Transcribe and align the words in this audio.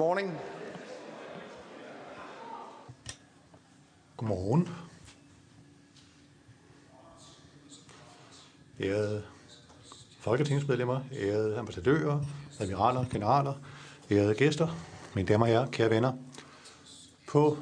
morning. 0.00 0.38
Godmorgen. 4.16 4.68
Ærede 8.80 9.22
folketingsmedlemmer, 10.20 11.00
ærede 11.12 11.58
ambassadører, 11.58 12.20
admiraler, 12.60 13.04
generaler, 13.12 13.54
ærede 14.10 14.34
gæster, 14.34 14.68
mine 15.14 15.28
damer 15.28 15.46
og 15.46 15.52
herrer, 15.52 15.70
kære 15.70 15.90
venner. 15.90 16.12
På 17.28 17.58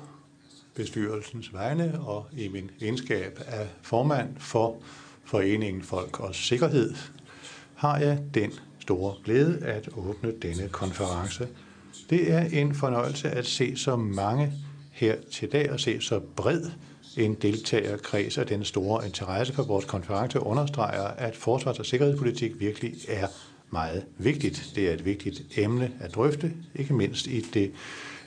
bestyrelsens 0.75 1.53
vegne 1.53 2.01
og 2.01 2.27
i 2.33 2.49
min 2.49 2.71
egenskab 2.81 3.41
af 3.47 3.69
formand 3.83 4.39
for 4.39 4.77
Foreningen 5.25 5.83
Folk 5.83 6.21
og 6.21 6.35
Sikkerhed, 6.35 6.95
har 7.75 7.99
jeg 7.99 8.25
den 8.35 8.53
store 8.79 9.15
glæde 9.25 9.65
at 9.65 9.89
åbne 9.97 10.33
denne 10.43 10.69
konference. 10.69 11.49
Det 12.11 12.33
er 12.33 12.41
en 12.41 12.75
fornøjelse 12.75 13.31
at 13.31 13.47
se 13.47 13.77
så 13.77 13.97
mange 13.97 14.53
her 14.93 15.17
til 15.33 15.53
dag 15.53 15.73
og 15.73 15.81
se 15.81 16.01
så 16.01 16.21
bred 16.37 16.63
en 17.17 17.35
deltagerkreds 17.35 18.39
af 18.39 18.47
den 18.47 18.65
store 18.65 19.07
interesse 19.07 19.53
for 19.53 19.63
vores 19.63 19.85
konference 19.85 20.41
understreger, 20.41 21.03
at 21.03 21.37
forsvars- 21.37 21.79
og 21.79 21.87
sikkerhedspolitik 21.87 22.61
virkelig 22.61 22.95
er 23.09 23.27
meget 23.71 24.05
vigtigt. 24.19 24.73
Det 24.75 24.89
er 24.89 24.95
et 24.95 25.05
vigtigt 25.05 25.43
emne 25.57 25.93
at 26.01 26.15
drøfte, 26.15 26.53
ikke 26.75 26.95
mindst 26.95 27.27
i 27.27 27.41
det 27.41 27.73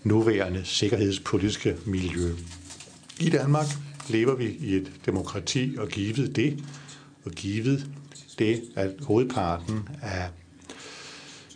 nuværende 0.04 0.66
sikkerhedspolitiske 0.66 1.78
miljø. 1.86 2.30
I 3.20 3.30
Danmark 3.30 3.66
lever 4.10 4.36
vi 4.36 4.58
i 4.60 4.76
et 4.76 4.92
demokrati, 5.06 5.76
og 5.78 5.88
givet 5.88 6.36
det, 6.36 6.64
og 7.26 7.32
givet 7.32 7.88
det, 8.40 8.62
at 8.76 8.92
hovedparten 9.02 9.90
af 10.02 10.30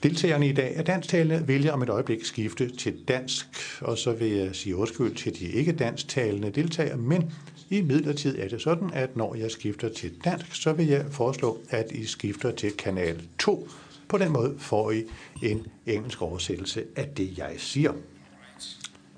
Deltagerne 0.06 0.48
i 0.48 0.53
dag 0.53 0.75
er 0.75 0.84
dansktalende, 0.84 1.48
vil 1.48 1.64
jeg 1.64 1.73
om 1.73 1.81
et 1.81 1.89
øjeblik 1.89 2.25
skifte 2.25 2.75
til 2.75 3.08
dansk, 3.08 3.48
og 3.81 3.98
så 3.98 4.14
vil 4.14 4.31
jeg 4.31 4.56
sige 4.56 4.75
undskyld 4.75 5.16
til 5.16 5.39
de 5.39 5.45
ikke 5.45 5.72
dansktalende 5.72 6.50
deltagere, 6.50 6.98
men 6.98 7.34
i 7.70 7.81
midlertid 7.81 8.39
er 8.39 8.48
det 8.48 8.61
sådan, 8.61 8.94
at 8.94 9.17
når 9.17 9.36
jeg 9.36 9.52
skifter 9.52 9.89
til 9.89 10.14
dansk, 10.23 10.56
så 10.56 10.73
vil 10.73 10.88
jeg 10.88 11.06
foreslå, 11.11 11.59
at 11.70 11.92
I 11.92 12.06
skifter 12.06 12.52
til 12.52 12.72
kanal 12.72 13.28
2. 13.39 13.67
På 14.08 14.17
den 14.17 14.31
måde 14.31 14.56
får 14.59 14.92
I 14.92 15.03
en 15.44 15.67
engelsk 15.86 16.22
oversættelse 16.22 16.83
af 16.95 17.08
det, 17.17 17.38
jeg 17.38 17.53
siger. 17.58 17.94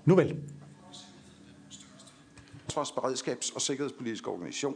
Nu 0.05 0.15
vel. 0.15 0.35
Forsvarsberedskabs- 2.73 3.55
og 3.55 3.61
sikkerhedspolitisk 3.61 4.27
organisation. 4.27 4.75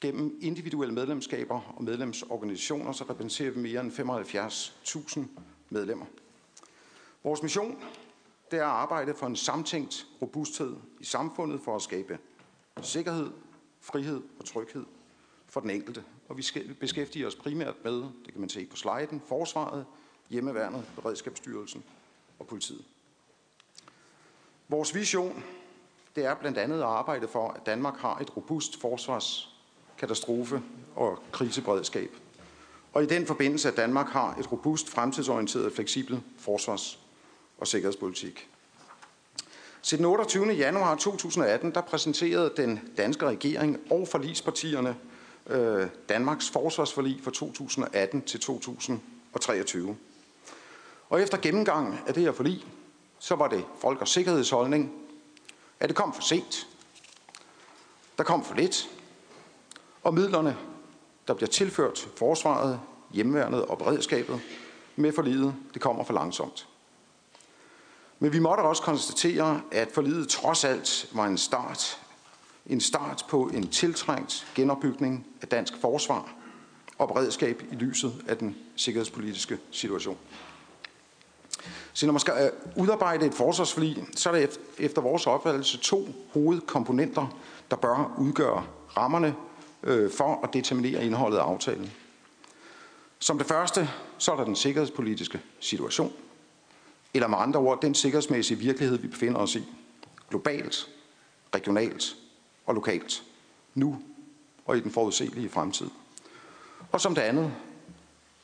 Gennem 0.00 0.38
individuelle 0.40 0.94
medlemskaber 0.94 1.74
og 1.76 1.84
medlemsorganisationer, 1.84 2.92
så 2.92 3.04
repræsenterer 3.04 3.50
vi 3.50 3.60
mere 3.60 3.80
end 3.80 3.92
75.000 3.92 5.20
medlemmer. 5.70 6.06
Vores 7.24 7.42
mission 7.42 7.82
det 8.50 8.58
er 8.58 8.64
at 8.64 8.70
arbejde 8.70 9.14
for 9.14 9.26
en 9.26 9.36
samtænkt 9.36 10.06
robusthed 10.22 10.76
i 11.00 11.04
samfundet 11.04 11.60
for 11.60 11.76
at 11.76 11.82
skabe 11.82 12.18
sikkerhed, 12.82 13.30
frihed 13.80 14.22
og 14.38 14.44
tryghed 14.44 14.84
for 15.46 15.60
den 15.60 15.70
enkelte. 15.70 16.04
Og 16.28 16.36
vi 16.36 16.42
skal 16.42 16.74
beskæftige 16.74 17.26
os 17.26 17.34
primært 17.34 17.74
med, 17.84 17.92
det 17.92 18.32
kan 18.32 18.40
man 18.40 18.48
se 18.48 18.66
på 18.66 18.76
sliden, 18.76 19.22
forsvaret, 19.26 19.86
hjemmeværnet, 20.30 20.90
beredskabsstyrelsen 20.96 21.84
og 22.38 22.46
politiet. 22.46 22.84
Vores 24.68 24.94
vision 24.94 25.44
det 26.16 26.24
er 26.24 26.34
blandt 26.34 26.58
andet 26.58 26.76
at 26.76 26.84
arbejde 26.84 27.28
for, 27.28 27.48
at 27.48 27.66
Danmark 27.66 27.96
har 27.96 28.18
et 28.18 28.36
robust 28.36 28.80
forsvars, 28.80 29.49
katastrofe 30.00 30.62
og 30.96 31.18
kriseberedskab. 31.32 32.10
Og 32.92 33.02
i 33.02 33.06
den 33.06 33.26
forbindelse, 33.26 33.68
at 33.68 33.76
Danmark 33.76 34.08
har 34.08 34.36
et 34.40 34.52
robust, 34.52 34.88
fremtidsorienteret 34.88 35.66
og 35.66 35.72
fleksibelt 35.72 36.20
forsvars- 36.38 36.98
og 37.58 37.66
sikkerhedspolitik. 37.66 38.48
Til 39.82 39.98
den 39.98 40.06
28. 40.06 40.52
januar 40.52 40.94
2018, 40.94 41.74
der 41.74 41.80
præsenterede 41.80 42.52
den 42.56 42.80
danske 42.96 43.26
regering 43.26 43.78
og 43.90 44.08
forlispartierne 44.08 44.96
øh, 45.46 45.86
Danmarks 46.08 46.50
forsvarsforlig 46.50 47.20
for 47.22 47.30
2018 47.30 48.22
til 48.22 48.40
2023. 48.40 49.96
Og 51.08 51.22
efter 51.22 51.38
gennemgang 51.38 52.00
af 52.06 52.14
det 52.14 52.22
her 52.22 52.32
forlig, 52.32 52.64
så 53.18 53.34
var 53.34 53.48
det 53.48 53.64
folk- 53.80 54.00
og 54.00 54.08
sikkerhedsholdning, 54.08 54.92
at 55.80 55.88
det 55.88 55.96
kom 55.96 56.14
for 56.14 56.22
sent. 56.22 56.66
Der 58.18 58.24
kom 58.24 58.44
for 58.44 58.54
lidt. 58.54 58.90
Og 60.02 60.14
midlerne, 60.14 60.56
der 61.28 61.34
bliver 61.34 61.48
tilført 61.48 62.08
forsvaret, 62.16 62.80
hjemmeværnet 63.10 63.64
og 63.64 63.78
beredskabet 63.78 64.40
med 64.96 65.12
forlidet, 65.12 65.54
det 65.74 65.82
kommer 65.82 66.04
for 66.04 66.12
langsomt. 66.12 66.68
Men 68.18 68.32
vi 68.32 68.38
måtte 68.38 68.62
også 68.62 68.82
konstatere, 68.82 69.60
at 69.72 69.88
forlidet 69.92 70.28
trods 70.28 70.64
alt 70.64 71.10
var 71.12 71.26
en 71.26 71.38
start, 71.38 72.00
en 72.66 72.80
start 72.80 73.24
på 73.28 73.50
en 73.54 73.68
tiltrængt 73.68 74.46
genopbygning 74.54 75.26
af 75.42 75.48
dansk 75.48 75.72
forsvar 75.80 76.32
og 76.98 77.08
beredskab 77.08 77.62
i 77.72 77.74
lyset 77.74 78.24
af 78.28 78.36
den 78.36 78.56
sikkerhedspolitiske 78.76 79.58
situation. 79.70 80.16
Så 81.92 82.06
når 82.06 82.12
man 82.12 82.20
skal 82.20 82.34
øh, 82.40 82.82
udarbejde 82.82 83.26
et 83.26 83.34
forsvarsforlig, 83.34 84.04
så 84.16 84.30
er 84.30 84.34
der 84.34 84.46
efter 84.78 85.02
vores 85.02 85.26
opfattelse 85.26 85.78
to 85.78 86.08
hovedkomponenter, 86.32 87.26
der 87.70 87.76
bør 87.76 88.14
udgøre 88.18 88.66
rammerne 88.96 89.34
øh, 89.82 90.12
for 90.12 90.40
at 90.44 90.52
determinere 90.52 91.04
indholdet 91.04 91.38
af 91.38 91.42
aftalen. 91.42 91.92
Som 93.18 93.38
det 93.38 93.46
første, 93.46 93.90
så 94.18 94.32
er 94.32 94.36
der 94.36 94.44
den 94.44 94.56
sikkerhedspolitiske 94.56 95.40
situation, 95.60 96.12
eller 97.14 97.28
med 97.28 97.38
andre 97.38 97.60
ord, 97.60 97.80
den 97.82 97.94
sikkerhedsmæssige 97.94 98.58
virkelighed, 98.58 98.98
vi 98.98 99.08
befinder 99.08 99.40
os 99.40 99.54
i, 99.54 99.64
globalt, 100.30 100.88
regionalt 101.54 102.16
og 102.66 102.74
lokalt, 102.74 103.22
nu 103.74 104.02
og 104.66 104.76
i 104.76 104.80
den 104.80 104.90
forudsigelige 104.90 105.48
fremtid. 105.48 105.90
Og 106.92 107.00
som 107.00 107.14
det 107.14 107.22
andet, 107.22 107.52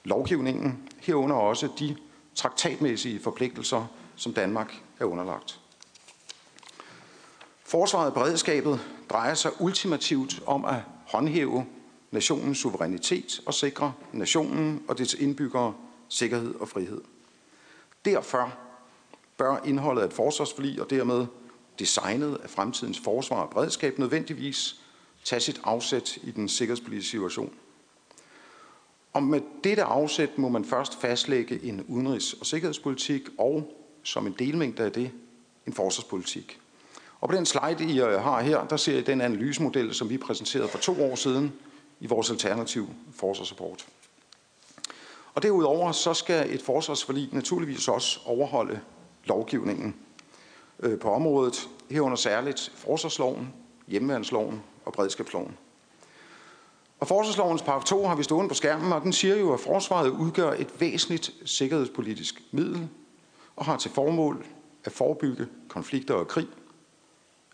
lovgivningen, 0.05 0.89
herunder 0.99 1.37
også 1.37 1.69
de 1.79 1.97
traktatmæssige 2.35 3.21
forpligtelser, 3.21 3.87
som 4.17 4.35
Danmark 4.35 4.83
er 5.01 5.05
underlagt. 5.05 5.61
Forsvaret 7.65 8.07
og 8.07 8.15
beredskabet 8.15 8.81
drejer 9.11 9.35
sig 9.35 9.61
ultimativt 9.61 10.43
om 10.47 10.65
at 10.65 10.77
håndhæve 11.06 11.67
nationens 12.11 12.59
suverænitet 12.59 13.41
og 13.47 13.55
sikre 13.55 13.93
nationen 14.12 14.83
og 14.89 14.99
dets 14.99 15.15
indbyggere 15.15 15.75
sikkerhed 16.09 16.55
og 16.55 16.69
frihed. 16.69 17.00
Derfor 18.05 18.55
bør 19.37 19.56
indholdet 19.65 20.03
af 20.03 20.06
et 20.06 20.12
forsvarsforlig 20.12 20.83
og 20.83 20.91
dermed 20.91 21.27
designet 21.78 22.39
af 22.43 22.50
fremtidens 22.50 22.98
forsvar 22.98 23.42
og 23.42 23.51
beredskab 23.51 23.98
nødvendigvis 23.98 24.81
tage 25.25 25.41
sit 25.41 25.60
afsæt 25.65 26.19
i 26.22 26.31
den 26.31 26.48
sikkerhedspolitiske 26.48 27.10
situation. 27.10 27.54
Og 29.13 29.22
med 29.22 29.41
dette 29.65 29.83
afsæt 29.83 30.39
må 30.39 30.48
man 30.48 30.65
først 30.65 31.01
fastlægge 31.01 31.65
en 31.65 31.84
udenrigs- 31.89 32.41
og 32.41 32.47
sikkerhedspolitik 32.47 33.22
og 33.39 33.72
som 34.03 34.27
en 34.27 34.34
delmængde 34.39 34.83
af 34.83 34.92
det, 34.92 35.10
en 35.66 35.72
forsvarspolitik. 35.72 36.60
Og 37.21 37.28
på 37.28 37.36
den 37.36 37.47
slide, 37.47 37.92
I 37.92 38.01
øh, 38.01 38.22
har 38.22 38.41
her, 38.41 38.66
der 38.66 38.77
ser 38.77 38.98
I 38.98 39.03
den 39.03 39.21
analysemodel, 39.21 39.95
som 39.95 40.10
vi 40.10 40.18
præsenterede 40.18 40.68
for 40.68 40.78
to 40.78 41.04
år 41.04 41.15
siden 41.15 41.53
i 42.01 42.07
vores 42.07 42.30
alternativ 42.30 42.89
forsvarsrapport. 43.15 43.86
Og 45.34 45.42
derudover 45.42 45.92
så 45.92 46.15
skal 46.15 46.54
et 46.54 46.63
forsvarsforlig 46.63 47.28
naturligvis 47.33 47.89
også 47.89 48.21
overholde 48.24 48.80
lovgivningen 49.24 49.95
øh, 50.80 50.98
på 50.98 51.10
området, 51.10 51.68
herunder 51.91 52.16
særligt 52.16 52.72
forsvarsloven, 52.74 53.53
hjemmeværnsloven 53.89 54.62
og 54.84 54.92
beredskabsloven. 54.92 55.57
Og 57.01 57.09
forsvarslovens 57.09 57.62
paragraf 57.62 57.84
2 57.84 58.07
har 58.07 58.15
vi 58.15 58.22
stående 58.22 58.48
på 58.48 58.54
skærmen, 58.54 58.92
og 58.92 59.03
den 59.03 59.12
siger 59.12 59.36
jo, 59.36 59.53
at 59.53 59.60
forsvaret 59.60 60.09
udgør 60.09 60.53
et 60.53 60.80
væsentligt 60.80 61.33
sikkerhedspolitisk 61.45 62.42
middel 62.51 62.89
og 63.57 63.65
har 63.65 63.77
til 63.77 63.91
formål 63.91 64.47
at 64.84 64.92
forebygge 64.92 65.47
konflikter 65.69 66.15
og 66.15 66.28
krig, 66.28 66.47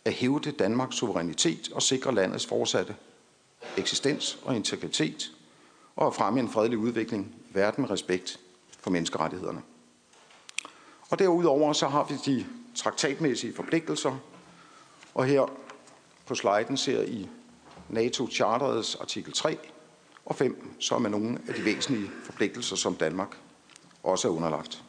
at 0.04 0.12
hævde 0.12 0.50
Danmarks 0.50 0.96
suverænitet 0.96 1.72
og 1.72 1.82
sikre 1.82 2.14
landets 2.14 2.46
fortsatte 2.46 2.96
eksistens 3.76 4.38
og 4.44 4.56
integritet, 4.56 5.32
og 5.96 6.06
at 6.06 6.14
fremme 6.14 6.40
en 6.40 6.48
fredelig 6.48 6.78
udvikling 6.78 7.34
i 7.50 7.54
verden 7.54 7.82
med 7.82 7.90
respekt 7.90 8.40
for 8.80 8.90
menneskerettighederne. 8.90 9.62
Og 11.10 11.18
derudover 11.18 11.72
så 11.72 11.88
har 11.88 12.04
vi 12.04 12.14
de 12.26 12.46
traktatmæssige 12.74 13.54
forpligtelser, 13.54 14.18
og 15.14 15.24
her 15.24 15.52
på 16.26 16.34
sliden 16.34 16.76
ser 16.76 17.02
I 17.02 17.28
NATO-charterets 17.88 18.96
artikel 19.00 19.32
3 19.32 19.58
og 20.26 20.36
5, 20.36 20.76
som 20.80 21.04
er 21.04 21.08
nogle 21.08 21.38
af 21.48 21.54
de 21.54 21.64
væsentlige 21.64 22.10
forpligtelser, 22.24 22.76
som 22.76 22.94
Danmark 22.94 23.36
også 24.02 24.28
er 24.28 24.32
underlagt. 24.32 24.82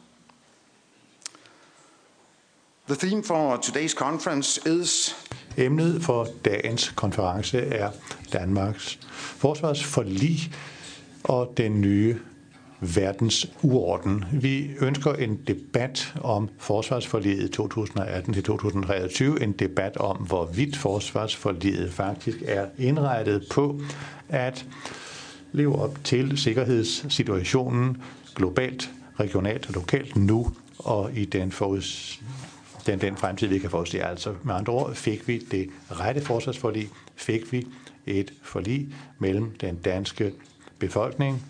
The 2.88 2.96
theme 2.96 3.22
for 3.22 3.56
today's 3.56 3.94
conference 3.94 4.60
is 4.66 5.16
Emnet 5.56 6.02
for 6.02 6.26
dagens 6.44 6.92
konference 6.96 7.58
er 7.58 7.90
Danmarks 8.32 8.98
forsvarsforlig 9.12 10.52
og 11.24 11.52
den 11.56 11.80
nye 11.80 12.16
verdens 12.80 13.50
uorden. 13.62 14.24
Vi 14.32 14.70
ønsker 14.80 15.12
en 15.12 15.40
debat 15.46 16.14
om 16.20 16.48
forsvarsforliget 16.58 17.60
2018-2023, 17.60 19.42
en 19.42 19.52
debat 19.52 19.96
om, 19.96 20.16
hvorvidt 20.16 20.76
forsvarsforliget 20.76 21.92
faktisk 21.92 22.38
er 22.46 22.66
indrettet 22.78 23.46
på 23.50 23.80
at 24.28 24.66
leve 25.52 25.78
op 25.82 25.98
til 26.04 26.38
sikkerhedssituationen 26.38 28.02
globalt, 28.34 28.90
regionalt 29.20 29.66
og 29.66 29.74
lokalt 29.74 30.16
nu 30.16 30.52
og 30.78 31.12
i 31.14 31.24
den, 31.24 31.52
foruds, 31.52 32.20
den, 32.86 33.00
den 33.00 33.16
fremtid, 33.16 33.48
vi 33.48 33.58
kan 33.58 33.70
forudse. 33.70 34.02
Altså 34.02 34.34
med 34.42 34.54
andre 34.54 34.72
ord 34.72 34.94
fik 34.94 35.28
vi 35.28 35.38
det 35.38 35.70
rette 35.90 36.20
forsvarsforlig, 36.20 36.88
fik 37.16 37.52
vi 37.52 37.66
et 38.06 38.32
forlig 38.42 38.88
mellem 39.18 39.56
den 39.60 39.76
danske 39.76 40.32
befolkning, 40.78 41.42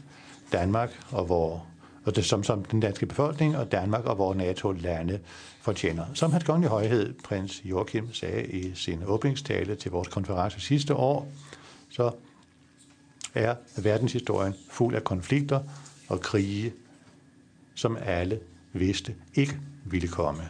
Danmark 0.53 0.91
og 1.11 1.29
vores 1.29 1.61
og 2.05 2.17
det 2.17 2.25
som, 2.25 2.45
som 2.45 2.65
den 2.65 2.81
danske 2.81 3.07
befolkning 3.07 3.57
og 3.57 3.73
Danmark 3.73 4.05
og 4.05 4.19
vores 4.19 4.39
NATO-lande 4.39 5.21
fortjener. 5.61 6.05
Som 6.15 6.33
hans 6.33 6.45
kongelige 6.45 6.71
højhed, 6.71 7.15
prins 7.25 7.63
Joachim, 7.65 8.13
sagde 8.13 8.47
i 8.47 8.75
sin 8.75 9.03
åbningstale 9.07 9.75
til 9.75 9.91
vores 9.91 10.09
konference 10.09 10.61
sidste 10.61 10.95
år, 10.95 11.33
så 11.91 12.11
er 13.35 13.55
verdenshistorien 13.77 14.55
fuld 14.71 14.95
af 14.95 15.05
konflikter 15.05 15.61
og 16.09 16.21
krige, 16.21 16.73
som 17.75 17.99
alle 18.01 18.41
vidste 18.73 19.15
ikke 19.35 19.59
ville 19.85 20.09
komme. 20.09 20.49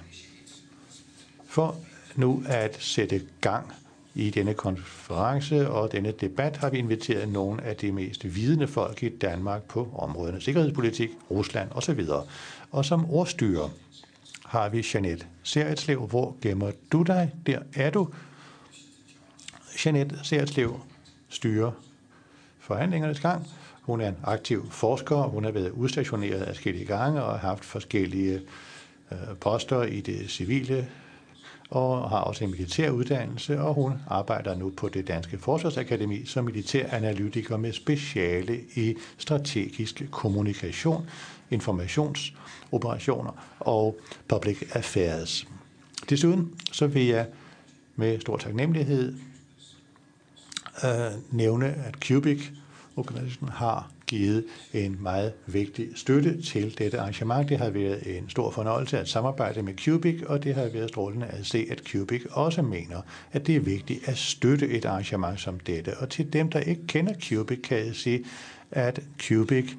For 1.54 1.76
nu 2.14 2.42
at 2.46 2.76
sætte 2.80 3.22
gang 3.40 3.72
i 4.14 4.30
denne 4.30 4.54
konference 4.54 5.70
og 5.70 5.92
denne 5.92 6.10
debat 6.10 6.56
har 6.56 6.70
vi 6.70 6.78
inviteret 6.78 7.28
nogle 7.28 7.62
af 7.62 7.76
de 7.76 7.92
mest 7.92 8.34
vidende 8.34 8.68
folk 8.68 9.02
i 9.02 9.08
Danmark 9.08 9.62
på 9.62 9.88
områderne 9.94 10.40
sikkerhedspolitik, 10.40 11.10
Rusland 11.30 11.68
osv. 11.70 12.00
Og 12.70 12.84
som 12.84 13.10
ordstyrer 13.10 13.68
har 14.44 14.68
vi 14.68 14.86
Jeanette 14.94 15.26
Seretslev. 15.42 16.06
Hvor 16.06 16.36
gemmer 16.42 16.70
du 16.92 17.02
dig? 17.02 17.32
Der 17.46 17.58
er 17.74 17.90
du. 17.90 18.08
Jeanette 19.84 20.18
Seretslev 20.22 20.80
styrer 21.28 21.72
forhandlingernes 22.58 23.20
gang. 23.20 23.46
Hun 23.82 24.00
er 24.00 24.08
en 24.08 24.16
aktiv 24.24 24.70
forsker. 24.70 25.16
Hun 25.16 25.44
har 25.44 25.50
været 25.50 25.70
udstationeret 25.70 26.40
af 26.40 26.54
forskellige 26.54 26.84
gange 26.86 27.22
og 27.22 27.38
har 27.38 27.48
haft 27.48 27.64
forskellige 27.64 28.40
øh, 29.12 29.36
poster 29.40 29.82
i 29.82 30.00
det 30.00 30.30
civile 30.30 30.88
og 31.70 32.10
har 32.10 32.18
også 32.18 32.44
en 32.44 32.50
militær 32.50 32.90
uddannelse, 32.90 33.60
og 33.60 33.74
hun 33.74 33.92
arbejder 34.08 34.54
nu 34.54 34.72
på 34.76 34.88
det 34.88 35.08
Danske 35.08 35.38
Forsvarsakademi 35.38 36.24
som 36.24 36.44
militæranalytiker 36.44 37.56
med 37.56 37.72
speciale 37.72 38.60
i 38.74 38.94
strategisk 39.18 40.02
kommunikation, 40.10 41.10
informationsoperationer 41.50 43.32
og 43.60 43.98
public 44.28 44.62
affairs. 44.72 45.46
Desuden 46.10 46.60
så 46.72 46.86
vil 46.86 47.06
jeg 47.06 47.26
med 47.96 48.20
stor 48.20 48.36
taknemmelighed 48.36 49.14
øh, 50.84 50.90
nævne, 51.30 51.66
at 51.66 51.94
Cubic 51.94 52.50
organisationen 52.96 53.52
har 53.52 53.90
givet 54.06 54.44
en 54.72 54.96
meget 55.00 55.32
vigtig 55.46 55.88
støtte 55.94 56.42
til 56.42 56.78
dette 56.78 57.00
arrangement. 57.00 57.48
Det 57.48 57.58
har 57.58 57.70
været 57.70 58.18
en 58.18 58.30
stor 58.30 58.50
fornøjelse 58.50 58.98
at 58.98 59.08
samarbejde 59.08 59.62
med 59.62 59.74
Cubic, 59.84 60.22
og 60.26 60.44
det 60.44 60.54
har 60.54 60.68
været 60.68 60.88
strålende 60.88 61.26
at 61.26 61.46
se, 61.46 61.66
at 61.70 61.82
Cubic 61.92 62.22
også 62.30 62.62
mener, 62.62 63.00
at 63.32 63.46
det 63.46 63.56
er 63.56 63.60
vigtigt 63.60 64.08
at 64.08 64.18
støtte 64.18 64.68
et 64.68 64.84
arrangement 64.84 65.40
som 65.40 65.60
dette. 65.60 65.96
Og 65.96 66.10
til 66.10 66.32
dem, 66.32 66.50
der 66.50 66.60
ikke 66.60 66.86
kender 66.86 67.14
Cubic, 67.28 67.62
kan 67.62 67.86
jeg 67.86 67.94
sige, 67.94 68.24
at 68.70 69.00
Cubic 69.28 69.70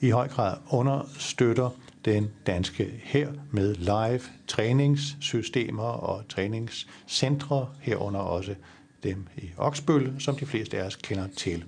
i 0.00 0.10
høj 0.10 0.28
grad 0.28 0.56
understøtter 0.70 1.70
den 2.04 2.30
danske 2.46 3.00
her 3.02 3.32
med 3.50 3.74
live 3.74 4.20
træningssystemer 4.46 5.82
og 5.82 6.28
træningscentre, 6.28 7.68
herunder 7.80 8.20
også 8.20 8.54
dem 9.02 9.26
i 9.36 9.50
Oksbøl, 9.56 10.12
som 10.18 10.36
de 10.36 10.46
fleste 10.46 10.78
af 10.78 10.86
os 10.86 10.96
kender 10.96 11.26
til. 11.36 11.64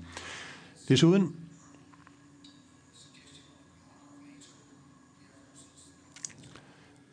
Desuden 0.89 1.35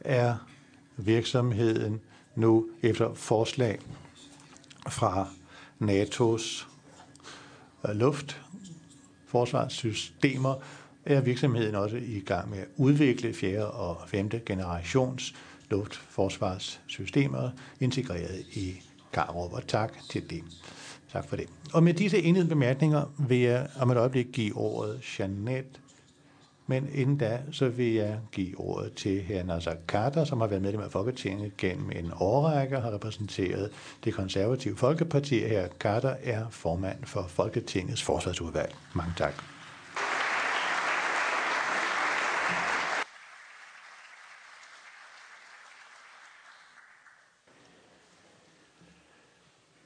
er 0.06 0.36
virksomheden 0.98 2.02
nu 2.36 2.68
efter 2.82 3.14
forslag 3.14 3.80
fra 4.90 5.28
NATO's 5.82 6.68
øh, 7.90 7.96
luftforsvarssystemer, 7.96 10.56
er 11.06 11.22
virksomheden 11.22 11.76
også 11.76 11.98
i 11.98 12.20
gang 12.20 12.50
med 12.50 12.58
at 12.58 12.68
udvikle 12.78 13.34
fjerde 13.34 13.72
og 13.72 13.98
femte 14.08 14.42
generations 14.46 15.36
luftforsvarssystemer 15.70 17.50
integreret 17.80 18.46
i 18.54 18.82
Karup. 19.14 19.54
Og 19.54 19.68
tak 19.68 19.94
til 20.10 20.30
det. 20.30 20.44
Tak 21.12 21.30
for 21.30 21.36
det. 21.36 21.50
Og 21.74 21.84
med 21.84 21.94
disse 21.94 22.22
enede 22.22 22.48
bemærkninger 22.48 23.14
vil 23.28 23.40
jeg 23.40 23.68
om 23.80 23.92
et 23.92 23.98
øjeblik 23.98 24.28
give 24.34 24.56
ordet 24.56 25.20
Jeanette 25.20 25.80
men 26.68 26.90
inden 26.94 27.18
da, 27.18 27.42
så 27.52 27.70
vil 27.70 27.94
jeg 27.94 28.20
give 28.32 28.60
ordet 28.60 28.94
til 28.94 29.24
hr. 29.24 29.44
Nasser 29.44 29.76
Kader, 29.88 30.24
som 30.24 30.42
har 30.42 30.48
været 30.48 30.62
medlem 30.62 30.82
af 30.82 30.92
Folketinget 30.92 31.58
gennem 31.58 31.92
en 31.92 32.12
årrække 32.20 32.78
og 32.78 32.84
har 32.84 32.94
repræsenteret 32.94 33.72
det 34.04 34.14
konservative 34.14 34.78
Folkeparti. 34.78 35.40
Hr. 35.40 35.68
Kader 35.80 36.16
er 36.24 36.50
formand 36.50 37.06
for 37.06 37.26
Folketingets 37.28 38.04
forsvarsudvalg. 38.04 38.76
Mange 38.96 39.14
tak. 39.18 39.34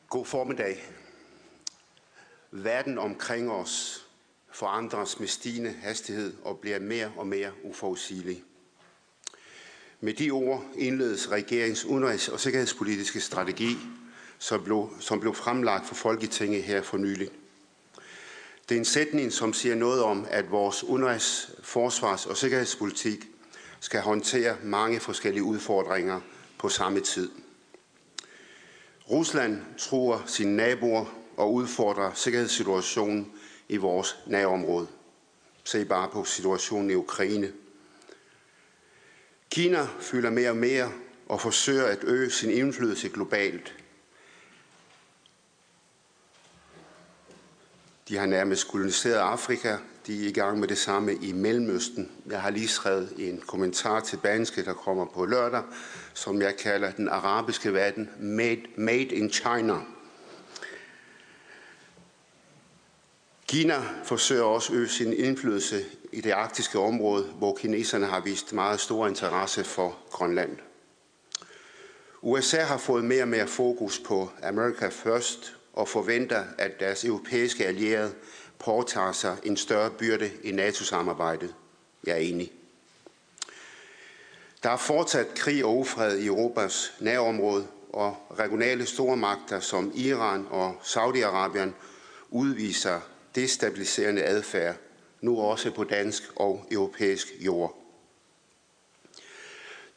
God 0.09 0.25
formiddag. 0.25 0.75
Verden 2.51 2.97
omkring 2.97 3.51
os 3.51 4.08
forandres 4.51 5.19
med 5.19 5.27
stigende 5.27 5.75
hastighed 5.81 6.33
og 6.43 6.59
bliver 6.59 6.79
mere 6.79 7.11
og 7.17 7.27
mere 7.27 7.51
uforudsigelig. 7.63 8.43
Med 10.01 10.13
de 10.13 10.31
ord 10.31 10.65
indledes 10.75 11.31
regeringens 11.31 11.85
udenrigs- 11.85 12.29
og 12.29 12.39
sikkerhedspolitiske 12.39 13.21
strategi, 13.21 13.77
som 14.39 14.63
blev, 14.63 14.89
som 14.99 15.19
blev 15.19 15.33
fremlagt 15.33 15.87
for 15.87 15.95
Folketinget 15.95 16.63
her 16.63 16.81
for 16.81 16.97
nylig. 16.97 17.29
Det 18.69 18.75
er 18.75 18.79
en 18.79 18.85
sætning, 18.85 19.33
som 19.33 19.53
siger 19.53 19.75
noget 19.75 20.03
om, 20.03 20.25
at 20.29 20.51
vores 20.51 20.83
udenrigs-, 20.83 21.51
forsvars- 21.63 22.25
og 22.25 22.37
sikkerhedspolitik 22.37 23.25
skal 23.79 24.01
håndtere 24.01 24.57
mange 24.63 24.99
forskellige 24.99 25.43
udfordringer 25.43 26.21
på 26.57 26.69
samme 26.69 26.99
tid. 26.99 27.31
Rusland 29.09 29.61
truer 29.77 30.19
sine 30.25 30.55
naboer 30.55 31.05
og 31.37 31.53
udfordrer 31.53 32.13
sikkerhedssituationen 32.13 33.31
i 33.69 33.77
vores 33.77 34.17
nærområde. 34.27 34.87
Se 35.63 35.85
bare 35.85 36.09
på 36.09 36.23
situationen 36.23 36.91
i 36.91 36.95
Ukraine. 36.95 37.51
Kina 39.49 39.87
fylder 39.99 40.29
mere 40.29 40.49
og 40.49 40.57
mere 40.57 40.91
og 41.27 41.41
forsøger 41.41 41.85
at 41.85 42.03
øge 42.03 42.31
sin 42.31 42.49
indflydelse 42.49 43.09
globalt. 43.09 43.75
De 48.09 48.17
har 48.17 48.25
nærmest 48.25 48.67
koloniseret 48.67 49.19
Afrika. 49.19 49.77
De 50.07 50.23
er 50.23 50.29
i 50.29 50.31
gang 50.31 50.59
med 50.59 50.67
det 50.67 50.77
samme 50.77 51.15
i 51.15 51.31
Mellemøsten. 51.31 52.11
Jeg 52.25 52.41
har 52.41 52.49
lige 52.49 52.67
skrevet 52.67 53.13
en 53.17 53.41
kommentar 53.47 53.99
til 53.99 54.17
Banske, 54.17 54.65
der 54.65 54.73
kommer 54.73 55.05
på 55.05 55.25
lørdag, 55.25 55.63
som 56.13 56.41
jeg 56.41 56.57
kalder 56.57 56.91
den 56.91 57.09
arabiske 57.09 57.73
verden 57.73 58.09
Made, 58.19 58.61
made 58.77 59.03
in 59.15 59.29
China. 59.31 59.75
Kina 63.49 63.81
forsøger 64.03 64.43
også 64.43 64.73
at 64.73 64.79
øge 64.79 64.89
sin 64.89 65.13
indflydelse 65.13 65.85
i 66.11 66.21
det 66.21 66.31
arktiske 66.31 66.79
område, 66.79 67.23
hvor 67.23 67.55
kineserne 67.55 68.05
har 68.05 68.19
vist 68.19 68.53
meget 68.53 68.79
stor 68.79 69.07
interesse 69.07 69.63
for 69.63 69.97
Grønland. 70.11 70.57
USA 72.21 72.63
har 72.63 72.77
fået 72.77 73.03
mere 73.03 73.21
og 73.21 73.27
mere 73.27 73.47
fokus 73.47 73.99
på 73.99 74.29
America 74.43 74.89
First 74.89 75.55
og 75.73 75.87
forventer, 75.87 76.43
at 76.57 76.79
deres 76.79 77.05
europæiske 77.05 77.65
allierede 77.65 78.13
påtager 78.59 79.11
sig 79.11 79.37
en 79.43 79.57
større 79.57 79.91
byrde 79.91 80.31
i 80.43 80.51
NATO-samarbejdet. 80.51 81.55
Jeg 82.03 82.13
er 82.13 82.19
enig. 82.19 82.51
Der 84.63 84.69
er 84.69 84.77
fortsat 84.77 85.33
krig 85.35 85.65
og 85.65 85.77
ufred 85.77 86.17
i 86.17 86.25
Europas 86.25 86.93
nærområde, 86.99 87.67
og 87.93 88.17
regionale 88.39 88.85
stormagter 88.85 89.59
som 89.59 89.91
Iran 89.95 90.47
og 90.49 90.75
Saudi-Arabien 90.83 91.69
udviser 92.29 92.99
destabiliserende 93.35 94.23
adfærd, 94.23 94.75
nu 95.21 95.39
også 95.39 95.71
på 95.71 95.83
dansk 95.83 96.23
og 96.35 96.65
europæisk 96.71 97.27
jord. 97.39 97.75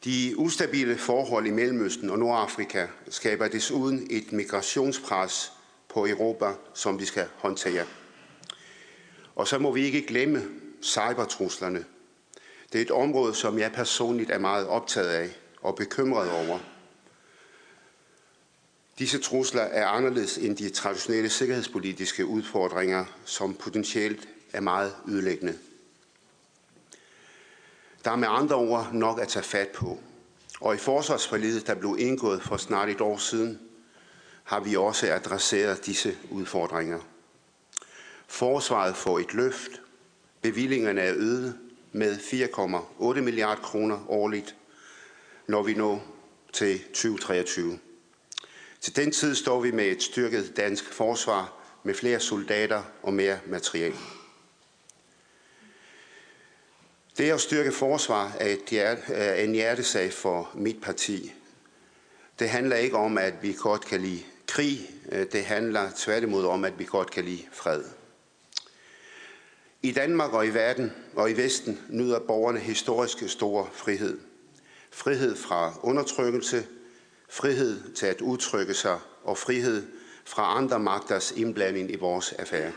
De 0.04 0.34
ustabile 0.36 0.98
forhold 0.98 1.46
i 1.46 1.50
Mellemøsten 1.50 2.10
og 2.10 2.18
Nordafrika 2.18 2.86
skaber 3.08 3.48
desuden 3.48 4.06
et 4.10 4.32
migrationspres 4.32 5.52
på 5.88 6.06
Europa, 6.06 6.52
som 6.74 7.00
vi 7.00 7.04
skal 7.04 7.26
håndtere. 7.36 7.84
Og 9.34 9.48
så 9.48 9.58
må 9.58 9.72
vi 9.72 9.84
ikke 9.84 10.06
glemme, 10.06 10.42
cybertruslerne. 10.82 11.84
Det 12.72 12.78
er 12.78 12.82
et 12.82 12.90
område, 12.90 13.34
som 13.34 13.58
jeg 13.58 13.72
personligt 13.72 14.30
er 14.30 14.38
meget 14.38 14.66
optaget 14.66 15.08
af 15.08 15.28
og 15.62 15.76
bekymret 15.76 16.30
over. 16.30 16.58
Disse 18.99 19.18
trusler 19.18 19.62
er 19.62 19.87
anderledes 19.87 20.38
end 20.38 20.56
de 20.56 20.70
traditionelle 20.70 21.28
sikkerhedspolitiske 21.28 22.26
udfordringer, 22.26 23.04
som 23.25 23.54
potentielt 23.54 24.28
er 24.52 24.61
meget 24.61 24.94
ødelæggende. 25.08 25.58
Der 28.04 28.11
er 28.11 28.16
med 28.16 28.28
andre 28.30 28.56
ord 28.56 28.90
nok 28.92 29.20
at 29.20 29.28
tage 29.28 29.42
fat 29.42 29.68
på. 29.68 30.00
Og 30.61 30.75
i 30.75 30.78
forsvarsforlidet, 30.78 31.66
der 31.66 31.75
blev 31.75 31.96
indgået 31.99 32.42
for 32.42 32.56
snart 32.56 32.88
et 32.88 33.00
år 33.00 33.16
siden, 33.16 33.61
har 34.44 34.61
vi 34.61 34.76
også 34.76 35.12
adresseret 35.12 35.87
disse 35.87 36.16
udfordringer. 36.30 37.00
Forsvaret 38.26 38.96
får 38.96 39.18
et 39.18 39.34
løft. 39.34 39.70
Bevillingerne 40.42 41.00
er 41.00 41.14
øget 41.16 41.58
med 41.92 42.16
4,8 42.18 43.20
milliarder 43.20 43.62
kroner 43.62 44.11
årligt, 44.11 44.56
når 45.46 45.62
vi 45.62 45.75
når 45.75 46.04
til 46.52 46.82
2023. 46.84 47.78
Til 48.82 48.96
den 48.96 49.12
tid 49.12 49.34
står 49.34 49.60
vi 49.60 49.70
med 49.70 49.84
et 49.84 50.02
styrket 50.02 50.56
dansk 50.56 50.92
forsvar 50.92 51.52
med 51.82 51.94
flere 51.94 52.20
soldater 52.20 52.82
og 53.02 53.14
mere 53.14 53.38
materiel. 53.46 53.94
Det 57.18 57.30
at 57.30 57.40
styrke 57.40 57.72
forsvar 57.72 58.36
er, 58.40 58.48
et 58.48 58.64
hjerte, 58.70 59.02
er 59.12 59.44
en 59.44 59.52
hjertesag 59.52 60.12
for 60.12 60.50
mit 60.54 60.80
parti. 60.82 61.32
Det 62.38 62.48
handler 62.48 62.76
ikke 62.76 62.96
om, 62.96 63.18
at 63.18 63.34
vi 63.42 63.56
godt 63.58 63.84
kan 63.84 64.00
lide 64.00 64.22
krig. 64.46 64.90
Det 65.32 65.44
handler 65.44 65.90
tværtimod 65.96 66.46
om, 66.46 66.64
at 66.64 66.78
vi 66.78 66.84
godt 66.84 67.10
kan 67.10 67.24
lide 67.24 67.42
fred. 67.52 67.84
I 69.82 69.92
Danmark 69.92 70.32
og 70.32 70.46
i 70.46 70.54
verden 70.54 70.92
og 71.14 71.30
i 71.30 71.36
Vesten 71.36 71.80
nyder 71.88 72.18
borgerne 72.18 72.60
historisk 72.60 73.28
stor 73.28 73.70
frihed. 73.72 74.20
Frihed 74.90 75.36
fra 75.36 75.74
undertrykkelse, 75.82 76.66
frihed 77.32 77.92
til 77.94 78.06
at 78.06 78.20
udtrykke 78.20 78.74
sig 78.74 78.98
og 79.24 79.38
frihed 79.38 79.86
fra 80.24 80.56
andre 80.56 80.78
magters 80.78 81.30
indblanding 81.30 81.90
i 81.90 81.96
vores 81.96 82.32
affære. 82.32 82.72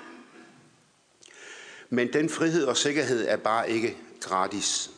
Men 1.90 2.14
den 2.14 2.30
frihed 2.30 2.64
og 2.64 2.78
sikkerhed 2.78 3.28
er 3.28 3.38
bare 3.38 3.70
ikke 3.70 3.98
gratis. 4.20 4.92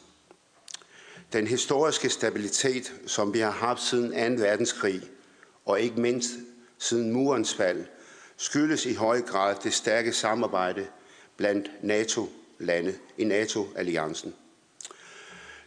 Den 1.34 1.48
historiske 1.48 2.10
stabilitet, 2.10 2.94
som 3.08 3.34
vi 3.34 3.40
har 3.40 3.52
haft 3.52 3.82
siden 3.82 4.38
2. 4.38 4.44
verdenskrig, 4.44 5.02
og 5.66 5.82
ikke 5.82 6.02
mindst 6.02 6.30
siden 6.78 7.12
murens 7.12 7.54
fald, 7.54 7.86
skyldes 8.38 8.86
i 8.86 8.94
høj 8.94 9.22
grad 9.22 9.56
det 9.64 9.74
stærke 9.74 10.14
samarbejde 10.14 10.88
blandt 11.38 11.72
NATO-lande 11.82 12.96
i 13.18 13.24
NATO-alliancen. 13.24 14.36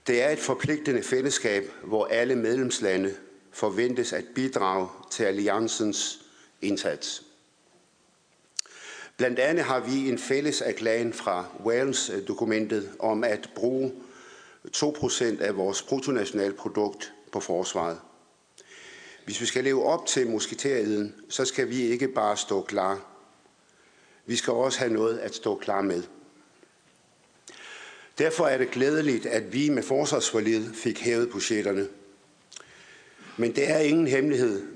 Det 0.07 0.23
er 0.23 0.31
et 0.31 0.39
forpligtende 0.39 1.03
fællesskab, 1.03 1.71
hvor 1.85 2.07
alle 2.07 2.37
medlemslande 2.37 3.15
forventes 3.53 4.13
at 4.13 4.25
bidrage 4.35 4.89
til 5.11 5.25
alliancens 5.25 6.21
indsats. 6.63 7.23
Blandt 9.17 9.39
andet 9.39 9.65
har 9.65 9.81
vi 9.81 10.09
en 10.09 10.19
fælles 10.19 10.61
erklæring 10.61 11.15
fra 11.15 11.45
Wales-dokumentet 11.65 12.91
om 12.99 13.25
at 13.25 13.51
bruge 13.55 13.93
2% 14.77 15.43
af 15.43 15.57
vores 15.57 15.83
bruttonationalprodukt 15.83 17.13
på 17.33 17.41
forsvaret. 17.41 18.01
Hvis 19.25 19.41
vi 19.41 19.47
skal 19.47 19.65
leve 19.65 19.85
op 19.85 20.07
til 20.07 20.31
musketeriden, 20.31 21.15
så 21.29 21.45
skal 21.45 21.69
vi 21.69 21.81
ikke 21.83 22.09
bare 22.09 22.37
stå 22.37 22.63
klar. 22.63 23.07
Vi 24.27 24.37
skal 24.37 24.53
også 24.53 24.79
have 24.79 24.93
noget 24.93 25.19
at 25.19 25.35
stå 25.35 25.57
klar 25.57 25.83
med. 25.83 26.03
Derfor 28.19 28.47
er 28.47 28.59
det 28.59 28.71
glædeligt, 28.71 29.27
at 29.27 29.53
vi 29.53 29.69
med 29.69 29.83
forsvarsforlidet 29.83 30.77
fik 30.77 31.01
hævet 31.01 31.31
budgetterne. 31.31 31.89
Men 33.41 33.57
det 33.57 33.71
er 33.71 33.79
ingen 33.79 34.07
hemmelighed, 34.07 34.67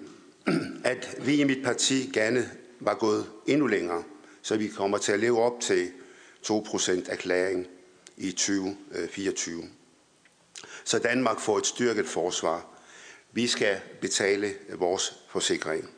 at 0.84 1.16
vi 1.26 1.40
i 1.40 1.44
mit 1.44 1.64
parti 1.64 2.10
gerne 2.14 2.50
var 2.80 2.94
gået 2.94 3.26
endnu 3.46 3.66
længere, 3.66 4.02
så 4.42 4.56
vi 4.56 4.68
kommer 4.68 4.98
til 4.98 5.12
at 5.12 5.20
leve 5.20 5.42
op 5.42 5.60
til 5.60 5.92
2% 6.46 7.10
erklæring 7.12 7.66
i 8.16 8.30
2024. 8.30 9.62
Øh, 9.62 9.68
så 10.84 10.98
Danmark 10.98 11.40
får 11.40 11.58
et 11.58 11.66
styrket 11.66 12.06
forsvar. 12.06 12.66
Vi 13.32 13.46
skal 13.46 13.80
betale 14.00 14.54
vores 14.74 15.14
forsikring. 15.28 15.90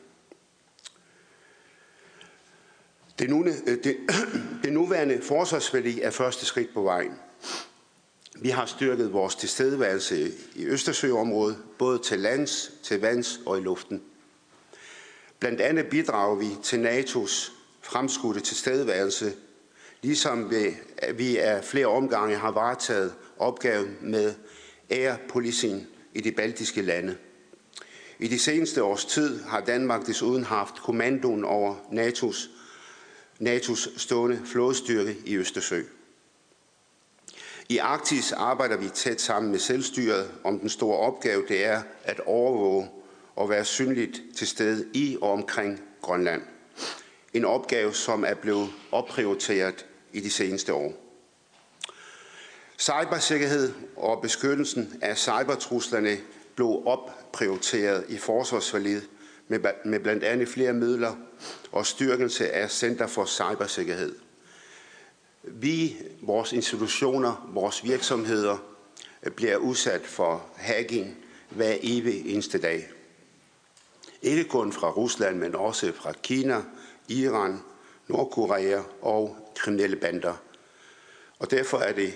Det, 3.19 3.29
nu, 3.29 3.45
øh, 3.45 3.83
det, 3.83 3.97
det 4.63 4.73
nuværende 4.73 5.21
forsvarsforlig 5.21 6.01
er 6.01 6.11
første 6.11 6.45
skridt 6.45 6.73
på 6.73 6.81
vejen. 6.81 7.13
Vi 8.41 8.49
har 8.49 8.65
styrket 8.65 9.13
vores 9.13 9.35
tilstedeværelse 9.35 10.31
i 10.55 10.65
Østersøområdet, 10.65 11.57
både 11.77 11.99
til 11.99 12.19
lands, 12.19 12.71
til 12.83 13.01
vands 13.01 13.39
og 13.45 13.57
i 13.57 13.61
luften. 13.61 14.01
Blandt 15.39 15.61
andet 15.61 15.87
bidrager 15.87 16.35
vi 16.35 16.47
til 16.63 16.85
NATO's 16.85 17.51
fremskudte 17.81 18.39
tilstedeværelse, 18.39 19.33
ligesom 20.01 20.51
vi, 21.17 21.37
af 21.37 21.63
flere 21.63 21.87
omgange 21.87 22.35
har 22.35 22.51
varetaget 22.51 23.13
opgaven 23.37 23.97
med 24.01 24.33
air 24.89 25.15
policing 25.29 25.87
i 26.13 26.21
de 26.21 26.31
baltiske 26.31 26.81
lande. 26.81 27.17
I 28.19 28.27
de 28.27 28.39
seneste 28.39 28.83
års 28.83 29.05
tid 29.05 29.43
har 29.43 29.61
Danmark 29.61 30.07
desuden 30.07 30.43
haft 30.43 30.75
kommandoen 30.75 31.43
over 31.45 31.75
NATO's, 31.75 32.49
NATO's 33.41 33.99
stående 33.99 34.41
flådestyrke 34.45 35.17
i 35.25 35.37
Østersøen. 35.37 35.87
I 37.69 37.77
Arktis 37.77 38.31
arbejder 38.31 38.77
vi 38.77 38.89
tæt 38.89 39.21
sammen 39.21 39.51
med 39.51 39.59
selvstyret 39.59 40.31
om 40.43 40.59
den 40.59 40.69
store 40.69 40.97
opgave, 40.97 41.43
det 41.47 41.65
er 41.65 41.81
at 42.03 42.19
overvåge 42.19 42.89
og 43.35 43.49
være 43.49 43.65
synligt 43.65 44.21
til 44.35 44.47
stede 44.47 44.85
i 44.93 45.17
og 45.21 45.31
omkring 45.31 45.81
Grønland. 46.01 46.41
En 47.33 47.45
opgave, 47.45 47.93
som 47.93 48.25
er 48.25 48.33
blevet 48.33 48.69
opprioriteret 48.91 49.85
i 50.13 50.19
de 50.19 50.29
seneste 50.29 50.73
år. 50.73 50.93
Cybersikkerhed 52.77 53.73
og 53.95 54.21
beskyttelsen 54.21 54.99
af 55.01 55.17
cybertruslerne 55.17 56.17
blev 56.55 56.81
opprioriteret 56.85 58.05
i 58.09 58.17
forsvarsforliget 58.17 59.09
med 59.85 59.99
blandt 59.99 60.23
andet 60.23 60.47
flere 60.47 60.73
midler 60.73 61.15
og 61.71 61.85
styrkelse 61.85 62.51
af 62.51 62.71
Center 62.71 63.07
for 63.07 63.25
Cybersikkerhed. 63.25 64.15
Vi, 65.51 65.97
vores 66.21 66.53
institutioner, 66.53 67.49
vores 67.53 67.83
virksomheder 67.83 68.57
øh, 69.23 69.31
bliver 69.31 69.57
udsat 69.57 70.01
for 70.05 70.45
hacking 70.55 71.17
hver 71.49 71.75
evig 71.81 72.33
eneste 72.33 72.57
dag. 72.57 72.89
Ikke 74.21 74.43
kun 74.43 74.73
fra 74.73 74.91
Rusland, 74.91 75.37
men 75.37 75.55
også 75.55 75.93
fra 75.93 76.11
Kina, 76.11 76.61
Iran, 77.07 77.59
Nordkorea 78.07 78.81
og 79.01 79.37
kriminelle 79.55 79.95
bander. 79.95 80.33
Og 81.39 81.51
derfor 81.51 81.77
er 81.77 81.93
det 81.93 82.13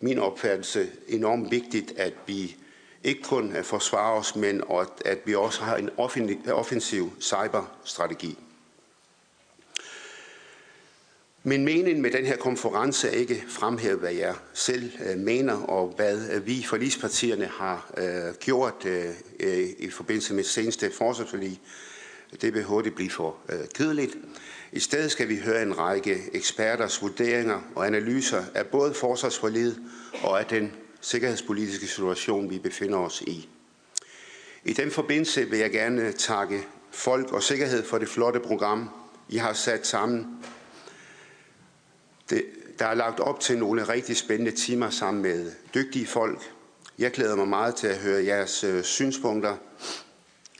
min 0.00 0.18
opfattelse 0.18 0.90
enormt 1.08 1.50
vigtigt, 1.50 1.92
at 1.96 2.14
vi 2.26 2.56
ikke 3.04 3.22
kun 3.22 3.56
øh, 3.56 3.64
forsvarer 3.64 4.18
os, 4.18 4.36
men 4.36 4.62
at 5.04 5.18
vi 5.24 5.34
også 5.34 5.62
har 5.62 5.76
en 5.76 5.90
offensiv 6.48 7.12
cyberstrategi. 7.20 8.38
Min 11.48 11.64
mening 11.64 12.00
med 12.00 12.10
den 12.10 12.26
her 12.26 12.36
konference 12.36 13.08
er 13.08 13.12
ikke 13.12 13.44
fremhæve, 13.48 13.98
hvad 13.98 14.12
jeg 14.12 14.34
selv 14.52 14.92
øh, 15.06 15.18
mener, 15.18 15.54
og 15.54 15.92
hvad 15.96 16.20
øh, 16.32 16.46
vi 16.46 16.62
forlispartierne 16.62 17.46
har 17.46 17.92
øh, 17.96 18.34
gjort 18.40 18.86
øh, 18.86 19.68
i 19.78 19.90
forbindelse 19.90 20.34
med 20.34 20.44
seneste 20.44 20.90
forsvarsforlig. 20.90 21.60
Det 22.40 22.54
vil 22.54 22.64
hurtigt 22.64 22.94
blive 22.94 23.10
for 23.10 23.36
øh, 23.48 23.58
kedeligt. 23.74 24.16
I 24.72 24.80
stedet 24.80 25.10
skal 25.10 25.28
vi 25.28 25.36
høre 25.36 25.62
en 25.62 25.78
række 25.78 26.18
eksperters 26.32 27.02
vurderinger 27.02 27.60
og 27.74 27.86
analyser 27.86 28.44
af 28.54 28.66
både 28.66 28.94
forsvarsforliget 28.94 29.78
og 30.22 30.40
af 30.40 30.46
den 30.46 30.72
sikkerhedspolitiske 31.00 31.86
situation, 31.86 32.50
vi 32.50 32.58
befinder 32.58 32.98
os 32.98 33.22
i. 33.26 33.48
I 34.64 34.72
den 34.72 34.90
forbindelse 34.90 35.50
vil 35.50 35.58
jeg 35.58 35.70
gerne 35.70 36.12
takke 36.12 36.60
Folk 36.90 37.32
og 37.32 37.42
Sikkerhed 37.42 37.84
for 37.84 37.98
det 37.98 38.08
flotte 38.08 38.40
program, 38.40 38.90
I 39.28 39.36
har 39.36 39.52
sat 39.52 39.86
sammen 39.86 40.26
det, 42.30 42.44
der 42.78 42.86
er 42.86 42.94
lagt 42.94 43.20
op 43.20 43.40
til 43.40 43.58
nogle 43.58 43.88
rigtig 43.88 44.16
spændende 44.16 44.50
timer 44.50 44.90
sammen 44.90 45.22
med 45.22 45.52
dygtige 45.74 46.06
folk. 46.06 46.52
Jeg 46.98 47.10
glæder 47.10 47.36
mig 47.36 47.48
meget 47.48 47.74
til 47.74 47.86
at 47.86 47.98
høre 47.98 48.24
jeres 48.24 48.64
øh, 48.64 48.82
synspunkter, 48.82 49.56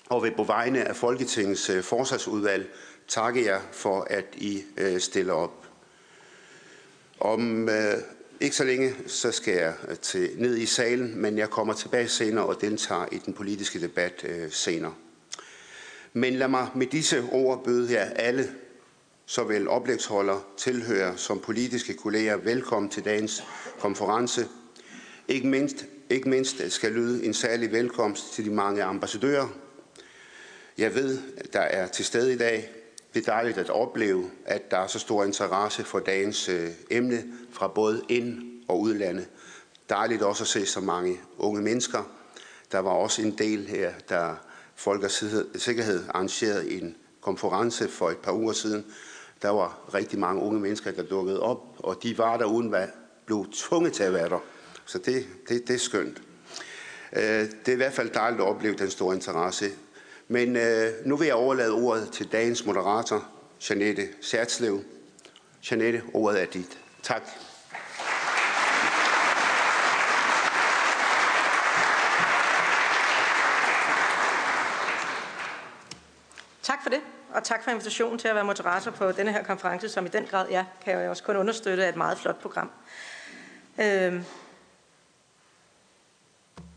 og 0.06 0.23
vil 0.23 0.32
på 0.37 0.44
vegne 0.44 0.85
af 0.88 0.96
Folketingets 0.96 1.70
øh, 1.70 1.82
forsvarsudvalg 1.82 2.70
takke 3.08 3.44
jer 3.44 3.61
for, 3.73 4.06
at 4.11 4.25
I 4.35 4.62
øh, 4.76 5.00
stiller 5.00 5.32
op. 5.32 5.66
Om 7.20 7.68
øh, 7.68 7.94
ikke 8.40 8.56
så 8.56 8.64
længe, 8.64 8.94
så 9.06 9.32
skal 9.32 9.54
jeg 9.54 9.75
øh, 9.88 9.96
til, 9.96 10.30
ned 10.37 10.56
i 10.56 10.66
salen, 10.66 11.18
men 11.18 11.38
jeg 11.38 11.50
kommer 11.50 11.75
tilbage 11.75 12.08
senere 12.08 12.46
og 12.46 12.61
deltager 12.61 13.06
i 13.12 13.18
den 13.18 13.35
politiske 13.35 13.80
debat 13.80 14.25
øh, 14.28 14.52
senere. 14.52 14.94
Men 16.12 16.35
lad 16.35 16.49
mig 16.49 16.68
med 16.75 16.87
disse 16.87 17.23
ord 17.32 17.64
byde 17.64 17.92
jer 17.92 18.04
alle 18.04 18.54
såvel 19.26 19.68
oplægsholder, 19.68 20.47
tilhører 20.56 21.16
som 21.16 21.40
politiske 21.40 21.95
kolleger 21.95 22.37
velkommen 22.37 22.90
til 22.90 23.04
dagens 23.04 23.45
konference. 23.78 24.49
Ikke 25.28 25.47
mindst, 25.47 25.87
ikke 26.11 26.28
mindst 26.28 26.73
skal 26.73 26.92
lyde 26.92 27.25
en 27.25 27.35
særlig 27.35 27.73
velkomst 27.73 28.33
til 28.33 28.45
de 28.45 28.50
mange 28.50 28.83
ambassadører. 28.83 29.49
Jeg 30.78 30.95
ved, 30.95 31.18
der 31.52 31.61
er 31.61 31.87
til 31.88 32.04
stede 32.04 32.33
i 32.33 32.38
dag. 32.38 32.71
Det 33.14 33.28
er 33.28 33.33
dejligt 33.33 33.59
at 33.59 33.71
opleve, 33.71 34.30
at 34.45 34.71
der 34.71 34.78
er 34.78 34.87
så 34.87 34.99
stor 34.99 35.25
interesse 35.25 35.85
for 35.85 35.99
dagens 35.99 36.49
øh, 36.49 36.71
emne 36.90 37.25
fra 37.52 37.68
både 37.68 38.02
ind- 38.09 38.62
og 38.68 38.80
udlandet. 38.80 39.28
Dejligt 39.88 40.23
også 40.23 40.45
at 40.45 40.49
se 40.49 40.66
så 40.66 40.80
mange 40.80 41.21
unge 41.38 41.62
mennesker. 41.62 42.11
Der 42.73 42.78
var 42.78 42.90
også 42.90 43.23
en 43.23 43.38
del 43.38 43.66
her, 43.66 43.92
der 44.09 44.35
Folk 44.75 45.02
og 45.02 45.11
Sikkerhed 45.61 46.04
arrangerede 46.09 46.71
en 46.71 46.97
konference 47.21 47.88
for 47.88 48.11
et 48.11 48.18
par 48.18 48.33
uger 48.33 48.52
siden. 48.52 48.85
Der 49.47 49.53
var 49.53 49.79
rigtig 49.95 50.19
mange 50.19 50.43
unge 50.43 50.61
mennesker, 50.61 50.91
der 50.91 51.03
dukkede 51.03 51.41
op, 51.41 51.59
og 51.79 52.03
de 52.03 52.19
var 52.19 52.37
der 52.37 52.45
uden 52.45 52.75
at 52.75 52.88
blev 53.26 53.47
tvunget 53.53 53.93
til 53.93 54.03
at 54.03 54.12
være 54.12 54.29
der. 54.29 54.38
Så 54.85 54.99
det, 54.99 55.26
det, 55.49 55.69
det 55.69 55.75
er 55.75 55.79
skønt. 55.79 56.23
Øh, 57.12 57.23
det 57.23 57.69
er 57.69 57.73
i 57.73 57.76
hvert 57.76 57.93
fald 57.93 58.11
dejligt 58.11 58.43
at 58.43 58.49
opleve 58.49 58.75
den 58.75 58.91
store 58.91 59.15
interesse. 59.15 59.71
Men 60.29 60.57
øh, 60.57 60.93
nu 61.05 61.17
vil 61.17 61.26
jeg 61.26 61.35
overlade 61.35 61.73
ordet 61.73 62.12
til 62.12 62.33
dagens 62.33 62.67
moderator, 62.67 63.29
Janette 63.71 64.09
Særtslev. 64.21 64.83
Janette, 65.71 66.03
ordet 66.15 66.43
er 66.43 66.47
dit. 66.47 66.79
Tak. 67.03 67.23
Tak 76.62 76.83
for 76.83 76.91
det, 76.91 77.00
og 77.37 77.45
tak 77.45 77.64
for 77.64 77.71
invitationen 77.71 78.19
til 78.19 78.28
at 78.28 78.35
være 78.35 78.45
moderator 78.45 78.90
på 78.90 79.12
denne 79.12 79.33
her 79.33 79.43
konference, 79.43 79.88
som 79.88 80.07
i 80.07 80.09
den 80.09 80.26
grad, 80.26 80.49
ja, 80.49 80.64
kan 80.85 80.99
jeg 80.99 81.11
også 81.11 81.23
kun 81.23 81.37
understøtte, 81.37 81.85
er 81.85 81.88
et 81.88 81.97
meget 81.97 82.19
flot 82.19 82.40
program. 82.40 82.71
Øh, 83.78 84.23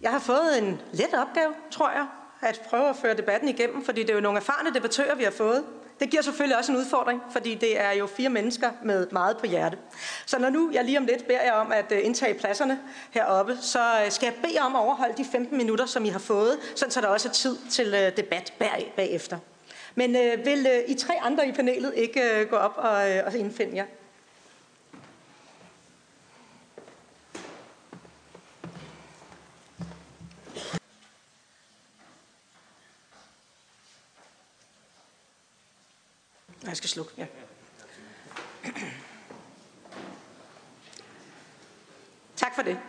jeg 0.02 0.12
har 0.12 0.20
fået 0.20 0.58
en 0.58 0.82
let 0.92 1.14
opgave, 1.14 1.54
tror 1.72 1.90
jeg, 1.90 2.08
at 2.42 2.62
prøve 2.70 2.90
at 2.90 2.96
føre 2.96 3.14
debatten 3.14 3.50
igennem, 3.50 3.86
fordi 3.86 4.02
det 4.02 4.10
er 4.10 4.14
jo 4.14 4.20
nogle 4.20 4.38
erfarne 4.38 4.74
debattører, 4.74 5.16
vi 5.16 5.24
har 5.24 5.32
fået. 5.32 5.64
Det 6.00 6.10
giver 6.10 6.24
selvfølgelig 6.24 6.58
også 6.58 6.72
en 6.72 6.78
udfordring, 6.78 7.22
fordi 7.32 7.56
det 7.56 7.82
er 7.82 7.92
jo 7.92 8.08
fire 8.08 8.30
mennesker 8.30 8.72
med 8.84 9.08
meget 9.12 9.38
på 9.38 9.46
hjerte. 9.46 9.78
Så 10.26 10.40
når 10.40 10.50
nu 10.50 10.70
jeg 10.74 10.86
lige 10.86 10.98
om 10.98 11.06
lidt 11.06 11.28
beder 11.28 11.44
jer 11.44 11.54
om 11.54 11.72
at 11.72 11.92
øh, 11.92 12.06
indtage 12.06 12.40
pladserne 12.40 12.80
heroppe, 13.12 13.58
så 13.62 14.02
øh, 14.06 14.12
skal 14.12 14.26
jeg 14.26 14.36
bede 14.44 14.60
om 14.62 14.76
at 14.76 14.80
overholde 14.80 15.18
de 15.18 15.26
15 15.32 15.58
minutter, 15.58 15.86
som 15.86 16.06
I 16.06 16.10
har 16.10 16.20
fået, 16.20 16.58
så 16.76 17.00
der 17.02 17.08
også 17.08 17.30
er 17.30 17.34
tid 17.34 17.58
til 17.70 17.94
øh, 17.94 18.18
debat 18.18 18.54
bagefter. 18.96 19.38
Men 19.96 20.16
øh, 20.16 20.46
vil 20.46 20.68
øh, 20.68 20.90
I 20.90 20.94
tre 20.94 21.14
andre 21.22 21.48
i 21.48 21.52
panelet 21.52 21.94
ikke 21.96 22.22
øh, 22.22 22.50
gå 22.50 22.56
op 22.56 22.74
og, 22.78 23.12
øh, 23.12 23.26
og 23.26 23.38
indfinde 23.38 23.76
jer? 23.76 23.86
Jeg 36.64 36.78
skal 36.78 36.90
slukke, 36.90 37.12
ja. 37.18 37.26
Tak 42.36 42.56
for 42.56 42.62
det. 42.62 42.80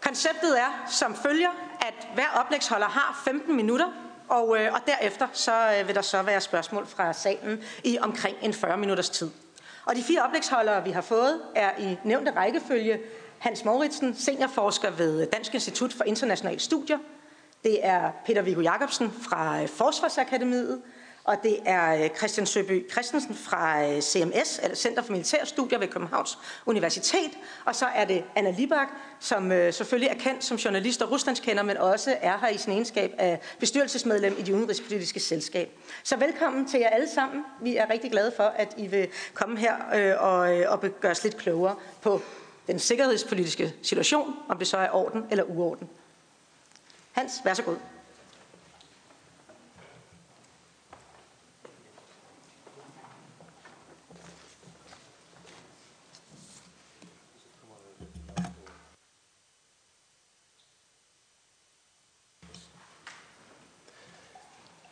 Konceptet 0.00 0.60
er 0.60 0.86
som 0.90 1.14
følger, 1.14 1.50
at 1.80 2.08
hver 2.14 2.28
oplægsholder 2.40 2.88
har 2.88 3.22
15 3.24 3.56
minutter, 3.56 4.07
og, 4.28 4.56
øh, 4.58 4.72
og 4.72 4.80
derefter 4.86 5.28
så 5.32 5.52
øh, 5.80 5.86
vil 5.86 5.94
der 5.94 6.02
så 6.02 6.22
være 6.22 6.40
spørgsmål 6.40 6.86
fra 6.86 7.12
salen 7.12 7.62
i 7.84 7.98
omkring 7.98 8.36
en 8.42 8.54
40 8.54 8.76
minutters 8.76 9.10
tid. 9.10 9.30
Og 9.84 9.96
de 9.96 10.02
fire 10.02 10.22
oplægsholdere, 10.22 10.84
vi 10.84 10.90
har 10.90 11.00
fået, 11.00 11.40
er 11.54 11.70
i 11.78 11.98
nævnte 12.04 12.32
rækkefølge 12.36 13.00
Hans 13.38 13.64
Mauritsen, 13.64 14.14
seniorforsker 14.14 14.90
ved 14.90 15.26
Dansk 15.26 15.54
Institut 15.54 15.92
for 15.92 16.04
Internationale 16.04 16.58
Studier. 16.58 16.98
Det 17.64 17.86
er 17.86 18.10
Peter 18.26 18.42
Viggo 18.42 18.60
Jacobsen 18.60 19.10
fra 19.10 19.62
øh, 19.62 19.68
Forsvarsakademiet, 19.68 20.82
og 21.28 21.42
det 21.42 21.58
er 21.64 22.04
øh, 22.04 22.10
Christian 22.16 22.46
Søby 22.46 22.90
Christensen 22.90 23.34
fra 23.34 23.84
øh, 23.86 24.00
CMS, 24.00 24.60
eller 24.62 24.76
Center 24.76 25.02
for 25.02 25.12
Militærstudier 25.12 25.78
ved 25.78 25.88
Københavns 25.88 26.38
Universitet, 26.66 27.30
og 27.64 27.74
så 27.74 27.86
er 27.86 28.04
det 28.04 28.24
Anna 28.36 28.50
Libak, 28.50 28.88
som 29.20 29.52
øh, 29.52 29.72
selvfølgelig 29.72 30.10
er 30.10 30.18
kendt 30.18 30.44
som 30.44 30.56
journalist 30.56 31.02
og 31.02 31.10
ruslandskender, 31.10 31.62
men 31.62 31.76
også 31.76 32.16
er 32.20 32.38
her 32.38 32.48
i 32.48 32.58
sin 32.58 32.72
egenskab 32.72 33.14
af 33.18 33.40
bestyrelsesmedlem 33.58 34.36
i 34.38 34.42
det 34.42 34.54
udenrigspolitiske 34.54 35.20
selskab. 35.20 35.70
Så 36.02 36.16
velkommen 36.16 36.68
til 36.68 36.80
jer 36.80 36.88
alle 36.88 37.08
sammen. 37.14 37.44
Vi 37.60 37.76
er 37.76 37.90
rigtig 37.90 38.10
glade 38.10 38.32
for, 38.36 38.52
at 38.56 38.74
I 38.76 38.86
vil 38.86 39.08
komme 39.34 39.58
her 39.58 39.74
og, 40.14 40.38
og 40.72 40.80
gøre 41.00 41.12
os 41.12 41.24
lidt 41.24 41.36
klogere 41.36 41.76
på 42.02 42.20
den 42.66 42.78
sikkerhedspolitiske 42.78 43.74
situation, 43.82 44.34
om 44.48 44.58
det 44.58 44.66
så 44.66 44.76
er 44.76 44.88
orden 44.92 45.24
eller 45.30 45.44
uorden. 45.44 45.88
Hans, 47.12 47.32
vær 47.44 47.54
så 47.54 47.62
god. 47.62 47.76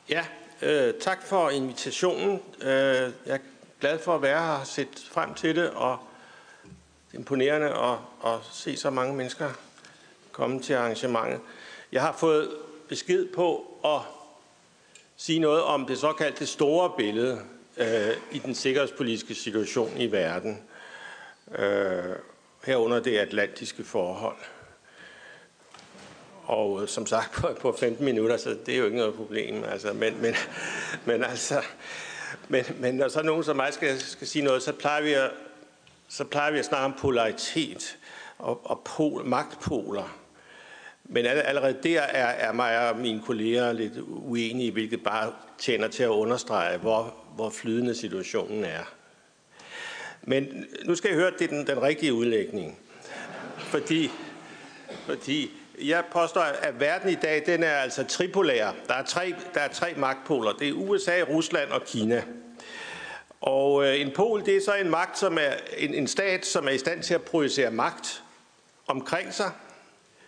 Ja, 0.09 0.25
øh, 0.63 0.95
tak 1.01 1.23
for 1.23 1.51
invitationen. 1.51 2.41
Øh, 2.63 2.69
jeg 2.69 3.13
er 3.27 3.39
glad 3.81 3.99
for 3.99 4.15
at 4.15 4.23
være 4.23 4.47
her 4.47 4.53
og 4.53 4.67
set 4.67 5.09
frem 5.11 5.35
til 5.35 5.57
det, 5.57 5.71
og 5.71 5.99
det 7.09 7.15
er 7.15 7.19
imponerende 7.19 7.67
at, 7.67 7.99
at 8.27 8.39
se 8.53 8.77
så 8.77 8.91
mange 8.91 9.15
mennesker 9.15 9.51
komme 10.33 10.63
til 10.63 10.75
arrangementet. 10.75 11.41
Jeg 11.93 12.03
har 12.03 12.13
fået 12.13 12.51
besked 12.89 13.27
på 13.35 13.79
at 13.85 14.01
sige 15.17 15.39
noget 15.39 15.63
om 15.63 15.87
det 15.87 15.99
såkaldte 15.99 16.47
store 16.47 16.93
billede 16.97 17.41
øh, 17.77 18.17
i 18.33 18.39
den 18.39 18.55
sikkerhedspolitiske 18.55 19.35
situation 19.35 19.97
i 19.97 20.13
verden, 20.13 20.63
øh, 21.59 22.17
herunder 22.65 23.01
det 23.01 23.19
atlantiske 23.19 23.85
forhold. 23.85 24.37
Og 26.47 26.83
øh, 26.83 26.89
som 26.89 27.07
sagt 27.07 27.33
på, 27.41 27.49
på 27.61 27.77
15 27.81 28.05
minutter, 28.05 28.37
så 28.37 28.57
det 28.67 28.75
er 28.75 28.79
jo 28.79 28.85
ikke 28.85 28.97
noget 28.97 29.15
problem. 29.15 29.65
Altså, 29.65 29.93
men, 29.93 30.23
men, 30.23 30.35
men 31.05 31.25
altså, 31.25 31.63
men, 32.49 32.65
men 32.79 32.95
når 32.95 33.09
så 33.09 33.23
nogen 33.23 33.45
som 33.45 33.57
mig 33.57 33.73
skal, 33.73 34.01
skal 34.01 34.27
sige 34.27 34.45
noget, 34.45 34.63
så 34.63 34.73
plejer 34.73 35.03
vi 35.03 35.13
at, 35.13 35.31
så 36.09 36.25
plejer 36.25 36.53
vi 36.53 36.59
at 36.59 36.65
snakke 36.65 36.85
om 36.85 36.95
polaritet 36.99 37.99
og, 38.39 38.71
og 38.71 38.81
pol, 38.85 39.25
magtpoler. 39.25 40.19
Men 41.05 41.27
allerede 41.27 41.77
der 41.83 42.01
er, 42.01 42.49
er 42.49 42.53
mig 42.53 42.91
og 42.91 42.99
mine 42.99 43.23
kolleger 43.27 43.73
lidt 43.73 43.93
uenige, 44.07 44.73
hvilket 44.73 45.03
bare 45.03 45.33
tjener 45.59 45.89
til 45.89 46.03
at 46.03 46.09
understrege, 46.09 46.79
hvor, 46.79 47.15
hvor 47.35 47.51
flydende 47.51 47.95
situationen 47.95 48.65
er. 48.65 48.93
Men 50.23 50.67
nu 50.85 50.95
skal 50.95 51.09
jeg 51.09 51.17
høre, 51.19 51.27
at 51.27 51.39
det 51.39 51.45
er 51.45 51.49
den, 51.49 51.67
den 51.67 51.83
rigtige 51.83 52.15
udlægning. 52.15 52.79
Fordi, 53.59 54.11
fordi 55.07 55.51
jeg 55.83 56.05
påstår, 56.13 56.41
at 56.41 56.81
verden 56.81 57.11
i 57.11 57.15
dag 57.15 57.43
den 57.47 57.63
er 57.63 57.73
altså 57.73 58.05
tripolær. 58.05 58.73
Der 58.89 58.95
er 58.95 59.05
tre, 59.05 59.35
der 59.55 59.61
er 59.61 59.69
tre 59.69 59.95
magtpoler. 59.97 60.53
Det 60.53 60.69
er 60.69 60.73
USA, 60.73 61.23
Rusland 61.29 61.71
og 61.71 61.85
Kina. 61.85 62.23
Og 63.41 63.87
øh, 63.87 64.01
en 64.01 64.11
pol, 64.11 64.47
det 64.47 64.57
er 64.57 64.61
så 64.61 64.75
en 64.75 64.91
magt, 64.91 65.19
som 65.19 65.39
er 65.41 65.53
en, 65.77 65.95
en 65.95 66.07
stat, 66.07 66.47
som 66.47 66.67
er 66.67 66.71
i 66.71 66.79
stand 66.79 67.03
til 67.03 67.15
at 67.15 67.23
projicere 67.23 67.71
magt 67.71 68.23
omkring 68.87 69.35
sig 69.35 69.51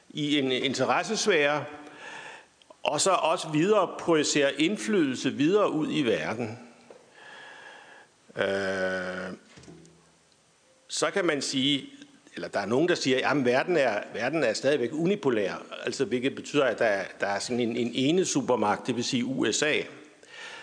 i 0.09 0.39
en 0.39 0.53
interessesfære, 0.53 1.65
og 2.83 3.01
så 3.01 3.11
også 3.11 3.49
videre 3.49 3.95
projicere 3.99 4.61
indflydelse 4.61 5.33
videre 5.33 5.71
ud 5.71 5.89
i 5.91 6.03
verden. 6.03 6.59
Øh, 8.37 9.33
så 10.89 11.11
kan 11.11 11.25
man 11.25 11.43
sige, 11.43 11.91
eller 12.38 12.48
der 12.48 12.61
er 12.61 12.66
nogen, 12.66 12.88
der 12.88 12.94
siger, 12.94 13.31
at 13.31 13.44
verden 13.44 13.77
er, 13.77 13.98
verden 14.14 14.44
er 14.44 14.53
stadigvæk 14.53 14.90
unipolær, 14.92 15.62
altså 15.85 16.05
hvilket 16.05 16.35
betyder, 16.35 16.64
at 16.64 16.79
der, 16.79 16.98
der 17.20 17.27
er 17.27 17.38
sådan 17.38 17.61
en, 17.61 17.77
en 17.77 17.90
ene 17.94 18.24
supermagt, 18.24 18.87
det 18.87 18.96
vil 18.96 19.05
sige 19.05 19.24
USA. 19.24 19.74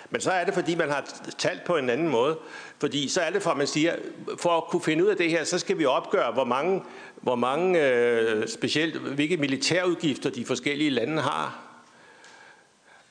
Men 0.10 0.22
så 0.22 0.32
er 0.32 0.46
det, 0.46 0.54
fordi 0.54 0.76
man 0.76 0.90
har 0.90 1.22
talt 1.38 1.64
på 1.64 1.78
en 1.78 1.90
anden 1.90 2.08
måde. 2.08 2.38
Fordi 2.80 3.10
så 3.10 3.22
er 3.22 3.30
det 3.30 3.44
for, 3.44 3.52
at 3.52 3.58
man 3.58 3.68
siger, 3.68 3.96
for 4.38 4.58
at 4.58 4.64
kunne 4.64 4.82
finde 4.82 5.04
ud 5.04 5.10
af 5.10 5.18
det 5.18 5.30
her, 5.30 5.44
så 5.44 5.60
skal 5.60 5.78
vi 5.78 5.86
opgøre, 5.86 6.32
hvor 6.32 6.44
mange, 6.44 6.82
hvor 7.16 7.36
mange 7.36 7.88
øh, 7.88 8.48
specielt, 8.48 8.98
hvilke 8.98 9.38
militærudgifter 9.38 10.30
de 10.30 10.46
forskellige 10.46 10.90
lande 10.90 11.22
har. 11.22 11.60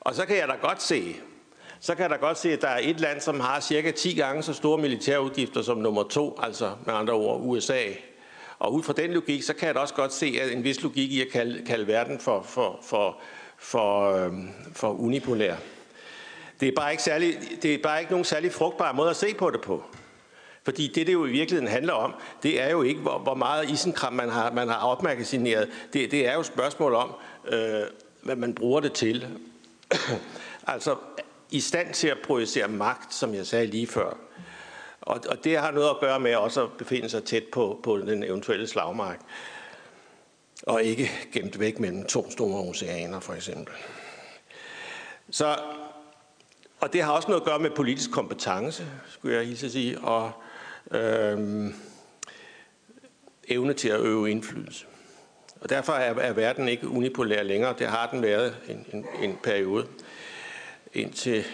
Og 0.01 0.15
så 0.15 0.25
kan 0.25 0.37
jeg 0.37 0.47
da 0.47 0.53
godt 0.61 0.81
se, 0.81 1.15
så 1.79 1.95
kan 1.95 2.01
jeg 2.03 2.09
da 2.09 2.15
godt 2.15 2.37
se, 2.37 2.53
at 2.53 2.61
der 2.61 2.67
er 2.67 2.79
et 2.81 2.99
land, 2.99 3.21
som 3.21 3.39
har 3.39 3.59
cirka 3.59 3.91
10 3.91 4.13
gange 4.13 4.43
så 4.43 4.53
store 4.53 4.77
militærudgifter 4.77 5.61
som 5.61 5.77
nummer 5.77 6.03
to, 6.03 6.39
altså 6.43 6.71
med 6.85 6.93
andre 6.93 7.13
ord 7.13 7.41
USA. 7.43 7.81
Og 8.59 8.73
ud 8.73 8.83
fra 8.83 8.93
den 8.93 9.13
logik, 9.13 9.43
så 9.43 9.53
kan 9.53 9.67
jeg 9.67 9.75
da 9.75 9.79
også 9.79 9.93
godt 9.93 10.13
se 10.13 10.39
at 10.41 10.51
en 10.51 10.63
vis 10.63 10.83
logik 10.83 11.11
i 11.11 11.21
at 11.21 11.27
kalde, 11.31 11.65
kalde 11.65 11.87
verden 11.87 12.19
for, 12.19 12.41
for, 12.41 12.79
for, 12.83 13.17
for, 13.57 14.11
øh, 14.15 14.33
for 14.73 14.89
unipolær. 14.89 15.55
Det 16.59 16.67
er, 16.67 16.71
bare 16.75 16.91
ikke 16.91 17.03
særlig, 17.03 17.37
det 17.61 17.73
er 17.73 17.77
bare 17.83 17.99
ikke 17.99 18.11
nogen 18.11 18.25
særlig 18.25 18.51
frugtbar 18.51 18.91
måde 18.91 19.09
at 19.09 19.15
se 19.15 19.33
på 19.33 19.49
det 19.49 19.61
på. 19.61 19.83
Fordi 20.63 20.87
det, 20.87 21.07
det 21.07 21.13
jo 21.13 21.25
i 21.25 21.31
virkeligheden 21.31 21.71
handler 21.71 21.93
om, 21.93 22.13
det 22.43 22.61
er 22.61 22.69
jo 22.69 22.81
ikke, 22.81 23.01
hvor, 23.01 23.19
hvor 23.19 23.33
meget 23.33 23.69
isenkram 23.69 24.13
man 24.13 24.29
har, 24.29 24.51
man 24.51 24.67
har 24.67 24.87
opmagasineret. 24.87 25.69
Det, 25.93 26.11
det 26.11 26.27
er 26.27 26.33
jo 26.33 26.39
et 26.39 26.45
spørgsmål 26.45 26.93
om, 26.93 27.13
øh, 27.47 27.81
hvad 28.21 28.35
man 28.35 28.53
bruger 28.53 28.79
det 28.79 28.93
til. 28.93 29.27
altså, 30.67 30.95
i 31.51 31.59
stand 31.59 31.93
til 31.93 32.07
at 32.07 32.17
projicere 32.23 32.67
magt, 32.67 33.13
som 33.13 33.33
jeg 33.33 33.45
sagde 33.45 33.65
lige 33.65 33.87
før. 33.87 34.17
Og, 35.05 35.21
og 35.29 35.43
det 35.43 35.57
har 35.57 35.71
noget 35.71 35.89
at 35.89 35.99
gøre 35.99 36.19
med 36.19 36.35
også 36.35 36.63
at 36.63 36.71
befinde 36.77 37.09
sig 37.09 37.23
tæt 37.23 37.43
på, 37.51 37.79
på 37.83 37.97
den 37.97 38.23
eventuelle 38.23 38.67
slagmark. 38.67 39.19
Og 40.63 40.83
ikke 40.83 41.11
gemt 41.33 41.59
væk 41.59 41.79
mellem 41.79 42.05
to 42.05 42.31
store 42.31 42.69
oceaner, 42.69 43.19
for 43.19 43.33
eksempel. 43.33 43.73
Så, 45.31 45.57
og 46.79 46.93
det 46.93 47.03
har 47.03 47.11
også 47.11 47.27
noget 47.27 47.41
at 47.41 47.47
gøre 47.47 47.59
med 47.59 47.69
politisk 47.69 48.11
kompetence, 48.11 48.85
skulle 49.09 49.37
jeg 49.37 49.45
hilse 49.45 49.65
at 49.65 49.71
sige, 49.71 49.99
og 49.99 50.31
øhm, 50.91 51.73
evne 53.47 53.73
til 53.73 53.89
at 53.89 53.99
øve 53.99 54.31
indflydelse. 54.31 54.85
Og 55.61 55.69
derfor 55.69 55.93
er, 55.93 56.13
er 56.13 56.33
verden 56.33 56.67
ikke 56.67 56.87
unipolær 56.87 57.43
længere. 57.43 57.75
Det 57.79 57.87
har 57.87 58.09
den 58.11 58.21
været 58.21 58.57
en, 58.69 58.85
en, 58.93 59.05
en 59.21 59.37
periode 59.43 59.87
indtil 60.93 61.45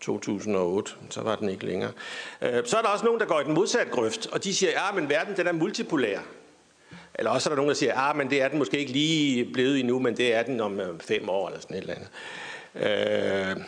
2008, 0.00 0.92
så 1.10 1.20
var 1.20 1.36
den 1.36 1.48
ikke 1.48 1.66
længere. 1.66 1.92
Øh, 2.42 2.62
så 2.64 2.76
er 2.76 2.82
der 2.82 2.88
også 2.88 3.04
nogen, 3.04 3.20
der 3.20 3.26
går 3.26 3.40
i 3.40 3.44
den 3.44 3.54
modsatte 3.54 3.92
grøft, 3.92 4.26
og 4.26 4.44
de 4.44 4.54
siger, 4.54 4.70
ja, 4.70 4.92
men 4.94 5.08
verden 5.08 5.36
den 5.36 5.46
er 5.46 5.52
multipolær. 5.52 6.18
Eller 7.14 7.30
også 7.30 7.48
er 7.48 7.50
der 7.50 7.56
nogen, 7.56 7.68
der 7.68 7.74
siger, 7.74 8.06
ja, 8.06 8.12
men 8.12 8.30
det 8.30 8.42
er 8.42 8.48
den 8.48 8.58
måske 8.58 8.78
ikke 8.78 8.92
lige 8.92 9.52
blevet 9.52 9.80
endnu, 9.80 9.98
men 9.98 10.16
det 10.16 10.34
er 10.34 10.42
den 10.42 10.60
om 10.60 10.80
øh, 10.80 11.00
fem 11.00 11.28
år 11.28 11.48
eller 11.48 11.60
sådan 11.60 11.76
et 11.76 11.80
eller 11.80 11.94
andet. 11.94 12.08
Øh, 13.56 13.64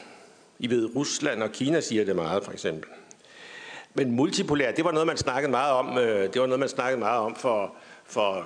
I 0.59 0.71
ved, 0.71 0.97
Rusland 0.97 1.43
og 1.43 1.53
Kina 1.53 1.81
siger 1.81 2.05
det 2.05 2.17
meget, 2.17 2.45
for 2.45 2.53
eksempel. 2.53 2.91
Men 3.95 4.11
multipolær, 4.11 4.73
det 4.73 4.85
var 4.85 4.93
noget, 4.93 5.07
man 5.07 5.17
snakkede 5.17 5.51
meget 5.51 5.73
om, 5.73 5.99
øh, 5.99 6.33
det 6.33 6.41
var 6.41 6.47
noget, 6.47 6.61
man 6.61 6.69
snakkede 6.69 7.01
meget 7.01 7.21
om 7.21 7.37
for, 7.37 7.75
for 8.05 8.43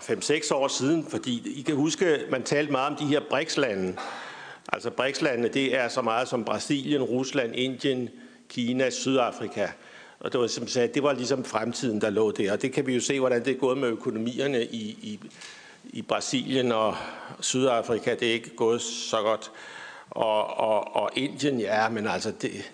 5-6 0.51 0.55
år 0.55 0.69
siden, 0.69 1.07
fordi 1.09 1.59
I 1.59 1.63
kan 1.63 1.75
huske, 1.75 2.21
man 2.31 2.43
talte 2.43 2.73
meget 2.73 2.91
om 2.91 2.97
de 2.97 3.07
her 3.07 3.21
BRICS-lande. 3.31 3.97
Altså 4.73 4.91
BRICS-landene, 4.91 5.49
det 5.49 5.77
er 5.77 5.89
så 5.89 6.03
meget 6.03 6.29
som 6.29 6.45
Brasilien, 6.45 7.03
Rusland, 7.03 7.55
Indien, 7.55 8.11
Kina, 8.49 8.91
Sydafrika. 8.91 9.69
Og 10.21 10.33
det 10.33 10.41
var, 10.41 10.47
som 10.47 10.69
sagde, 10.69 10.89
det 10.95 11.03
var 11.03 11.13
ligesom 11.13 11.45
fremtiden, 11.45 12.01
der 12.01 12.11
lå 12.11 12.31
der. 12.31 12.53
Og 12.53 12.63
det 12.63 12.73
kan 12.73 12.87
vi 12.87 12.95
jo 12.95 13.01
se, 13.01 13.21
hvordan 13.21 13.45
det 13.45 13.55
er 13.55 13.59
gået 13.59 13.79
med 13.79 13.89
økonomierne 13.89 14.65
i, 14.65 14.83
i, 15.03 15.21
i 15.85 16.03
Brasilien 16.03 16.73
og 16.73 16.97
Sydafrika. 17.41 18.15
Det 18.15 18.29
er 18.29 18.33
ikke 18.33 18.57
gået 18.57 18.83
så 18.83 19.17
godt. 19.23 19.51
Og, 20.11 20.57
og, 20.57 20.97
og 20.97 21.11
Indien, 21.17 21.61
ja, 21.61 21.89
men 21.89 22.07
altså, 22.07 22.33
det, 22.43 22.73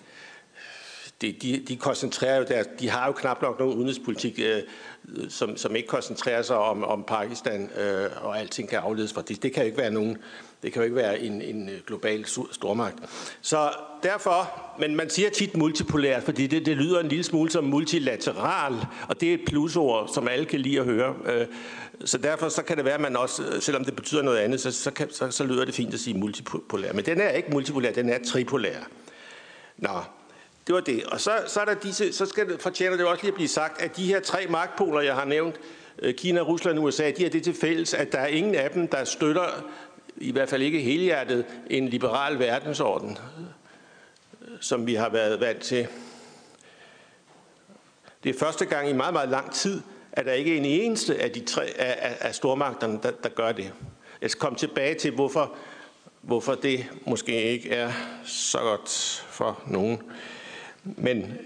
det, 1.21 1.41
de, 1.41 1.63
de 1.67 1.75
koncentrerer 1.75 2.37
jo 2.37 2.45
der, 2.47 2.63
de 2.79 2.89
har 2.89 3.07
jo 3.07 3.11
knap 3.11 3.41
nok 3.41 3.59
nogen 3.59 3.77
udenrigspolitik, 3.77 4.39
øh, 4.39 4.61
som, 5.29 5.57
som 5.57 5.75
ikke 5.75 5.87
koncentrerer 5.87 6.41
sig 6.41 6.57
om, 6.57 6.83
om 6.83 7.03
Pakistan, 7.03 7.69
øh, 7.77 8.09
og 8.21 8.39
alting 8.39 8.69
kan 8.69 8.79
afledes 8.79 9.13
fra 9.13 9.21
det. 9.21 9.43
Det 9.43 9.53
kan 9.53 9.63
jo 9.63 9.65
ikke 9.65 9.77
være 9.77 9.91
nogen, 9.91 10.17
det 10.63 10.73
kan 10.73 10.79
jo 10.79 10.83
ikke 10.83 10.95
være 10.95 11.19
en, 11.19 11.41
en 11.41 11.69
øh, 11.69 11.75
global 11.87 12.25
stormagt. 12.51 12.97
Så 13.41 13.71
derfor, 14.03 14.61
men 14.79 14.95
man 14.95 15.09
siger 15.09 15.29
tit 15.29 15.57
multipolær, 15.57 16.19
fordi 16.19 16.47
det, 16.47 16.65
det 16.65 16.77
lyder 16.77 16.99
en 16.99 17.07
lille 17.07 17.23
smule 17.23 17.51
som 17.51 17.63
multilateral, 17.63 18.75
og 19.09 19.21
det 19.21 19.29
er 19.29 19.33
et 19.33 19.41
plusord, 19.47 20.11
som 20.13 20.27
alle 20.27 20.45
kan 20.45 20.59
lide 20.59 20.79
at 20.79 20.85
høre. 20.85 21.15
Øh, 21.25 21.47
så 22.05 22.17
derfor 22.17 22.49
så 22.49 22.63
kan 22.63 22.77
det 22.77 22.85
være, 22.85 22.93
at 22.93 23.01
man 23.01 23.17
også, 23.17 23.43
øh, 23.43 23.61
selvom 23.61 23.85
det 23.85 23.95
betyder 23.95 24.21
noget 24.21 24.37
andet, 24.37 24.61
så, 24.61 24.71
så, 24.71 24.91
kan, 24.91 25.11
så, 25.11 25.31
så 25.31 25.43
lyder 25.43 25.65
det 25.65 25.75
fint 25.75 25.93
at 25.93 25.99
sige 25.99 26.17
multipolær. 26.17 26.93
Men 26.93 27.05
den 27.05 27.21
er 27.21 27.29
ikke 27.29 27.49
multipolær, 27.51 27.91
den 27.91 28.09
er 28.09 28.19
tripolær. 28.25 28.79
Nå, 29.77 30.01
det 30.67 30.75
var 30.75 30.81
det. 30.81 31.03
Og 31.03 31.21
så, 31.21 31.31
så, 31.47 31.59
er 31.59 31.65
der 31.65 31.73
disse, 31.73 32.13
så 32.13 32.25
skal 32.25 32.49
det, 32.49 32.61
fortjener 32.61 32.97
det 32.97 33.05
også 33.05 33.23
lige 33.23 33.31
at 33.31 33.35
blive 33.35 33.47
sagt, 33.47 33.81
at 33.81 33.97
de 33.97 34.05
her 34.05 34.19
tre 34.19 34.47
magtpoler, 34.49 35.01
jeg 35.01 35.15
har 35.15 35.25
nævnt, 35.25 35.55
Kina, 36.17 36.41
Rusland 36.41 36.79
og 36.79 36.83
USA, 36.83 37.11
de 37.11 37.23
har 37.23 37.29
det 37.29 37.43
til 37.43 37.53
fælles, 37.53 37.93
at 37.93 38.11
der 38.11 38.17
er 38.17 38.27
ingen 38.27 38.55
af 38.55 38.71
dem, 38.71 38.87
der 38.87 39.03
støtter, 39.03 39.63
i 40.21 40.31
hvert 40.31 40.49
fald 40.49 40.61
ikke 40.61 40.79
helhjertet, 40.79 41.45
en 41.69 41.87
liberal 41.87 42.39
verdensorden, 42.39 43.17
som 44.59 44.87
vi 44.87 44.95
har 44.95 45.09
været 45.09 45.39
vant 45.39 45.61
til. 45.61 45.87
Det 48.23 48.35
er 48.35 48.39
første 48.39 48.65
gang 48.65 48.89
i 48.89 48.93
meget, 48.93 49.13
meget 49.13 49.29
lang 49.29 49.51
tid, 49.51 49.81
at 50.11 50.25
der 50.25 50.33
ikke 50.33 50.53
er 50.53 50.57
en 50.57 50.65
eneste 50.65 51.21
af 51.21 51.31
de 51.31 51.45
tre 51.45 51.63
af, 51.63 52.17
af 52.19 52.35
stormagterne, 52.35 52.99
der, 53.03 53.11
der 53.11 53.29
gør 53.29 53.51
det. 53.51 53.73
Jeg 54.21 54.31
skal 54.31 54.39
komme 54.39 54.57
tilbage 54.57 54.95
til, 54.95 55.11
hvorfor, 55.11 55.55
hvorfor 56.21 56.55
det 56.55 56.85
måske 57.05 57.43
ikke 57.43 57.69
er 57.69 57.91
så 58.25 58.59
godt 58.59 58.89
for 59.29 59.63
nogen. 59.67 60.01
Men 60.83 61.37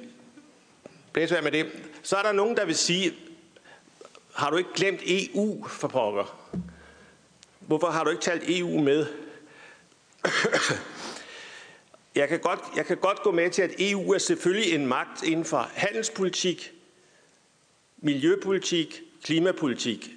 blæs 1.13 1.33
med 1.43 1.51
det. 1.51 1.65
Så 2.03 2.15
er 2.15 2.21
der 2.21 2.31
nogen, 2.31 2.57
der 2.57 2.65
vil 2.65 2.75
sige, 2.75 3.13
har 4.36 4.49
du 4.49 4.57
ikke 4.57 4.73
glemt 4.75 5.01
EU 5.05 5.67
for 5.67 5.88
pokker? 5.88 6.49
Hvorfor 7.67 7.88
har 7.88 8.04
du 8.04 8.10
ikke 8.10 8.23
talt 8.23 8.43
EU 8.47 8.80
med? 8.82 9.06
Jeg 12.15 12.30
kan, 12.30 12.39
godt, 12.39 12.60
jeg 12.76 12.86
kan 12.86 12.97
godt 12.97 13.23
gå 13.23 13.32
med 13.32 13.49
til, 13.49 13.62
at 13.62 13.71
EU 13.80 14.12
er 14.12 14.17
selvfølgelig 14.17 14.73
en 14.73 14.88
magt 14.88 15.23
inden 15.23 15.45
for 15.45 15.69
handelspolitik, 15.73 16.73
miljøpolitik, 17.97 19.02
klimapolitik. 19.23 20.10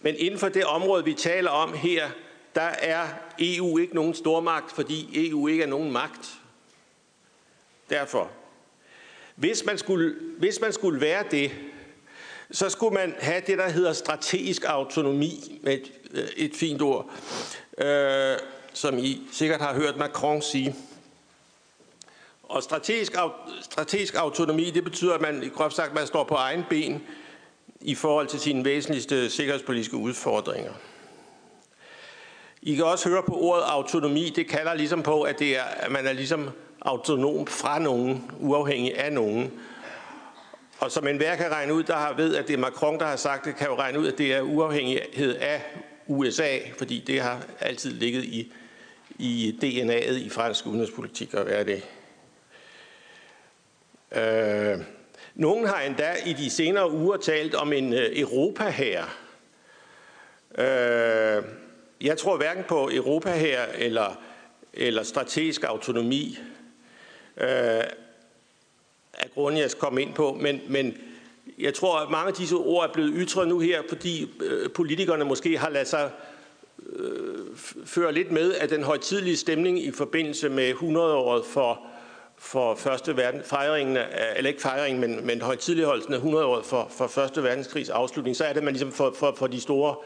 Men 0.00 0.14
inden 0.18 0.40
for 0.40 0.48
det 0.48 0.64
område, 0.64 1.04
vi 1.04 1.14
taler 1.14 1.50
om 1.50 1.74
her, 1.74 2.10
der 2.54 2.60
er 2.62 3.08
EU 3.38 3.78
ikke 3.78 3.94
nogen 3.94 4.14
stormagt, 4.14 4.72
fordi 4.72 5.28
EU 5.28 5.48
ikke 5.48 5.62
er 5.62 5.68
nogen 5.68 5.92
magt. 5.92 6.40
Derfor, 7.90 8.30
hvis 9.34 9.64
man 9.64 9.78
skulle, 9.78 10.14
hvis 10.38 10.60
man 10.60 10.72
skulle 10.72 11.00
være 11.00 11.24
det, 11.30 11.50
så 12.50 12.68
skulle 12.68 12.94
man 12.94 13.14
have 13.18 13.42
det, 13.46 13.58
der 13.58 13.68
hedder 13.68 13.92
strategisk 13.92 14.64
autonomi, 14.66 15.60
med 15.62 15.74
et, 15.74 15.92
Øh, 16.14 16.28
et 16.36 16.54
fint 16.54 16.82
ord, 16.82 17.10
øh, 17.78 18.36
som 18.72 18.98
I 18.98 19.20
sikkert 19.32 19.60
har 19.60 19.74
hørt 19.74 19.96
Macron 19.96 20.42
sige. 20.42 20.74
Og 22.42 22.62
strategisk, 22.62 23.16
strategisk 23.60 24.14
autonomi, 24.14 24.70
det 24.70 24.84
betyder, 24.84 25.14
at 25.14 25.20
man, 25.20 25.50
groft 25.54 25.74
sagt, 25.74 25.94
man 25.94 26.06
står 26.06 26.24
på 26.24 26.34
egen 26.34 26.64
ben 26.70 27.02
i 27.80 27.94
forhold 27.94 28.26
til 28.26 28.40
sine 28.40 28.64
væsentligste 28.64 29.30
sikkerhedspolitiske 29.30 29.96
udfordringer. 29.96 30.72
I 32.62 32.74
kan 32.74 32.84
også 32.84 33.08
høre 33.08 33.22
på 33.22 33.34
ordet 33.40 33.62
autonomi, 33.62 34.32
det 34.36 34.48
kalder 34.48 34.74
ligesom 34.74 35.02
på, 35.02 35.22
at, 35.22 35.38
det 35.38 35.56
er, 35.56 35.62
at 35.62 35.92
man 35.92 36.06
er 36.06 36.12
ligesom 36.12 36.50
autonom 36.82 37.46
fra 37.46 37.78
nogen, 37.78 38.30
uafhængig 38.40 38.98
af 38.98 39.12
nogen. 39.12 39.52
Og 40.78 40.92
som 40.92 41.06
enhver 41.06 41.36
kan 41.36 41.52
regne 41.52 41.74
ud, 41.74 41.82
der 41.82 41.96
har 41.96 42.12
ved, 42.12 42.36
at 42.36 42.48
det 42.48 42.54
er 42.54 42.58
Macron, 42.58 42.98
der 42.98 43.06
har 43.06 43.16
sagt 43.16 43.44
det, 43.44 43.56
kan 43.56 43.66
jo 43.66 43.78
regne 43.78 43.98
ud, 43.98 44.06
at 44.06 44.18
det 44.18 44.34
er 44.34 44.40
uafhængighed 44.40 45.34
af 45.34 45.62
USA, 46.08 46.58
fordi 46.78 47.04
det 47.06 47.20
har 47.20 47.46
altid 47.60 47.92
ligget 47.92 48.24
i, 48.24 48.52
i 49.18 49.58
DNA'et 49.62 50.14
i 50.14 50.28
fransk 50.28 50.66
udenrigspolitik 50.66 51.34
at 51.34 51.46
være 51.46 51.64
det. 51.64 51.82
Øh, 54.12 54.84
nogen 55.34 55.66
har 55.66 55.80
endda 55.80 56.14
i 56.26 56.32
de 56.32 56.50
senere 56.50 56.90
uger 56.90 57.16
talt 57.16 57.54
om 57.54 57.72
en 57.72 57.92
øh, 57.92 58.10
uh, 58.10 58.20
Europa 58.20 58.68
her. 58.68 59.04
Øh, 60.58 61.44
jeg 62.00 62.18
tror 62.18 62.36
hverken 62.36 62.64
på 62.68 62.90
Europa 62.92 63.30
her 63.30 63.62
eller, 63.74 64.22
eller 64.72 65.02
strategisk 65.02 65.64
autonomi 65.64 66.38
øh, 67.36 67.84
af 69.14 69.30
grunden, 69.34 69.60
jeg 69.60 69.70
skal 69.70 69.80
komme 69.80 70.02
ind 70.02 70.14
på. 70.14 70.32
Men, 70.40 70.60
men 70.68 70.98
jeg 71.60 71.74
tror, 71.74 71.98
at 71.98 72.10
mange 72.10 72.28
af 72.28 72.34
disse 72.34 72.56
ord 72.56 72.88
er 72.88 72.92
blevet 72.92 73.12
ytret 73.16 73.48
nu 73.48 73.58
her, 73.58 73.82
fordi 73.88 74.30
øh, 74.42 74.70
politikerne 74.70 75.24
måske 75.24 75.58
har 75.58 75.70
ladet 75.70 75.88
sig 75.88 76.10
øh, 76.92 77.56
føre 77.84 78.12
lidt 78.12 78.32
med 78.32 78.52
af 78.52 78.68
den 78.68 78.82
højtidlige 78.82 79.36
stemning 79.36 79.84
i 79.84 79.90
forbindelse 79.90 80.48
med 80.48 80.72
100-året 80.72 81.44
for, 81.44 81.80
for 82.38 82.74
første 82.74 83.16
verden, 83.16 83.40
fejringen 83.44 83.96
af, 83.96 84.32
eller 84.36 84.48
ikke 84.48 84.62
fejringen, 84.62 85.00
men, 85.00 85.26
men 85.26 85.40
højtidligholdelsen 85.40 86.14
af 86.14 86.18
100-året 86.18 86.64
for, 86.64 86.88
for 86.90 87.06
første 87.06 87.42
verdenskrigs 87.42 87.88
afslutning, 87.88 88.36
så 88.36 88.44
er 88.44 88.52
det, 88.52 88.62
man 88.62 88.72
ligesom 88.72 88.92
for, 88.92 89.14
for, 89.18 89.34
for 89.36 89.46
de 89.46 89.60
store, 89.60 89.96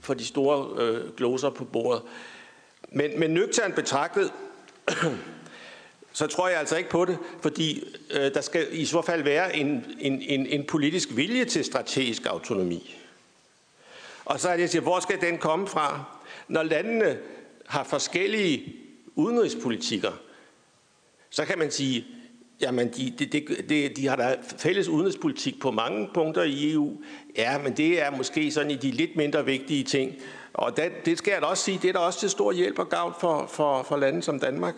for 0.00 0.14
de 0.14 0.24
store 0.24 0.82
øh, 0.82 1.10
gloser 1.16 1.50
på 1.50 1.64
bordet. 1.64 2.02
Men, 2.92 3.20
men 3.20 3.30
nøgternt 3.30 3.74
betragtet, 3.74 4.32
så 6.12 6.26
tror 6.26 6.48
jeg 6.48 6.58
altså 6.58 6.76
ikke 6.76 6.90
på 6.90 7.04
det, 7.04 7.18
fordi 7.40 7.84
øh, 8.10 8.34
der 8.34 8.40
skal 8.40 8.66
i 8.70 8.84
så 8.84 9.02
fald 9.02 9.22
være 9.22 9.56
en, 9.56 9.84
en, 10.00 10.22
en, 10.22 10.46
en 10.46 10.64
politisk 10.64 11.08
vilje 11.16 11.44
til 11.44 11.64
strategisk 11.64 12.26
autonomi. 12.26 12.96
Og 14.24 14.40
så 14.40 14.48
er 14.48 14.52
det, 14.52 14.60
jeg 14.60 14.70
siger, 14.70 14.82
hvor 14.82 15.00
skal 15.00 15.20
den 15.20 15.38
komme 15.38 15.66
fra? 15.66 16.04
Når 16.48 16.62
landene 16.62 17.18
har 17.66 17.84
forskellige 17.84 18.74
udenrigspolitikker, 19.14 20.12
så 21.30 21.44
kan 21.44 21.58
man 21.58 21.70
sige, 21.70 22.06
jamen 22.60 22.88
de, 22.88 23.10
de, 23.18 23.40
de, 23.68 23.88
de 23.88 24.08
har 24.08 24.16
da 24.16 24.36
fælles 24.58 24.88
udenrigspolitik 24.88 25.60
på 25.60 25.70
mange 25.70 26.08
punkter 26.14 26.42
i 26.42 26.72
EU. 26.72 27.02
Ja, 27.36 27.58
men 27.58 27.76
det 27.76 28.02
er 28.02 28.10
måske 28.10 28.50
sådan 28.50 28.70
i 28.70 28.76
de 28.76 28.90
lidt 28.90 29.16
mindre 29.16 29.44
vigtige 29.44 29.84
ting. 29.84 30.14
Og 30.54 30.76
det, 30.76 30.92
det 31.04 31.18
skal 31.18 31.32
jeg 31.32 31.40
da 31.40 31.46
også 31.46 31.64
sige, 31.64 31.78
det 31.82 31.88
er 31.88 31.92
da 31.92 31.98
også 31.98 32.20
til 32.20 32.30
stor 32.30 32.52
hjælp 32.52 32.78
og 32.78 32.88
gavn 32.88 33.14
for, 33.20 33.46
for, 33.46 33.82
for 33.82 33.96
lande 33.96 34.22
som 34.22 34.40
Danmark 34.40 34.74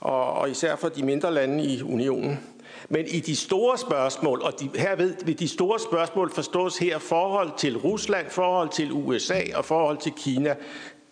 og, 0.00 0.32
og 0.32 0.50
især 0.50 0.76
for 0.76 0.88
de 0.88 1.02
mindre 1.02 1.34
lande 1.34 1.64
i 1.64 1.82
unionen. 1.82 2.40
Men 2.88 3.06
i 3.06 3.20
de 3.20 3.36
store 3.36 3.78
spørgsmål, 3.78 4.42
og 4.42 4.60
de, 4.60 4.70
her 4.74 4.96
ved, 4.96 5.34
de 5.34 5.48
store 5.48 5.78
spørgsmål 5.80 6.34
forstås 6.34 6.78
her 6.78 6.98
forhold 6.98 7.50
til 7.56 7.78
Rusland, 7.78 8.30
forhold 8.30 8.68
til 8.68 8.92
USA 8.92 9.40
og 9.54 9.64
forhold 9.64 9.98
til 9.98 10.12
Kina, 10.12 10.54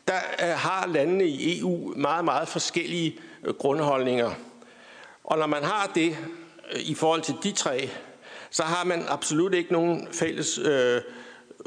der 0.09 0.18
øh, 0.42 0.49
har 0.49 0.87
landene 0.87 1.25
i 1.25 1.61
EU 1.61 1.92
meget, 1.96 2.25
meget 2.25 2.49
forskellige 2.49 3.18
øh, 3.44 3.55
grundholdninger. 3.55 4.31
Og 5.25 5.38
når 5.38 5.46
man 5.46 5.62
har 5.62 5.90
det 5.94 6.16
øh, 6.72 6.81
i 6.81 6.94
forhold 6.94 7.22
til 7.22 7.35
de 7.42 7.53
tre, 7.53 7.90
så 8.51 8.62
har 8.62 8.85
man 8.85 9.03
absolut 9.09 9.55
ikke 9.55 9.72
nogen 9.72 10.09
fælles 10.12 10.59
øh, 10.59 11.01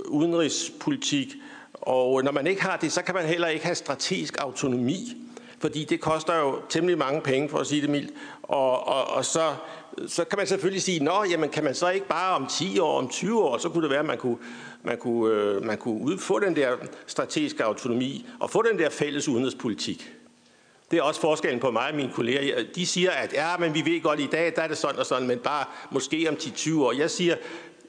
udenrigspolitik. 0.06 1.36
Og 1.74 2.24
når 2.24 2.32
man 2.32 2.48
ikke 2.48 2.62
har 2.62 2.78
det, 2.78 2.92
så 2.92 3.02
kan 3.02 3.16
man 3.16 3.26
heller 3.26 3.48
ikke 3.48 3.66
have 3.66 3.76
strategisk 3.76 4.38
autonomi, 4.40 5.16
fordi 5.62 5.84
det 5.84 6.02
koster 6.02 6.40
jo 6.40 6.62
temmelig 6.70 6.98
mange 6.98 7.22
penge, 7.22 7.50
for 7.50 7.58
at 7.58 7.68
sige 7.68 7.82
det 7.82 7.90
mildt. 7.90 8.14
Og, 8.44 8.88
og, 8.88 9.08
og 9.08 9.26
så, 9.26 9.54
så 10.08 10.24
kan 10.24 10.38
man 10.38 10.48
selvfølgelig 10.48 10.82
sige, 10.82 11.04
nå, 11.04 11.24
jamen 11.30 11.50
kan 11.50 11.64
man 11.64 11.76
så 11.76 11.90
ikke 11.90 12.08
bare 12.08 12.36
om 12.36 12.48
10 12.48 12.80
år, 12.80 12.98
om 12.98 13.10
20 13.10 13.44
år, 13.44 13.58
så 13.58 13.70
kunne 13.70 13.84
det 13.84 13.90
være, 13.90 14.00
at 14.00 14.06
man 14.06 14.18
kunne, 14.18 14.38
man 14.84 14.98
kunne, 14.98 15.34
øh, 15.34 15.66
man 15.66 15.78
kunne 15.78 16.20
få 16.20 16.40
den 16.40 16.56
der 16.56 16.76
strategiske 17.08 17.64
autonomi 17.64 18.26
og 18.40 18.50
få 18.50 18.62
den 18.62 18.80
der 18.80 18.90
fælles 18.90 19.28
udenrigspolitik. 19.28 20.12
Det 20.92 21.00
er 21.00 21.04
også 21.04 21.22
forskellen 21.22 21.60
på 21.60 21.72
mig 21.72 21.90
og 21.90 21.96
mine 21.96 22.12
kolleger. 22.14 22.64
De 22.76 22.86
siger, 22.86 23.12
at 23.12 23.34
ja, 23.34 23.58
men 23.58 23.74
vi 23.74 23.86
ved 23.86 24.02
godt, 24.02 24.20
at 24.20 24.26
i 24.26 24.30
dag 24.32 24.54
der 24.56 24.62
er 24.62 24.68
det 24.68 24.78
sådan 24.78 25.00
og 25.00 25.06
sådan, 25.06 25.28
men 25.28 25.40
bare 25.40 25.66
måske 25.92 26.30
om 26.30 26.36
10-20 26.36 26.80
år. 26.82 26.92
Jeg 26.92 27.12
siger, 27.12 27.36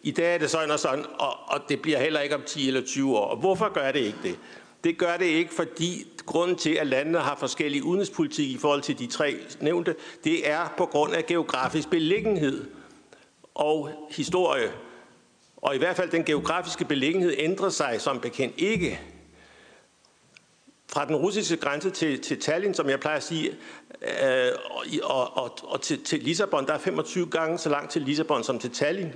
i 0.02 0.10
dag 0.10 0.34
er 0.34 0.38
det 0.38 0.50
sådan 0.50 0.70
og 0.70 0.78
sådan, 0.78 1.04
og, 1.18 1.36
og 1.46 1.60
det 1.68 1.82
bliver 1.82 1.98
heller 1.98 2.20
ikke 2.20 2.34
om 2.34 2.42
10 2.46 2.68
eller 2.68 2.80
20 2.80 3.16
år. 3.16 3.24
Og 3.24 3.36
hvorfor 3.36 3.72
gør 3.72 3.92
det 3.92 4.00
ikke 4.00 4.18
det? 4.22 4.38
Det 4.84 4.98
gør 4.98 5.16
det 5.16 5.24
ikke, 5.26 5.54
fordi 5.54 6.06
grunden 6.26 6.56
til, 6.56 6.70
at 6.74 6.86
landene 6.86 7.18
har 7.18 7.36
forskellige 7.36 7.84
udenrigspolitik 7.84 8.50
i 8.50 8.58
forhold 8.58 8.82
til 8.82 8.98
de 8.98 9.06
tre 9.06 9.36
nævnte, 9.60 9.94
det 10.24 10.50
er 10.50 10.74
på 10.78 10.86
grund 10.86 11.12
af 11.12 11.26
geografisk 11.26 11.90
beliggenhed 11.90 12.66
og 13.54 13.90
historie. 14.10 14.72
Og 15.56 15.74
i 15.74 15.78
hvert 15.78 15.96
fald 15.96 16.10
den 16.10 16.24
geografiske 16.24 16.84
beliggenhed 16.84 17.34
ændrer 17.38 17.68
sig 17.68 18.00
som 18.00 18.20
bekendt 18.20 18.54
ikke 18.58 19.00
fra 20.92 21.06
den 21.06 21.16
russiske 21.16 21.56
grænse 21.56 21.90
til, 21.90 22.20
til 22.20 22.40
Tallinn, 22.40 22.74
som 22.74 22.90
jeg 22.90 23.00
plejer 23.00 23.16
at 23.16 23.22
sige, 23.22 23.50
øh, 24.02 24.52
og, 25.02 25.36
og, 25.36 25.58
og 25.62 25.80
til, 25.80 26.04
til 26.04 26.22
Lissabon, 26.22 26.66
der 26.66 26.72
er 26.72 26.78
25 26.78 27.26
gange 27.26 27.58
så 27.58 27.68
langt 27.68 27.90
til 27.92 28.02
Lissabon 28.02 28.44
som 28.44 28.58
til 28.58 28.70
Tallinn. 28.70 29.12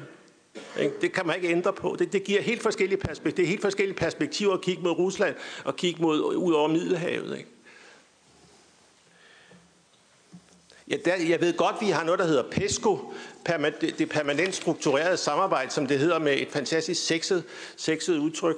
Det 1.01 1.12
kan 1.12 1.27
man 1.27 1.37
ikke 1.37 1.49
ændre 1.49 1.73
på. 1.73 1.97
Det, 1.99 2.12
det 2.12 2.25
giver 2.25 2.43
helt 2.43 2.62
forskellige, 2.62 2.99
perspektiver, 2.99 3.37
det 3.37 3.43
er 3.43 3.47
helt 3.47 3.62
forskellige 3.62 3.97
perspektiver 3.97 4.55
at 4.55 4.61
kigge 4.61 4.83
mod 4.83 4.90
Rusland 4.90 5.35
og 5.64 5.77
kigge 5.77 6.03
mod, 6.03 6.35
ud 6.37 6.53
over 6.53 6.69
Middelhavet. 6.69 7.38
Ikke? 7.38 7.51
Ja, 10.88 10.97
der, 11.05 11.14
jeg 11.17 11.40
ved 11.40 11.57
godt, 11.57 11.77
vi 11.81 11.87
har 11.87 12.05
noget, 12.05 12.19
der 12.19 12.27
hedder 12.27 12.51
PESCO, 12.51 13.12
det 13.99 14.09
permanent 14.09 14.55
strukturerede 14.55 15.17
samarbejde, 15.17 15.71
som 15.71 15.87
det 15.87 15.99
hedder 15.99 16.19
med 16.19 16.40
et 16.40 16.49
fantastisk 16.51 17.07
sexet, 17.07 17.45
sexet 17.77 18.19
udtryk. 18.19 18.57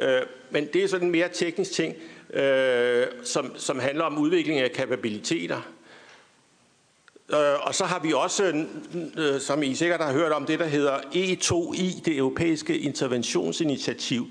Øh, 0.00 0.20
men 0.50 0.68
det 0.72 0.84
er 0.84 0.88
sådan 0.88 1.06
en 1.06 1.12
mere 1.12 1.28
teknisk 1.28 1.72
ting 1.72 1.94
øh, 2.32 3.06
som, 3.24 3.52
som 3.56 3.78
handler 3.78 4.04
om 4.04 4.18
udvikling 4.18 4.60
af 4.60 4.72
kapabiliteter. 4.72 5.73
Øh, 7.32 7.66
og 7.66 7.74
så 7.74 7.84
har 7.84 7.98
vi 7.98 8.12
også, 8.12 8.44
øh, 8.44 8.64
øh, 9.16 9.40
som 9.40 9.62
I 9.62 9.74
sikkert 9.74 10.00
har 10.00 10.12
hørt 10.12 10.32
om, 10.32 10.46
det 10.46 10.58
der 10.58 10.66
hedder 10.66 10.98
E2I, 10.98 12.02
det 12.04 12.16
europæiske 12.16 12.78
interventionsinitiativ, 12.78 14.26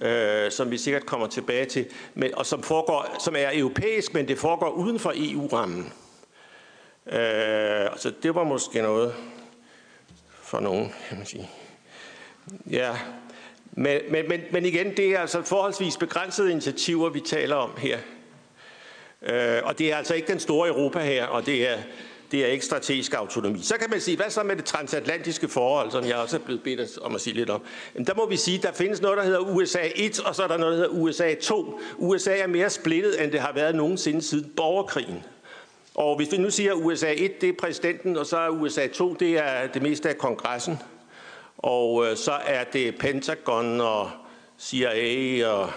øh, 0.00 0.50
som 0.50 0.70
vi 0.70 0.78
sikkert 0.78 1.06
kommer 1.06 1.26
tilbage 1.26 1.64
til, 1.64 1.86
men, 2.14 2.34
og 2.34 2.46
som, 2.46 2.62
foregår, 2.62 3.16
som 3.20 3.34
er 3.36 3.50
europæisk, 3.52 4.14
men 4.14 4.28
det 4.28 4.38
foregår 4.38 4.70
uden 4.70 4.98
for 4.98 5.12
EU-rammen. 5.16 5.92
Øh, 7.06 7.88
så 7.96 8.12
det 8.22 8.34
var 8.34 8.44
måske 8.44 8.82
noget 8.82 9.14
for 10.42 10.60
nogen, 10.60 10.92
kan 11.08 11.16
man 11.16 11.26
sige. 11.26 11.50
Ja, 12.70 12.96
men, 13.72 14.00
men, 14.10 14.28
men, 14.28 14.40
men 14.52 14.66
igen, 14.66 14.96
det 14.96 15.08
er 15.08 15.18
altså 15.18 15.42
forholdsvis 15.42 15.96
begrænsede 15.96 16.50
initiativer, 16.50 17.10
vi 17.10 17.20
taler 17.20 17.56
om 17.56 17.70
her. 17.78 17.98
Øh, 19.22 19.60
og 19.64 19.78
det 19.78 19.92
er 19.92 19.96
altså 19.96 20.14
ikke 20.14 20.28
den 20.28 20.40
store 20.40 20.68
Europa 20.68 20.98
her, 20.98 21.26
og 21.26 21.46
det 21.46 21.68
er, 21.68 21.78
det 22.30 22.44
er 22.44 22.46
ikke 22.46 22.64
strategisk 22.64 23.14
autonomi. 23.14 23.62
Så 23.62 23.74
kan 23.80 23.90
man 23.90 24.00
sige, 24.00 24.16
hvad 24.16 24.30
så 24.30 24.42
med 24.42 24.56
det 24.56 24.64
transatlantiske 24.64 25.48
forhold, 25.48 25.90
som 25.90 26.04
jeg 26.04 26.16
også 26.16 26.36
er 26.36 26.40
blevet 26.40 26.62
bedt 26.62 26.98
om 26.98 27.14
at 27.14 27.20
sige 27.20 27.34
lidt 27.34 27.50
om. 27.50 27.62
Jamen, 27.94 28.06
der 28.06 28.14
må 28.14 28.26
vi 28.28 28.36
sige, 28.36 28.58
der 28.58 28.72
findes 28.72 29.02
noget, 29.02 29.18
der 29.18 29.24
hedder 29.24 29.40
USA 29.40 29.88
1, 29.94 30.20
og 30.20 30.34
så 30.34 30.42
er 30.42 30.48
der 30.48 30.56
noget, 30.56 30.78
der 30.78 30.78
hedder 30.78 31.00
USA 31.00 31.34
2. 31.34 31.80
USA 31.96 32.36
er 32.36 32.46
mere 32.46 32.70
splittet, 32.70 33.22
end 33.22 33.32
det 33.32 33.40
har 33.40 33.52
været 33.52 33.74
nogensinde 33.74 34.22
siden 34.22 34.52
borgerkrigen. 34.56 35.24
Og 35.94 36.16
hvis 36.16 36.32
vi 36.32 36.36
nu 36.36 36.50
siger, 36.50 36.72
at 36.72 36.78
USA 36.82 37.14
1, 37.16 37.40
det 37.40 37.48
er 37.48 37.52
præsidenten, 37.58 38.16
og 38.16 38.26
så 38.26 38.36
er 38.36 38.48
USA 38.48 38.86
2, 38.86 39.14
det 39.14 39.38
er 39.38 39.66
det 39.66 39.82
meste 39.82 40.08
af 40.08 40.18
kongressen. 40.18 40.78
Og 41.58 42.06
øh, 42.06 42.16
så 42.16 42.32
er 42.32 42.64
det 42.64 42.98
Pentagon 42.98 43.80
og 43.80 44.10
CIA 44.58 45.48
og 45.48 45.70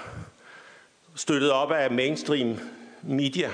støttet 1.16 1.52
op 1.52 1.72
af 1.72 1.92
mainstream 1.92 2.60
media. 3.04 3.50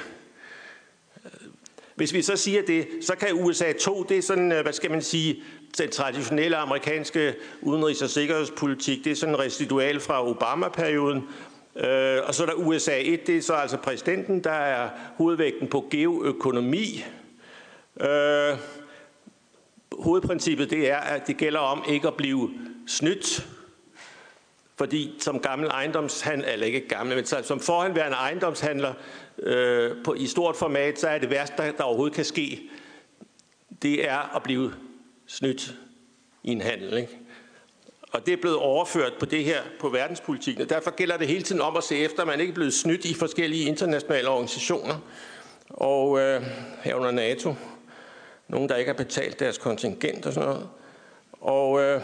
Hvis 1.95 2.13
vi 2.13 2.21
så 2.21 2.35
siger 2.35 2.61
det, 2.61 2.87
så 3.01 3.15
kan 3.15 3.33
USA 3.33 3.71
2, 3.73 4.03
det 4.03 4.17
er 4.17 4.21
sådan, 4.21 4.51
øh, 4.51 4.61
hvad 4.61 4.73
skal 4.73 4.91
man 4.91 5.01
sige, 5.01 5.43
den 5.77 5.89
traditionelle 5.89 6.57
amerikanske 6.57 7.35
udenrigs- 7.61 8.03
og 8.03 8.09
sikkerhedspolitik, 8.09 9.03
det 9.03 9.11
er 9.11 9.15
sådan 9.15 9.39
residual 9.39 9.99
fra 9.99 10.27
Obama-perioden. 10.29 11.23
Øh, 11.75 12.17
og 12.27 12.35
så 12.35 12.43
er 12.43 12.47
der 12.47 12.53
USA 12.53 12.99
1, 13.01 13.27
det 13.27 13.37
er 13.37 13.41
så 13.41 13.53
altså 13.53 13.77
præsidenten, 13.77 14.43
der 14.43 14.51
er 14.51 14.89
hovedvægten 15.17 15.67
på 15.67 15.87
geoøkonomi. 15.91 17.05
Øh, 18.01 18.57
hovedprincippet 19.91 20.69
det 20.69 20.91
er, 20.91 20.97
at 20.97 21.27
det 21.27 21.37
gælder 21.37 21.59
om 21.59 21.83
ikke 21.89 22.07
at 22.07 22.13
blive 22.13 22.49
snydt. 22.87 23.47
Fordi 24.77 25.15
som 25.19 25.39
gammel 25.39 25.67
ejendomshandler, 25.67 26.47
eller 26.47 26.65
ikke 26.65 26.87
gammel, 26.87 27.15
men 27.15 27.25
som 27.25 27.59
forhenværende 27.59 28.17
ejendomshandler 28.17 28.93
øh, 29.45 29.91
på, 30.03 30.13
i 30.13 30.27
stort 30.27 30.55
format, 30.55 30.99
så 30.99 31.07
er 31.07 31.17
det 31.17 31.29
værste, 31.29 31.55
der, 31.57 31.71
der 31.71 31.83
overhovedet 31.83 32.15
kan 32.15 32.25
ske, 32.25 32.69
det 33.81 34.09
er 34.09 34.35
at 34.35 34.43
blive 34.43 34.73
snydt 35.27 35.75
i 36.43 36.51
en 36.51 36.61
handel. 36.61 36.97
Ikke? 36.97 37.19
Og 38.01 38.25
det 38.25 38.33
er 38.33 38.37
blevet 38.37 38.57
overført 38.57 39.13
på 39.19 39.25
det 39.25 39.43
her 39.43 39.61
på 39.79 39.89
verdenspolitikken. 39.89 40.63
Og 40.63 40.69
derfor 40.69 40.91
gælder 40.91 41.17
det 41.17 41.27
hele 41.27 41.43
tiden 41.43 41.61
om 41.61 41.77
at 41.77 41.83
se 41.83 41.97
efter, 41.97 42.21
at 42.21 42.27
man 42.27 42.39
ikke 42.39 42.51
er 42.51 42.55
blevet 42.55 42.73
snydt 42.73 43.05
i 43.05 43.13
forskellige 43.13 43.65
internationale 43.65 44.29
organisationer. 44.29 44.95
Og 45.69 46.19
øh, 46.19 46.41
herunder 46.83 47.11
NATO 47.11 47.55
nogen, 48.47 48.69
der 48.69 48.75
ikke 48.75 48.89
har 48.89 48.97
betalt 48.97 49.39
deres 49.39 49.57
kontingent 49.57 50.25
og 50.25 50.33
sådan 50.33 50.49
noget. 50.49 50.69
Og, 51.31 51.81
øh, 51.81 52.01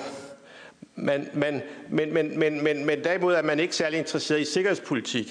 man, 0.96 1.30
men, 1.34 1.62
men, 1.90 2.14
men, 2.14 2.40
men, 2.40 2.64
men, 2.64 2.86
men 2.86 3.04
derimod 3.04 3.34
er 3.34 3.42
man 3.42 3.60
ikke 3.60 3.76
særlig 3.76 4.00
interesseret 4.00 4.42
i 4.42 4.46
sikkerhedspolitik. 4.46 5.28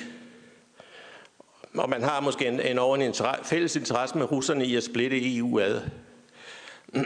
Og 1.81 1.91
man 1.91 2.03
har 2.03 2.21
måske 2.21 2.47
en, 2.47 2.61
en, 2.61 2.79
en 2.79 3.03
interesse, 3.03 3.45
fælles 3.45 3.77
interesse 3.77 4.19
med 4.19 4.33
russerne 4.33 4.65
i 4.65 4.77
at 4.77 4.85
splitte 4.85 5.37
EU 5.37 5.61
ad. 5.61 5.81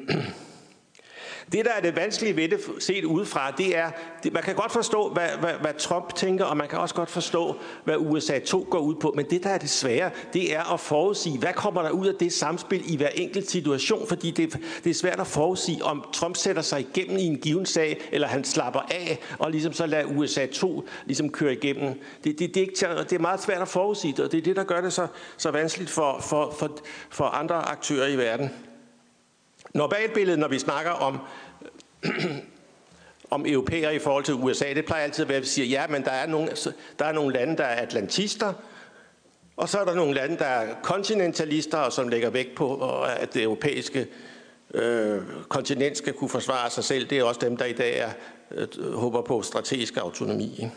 Det, 1.53 1.65
der 1.65 1.71
er 1.71 1.81
det 1.81 1.97
vanskelige 1.97 2.37
ved 2.37 2.49
det 2.49 2.61
set 2.79 3.05
udefra, 3.05 3.51
det 3.51 3.77
er, 3.77 3.91
det, 4.23 4.33
man 4.33 4.43
kan 4.43 4.55
godt 4.55 4.73
forstå, 4.73 5.09
hvad, 5.09 5.29
hvad, 5.41 5.53
hvad 5.61 5.75
Trump 5.79 6.15
tænker, 6.15 6.45
og 6.45 6.57
man 6.57 6.69
kan 6.69 6.79
også 6.79 6.95
godt 6.95 7.11
forstå, 7.11 7.57
hvad 7.85 7.97
USA 7.99 8.39
2 8.39 8.67
går 8.71 8.79
ud 8.79 8.95
på. 8.95 9.13
Men 9.17 9.27
det, 9.31 9.43
der 9.43 9.51
er 9.51 9.59
det 9.59 9.71
svære, 9.71 10.11
det 10.33 10.55
er 10.57 10.73
at 10.73 10.81
forudsige, 10.81 11.39
hvad 11.39 11.53
kommer 11.53 11.83
der 11.83 11.91
ud 11.91 12.07
af 12.07 12.15
det 12.21 12.33
samspil 12.33 12.93
i 12.93 12.97
hver 12.97 13.09
enkelt 13.09 13.51
situation, 13.51 14.09
fordi 14.09 14.31
det, 14.31 14.59
det 14.85 14.91
er 14.91 14.95
svært 14.95 15.21
at 15.21 15.27
forudsige, 15.27 15.85
om 15.85 16.05
Trump 16.13 16.37
sætter 16.37 16.63
sig 16.63 16.81
igennem 16.81 17.19
i 17.19 17.23
en 17.23 17.37
given 17.37 17.67
sag, 17.67 18.09
eller 18.13 18.29
han 18.29 18.45
slapper 18.45 18.81
af, 18.81 19.19
og 19.39 19.51
ligesom 19.51 19.73
så 19.73 19.87
lader 19.87 20.05
USA 20.05 20.47
2 20.47 20.89
ligesom 21.07 21.31
køre 21.31 21.53
igennem. 21.53 22.01
Det, 22.25 22.39
det, 22.39 22.55
det, 22.55 22.57
er, 22.57 22.61
ikke, 22.61 23.03
det 23.03 23.13
er 23.13 23.19
meget 23.19 23.43
svært 23.43 23.63
at 23.63 23.69
forudsige, 23.69 24.25
og 24.25 24.33
det 24.33 24.39
er 24.39 24.43
det, 24.43 24.57
der 24.57 24.65
gør 24.65 24.81
det 24.81 24.93
så, 24.93 25.07
så 25.37 25.51
vanskeligt 25.51 25.91
for, 25.91 26.19
for, 26.21 26.55
for, 26.59 26.79
for 27.11 27.25
andre 27.25 27.55
aktører 27.55 28.09
i 28.09 28.17
verden. 28.17 28.51
Normalbilledet, 29.75 30.39
når 30.39 30.49
vi 30.49 30.59
snakker 30.59 30.91
om, 30.91 31.19
om 33.31 33.47
europæer 33.47 33.91
i 33.91 33.99
forhold 33.99 34.25
til 34.25 34.35
USA, 34.35 34.73
det 34.75 34.85
plejer 34.85 35.05
altid 35.05 35.25
at 35.25 35.29
være, 35.29 35.37
at 35.37 35.43
vi 35.43 35.49
siger, 35.49 35.67
ja, 35.67 35.87
men 35.87 36.05
der 36.05 36.11
er, 36.11 36.27
nogle, 36.27 36.49
der 36.99 37.05
er 37.05 37.13
nogle 37.13 37.35
lande, 37.35 37.57
der 37.57 37.65
er 37.65 37.83
atlantister, 37.83 38.53
og 39.57 39.69
så 39.69 39.79
er 39.79 39.85
der 39.85 39.95
nogle 39.95 40.15
lande, 40.15 40.39
der 40.39 40.45
er 40.45 40.75
kontinentalister, 40.83 41.79
og 41.79 41.93
som 41.93 42.09
lægger 42.09 42.31
vægt 42.31 42.55
på, 42.55 43.03
at 43.03 43.35
det 43.35 43.43
europæiske 43.43 44.07
øh, 44.75 45.23
kontinent 45.49 45.99
skal 45.99 46.13
kunne 46.13 46.31
forsvare 46.31 46.71
sig 46.71 46.85
selv. 46.85 47.07
Det 47.11 47.19
er 47.19 47.25
også 47.25 47.41
dem, 47.41 47.57
der 47.57 47.65
i 47.65 47.73
dag 47.73 47.99
er, 47.99 48.11
øh, 48.51 48.95
håber 48.95 49.23
på 49.23 49.43
strategisk 49.43 49.97
autonomi. 49.97 50.69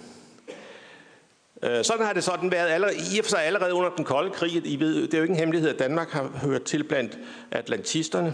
Øh, 1.63 1.83
sådan 1.83 2.05
har 2.05 2.13
det 2.13 2.23
sådan 2.23 2.51
været 2.51 2.69
allerede, 2.69 2.95
i 2.95 3.19
og 3.19 3.25
for 3.25 3.29
sig 3.29 3.43
allerede 3.43 3.73
under 3.73 3.89
den 3.89 4.05
kolde 4.05 4.31
krig. 4.31 4.65
I 4.65 4.79
ved, 4.79 5.01
det 5.01 5.13
er 5.13 5.17
jo 5.17 5.23
ikke 5.23 5.31
en 5.31 5.39
hemmelighed, 5.39 5.69
at 5.69 5.79
Danmark 5.79 6.09
har 6.09 6.31
hørt 6.41 6.63
til 6.63 6.83
blandt 6.83 7.19
atlantisterne. 7.51 8.33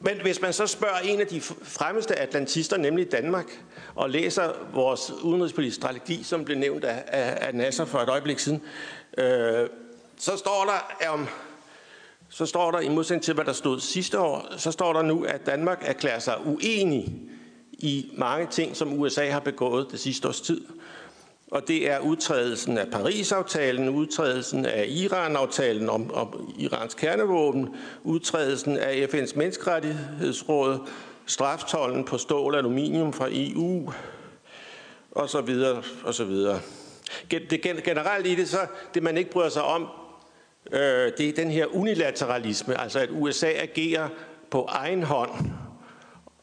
Men 0.00 0.20
hvis 0.22 0.40
man 0.40 0.52
så 0.52 0.66
spørger 0.66 0.98
en 0.98 1.20
af 1.20 1.26
de 1.26 1.40
fremmeste 1.62 2.14
atlantister, 2.14 2.76
nemlig 2.76 3.12
Danmark, 3.12 3.62
og 3.94 4.10
læser 4.10 4.52
vores 4.74 5.10
udenrigspolitiske 5.22 5.80
strategi, 5.80 6.22
som 6.22 6.44
blev 6.44 6.58
nævnt 6.58 6.84
af, 6.84 7.04
af, 7.06 7.46
af 7.48 7.54
Nasser 7.54 7.84
for 7.84 7.98
et 7.98 8.08
øjeblik 8.08 8.38
siden, 8.38 8.62
øh, 9.18 9.68
så 10.18 10.36
står 10.36 10.64
der 10.64 11.08
om, 11.08 11.26
så 12.28 12.46
står 12.46 12.70
der, 12.70 12.80
i 12.80 12.88
modsætning 12.88 13.24
til 13.24 13.34
hvad 13.34 13.44
der 13.44 13.52
stod 13.52 13.80
sidste 13.80 14.18
år, 14.18 14.46
så 14.56 14.72
står 14.72 14.92
der 14.92 15.02
nu, 15.02 15.24
at 15.24 15.46
Danmark 15.46 15.82
erklærer 15.86 16.18
sig 16.18 16.46
uenig 16.46 17.14
i 17.72 18.10
mange 18.14 18.46
ting, 18.46 18.76
som 18.76 19.00
USA 19.00 19.30
har 19.30 19.40
begået 19.40 19.86
det 19.90 20.00
sidste 20.00 20.28
års 20.28 20.40
tid. 20.40 20.64
Og 21.50 21.68
det 21.68 21.90
er 21.90 21.98
udtrædelsen 21.98 22.78
af 22.78 22.90
Paris-aftalen, 22.90 23.88
udtrædelsen 23.88 24.66
af 24.66 24.84
Iran-aftalen 24.88 25.90
om, 25.90 26.14
om 26.14 26.54
Irans 26.58 26.94
kernevåben, 26.94 27.74
udtrædelsen 28.04 28.78
af 28.78 29.08
FN's 29.14 29.38
menneskerettighedsråd, 29.38 30.78
straftollen 31.26 32.04
på 32.04 32.18
stål 32.18 32.52
og 32.52 32.58
aluminium 32.58 33.12
fra 33.12 33.28
EU, 33.30 33.92
og 35.10 35.28
så 35.28 35.40
videre, 35.40 35.82
og 36.04 36.14
så 36.14 36.24
videre. 36.24 36.60
Det 37.30 37.82
generelt 37.84 38.26
i 38.26 38.34
det, 38.34 38.48
så 38.48 38.66
det 38.94 39.02
man 39.02 39.16
ikke 39.16 39.30
bryder 39.30 39.48
sig 39.48 39.62
om, 39.62 39.86
øh, 40.72 41.12
det 41.18 41.20
er 41.20 41.32
den 41.36 41.50
her 41.50 41.66
unilateralisme, 41.76 42.80
altså 42.80 42.98
at 42.98 43.08
USA 43.12 43.46
agerer 43.46 44.08
på 44.50 44.64
egen 44.68 45.02
hånd, 45.02 45.30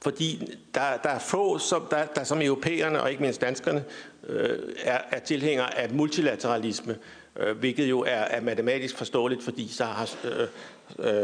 fordi 0.01 0.47
der, 0.73 0.97
der 1.03 1.09
er 1.09 1.19
få, 1.19 1.57
som, 1.57 1.87
der, 1.91 2.05
der 2.05 2.23
som 2.23 2.41
europæerne 2.41 3.01
og 3.01 3.11
ikke 3.11 3.21
mindst 3.21 3.41
danskerne 3.41 3.83
øh, 4.27 4.59
er, 4.83 4.99
er 5.11 5.19
tilhænger 5.19 5.63
af 5.63 5.89
multilateralisme, 5.89 6.97
øh, 7.39 7.57
hvilket 7.57 7.89
jo 7.89 7.99
er, 7.99 8.07
er 8.07 8.41
matematisk 8.41 8.97
forståeligt, 8.97 9.43
fordi 9.43 9.67
så 9.67 9.83
har 9.83 10.09
øh, 10.23 10.47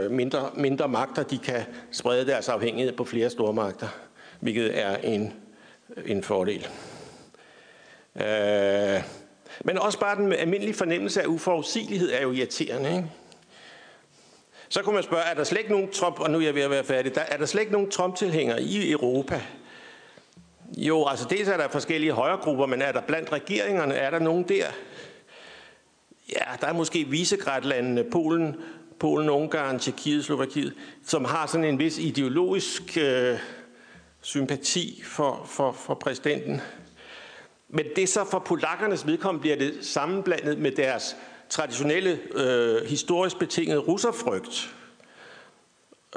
øh, 0.05 0.11
mindre, 0.11 0.49
mindre 0.55 0.87
magter, 0.87 1.23
de 1.23 1.37
kan 1.37 1.61
sprede 1.91 2.25
deres 2.25 2.49
afhængighed 2.49 2.93
på 2.93 3.03
flere 3.03 3.29
store 3.29 3.53
magter, 3.53 3.87
hvilket 4.39 4.79
er 4.79 4.97
en, 4.97 5.33
en 6.05 6.23
fordel. 6.23 6.67
Øh, 8.15 9.03
men 9.65 9.77
også 9.77 9.99
bare 9.99 10.15
den 10.15 10.33
almindelige 10.33 10.73
fornemmelse 10.73 11.21
af 11.21 11.25
uforudsigelighed 11.25 12.11
er 12.11 12.21
jo 12.21 12.31
irriterende, 12.31 12.89
ikke? 12.89 13.05
Så 14.69 14.81
kunne 14.81 14.93
man 14.95 15.03
spørge, 15.03 15.23
er 15.23 15.33
der 15.33 15.43
slet 15.43 15.59
ikke 15.59 15.71
nogen 15.71 15.91
Trump, 15.91 16.19
og 16.19 16.31
nu 16.31 16.37
er 16.37 16.41
jeg 16.41 16.55
ved 16.55 16.61
at 16.61 16.69
være 16.69 16.83
færdig, 16.83 17.15
der, 17.15 17.21
er 17.21 17.37
der 17.37 17.45
slet 17.45 17.61
ikke 17.61 17.73
nogen 17.73 17.91
Trump-tilhængere 17.91 18.61
i 18.61 18.91
Europa? 18.91 19.41
Jo, 20.77 21.07
altså 21.07 21.25
dels 21.29 21.47
er 21.47 21.57
der 21.57 21.67
forskellige 21.67 22.11
højregrupper, 22.11 22.65
men 22.65 22.81
er 22.81 22.91
der 22.91 23.01
blandt 23.01 23.31
regeringerne, 23.31 23.93
er 23.93 24.09
der 24.09 24.19
nogen 24.19 24.43
der? 24.43 24.65
Ja, 26.29 26.45
der 26.61 26.67
er 26.67 26.73
måske 26.73 27.03
visegradlandene, 27.07 28.03
Polen, 28.11 28.55
Polen, 28.99 29.29
Ungarn, 29.29 29.79
Tjekkiet, 29.79 30.25
Slovakiet, 30.25 30.73
som 31.05 31.25
har 31.25 31.47
sådan 31.47 31.63
en 31.63 31.79
vis 31.79 31.97
ideologisk 31.97 32.97
øh, 33.01 33.37
sympati 34.21 35.01
for, 35.05 35.43
for, 35.45 35.71
for 35.71 35.93
præsidenten. 35.93 36.61
Men 37.69 37.85
det 37.95 38.09
så 38.09 38.25
for 38.31 38.39
polakkernes 38.39 39.07
vedkommende 39.07 39.41
bliver 39.41 39.55
det 39.55 39.77
sammenblandet 39.81 40.57
med 40.57 40.71
deres 40.71 41.15
traditionelle 41.49 42.19
øh, 42.35 42.85
historisk 42.85 43.39
betingede 43.39 43.79
russerfrygt. 43.79 44.75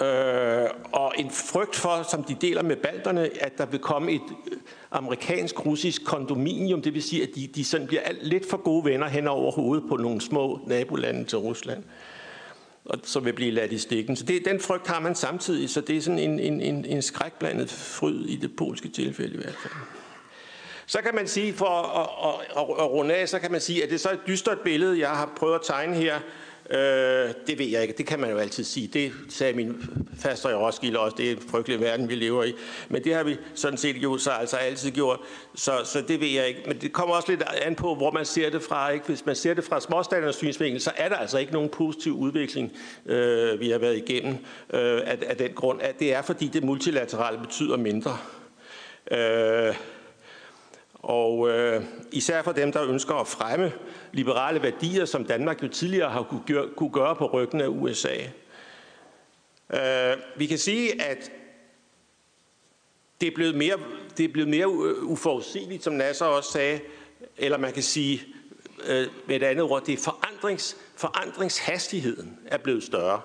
Øh, 0.00 0.68
og 0.92 1.14
en 1.18 1.30
frygt 1.30 1.76
for, 1.76 2.02
som 2.10 2.24
de 2.24 2.36
deler 2.40 2.62
med 2.62 2.76
balterne, 2.76 3.30
at 3.40 3.58
der 3.58 3.66
vil 3.66 3.80
komme 3.80 4.12
et 4.12 4.20
øh, 4.52 4.58
amerikansk-russisk 4.90 6.04
kondominium, 6.04 6.82
det 6.82 6.94
vil 6.94 7.02
sige, 7.02 7.22
at 7.22 7.28
de, 7.34 7.46
de 7.46 7.64
sådan 7.64 7.86
bliver 7.86 8.02
alt 8.02 8.26
lidt 8.26 8.50
for 8.50 8.56
gode 8.56 8.84
venner 8.84 9.08
hen 9.08 9.28
over 9.28 9.52
hovedet 9.52 9.84
på 9.88 9.96
nogle 9.96 10.20
små 10.20 10.60
nabolande 10.66 11.24
til 11.24 11.38
Rusland, 11.38 11.84
og 12.84 12.98
som 13.02 13.24
vil 13.24 13.32
blive 13.32 13.50
ladt 13.50 13.72
i 13.72 13.78
stikken. 13.78 14.16
Så 14.16 14.24
det, 14.24 14.44
den 14.44 14.60
frygt 14.60 14.86
har 14.86 15.00
man 15.00 15.14
samtidig, 15.14 15.70
så 15.70 15.80
det 15.80 15.96
er 15.96 16.00
sådan 16.00 16.18
en, 16.18 16.40
en, 16.40 16.60
en, 16.60 16.84
en 16.84 17.02
skrækblandet 17.02 17.70
fryd 17.70 18.24
i 18.26 18.36
det 18.36 18.56
polske 18.56 18.88
tilfælde 18.88 19.34
i 19.34 19.38
hvert 19.38 19.56
fald. 19.62 19.74
Så 20.86 20.98
kan 20.98 21.14
man 21.14 21.26
sige, 21.26 21.52
for 21.52 21.66
at, 21.66 22.08
at, 22.28 22.62
at, 22.62 22.84
at 22.84 22.90
runde 22.90 23.14
af, 23.14 23.28
så 23.28 23.38
kan 23.38 23.52
man 23.52 23.60
sige, 23.60 23.82
at 23.82 23.88
det 23.88 23.94
er 23.94 23.98
så 23.98 24.10
et 24.10 24.20
dystert 24.26 24.60
billede, 24.60 24.98
jeg 25.00 25.10
har 25.10 25.32
prøvet 25.36 25.54
at 25.54 25.60
tegne 25.64 25.96
her. 25.96 26.20
Øh, 26.72 27.30
det 27.46 27.58
ved 27.58 27.66
jeg 27.66 27.82
ikke, 27.82 27.94
det 27.98 28.06
kan 28.06 28.20
man 28.20 28.30
jo 28.30 28.36
altid 28.36 28.64
sige. 28.64 28.86
Det 28.86 29.12
sagde 29.28 29.52
min 29.52 29.82
faster 30.18 30.50
i 30.50 30.54
Roskilde 30.54 30.98
også, 30.98 31.16
det 31.18 31.26
er 31.26 31.36
en 31.36 31.42
frygtelig 31.50 31.80
verden, 31.80 32.08
vi 32.08 32.14
lever 32.14 32.44
i. 32.44 32.54
Men 32.88 33.04
det 33.04 33.14
har 33.14 33.22
vi 33.22 33.36
sådan 33.54 33.78
set 33.78 33.96
jo 33.96 34.18
så 34.18 34.30
altså 34.30 34.56
altid 34.56 34.90
gjort, 34.90 35.18
så, 35.54 35.72
så 35.84 36.00
det 36.08 36.20
ved 36.20 36.28
jeg 36.28 36.48
ikke. 36.48 36.62
Men 36.66 36.80
det 36.80 36.92
kommer 36.92 37.14
også 37.14 37.30
lidt 37.30 37.42
an 37.62 37.74
på, 37.74 37.94
hvor 37.94 38.10
man 38.10 38.24
ser 38.24 38.50
det 38.50 38.62
fra. 38.62 38.90
Ikke? 38.90 39.06
Hvis 39.06 39.26
man 39.26 39.36
ser 39.36 39.54
det 39.54 39.64
fra 39.64 39.80
småstaternes 39.80 40.36
synsvinkel, 40.36 40.80
så 40.80 40.92
er 40.96 41.08
der 41.08 41.16
altså 41.16 41.38
ikke 41.38 41.52
nogen 41.52 41.68
positiv 41.68 42.12
udvikling, 42.18 42.72
øh, 43.06 43.60
vi 43.60 43.70
har 43.70 43.78
været 43.78 43.96
igennem 43.96 44.32
øh, 44.72 45.00
af, 45.04 45.18
af 45.26 45.36
den 45.36 45.52
grund. 45.54 45.82
At 45.82 45.98
det 45.98 46.14
er, 46.14 46.22
fordi 46.22 46.48
det 46.48 46.64
multilaterale 46.64 47.38
betyder 47.38 47.76
mindre. 47.76 48.18
Øh, 49.10 49.74
og 51.02 51.48
øh, 51.48 51.84
især 52.12 52.42
for 52.42 52.52
dem, 52.52 52.72
der 52.72 52.84
ønsker 52.84 53.14
at 53.14 53.26
fremme 53.26 53.72
liberale 54.12 54.62
værdier, 54.62 55.04
som 55.04 55.24
Danmark 55.24 55.62
jo 55.62 55.68
tidligere 55.68 56.10
har 56.10 56.42
kunne 56.76 56.92
gøre 56.92 57.16
på 57.16 57.26
ryggen 57.26 57.60
af 57.60 57.66
USA. 57.66 58.16
Øh, 59.74 60.16
vi 60.36 60.46
kan 60.46 60.58
sige, 60.58 61.02
at 61.02 61.30
det 63.20 63.26
er 63.26 63.34
blevet 63.34 63.54
mere, 63.54 63.78
det 64.16 64.24
er 64.24 64.32
blevet 64.32 64.48
mere 64.48 64.66
øh, 64.66 65.04
uforudsigeligt, 65.04 65.84
som 65.84 65.92
Nasser 65.92 66.26
også 66.26 66.52
sagde, 66.52 66.80
eller 67.36 67.58
man 67.58 67.72
kan 67.72 67.82
sige 67.82 68.22
øh, 68.86 69.06
med 69.26 69.36
et 69.36 69.42
andet 69.42 69.64
ord, 69.64 69.84
det 69.84 69.92
er 69.92 70.02
forandrings, 70.02 70.76
forandringshastigheden 70.96 72.38
er 72.46 72.58
blevet 72.58 72.82
større. 72.82 73.20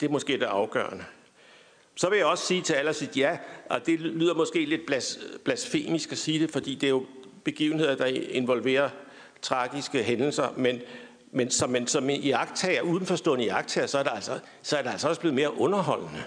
Det 0.00 0.06
er 0.06 0.10
måske 0.10 0.32
det 0.32 0.42
afgørende. 0.42 1.04
Så 1.94 2.08
vil 2.08 2.16
jeg 2.16 2.26
også 2.26 2.46
sige 2.46 2.62
til 2.62 2.72
allersidst 2.72 3.16
ja, 3.16 3.38
og 3.70 3.86
det 3.86 4.00
lyder 4.00 4.34
måske 4.34 4.64
lidt 4.64 4.86
blas, 4.86 5.18
blasfemisk 5.44 6.12
at 6.12 6.18
sige 6.18 6.40
det, 6.40 6.50
fordi 6.50 6.74
det 6.74 6.86
er 6.86 6.90
jo 6.90 7.06
begivenheder, 7.44 7.94
der 7.94 8.06
involverer 8.30 8.90
tragiske 9.42 10.02
hændelser, 10.02 10.48
men, 10.56 10.80
men 11.32 11.50
som, 11.50 11.70
men, 11.70 11.86
som 11.86 12.10
i 12.10 12.30
aktager, 12.30 12.82
udenforstående 12.82 13.44
i 13.44 13.48
aktager, 13.48 13.86
så 13.86 13.98
er, 13.98 14.02
der 14.02 14.10
altså, 14.10 14.38
så 14.62 14.76
er 14.76 14.82
der 14.82 14.90
altså 14.90 15.08
også 15.08 15.20
blevet 15.20 15.34
mere 15.34 15.60
underholdende 15.60 16.22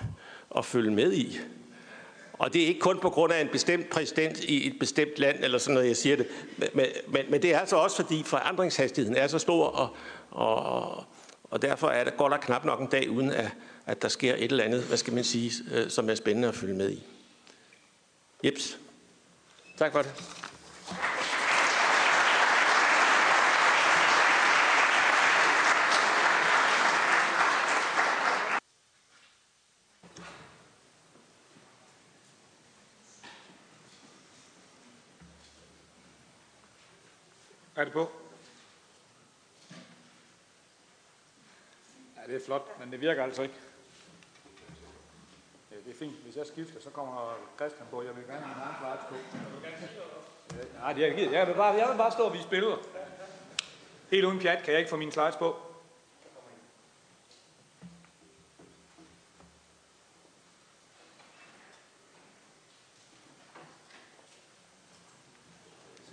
at 0.57 0.65
følge 0.65 0.91
med 0.91 1.13
i. 1.13 1.39
Og 2.33 2.53
det 2.53 2.63
er 2.63 2.67
ikke 2.67 2.79
kun 2.79 2.99
på 2.99 3.09
grund 3.09 3.33
af 3.33 3.41
en 3.41 3.47
bestemt 3.47 3.89
præsident 3.89 4.43
i 4.43 4.67
et 4.67 4.79
bestemt 4.79 5.19
land, 5.19 5.43
eller 5.43 5.57
sådan 5.57 5.73
noget, 5.73 5.87
jeg 5.87 5.97
siger 5.97 6.15
det. 6.15 6.27
Men, 6.57 6.85
men, 7.07 7.21
men 7.29 7.41
det 7.41 7.53
er 7.53 7.59
altså 7.59 7.75
også, 7.75 7.95
fordi 7.95 8.23
forandringshastigheden 8.23 9.17
er 9.17 9.27
så 9.27 9.39
stor, 9.39 9.65
og, 9.65 9.95
og, 10.31 11.03
og 11.43 11.61
derfor 11.61 11.87
er 11.87 12.03
der, 12.03 12.11
går 12.11 12.29
der 12.29 12.37
knap 12.37 12.65
nok 12.65 12.79
en 12.79 12.87
dag, 12.87 13.09
uden 13.09 13.31
at, 13.31 13.51
at 13.85 14.01
der 14.01 14.07
sker 14.07 14.35
et 14.35 14.43
eller 14.43 14.63
andet, 14.63 14.83
hvad 14.83 14.97
skal 14.97 15.13
man 15.13 15.23
sige, 15.23 15.51
øh, 15.71 15.89
som 15.89 16.09
er 16.09 16.15
spændende 16.15 16.47
at 16.47 16.55
følge 16.55 16.75
med 16.75 16.91
i. 16.91 17.03
Jeps. 18.43 18.77
Tak 19.77 19.91
for 19.91 20.01
det. 20.01 20.11
Er 37.75 37.83
det 37.83 37.93
på? 37.93 38.11
Ja, 42.17 42.31
det 42.31 42.41
er 42.41 42.45
flot, 42.45 42.79
men 42.79 42.91
det 42.91 43.01
virker 43.01 43.23
altså 43.23 43.41
ikke. 43.41 43.53
Det 45.85 45.93
er 45.93 45.97
fint. 45.97 46.15
Hvis 46.15 46.35
jeg 46.35 46.45
skifter, 46.45 46.81
så 46.81 46.89
kommer 46.89 47.37
Christian 47.55 47.87
på. 47.91 48.03
Jeg 48.03 48.15
vil 48.15 48.23
gerne 48.23 48.45
have 48.45 48.55
en 48.55 48.61
anden 48.61 48.97
på. 49.09 49.15
Nej, 50.79 50.93
det 50.93 51.03
er 51.03 51.07
ikke. 51.07 51.31
Jeg 51.31 51.47
vil 51.47 51.53
bare, 51.53 51.73
jeg 51.73 51.89
vil 51.89 51.97
bare 51.97 52.11
stå 52.11 52.23
og 52.23 52.33
vise 52.33 52.47
billeder. 52.49 52.77
Helt 54.11 54.25
uden 54.25 54.39
pjat 54.39 54.63
kan 54.63 54.71
jeg 54.71 54.79
ikke 54.79 54.89
få 54.89 54.97
mine 54.97 55.11
slides 55.11 55.35
på. 55.35 55.55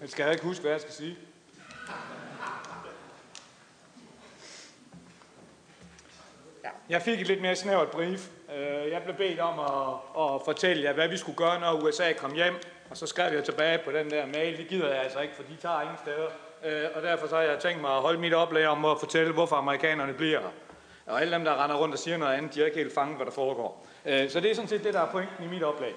Jeg 0.00 0.10
skal 0.10 0.32
ikke 0.32 0.44
huske, 0.44 0.62
hvad 0.62 0.70
jeg 0.70 0.80
skal 0.80 0.92
sige. 0.92 1.18
Jeg 6.90 7.02
fik 7.02 7.20
et 7.20 7.26
lidt 7.26 7.42
mere 7.42 7.56
snævert 7.56 7.90
brief. 7.90 8.28
Øh, 8.56 8.90
jeg 8.92 9.02
blev 9.02 9.16
bedt 9.16 9.40
om 9.40 9.58
at, 9.58 9.94
at 10.24 10.40
fortælle 10.44 10.82
jer, 10.82 10.92
hvad 10.92 11.08
vi 11.08 11.16
skulle 11.16 11.36
gøre, 11.36 11.60
når 11.60 11.72
USA 11.72 12.12
kom 12.12 12.34
hjem. 12.34 12.54
Og 12.90 12.96
så 12.96 13.06
skrev 13.06 13.34
jeg 13.34 13.44
tilbage 13.44 13.78
på 13.84 13.90
den 13.90 14.10
der 14.10 14.26
mail. 14.26 14.58
Det 14.58 14.68
gider 14.68 14.88
jeg 14.88 15.02
altså 15.02 15.20
ikke, 15.20 15.34
for 15.34 15.42
de 15.42 15.56
tager 15.62 15.80
ingen 15.80 15.96
steder. 16.04 16.28
Øh, 16.64 16.88
og 16.94 17.02
derfor 17.02 17.26
så 17.26 17.34
har 17.36 17.42
jeg 17.42 17.58
tænkt 17.58 17.80
mig 17.80 17.90
at 17.90 18.02
holde 18.02 18.20
mit 18.20 18.34
oplæg 18.34 18.66
om 18.66 18.84
at 18.84 18.98
fortælle, 19.00 19.32
hvorfor 19.32 19.56
amerikanerne 19.56 20.12
bliver 20.12 20.40
her. 20.40 20.48
Og 21.06 21.20
alle 21.20 21.34
dem, 21.34 21.44
der 21.44 21.64
render 21.64 21.76
rundt 21.76 21.94
og 21.94 21.98
siger 21.98 22.16
noget 22.16 22.34
andet, 22.34 22.54
de 22.54 22.58
har 22.58 22.66
ikke 22.66 22.78
helt 22.78 22.94
fanget, 22.94 23.16
hvad 23.16 23.26
der 23.26 23.32
foregår. 23.32 23.86
Øh, 24.06 24.30
så 24.30 24.40
det 24.40 24.50
er 24.50 24.54
sådan 24.54 24.68
set 24.68 24.84
det, 24.84 24.94
der 24.94 25.00
er 25.00 25.10
pointen 25.12 25.44
i 25.44 25.48
mit 25.48 25.62
oplæg. 25.62 25.94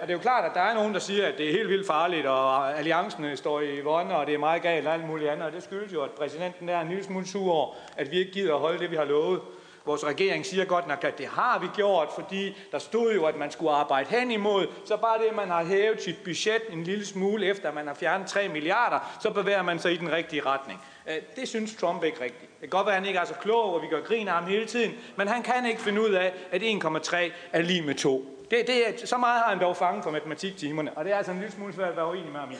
og 0.00 0.06
det 0.06 0.10
er 0.10 0.12
jo 0.12 0.18
klart, 0.18 0.44
at 0.44 0.54
der 0.54 0.60
er 0.60 0.74
nogen, 0.74 0.94
der 0.94 1.00
siger, 1.00 1.26
at 1.26 1.38
det 1.38 1.48
er 1.48 1.52
helt 1.52 1.68
vildt 1.68 1.86
farligt, 1.86 2.26
og 2.26 2.78
alliancen 2.78 3.36
står 3.36 3.60
i 3.60 3.80
vonde, 3.80 4.16
og 4.16 4.26
det 4.26 4.34
er 4.34 4.38
meget 4.38 4.62
galt 4.62 4.86
og 4.86 4.94
alt 4.94 5.06
muligt 5.06 5.30
andet. 5.30 5.46
Og 5.46 5.52
det 5.52 5.62
skyldes 5.62 5.92
jo, 5.92 6.02
at 6.02 6.10
præsidenten 6.10 6.68
er 6.68 6.80
en 6.80 6.88
lille 6.88 7.04
smule 7.04 7.26
sur 7.26 7.52
over, 7.52 7.74
at 7.96 8.10
vi 8.10 8.18
ikke 8.18 8.32
gider 8.32 8.54
at 8.54 8.60
holde 8.60 8.78
det, 8.78 8.90
vi 8.90 8.96
har 8.96 9.04
lovet. 9.04 9.40
Vores 9.84 10.06
regering 10.06 10.46
siger 10.46 10.64
godt 10.64 10.86
nok, 10.88 11.04
at 11.04 11.18
det 11.18 11.26
har 11.26 11.58
vi 11.58 11.66
gjort, 11.76 12.08
fordi 12.14 12.56
der 12.72 12.78
stod 12.78 13.14
jo, 13.14 13.24
at 13.24 13.36
man 13.36 13.50
skulle 13.50 13.72
arbejde 13.72 14.10
hen 14.10 14.30
imod. 14.30 14.66
Så 14.84 14.96
bare 14.96 15.18
det, 15.18 15.24
at 15.24 15.36
man 15.36 15.48
har 15.48 15.64
hævet 15.64 16.02
sit 16.02 16.16
budget 16.24 16.62
en 16.70 16.84
lille 16.84 17.06
smule, 17.06 17.46
efter 17.46 17.68
at 17.68 17.74
man 17.74 17.86
har 17.86 17.94
fjernet 17.94 18.26
3 18.26 18.48
milliarder, 18.48 19.18
så 19.20 19.30
bevæger 19.30 19.62
man 19.62 19.78
sig 19.78 19.92
i 19.92 19.96
den 19.96 20.12
rigtige 20.12 20.42
retning. 20.46 20.80
Øh, 21.08 21.16
det 21.36 21.48
synes 21.48 21.76
Trump 21.76 22.04
ikke 22.04 22.20
rigtigt. 22.20 22.50
Det 22.60 22.60
kan 22.60 22.68
godt 22.68 22.86
være, 22.86 22.96
at 22.96 23.00
han 23.00 23.08
ikke 23.08 23.20
er 23.20 23.24
så 23.24 23.34
klog, 23.34 23.74
og 23.74 23.82
vi 23.82 23.86
gør 23.86 24.00
grin 24.00 24.28
af 24.28 24.34
ham 24.34 24.46
hele 24.46 24.66
tiden, 24.66 24.92
men 25.16 25.28
han 25.28 25.42
kan 25.42 25.66
ikke 25.66 25.80
finde 25.80 26.00
ud 26.00 26.10
af, 26.10 26.32
at 26.50 26.62
1,3 26.62 27.16
er 27.52 27.62
lige 27.62 27.82
med 27.82 27.94
2. 27.94 28.36
Det, 28.50 28.66
det 28.66 28.88
er, 28.88 29.06
så 29.06 29.16
meget 29.16 29.40
har 29.42 29.50
han 29.50 29.60
dog 29.60 29.76
fanget 29.76 30.04
fra 30.04 30.10
matematiktimerne, 30.10 30.92
og 30.92 31.04
det 31.04 31.12
er 31.12 31.16
altså 31.16 31.32
en 31.32 31.38
lille 31.38 31.52
smule 31.52 31.74
svært 31.74 31.88
at 31.90 31.96
være 31.96 32.06
uenig 32.06 32.32
med 32.32 32.40
ham 32.40 32.50
i. 32.50 32.56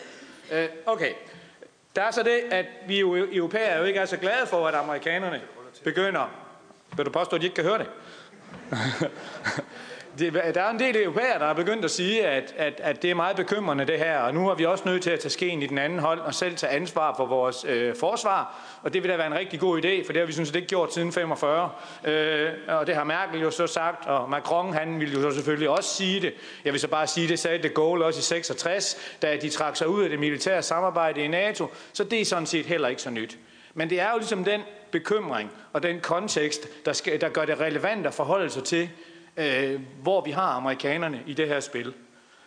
Øh, 0.53 0.69
okay. 0.87 1.13
Der 1.97 2.03
er 2.03 2.11
så 2.11 2.23
det, 2.23 2.41
at 2.51 2.67
vi 2.87 2.99
europæere 3.01 3.79
jo 3.79 3.85
ikke 3.85 4.01
er 4.01 4.05
så 4.05 4.17
glade 4.17 4.47
for, 4.47 4.69
at 4.69 4.75
amerikanerne 4.75 5.41
begynder... 5.85 6.50
Vil 7.01 7.07
du 7.07 7.11
påstå, 7.11 7.37
at 7.37 7.43
de 7.43 7.47
ikke 7.47 7.55
kan 7.55 7.65
høre 7.65 7.79
det? 7.79 7.87
det, 10.19 10.55
der 10.55 10.63
er 10.63 10.71
en 10.71 10.79
del 10.79 11.03
europæer, 11.03 11.39
der 11.39 11.47
er 11.47 11.55
begyndt 11.55 11.85
at 11.85 11.91
sige, 11.91 12.27
at, 12.27 12.55
at, 12.57 12.81
at 12.83 13.03
det 13.03 13.11
er 13.11 13.15
meget 13.15 13.37
bekymrende 13.37 13.87
det 13.87 13.99
her, 13.99 14.19
og 14.19 14.35
nu 14.35 14.49
er 14.49 14.55
vi 14.55 14.65
også 14.65 14.85
nødt 14.87 15.03
til 15.03 15.11
at 15.11 15.21
tage 15.21 15.31
skeen 15.31 15.63
i 15.63 15.67
den 15.67 15.79
anden 15.79 15.99
hold 15.99 16.21
og 16.21 16.35
selv 16.35 16.57
tage 16.57 16.73
ansvar 16.73 17.15
for 17.17 17.27
vores 17.27 17.65
øh, 17.69 17.97
forsvar, 17.97 18.59
og 18.83 18.95
det 18.95 19.03
vil 19.03 19.11
da 19.11 19.17
være 19.17 19.27
en 19.27 19.35
rigtig 19.35 19.61
god 19.61 19.85
idé, 19.85 20.07
for 20.07 20.13
det 20.13 20.17
har 20.17 20.27
vi 20.27 20.33
synes 20.33 20.49
det 20.51 20.57
ikke 20.57 20.69
gjort 20.69 20.95
siden 20.95 21.13
45, 21.13 21.71
øh, 22.05 22.51
og 22.69 22.87
det 22.87 22.95
har 22.95 23.05
Merkel 23.05 23.41
jo 23.41 23.51
så 23.51 23.67
sagt, 23.67 24.07
og 24.07 24.31
Macron 24.31 24.73
han 24.73 25.01
ville 25.01 25.15
jo 25.15 25.31
så 25.31 25.37
selvfølgelig 25.37 25.69
også 25.69 25.95
sige 25.95 26.21
det. 26.21 26.35
Jeg 26.65 26.73
vil 26.73 26.81
så 26.81 26.89
bare 26.89 27.07
sige, 27.07 27.29
det 27.29 27.39
sagde 27.39 27.63
de 27.63 27.69
Gaulle 27.69 28.05
også 28.05 28.19
i 28.19 28.23
66, 28.23 29.17
da 29.23 29.37
de 29.37 29.49
trak 29.49 29.77
sig 29.77 29.89
ud 29.89 30.03
af 30.03 30.11
det 30.11 30.19
militære 30.19 30.63
samarbejde 30.63 31.21
i 31.21 31.29
NATO, 31.29 31.71
så 31.93 32.05
det 32.05 32.21
er 32.21 32.25
sådan 32.25 32.47
set 32.47 32.67
heller 32.67 32.89
ikke 32.89 33.03
så 33.03 33.11
nyt. 33.11 33.39
Men 33.75 33.91
det 33.91 34.01
er 34.01 34.11
jo 34.13 34.19
ligesom 34.19 34.45
den 34.45 34.61
bekymring 34.91 35.51
og 35.73 35.83
den 35.83 36.01
kontekst, 36.01 36.69
der, 36.85 36.93
skal, 36.93 37.21
der 37.21 37.29
gør 37.29 37.45
det 37.45 37.61
relevant 37.61 38.07
at 38.07 38.15
forholde 38.15 38.51
sig 38.51 38.65
til, 38.65 38.91
øh, 39.37 39.81
hvor 40.03 40.21
vi 40.21 40.31
har 40.31 40.53
amerikanerne 40.53 41.23
i 41.27 41.35
det 41.35 41.49
her 41.49 41.61
spil. 41.61 41.95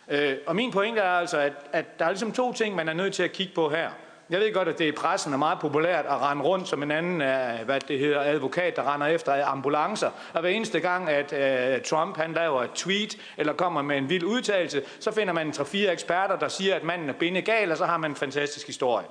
Øh, 0.08 0.36
og 0.46 0.56
min 0.56 0.70
pointe 0.70 1.00
er 1.00 1.10
altså, 1.10 1.38
at, 1.38 1.52
at 1.72 1.98
der 1.98 2.04
er 2.04 2.10
ligesom 2.10 2.32
to 2.32 2.52
ting, 2.52 2.74
man 2.74 2.88
er 2.88 2.92
nødt 2.92 3.14
til 3.14 3.22
at 3.22 3.32
kigge 3.32 3.54
på 3.54 3.68
her. 3.68 3.90
Jeg 4.30 4.40
ved 4.40 4.52
godt, 4.52 4.68
at 4.68 4.78
det 4.78 4.84
i 4.84 4.92
pressen 4.92 5.32
er 5.32 5.36
meget 5.36 5.58
populært 5.58 6.06
at 6.06 6.20
rende 6.20 6.44
rundt 6.44 6.68
som 6.68 6.82
en 6.82 6.90
anden 6.90 7.20
øh, 7.20 7.64
hvad 7.64 7.80
det 7.80 7.98
hedder, 7.98 8.20
advokat, 8.20 8.76
der 8.76 8.94
render 8.94 9.06
efter 9.06 9.34
øh, 9.34 9.52
ambulancer. 9.52 10.10
Og 10.32 10.40
hver 10.40 10.50
eneste 10.50 10.80
gang, 10.80 11.08
at 11.08 11.32
uh, 11.32 11.82
Trump 11.82 12.16
han 12.16 12.32
laver 12.32 12.62
et 12.62 12.70
tweet 12.74 13.16
eller 13.36 13.52
kommer 13.52 13.82
med 13.82 13.96
en 13.96 14.08
vild 14.08 14.24
udtalelse, 14.24 14.82
så 15.00 15.12
finder 15.12 15.32
man 15.32 15.52
tre-fire 15.52 15.92
eksperter, 15.92 16.38
der 16.38 16.48
siger, 16.48 16.74
at 16.74 16.84
manden 16.84 17.08
er 17.08 17.12
bindegal, 17.12 17.70
og 17.70 17.76
så 17.76 17.86
har 17.86 17.96
man 17.96 18.10
en 18.10 18.16
fantastisk 18.16 18.66
historie. 18.66 19.06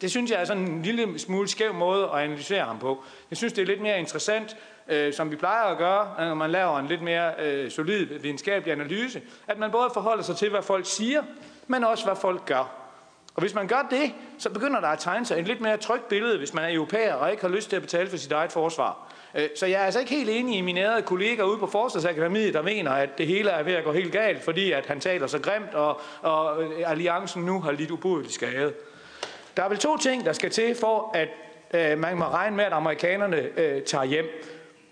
Det 0.00 0.10
synes 0.10 0.30
jeg 0.30 0.40
er 0.40 0.44
sådan 0.44 0.62
en 0.62 0.82
lille 0.82 1.18
smule 1.18 1.48
skæv 1.48 1.74
måde 1.74 2.04
at 2.04 2.18
analysere 2.18 2.64
ham 2.64 2.78
på. 2.78 3.04
Jeg 3.30 3.36
synes, 3.36 3.52
det 3.52 3.62
er 3.62 3.66
lidt 3.66 3.80
mere 3.80 3.98
interessant 3.98 4.56
øh, 4.88 5.12
som 5.12 5.30
vi 5.30 5.36
plejer 5.36 5.64
at 5.64 5.78
gøre, 5.78 6.14
øh, 6.20 6.26
når 6.26 6.34
man 6.34 6.50
laver 6.50 6.78
en 6.78 6.86
lidt 6.86 7.02
mere 7.02 7.32
øh, 7.38 7.70
solid 7.70 8.06
videnskabelig 8.06 8.72
analyse, 8.72 9.22
at 9.46 9.58
man 9.58 9.70
både 9.70 9.90
forholder 9.94 10.22
sig 10.22 10.36
til, 10.36 10.50
hvad 10.50 10.62
folk 10.62 10.86
siger, 10.86 11.22
men 11.66 11.84
også 11.84 12.04
hvad 12.04 12.16
folk 12.16 12.46
gør. 12.46 12.80
Og 13.34 13.40
hvis 13.40 13.54
man 13.54 13.66
gør 13.66 13.86
det, 13.90 14.12
så 14.38 14.50
begynder 14.50 14.80
der 14.80 14.88
at 14.88 14.98
tegne 14.98 15.26
sig 15.26 15.38
en 15.38 15.44
lidt 15.44 15.60
mere 15.60 15.76
trygt 15.76 16.08
billede, 16.08 16.38
hvis 16.38 16.54
man 16.54 16.64
er 16.64 16.74
europæer 16.74 17.14
og 17.14 17.30
ikke 17.30 17.42
har 17.42 17.48
lyst 17.48 17.68
til 17.68 17.76
at 17.76 17.82
betale 17.82 18.10
for 18.10 18.16
sit 18.16 18.32
eget 18.32 18.52
forsvar. 18.52 19.12
Øh, 19.34 19.48
så 19.56 19.66
jeg 19.66 19.80
er 19.80 19.84
altså 19.84 20.00
ikke 20.00 20.14
helt 20.14 20.30
enig 20.30 20.58
i 20.58 20.60
mine 20.60 20.80
ærede 20.80 21.02
kolleger 21.02 21.44
ude 21.44 21.58
på 21.58 21.66
Forsvarsakademiet, 21.66 22.54
der 22.54 22.62
mener, 22.62 22.90
at 22.90 23.18
det 23.18 23.26
hele 23.26 23.50
er 23.50 23.62
ved 23.62 23.72
at 23.72 23.84
gå 23.84 23.92
helt 23.92 24.12
galt, 24.12 24.44
fordi 24.44 24.72
at 24.72 24.86
han 24.86 25.00
taler 25.00 25.26
så 25.26 25.38
grimt, 25.38 25.74
og, 25.74 26.00
og 26.22 26.62
øh, 26.62 26.90
alliancen 26.90 27.42
nu 27.42 27.60
har 27.60 27.72
lidt 27.72 27.90
ubodeligt 27.90 28.34
skade. 28.34 28.72
Der 29.56 29.62
er 29.62 29.68
vel 29.68 29.78
to 29.78 29.96
ting, 29.96 30.24
der 30.24 30.32
skal 30.32 30.50
til 30.50 30.74
for, 30.74 31.10
at 31.14 31.28
øh, 31.74 31.98
man 31.98 32.16
må 32.16 32.24
regne 32.24 32.56
med, 32.56 32.64
at 32.64 32.72
amerikanerne 32.72 33.36
øh, 33.56 33.82
tager 33.82 34.04
hjem. 34.04 34.26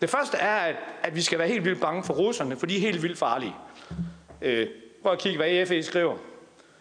Det 0.00 0.10
første 0.10 0.36
er, 0.36 0.56
at, 0.56 0.76
at 1.02 1.16
vi 1.16 1.22
skal 1.22 1.38
være 1.38 1.48
helt 1.48 1.64
vildt 1.64 1.80
bange 1.80 2.04
for 2.04 2.14
russerne, 2.14 2.56
for 2.56 2.66
de 2.66 2.76
er 2.76 2.80
helt 2.80 3.02
vildt 3.02 3.18
farlige. 3.18 3.54
Øh, 4.42 4.66
prøv 5.02 5.12
at 5.12 5.18
kigge, 5.18 5.38
hvad 5.38 5.50
EFE 5.50 5.82
skriver. 5.82 6.16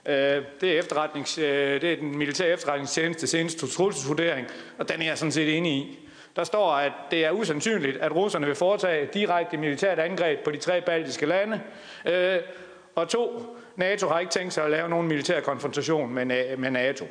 Øh, 0.05 0.43
det, 0.61 0.71
er 0.71 0.79
efterretnings, 0.79 1.37
øh, 1.37 1.81
det 1.81 1.93
er 1.93 1.95
den 1.95 2.17
militære 2.17 2.49
efterretningstjeneste 2.49 3.27
seneste 3.27 3.67
trusselsvurdering, 3.67 4.47
og 4.77 4.89
den 4.89 5.01
er 5.01 5.05
jeg 5.05 5.17
sådan 5.17 5.31
set 5.31 5.57
enig 5.57 5.71
i. 5.73 5.99
Der 6.35 6.43
står, 6.43 6.71
at 6.71 6.91
det 7.11 7.25
er 7.25 7.31
usandsynligt, 7.31 7.97
at 7.97 8.15
russerne 8.15 8.45
vil 8.45 8.55
foretage 8.55 9.09
direkte 9.13 9.57
militært 9.57 9.99
angreb 9.99 10.39
på 10.43 10.51
de 10.51 10.57
tre 10.57 10.81
baltiske 10.81 11.25
lande. 11.25 11.61
Øh, 12.05 12.39
og 12.95 13.09
to, 13.09 13.55
NATO 13.75 14.07
har 14.07 14.19
ikke 14.19 14.31
tænkt 14.31 14.53
sig 14.53 14.63
at 14.63 14.71
lave 14.71 14.89
nogen 14.89 15.07
militær 15.07 15.39
konfrontation 15.39 16.13
med, 16.13 16.57
med 16.57 16.71
NATO. 16.71 17.05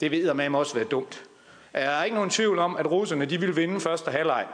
Det 0.00 0.10
ved 0.10 0.34
med 0.34 0.58
også 0.58 0.74
være 0.74 0.84
dumt. 0.84 1.24
Jeg 1.74 2.00
er 2.00 2.04
ikke 2.04 2.14
nogen 2.14 2.30
tvivl 2.30 2.58
om, 2.58 2.76
at 2.76 2.90
russerne 2.90 3.24
de 3.24 3.40
vil 3.40 3.56
vinde 3.56 3.80
første 3.80 4.10
halvleg. 4.10 4.46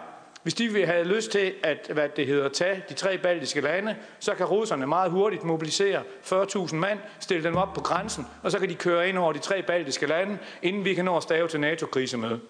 Hvis 0.43 0.55
de 0.55 0.68
vil 0.68 0.86
have 0.86 1.05
lyst 1.05 1.30
til 1.30 1.55
at 1.62 1.90
hvad 1.93 2.09
det 2.09 2.26
hedder, 2.26 2.49
tage 2.49 2.84
de 2.88 2.95
tre 2.95 3.18
baltiske 3.18 3.61
lande, 3.61 3.97
så 4.18 4.34
kan 4.34 4.47
russerne 4.47 4.86
meget 4.86 5.11
hurtigt 5.11 5.45
mobilisere 5.45 6.03
40.000 6.24 6.74
mand, 6.74 6.99
stille 7.20 7.45
dem 7.45 7.57
op 7.57 7.72
på 7.74 7.80
grænsen, 7.80 8.26
og 8.43 8.51
så 8.51 8.59
kan 8.59 8.68
de 8.68 8.74
køre 8.74 9.09
ind 9.09 9.18
over 9.18 9.32
de 9.32 9.38
tre 9.38 9.62
baltiske 9.62 10.07
lande, 10.07 10.38
inden 10.62 10.84
vi 10.84 10.95
kan 10.95 11.05
nå 11.05 11.16
at 11.16 11.22
stave 11.22 11.49
til 11.49 11.61
NATO-krisemøde. 11.61 12.40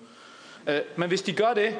Øh, 0.68 0.80
men 0.96 1.08
hvis 1.08 1.22
de 1.22 1.32
gør 1.32 1.54
det, 1.54 1.76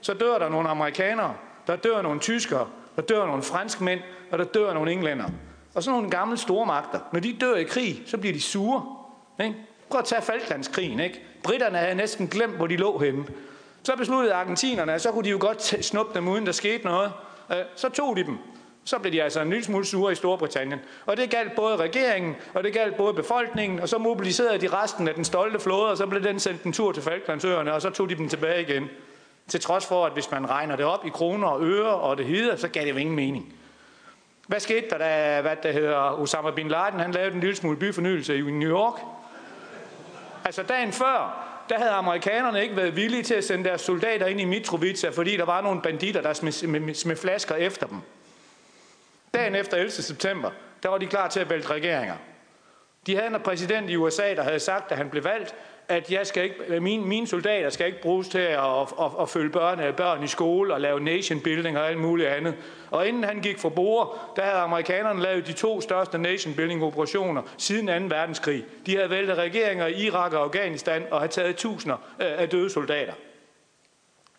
så 0.00 0.14
dør 0.14 0.38
der 0.38 0.48
nogle 0.48 0.68
amerikanere, 0.68 1.34
der 1.66 1.76
dør 1.76 2.02
nogle 2.02 2.20
tyskere, 2.20 2.68
der 2.96 3.02
dør 3.02 3.26
nogle 3.26 3.42
franskmænd, 3.42 4.00
og 4.30 4.38
der 4.38 4.44
dør 4.44 4.74
nogle 4.74 4.92
englænder. 4.92 5.26
Og 5.74 5.82
så 5.82 5.90
nogle 5.90 6.10
gamle 6.10 6.36
stormagter. 6.36 7.00
Når 7.12 7.20
de 7.20 7.36
dør 7.40 7.54
i 7.54 7.64
krig, 7.64 8.02
så 8.06 8.18
bliver 8.18 8.32
de 8.32 8.40
sure. 8.40 8.96
Ikke? 9.40 9.56
Prøv 9.92 9.98
at 9.98 10.04
tage 10.04 10.22
Falklandskrigen. 10.22 11.00
Ikke? 11.00 11.22
Britterne 11.42 11.78
havde 11.78 11.94
næsten 11.94 12.28
glemt, 12.28 12.56
hvor 12.56 12.66
de 12.66 12.76
lå 12.76 12.98
henne. 12.98 13.24
Så 13.82 13.96
besluttede 13.96 14.34
argentinerne, 14.34 14.92
at 14.92 15.02
så 15.02 15.10
kunne 15.12 15.24
de 15.24 15.30
jo 15.30 15.36
godt 15.40 15.84
snuppe 15.84 16.14
dem, 16.14 16.28
uden 16.28 16.46
der 16.46 16.52
skete 16.52 16.84
noget. 16.84 17.12
Øh, 17.50 17.56
så 17.76 17.88
tog 17.88 18.16
de 18.16 18.24
dem. 18.24 18.38
Så 18.84 18.98
blev 18.98 19.12
de 19.12 19.22
altså 19.22 19.40
en 19.40 19.50
lille 19.50 19.64
smule 19.64 19.84
sure 19.84 20.12
i 20.12 20.14
Storbritannien. 20.14 20.80
Og 21.06 21.16
det 21.16 21.30
galt 21.30 21.54
både 21.56 21.76
regeringen, 21.76 22.36
og 22.54 22.64
det 22.64 22.72
galt 22.72 22.96
både 22.96 23.14
befolkningen, 23.14 23.80
og 23.80 23.88
så 23.88 23.98
mobiliserede 23.98 24.58
de 24.58 24.68
resten 24.68 25.08
af 25.08 25.14
den 25.14 25.24
stolte 25.24 25.60
flåde, 25.60 25.90
og 25.90 25.96
så 25.96 26.06
blev 26.06 26.24
den 26.24 26.40
sendt 26.40 26.62
en 26.62 26.72
tur 26.72 26.92
til 26.92 27.02
Falklandsøerne, 27.02 27.72
og 27.72 27.82
så 27.82 27.90
tog 27.90 28.08
de 28.08 28.14
dem 28.14 28.28
tilbage 28.28 28.62
igen. 28.62 28.88
Til 29.48 29.60
trods 29.60 29.86
for, 29.86 30.06
at 30.06 30.12
hvis 30.12 30.30
man 30.30 30.50
regner 30.50 30.76
det 30.76 30.84
op 30.84 31.06
i 31.06 31.10
kroner 31.10 31.48
og 31.48 31.62
øre 31.62 31.94
og 31.94 32.18
det 32.18 32.26
hedder, 32.26 32.56
så 32.56 32.68
gav 32.68 32.82
det 32.82 32.90
jo 32.90 32.96
ingen 32.96 33.16
mening. 33.16 33.54
Hvad 34.46 34.60
skete 34.60 34.86
der, 34.90 34.98
da 34.98 35.40
hvad 35.40 35.56
der 35.62 35.72
hedder 35.72 36.20
Osama 36.20 36.50
Bin 36.50 36.68
Laden, 36.68 37.00
han 37.00 37.12
lavede 37.12 37.34
en 37.34 37.40
lille 37.40 37.56
smule 37.56 37.76
byfornyelse 37.76 38.38
i 38.38 38.40
New 38.40 38.70
York? 38.70 39.00
Altså 40.44 40.62
dagen 40.62 40.92
før, 40.92 41.48
der 41.68 41.78
havde 41.78 41.90
amerikanerne 41.90 42.62
ikke 42.62 42.76
været 42.76 42.96
villige 42.96 43.22
til 43.22 43.34
at 43.34 43.44
sende 43.44 43.64
deres 43.64 43.80
soldater 43.80 44.26
ind 44.26 44.40
i 44.40 44.44
Mitrovica, 44.44 45.08
fordi 45.08 45.36
der 45.36 45.44
var 45.44 45.60
nogle 45.60 45.82
banditter, 45.82 46.20
der 46.20 46.32
smed, 46.32 46.80
med, 46.80 46.94
smed 46.94 47.16
flasker 47.16 47.54
efter 47.54 47.86
dem. 47.86 48.00
Dagen 49.34 49.54
efter 49.54 49.76
11. 49.76 49.90
september, 49.90 50.50
der 50.82 50.88
var 50.88 50.98
de 50.98 51.06
klar 51.06 51.28
til 51.28 51.40
at 51.40 51.50
vælte 51.50 51.68
regeringer. 51.68 52.16
De 53.06 53.16
havde 53.16 53.26
en 53.26 53.40
præsident 53.44 53.90
i 53.90 53.96
USA, 53.96 54.34
der 54.34 54.42
havde 54.42 54.60
sagt, 54.60 54.92
at 54.92 54.98
han 54.98 55.10
blev 55.10 55.24
valgt, 55.24 55.54
at 55.92 56.10
jeg 56.10 56.26
skal 56.26 56.44
ikke, 56.44 56.56
øh, 56.68 56.82
mine, 56.82 57.06
mine 57.06 57.26
soldater 57.26 57.70
skal 57.70 57.86
ikke 57.86 58.00
bruges 58.02 58.28
til 58.28 58.38
at, 58.38 58.58
at, 58.58 58.88
at, 59.00 59.10
at 59.20 59.28
følge 59.28 59.50
børn, 59.50 59.80
øh, 59.80 59.94
børn 59.94 60.22
i 60.24 60.26
skole 60.26 60.74
og 60.74 60.80
lave 60.80 61.00
nation 61.00 61.40
building 61.40 61.78
og 61.78 61.88
alt 61.88 61.98
muligt 61.98 62.28
andet. 62.28 62.54
Og 62.90 63.08
inden 63.08 63.24
han 63.24 63.40
gik 63.40 63.58
fra 63.58 63.68
bord, 63.68 64.32
der 64.36 64.42
havde 64.42 64.56
amerikanerne 64.56 65.22
lavet 65.22 65.46
de 65.46 65.52
to 65.52 65.80
største 65.80 66.18
nation 66.18 66.54
building 66.54 66.84
operationer 66.84 67.42
siden 67.58 68.08
2. 68.08 68.16
verdenskrig. 68.16 68.64
De 68.86 68.96
havde 68.96 69.10
væltet 69.10 69.38
regeringer 69.38 69.86
i 69.86 70.04
Irak 70.06 70.32
og 70.32 70.42
Afghanistan 70.42 71.06
og 71.10 71.20
havde 71.20 71.32
taget 71.32 71.56
tusinder 71.56 71.96
øh, 71.96 72.26
af 72.40 72.48
døde 72.48 72.70
soldater. 72.70 73.12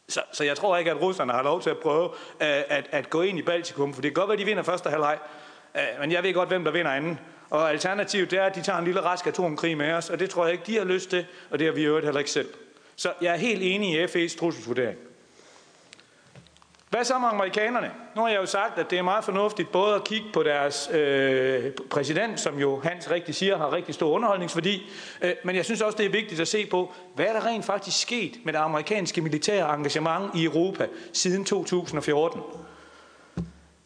Så, 0.10 0.22
så 0.32 0.44
jeg 0.44 0.58
tror 0.58 0.78
ikke, 0.78 0.92
at 0.92 1.02
russerne 1.02 1.34
har 1.34 1.44
lov 1.44 1.62
til 1.62 1.70
at 1.70 1.78
prøve 1.78 2.10
at, 2.40 2.66
at, 2.70 2.88
at 2.92 3.10
gå 3.10 3.22
ind 3.22 3.40
i 3.40 3.42
Baltikum, 3.42 3.94
for 3.94 4.02
det 4.02 4.12
kan 4.12 4.22
godt 4.22 4.28
være, 4.28 4.34
at 4.34 4.40
de 4.40 4.46
vinder 4.46 4.64
første 4.64 4.90
halvleg. 4.90 5.18
Men 6.00 6.12
jeg 6.12 6.24
ved 6.24 6.34
godt, 6.34 6.50
hvem 6.50 6.64
der 6.64 6.72
vinder 6.72 6.92
anden. 6.92 7.20
Og 7.54 7.70
alternativet 7.70 8.32
det 8.32 8.40
er, 8.40 8.44
at 8.44 8.56
de 8.56 8.62
tager 8.62 8.80
en 8.80 8.86
lille 8.86 9.02
rask 9.02 9.28
atomkrig 9.28 9.78
med 9.78 9.92
os, 9.92 10.10
og 10.10 10.20
det 10.20 10.30
tror 10.30 10.46
jeg 10.46 10.54
ikke, 10.54 10.64
de 10.66 10.78
har 10.78 10.86
lyst 10.86 11.10
til, 11.10 11.26
og 11.50 11.60
det 11.60 11.68
har 11.68 11.74
vi 11.74 11.84
jo 11.84 12.00
heller 12.02 12.20
ikke 12.20 12.32
selv. 12.32 12.50
Så 12.96 13.14
jeg 13.22 13.34
er 13.34 13.38
helt 13.38 13.62
enig 13.64 14.02
i 14.02 14.06
FE's 14.06 14.40
trusselsvurdering. 14.40 14.98
Hvad 16.90 17.04
så 17.04 17.20
med 17.20 17.28
amerikanerne? 17.30 17.92
Nu 18.16 18.22
har 18.22 18.30
jeg 18.30 18.38
jo 18.38 18.46
sagt, 18.46 18.80
at 18.80 18.90
det 18.90 18.98
er 18.98 19.02
meget 19.02 19.24
fornuftigt 19.24 19.72
både 19.72 19.96
at 19.96 20.04
kigge 20.04 20.28
på 20.34 20.44
deres 20.44 20.90
øh, 20.94 21.72
præsident, 21.90 22.40
som 22.40 22.60
jo 22.60 22.80
Hans 22.84 23.12
rigtig 23.12 23.36
siger 23.36 23.58
har 23.58 23.74
rigtig 23.74 23.96
stor 23.96 24.10
underholdningsværdi, 24.10 24.92
øh, 25.22 25.34
men 25.44 25.56
jeg 25.56 25.66
synes 25.66 25.82
også, 25.82 25.98
det 25.98 26.06
er 26.06 26.10
vigtigt 26.10 26.42
at 26.42 26.48
se 26.48 26.66
på, 26.66 26.94
hvad 27.16 27.26
er 27.26 27.34
der 27.34 27.46
rent 27.46 27.66
faktisk 27.66 28.02
sket 28.02 28.40
med 28.46 28.54
det 28.54 28.60
amerikanske 28.60 29.22
militære 29.22 29.76
engagement 29.76 30.36
i 30.36 30.44
Europa 30.44 30.88
siden 31.14 31.46
2014. 31.46 32.42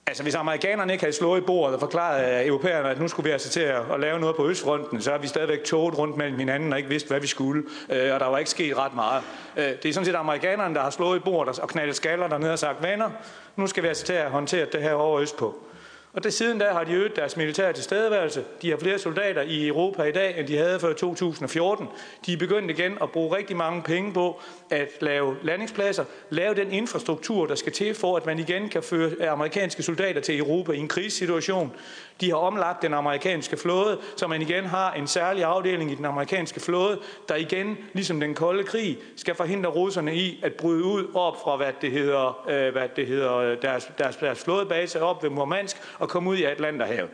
Altså, 0.08 0.24
hvis 0.24 0.36
amerikanerne 0.36 0.94
ikke 0.94 1.04
havde 1.04 1.16
slået 1.16 1.42
i 1.42 1.44
bordet 1.44 1.74
og 1.74 1.80
forklaret 1.80 2.40
øh, 2.40 2.48
europæerne, 2.48 2.90
at 2.90 3.00
nu 3.00 3.08
skulle 3.08 3.24
vi 3.24 3.32
altså 3.32 3.50
til 3.50 3.60
at, 3.60 4.00
lave 4.00 4.20
noget 4.20 4.36
på 4.36 4.48
Østfronten, 4.48 5.02
så 5.02 5.12
har 5.12 5.18
vi 5.18 5.28
stadigvæk 5.28 5.64
toget 5.64 5.98
rundt 5.98 6.18
mellem 6.18 6.40
hinanden 6.40 6.74
og 6.74 6.80
ikke 6.80 6.90
vidst, 6.90 7.08
hvad 7.08 7.20
vi 7.20 7.28
skulle. 7.28 7.64
Øh, 7.90 8.14
og 8.14 8.20
der 8.20 8.26
var 8.26 8.38
ikke 8.38 8.50
sket 8.50 8.78
ret 8.78 8.96
meget. 8.96 9.24
Øh, 9.58 9.64
det 9.64 9.86
er 9.86 9.94
sådan 9.94 10.06
set 10.06 10.16
amerikanerne, 10.16 10.76
der 10.76 10.82
har 10.82 10.90
slået 10.90 11.18
i 11.18 11.20
bordet 11.20 11.60
og 11.60 11.70
knaldet 11.70 11.96
skaller 11.96 12.28
dernede 12.28 12.54
og 12.54 12.60
sagt, 12.60 12.84
venner, 12.84 13.10
nu 13.56 13.68
skal 13.68 13.84
vi 13.84 13.88
altså 13.88 14.06
til 14.06 14.14
at 14.14 14.32
håndtere 14.32 14.66
det 14.72 14.82
her 14.82 14.94
over 14.94 15.22
Østpå. 15.22 15.56
Og 16.18 16.24
det, 16.24 16.34
siden 16.34 16.60
da 16.60 16.70
har 16.72 16.84
de 16.84 16.94
øget 16.94 17.16
deres 17.16 17.38
militære 17.38 17.74
tilstedeværelse. 17.74 18.44
De 18.62 18.70
har 18.70 18.78
flere 18.78 19.00
soldater 19.00 19.42
i 19.42 19.68
Europa 19.68 20.04
i 20.04 20.12
dag, 20.12 20.40
end 20.40 20.48
de 20.48 20.58
havde 20.58 20.80
før 20.80 20.94
2014. 20.94 21.88
De 22.26 22.34
er 22.34 22.38
begyndt 22.38 22.72
igen 22.72 22.98
at 23.02 23.12
bruge 23.12 23.38
rigtig 23.38 23.58
mange 23.58 23.84
penge 23.84 24.14
på 24.14 24.42
at 24.70 24.90
lave 25.02 25.38
landingspladser, 25.44 26.06
lave 26.30 26.56
den 26.56 26.72
infrastruktur, 26.72 27.46
der 27.46 27.56
skal 27.56 27.74
til 27.74 27.96
for, 27.96 28.18
at 28.18 28.26
man 28.26 28.40
igen 28.40 28.70
kan 28.70 28.84
føre 28.84 29.30
amerikanske 29.30 29.84
soldater 29.84 30.22
til 30.22 30.40
Europa 30.40 30.72
i 30.72 30.78
en 30.78 30.88
krisesituation. 30.88 31.74
De 32.22 32.30
har 32.30 32.38
omlagt 32.38 32.82
den 32.82 32.94
amerikanske 32.94 33.58
flåde, 33.58 34.00
så 34.16 34.28
man 34.28 34.42
igen 34.42 34.66
har 34.66 34.94
en 34.94 35.08
særlig 35.08 35.44
afdeling 35.44 35.92
i 35.92 35.96
den 35.96 36.06
amerikanske 36.06 36.60
flåde, 36.60 37.00
der 37.30 37.36
igen, 37.36 37.78
ligesom 37.94 38.20
den 38.20 38.36
kolde 38.36 38.64
krig, 38.64 38.98
skal 39.16 39.36
forhindre 39.36 39.70
russerne 39.70 40.16
i 40.16 40.40
at 40.44 40.54
bryde 40.54 40.84
ud 40.84 41.08
op 41.14 41.42
fra, 41.44 41.56
hvad 41.56 41.74
det 41.82 41.92
hedder, 41.92 42.46
øh, 42.50 42.72
hvad 42.72 42.90
det 42.96 43.08
hedder 43.08 43.56
deres, 43.56 43.92
deres, 43.98 44.16
deres 44.16 44.44
flådebase 44.44 45.02
op 45.02 45.24
ved 45.24 45.30
Murmansk 45.30 45.78
og 46.00 46.10
komme 46.10 46.30
ud 46.30 46.38
i 46.38 46.44
Atlanterhavet. 46.44 47.10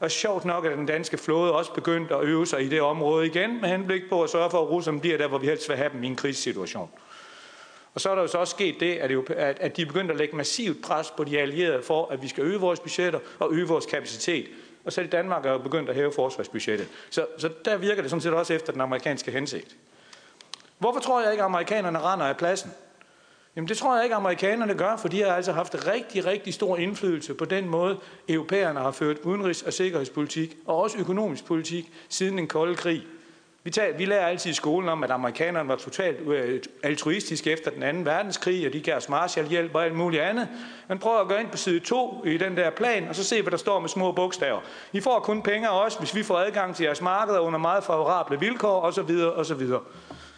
Og 0.00 0.10
sjovt 0.10 0.44
nok 0.44 0.64
er 0.64 0.76
den 0.76 0.86
danske 0.86 1.18
flåde 1.18 1.52
også 1.52 1.72
begyndt 1.72 2.12
at 2.12 2.22
øve 2.22 2.46
sig 2.46 2.62
i 2.62 2.68
det 2.68 2.80
område 2.80 3.26
igen, 3.26 3.60
med 3.60 3.68
henblik 3.68 4.02
på 4.08 4.22
at 4.22 4.30
sørge 4.30 4.50
for, 4.50 4.62
at 4.62 4.70
russerne 4.70 5.00
bliver 5.00 5.18
der, 5.18 5.28
hvor 5.28 5.38
vi 5.38 5.46
helst 5.46 5.68
vil 5.68 5.76
have 5.76 5.90
dem 5.92 6.04
i 6.04 6.06
en 6.06 6.16
krisesituation. 6.16 6.90
Og 7.96 8.00
så 8.00 8.10
er 8.10 8.14
der 8.14 8.22
jo 8.22 8.28
så 8.28 8.38
også 8.38 8.50
sket 8.50 8.80
det, 8.80 8.96
at 8.96 9.76
de 9.76 9.82
er 9.82 9.86
begyndt 9.86 10.10
at 10.10 10.16
lægge 10.16 10.36
massivt 10.36 10.82
pres 10.82 11.10
på 11.10 11.24
de 11.24 11.38
allierede 11.38 11.82
for, 11.82 12.08
at 12.12 12.22
vi 12.22 12.28
skal 12.28 12.44
øge 12.44 12.58
vores 12.58 12.80
budgetter 12.80 13.18
og 13.38 13.52
øge 13.52 13.68
vores 13.68 13.86
kapacitet. 13.86 14.46
Og 14.84 14.92
så 14.92 15.02
Danmark, 15.12 15.46
er 15.46 15.52
jo 15.52 15.58
begyndt 15.58 15.88
at 15.88 15.94
hæve 15.94 16.12
forsvarsbudgettet. 16.12 16.88
Så, 17.10 17.26
så 17.38 17.50
der 17.64 17.76
virker 17.76 18.02
det 18.02 18.10
sådan 18.10 18.20
set 18.20 18.32
også 18.32 18.54
efter 18.54 18.72
den 18.72 18.80
amerikanske 18.80 19.30
hensigt. 19.30 19.76
Hvorfor 20.78 21.00
tror 21.00 21.22
jeg 21.22 21.32
ikke, 21.32 21.42
at 21.42 21.44
amerikanerne 21.44 21.98
render 21.98 22.26
af 22.26 22.36
pladsen? 22.36 22.70
Jamen 23.56 23.68
det 23.68 23.76
tror 23.76 23.94
jeg 23.94 24.04
ikke, 24.04 24.14
at 24.14 24.20
amerikanerne 24.20 24.74
gør, 24.74 24.96
for 24.96 25.08
de 25.08 25.22
har 25.22 25.32
altså 25.32 25.52
haft 25.52 25.86
rigtig, 25.86 26.26
rigtig 26.26 26.54
stor 26.54 26.76
indflydelse 26.76 27.34
på 27.34 27.44
den 27.44 27.68
måde, 27.68 27.98
europæerne 28.28 28.80
har 28.80 28.90
ført 28.90 29.18
udenrigs- 29.18 29.66
og 29.66 29.72
sikkerhedspolitik, 29.72 30.56
og 30.66 30.76
også 30.76 30.98
økonomisk 30.98 31.44
politik, 31.44 31.92
siden 32.08 32.38
den 32.38 32.48
kolde 32.48 32.74
krig. 32.74 33.02
Vi, 33.66 33.70
tager, 33.70 33.96
vi 33.96 34.04
lærer 34.04 34.26
altid 34.26 34.50
i 34.50 34.54
skolen 34.54 34.88
om, 34.88 35.04
at 35.04 35.10
amerikanerne 35.10 35.68
var 35.68 35.76
totalt 35.76 36.28
øh, 36.28 36.62
altruistiske 36.82 37.52
efter 37.52 37.70
den 37.70 37.82
anden 37.82 38.06
verdenskrig, 38.06 38.66
og 38.66 38.72
de 38.72 38.80
gav 38.80 38.96
os 38.96 39.08
Marshallhjælp 39.08 39.74
og 39.74 39.84
alt 39.84 39.94
muligt 39.94 40.22
andet. 40.22 40.48
Men 40.88 40.98
prøv 40.98 41.20
at 41.20 41.28
gå 41.28 41.34
ind 41.34 41.48
på 41.50 41.56
side 41.56 41.80
2 41.80 42.24
i 42.26 42.36
den 42.36 42.56
der 42.56 42.70
plan, 42.70 43.08
og 43.08 43.14
så 43.14 43.24
se, 43.24 43.42
hvad 43.42 43.50
der 43.50 43.56
står 43.56 43.80
med 43.80 43.88
små 43.88 44.12
bogstaver. 44.12 44.60
I 44.92 45.00
får 45.00 45.20
kun 45.20 45.42
penge 45.42 45.68
af 45.68 45.84
os, 45.84 45.94
hvis 45.94 46.14
vi 46.14 46.22
får 46.22 46.38
adgang 46.38 46.76
til 46.76 46.84
jeres 46.84 47.00
markeder 47.00 47.38
under 47.38 47.58
meget 47.58 47.84
favorable 47.84 48.40
vilkår, 48.40 48.80
osv. 48.80 49.10
osv. 49.36 49.62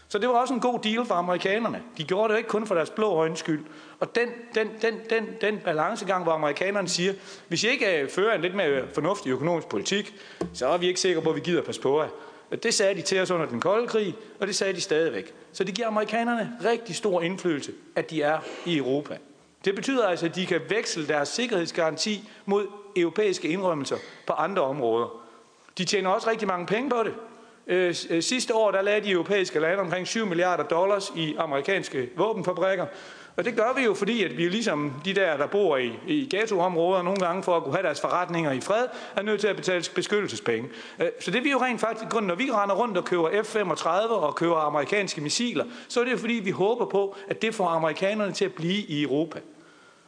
Så 0.09 0.19
det 0.19 0.29
var 0.29 0.35
også 0.35 0.55
en 0.55 0.61
god 0.61 0.79
deal 0.79 1.07
for 1.07 1.15
amerikanerne. 1.15 1.83
De 1.99 2.05
gjorde 2.05 2.33
det 2.33 2.39
ikke 2.39 2.51
kun 2.51 2.67
for 2.67 2.75
deres 2.75 2.91
blå 2.91 3.09
øjens 3.11 3.39
skyld. 3.39 3.65
Og 4.01 4.15
den, 4.15 4.29
den, 4.55 4.69
den, 4.83 4.95
den, 5.11 5.27
den 5.41 5.59
balancegang, 5.65 6.23
hvor 6.23 6.33
amerikanerne 6.33 6.89
siger, 6.89 7.13
hvis 7.49 7.65
I 7.65 7.69
ikke 7.69 8.03
øh, 8.03 8.11
fører 8.11 8.35
en 8.35 8.41
lidt 8.41 8.55
mere 8.55 8.83
fornuftig 8.95 9.31
økonomisk 9.31 9.69
politik, 9.69 10.15
så 10.55 10.69
er 10.69 10.79
vi 10.79 10.87
ikke 10.87 11.01
sikre 11.01 11.23
på, 11.23 11.31
at 11.31 11.37
vi 11.37 11.41
gider 11.41 11.63
passe 11.63 11.81
på 11.81 12.03
jer. 12.03 12.09
Det 12.63 12.75
sagde 12.75 12.95
de 12.95 13.03
til 13.03 13.21
os 13.21 13.31
under 13.31 13.47
den 13.47 13.61
kolde 13.61 13.87
krig, 13.87 14.15
og 14.41 14.47
det 14.47 14.55
sagde 14.55 14.73
de 14.73 14.81
stadigvæk. 14.81 15.35
Så 15.53 15.65
det 15.65 15.75
giver 15.75 15.89
amerikanerne 15.89 16.53
rigtig 16.65 16.97
stor 16.97 17.21
indflydelse, 17.21 17.73
at 17.97 18.11
de 18.11 18.23
er 18.23 18.39
i 18.67 18.77
Europa. 18.77 19.17
Det 19.65 19.75
betyder 19.75 20.07
altså, 20.07 20.27
at 20.27 20.35
de 20.35 20.47
kan 20.47 20.61
veksle 20.69 21.07
deres 21.07 21.29
sikkerhedsgaranti 21.29 22.29
mod 22.47 22.67
europæiske 22.97 23.49
indrømmelser 23.49 23.97
på 24.27 24.33
andre 24.33 24.63
områder. 24.63 25.25
De 25.79 25.85
tjener 25.85 26.11
også 26.11 26.31
rigtig 26.31 26.49
mange 26.49 26.67
penge 26.67 26.91
på 26.91 27.03
det. 27.03 27.15
Øh, 27.67 27.95
sidste 28.23 28.55
år 28.55 28.71
der 28.71 28.83
lagde 28.83 29.01
de 29.01 29.11
europæiske 29.11 29.61
lande 29.61 29.81
omkring 29.81 30.07
7 30.07 30.27
milliarder 30.27 30.65
dollars 30.65 31.13
i 31.17 31.35
amerikanske 31.39 32.11
våbenfabrikker. 32.17 32.87
Og 33.39 33.45
det 33.45 33.57
gør 33.57 33.73
vi 33.77 33.83
jo, 33.83 33.95
fordi 33.95 34.25
at 34.25 34.37
vi 34.37 34.45
jo 34.45 34.51
ligesom 34.51 34.93
de 35.05 35.15
der, 35.15 35.37
der 35.37 35.47
bor 35.47 35.77
i, 35.77 35.93
i 36.07 36.29
ghettoområder, 36.31 37.03
nogle 37.03 37.21
gange 37.21 37.43
for 37.43 37.57
at 37.57 37.63
kunne 37.63 37.75
have 37.75 37.83
deres 37.83 38.01
forretninger 38.01 38.53
i 38.53 38.61
fred, 38.61 38.87
er 39.17 39.23
nødt 39.23 39.41
til 39.41 39.49
at 39.49 39.57
betale 39.57 39.85
beskyttelsespenge. 39.95 40.69
Øh, 40.99 41.09
så 41.21 41.31
det 41.31 41.45
vi 41.45 41.51
jo 41.51 41.59
rent 41.59 41.81
faktisk, 41.81 42.21
når 42.23 42.35
vi 42.35 42.51
render 42.51 42.75
rundt 42.75 42.97
og 42.97 43.05
køber 43.05 43.43
F-35 43.43 43.89
og 44.11 44.35
køber 44.35 44.57
amerikanske 44.57 45.21
missiler, 45.21 45.65
så 45.89 46.01
er 46.01 46.05
det 46.05 46.13
jo 46.13 46.17
fordi, 46.17 46.35
vi 46.35 46.51
håber 46.51 46.85
på, 46.85 47.17
at 47.29 47.43
det 47.43 47.55
får 47.55 47.67
amerikanerne 47.67 48.33
til 48.33 48.45
at 48.45 48.53
blive 48.53 48.83
i 48.83 49.03
Europa. 49.03 49.41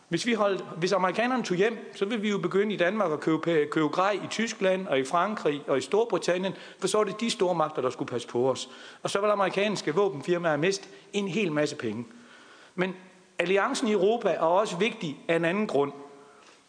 Hvis, 0.09 0.27
vi 0.27 0.33
holdt, 0.33 0.65
hvis 0.77 0.93
amerikanerne 0.93 1.43
tog 1.43 1.57
hjem, 1.57 1.93
så 1.95 2.05
vil 2.05 2.23
vi 2.23 2.31
jo 2.31 2.39
begynde 2.39 2.75
i 2.75 2.77
Danmark 2.77 3.13
at 3.13 3.21
købe, 3.21 3.67
købe 3.71 3.89
grej 3.89 4.13
i 4.25 4.27
Tyskland 4.31 4.87
og 4.87 4.99
i 4.99 5.05
Frankrig 5.05 5.63
og 5.67 5.79
i 5.79 5.81
Storbritannien, 5.81 6.53
for 6.79 6.89
så 6.89 6.99
er 6.99 7.05
det 7.05 7.21
de 7.21 7.31
store 7.31 7.55
magter, 7.55 7.83
der 7.83 7.91
skulle 7.91 8.09
passe 8.09 8.29
på 8.29 8.51
os. 8.51 8.69
Og 9.03 9.11
så 9.11 9.21
vil 9.21 9.29
amerikanske 9.29 9.95
våbenfirmaer 9.95 10.57
miste 10.57 10.89
en 11.13 11.29
hel 11.29 11.53
masse 11.53 11.77
penge. 11.77 12.07
Men 12.75 12.95
alliancen 13.41 13.89
i 13.89 13.93
Europa 13.93 14.29
er 14.29 14.39
også 14.39 14.77
vigtig 14.77 15.17
af 15.29 15.37
en 15.37 15.45
anden 15.45 15.67
grund. 15.67 15.93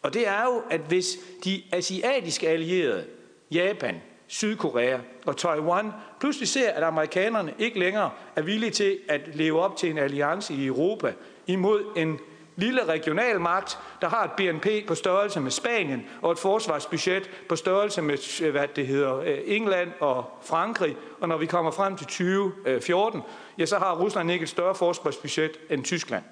Og 0.02 0.14
det 0.14 0.28
er 0.28 0.44
jo, 0.44 0.62
at 0.70 0.80
hvis 0.80 1.18
de 1.44 1.62
asiatiske 1.72 2.48
allierede, 2.48 3.04
Japan, 3.50 4.02
Sydkorea 4.26 4.98
og 5.26 5.36
Taiwan 5.36 5.90
pludselig 6.20 6.48
ser, 6.48 6.70
at 6.70 6.82
amerikanerne 6.82 7.54
ikke 7.58 7.78
længere 7.78 8.10
er 8.36 8.42
villige 8.42 8.70
til 8.70 8.98
at 9.08 9.20
leve 9.34 9.60
op 9.60 9.76
til 9.76 9.90
en 9.90 9.98
alliance 9.98 10.54
i 10.54 10.66
Europa 10.66 11.12
imod 11.46 11.84
en 11.96 12.18
lille 12.56 12.84
regional 12.84 13.40
magt, 13.40 13.78
der 14.00 14.08
har 14.08 14.24
et 14.24 14.30
BNP 14.32 14.66
på 14.86 14.94
størrelse 14.94 15.40
med 15.40 15.50
Spanien 15.50 16.06
og 16.22 16.32
et 16.32 16.38
forsvarsbudget 16.38 17.30
på 17.48 17.56
størrelse 17.56 18.02
med 18.02 18.42
øh, 18.42 18.50
hvad 18.50 18.68
det 18.76 18.86
hedder, 18.86 19.18
øh, 19.18 19.38
England 19.44 19.92
og 20.00 20.24
Frankrig. 20.42 20.96
Og 21.20 21.28
når 21.28 21.36
vi 21.36 21.46
kommer 21.46 21.70
frem 21.70 21.96
til 21.96 22.06
2014, 22.06 23.18
øh, 23.20 23.24
ja, 23.58 23.66
så 23.66 23.78
har 23.78 23.96
Rusland 23.96 24.30
ikke 24.30 24.42
et 24.42 24.48
større 24.48 24.74
forsvarsbudget 24.74 25.58
end 25.70 25.84
Tyskland. 25.84 26.24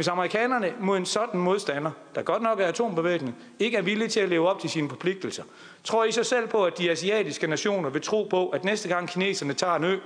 Hvis 0.00 0.08
amerikanerne 0.08 0.74
mod 0.80 0.96
en 0.96 1.06
sådan 1.06 1.40
modstander, 1.40 1.90
der 2.14 2.22
godt 2.22 2.42
nok 2.42 2.60
er 2.60 2.66
atombevæbnet, 2.66 3.34
ikke 3.58 3.76
er 3.76 3.82
villige 3.82 4.08
til 4.08 4.20
at 4.20 4.28
leve 4.28 4.48
op 4.48 4.60
til 4.60 4.70
sine 4.70 4.88
forpligtelser, 4.88 5.42
tror 5.84 6.04
I 6.04 6.12
sig 6.12 6.26
selv 6.26 6.48
på, 6.48 6.64
at 6.64 6.78
de 6.78 6.90
asiatiske 6.90 7.46
nationer 7.46 7.90
vil 7.90 8.02
tro 8.02 8.26
på, 8.30 8.48
at 8.48 8.64
næste 8.64 8.88
gang 8.88 9.08
kineserne 9.08 9.54
tager 9.54 9.74
en 9.74 9.84
ø, 9.84 9.96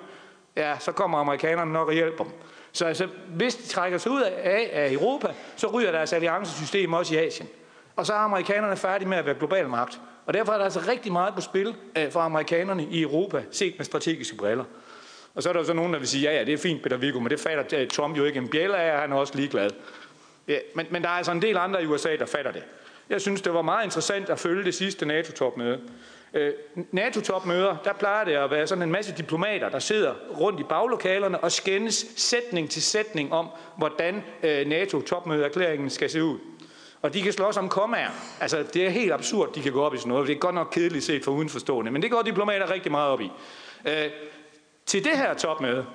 ja, 0.57 0.79
så 0.79 0.93
kommer 0.93 1.19
amerikanerne 1.19 1.73
nok 1.73 1.89
og 1.89 1.95
hjælper 1.95 2.25
dem. 2.25 2.33
Så 2.73 2.85
altså, 2.85 3.09
hvis 3.29 3.55
de 3.55 3.69
trækker 3.69 3.99
sig 3.99 4.13
ud 4.13 4.23
af, 4.23 4.71
af 4.73 4.93
Europa, 4.93 5.29
så 5.57 5.67
ryger 5.67 5.93
deres 5.93 6.13
alliancesystem 6.13 6.93
også 6.93 7.15
i 7.15 7.19
Asien. 7.19 7.49
Og 7.97 8.07
så 8.07 8.13
er 8.13 8.19
amerikanerne 8.19 8.77
færdige 8.77 9.09
med 9.09 9.19
at 9.19 9.27
være 9.27 9.35
global 9.35 9.69
magt. 9.69 10.01
Og 10.27 10.35
derfor 10.35 10.53
er 10.53 10.57
der 10.57 10.65
altså 10.65 10.81
rigtig 10.89 11.13
meget 11.13 11.35
på 11.35 11.41
spil 11.41 11.75
øh, 11.99 12.11
for 12.11 12.21
amerikanerne 12.21 12.85
i 12.85 13.03
Europa, 13.03 13.43
set 13.51 13.75
med 13.79 13.85
strategiske 13.85 14.37
briller. 14.37 14.65
Og 15.35 15.43
så 15.43 15.49
er 15.49 15.53
der 15.53 15.61
jo 15.61 15.67
så 15.67 15.73
nogen, 15.73 15.93
der 15.93 15.99
vil 15.99 16.09
sige, 16.09 16.31
ja, 16.31 16.39
ja, 16.39 16.45
det 16.45 16.55
er 16.55 16.59
fint, 16.59 16.83
Peter 16.83 16.97
Viggo, 16.97 17.21
men 17.21 17.31
det 17.31 17.41
fatter 17.41 17.87
Trump 17.87 18.17
jo 18.17 18.25
ikke 18.25 18.39
en 18.39 18.49
bjæl 18.49 18.71
af, 18.71 18.95
og 18.95 19.01
han 19.01 19.13
er 19.13 19.17
også 19.17 19.33
ligeglad. 19.37 19.71
Ja, 20.49 20.59
men, 20.75 20.87
men 20.91 21.03
der 21.03 21.09
er 21.09 21.13
altså 21.13 21.33
en 21.33 21.43
del 21.43 21.57
andre 21.57 21.83
i 21.83 21.87
USA, 21.87 22.17
der 22.17 22.27
fatter 22.27 22.53
det. 22.53 22.63
Jeg 23.09 23.21
synes, 23.21 23.43
det 23.43 23.55
var 23.55 23.63
meget 23.63 23.85
interessant 23.85 24.31
at 24.31 24.39
følge 24.39 24.65
det 24.65 24.75
sidste 24.75 25.07
NATO-topmøde. 25.07 25.81
Øh, 26.35 26.53
NATO-topmøder, 26.93 27.77
der 27.85 27.93
plejer 27.93 28.25
det 28.25 28.33
at 28.33 28.51
være 28.51 28.67
sådan 28.67 28.83
en 28.83 28.91
masse 28.91 29.15
diplomater, 29.17 29.69
der 29.69 29.79
sidder 29.79 30.15
rundt 30.41 30.61
i 30.61 30.63
baglokalerne 30.63 31.41
og 31.41 31.53
skændes 31.53 32.07
sætning 32.17 32.71
til 32.71 32.83
sætning 32.83 33.33
om, 33.33 33.49
hvordan 33.79 34.23
øh, 34.43 34.67
NATO-topmødeerklæringen 34.67 35.91
skal 35.91 36.11
se 36.11 36.25
ud. 36.25 36.39
Og 37.03 37.15
de 37.15 37.23
kan 37.23 37.33
slås 37.33 37.57
om 37.57 37.69
kommaer. 37.69 38.11
Altså, 38.41 38.65
det 38.75 38.87
er 38.87 38.91
helt 38.91 39.13
absurd, 39.13 39.53
de 39.55 39.63
kan 39.63 39.73
gå 39.73 39.83
op 39.83 39.95
i 39.95 39.99
sådan 39.99 40.09
noget. 40.09 40.29
Det 40.29 40.35
er 40.35 40.39
godt 40.39 40.55
nok 40.55 40.69
kedeligt 40.73 41.05
set 41.05 41.25
for 41.25 41.33
udenforstående, 41.33 41.91
men 41.91 42.03
det 42.03 42.11
går 42.11 42.23
diplomater 42.23 42.71
rigtig 42.71 42.93
meget 42.93 43.09
op 43.09 43.21
i. 43.21 43.31
Øh, 43.89 44.11
til 44.87 45.05
det 45.05 45.13
her 45.17 45.35
topmøde, 45.35 45.87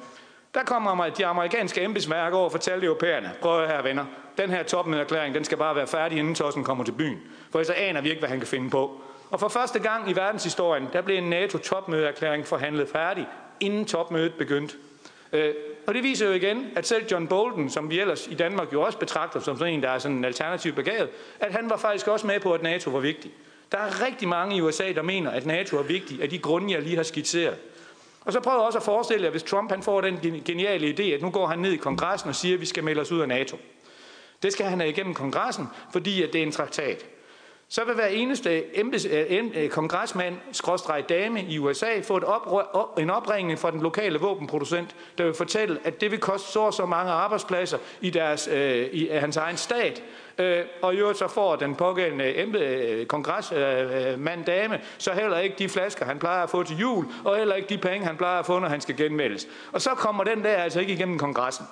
der 0.53 0.63
kommer 0.63 1.09
de 1.09 1.25
amerikanske 1.25 1.81
embedsværker 1.81 2.37
over 2.37 2.45
og 2.45 2.51
fortæller 2.51 2.87
europæerne, 2.87 3.31
prøv 3.41 3.67
her 3.67 3.81
venner, 3.81 4.05
den 4.37 4.49
her 4.49 4.63
topmødeerklæring, 4.63 5.35
den 5.35 5.43
skal 5.43 5.57
bare 5.57 5.75
være 5.75 5.87
færdig, 5.87 6.17
inden 6.17 6.35
Tossen 6.35 6.63
kommer 6.63 6.83
til 6.83 6.91
byen. 6.91 7.19
For 7.51 7.59
ellers 7.59 7.77
aner 7.77 8.01
vi 8.01 8.09
ikke, 8.09 8.19
hvad 8.19 8.29
han 8.29 8.39
kan 8.39 8.47
finde 8.47 8.69
på. 8.69 9.01
Og 9.29 9.39
for 9.39 9.47
første 9.47 9.79
gang 9.79 10.09
i 10.09 10.15
verdenshistorien, 10.15 10.87
der 10.93 11.01
blev 11.01 11.17
en 11.17 11.29
NATO-topmødeerklæring 11.29 12.47
forhandlet 12.47 12.89
færdig, 12.89 13.27
inden 13.59 13.85
topmødet 13.85 14.33
begyndte. 14.33 14.75
Øh, 15.33 15.53
og 15.87 15.93
det 15.93 16.03
viser 16.03 16.27
jo 16.27 16.31
igen, 16.31 16.67
at 16.75 16.87
selv 16.87 17.05
John 17.11 17.27
Bolton, 17.27 17.69
som 17.69 17.89
vi 17.89 17.99
ellers 17.99 18.27
i 18.27 18.33
Danmark 18.33 18.73
jo 18.73 18.81
også 18.81 18.97
betragter 18.97 19.39
som 19.39 19.57
sådan 19.57 19.73
en, 19.73 19.83
der 19.83 19.89
er 19.89 19.99
sådan 19.99 20.17
en 20.17 20.25
alternativ 20.25 20.73
begavet, 20.73 21.09
at 21.39 21.51
han 21.51 21.69
var 21.69 21.77
faktisk 21.77 22.07
også 22.07 22.27
med 22.27 22.39
på, 22.39 22.53
at 22.53 22.63
NATO 22.63 22.89
var 22.89 22.99
vigtig. 22.99 23.31
Der 23.71 23.77
er 23.77 24.05
rigtig 24.05 24.27
mange 24.27 24.55
i 24.55 24.61
USA, 24.61 24.91
der 24.91 25.01
mener, 25.01 25.31
at 25.31 25.45
NATO 25.45 25.77
er 25.77 25.83
vigtig 25.83 26.21
af 26.21 26.29
de 26.29 26.37
grunde, 26.39 26.73
jeg 26.73 26.81
lige 26.81 26.95
har 26.95 27.03
skitseret. 27.03 27.57
Og 28.25 28.33
så 28.33 28.39
prøv 28.39 28.59
også 28.59 28.79
at 28.79 28.83
forestille 28.83 29.23
jer, 29.23 29.31
hvis 29.31 29.43
Trump 29.43 29.71
han 29.71 29.83
får 29.83 30.01
den 30.01 30.41
geniale 30.45 30.95
idé, 30.99 31.03
at 31.03 31.21
nu 31.21 31.29
går 31.29 31.47
han 31.47 31.59
ned 31.59 31.71
i 31.71 31.77
kongressen 31.77 32.29
og 32.29 32.35
siger, 32.35 32.55
at 32.55 32.61
vi 32.61 32.65
skal 32.65 32.83
melde 32.83 33.01
os 33.01 33.11
ud 33.11 33.19
af 33.19 33.27
NATO. 33.27 33.57
Det 34.43 34.53
skal 34.53 34.65
han 34.65 34.79
have 34.79 34.91
igennem 34.91 35.13
kongressen, 35.13 35.67
fordi 35.91 36.23
at 36.23 36.33
det 36.33 36.39
er 36.39 36.45
en 36.45 36.51
traktat 36.51 37.05
så 37.71 37.83
vil 37.83 37.95
hver 37.95 38.07
eneste 38.07 38.79
embeds, 38.79 39.05
øh, 39.05 39.51
øh 39.55 39.69
kongresmand, 39.69 40.37
skråstreg 40.51 41.09
dame 41.09 41.43
i 41.43 41.59
USA, 41.59 41.99
få 42.03 42.17
et 42.17 42.23
oprør, 42.23 42.93
en 42.97 43.09
opringning 43.09 43.59
fra 43.59 43.71
den 43.71 43.81
lokale 43.81 44.19
våbenproducent, 44.19 44.95
der 45.17 45.23
vil 45.23 45.33
fortælle, 45.33 45.79
at 45.83 46.01
det 46.01 46.11
vil 46.11 46.19
koste 46.19 46.51
så 46.51 46.71
så 46.71 46.85
mange 46.85 47.11
arbejdspladser 47.11 47.77
i, 48.01 48.09
deres, 48.09 48.49
øh, 48.51 48.89
i 48.91 49.07
hans 49.07 49.37
egen 49.37 49.57
stat. 49.57 50.03
Øh, 50.39 50.65
og 50.81 50.93
i 50.93 50.97
øvrigt 50.97 51.19
så 51.19 51.27
får 51.27 51.55
den 51.55 51.75
pågældende 51.75 52.37
embe, 52.37 52.57
øh, 52.57 53.05
øh, 53.53 54.19
øh 54.19 54.47
dame, 54.47 54.81
så 54.97 55.11
heller 55.13 55.37
ikke 55.37 55.55
de 55.59 55.69
flasker, 55.69 56.05
han 56.05 56.19
plejer 56.19 56.43
at 56.43 56.49
få 56.49 56.63
til 56.63 56.77
jul, 56.77 57.05
og 57.25 57.37
heller 57.37 57.55
ikke 57.55 57.69
de 57.69 57.77
penge, 57.77 58.07
han 58.07 58.17
plejer 58.17 58.39
at 58.39 58.45
få, 58.45 58.59
når 58.59 58.67
han 58.67 58.81
skal 58.81 58.97
genmeldes. 58.97 59.47
Og 59.71 59.81
så 59.81 59.89
kommer 59.89 60.23
den 60.23 60.43
der 60.43 60.55
altså 60.55 60.79
ikke 60.79 60.93
igennem 60.93 61.19
kongressen. 61.19 61.65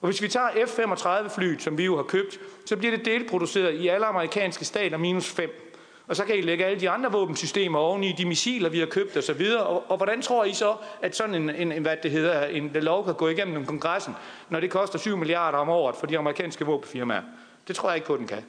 Og 0.00 0.06
hvis 0.08 0.22
vi 0.22 0.28
tager 0.28 0.66
F-35-flyet, 0.66 1.62
som 1.62 1.78
vi 1.78 1.84
jo 1.84 1.96
har 1.96 2.02
købt, 2.02 2.38
så 2.66 2.76
bliver 2.76 2.96
det 2.96 3.04
delproduceret 3.04 3.74
i 3.74 3.88
alle 3.88 4.06
amerikanske 4.06 4.64
stater 4.64 4.96
minus 4.96 5.30
5. 5.30 5.70
Og 6.08 6.16
så 6.16 6.24
kan 6.24 6.38
I 6.38 6.40
lægge 6.40 6.64
alle 6.64 6.80
de 6.80 6.90
andre 6.90 7.12
våbensystemer 7.12 7.78
oveni, 7.78 8.12
de 8.12 8.24
missiler, 8.24 8.68
vi 8.68 8.78
har 8.78 8.86
købt 8.86 9.16
osv. 9.16 9.46
Og, 9.58 9.90
og 9.90 9.96
hvordan 9.96 10.22
tror 10.22 10.44
I 10.44 10.52
så, 10.52 10.74
at 11.02 11.16
sådan 11.16 11.34
en, 11.34 11.72
en, 11.72 11.82
hvad 11.82 11.96
det 12.02 12.10
hedder, 12.10 12.44
en 12.44 12.70
lov 12.74 13.04
kan 13.04 13.14
gå 13.14 13.28
igennem 13.28 13.66
kongressen, 13.66 14.16
når 14.48 14.60
det 14.60 14.70
koster 14.70 14.98
7 14.98 15.16
milliarder 15.16 15.58
om 15.58 15.68
året 15.68 15.96
for 15.96 16.06
de 16.06 16.18
amerikanske 16.18 16.66
våbenfirmaer? 16.66 17.22
Det 17.70 17.76
tror 17.76 17.88
jeg 17.88 17.96
ikke 17.96 18.06
på, 18.06 18.16
den 18.16 18.26
kan. 18.26 18.44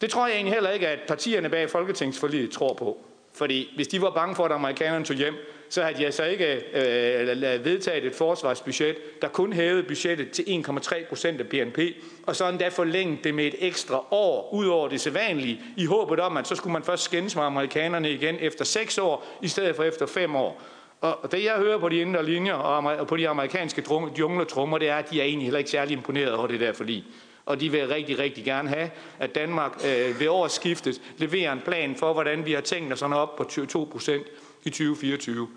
Det 0.00 0.10
tror 0.10 0.26
jeg 0.26 0.34
egentlig 0.34 0.54
heller 0.54 0.70
ikke, 0.70 0.88
at 0.88 0.98
partierne 1.08 1.48
bag 1.48 1.70
Folketingsforliget 1.70 2.50
tror 2.50 2.74
på. 2.74 2.98
Fordi 3.32 3.72
hvis 3.76 3.88
de 3.88 4.00
var 4.02 4.10
bange 4.10 4.34
for, 4.34 4.44
at 4.44 4.52
amerikanerne 4.52 5.04
tog 5.04 5.16
hjem, 5.16 5.34
så 5.68 5.82
havde 5.82 5.98
de 5.98 6.04
altså 6.04 6.24
ikke 6.24 6.54
øh, 6.74 7.64
vedtaget 7.64 8.04
et 8.04 8.14
forsvarsbudget, 8.14 8.96
der 9.22 9.28
kun 9.28 9.52
hævede 9.52 9.82
budgettet 9.82 10.30
til 10.30 10.42
1,3 10.42 11.08
procent 11.08 11.40
af 11.40 11.48
BNP, 11.48 11.78
og 12.26 12.36
så 12.36 12.48
endda 12.48 12.68
forlænget 12.68 13.24
det 13.24 13.34
med 13.34 13.44
et 13.46 13.54
ekstra 13.58 14.04
år 14.10 14.54
ud 14.54 14.66
over 14.66 14.88
det 14.88 15.00
sædvanlige, 15.00 15.60
i 15.76 15.86
håbet 15.86 16.20
om, 16.20 16.36
at 16.36 16.48
så 16.48 16.54
skulle 16.54 16.72
man 16.72 16.82
først 16.82 17.04
skændes 17.04 17.36
med 17.36 17.44
amerikanerne 17.44 18.10
igen 18.10 18.36
efter 18.40 18.64
6 18.64 18.98
år, 18.98 19.26
i 19.42 19.48
stedet 19.48 19.76
for 19.76 19.82
efter 19.82 20.06
5 20.06 20.36
år. 20.36 20.62
Og 21.04 21.32
det 21.32 21.44
jeg 21.44 21.54
hører 21.56 21.78
på 21.78 21.88
de 21.88 21.96
indre 21.96 22.24
linjer 22.24 22.54
og 22.54 23.06
på 23.06 23.16
de 23.16 23.28
amerikanske 23.28 23.84
jungletrummer, 24.18 24.78
det 24.78 24.88
er, 24.88 24.96
at 24.96 25.10
de 25.10 25.20
er 25.20 25.24
egentlig 25.24 25.46
heller 25.46 25.58
ikke 25.58 25.70
særlig 25.70 25.96
imponeret 25.96 26.32
over 26.34 26.46
det 26.46 26.60
der 26.60 26.72
forlig 26.72 27.04
og 27.46 27.60
de 27.60 27.72
vil 27.72 27.88
rigtig, 27.88 28.18
rigtig 28.18 28.44
gerne 28.44 28.68
have, 28.68 28.90
at 29.18 29.34
Danmark 29.34 29.72
øh, 29.86 30.20
ved 30.20 30.28
årsskiftet 30.28 31.02
leverer 31.16 31.52
en 31.52 31.60
plan 31.64 31.96
for, 31.96 32.12
hvordan 32.12 32.46
vi 32.46 32.52
har 32.52 32.60
tænkt 32.60 32.92
os 32.92 32.98
sådan 32.98 33.16
op 33.16 33.36
på 33.36 33.44
2 33.44 33.88
procent 33.92 34.26
i 34.64 34.70
2024. 34.70 35.48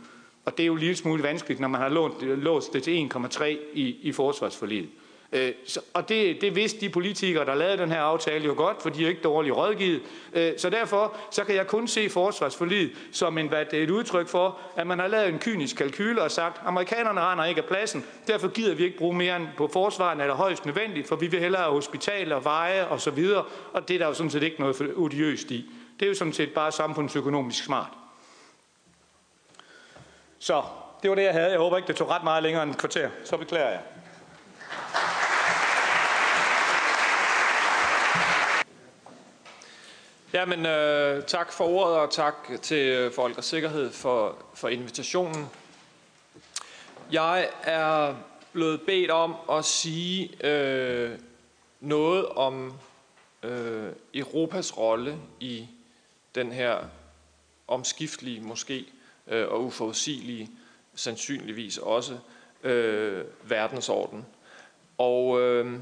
Og 0.46 0.58
det 0.58 0.64
er 0.64 0.68
jo 0.68 0.74
en 0.74 0.80
lille 0.80 0.96
smule 0.96 1.24
vanskeligt, 1.24 1.60
når 1.60 1.68
man 1.68 1.82
har 1.82 1.90
lånt, 1.90 2.22
låst 2.22 2.74
det 2.74 2.84
til 2.84 3.10
1,3 3.14 3.44
i, 3.74 3.98
i 4.02 4.12
forsvarsforliget. 4.12 4.90
Øh, 5.32 5.52
så, 5.66 5.80
og 5.94 6.10
det, 6.10 6.42
det 6.42 6.56
vidste 6.56 6.82
de 6.82 6.90
politikere, 6.90 7.46
der 7.46 7.56
lavede 7.56 7.78
den 7.78 7.92
her 7.92 8.02
aftale 8.02 8.46
jo 8.46 8.54
godt, 8.58 8.82
for 8.82 8.90
de 8.90 9.06
er 9.06 9.10
ikke 9.10 9.22
dårligt 9.22 9.56
rådgivet. 9.56 10.02
Øh, 10.34 10.54
så 10.58 10.70
derfor 10.70 11.16
så 11.32 11.44
kan 11.44 11.56
jeg 11.56 11.68
kun 11.68 11.88
se 11.88 12.10
forsvarsforliget 12.10 12.92
som 13.12 13.38
en, 13.38 13.48
hvad, 13.48 13.66
det 13.66 13.80
er 13.80 13.84
et 13.84 13.90
udtryk 13.90 14.28
for, 14.28 14.60
at 14.76 14.88
man 14.88 15.00
har 15.00 15.08
lavet 15.08 15.30
en 15.30 15.40
kynisk 15.40 15.76
kalkyle 15.76 16.22
og 16.22 16.32
sagt, 16.32 16.62
amerikanerne 16.66 17.22
render 17.22 17.46
ikke 17.46 17.62
af 17.62 17.68
pladsen, 17.68 18.06
derfor 18.28 18.48
gider 18.48 18.76
vi 18.76 18.84
ikke 18.84 18.98
bruge 18.98 19.18
mere 19.18 19.36
end 19.36 19.48
på 19.58 19.70
forsvaret, 19.74 20.22
er 20.22 20.28
det 20.28 20.36
højst 20.36 20.66
nødvendigt, 20.66 21.08
for 21.08 21.16
vi 21.16 21.28
vil 21.28 21.40
hellere 21.40 21.62
have 21.62 21.74
hospitaler, 21.74 22.40
veje 22.40 22.88
og 22.88 23.02
så 23.02 23.12
videre, 23.12 23.44
og 23.74 23.88
det 23.88 23.94
er 23.94 24.00
der 24.00 24.08
jo 24.08 24.14
sådan 24.14 24.30
set 24.30 24.44
ikke 24.44 24.60
noget 24.60 24.94
odiøst 24.96 25.52
i. 25.52 25.70
Det 26.00 26.06
er 26.06 26.10
jo 26.10 26.16
sådan 26.16 26.34
set 26.34 26.54
bare 26.54 26.72
samfundsøkonomisk 26.72 27.64
smart. 27.64 27.90
Så 30.40 30.64
det 31.02 31.10
var 31.10 31.16
det, 31.16 31.24
jeg 31.24 31.34
havde. 31.34 31.50
Jeg 31.50 31.60
håber 31.60 31.78
ikke, 31.78 31.88
det 31.88 31.96
tog 31.96 32.10
ret 32.10 32.24
meget 32.24 32.44
længere 32.44 32.64
end 32.64 32.72
et 32.72 32.78
kvarter. 32.78 33.10
Så 33.24 33.38
beklager 33.38 33.70
jeg. 33.70 33.82
Jamen, 40.34 40.66
øh, 40.66 41.24
tak 41.24 41.52
for 41.52 41.66
ordet, 41.66 41.98
og 41.98 42.12
tak 42.12 42.36
til 42.62 42.78
øh, 42.78 43.12
Folk 43.12 43.38
og 43.38 43.44
Sikkerhed 43.44 43.92
for, 43.92 44.38
for 44.54 44.68
invitationen. 44.68 45.46
Jeg 47.12 47.50
er 47.64 48.16
blevet 48.52 48.82
bedt 48.82 49.12
om 49.12 49.36
at 49.52 49.66
sige 49.66 50.46
øh, 50.48 51.20
noget 51.80 52.26
om 52.26 52.74
øh, 53.44 53.92
Europas 54.14 54.78
rolle 54.78 55.18
i 55.40 55.68
den 56.36 56.52
her 56.52 56.78
omskiftelige 57.68 58.42
måske 58.42 58.86
øh, 59.28 59.48
og 59.48 59.64
uforudsigelige, 59.64 60.50
sandsynligvis 60.96 61.78
også, 61.78 62.18
øh, 62.64 63.26
verdensorden. 63.44 64.26
Og 64.98 65.42
øh, 65.42 65.80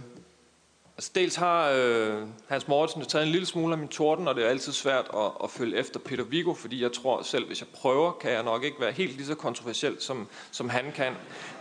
altså 0.97 1.11
dels 1.15 1.35
har 1.35 1.69
øh, 1.75 2.27
Hans 2.47 2.67
Mortensen 2.67 3.09
taget 3.09 3.25
en 3.25 3.31
lille 3.31 3.47
smule 3.47 3.71
af 3.73 3.77
min 3.77 3.87
torden, 3.87 4.27
og 4.27 4.35
det 4.35 4.45
er 4.45 4.49
altid 4.49 4.71
svært 4.71 5.05
at, 5.13 5.31
at 5.43 5.49
følge 5.49 5.77
efter 5.77 5.99
Peter 5.99 6.23
Vigo, 6.23 6.53
fordi 6.53 6.81
jeg 6.81 6.93
tror 6.93 7.21
selv, 7.21 7.47
hvis 7.47 7.61
jeg 7.61 7.67
prøver, 7.67 8.11
kan 8.11 8.31
jeg 8.31 8.43
nok 8.43 8.63
ikke 8.63 8.81
være 8.81 8.91
helt 8.91 9.15
lige 9.15 9.25
så 9.25 9.35
kontroversiel, 9.35 9.95
som, 9.99 10.27
som 10.51 10.69
han 10.69 10.91
kan. 10.95 11.13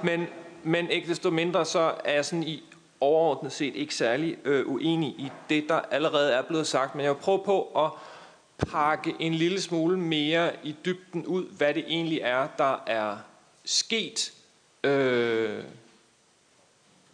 Men, 0.02 0.26
men 0.62 0.90
ikke 0.90 1.08
desto 1.08 1.30
mindre, 1.30 1.64
så 1.64 1.94
er 2.04 2.14
jeg 2.14 2.24
sådan 2.24 2.42
i 2.42 2.62
overordnet 3.00 3.52
set 3.52 3.76
ikke 3.76 3.94
særlig 3.94 4.36
øh, 4.44 4.66
uenig 4.66 5.08
i 5.08 5.32
det, 5.48 5.68
der 5.68 5.80
allerede 5.90 6.32
er 6.32 6.42
blevet 6.42 6.66
sagt, 6.66 6.94
men 6.94 7.04
jeg 7.04 7.14
vil 7.14 7.20
prøve 7.20 7.42
på 7.44 7.62
at 7.62 7.90
pakke 8.68 9.14
en 9.18 9.34
lille 9.34 9.60
smule 9.60 9.98
mere 9.98 10.50
i 10.62 10.74
dybden 10.84 11.26
ud, 11.26 11.44
hvad 11.56 11.74
det 11.74 11.84
egentlig 11.88 12.20
er, 12.22 12.48
der 12.58 12.84
er 12.86 13.16
sket 13.64 14.32
øh, 14.84 15.64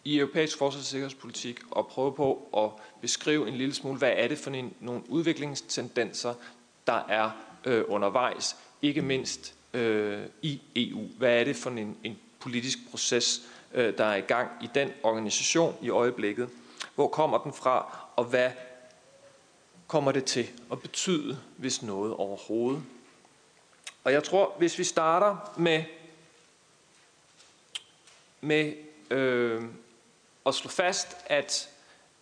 i 0.03 0.17
europæisk 0.17 0.57
forsvars- 0.57 0.81
og 0.81 0.85
sikkerhedspolitik, 0.85 1.59
og 1.71 1.87
prøve 1.87 2.13
på 2.13 2.49
at 2.57 2.83
beskrive 3.01 3.47
en 3.47 3.53
lille 3.53 3.73
smule, 3.73 3.97
hvad 3.97 4.13
er 4.15 4.27
det 4.27 4.37
for 4.37 4.51
en, 4.51 4.73
nogle 4.79 5.01
udviklingstendenser, 5.09 6.33
der 6.87 7.05
er 7.09 7.31
øh, 7.65 7.83
undervejs, 7.87 8.55
ikke 8.81 9.01
mindst 9.01 9.53
øh, 9.73 10.25
i 10.41 10.61
EU. 10.75 11.07
Hvad 11.17 11.39
er 11.39 11.43
det 11.43 11.55
for 11.55 11.69
en, 11.69 11.97
en 12.03 12.19
politisk 12.39 12.77
proces, 12.89 13.41
øh, 13.73 13.97
der 13.97 14.05
er 14.05 14.15
i 14.15 14.21
gang 14.21 14.49
i 14.61 14.69
den 14.75 14.91
organisation 15.03 15.75
i 15.81 15.89
øjeblikket? 15.89 16.49
Hvor 16.95 17.07
kommer 17.07 17.37
den 17.37 17.53
fra, 17.53 17.97
og 18.15 18.25
hvad 18.25 18.51
kommer 19.91 20.11
det 20.11 20.25
til 20.25 20.49
at 20.71 20.81
betyde, 20.81 21.39
hvis 21.57 21.81
noget 21.81 22.13
overhovedet. 22.13 22.83
Og 24.03 24.11
jeg 24.11 24.23
tror, 24.23 24.55
hvis 24.57 24.79
vi 24.79 24.83
starter 24.83 25.53
med, 25.57 25.83
med 28.41 28.73
øh, 29.09 29.63
at 30.45 30.55
slå 30.55 30.69
fast, 30.69 31.17
at 31.25 31.69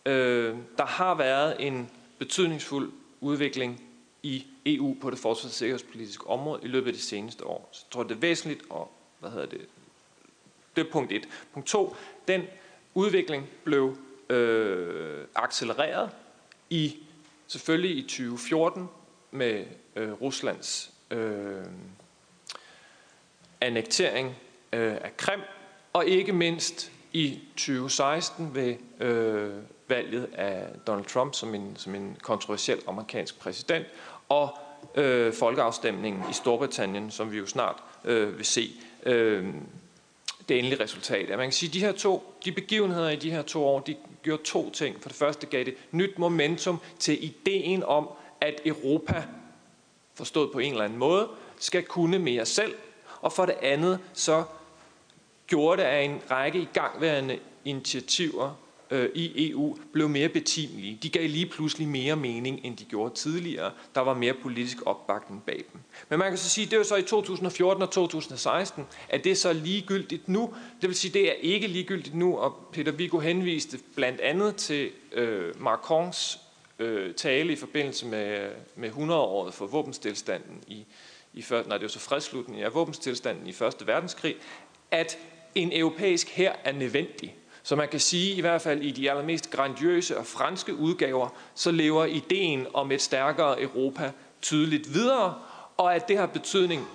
øh, 0.05 0.55
der 0.78 0.86
har 0.86 1.15
været 1.15 1.67
en 1.67 1.89
betydningsfuld 2.20 2.91
udvikling 3.22 3.84
i 4.24 4.47
EU 4.65 4.97
på 5.01 5.09
det 5.09 5.20
forsvars- 5.20 5.45
og 5.45 5.51
sikkerhedspolitiske 5.51 6.28
område 6.28 6.59
i 6.63 6.67
løbet 6.67 6.88
af 6.88 6.93
de 6.93 7.01
seneste 7.01 7.45
år. 7.45 7.70
Så 7.72 7.86
jeg 7.86 7.91
tror, 7.91 8.03
det 8.03 8.11
er 8.11 8.20
væsentligt, 8.20 8.61
og 8.70 8.91
hvad 9.20 9.30
hedder 9.30 9.45
det, 9.45 9.61
det 10.76 10.88
er 10.88 10.91
punkt 10.91 11.11
1. 11.11 11.28
Punkt 11.53 11.67
2, 11.67 11.95
den 12.28 12.41
udvikling 12.93 13.49
blev 13.63 13.97
øh, 14.30 15.26
accelereret 15.36 16.09
i 16.70 16.97
Selvfølgelig 17.49 17.97
i 17.97 18.01
2014 18.01 18.89
med 19.32 19.65
øh, 19.95 20.11
Ruslands 20.11 20.91
øh, 21.11 21.65
annektering 23.61 24.36
øh, 24.74 24.93
af 24.93 25.17
Krim, 25.17 25.39
og 25.93 26.05
ikke 26.05 26.34
mindst 26.34 26.91
i 27.14 27.39
2016 27.55 28.55
ved 28.55 28.76
øh, 28.99 29.53
valget 29.88 30.30
af 30.34 30.68
Donald 30.88 31.05
Trump 31.05 31.34
som 31.34 31.55
en, 31.55 31.74
som 31.76 31.95
en 31.95 32.18
kontroversiel 32.22 32.80
amerikansk 32.88 33.39
præsident, 33.39 33.86
og 34.30 34.57
øh, 34.95 35.34
folkeafstemningen 35.34 36.24
i 36.30 36.34
Storbritannien, 36.34 37.12
som 37.12 37.32
vi 37.32 37.38
jo 37.38 37.45
snart 37.45 37.84
øh, 38.05 38.38
vil 38.38 38.45
se. 38.45 38.72
Øh, 39.05 39.45
det 40.49 40.60
endelige 40.60 40.84
resultat. 40.84 41.30
man 41.30 41.39
kan 41.39 41.51
sige, 41.51 41.68
at 41.68 41.74
de 41.74 41.80
her 41.80 41.91
to, 41.91 42.34
de 42.45 42.51
begivenheder 42.51 43.10
i 43.10 43.16
de 43.16 43.32
her 43.32 43.41
to 43.41 43.66
år, 43.66 43.80
de 43.80 43.95
gjorde 44.24 44.43
to 44.43 44.70
ting. 44.70 45.01
For 45.01 45.10
det 45.10 45.18
første 45.18 45.47
gav 45.47 45.64
det 45.64 45.76
nyt 45.91 46.20
momentum 46.20 46.80
til 46.99 47.24
ideen 47.24 47.84
om, 47.84 48.10
at 48.41 48.62
Europa, 48.66 49.24
forstået 50.14 50.51
på 50.51 50.60
en 50.60 50.72
eller 50.72 50.84
anden 50.84 50.99
måde, 50.99 51.28
skal 51.60 51.84
kunne 51.84 52.20
mere 52.20 52.45
selv. 52.45 52.76
Og 53.22 53.34
for 53.34 53.45
det 53.45 53.55
andet, 53.62 53.99
så 54.14 54.43
gjorde 55.49 55.81
det, 55.81 55.87
at 55.87 56.05
en 56.05 56.21
række 56.31 56.59
igangværende 56.59 57.39
initiativer 57.65 58.55
øh, 58.91 59.09
i 59.15 59.51
EU 59.51 59.77
blev 59.93 60.09
mere 60.09 60.29
betimelige. 60.29 60.99
De 61.03 61.09
gav 61.09 61.29
lige 61.29 61.45
pludselig 61.45 61.87
mere 61.87 62.15
mening, 62.15 62.59
end 62.63 62.77
de 62.77 62.85
gjorde 62.85 63.15
tidligere. 63.15 63.71
Der 63.95 64.01
var 64.01 64.13
mere 64.13 64.33
politisk 64.33 64.77
opbakning 64.85 65.43
bag 65.45 65.63
dem. 65.73 65.81
Men 66.09 66.19
man 66.19 66.29
kan 66.31 66.37
så 66.37 66.49
sige, 66.49 66.67
det 66.67 66.77
var 66.77 66.83
så 66.83 66.95
i 66.95 67.01
2014 67.01 67.83
og 67.83 67.91
2016, 67.91 68.85
at 69.09 69.23
det 69.23 69.31
er 69.31 69.35
så 69.35 69.53
ligegyldigt 69.53 70.29
nu. 70.29 70.53
Det 70.81 70.89
vil 70.89 70.95
sige, 70.95 71.13
det 71.13 71.29
er 71.29 71.33
ikke 71.33 71.67
ligegyldigt 71.67 72.15
nu, 72.15 72.37
og 72.37 72.55
Peter 72.73 72.91
Viggo 72.91 73.19
henviste 73.19 73.79
blandt 73.95 74.21
andet 74.21 74.55
til 74.55 74.89
øh, 75.11 75.61
Macrons 75.61 76.39
øh, 76.79 77.13
tale 77.13 77.53
i 77.53 77.55
forbindelse 77.55 78.05
med, 78.05 78.49
med 78.75 78.89
100-året 78.89 79.53
for 79.53 79.67
våbenstilstanden 79.67 80.63
i, 80.67 80.85
i 81.33 81.41
før, 81.41 81.63
nej, 81.63 81.77
det 81.77 81.81
var 81.81 81.89
så 81.89 81.99
fredslutningen 81.99 82.65
af 82.65 82.73
våbenstilstanden 82.73 83.47
i 83.47 83.51
Første 83.51 83.87
Verdenskrig, 83.87 84.35
at 84.91 85.17
en 85.55 85.73
europæisk 85.73 86.29
her 86.29 86.53
er 86.63 86.71
nødvendig. 86.71 87.35
Så 87.63 87.75
man 87.75 87.87
kan 87.87 87.99
sige, 87.99 88.35
i 88.35 88.41
hvert 88.41 88.61
fald 88.61 88.81
i 88.81 88.91
de 88.91 89.09
allermest 89.09 89.49
grandiøse 89.51 90.17
og 90.17 90.25
franske 90.25 90.75
udgaver, 90.75 91.29
så 91.55 91.71
lever 91.71 92.05
ideen 92.05 92.67
om 92.73 92.91
et 92.91 93.01
stærkere 93.01 93.61
Europa 93.61 94.11
tydeligt 94.41 94.93
videre, 94.93 95.35
og 95.77 95.95
at 95.95 96.07
det 96.07 96.17
har 96.17 96.25
betydning, 96.25 96.87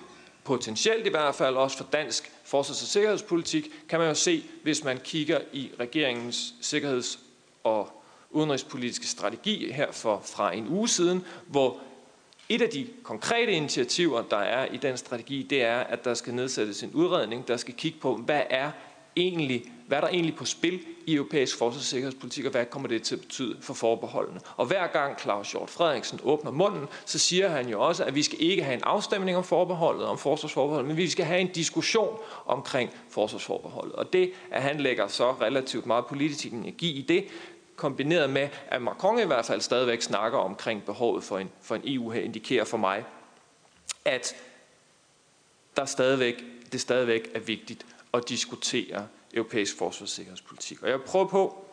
potentielt 0.43 1.07
i 1.07 1.09
hvert 1.09 1.35
fald 1.35 1.55
også 1.55 1.77
for 1.77 1.83
dansk 1.83 2.31
forsvars- 2.43 2.81
og 2.81 2.87
sikkerhedspolitik, 2.87 3.71
kan 3.89 3.99
man 3.99 4.07
jo 4.07 4.13
se, 4.13 4.43
hvis 4.63 4.83
man 4.83 4.99
kigger 5.03 5.39
i 5.53 5.71
regeringens 5.79 6.53
sikkerheds- 6.61 7.19
og 7.63 8.01
udenrigspolitiske 8.29 9.07
strategi 9.07 9.71
her 9.71 9.91
for, 9.91 10.21
fra 10.25 10.53
en 10.53 10.67
uge 10.67 10.89
siden, 10.89 11.23
hvor 11.47 11.79
et 12.49 12.61
af 12.61 12.69
de 12.69 12.87
konkrete 13.03 13.51
initiativer, 13.51 14.21
der 14.21 14.37
er 14.37 14.65
i 14.65 14.77
den 14.77 14.97
strategi, 14.97 15.43
det 15.49 15.63
er, 15.63 15.77
at 15.77 16.05
der 16.05 16.13
skal 16.13 16.33
nedsættes 16.33 16.83
en 16.83 16.91
udredning, 16.93 17.47
der 17.47 17.57
skal 17.57 17.73
kigge 17.73 17.99
på, 17.99 18.15
hvad 18.15 18.41
er 18.49 18.71
egentlig, 19.15 19.71
hvad 19.87 19.97
er 19.97 20.01
der 20.01 20.07
egentlig 20.07 20.35
på 20.35 20.45
spil 20.45 20.79
i 21.05 21.13
europæisk 21.13 21.57
forsvars- 21.57 21.81
og 21.81 21.83
sikkerhedspolitik, 21.83 22.45
og 22.45 22.51
hvad 22.51 22.65
kommer 22.65 22.87
det 22.87 23.03
til 23.03 23.15
at 23.15 23.21
betyde 23.21 23.57
for 23.61 23.73
forbeholdene. 23.73 24.39
Og 24.57 24.65
hver 24.65 24.87
gang 24.87 25.19
Claus 25.19 25.51
Hjort 25.51 25.69
Frederiksen 25.69 26.19
åbner 26.23 26.51
munden, 26.51 26.87
så 27.05 27.19
siger 27.19 27.49
han 27.49 27.69
jo 27.69 27.81
også, 27.81 28.03
at 28.03 28.15
vi 28.15 28.23
skal 28.23 28.41
ikke 28.41 28.63
have 28.63 28.75
en 28.75 28.83
afstemning 28.83 29.37
om 29.37 29.43
forbeholdet, 29.43 30.05
om 30.05 30.17
forsvarsforbeholdet, 30.17 30.87
men 30.87 30.97
vi 30.97 31.09
skal 31.09 31.25
have 31.25 31.39
en 31.39 31.47
diskussion 31.47 32.17
omkring 32.45 32.89
forsvarsforbeholdet. 33.09 33.95
Og 33.95 34.13
det, 34.13 34.31
at 34.51 34.61
han 34.61 34.79
lægger 34.79 35.07
så 35.07 35.31
relativt 35.31 35.85
meget 35.85 36.05
politisk 36.05 36.45
energi 36.45 36.91
i 36.91 37.01
det, 37.01 37.25
kombineret 37.75 38.29
med, 38.29 38.49
at 38.67 38.81
Macron 38.81 39.19
i 39.19 39.25
hvert 39.25 39.45
fald 39.45 39.61
stadigvæk 39.61 40.01
snakker 40.01 40.37
omkring 40.37 40.85
behovet 40.85 41.23
for 41.23 41.37
en, 41.39 41.49
for 41.61 41.75
en 41.75 41.81
EU 41.85 42.09
her, 42.09 42.21
indikerer 42.21 42.65
for 42.65 42.77
mig, 42.77 43.05
at 44.05 44.35
der 45.77 45.85
stadigvæk, 45.85 46.43
det 46.71 46.81
stadigvæk 46.81 47.31
er 47.33 47.39
vigtigt 47.39 47.85
at 48.13 48.29
diskutere 48.29 49.07
europæisk 49.33 49.77
forsvarssikkerhedspolitik. 49.77 50.77
og. 50.77 50.83
Og 50.83 50.89
jeg 50.89 51.01
prøver 51.01 51.25
på 51.25 51.65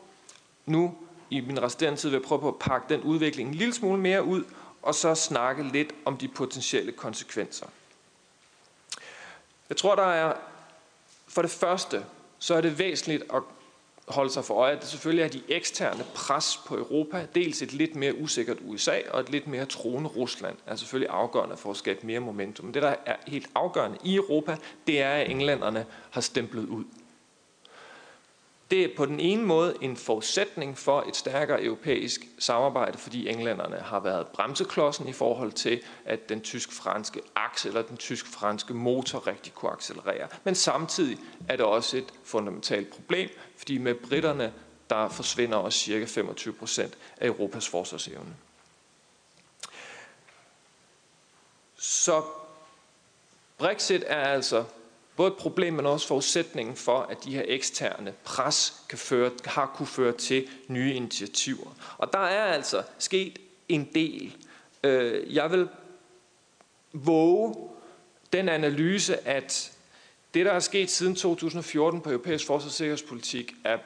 nu 0.66 0.94
i 1.30 1.40
min 1.40 1.62
resterende 1.62 2.00
tid 2.00 2.08
vil 2.10 2.16
jeg 2.16 2.26
prøve 2.26 2.40
på 2.40 2.48
at 2.48 2.58
pakke 2.58 2.94
den 2.94 3.02
udvikling 3.02 3.48
en 3.48 3.54
lille 3.54 3.74
smule 3.74 4.00
mere 4.00 4.24
ud, 4.24 4.44
og 4.82 4.94
så 4.94 5.14
snakke 5.14 5.62
lidt 5.62 5.92
om 6.04 6.16
de 6.16 6.28
potentielle 6.28 6.92
konsekvenser. 6.92 7.66
Jeg 9.68 9.76
tror, 9.76 9.94
der 9.94 10.02
er 10.02 10.34
for 11.28 11.42
det 11.42 11.50
første, 11.50 12.04
så 12.38 12.54
er 12.54 12.60
det 12.60 12.78
væsentligt 12.78 13.22
at 13.34 13.42
holde 14.08 14.30
sig 14.30 14.44
for 14.44 14.54
øje, 14.54 14.72
at 14.72 14.80
det 14.80 14.88
selvfølgelig 14.88 15.24
er 15.24 15.28
de 15.28 15.42
eksterne 15.48 16.04
pres 16.14 16.60
på 16.66 16.76
Europa, 16.76 17.26
dels 17.34 17.62
et 17.62 17.72
lidt 17.72 17.96
mere 17.96 18.18
usikkert 18.18 18.56
USA 18.60 18.98
og 19.10 19.20
et 19.20 19.30
lidt 19.30 19.46
mere 19.46 19.64
troende 19.64 20.08
Rusland, 20.08 20.56
er 20.66 20.76
selvfølgelig 20.76 21.10
afgørende 21.10 21.56
for 21.56 21.70
at 21.70 21.76
skabe 21.76 22.06
mere 22.06 22.20
momentum. 22.20 22.66
Men 22.66 22.74
det, 22.74 22.82
der 22.82 22.94
er 23.06 23.16
helt 23.26 23.50
afgørende 23.54 23.98
i 24.04 24.16
Europa, 24.16 24.56
det 24.86 25.02
er, 25.02 25.10
at 25.10 25.30
englænderne 25.30 25.86
har 26.10 26.20
stemplet 26.20 26.68
ud. 26.68 26.84
Det 28.72 28.84
er 28.84 28.88
på 28.96 29.06
den 29.06 29.20
ene 29.20 29.42
måde 29.42 29.76
en 29.80 29.96
forudsætning 29.96 30.78
for 30.78 31.02
et 31.08 31.16
stærkere 31.16 31.62
europæisk 31.62 32.20
samarbejde, 32.38 32.98
fordi 32.98 33.28
englænderne 33.28 33.76
har 33.76 34.00
været 34.00 34.26
bremseklodsen 34.26 35.08
i 35.08 35.12
forhold 35.12 35.52
til, 35.52 35.82
at 36.04 36.28
den 36.28 36.40
tysk-franske 36.40 37.20
akse 37.34 37.68
eller 37.68 37.82
den 37.82 37.96
tysk-franske 37.96 38.74
motor 38.74 39.26
rigtig 39.26 39.54
kunne 39.54 39.72
accelerere. 39.72 40.28
Men 40.44 40.54
samtidig 40.54 41.18
er 41.48 41.56
det 41.56 41.66
også 41.66 41.96
et 41.96 42.12
fundamentalt 42.24 42.90
problem, 42.90 43.28
fordi 43.56 43.78
med 43.78 43.94
britterne, 43.94 44.52
der 44.90 45.08
forsvinder 45.08 45.56
også 45.56 45.78
cirka 45.78 46.04
25 46.04 46.54
procent 46.54 46.98
af 47.16 47.26
Europas 47.26 47.68
forsvarsevne. 47.68 48.36
Så 51.76 52.22
Brexit 53.58 54.04
er 54.06 54.24
altså 54.28 54.64
både 55.22 55.32
et 55.32 55.38
problem, 55.38 55.74
men 55.74 55.86
også 55.86 56.06
forudsætningen 56.06 56.76
for, 56.76 56.98
at 56.98 57.24
de 57.24 57.34
her 57.34 57.42
eksterne 57.46 58.14
pres 58.24 58.74
kan 58.88 58.98
føre, 58.98 59.30
har 59.44 59.66
kunne 59.66 59.86
føre 59.86 60.12
til 60.12 60.48
nye 60.68 60.94
initiativer. 60.94 61.76
Og 61.98 62.12
der 62.12 62.18
er 62.18 62.44
altså 62.44 62.82
sket 62.98 63.38
en 63.68 63.88
del. 63.94 64.36
Øh, 64.84 65.34
jeg 65.34 65.50
vil 65.50 65.68
våge 66.92 67.54
den 68.32 68.48
analyse, 68.48 69.28
at 69.28 69.72
det, 70.34 70.46
der 70.46 70.52
er 70.52 70.60
sket 70.60 70.90
siden 70.90 71.14
2014 71.14 72.00
på 72.00 72.10
europæisk 72.10 72.46
forsvars- 72.46 72.66
og 72.66 72.72
sikkerhedspolitik, 72.72 73.52
er 73.64 73.78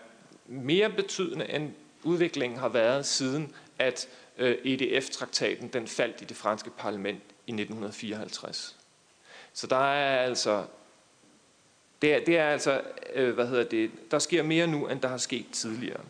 mere 0.47 0.91
betydende, 0.91 1.51
end 1.51 1.71
udviklingen 2.03 2.59
har 2.59 2.69
været 2.69 3.07
siden, 3.07 3.55
at 3.79 4.09
øh, 4.39 4.57
EDF-traktaten 4.65 5.69
den 5.69 5.89
faldt 5.89 6.21
i 6.21 6.25
det 6.25 6.37
franske 6.37 6.71
parlament 6.71 7.23
i 7.47 7.53
1954. 7.53 8.77
Så 9.53 9.67
der 9.67 9.93
er 9.93 10.19
altså 10.25 10.65
det 12.03 12.15
er, 12.15 12.25
det 12.25 12.39
er 12.39 12.49
altså, 12.49 12.81
øh, 13.15 13.35
hvad 13.35 13.47
hedder 13.47 13.65
det, 13.65 13.91
der 14.11 14.19
sker 14.19 14.43
mere 14.43 14.67
nu, 14.67 14.89
end 14.89 15.01
der 15.01 15.09
har 15.09 15.17
sket 15.17 15.47
tidligere. 15.53 16.01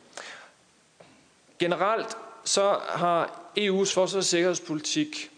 Generelt 1.59 2.17
så 2.45 2.79
har 2.89 3.53
EU's 3.59 3.95
forsvars- 3.95 4.15
og 4.15 4.25
sikkerhedspolitik, 4.25 5.31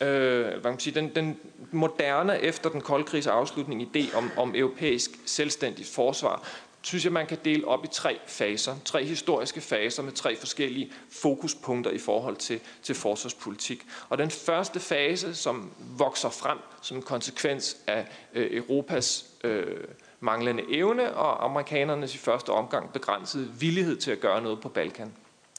øh, 0.00 0.40
hvad 0.42 0.52
kan 0.52 0.70
man 0.70 0.80
sige, 0.80 0.94
den, 0.94 1.14
den 1.14 1.40
moderne 1.72 2.40
efter 2.40 2.70
den 2.70 2.80
kolde 2.80 3.04
krigs 3.04 3.26
afslutning 3.26 3.82
idé 3.82 4.16
om, 4.16 4.30
om 4.36 4.54
europæisk 4.54 5.10
selvstændigt 5.26 5.88
forsvar, 5.88 6.48
synes 6.86 7.04
jeg, 7.04 7.12
man 7.12 7.26
kan 7.26 7.38
dele 7.44 7.68
op 7.68 7.84
i 7.84 7.88
tre 7.88 8.18
faser. 8.26 8.74
Tre 8.84 9.04
historiske 9.04 9.60
faser 9.60 10.02
med 10.02 10.12
tre 10.12 10.36
forskellige 10.36 10.92
fokuspunkter 11.10 11.90
i 11.90 11.98
forhold 11.98 12.36
til, 12.36 12.60
til 12.82 12.94
forsvarspolitik. 12.94 13.86
Og 14.08 14.18
den 14.18 14.30
første 14.30 14.80
fase, 14.80 15.34
som 15.34 15.70
vokser 15.78 16.30
frem 16.30 16.58
som 16.82 16.96
en 16.96 17.02
konsekvens 17.02 17.76
af 17.86 18.06
øh, 18.34 18.56
Europas 18.56 19.26
øh, 19.44 19.84
manglende 20.20 20.62
evne 20.70 21.14
og 21.14 21.44
amerikanernes 21.44 22.14
i 22.14 22.18
første 22.18 22.50
omgang 22.50 22.92
begrænsede 22.92 23.50
villighed 23.58 23.96
til 23.96 24.10
at 24.10 24.20
gøre 24.20 24.42
noget 24.42 24.60
på 24.60 24.68
Balkan. 24.68 25.12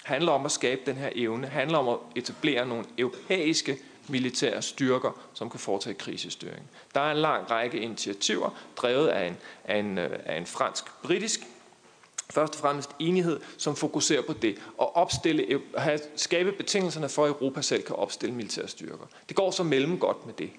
handler 0.03 0.31
om 0.31 0.45
at 0.45 0.51
skabe 0.51 0.81
den 0.85 0.95
her 0.95 1.09
evne, 1.15 1.47
handler 1.47 1.77
om 1.77 1.87
at 1.87 1.97
etablere 2.15 2.67
nogle 2.67 2.85
europæiske 2.97 3.77
militære 4.09 4.61
styrker, 4.61 5.21
som 5.33 5.49
kan 5.49 5.59
foretage 5.59 5.93
krisestyring. 5.93 6.69
Der 6.95 7.01
er 7.01 7.11
en 7.11 7.17
lang 7.17 7.51
række 7.51 7.79
initiativer, 7.79 8.49
drevet 8.77 9.07
af 9.07 9.27
en, 9.27 9.37
af 9.63 9.77
en, 9.77 9.97
øh, 9.97 10.19
af 10.25 10.37
en 10.37 10.45
fransk-britisk 10.45 11.39
først 12.29 12.53
og 12.53 12.59
fremmest 12.59 12.89
enighed, 12.99 13.39
som 13.57 13.75
fokuserer 13.75 14.21
på 14.21 14.33
det, 14.33 14.57
og 14.77 14.95
opstille, 14.95 15.61
have, 15.77 15.99
skabe 16.15 16.51
betingelserne 16.51 17.09
for, 17.09 17.25
at 17.25 17.29
Europa 17.29 17.61
selv 17.61 17.83
kan 17.83 17.95
opstille 17.95 18.35
militære 18.35 18.67
styrker. 18.67 19.05
Det 19.27 19.35
går 19.35 19.51
så 19.51 19.63
mellem 19.63 19.99
godt 19.99 20.25
med 20.25 20.33
det 20.33 20.49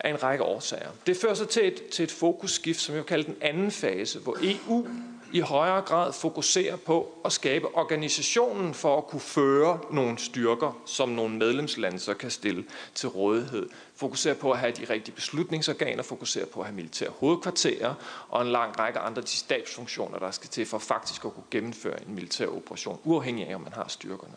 af 0.00 0.10
en 0.10 0.22
række 0.22 0.44
årsager. 0.44 0.90
Det 1.06 1.16
fører 1.16 1.34
så 1.34 1.44
til 1.44 1.66
et, 1.66 1.86
til 1.86 2.02
et 2.02 2.10
fokusskift, 2.10 2.80
som 2.80 2.94
jeg 2.94 2.98
vil 2.98 3.08
kalde 3.08 3.24
den 3.24 3.36
anden 3.40 3.70
fase, 3.70 4.18
hvor 4.18 4.36
EU 4.42 4.86
i 5.32 5.40
højere 5.40 5.82
grad 5.82 6.12
fokuserer 6.12 6.76
på 6.76 7.14
at 7.24 7.32
skabe 7.32 7.74
organisationen 7.74 8.74
for 8.74 8.98
at 8.98 9.06
kunne 9.06 9.20
føre 9.20 9.78
nogle 9.90 10.18
styrker, 10.18 10.82
som 10.86 11.08
nogle 11.08 11.36
medlemslande 11.36 11.98
så 11.98 12.14
kan 12.14 12.30
stille 12.30 12.64
til 12.94 13.08
rådighed. 13.08 13.68
Fokuserer 13.96 14.34
på 14.34 14.52
at 14.52 14.58
have 14.58 14.72
de 14.72 14.84
rigtige 14.90 15.14
beslutningsorganer, 15.14 16.02
fokuserer 16.02 16.46
på 16.46 16.60
at 16.60 16.66
have 16.66 16.76
militære 16.76 17.10
hovedkvarterer 17.10 17.94
og 18.28 18.42
en 18.42 18.48
lang 18.48 18.78
række 18.78 18.98
andre 18.98 19.22
de 19.22 19.28
stabsfunktioner, 19.28 20.18
der 20.18 20.30
skal 20.30 20.50
til 20.50 20.66
for 20.66 20.78
faktisk 20.78 21.24
at 21.24 21.34
kunne 21.34 21.44
gennemføre 21.50 22.02
en 22.02 22.14
militær 22.14 22.46
operation, 22.46 23.00
uafhængig 23.04 23.48
af 23.48 23.54
om 23.54 23.60
man 23.60 23.72
har 23.72 23.88
styrkerne. 23.88 24.34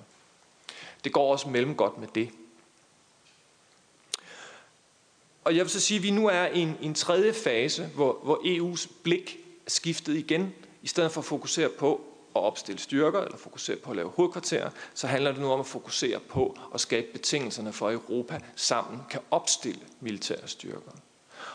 Det 1.03 1.13
går 1.13 1.31
også 1.31 1.49
mellem 1.49 1.75
godt 1.75 1.97
med 1.97 2.07
det. 2.15 2.29
Og 5.43 5.55
jeg 5.55 5.65
vil 5.65 5.69
så 5.69 5.79
sige, 5.79 5.97
at 5.97 6.03
vi 6.03 6.11
nu 6.11 6.27
er 6.27 6.45
i 6.45 6.59
en, 6.59 6.77
en 6.81 6.93
tredje 6.93 7.33
fase, 7.33 7.85
hvor, 7.95 8.19
hvor 8.23 8.37
EU's 8.37 8.87
blik 9.03 9.39
skiftet 9.67 10.15
igen. 10.17 10.53
Stedet 10.89 11.11
for 11.11 11.21
at 11.21 11.25
fokusere 11.25 11.69
på 11.69 12.01
at 12.35 12.41
opstille 12.41 12.79
styrker, 12.79 13.19
eller 13.21 13.37
fokusere 13.37 13.75
på 13.75 13.89
at 13.89 13.95
lave 13.95 14.11
hovedkvarterer, 14.15 14.69
så 14.93 15.07
handler 15.07 15.31
det 15.31 15.41
nu 15.41 15.51
om 15.51 15.59
at 15.59 15.65
fokusere 15.65 16.19
på 16.19 16.57
at 16.73 16.81
skabe 16.81 17.07
betingelserne 17.13 17.73
for, 17.73 17.87
at 17.87 17.93
Europa 17.93 18.39
sammen 18.55 19.01
kan 19.09 19.19
opstille 19.31 19.81
militære 19.99 20.47
styrker. 20.47 20.91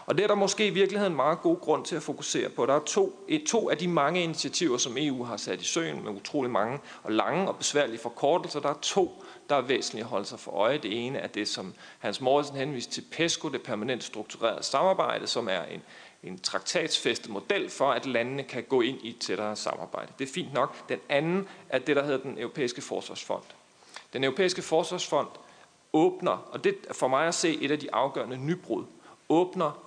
Og 0.06 0.16
det 0.16 0.22
er 0.24 0.26
der 0.26 0.34
måske 0.34 0.66
i 0.66 0.70
virkeligheden 0.70 1.16
meget 1.16 1.40
god 1.40 1.60
grund 1.60 1.84
til 1.84 1.96
at 1.96 2.02
fokusere 2.02 2.48
på. 2.48 2.66
Der 2.66 2.74
er 2.74 2.80
to, 2.86 3.24
et, 3.28 3.44
to 3.46 3.70
af 3.70 3.78
de 3.78 3.88
mange 3.88 4.22
initiativer, 4.22 4.78
som 4.78 4.96
EU 4.98 5.24
har 5.24 5.36
sat 5.36 5.60
i 5.60 5.64
søen 5.64 6.04
med 6.04 6.12
utrolig 6.12 6.50
mange 6.50 6.78
og 7.02 7.12
lange 7.12 7.48
og 7.48 7.56
besværlige 7.56 7.98
forkortelser. 7.98 8.60
Der 8.60 8.68
er 8.68 8.78
to, 8.82 9.24
der 9.50 9.56
er 9.56 9.60
væsentligt 9.60 10.04
at 10.04 10.10
holde 10.10 10.26
sig 10.26 10.40
for 10.40 10.50
øje. 10.50 10.78
Det 10.78 11.06
ene 11.06 11.18
er 11.18 11.26
det, 11.26 11.48
som 11.48 11.74
Hans 11.98 12.20
Morrison 12.20 12.56
henviste 12.56 12.92
til 12.92 13.04
PESCO, 13.12 13.48
det 13.48 13.62
permanent 13.62 14.04
strukturerede 14.04 14.62
samarbejde, 14.62 15.26
som 15.26 15.48
er 15.48 15.62
en, 15.62 15.82
en 16.24 16.38
traktatsfæstet 16.38 17.30
model 17.30 17.70
for, 17.70 17.92
at 17.92 18.06
landene 18.06 18.42
kan 18.42 18.62
gå 18.62 18.80
ind 18.80 18.98
i 19.02 19.08
et 19.08 19.18
tættere 19.18 19.56
samarbejde. 19.56 20.12
Det 20.18 20.28
er 20.28 20.32
fint 20.32 20.52
nok. 20.52 20.88
Den 20.88 20.98
anden 21.08 21.48
er 21.68 21.78
det, 21.78 21.96
der 21.96 22.04
hedder 22.04 22.18
den 22.18 22.38
europæiske 22.38 22.82
forsvarsfond. 22.82 23.42
Den 24.12 24.24
europæiske 24.24 24.62
forsvarsfond 24.62 25.28
åbner, 25.92 26.48
og 26.52 26.64
det 26.64 26.76
er 26.88 26.94
for 26.94 27.08
mig 27.08 27.28
at 27.28 27.34
se 27.34 27.62
et 27.62 27.70
af 27.70 27.78
de 27.78 27.94
afgørende 27.94 28.36
nybrud, 28.36 28.84
åbner 29.28 29.84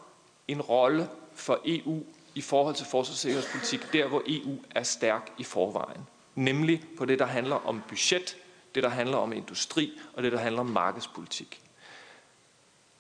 en 0.48 0.62
rolle 0.62 1.10
for 1.34 1.60
EU 1.66 2.04
i 2.36 2.42
forhold 2.42 2.76
til 2.76 2.86
forsvars- 2.86 3.10
og 3.10 3.16
sikkerhedspolitik, 3.16 3.94
der 3.94 4.08
hvor 4.08 4.24
EU 4.28 4.58
er 4.76 4.84
stærk 4.84 5.32
i 5.38 5.44
forvejen. 5.44 6.02
Nemlig 6.36 6.84
på 6.98 7.06
det, 7.06 7.20
der 7.20 7.26
handler 7.26 7.56
om 7.56 7.84
budget, 7.88 8.38
det, 8.76 8.84
der 8.84 8.90
handler 8.90 9.18
om 9.18 9.34
industri, 9.34 10.00
og 10.14 10.24
det, 10.24 10.32
der 10.32 10.38
handler 10.38 10.60
om 10.60 10.66
markedspolitik. 10.66 11.62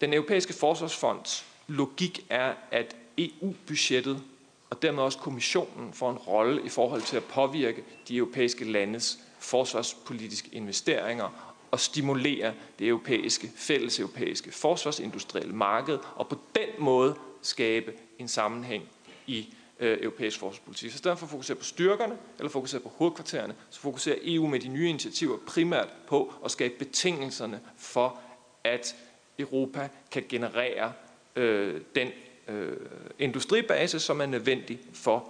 Den 0.01 0.13
europæiske 0.13 0.53
forsvarsfonds 0.53 1.45
logik 1.67 2.25
er, 2.29 2.53
at 2.71 2.95
EU-budgettet 3.17 4.23
og 4.69 4.81
dermed 4.81 5.03
også 5.03 5.17
kommissionen 5.17 5.93
får 5.93 6.11
en 6.11 6.17
rolle 6.17 6.65
i 6.65 6.69
forhold 6.69 7.01
til 7.01 7.17
at 7.17 7.23
påvirke 7.23 7.83
de 8.07 8.17
europæiske 8.17 8.65
landes 8.71 9.19
forsvarspolitiske 9.39 10.49
investeringer 10.51 11.53
og 11.71 11.79
stimulere 11.79 12.53
det 12.79 12.87
europæiske, 12.87 13.51
fælles 13.55 13.99
europæiske 13.99 14.51
forsvarsindustrielle 14.51 15.53
marked, 15.55 15.99
og 16.15 16.27
på 16.27 16.37
den 16.55 16.69
måde 16.79 17.15
skabe 17.41 17.93
en 18.19 18.27
sammenhæng 18.27 18.83
i 19.27 19.53
øh, 19.79 19.97
europæisk 20.01 20.39
forsvarspolitik. 20.39 20.91
Så 20.91 20.95
i 20.95 20.97
stedet 20.97 21.19
for 21.19 21.25
at 21.25 21.29
fokusere 21.29 21.57
på 21.57 21.63
styrkerne 21.63 22.17
eller 22.37 22.49
fokusere 22.49 22.81
på 22.81 22.91
hovedkvartererne, 22.95 23.55
så 23.69 23.79
fokuserer 23.79 24.17
EU 24.21 24.47
med 24.47 24.59
de 24.59 24.67
nye 24.67 24.89
initiativer 24.89 25.37
primært 25.47 25.89
på 26.07 26.33
at 26.45 26.51
skabe 26.51 26.73
betingelserne 26.79 27.59
for, 27.77 28.19
at 28.63 28.95
Europa 29.39 29.89
kan 30.11 30.23
generere 30.29 30.93
øh, 31.35 31.81
den 31.95 32.07
øh, 32.47 32.77
industribase, 33.19 33.99
som 33.99 34.21
er 34.21 34.25
nødvendig 34.25 34.79
for 34.93 35.29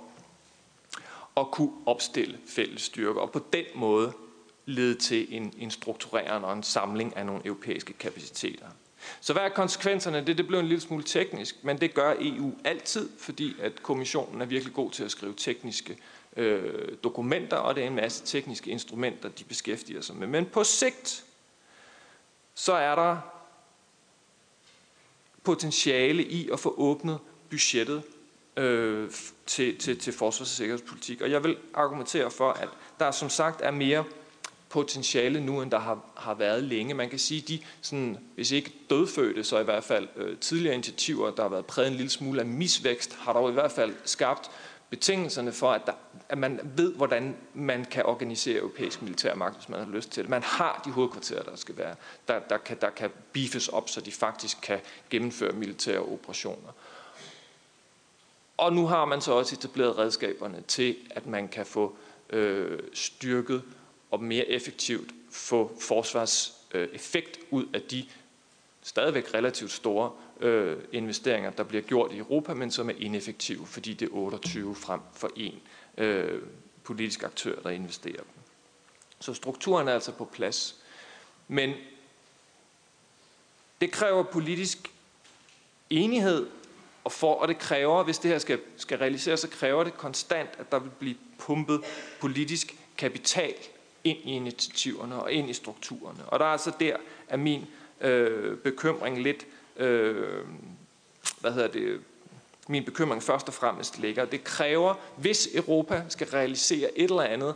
at 1.38 1.52
kunne 1.52 1.72
opstille 1.86 2.38
fælles 2.48 2.82
styrker, 2.82 3.22
og 3.22 3.32
på 3.32 3.46
den 3.54 3.66
måde 3.76 4.14
lede 4.66 4.96
til 4.96 5.36
en, 5.36 5.54
en 5.58 5.72
strukturering 5.72 6.46
og 6.46 6.54
en 6.54 6.64
samling 6.64 7.18
af 7.18 7.26
nogle 7.26 7.42
europæiske 7.46 7.94
kapaciteter. 7.94 8.66
Så 9.22 9.34
hvad 9.34 9.44
er 9.44 9.50
konsekvenserne? 9.50 10.26
Det, 10.26 10.38
det 10.38 10.48
blev 10.48 10.60
en 10.60 10.68
lille 10.68 10.82
smule 10.82 11.04
teknisk, 11.04 11.64
men 11.64 11.82
det 11.82 11.94
gør 11.94 12.16
EU 12.20 12.52
altid, 12.64 13.10
fordi 13.20 13.56
at 13.62 13.84
kommissionen 13.84 14.42
er 14.42 14.46
virkelig 14.46 14.74
god 14.74 14.92
til 14.92 15.04
at 15.04 15.12
skrive 15.12 15.34
tekniske 15.38 15.98
øh, 16.38 16.98
dokumenter, 17.04 17.58
og 17.58 17.76
det 17.76 17.84
er 17.84 17.88
en 17.88 17.96
masse 17.96 18.26
tekniske 18.26 18.72
instrumenter, 18.72 19.30
de 19.30 19.44
beskæftiger 19.44 20.02
sig 20.02 20.16
med. 20.16 20.28
Men 20.28 20.46
på 20.46 20.64
sigt, 20.64 21.24
så 22.56 22.74
er 22.74 22.96
der 22.96 23.37
potentiale 25.48 26.24
i 26.24 26.50
at 26.54 26.60
få 26.60 26.74
åbnet 26.78 27.20
budgettet 27.50 28.02
øh, 28.58 29.12
til, 29.46 29.78
til, 29.78 30.00
til 30.00 30.14
forsvars- 30.14 30.42
og 30.42 30.48
sikkerhedspolitik. 30.48 31.22
Og 31.22 31.32
jeg 31.32 31.44
vil 31.44 31.58
argumentere 31.74 32.32
for, 32.32 32.52
at 32.52 32.70
der 33.00 33.12
som 33.12 33.30
sagt 33.30 33.62
er 33.62 33.72
mere 33.72 34.04
potentiale 34.70 35.42
nu, 35.42 35.62
end 35.62 35.72
der 35.72 35.80
har, 35.80 36.00
har 36.16 36.34
været 36.34 36.64
længe. 36.64 36.94
Man 36.94 37.10
kan 37.10 37.20
sige, 37.20 37.42
de, 37.42 37.60
sådan, 37.82 38.18
hvis 38.36 38.52
ikke 38.52 38.74
dødfødte, 38.90 39.44
så 39.44 39.60
i 39.60 39.64
hvert 39.64 39.84
fald 39.84 40.08
øh, 40.16 40.38
tidligere 40.38 40.74
initiativer, 40.74 41.32
der 41.32 41.44
har 41.44 41.50
været 41.50 41.66
præget 41.66 41.92
en 41.92 41.98
lille 41.98 42.10
smule 42.10 42.40
af 42.40 42.46
misvækst, 42.46 43.16
har 43.16 43.34
dog 43.34 43.50
i 43.50 43.54
hvert 43.54 43.72
fald 43.72 43.94
skabt 44.06 44.52
betingelserne 44.90 45.52
for, 45.52 45.72
at, 45.72 45.82
der, 45.86 45.94
at 46.30 46.38
man 46.38 46.60
ved, 46.64 46.94
hvordan 46.94 47.36
man 47.54 47.86
kan 47.86 48.06
organisere 48.06 48.60
europæisk 48.60 49.02
militærmagt, 49.02 49.56
hvis 49.56 49.70
man 49.70 49.80
har 49.80 49.92
lyst 49.92 50.12
til 50.12 50.24
det. 50.24 50.30
Man 50.30 50.44
har 50.44 50.82
de 50.86 50.92
hovedkvarterer, 50.92 51.44
der 51.44 51.56
skal 51.56 51.78
være, 51.78 51.96
der, 52.28 52.40
der, 52.40 52.58
kan, 52.58 52.78
der 52.82 52.90
kan 52.90 53.12
beefes 53.34 53.68
op, 53.68 53.90
så 53.90 54.02
de 54.02 54.12
faktisk 54.12 54.58
kan 54.62 54.80
gennemføre 55.10 55.54
militære 55.54 56.00
operationer. 56.00 56.72
Og 58.58 58.74
nu 58.74 58.88
har 58.88 59.06
man 59.06 59.22
så 59.22 59.32
også 59.32 59.56
etableret 59.56 59.98
redskaberne 59.98 60.62
til, 60.68 60.96
at 61.10 61.26
man 61.26 61.48
kan 61.48 61.66
få 61.66 61.96
øh, 62.30 62.80
styrket 62.94 63.64
og 64.12 64.24
mere 64.24 64.46
effektivt 64.46 65.12
få 65.32 65.72
forsvarseffekt 65.82 67.38
øh, 67.38 67.46
ud 67.52 67.66
af 67.74 67.82
de 67.82 68.06
stadigvæk 68.82 69.34
relativt 69.34 69.72
store 69.72 70.12
øh, 70.40 70.78
investeringer, 70.92 71.50
der 71.50 71.64
bliver 71.64 71.82
gjort 71.82 72.12
i 72.12 72.18
Europa, 72.18 72.54
men 72.54 72.72
som 72.72 72.90
er 72.90 72.94
ineffektive, 72.98 73.66
fordi 73.66 73.94
det 73.94 74.06
er 74.06 74.14
28 74.14 74.76
frem 74.76 75.00
for 75.14 75.30
en 75.36 75.60
øh, 75.98 76.42
politisk 76.84 77.24
aktør, 77.24 77.62
der 77.62 77.70
investerer 77.70 78.16
dem. 78.16 78.42
Så 79.20 79.34
strukturen 79.34 79.88
er 79.88 79.94
altså 79.94 80.12
på 80.12 80.26
plads. 80.26 80.76
Men 81.48 81.74
det 83.82 83.92
kræver 83.92 84.24
politisk 84.24 84.92
enighed, 85.90 86.48
og, 87.04 87.12
for, 87.12 87.34
og 87.34 87.48
det 87.48 87.60
kræver, 87.60 88.04
hvis 88.04 88.18
det 88.18 88.32
her 88.32 88.38
skal, 88.38 88.60
skal 88.78 88.98
realiseres, 88.98 89.40
så 89.40 89.50
kræver 89.50 89.84
det 89.84 89.98
konstant, 89.98 90.50
at 90.58 90.72
der 90.72 90.80
vil 90.80 90.90
blive 91.00 91.16
pumpet 91.40 91.82
politisk 92.20 92.76
kapital 92.98 93.54
ind 94.04 94.18
i 94.24 94.32
initiativerne 94.32 95.16
og 95.16 95.32
ind 95.32 95.50
i 95.50 95.54
strukturerne. 95.54 96.26
Og 96.26 96.40
der 96.40 96.46
er 96.46 96.50
altså 96.50 96.72
der, 96.80 96.98
at 97.28 97.40
min 97.40 97.66
øh, 98.02 98.58
bekymring 98.58 99.22
lidt, 99.22 99.46
øh, 99.78 100.46
hvad 101.40 101.52
hedder 101.52 101.68
det, 101.68 102.00
min 102.68 102.86
bekymring 102.86 103.24
først 103.24 103.48
og 103.48 103.54
fremmest 103.54 104.00
ligger. 104.00 104.26
Det 104.26 104.44
kræver, 104.44 104.94
hvis 105.18 105.50
Europa 105.54 106.04
skal 106.10 106.28
realisere 106.28 106.98
et 107.00 107.10
eller 107.10 107.24
andet 107.24 107.56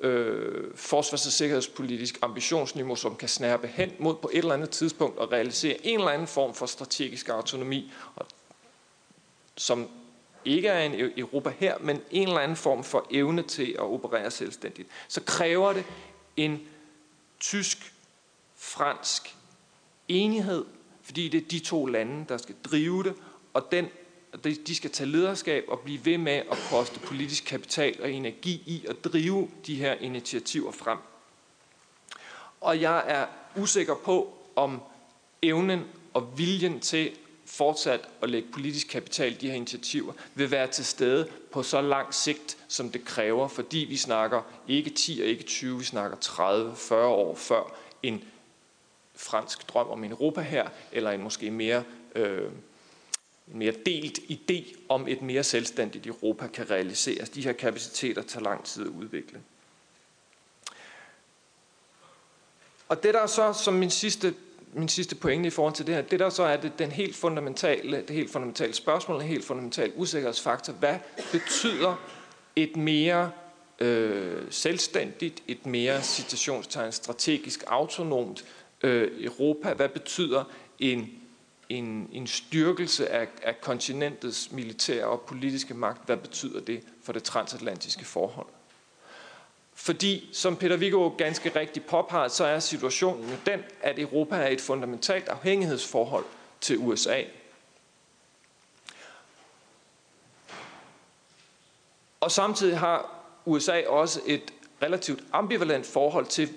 øh, 0.00 0.64
forsvars- 0.74 1.26
og 1.26 1.32
sikkerhedspolitisk 1.32 2.18
ambitionsniveau, 2.22 2.96
som 2.96 3.16
kan 3.16 3.28
snærpe 3.28 3.66
hen 3.66 3.92
mod 3.98 4.14
på 4.14 4.30
et 4.32 4.38
eller 4.38 4.54
andet 4.54 4.70
tidspunkt 4.70 5.18
og 5.18 5.32
realisere 5.32 5.86
en 5.86 5.98
eller 5.98 6.10
anden 6.10 6.28
form 6.28 6.54
for 6.54 6.66
strategisk 6.66 7.28
autonomi, 7.28 7.92
og, 8.16 8.26
som 9.56 9.88
ikke 10.44 10.68
er 10.68 10.80
en 10.80 10.94
e- 10.94 11.20
Europa 11.20 11.52
her, 11.58 11.78
men 11.80 12.02
en 12.10 12.28
eller 12.28 12.40
anden 12.40 12.56
form 12.56 12.84
for 12.84 13.06
evne 13.10 13.42
til 13.42 13.72
at 13.72 13.84
operere 13.84 14.30
selvstændigt, 14.30 14.88
så 15.08 15.20
kræver 15.20 15.72
det 15.72 15.84
en 16.36 16.60
tysk-fransk 17.40 19.36
enighed, 20.08 20.64
fordi 21.08 21.28
det 21.28 21.42
er 21.42 21.48
de 21.48 21.58
to 21.58 21.86
lande, 21.86 22.24
der 22.28 22.36
skal 22.36 22.54
drive 22.64 23.02
det, 23.02 23.14
og 23.54 23.68
den, 23.72 23.88
de 24.66 24.74
skal 24.74 24.90
tage 24.90 25.10
lederskab 25.10 25.64
og 25.68 25.80
blive 25.80 26.04
ved 26.04 26.18
med 26.18 26.32
at 26.32 26.58
poste 26.70 27.00
politisk 27.00 27.44
kapital 27.44 28.02
og 28.02 28.12
energi 28.12 28.62
i 28.66 28.84
at 28.88 29.04
drive 29.04 29.48
de 29.66 29.74
her 29.74 29.94
initiativer 29.94 30.72
frem. 30.72 30.98
Og 32.60 32.80
jeg 32.80 33.04
er 33.06 33.26
usikker 33.56 33.94
på, 33.94 34.34
om 34.56 34.80
evnen 35.42 35.84
og 36.14 36.38
viljen 36.38 36.80
til 36.80 37.10
fortsat 37.46 38.08
at 38.22 38.30
lægge 38.30 38.48
politisk 38.52 38.88
kapital 38.88 39.32
i 39.32 39.36
de 39.36 39.48
her 39.48 39.56
initiativer, 39.56 40.12
vil 40.34 40.50
være 40.50 40.66
til 40.66 40.84
stede 40.84 41.28
på 41.52 41.62
så 41.62 41.80
lang 41.80 42.14
sigt, 42.14 42.58
som 42.68 42.90
det 42.90 43.04
kræver, 43.04 43.48
fordi 43.48 43.78
vi 43.78 43.96
snakker 43.96 44.42
ikke 44.68 44.90
10 44.90 45.20
og 45.22 45.26
ikke 45.26 45.44
20, 45.44 45.78
vi 45.78 45.84
snakker 45.84 46.16
30-40 46.16 46.94
år 46.94 47.34
før 47.34 47.76
en 48.02 48.24
fransk 49.18 49.68
drøm 49.68 49.86
om 49.88 50.04
en 50.04 50.10
Europa 50.10 50.40
her, 50.40 50.68
eller 50.92 51.10
en 51.10 51.22
måske 51.22 51.50
mere, 51.50 51.84
øh, 52.14 52.50
en 53.52 53.58
mere 53.58 53.74
delt 53.86 54.18
idé 54.18 54.76
om 54.88 55.08
et 55.08 55.22
mere 55.22 55.44
selvstændigt 55.44 56.06
Europa 56.06 56.46
kan 56.46 56.70
realiseres. 56.70 57.30
De 57.30 57.44
her 57.44 57.52
kapaciteter 57.52 58.22
tager 58.22 58.44
lang 58.44 58.64
tid 58.64 58.82
at 58.82 58.88
udvikle. 58.88 59.40
Og 62.88 63.02
det 63.02 63.14
der 63.14 63.26
så, 63.26 63.52
som 63.52 63.74
min 63.74 63.90
sidste 63.90 64.34
min 64.72 64.88
sidste 64.88 65.14
pointe 65.14 65.46
i 65.46 65.50
forhold 65.50 65.74
til 65.74 65.86
det 65.86 65.94
her, 65.94 66.02
det 66.02 66.20
der 66.20 66.30
så 66.30 66.42
er 66.42 66.56
det, 66.56 66.78
den 66.78 66.92
helt 66.92 67.16
fundamentale, 67.16 67.96
det 67.96 68.10
helt 68.10 68.32
fundamentale 68.32 68.74
spørgsmål, 68.74 69.20
en 69.20 69.28
helt 69.28 69.44
fundamental 69.44 69.92
usikkerhedsfaktor. 69.96 70.72
Hvad 70.72 70.96
betyder 71.32 71.94
et 72.56 72.76
mere 72.76 73.30
øh, 73.78 74.42
selvstændigt, 74.50 75.42
et 75.48 75.66
mere 75.66 76.02
citationstegn 76.02 76.92
strategisk 76.92 77.64
autonomt 77.66 78.44
øh, 78.82 79.24
Europa? 79.24 79.72
Hvad 79.72 79.88
betyder 79.88 80.44
en, 80.78 81.10
en, 81.68 82.08
en 82.12 82.26
styrkelse 82.26 83.08
af, 83.08 83.28
af 83.42 83.60
kontinentets 83.60 84.52
militære 84.52 85.04
og 85.04 85.20
politiske 85.20 85.74
magt? 85.74 86.06
Hvad 86.06 86.16
betyder 86.16 86.60
det 86.60 86.82
for 87.02 87.12
det 87.12 87.22
transatlantiske 87.22 88.04
forhold? 88.04 88.46
Fordi, 89.74 90.28
som 90.32 90.56
Peter 90.56 90.76
Viggo 90.76 91.08
ganske 91.18 91.60
rigtigt 91.60 91.86
påpeger, 91.86 92.28
så 92.28 92.44
er 92.44 92.58
situationen 92.58 93.30
jo 93.30 93.36
den, 93.46 93.60
at 93.82 93.98
Europa 93.98 94.36
er 94.36 94.48
et 94.48 94.60
fundamentalt 94.60 95.28
afhængighedsforhold 95.28 96.24
til 96.60 96.78
USA. 96.78 97.22
Og 102.20 102.30
samtidig 102.30 102.78
har 102.78 103.24
USA 103.44 103.86
også 103.86 104.20
et 104.26 104.52
relativt 104.82 105.24
ambivalent 105.32 105.86
forhold 105.86 106.26
til 106.26 106.48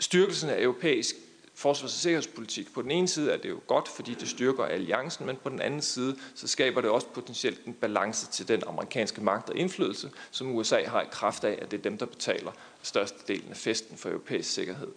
styrkelsen 0.00 0.50
af 0.50 0.62
europæisk 0.62 1.16
forsvars- 1.54 1.92
og 1.92 2.00
sikkerhedspolitik. 2.00 2.74
På 2.74 2.82
den 2.82 2.90
ene 2.90 3.08
side 3.08 3.32
er 3.32 3.36
det 3.36 3.48
jo 3.48 3.60
godt, 3.66 3.88
fordi 3.88 4.14
det 4.14 4.28
styrker 4.28 4.64
alliancen, 4.64 5.26
men 5.26 5.36
på 5.36 5.48
den 5.48 5.60
anden 5.60 5.82
side, 5.82 6.16
så 6.34 6.48
skaber 6.48 6.80
det 6.80 6.90
også 6.90 7.06
potentielt 7.06 7.60
en 7.66 7.74
balance 7.74 8.26
til 8.26 8.48
den 8.48 8.62
amerikanske 8.66 9.20
magt 9.20 9.50
og 9.50 9.56
indflydelse, 9.56 10.10
som 10.30 10.56
USA 10.56 10.84
har 10.84 11.02
i 11.02 11.06
kraft 11.10 11.44
af, 11.44 11.58
at 11.62 11.70
det 11.70 11.78
er 11.78 11.82
dem, 11.82 11.98
der 11.98 12.06
betaler 12.06 12.52
størstedelen 12.82 13.50
af 13.50 13.56
festen 13.56 13.96
for 13.96 14.08
europæisk 14.08 14.50
sikkerhed. 14.50 14.88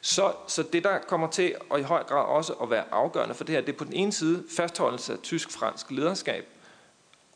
Så, 0.00 0.32
så 0.48 0.62
det, 0.62 0.84
der 0.84 0.98
kommer 0.98 1.30
til 1.30 1.54
og 1.70 1.80
i 1.80 1.82
høj 1.82 2.02
grad 2.02 2.26
også 2.26 2.52
at 2.52 2.70
være 2.70 2.84
afgørende 2.90 3.34
for 3.34 3.44
det 3.44 3.54
her, 3.54 3.60
det 3.60 3.72
er 3.72 3.78
på 3.78 3.84
den 3.84 3.92
ene 3.92 4.12
side 4.12 4.44
fastholdelse 4.56 5.12
af 5.12 5.18
tysk-fransk 5.18 5.90
lederskab 5.90 6.46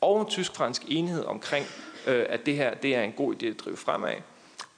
og 0.01 0.29
tysk-fransk 0.31 0.83
enhed 0.89 1.25
omkring, 1.25 1.67
øh, 2.07 2.27
at 2.29 2.47
det 2.47 2.57
her 2.57 2.75
det 2.75 2.95
er 2.95 3.03
en 3.03 3.13
god 3.13 3.35
idé 3.35 3.47
at 3.47 3.61
drive 3.61 3.77
fremad 3.77 4.15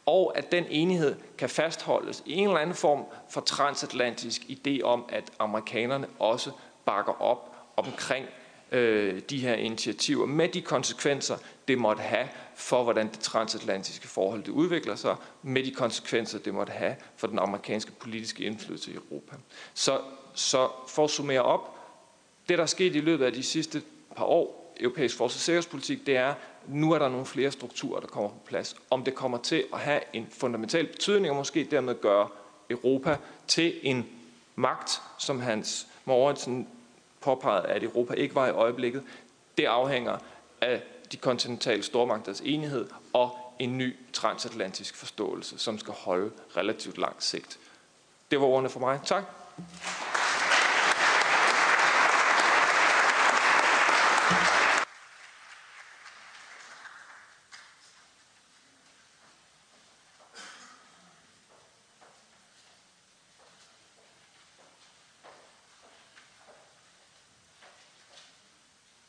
og 0.07 0.39
at 0.39 0.53
den 0.53 0.65
enighed 0.71 1.15
kan 1.39 1.49
fastholdes 1.49 2.23
i 2.27 2.33
en 2.33 2.49
eller 2.49 2.61
anden 2.61 2.77
form 2.77 3.05
for 3.31 3.41
transatlantisk 3.41 4.43
idé 4.43 4.83
om, 4.83 5.05
at 5.09 5.31
amerikanerne 5.39 6.07
også 6.19 6.51
bakker 6.85 7.23
op 7.23 7.57
omkring 7.77 8.27
øh, 8.73 9.21
de 9.31 9.39
her 9.39 9.55
initiativer 9.55 10.27
med 10.27 10.49
de 10.49 10.61
konsekvenser, 10.61 11.37
det 11.69 11.79
måtte 11.79 12.03
have 12.03 12.29
for, 12.55 12.83
hvordan 12.83 13.09
det 13.09 13.19
transatlantiske 13.19 14.09
forhold 14.09 14.43
det 14.43 14.49
udvikler 14.49 14.95
sig, 14.95 15.17
med 15.43 15.65
de 15.65 15.71
konsekvenser, 15.71 16.39
det 16.39 16.55
måtte 16.55 16.73
have 16.73 16.97
for 17.17 17.27
den 17.27 17.39
amerikanske 17.39 17.93
politiske 17.93 18.45
indflydelse 18.45 18.91
i 18.91 18.95
Europa. 18.95 19.37
Så, 19.75 20.01
så 20.35 20.69
for 20.89 21.05
at 21.05 21.11
summere 21.11 21.43
op, 21.43 21.75
det 22.49 22.59
der 22.59 22.63
er 22.63 22.69
sket 22.69 22.97
i 22.97 23.01
løbet 23.01 23.25
af 23.25 23.33
de 23.33 23.43
sidste 23.43 23.83
par 24.17 24.25
år, 24.25 24.75
europæisk 24.81 25.17
forsvars- 25.17 25.35
og 25.35 25.41
sikkerhedspolitik, 25.41 26.07
det 26.07 26.17
er, 26.17 26.35
nu 26.69 26.93
er 26.93 26.99
der 26.99 27.09
nogle 27.09 27.27
flere 27.27 27.51
strukturer, 27.51 28.01
der 28.01 28.07
kommer 28.07 28.31
på 28.31 28.41
plads. 28.47 28.77
Om 28.91 29.05
det 29.05 29.15
kommer 29.15 29.39
til 29.39 29.65
at 29.73 29.79
have 29.79 30.01
en 30.13 30.27
fundamental 30.31 30.87
betydning, 30.87 31.31
og 31.31 31.37
måske 31.37 31.65
dermed 31.65 32.01
gøre 32.01 32.29
Europa 32.71 33.17
til 33.47 33.75
en 33.83 34.07
magt, 34.57 35.03
som 35.19 35.41
Hans 35.41 35.87
Mortensen 36.05 36.69
påpegede, 37.21 37.67
at 37.67 37.83
Europa 37.83 38.15
ikke 38.15 38.35
var 38.35 38.47
i 38.47 38.51
øjeblikket, 38.51 39.03
det 39.59 39.65
afhænger 39.65 40.19
af 40.61 40.83
de 41.13 41.17
kontinentale 41.17 41.83
stormagters 41.83 42.41
enighed 42.41 42.89
og 43.13 43.39
en 43.59 43.79
ny 43.79 43.97
transatlantisk 44.13 44.97
forståelse, 44.97 45.59
som 45.59 45.79
skal 45.79 45.95
holde 45.95 46.31
relativt 46.57 46.99
langt 46.99 47.25
sigt. 47.25 47.59
Det 48.31 48.41
var 48.41 48.47
ordene 48.47 48.69
for 48.69 48.81
mig. 48.81 49.01
Tak. 49.05 49.25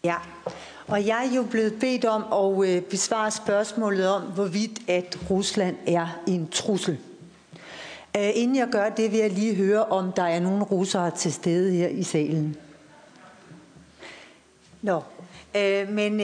Ja, 0.03 0.17
og 0.87 1.05
jeg 1.07 1.27
er 1.31 1.35
jo 1.35 1.43
blevet 1.43 1.79
bedt 1.79 2.05
om 2.05 2.23
at 2.33 2.69
øh, 2.69 2.81
besvare 2.81 3.31
spørgsmålet 3.31 4.09
om, 4.09 4.21
hvorvidt 4.21 4.79
at 4.89 5.19
Rusland 5.29 5.75
er 5.87 6.21
en 6.27 6.47
trussel. 6.47 6.97
Øh, 8.17 8.29
inden 8.33 8.55
jeg 8.55 8.67
gør 8.71 8.89
det, 8.89 9.11
vil 9.11 9.19
jeg 9.19 9.31
lige 9.31 9.55
høre, 9.55 9.85
om 9.85 10.11
der 10.11 10.23
er 10.23 10.39
nogen 10.39 10.63
russere 10.63 11.11
til 11.11 11.33
stede 11.33 11.71
her 11.71 11.87
i 11.87 12.03
salen. 12.03 12.57
Nå, 14.81 15.01
øh, 15.57 15.89
men 15.89 16.19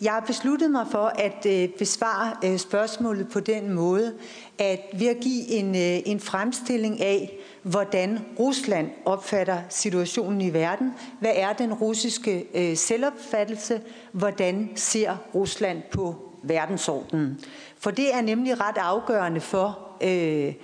jeg 0.00 0.12
har 0.12 0.24
besluttet 0.26 0.70
mig 0.70 0.86
for 0.90 1.12
at 1.18 1.70
besvare 1.78 2.58
spørgsmålet 2.58 3.28
på 3.28 3.40
den 3.40 3.72
måde, 3.72 4.14
at 4.58 4.80
ved 4.92 5.06
at 5.06 5.20
give 5.20 5.48
en, 5.48 5.74
en 5.74 6.20
fremstilling 6.20 7.00
af, 7.00 7.39
hvordan 7.62 8.18
Rusland 8.38 8.90
opfatter 9.04 9.58
situationen 9.68 10.40
i 10.40 10.52
verden. 10.52 10.94
Hvad 11.20 11.32
er 11.34 11.52
den 11.52 11.74
russiske 11.74 12.46
øh, 12.54 12.76
selvopfattelse? 12.76 13.80
Hvordan 14.12 14.70
ser 14.74 15.16
Rusland 15.34 15.82
på 15.92 16.32
verdensordenen? 16.42 17.40
For 17.78 17.90
det 17.90 18.14
er 18.14 18.20
nemlig 18.20 18.60
ret 18.60 18.78
afgørende 18.78 19.40
for, 19.40 19.78
øh, 20.00 20.54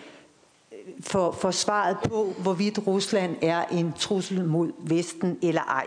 for, 1.00 1.32
for 1.32 1.50
svaret 1.50 1.96
på, 2.08 2.34
hvorvidt 2.38 2.86
Rusland 2.86 3.36
er 3.42 3.64
en 3.64 3.92
trussel 3.98 4.44
mod 4.44 4.72
Vesten 4.78 5.38
eller 5.42 5.62
ej. 5.62 5.86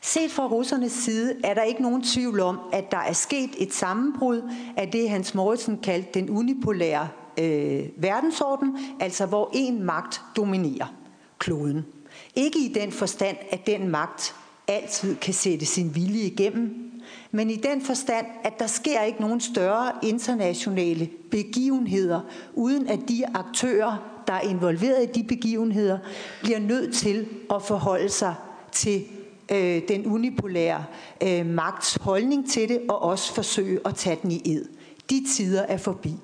Set 0.00 0.30
fra 0.30 0.46
russernes 0.46 0.92
side 0.92 1.36
er 1.44 1.54
der 1.54 1.62
ikke 1.62 1.82
nogen 1.82 2.02
tvivl 2.02 2.40
om, 2.40 2.60
at 2.72 2.90
der 2.90 2.98
er 2.98 3.12
sket 3.12 3.50
et 3.58 3.74
sammenbrud 3.74 4.50
af 4.76 4.90
det, 4.90 5.10
Hans 5.10 5.34
Morrison 5.34 5.78
kaldte 5.82 6.20
den 6.20 6.30
unipolære 6.30 7.08
øh, 7.40 7.86
verdensorden, 7.96 8.78
altså 9.00 9.26
hvor 9.26 9.50
en 9.52 9.82
magt 9.82 10.22
dominerer 10.36 10.94
kloden. 11.38 11.86
Ikke 12.34 12.58
i 12.58 12.72
den 12.72 12.92
forstand, 12.92 13.36
at 13.50 13.66
den 13.66 13.88
magt 13.88 14.34
altid 14.68 15.16
kan 15.16 15.34
sætte 15.34 15.66
sin 15.66 15.94
vilje 15.94 16.22
igennem, 16.22 16.90
men 17.30 17.50
i 17.50 17.56
den 17.56 17.82
forstand, 17.82 18.26
at 18.44 18.58
der 18.58 18.66
sker 18.66 19.02
ikke 19.02 19.20
nogen 19.20 19.40
større 19.40 19.92
internationale 20.02 21.08
begivenheder, 21.30 22.20
uden 22.54 22.88
at 22.88 23.00
de 23.08 23.24
aktører, 23.34 24.22
der 24.26 24.32
er 24.32 24.40
involveret 24.40 25.02
i 25.02 25.20
de 25.20 25.28
begivenheder, 25.28 25.98
bliver 26.42 26.58
nødt 26.58 26.94
til 26.94 27.28
at 27.54 27.62
forholde 27.62 28.08
sig 28.08 28.34
til 28.72 29.04
øh, 29.52 29.82
den 29.88 30.06
unipolære 30.06 30.84
øh, 31.22 31.46
magts 31.46 31.98
holdning 32.00 32.50
til 32.50 32.68
det, 32.68 32.80
og 32.88 33.02
også 33.02 33.34
forsøge 33.34 33.80
at 33.84 33.94
tage 33.94 34.18
den 34.22 34.30
i 34.30 34.42
ed. 34.44 34.64
De 35.10 35.24
tider 35.36 35.62
er 35.62 35.76
forbi. 35.76 36.14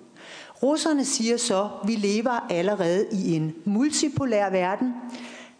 Russerne 0.63 1.05
siger 1.05 1.37
så, 1.37 1.63
at 1.63 1.89
vi 1.89 1.93
lever 1.93 2.47
allerede 2.51 3.07
i 3.13 3.37
en 3.37 3.55
multipolær 3.65 4.51
verden. 4.51 4.95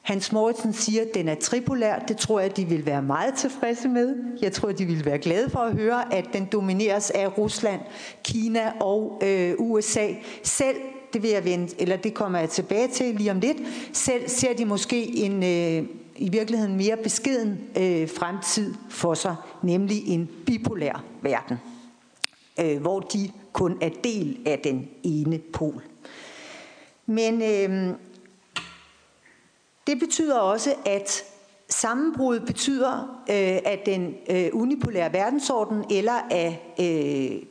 Hans 0.03 0.33
Mortensen 0.33 0.73
siger, 0.73 1.03
at 1.03 1.15
den 1.15 1.29
er 1.29 1.35
tripolær. 1.35 1.99
Det 1.99 2.17
tror 2.17 2.41
jeg, 2.41 2.57
de 2.57 2.65
vil 2.65 2.87
være 2.87 3.03
meget 3.03 3.35
tilfredse 3.35 3.89
med. 3.89 4.17
Jeg 4.43 4.53
tror, 4.53 4.73
de 4.73 4.85
vil 4.85 5.05
være 5.05 5.19
glade 5.19 5.51
for 5.51 5.59
at 5.59 5.73
høre, 5.73 6.15
at 6.15 6.25
den 6.33 6.49
domineres 6.53 7.11
af 7.11 7.39
Rusland, 7.39 7.81
Kina 8.25 8.73
og 8.81 9.23
øh, 9.25 9.55
USA. 9.59 10.09
Selv 10.43 10.77
det 11.13 11.23
vil 11.23 11.31
jeg 11.31 11.45
vende, 11.45 11.69
eller 11.79 11.97
det 11.97 12.15
kommer 12.15 12.39
jeg 12.39 12.51
tilbage 12.51 12.89
til 12.89 13.15
lige 13.15 13.31
om 13.31 13.41
lidt. 13.41 13.57
Selv 13.93 14.29
ser 14.29 14.55
de 14.55 14.65
måske 14.65 15.17
en 15.17 15.43
øh, 15.43 15.89
i 16.17 16.29
virkeligheden 16.29 16.77
mere 16.77 16.97
beskeden 16.97 17.59
øh, 17.77 18.09
fremtid 18.09 18.75
for 18.89 19.15
sig, 19.15 19.37
nemlig 19.63 20.09
en 20.09 20.31
bipolær 20.47 21.05
verden, 21.23 21.57
øh, 22.61 22.81
hvor 22.81 23.01
de 23.01 23.31
kun 23.53 23.79
er 23.81 23.91
del 24.05 24.39
af 24.47 24.59
den 24.59 24.89
ene 25.03 25.39
pol. 25.39 25.83
Men 27.07 27.43
øh, 27.43 27.95
det 29.87 29.99
betyder 29.99 30.39
også, 30.39 30.75
at 30.87 31.25
sammenbrud 31.69 32.41
betyder, 32.41 33.23
øh, 33.31 33.73
at 33.73 33.87
den 33.87 34.15
øh, 34.31 34.49
unipolære 34.53 35.13
verdensorden 35.13 35.85
eller 35.91 36.21
af 36.31 36.75
øh, 36.81 37.43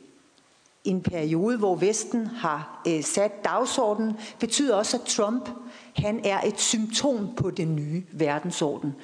en 0.84 1.02
periode, 1.02 1.58
hvor 1.58 1.74
Vesten 1.74 2.26
har 2.26 2.82
øh, 2.88 3.02
sat 3.02 3.44
dagsordenen, 3.44 4.16
betyder 4.38 4.76
også, 4.76 4.96
at 4.96 5.02
Trump 5.02 5.48
han 5.96 6.20
er 6.24 6.40
et 6.40 6.60
symptom 6.60 7.34
på 7.36 7.50
den 7.50 7.76
nye 7.76 8.02
verdensorden. 8.12 8.94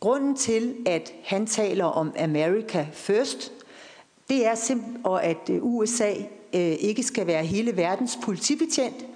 Grunden 0.00 0.36
til, 0.36 0.76
at 0.86 1.12
han 1.24 1.46
taler 1.46 1.84
om 1.84 2.12
America 2.18 2.86
First, 2.92 3.52
det 4.28 4.46
er 4.46 4.54
simpelthen, 4.54 5.06
at 5.22 5.50
øh, 5.50 5.64
USA 5.64 6.12
øh, 6.54 6.60
ikke 6.60 7.02
skal 7.02 7.26
være 7.26 7.44
hele 7.44 7.76
verdens 7.76 8.18
politibetjent. 8.22 9.06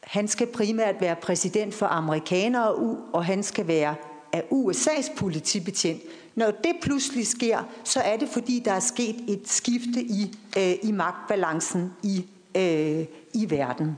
Han 0.00 0.28
skal 0.28 0.46
primært 0.46 1.00
være 1.00 1.16
præsident 1.16 1.74
for 1.74 1.86
amerikanere, 1.86 2.74
og 3.12 3.24
han 3.24 3.42
skal 3.42 3.66
være 3.66 3.94
af 4.32 4.42
USA's 4.52 5.16
politibetjent. 5.16 6.02
Når 6.34 6.50
det 6.50 6.72
pludselig 6.82 7.26
sker, 7.26 7.58
så 7.84 8.00
er 8.00 8.16
det 8.16 8.28
fordi, 8.28 8.62
der 8.64 8.72
er 8.72 8.80
sket 8.80 9.16
et 9.28 9.48
skifte 9.48 10.02
i, 10.02 10.34
øh, 10.58 10.74
i 10.82 10.92
magtbalancen 10.92 11.92
i, 12.02 12.24
øh, 12.56 13.04
i 13.34 13.50
verden. 13.50 13.96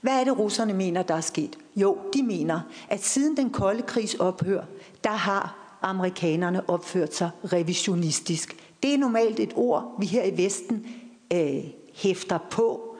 Hvad 0.00 0.20
er 0.20 0.24
det, 0.24 0.38
russerne 0.38 0.72
mener, 0.72 1.02
der 1.02 1.14
er 1.14 1.20
sket? 1.20 1.58
Jo, 1.76 1.98
de 2.14 2.22
mener, 2.22 2.60
at 2.88 3.04
siden 3.04 3.36
den 3.36 3.50
kolde 3.50 3.82
krigs 3.82 4.14
ophør, 4.14 4.62
der 5.04 5.10
har 5.10 5.78
amerikanerne 5.82 6.70
opført 6.70 7.14
sig 7.14 7.30
revisionistisk. 7.52 8.56
Det 8.82 8.94
er 8.94 8.98
normalt 8.98 9.40
et 9.40 9.52
ord, 9.56 9.96
vi 9.98 10.06
her 10.06 10.24
i 10.24 10.36
Vesten 10.36 10.86
øh, 11.32 11.64
hæfter 11.94 12.38
på 12.50 12.96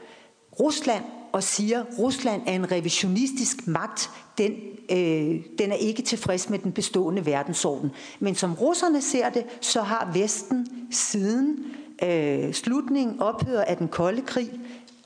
Rusland 0.61 1.05
og 1.33 1.43
siger, 1.43 1.81
at 1.81 1.87
Rusland 1.99 2.43
er 2.47 2.53
en 2.53 2.73
revisionistisk 2.73 3.67
magt. 3.67 4.11
Den, 4.39 4.53
øh, 4.91 5.41
den 5.59 5.73
er 5.73 5.77
ikke 5.77 6.03
tilfreds 6.03 6.51
med 6.51 6.59
den 6.59 6.73
bestående 6.73 7.27
verdensorden. 7.27 7.91
Men 8.21 8.35
som 8.35 8.55
russerne 8.55 9.03
ser 9.03 9.31
det, 9.31 9.45
så 9.61 9.83
har 9.83 10.11
Vesten 10.15 10.69
siden 10.91 11.65
øh, 12.03 12.53
slutningen 12.53 13.21
ophører 13.21 13.65
af 13.65 13.77
den 13.77 13.89
kolde 13.89 14.23
krig 14.23 14.51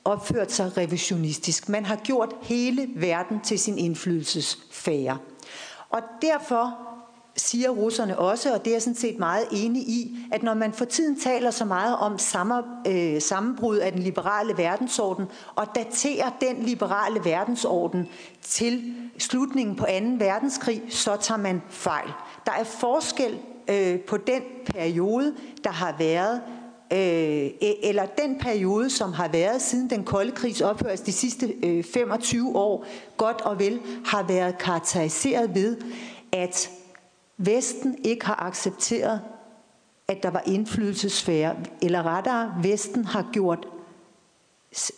opført 0.05 0.51
sig 0.51 0.77
revisionistisk. 0.77 1.69
Man 1.69 1.85
har 1.85 1.95
gjort 1.95 2.35
hele 2.41 2.89
verden 2.95 3.39
til 3.39 3.59
sin 3.59 3.77
indflydelsesfære. 3.77 5.17
Og 5.89 6.01
derfor 6.21 6.88
siger 7.39 7.69
russerne 7.69 8.19
også, 8.19 8.53
og 8.53 8.65
det 8.65 8.71
er 8.71 8.75
jeg 8.75 8.81
sådan 8.81 8.95
set 8.95 9.19
meget 9.19 9.45
enig 9.51 9.81
i, 9.81 10.17
at 10.31 10.43
når 10.43 10.53
man 10.53 10.73
for 10.73 10.85
tiden 10.85 11.19
taler 11.19 11.51
så 11.51 11.65
meget 11.65 11.97
om 11.97 12.17
samme, 12.17 12.63
øh, 12.87 13.21
sammenbrud 13.21 13.77
af 13.77 13.91
den 13.91 14.01
liberale 14.01 14.57
verdensorden, 14.57 15.25
og 15.55 15.65
daterer 15.75 16.29
den 16.41 16.63
liberale 16.63 17.19
verdensorden 17.23 18.07
til 18.41 18.93
slutningen 19.17 19.75
på 19.75 19.85
2. 19.85 19.91
verdenskrig, 20.25 20.81
så 20.89 21.17
tager 21.21 21.39
man 21.39 21.61
fejl. 21.69 22.07
Der 22.45 22.51
er 22.51 22.63
forskel 22.63 23.37
øh, 23.69 23.99
på 23.99 24.17
den 24.17 24.41
periode, 24.65 25.35
der 25.63 25.71
har 25.71 25.95
været 25.99 26.41
øh, 26.93 27.47
e-, 27.47 27.87
eller 27.87 28.05
den 28.05 28.39
periode, 28.39 28.89
som 28.89 29.13
har 29.13 29.27
været 29.27 29.61
siden 29.61 29.89
den 29.89 30.03
kolde 30.03 30.31
krigs 30.31 30.61
ophørelse 30.61 31.05
de 31.05 31.11
sidste 31.11 31.53
øh, 31.63 31.83
25 31.83 32.55
år, 32.55 32.85
godt 33.17 33.41
og 33.41 33.59
vel, 33.59 33.79
har 34.05 34.23
været 34.23 34.57
karakteriseret 34.57 35.55
ved, 35.55 35.77
at 36.31 36.69
Vesten 37.41 37.95
ikke 38.03 38.25
har 38.25 38.43
accepteret, 38.43 39.21
at 40.07 40.23
der 40.23 40.29
var 40.29 40.43
indflydelsesfære, 40.45 41.55
eller 41.81 42.03
rettere, 42.03 42.53
Vesten 42.63 43.05
har 43.05 43.25
gjort, 43.33 43.67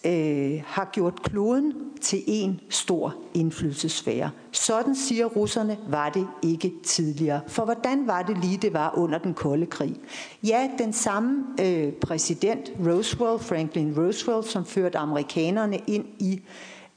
øh, 0.05 0.63
har 0.65 0.89
gjort 0.93 1.23
kloden 1.23 1.73
til 2.01 2.23
en 2.27 2.59
stor 2.69 3.15
indflydelsesfære. 3.33 4.31
Sådan 4.51 4.95
siger 4.95 5.25
russerne, 5.25 5.77
var 5.89 6.09
det 6.09 6.27
ikke 6.43 6.71
tidligere. 6.83 7.41
For 7.47 7.65
hvordan 7.65 8.07
var 8.07 8.21
det 8.21 8.37
lige, 8.37 8.57
det 8.57 8.73
var 8.73 8.93
under 8.97 9.17
den 9.17 9.33
kolde 9.33 9.65
krig? 9.65 9.95
Ja, 10.43 10.69
den 10.77 10.93
samme 10.93 11.45
øh, 11.61 11.93
præsident, 11.93 12.71
Roosevelt, 12.79 13.43
Franklin 13.43 13.93
Roosevelt, 13.97 14.45
som 14.45 14.65
førte 14.65 14.97
amerikanerne 14.97 15.79
ind 15.87 16.05
i 16.19 16.33
øh, 16.33 16.41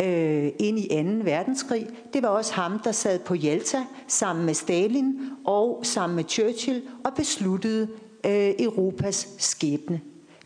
Øh, 0.02 0.52
ind 0.58 0.78
i 0.78 0.88
2. 0.88 0.94
verdenskrig. 1.24 1.86
Det 2.12 2.22
var 2.22 2.28
også 2.28 2.54
ham, 2.54 2.78
der 2.78 2.92
sad 2.92 3.18
på 3.18 3.34
Jalta 3.34 3.78
sammen 4.08 4.46
med 4.46 4.54
Stalin 4.54 5.20
og 5.44 5.80
sammen 5.82 6.16
med 6.16 6.24
Churchill 6.28 6.82
og 7.04 7.14
besluttede 7.16 7.88
øh, 8.26 8.52
Europas 8.58 9.28
skæbne. 9.38 10.00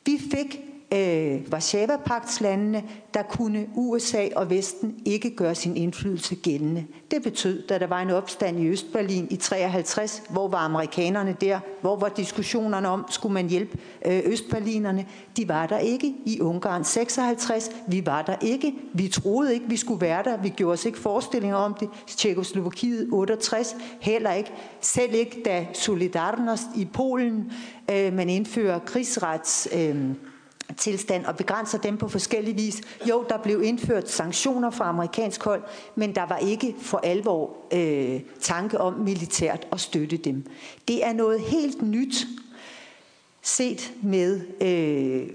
Vi 0.06 0.18
fik 0.30 0.67
øh, 0.94 1.40
Varsava-pagtslandene, 1.52 2.82
der 3.14 3.22
kunne 3.22 3.66
USA 3.74 4.28
og 4.36 4.50
Vesten 4.50 4.94
ikke 5.04 5.36
gøre 5.36 5.54
sin 5.54 5.76
indflydelse 5.76 6.34
gældende. 6.34 6.84
Det 7.10 7.22
betød, 7.22 7.62
da 7.62 7.78
der 7.78 7.86
var 7.86 8.02
en 8.02 8.10
opstand 8.10 8.60
i 8.60 8.68
Østberlin 8.68 9.26
i 9.30 9.36
53, 9.36 10.22
hvor 10.30 10.48
var 10.48 10.58
amerikanerne 10.58 11.36
der, 11.40 11.60
hvor 11.80 11.96
var 11.96 12.08
diskussionerne 12.08 12.88
om, 12.88 13.04
skulle 13.10 13.32
man 13.32 13.48
hjælpe 13.48 13.78
øh, 14.06 14.20
Østberlinerne, 14.24 15.06
de 15.36 15.48
var 15.48 15.66
der 15.66 15.78
ikke. 15.78 16.14
I 16.24 16.40
Ungarn 16.40 16.84
56, 16.84 17.70
vi 17.88 18.06
var 18.06 18.22
der 18.22 18.36
ikke. 18.42 18.74
Vi 18.94 19.08
troede 19.08 19.54
ikke, 19.54 19.68
vi 19.68 19.76
skulle 19.76 20.00
være 20.00 20.22
der. 20.22 20.42
Vi 20.42 20.48
gjorde 20.48 20.72
os 20.72 20.84
ikke 20.84 20.98
forestillinger 20.98 21.56
om 21.56 21.74
det. 21.74 21.88
Tjekoslovakiet 22.06 23.08
68, 23.12 23.76
heller 24.00 24.32
ikke. 24.32 24.52
Selv 24.80 25.14
ikke, 25.14 25.42
da 25.44 25.66
Solidarnost 25.72 26.66
i 26.76 26.84
Polen, 26.84 27.52
øh, 27.90 28.12
man 28.12 28.28
indfører 28.28 28.78
krigsrets... 28.78 29.68
Øh, 29.74 30.14
tilstand 30.76 31.24
og 31.24 31.36
begrænser 31.36 31.78
dem 31.78 31.96
på 31.96 32.08
forskellige 32.08 32.56
vis. 32.56 32.82
Jo, 33.08 33.24
der 33.28 33.38
blev 33.38 33.62
indført 33.62 34.10
sanktioner 34.10 34.70
fra 34.70 34.88
amerikansk 34.88 35.42
hold, 35.42 35.62
men 35.94 36.14
der 36.14 36.26
var 36.26 36.36
ikke 36.36 36.74
for 36.80 36.98
alvor 36.98 37.56
øh, 37.72 38.20
tanke 38.40 38.80
om 38.80 38.92
militært 38.92 39.66
at 39.72 39.80
støtte 39.80 40.16
dem. 40.16 40.44
Det 40.88 41.04
er 41.06 41.12
noget 41.12 41.40
helt 41.40 41.82
nyt 41.82 42.26
set 43.42 43.92
med 44.02 44.40
øh, 44.60 45.28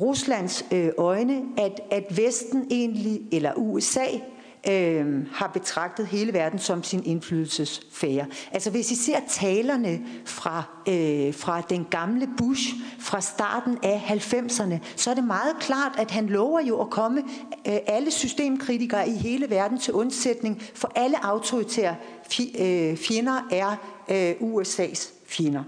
Ruslands 0.00 0.64
øh, 0.72 0.88
øjne, 0.98 1.42
at, 1.58 1.80
at 1.90 2.16
Vesten 2.16 2.66
egentlig, 2.70 3.20
eller 3.32 3.52
USA, 3.54 4.06
øh, 4.68 5.26
har 5.32 5.46
betragtet 5.46 6.06
hele 6.06 6.32
verden 6.32 6.58
som 6.58 6.82
sin 6.82 7.02
indflydelsesfære. 7.04 8.26
Altså 8.52 8.70
hvis 8.70 8.90
I 8.90 8.94
ser 8.94 9.18
talerne 9.28 10.00
fra, 10.24 10.62
øh, 10.88 11.34
fra 11.34 11.60
den 11.60 11.86
gamle 11.90 12.28
Bush 12.38 12.74
fra 12.98 13.20
starten 13.20 13.78
af 13.82 14.02
90'erne, 14.08 14.78
så 14.96 15.10
er 15.10 15.14
det 15.14 15.24
meget 15.24 15.56
klart, 15.60 15.92
at 15.98 16.10
han 16.10 16.26
lover 16.26 16.60
jo 16.60 16.80
at 16.80 16.90
komme 16.90 17.22
øh, 17.66 17.78
alle 17.86 18.10
systemkritikere 18.10 19.08
i 19.08 19.12
hele 19.12 19.50
verden 19.50 19.78
til 19.78 19.92
undsætning, 19.94 20.62
for 20.74 20.92
alle 20.94 21.26
autoritære 21.26 21.96
øh, 22.58 22.96
fjender 22.96 23.48
er 23.50 23.76
øh, 24.08 24.30
USA's 24.40 25.12
fjender. 25.26 25.62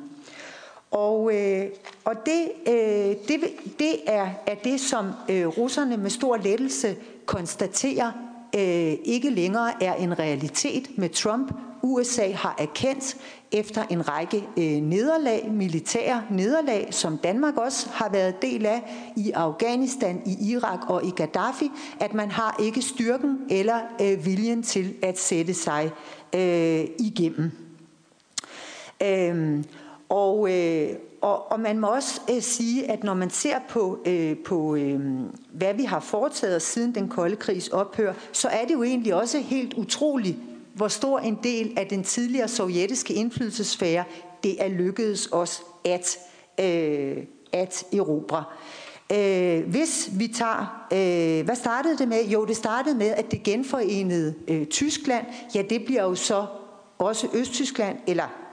Og, 0.91 1.35
øh, 1.35 1.67
og 2.05 2.15
det, 2.27 2.49
øh, 2.67 3.17
det, 3.29 3.41
det 3.79 3.95
er, 4.07 4.29
er 4.47 4.55
det, 4.55 4.81
som 4.81 5.07
øh, 5.29 5.47
russerne 5.47 5.97
med 5.97 6.11
stor 6.11 6.37
lettelse 6.37 6.97
konstaterer 7.27 8.13
øh, 8.55 8.97
ikke 9.05 9.31
længere 9.31 9.83
er 9.83 9.95
en 9.95 10.19
realitet 10.19 10.99
med 10.99 11.09
Trump. 11.09 11.53
USA 11.83 12.33
har 12.33 12.55
erkendt 12.59 13.17
efter 13.53 13.85
en 13.91 14.09
række 14.09 14.37
øh, 14.37 14.65
nederlag, 14.65 15.51
militære 15.51 16.23
nederlag, 16.31 16.89
som 16.91 17.19
Danmark 17.19 17.57
også 17.57 17.89
har 17.93 18.09
været 18.09 18.43
del 18.43 18.67
af 18.67 19.13
i 19.17 19.31
Afghanistan, 19.31 20.23
i 20.27 20.51
Irak 20.51 20.91
og 20.91 21.05
i 21.05 21.11
Gaddafi, 21.11 21.71
at 22.01 22.15
man 22.15 22.31
har 22.31 22.57
ikke 22.61 22.83
styrken 22.83 23.39
eller 23.51 23.81
øh, 24.03 24.27
viljen 24.27 24.63
til 24.63 24.95
at 25.03 25.19
sætte 25.19 25.55
sig 25.55 25.91
øh, 26.35 26.85
igennem. 26.99 27.51
Øh, 29.03 29.65
og, 30.09 30.53
øh, 30.53 30.89
og, 31.21 31.53
og 31.53 31.61
man 31.61 31.79
må 31.79 31.87
også 31.87 32.21
øh, 32.31 32.43
sige, 32.43 32.91
at 32.91 33.05
når 33.05 33.15
man 33.15 33.31
ser 33.31 33.59
på, 33.69 33.99
øh, 34.07 34.37
på 34.37 34.75
øh, 34.75 35.01
hvad 35.53 35.75
vi 35.75 35.85
har 35.85 36.01
foretaget 36.01 36.57
os 36.57 36.63
siden 36.63 36.95
den 36.95 37.09
kolde 37.09 37.37
krigs 37.37 37.69
ophør, 37.69 38.13
så 38.33 38.49
er 38.49 38.65
det 38.65 38.75
jo 38.75 38.83
egentlig 38.83 39.15
også 39.15 39.39
helt 39.39 39.75
utroligt, 39.75 40.37
hvor 40.75 40.89
stor 40.89 41.19
en 41.19 41.39
del 41.43 41.73
af 41.77 41.87
den 41.87 42.05
tidligere 42.05 42.49
sovjetiske 42.49 43.15
indflydelsesfære, 43.15 44.05
det 44.43 44.65
er 44.65 44.69
lykkedes 44.69 45.29
os 45.33 45.63
at, 45.85 46.19
øh, 46.61 47.17
at 47.53 47.85
erobre. 47.93 48.45
Øh, 49.13 49.71
hvis 49.71 50.11
vi 50.13 50.29
tager, 50.29 50.87
øh, 50.93 51.45
hvad 51.45 51.57
startede 51.57 51.99
det 51.99 52.09
med? 52.09 52.25
Jo, 52.25 52.45
det 52.45 52.57
startede 52.57 52.95
med, 52.95 53.07
at 53.07 53.31
det 53.31 53.43
genforenede 53.43 54.35
øh, 54.49 54.67
Tyskland, 54.67 55.27
ja, 55.55 55.63
det 55.71 55.85
bliver 55.85 56.03
jo 56.03 56.15
så 56.15 56.47
også 56.99 57.29
Østtyskland, 57.35 57.99
eller 58.07 58.48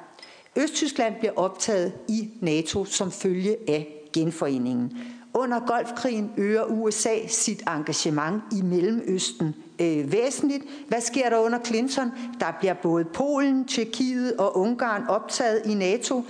Østtyskland 0.56 1.16
bliver 1.20 1.34
optaget 1.36 1.94
i 2.08 2.30
NATO 2.42 2.86
som 2.86 3.12
følge 3.12 3.58
af 3.68 3.88
genforeningen. 4.14 4.98
Under 5.34 5.60
Golfkrigen 5.60 6.32
øger 6.38 6.64
USA 6.64 7.28
sit 7.28 7.64
engagement 7.68 8.44
i 8.52 8.62
Mellemøsten 8.62 9.56
øh, 9.82 10.12
væsentligt. 10.12 10.64
Hvad 10.88 11.02
sker 11.02 11.30
der 11.30 11.38
under 11.38 11.60
Clinton? 11.66 12.12
Der 12.40 12.46
bliver 12.60 12.74
både 12.74 13.06
Polen, 13.06 13.66
Tjekkiet 13.66 14.34
og 14.38 14.58
Ungarn 14.58 15.08
optaget 15.08 15.62
i 15.66 15.74
NATO. 15.74 16.24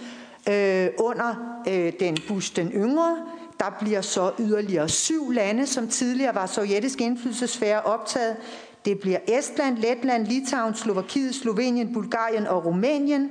Øh, 0.50 0.88
under 1.00 1.62
øh, 1.68 1.94
den 2.00 2.18
Bush 2.28 2.56
den 2.56 2.72
yngre, 2.72 3.18
der 3.60 3.78
bliver 3.82 4.02
så 4.02 4.32
yderligere 4.40 4.90
syv 4.90 5.32
lande, 5.32 5.68
som 5.68 5.88
tidligere 5.88 6.36
var 6.36 6.46
sovjetisk 6.46 7.02
indflydelsesfære, 7.02 7.82
optaget. 7.82 8.36
Det 8.86 9.00
bliver 9.00 9.20
Estland, 9.28 9.78
Letland, 9.78 10.28
Litauen, 10.28 10.76
Slovakiet, 10.76 11.36
Slovenien, 11.36 11.94
Bulgarien 11.94 12.48
og 12.48 12.66
Rumænien. 12.66 13.30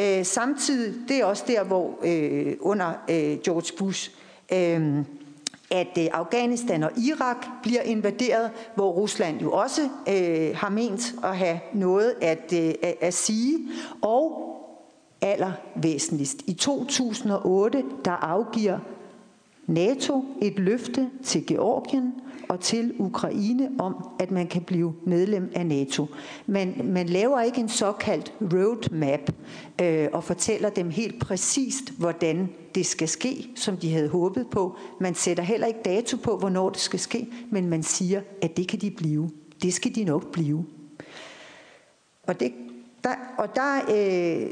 Øh, 0.00 0.24
samtidig, 0.24 0.94
det 1.08 1.16
er 1.16 1.24
også 1.24 1.44
der, 1.46 1.64
hvor 1.64 1.98
øh, 2.04 2.56
under 2.60 2.92
øh, 3.10 3.38
George 3.44 3.76
Bush, 3.78 4.10
øh, 4.52 4.98
at 5.70 5.98
øh, 5.98 6.06
Afghanistan 6.12 6.82
og 6.82 6.90
Irak 6.98 7.46
bliver 7.62 7.82
invaderet, 7.82 8.50
hvor 8.74 8.90
Rusland 8.90 9.40
jo 9.40 9.52
også 9.52 9.82
øh, 10.08 10.56
har 10.56 10.68
ment 10.68 11.14
at 11.24 11.36
have 11.36 11.60
noget 11.74 12.14
at, 12.20 12.52
øh, 12.54 12.74
at 13.00 13.14
sige. 13.14 13.58
Og 14.02 14.46
allervæsentligst, 15.20 16.36
i 16.46 16.52
2008, 16.52 17.84
der 18.04 18.10
afgiver 18.10 18.78
NATO 19.66 20.24
et 20.42 20.58
løfte 20.58 21.10
til 21.24 21.46
Georgien 21.46 22.14
og 22.50 22.60
til 22.60 22.94
Ukraine 22.98 23.70
om, 23.78 24.08
at 24.18 24.30
man 24.30 24.46
kan 24.46 24.62
blive 24.62 24.94
medlem 25.06 25.52
af 25.54 25.66
NATO. 25.66 26.06
Man, 26.46 26.80
man 26.84 27.06
laver 27.06 27.40
ikke 27.40 27.60
en 27.60 27.68
såkaldt 27.68 28.32
roadmap 28.40 29.32
øh, 29.82 30.08
og 30.12 30.24
fortæller 30.24 30.70
dem 30.70 30.90
helt 30.90 31.20
præcist, 31.20 31.90
hvordan 31.98 32.48
det 32.74 32.86
skal 32.86 33.08
ske, 33.08 33.48
som 33.56 33.76
de 33.76 33.92
havde 33.92 34.08
håbet 34.08 34.46
på. 34.50 34.76
Man 35.00 35.14
sætter 35.14 35.42
heller 35.42 35.66
ikke 35.66 35.80
dato 35.84 36.16
på, 36.16 36.36
hvornår 36.36 36.70
det 36.70 36.80
skal 36.80 36.98
ske, 36.98 37.26
men 37.50 37.68
man 37.68 37.82
siger, 37.82 38.20
at 38.42 38.56
det 38.56 38.68
kan 38.68 38.80
de 38.80 38.90
blive. 38.90 39.30
Det 39.62 39.74
skal 39.74 39.94
de 39.94 40.04
nok 40.04 40.32
blive. 40.32 40.64
Og, 42.26 42.40
det, 42.40 42.52
der, 43.04 43.14
og 43.38 43.56
der, 43.56 43.76
øh, 43.76 44.50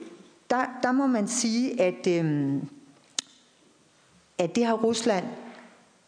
der, 0.50 0.64
der 0.82 0.92
må 0.92 1.06
man 1.06 1.28
sige, 1.28 1.80
at, 1.80 2.06
øh, 2.06 2.54
at 4.38 4.56
det 4.56 4.64
har 4.64 4.74
Rusland 4.74 5.24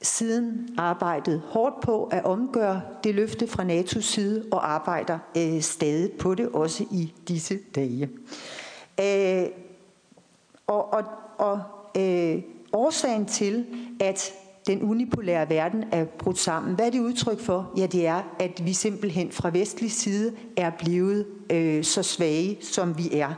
siden 0.03 0.68
arbejdet 0.78 1.42
hårdt 1.44 1.80
på 1.80 2.05
at 2.05 2.24
omgøre 2.24 2.82
det 3.05 3.14
løfte 3.14 3.46
fra 3.46 3.64
NATO's 3.64 4.01
side 4.01 4.44
og 4.53 4.72
arbejder 4.72 5.18
øh, 5.36 5.61
stadig 5.61 6.12
på 6.12 6.34
det 6.34 6.48
også 6.48 6.84
i 6.90 7.12
disse 7.28 7.59
dage. 7.74 8.11
Øh, 9.01 9.46
og 10.66 10.92
og, 10.92 11.05
og 11.38 11.62
øh, 11.96 12.42
årsagen 12.72 13.26
til, 13.26 13.66
at 14.01 14.32
den 14.66 14.82
unipolære 14.82 15.51
verden 15.51 15.84
er 15.92 16.05
brudt 16.05 16.38
sammen. 16.38 16.74
Hvad 16.74 16.86
er 16.86 16.90
det 16.90 17.01
udtryk 17.01 17.40
for? 17.40 17.72
Ja, 17.77 17.86
det 17.86 18.06
er, 18.06 18.36
at 18.39 18.62
vi 18.64 18.72
simpelthen 18.72 19.32
fra 19.32 19.51
vestlig 19.51 19.93
side 19.93 20.32
er 20.56 20.70
blevet 20.70 21.27
øh, 21.52 21.85
så 21.85 22.02
svage, 22.02 22.59
som 22.60 22.98
vi 22.98 23.10
er. 23.12 23.35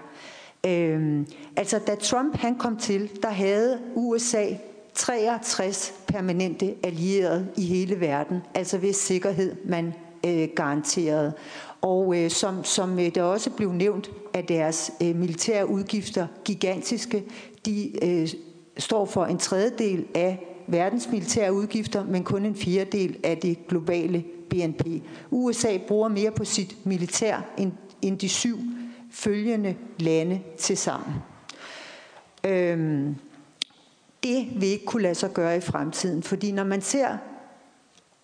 Øh, 0.66 1.26
altså, 1.56 1.78
da 1.78 1.94
Trump 1.94 2.36
han 2.36 2.58
kom 2.58 2.76
til, 2.76 3.10
der 3.22 3.30
havde 3.30 3.80
USA 3.94 4.46
63 4.94 5.94
permanente 6.06 6.74
allierede 6.82 7.48
i 7.56 7.62
hele 7.62 8.00
verden, 8.00 8.42
altså 8.54 8.78
ved 8.78 8.92
sikkerhed 8.92 9.56
man 9.64 9.94
øh, 10.26 10.48
garanterede. 10.56 11.32
Og 11.80 12.16
øh, 12.18 12.30
som, 12.30 12.64
som 12.64 12.98
øh, 12.98 13.14
der 13.14 13.22
også 13.22 13.50
blev 13.50 13.72
nævnt, 13.72 14.10
at 14.34 14.48
deres 14.48 14.92
øh, 15.02 15.16
militære 15.16 15.68
udgifter 15.68 16.26
gigantiske. 16.44 17.24
De 17.66 18.04
øh, 18.04 18.28
står 18.78 19.04
for 19.04 19.24
en 19.24 19.38
tredjedel 19.38 20.06
af 20.14 20.48
verdens 20.66 21.08
militære 21.12 21.52
udgifter, 21.52 22.04
men 22.04 22.24
kun 22.24 22.44
en 22.44 22.56
fjerdedel 22.56 23.16
af 23.24 23.38
det 23.38 23.66
globale 23.68 24.24
BNP. 24.50 24.86
USA 25.30 25.78
bruger 25.88 26.08
mere 26.08 26.30
på 26.30 26.44
sit 26.44 26.86
militær 26.86 27.52
end, 27.58 27.72
end 28.02 28.18
de 28.18 28.28
syv 28.28 28.58
følgende 29.10 29.76
lande 29.98 30.40
til 30.58 30.76
sammen. 30.76 31.14
Øhm, 32.46 33.16
det 34.22 34.48
vil 34.54 34.68
ikke 34.68 34.84
kunne 34.84 35.02
lade 35.02 35.14
sig 35.14 35.32
gøre 35.32 35.56
i 35.56 35.60
fremtiden, 35.60 36.22
fordi 36.22 36.52
når 36.52 36.64
man 36.64 36.82
ser 36.82 37.16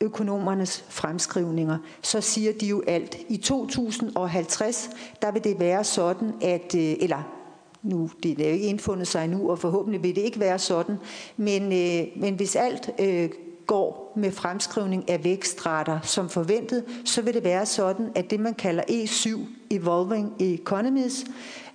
økonomernes 0.01 0.85
fremskrivninger, 0.89 1.79
så 2.03 2.20
siger 2.20 2.53
de 2.53 2.66
jo 2.66 2.83
alt. 2.87 3.16
I 3.29 3.37
2050, 3.37 4.91
der 5.23 5.33
vil 5.33 5.45
det 5.45 5.61
være 5.61 5.85
sådan, 5.85 6.33
at, 6.43 6.75
øh, 6.75 6.97
eller 7.01 7.35
nu, 7.83 8.11
det 8.23 8.41
er 8.41 8.49
jo 8.49 8.53
ikke 8.53 8.66
indfundet 8.66 9.09
sig 9.09 9.29
nu, 9.29 9.51
og 9.51 9.59
forhåbentlig 9.59 10.03
vil 10.03 10.16
det 10.16 10.20
ikke 10.20 10.41
være 10.41 10.59
sådan, 10.59 10.97
men, 11.37 11.62
øh, 11.62 12.07
men 12.16 12.35
hvis 12.35 12.57
alt 12.57 12.91
øh, 12.99 13.31
går 13.66 14.12
med 14.16 14.33
fremskrivning 14.33 15.11
af 15.11 15.25
vækstrater 15.25 16.01
som 16.03 16.29
forventet, 16.29 16.85
så 17.05 17.23
vil 17.23 17.35
det 17.35 17.45
være 17.45 17.66
sådan, 17.66 18.09
at 18.15 18.31
det 18.31 18.41
man 18.41 18.55
kalder 18.55 18.83
E7, 18.83 19.39
Evolving 19.70 20.33
Economies, 20.41 21.25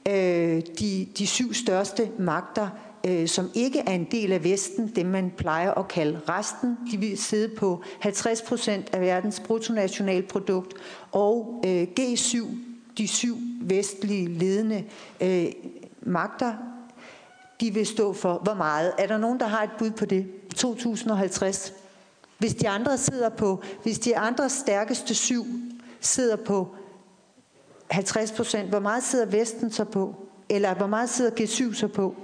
øh, 0.07 0.61
de, 0.79 1.07
de 1.17 1.27
syv 1.27 1.53
største 1.53 2.09
magter 2.19 2.69
øh, 3.07 3.27
som 3.27 3.49
ikke 3.53 3.79
er 3.79 3.91
en 3.91 4.07
del 4.11 4.31
af 4.31 4.43
Vesten, 4.43 4.87
det 4.95 5.05
man 5.05 5.33
plejer 5.37 5.71
at 5.71 5.87
kalde 5.87 6.21
resten. 6.29 6.77
De 6.91 6.97
vil 6.97 7.17
sidde 7.17 7.55
på 7.55 7.83
50 7.99 8.41
procent 8.41 8.89
af 8.93 9.01
verdens 9.01 9.39
bruttonationalprodukt, 9.39 10.73
og 11.11 11.63
øh, 11.65 11.87
G7, 11.99 12.47
de 12.97 13.07
syv 13.07 13.37
vestlige 13.61 14.27
ledende 14.27 14.83
øh, 15.21 15.45
magter, 16.01 16.53
de 17.61 17.73
vil 17.73 17.85
stå 17.85 18.13
for 18.13 18.37
hvor 18.43 18.53
meget. 18.53 18.93
Er 18.97 19.07
der 19.07 19.17
nogen, 19.17 19.39
der 19.39 19.47
har 19.47 19.63
et 19.63 19.69
bud 19.79 19.91
på 19.91 20.05
det? 20.05 20.25
2050. 20.55 21.73
Hvis 22.37 22.55
de 22.55 22.69
andre 22.69 22.97
sidder 22.97 23.29
på, 23.29 23.63
hvis 23.83 23.99
de 23.99 24.17
andre 24.17 24.49
stærkeste 24.49 25.15
syv 25.15 25.45
sidder 26.01 26.35
på 26.35 26.75
50 27.87 28.31
procent, 28.31 28.69
hvor 28.69 28.79
meget 28.79 29.03
sidder 29.03 29.25
Vesten 29.25 29.71
så 29.71 29.83
på? 29.83 30.15
Eller 30.49 30.73
hvor 30.73 30.87
meget 30.87 31.09
sidder 31.09 31.31
G7 31.31 31.73
så 31.73 31.87
på? 31.87 32.15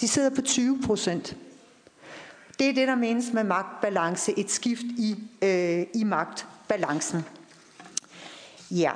De 0.00 0.08
sidder 0.08 0.30
på 0.30 0.42
20 0.42 0.78
procent. 0.86 1.36
Det 2.58 2.68
er 2.68 2.74
det, 2.74 2.88
der 2.88 2.94
menes 2.94 3.32
med 3.32 3.44
magtbalance, 3.44 4.38
et 4.38 4.50
skift 4.50 4.82
i, 4.82 5.16
øh, 5.42 5.86
i 5.94 6.04
magtbalancen. 6.04 7.24
Ja. 8.70 8.92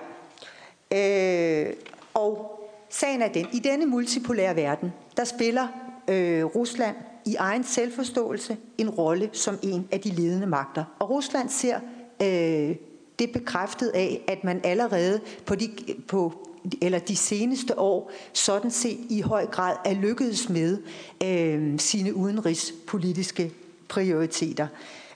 Øh, 0.93 1.73
og 2.15 2.61
sagen 2.91 3.23
er 3.23 3.29
den, 3.29 3.47
i 3.53 3.59
denne 3.59 3.87
multipolære 3.87 4.57
verden, 4.57 4.93
der 5.17 5.25
spiller 5.25 5.69
øh, 6.09 6.45
Rusland 6.45 6.97
i 7.27 7.35
egen 7.35 7.65
selvforståelse 7.65 8.57
en 8.79 8.91
rolle 8.91 9.31
som 9.33 9.59
en 9.63 9.89
af 9.93 10.01
de 10.01 10.11
ledende 10.11 10.47
magter. 10.47 10.85
Og 10.99 11.11
Rusland 11.11 11.49
ser 11.49 11.81
øh, 12.23 12.77
det 13.19 13.33
bekræftet 13.33 13.89
af, 13.89 14.25
at 14.29 14.45
man 14.45 14.61
allerede 14.65 15.21
på 15.47 15.55
de, 15.55 15.71
på, 16.09 16.49
eller 16.83 16.99
de 16.99 17.17
seneste 17.17 17.79
år 17.79 18.11
sådan 18.33 18.71
set 18.71 18.99
i 19.09 19.21
høj 19.21 19.47
grad 19.47 19.77
er 19.85 19.95
lykkedes 19.95 20.49
med 20.49 20.79
øh, 21.25 21.79
sine 21.79 22.15
udenrigspolitiske 22.15 23.53
prioriteter. 23.89 24.67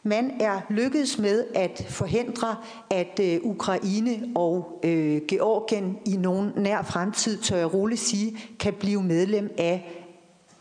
Man 0.02 0.30
er 0.40 0.60
lykkedes 0.70 1.18
med 1.18 1.44
at 1.54 1.86
forhindre, 1.88 2.56
at 2.90 3.20
øh, 3.22 3.38
Ukraine 3.42 4.28
og 4.34 4.80
øh, 4.84 5.20
Georgien 5.28 5.98
i 6.06 6.16
nogen 6.16 6.52
nær 6.56 6.82
fremtid, 6.82 7.38
tør 7.38 7.56
jeg 7.56 7.74
roligt 7.74 8.00
sige, 8.00 8.38
kan 8.58 8.72
blive 8.72 9.02
medlem 9.02 9.54
af 9.58 9.97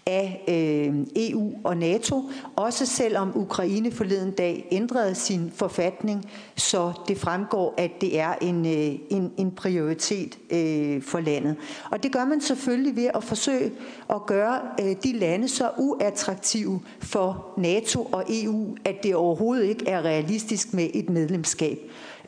af 0.07 0.43
øh, 0.47 1.05
EU 1.15 1.51
og 1.63 1.77
NATO, 1.77 2.29
også 2.55 2.85
selvom 2.85 3.31
Ukraine 3.35 3.91
forleden 3.91 4.31
dag 4.31 4.67
ændrede 4.71 5.15
sin 5.15 5.51
forfatning, 5.55 6.25
så 6.55 6.93
det 7.07 7.17
fremgår, 7.17 7.73
at 7.77 7.91
det 8.01 8.19
er 8.19 8.33
en, 8.41 8.65
øh, 8.65 8.99
en, 9.09 9.31
en 9.37 9.51
prioritet 9.51 10.37
øh, 10.51 11.01
for 11.01 11.19
landet. 11.19 11.55
Og 11.91 12.03
det 12.03 12.11
gør 12.11 12.25
man 12.25 12.41
selvfølgelig 12.41 12.95
ved 12.95 13.09
at 13.15 13.23
forsøge 13.23 13.71
at 14.09 14.25
gøre 14.25 14.59
øh, 14.81 14.95
de 15.03 15.13
lande 15.13 15.47
så 15.47 15.69
uattraktive 15.77 16.81
for 16.99 17.53
NATO 17.57 18.03
og 18.03 18.23
EU, 18.29 18.75
at 18.85 19.03
det 19.03 19.15
overhovedet 19.15 19.63
ikke 19.63 19.87
er 19.87 20.01
realistisk 20.01 20.73
med 20.73 20.89
et 20.93 21.09
medlemskab. 21.09 21.77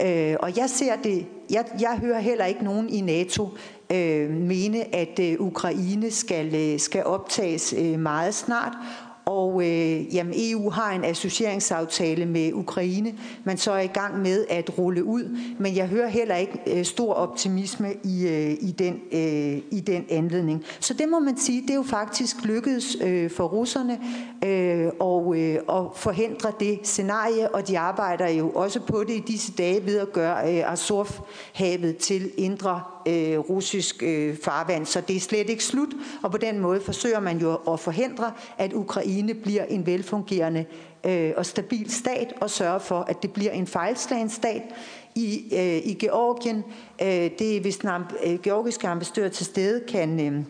Øh, 0.02 0.36
og 0.40 0.58
jeg 0.58 0.70
ser 0.70 0.96
det, 0.96 1.26
jeg, 1.50 1.66
jeg 1.80 1.98
hører 2.02 2.20
heller 2.20 2.46
ikke 2.46 2.64
nogen 2.64 2.90
i 2.90 3.02
NATO 3.02 3.50
øh, 3.94 4.30
mene, 4.30 4.96
at 4.96 5.20
øh, 5.20 5.36
Ukraine 5.40 6.12
skal, 6.12 6.56
øh, 6.56 6.80
skal 6.80 7.04
optages 7.04 7.74
øh, 7.78 8.00
meget 8.00 8.36
snart, 8.36 8.74
og 9.30 9.62
øh, 9.62 10.16
jamen, 10.16 10.34
EU 10.38 10.70
har 10.70 10.92
en 10.92 11.04
associeringsaftale 11.04 12.26
med 12.26 12.54
Ukraine, 12.54 13.14
man 13.44 13.58
så 13.58 13.72
er 13.72 13.80
i 13.80 13.88
gang 13.88 14.22
med 14.22 14.46
at 14.50 14.78
rulle 14.78 15.04
ud, 15.04 15.38
men 15.60 15.76
jeg 15.76 15.88
hører 15.88 16.08
heller 16.08 16.36
ikke 16.36 16.60
øh, 16.68 16.86
stor 16.86 17.14
optimisme 17.14 17.94
i, 18.04 18.28
øh, 18.28 18.52
i, 18.52 18.72
den, 18.72 18.94
øh, 19.12 19.62
i 19.72 19.84
den 19.88 20.06
anledning. 20.10 20.64
Så 20.80 20.94
det 20.94 21.10
må 21.10 21.20
man 21.20 21.38
sige, 21.38 21.62
det 21.62 21.70
er 21.70 21.76
jo 21.76 21.84
faktisk 21.84 22.46
lykkedes 22.46 22.98
øh, 23.02 23.32
for 23.32 23.44
russerne 23.44 24.00
øh, 24.46 24.92
og, 25.00 25.38
øh, 25.38 25.56
at 25.70 25.84
forhindre 25.96 26.52
det 26.60 26.80
scenarie, 26.84 27.56
og 27.56 27.68
de 27.68 27.80
arbejder 27.80 28.28
jo 28.28 28.50
også 28.50 28.80
på 28.80 29.04
det 29.04 29.14
i 29.14 29.24
disse 29.28 29.52
dage 29.52 29.86
ved 29.86 30.00
at 30.00 30.14
gøre 30.14 30.58
øh, 30.58 30.72
Azov-havet 30.72 31.98
til 31.98 32.32
indre 32.38 32.82
øh, 33.08 33.40
russisk 33.40 34.04
øh, 34.04 34.38
farvand. 34.44 34.86
Så 34.86 35.02
det 35.02 35.16
er 35.16 35.20
slet 35.20 35.50
ikke 35.50 35.64
slut, 35.64 35.90
og 36.24 36.32
på 36.32 36.38
den 36.38 36.60
måde 36.60 36.82
forsøger 36.82 37.20
man 37.20 37.38
jo 37.38 37.56
at 37.56 37.80
forhindre, 37.80 38.32
at 38.58 38.74
Ukraine 38.74 39.34
bliver 39.34 39.64
en 39.64 39.86
velfungerende 39.86 40.66
øh, 41.06 41.32
og 41.38 41.46
stabil 41.46 41.92
stat, 41.92 42.34
og 42.42 42.50
sørge 42.50 42.80
for, 42.80 43.00
at 43.00 43.22
det 43.22 43.34
bliver 43.34 43.52
en 43.52 43.68
fejlslagen 43.68 44.30
stat. 44.30 44.62
I, 45.16 45.54
øh, 45.54 45.92
i 45.92 45.94
Georgien, 45.94 46.64
øh, 47.02 47.08
det 47.40 47.58
er 47.58 47.62
hvis 47.62 47.78
den 47.78 47.90
øh, 48.26 48.40
georgiske 48.44 48.88
ambassadør 48.88 49.28
til 49.30 49.46
stede 49.46 49.84
kan... 49.88 50.20
Øh, 50.20 50.44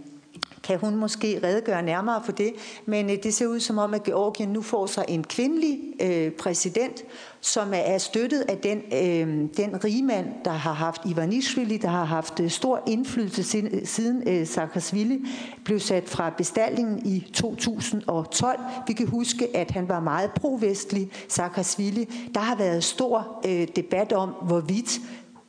kan 0.63 0.79
hun 0.79 0.95
måske 0.95 1.39
redegøre 1.43 1.81
nærmere 1.81 2.21
for 2.25 2.31
det. 2.31 2.53
Men 2.85 3.09
øh, 3.09 3.17
det 3.23 3.33
ser 3.33 3.47
ud 3.47 3.59
som 3.59 3.77
om, 3.77 3.93
at 3.93 4.03
Georgien 4.03 4.49
nu 4.49 4.61
får 4.61 4.85
sig 4.85 5.05
en 5.07 5.23
kvindelig 5.23 5.79
øh, 6.01 6.31
præsident, 6.31 7.03
som 7.41 7.71
er 7.73 7.97
støttet 7.97 8.41
af 8.41 8.57
den, 8.57 8.77
øh, 8.77 9.47
den 9.57 9.83
rigmand, 9.83 10.27
der 10.45 10.51
har 10.51 10.73
haft 10.73 11.01
Ivanishvili, 11.05 11.77
der 11.77 11.87
har 11.87 12.03
haft 12.03 12.39
øh, 12.39 12.49
stor 12.49 12.83
indflydelse 12.87 13.43
siden, 13.43 13.85
siden 13.85 14.23
øh, 14.27 14.47
Saakashvili 14.47 15.25
blev 15.65 15.79
sat 15.79 16.09
fra 16.09 16.29
bestallingen 16.37 17.05
i 17.05 17.31
2012. 17.33 18.59
Vi 18.87 18.93
kan 18.93 19.07
huske, 19.07 19.57
at 19.57 19.71
han 19.71 19.89
var 19.89 19.99
meget 19.99 20.31
provestlig, 20.31 21.11
Saakashvili. 21.27 22.29
Der 22.33 22.41
har 22.41 22.55
været 22.55 22.83
stor 22.83 23.41
øh, 23.45 23.67
debat 23.75 24.13
om, 24.13 24.29
hvorvidt 24.29 24.99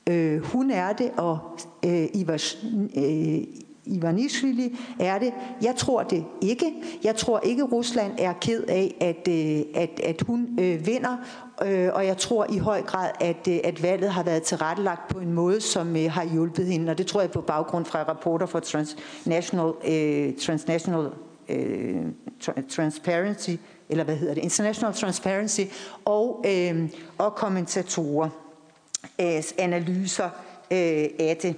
øh, 0.06 0.44
hun 0.44 0.70
er 0.70 0.92
det, 0.92 1.10
og 1.16 1.38
øh, 1.86 2.08
Ivas, 2.14 2.58
øh, 2.96 3.42
Ivanishvili 3.90 4.78
er 5.00 5.18
det. 5.18 5.32
Jeg 5.62 5.76
tror 5.76 6.02
det 6.02 6.24
ikke. 6.40 6.72
Jeg 7.04 7.16
tror 7.16 7.40
ikke, 7.40 7.62
Rusland 7.62 8.12
er 8.18 8.32
ked 8.32 8.62
af, 8.68 8.96
at, 9.00 9.28
øh, 9.28 9.82
at, 9.82 10.00
at 10.04 10.22
hun 10.26 10.48
øh, 10.60 10.86
vinder, 10.86 11.16
øh, 11.66 11.88
og 11.94 12.06
jeg 12.06 12.16
tror 12.16 12.46
i 12.50 12.58
høj 12.58 12.82
grad, 12.82 13.10
at, 13.20 13.48
øh, 13.48 13.58
at 13.64 13.82
valget 13.82 14.10
har 14.10 14.22
været 14.22 14.42
tilrettelagt 14.42 15.08
på 15.08 15.18
en 15.18 15.32
måde, 15.32 15.60
som 15.60 15.96
øh, 15.96 16.10
har 16.10 16.24
hjulpet 16.24 16.66
hende, 16.66 16.90
og 16.90 16.98
det 16.98 17.06
tror 17.06 17.20
jeg 17.20 17.30
på 17.30 17.40
baggrund 17.40 17.84
fra 17.84 18.02
rapporter 18.02 18.46
fra 18.46 18.60
Transnational, 18.60 19.72
øh, 19.88 20.36
Transnational 20.36 21.08
øh, 21.48 22.04
Transparency, 22.68 23.50
eller 23.88 24.04
hvad 24.04 24.16
hedder 24.16 24.34
det, 24.34 24.42
International 24.42 24.94
Transparency, 24.94 25.60
og, 26.04 26.44
øh, 26.48 26.88
og 27.18 27.34
kommentatorer 27.34 28.28
øh, 29.20 29.42
analyser 29.58 30.30
øh, 30.70 31.08
af 31.18 31.38
det. 31.42 31.56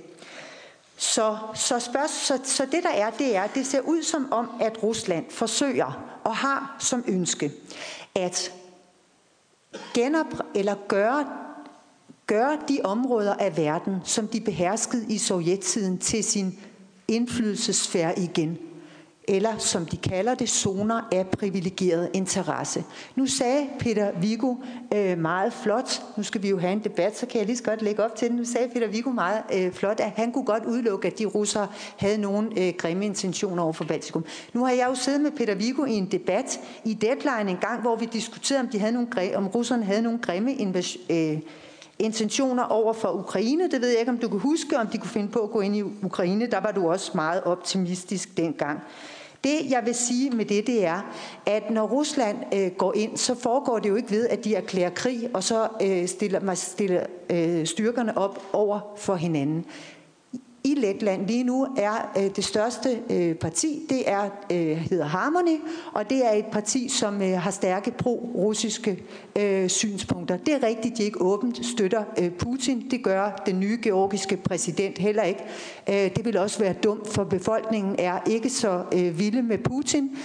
Så, 1.03 1.39
så, 1.55 1.81
spørg, 1.81 2.11
så, 2.11 2.41
så 2.45 2.67
det 2.73 2.83
der 2.83 2.91
er, 2.91 3.11
det 3.11 3.37
er, 3.37 3.47
det 3.47 3.67
ser 3.67 3.81
ud 3.81 4.03
som 4.03 4.33
om, 4.33 4.51
at 4.61 4.83
Rusland 4.83 5.31
forsøger 5.31 6.19
og 6.25 6.37
har 6.37 6.77
som 6.79 7.05
ønske 7.09 7.53
at 8.15 8.53
genop, 9.95 10.27
eller 10.55 10.75
gøre, 10.89 11.27
gøre 12.27 12.59
de 12.69 12.81
områder 12.85 13.35
af 13.35 13.57
verden, 13.57 13.97
som 14.05 14.29
de 14.29 14.41
beherskede 14.41 15.13
i 15.13 15.19
sovjettiden, 15.19 15.99
til 15.99 16.25
sin 16.25 16.59
indflydelsesfære 17.09 18.19
igen 18.19 18.59
eller 19.29 19.59
som 19.59 19.87
de 19.87 19.97
kalder 19.97 20.35
det, 20.35 20.49
zoner 20.49 21.09
af 21.13 21.27
privilegeret 21.27 22.11
interesse. 22.15 22.85
Nu 23.17 23.27
sagde 23.27 23.67
Peter 23.79 24.11
Vigo 24.21 24.55
øh, 24.95 25.19
meget 25.19 25.53
flot, 25.53 26.03
nu 26.17 26.23
skal 26.23 26.43
vi 26.43 26.49
jo 26.49 26.59
have 26.59 26.73
en 26.73 26.85
debat, 26.85 27.19
så 27.19 27.27
kan 27.27 27.39
jeg 27.39 27.47
lige 27.47 27.57
så 27.57 27.63
godt 27.63 27.83
lægge 27.83 28.05
op 28.05 28.17
til 28.17 28.29
den. 28.29 28.37
Nu 28.37 28.45
sagde 28.45 28.69
Peter 28.69 28.87
Vigo 28.87 29.11
meget 29.11 29.43
øh, 29.55 29.73
flot, 29.73 30.01
at 30.01 30.11
han 30.11 30.33
kunne 30.33 30.45
godt 30.45 30.65
udelukke, 30.65 31.09
at 31.09 31.19
de 31.19 31.25
russere 31.25 31.69
havde 31.97 32.19
nogle 32.19 32.61
øh, 32.61 32.73
grimme 32.79 33.05
intentioner 33.05 33.63
over 33.63 33.73
for 33.73 33.85
Baltikum. 33.85 34.25
Nu 34.53 34.65
har 34.65 34.73
jeg 34.73 34.87
jo 34.89 34.95
siddet 34.95 35.21
med 35.21 35.31
Peter 35.31 35.55
Vigo 35.55 35.85
i 35.85 35.93
en 35.93 36.07
debat 36.07 36.61
i 36.85 36.95
Deadline 36.95 37.51
en 37.51 37.59
gang, 37.61 37.81
hvor 37.81 37.97
vi 37.97 38.07
diskuterede, 38.13 38.61
om, 38.61 38.69
de 38.69 38.79
havde 38.79 38.93
nogle, 38.93 39.37
om 39.37 39.47
russerne 39.47 39.85
havde 39.85 40.03
nogle 40.03 40.19
grimme 40.19 40.53
invas- 40.53 40.99
Øh, 41.11 41.39
intentioner 41.99 42.63
over 42.63 42.93
for 42.93 43.09
Ukraine. 43.09 43.71
Det 43.71 43.81
ved 43.81 43.89
jeg 43.89 43.99
ikke, 43.99 44.13
om 44.13 44.19
du 44.19 44.29
kan 44.29 44.39
huske, 44.39 44.79
om 44.79 44.87
de 44.87 44.99
kunne 44.99 45.11
finde 45.11 45.29
på 45.29 45.39
at 45.39 45.51
gå 45.51 45.61
ind 45.61 45.77
i 45.77 45.83
Ukraine. 45.83 46.47
Der 46.47 46.61
var 46.61 46.73
du 46.73 46.91
også 46.91 47.11
meget 47.15 47.43
optimistisk 47.45 48.37
dengang. 48.37 48.81
Det, 49.45 49.71
jeg 49.71 49.83
vil 49.85 49.95
sige 49.95 50.31
med 50.31 50.45
det, 50.45 50.67
det 50.67 50.87
er, 50.87 51.15
at 51.47 51.71
når 51.71 51.87
Rusland 51.87 52.37
øh, 52.55 52.71
går 52.71 52.95
ind, 52.97 53.17
så 53.17 53.35
foregår 53.35 53.79
det 53.79 53.89
jo 53.89 53.97
ikke 53.97 54.11
ved, 54.11 54.29
at 54.29 54.45
de 54.45 54.55
erklærer 54.55 54.91
krig, 54.91 55.31
og 55.35 55.43
så 55.43 55.69
øh, 55.83 56.09
stiller, 56.09 56.55
stiller 56.55 57.07
øh, 57.31 57.67
styrkerne 57.67 58.19
op 58.19 58.43
over 58.53 58.81
for 58.97 59.15
hinanden 59.15 59.65
i 60.65 60.75
Letland 60.75 61.27
lige 61.27 61.45
nu 61.45 61.67
er 61.77 62.13
øh, 62.19 62.37
det 62.37 62.45
største 62.45 62.99
øh, 63.11 63.35
parti, 63.35 63.87
det 63.91 64.11
er 64.11 64.29
øh, 64.53 64.77
hedder 64.77 65.05
Harmony, 65.05 65.59
og 65.93 66.11
det 66.11 66.27
er 66.27 66.33
et 66.33 66.47
parti, 66.53 66.89
som 66.89 67.23
øh, 67.23 67.41
har 67.41 67.51
stærke 67.51 67.91
pro-russiske 67.91 69.03
øh, 69.39 69.69
synspunkter. 69.69 70.37
Det 70.37 70.55
er 70.55 70.63
rigtigt, 70.63 70.99
de 70.99 71.03
ikke 71.03 71.23
åbent 71.23 71.67
støtter 71.67 72.05
øh, 72.19 72.31
Putin. 72.31 72.91
Det 72.91 73.05
gør 73.05 73.43
den 73.47 73.61
nye 73.61 73.79
georgiske 73.83 74.37
præsident 74.37 74.99
heller 74.99 75.23
ikke. 75.23 75.45
Øh, 75.89 75.95
det 76.17 76.25
vil 76.25 76.37
også 76.37 76.59
være 76.59 76.73
dumt, 76.73 77.09
for 77.09 77.25
befolkningen 77.25 77.97
er 77.99 78.19
ikke 78.27 78.51
så 78.51 78.85
øh, 78.95 79.19
vilde 79.19 79.43
med 79.43 79.59
Putin. 79.59 80.17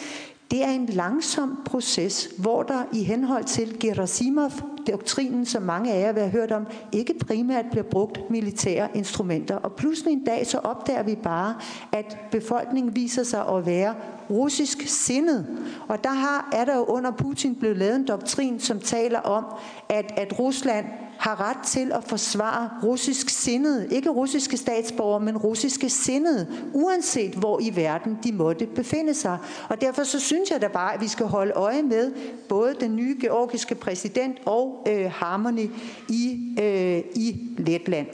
Det 0.52 0.64
er 0.64 0.70
en 0.70 0.86
langsom 0.86 1.58
proces, 1.66 2.30
hvor 2.38 2.64
der 2.64 2.84
i 2.94 3.04
henhold 3.04 3.44
til 3.44 3.78
Gerasimov-doktrinen, 3.80 5.46
som 5.46 5.64
mange 5.64 5.94
af 5.94 6.02
jer 6.02 6.12
vil 6.12 6.22
have 6.22 6.32
hørt 6.32 6.52
om, 6.52 6.68
ikke 6.92 7.14
primært 7.28 7.66
bliver 7.72 7.84
brugt 7.84 8.30
militære 8.30 8.88
instrumenter. 8.94 9.56
Og 9.56 9.74
pludselig 9.74 10.14
en 10.14 10.24
dag 10.24 10.48
så 10.48 10.58
opdager 10.58 11.04
vi 11.04 11.16
bare, 11.16 11.56
at 11.92 12.18
befolkningen 12.32 12.96
viser 12.96 13.24
sig 13.24 13.48
at 13.48 13.66
være 13.66 13.96
russisk 14.30 14.88
sindet. 14.88 15.48
Og 15.88 16.04
der 16.04 16.14
har, 16.14 16.50
er 16.54 16.66
der 16.66 16.76
jo 16.76 16.84
under 16.84 17.12
Putin 17.12 17.56
blevet 17.56 17.78
lavet 17.78 17.96
en 17.96 18.08
doktrin, 18.08 18.60
som 18.60 18.80
taler 18.80 19.20
om, 19.20 19.46
at, 19.90 20.14
at 20.18 20.40
Rusland 20.40 20.86
har 21.20 21.50
ret 21.50 21.68
til 21.68 21.92
at 21.92 22.04
forsvare 22.04 22.70
russisk 22.84 23.30
sindede, 23.30 23.88
ikke 23.92 24.10
russiske 24.10 24.58
statsborgere, 24.58 25.20
men 25.20 25.38
russiske 25.38 25.90
sindede, 25.90 26.48
uanset 26.74 27.34
hvor 27.34 27.60
i 27.62 27.76
verden 27.76 28.18
de 28.24 28.32
måtte 28.32 28.66
befinde 28.66 29.14
sig. 29.14 29.38
Og 29.70 29.82
derfor 29.82 30.04
så 30.04 30.20
synes 30.20 30.52
jeg 30.52 30.62
da 30.62 30.68
bare, 30.68 30.94
at 30.94 31.02
vi 31.02 31.08
skal 31.08 31.26
holde 31.26 31.54
øje 31.54 31.84
med 31.84 32.12
både 32.50 32.76
den 32.80 32.96
nye 32.96 33.18
georgiske 33.22 33.76
præsident 33.76 34.38
og 34.46 34.88
øh, 34.90 35.12
Harmony 35.12 35.70
i, 36.10 36.56
øh, 36.60 37.04
i 37.16 37.50
Letland. 37.58 38.08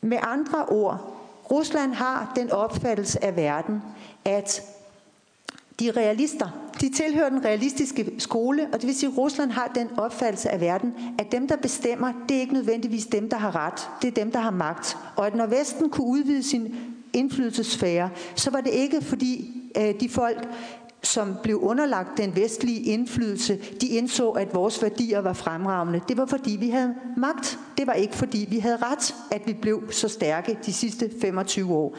Med 0.00 0.18
andre 0.22 0.64
ord, 0.64 1.14
Rusland 1.50 1.92
har 1.92 2.32
den 2.36 2.50
opfattelse 2.50 3.24
af 3.24 3.36
verden, 3.36 3.82
at 4.24 4.62
de 5.80 5.88
er 5.88 5.96
realister. 5.96 6.70
De 6.80 6.88
tilhører 6.88 7.28
den 7.28 7.44
realistiske 7.44 8.12
skole, 8.18 8.68
og 8.72 8.80
det 8.80 8.86
vil 8.86 8.94
sige, 8.94 9.10
at 9.10 9.18
Rusland 9.18 9.50
har 9.50 9.72
den 9.74 9.88
opfattelse 9.98 10.50
af 10.50 10.60
verden, 10.60 10.94
at 11.18 11.32
dem, 11.32 11.48
der 11.48 11.56
bestemmer, 11.56 12.12
det 12.28 12.36
er 12.36 12.40
ikke 12.40 12.54
nødvendigvis 12.54 13.06
dem, 13.06 13.30
der 13.30 13.36
har 13.36 13.56
ret. 13.56 13.88
Det 14.02 14.08
er 14.08 14.24
dem, 14.24 14.32
der 14.32 14.38
har 14.38 14.50
magt. 14.50 14.96
Og 15.16 15.26
at 15.26 15.34
når 15.34 15.46
Vesten 15.46 15.90
kunne 15.90 16.06
udvide 16.06 16.42
sin 16.42 16.74
indflydelsesfære, 17.12 18.10
så 18.34 18.50
var 18.50 18.60
det 18.60 18.70
ikke 18.70 19.04
fordi 19.04 19.62
øh, 19.76 20.00
de 20.00 20.08
folk, 20.08 20.48
som 21.02 21.34
blev 21.42 21.60
underlagt 21.62 22.18
den 22.18 22.36
vestlige 22.36 22.80
indflydelse, 22.80 23.58
de 23.80 23.86
indså, 23.86 24.30
at 24.30 24.54
vores 24.54 24.82
værdier 24.82 25.18
var 25.18 25.32
fremragende. 25.32 26.00
Det 26.08 26.16
var 26.16 26.26
fordi, 26.26 26.56
vi 26.60 26.68
havde 26.68 26.94
magt. 27.16 27.58
Det 27.78 27.86
var 27.86 27.92
ikke 27.92 28.14
fordi, 28.14 28.46
vi 28.50 28.58
havde 28.58 28.76
ret, 28.76 29.14
at 29.30 29.42
vi 29.46 29.52
blev 29.52 29.92
så 29.92 30.08
stærke 30.08 30.58
de 30.66 30.72
sidste 30.72 31.10
25 31.20 31.74
år. 31.74 31.96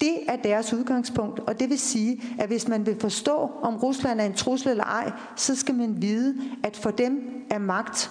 Det 0.00 0.14
er 0.28 0.36
deres 0.36 0.72
udgangspunkt, 0.72 1.40
og 1.40 1.60
det 1.60 1.70
vil 1.70 1.78
sige, 1.78 2.22
at 2.38 2.48
hvis 2.48 2.68
man 2.68 2.86
vil 2.86 3.00
forstå, 3.00 3.50
om 3.62 3.76
Rusland 3.76 4.20
er 4.20 4.24
en 4.24 4.34
trussel 4.34 4.70
eller 4.70 4.84
ej, 4.84 5.12
så 5.36 5.56
skal 5.56 5.74
man 5.74 6.02
vide, 6.02 6.36
at 6.64 6.76
for 6.76 6.90
dem 6.90 7.44
er 7.50 7.58
magt 7.58 8.10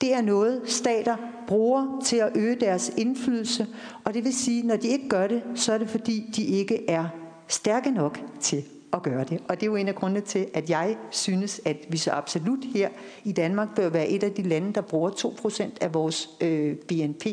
det 0.00 0.14
er 0.14 0.20
noget, 0.20 0.62
stater 0.66 1.16
bruger 1.46 2.00
til 2.04 2.16
at 2.16 2.36
øge 2.36 2.54
deres 2.54 2.92
indflydelse, 2.96 3.66
og 4.04 4.14
det 4.14 4.24
vil 4.24 4.34
sige, 4.34 4.66
når 4.66 4.76
de 4.76 4.88
ikke 4.88 5.08
gør 5.08 5.26
det, 5.26 5.42
så 5.54 5.72
er 5.72 5.78
det 5.78 5.90
fordi, 5.90 6.30
de 6.36 6.44
ikke 6.44 6.90
er 6.90 7.08
stærke 7.48 7.90
nok 7.90 8.20
til 8.40 8.64
at 8.92 9.02
gøre 9.02 9.24
det. 9.24 9.42
Og 9.48 9.60
det 9.60 9.62
er 9.62 9.66
jo 9.66 9.76
en 9.76 9.88
af 9.88 9.94
grundene 9.94 10.20
til, 10.20 10.46
at 10.54 10.70
jeg 10.70 10.96
synes, 11.10 11.60
at 11.64 11.76
vi 11.88 11.96
så 11.96 12.10
absolut 12.10 12.64
her 12.74 12.88
i 13.24 13.32
Danmark 13.32 13.74
bør 13.76 13.88
være 13.88 14.08
et 14.08 14.22
af 14.22 14.32
de 14.32 14.42
lande, 14.42 14.72
der 14.72 14.80
bruger 14.80 15.10
2% 15.10 15.70
af 15.80 15.94
vores 15.94 16.30
øh, 16.40 16.76
BNP 16.76 17.26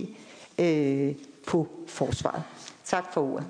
øh, 0.60 1.16
på 1.48 1.68
forsvaret. 1.88 2.44
Tak 2.86 3.14
for 3.14 3.34
ordet. 3.34 3.48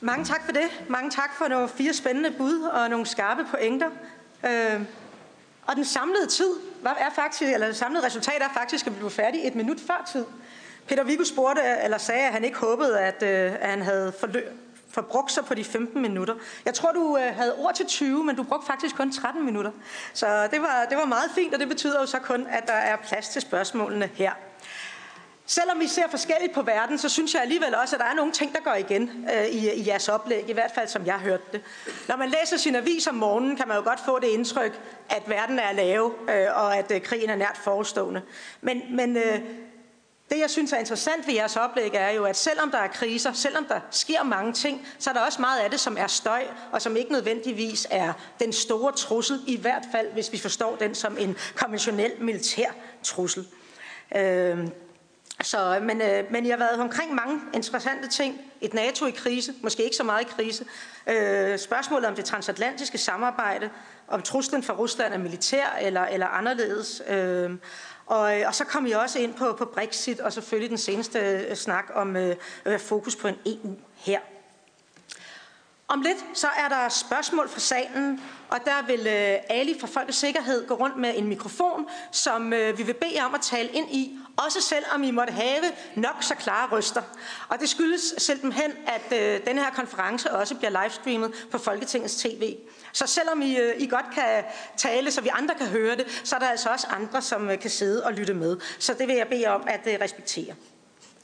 Mange 0.00 0.24
tak 0.24 0.44
for 0.44 0.52
det. 0.52 0.84
Mange 0.88 1.10
tak 1.10 1.34
for 1.34 1.48
nogle 1.48 1.68
fire 1.68 1.94
spændende 1.94 2.30
bud 2.30 2.60
og 2.62 2.90
nogle 2.90 3.06
skarpe 3.06 3.44
pointer. 3.44 3.90
Øh, 4.46 4.80
og 5.66 5.76
den 5.76 5.84
samlede 5.84 6.26
tid 6.26 6.50
var, 6.82 6.94
er 6.94 7.10
faktisk, 7.14 7.42
eller 7.42 7.66
det 7.66 7.76
samlede 7.76 8.06
resultat 8.06 8.42
er 8.42 8.48
faktisk, 8.54 8.86
at 8.86 8.92
vi 8.92 8.98
blev 8.98 9.10
færdige 9.10 9.46
et 9.46 9.54
minut 9.54 9.76
før 9.86 10.08
tid. 10.12 10.24
Peter 10.86 11.04
Viggo 11.04 11.24
spurgte, 11.24 11.62
eller 11.84 11.98
sagde, 11.98 12.26
at 12.26 12.32
han 12.32 12.44
ikke 12.44 12.58
håbede, 12.58 13.00
at, 13.00 13.22
øh, 13.22 13.52
at 13.60 13.70
han 13.70 13.82
havde 13.82 14.12
forlø- 14.20 14.52
forbrugt 14.90 15.32
sig 15.32 15.44
på 15.44 15.54
de 15.54 15.64
15 15.64 16.02
minutter. 16.02 16.34
Jeg 16.64 16.74
tror, 16.74 16.92
du 16.92 17.16
øh, 17.16 17.34
havde 17.36 17.54
ord 17.54 17.74
til 17.74 17.86
20, 17.86 18.24
men 18.24 18.36
du 18.36 18.42
brugte 18.42 18.66
faktisk 18.66 18.96
kun 18.96 19.12
13 19.12 19.44
minutter. 19.44 19.70
Så 20.12 20.48
det 20.50 20.60
var, 20.60 20.86
det 20.90 20.98
var 20.98 21.04
meget 21.04 21.30
fint, 21.34 21.54
og 21.54 21.60
det 21.60 21.68
betyder 21.68 22.00
jo 22.00 22.06
så 22.06 22.18
kun, 22.18 22.46
at 22.50 22.66
der 22.66 22.72
er 22.72 22.96
plads 22.96 23.28
til 23.28 23.42
spørgsmålene 23.42 24.10
her. 24.14 24.32
Selvom 25.50 25.80
vi 25.80 25.86
ser 25.86 26.08
forskelligt 26.10 26.52
på 26.52 26.62
verden, 26.62 26.98
så 26.98 27.08
synes 27.08 27.34
jeg 27.34 27.42
alligevel 27.42 27.74
også, 27.74 27.96
at 27.96 28.00
der 28.00 28.06
er 28.06 28.14
nogle 28.14 28.32
ting, 28.32 28.52
der 28.52 28.60
går 28.60 28.74
igen 28.74 29.26
øh, 29.34 29.46
i, 29.46 29.72
i 29.72 29.88
jeres 29.88 30.08
oplæg, 30.08 30.50
i 30.50 30.52
hvert 30.52 30.70
fald 30.74 30.88
som 30.88 31.06
jeg 31.06 31.18
hørte 31.18 31.42
det. 31.52 31.60
Når 32.08 32.16
man 32.16 32.28
læser 32.28 32.56
sin 32.56 32.74
avis 32.74 33.06
om 33.06 33.14
morgenen, 33.14 33.56
kan 33.56 33.68
man 33.68 33.76
jo 33.76 33.82
godt 33.82 34.00
få 34.04 34.18
det 34.18 34.26
indtryk, 34.26 34.80
at 35.10 35.22
verden 35.26 35.58
er 35.58 35.72
lave, 35.72 36.12
øh, 36.30 36.46
og 36.54 36.76
at 36.76 36.90
øh, 36.90 37.00
krigen 37.00 37.30
er 37.30 37.36
nært 37.36 37.60
forestående. 37.64 38.22
Men, 38.60 38.96
men 38.96 39.16
øh, 39.16 39.40
det, 40.30 40.38
jeg 40.38 40.50
synes 40.50 40.72
er 40.72 40.78
interessant 40.78 41.26
ved 41.26 41.34
jeres 41.34 41.56
oplæg, 41.56 41.90
er 41.94 42.10
jo, 42.10 42.24
at 42.24 42.36
selvom 42.36 42.70
der 42.70 42.78
er 42.78 42.88
kriser, 42.88 43.32
selvom 43.32 43.64
der 43.64 43.80
sker 43.90 44.22
mange 44.22 44.52
ting, 44.52 44.86
så 44.98 45.10
er 45.10 45.14
der 45.14 45.20
også 45.20 45.40
meget 45.40 45.60
af 45.60 45.70
det, 45.70 45.80
som 45.80 45.96
er 45.98 46.06
støj, 46.06 46.42
og 46.72 46.82
som 46.82 46.96
ikke 46.96 47.12
nødvendigvis 47.12 47.86
er 47.90 48.12
den 48.40 48.52
store 48.52 48.92
trussel, 48.92 49.40
i 49.46 49.60
hvert 49.60 49.84
fald 49.92 50.12
hvis 50.12 50.32
vi 50.32 50.38
forstår 50.38 50.76
den 50.76 50.94
som 50.94 51.18
en 51.18 51.36
konventionel 51.54 52.12
militær 52.20 52.70
trussel. 53.02 53.46
Øh, 54.16 54.68
så, 55.42 55.76
øh, 55.76 55.82
men, 55.82 56.02
øh, 56.02 56.24
men 56.30 56.46
jeg 56.46 56.52
har 56.52 56.58
været 56.58 56.80
omkring 56.80 57.14
mange 57.14 57.40
interessante 57.54 58.08
ting. 58.08 58.40
Et 58.60 58.74
NATO 58.74 59.06
i 59.06 59.10
krise, 59.10 59.54
måske 59.62 59.84
ikke 59.84 59.96
så 59.96 60.04
meget 60.04 60.22
i 60.22 60.24
krise. 60.24 60.64
Øh, 61.06 61.58
spørgsmålet 61.58 62.08
om 62.08 62.14
det 62.14 62.24
transatlantiske 62.24 62.98
samarbejde, 62.98 63.70
om 64.08 64.22
truslen 64.22 64.62
fra 64.62 64.74
Rusland 64.74 65.14
er 65.14 65.18
militær 65.18 65.78
eller, 65.80 66.04
eller 66.04 66.26
anderledes. 66.26 67.02
Øh, 67.08 67.50
og, 68.06 68.40
øh, 68.40 68.46
og 68.46 68.54
så 68.54 68.64
kom 68.64 68.86
jeg 68.86 68.98
også 68.98 69.18
ind 69.18 69.34
på, 69.34 69.52
på 69.52 69.64
Brexit, 69.64 70.20
og 70.20 70.32
selvfølgelig 70.32 70.70
den 70.70 70.78
seneste 70.78 71.18
øh, 71.18 71.56
snak 71.56 71.84
om 71.94 72.16
øh 72.16 72.36
fokus 72.78 73.16
på 73.16 73.28
en 73.28 73.36
EU 73.46 73.76
her. 73.96 74.20
Om 75.90 76.00
lidt 76.00 76.24
så 76.34 76.46
er 76.46 76.68
der 76.68 76.88
spørgsmål 76.88 77.48
fra 77.48 77.60
salen, 77.60 78.20
og 78.48 78.58
der 78.64 78.86
vil 78.86 79.00
øh, 79.06 79.58
Ali 79.58 79.80
fra 79.80 79.86
Folkets 79.86 80.18
Sikkerhed 80.18 80.66
gå 80.66 80.74
rundt 80.74 80.96
med 80.96 81.12
en 81.16 81.28
mikrofon, 81.28 81.86
som 82.12 82.52
øh, 82.52 82.78
vi 82.78 82.82
vil 82.82 82.94
bede 82.94 83.20
om 83.26 83.34
at 83.34 83.40
tale 83.40 83.68
ind 83.68 83.90
i, 83.90 84.18
også 84.36 84.60
selvom 84.60 85.02
I 85.02 85.10
måtte 85.10 85.32
have 85.32 85.64
nok 85.96 86.16
så 86.20 86.34
klare 86.34 86.68
røster. 86.68 87.02
Og 87.48 87.60
det 87.60 87.68
skyldes 87.68 88.14
simpelthen, 88.18 88.72
at 88.86 89.18
øh, 89.18 89.46
denne 89.46 89.60
her 89.60 89.70
konference 89.70 90.32
også 90.32 90.54
bliver 90.54 90.82
livestreamet 90.82 91.46
på 91.50 91.58
Folketingets 91.58 92.16
TV. 92.16 92.56
Så 92.92 93.06
selvom 93.06 93.42
I, 93.42 93.58
øh, 93.58 93.74
I 93.78 93.86
godt 93.86 94.06
kan 94.14 94.44
tale, 94.76 95.10
så 95.10 95.20
vi 95.20 95.28
andre 95.32 95.54
kan 95.54 95.66
høre 95.66 95.96
det, 95.96 96.20
så 96.24 96.36
er 96.36 96.40
der 96.40 96.48
altså 96.48 96.68
også 96.68 96.86
andre, 96.86 97.22
som 97.22 97.50
øh, 97.50 97.58
kan 97.58 97.70
sidde 97.70 98.04
og 98.04 98.12
lytte 98.12 98.34
med. 98.34 98.56
Så 98.78 98.94
det 98.98 99.08
vil 99.08 99.16
jeg 99.16 99.28
bede 99.28 99.46
om 99.46 99.62
at 99.66 99.80
øh, 99.86 99.98
respektere. 100.00 100.54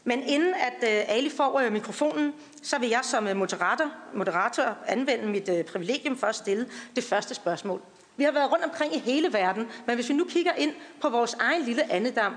Men 0.05 0.23
inden 0.23 0.55
at 0.55 0.75
øh, 0.83 1.17
Ali 1.17 1.31
får 1.31 1.61
øh, 1.61 1.73
mikrofonen, 1.73 2.33
så 2.63 2.79
vil 2.79 2.89
jeg 2.89 3.01
som 3.03 3.29
øh, 3.29 3.37
moderator, 3.37 3.91
moderator 4.15 4.79
anvende 4.87 5.27
mit 5.27 5.49
øh, 5.49 5.65
privilegium 5.65 6.17
for 6.17 6.27
at 6.27 6.35
stille 6.35 6.67
det 6.97 7.05
første 7.05 7.35
spørgsmål. 7.35 7.83
Vi 8.17 8.25
har 8.25 8.33
været 8.33 8.53
rundt 8.53 8.65
omkring 8.65 8.97
i 8.97 8.99
hele 8.99 9.33
verden, 9.33 9.69
men 9.87 9.95
hvis 9.95 10.09
vi 10.09 10.15
nu 10.15 10.25
kigger 10.25 10.53
ind 10.53 10.73
på 11.01 11.09
vores 11.09 11.35
egen 11.35 11.63
lille 11.63 11.93
andedam, 11.93 12.35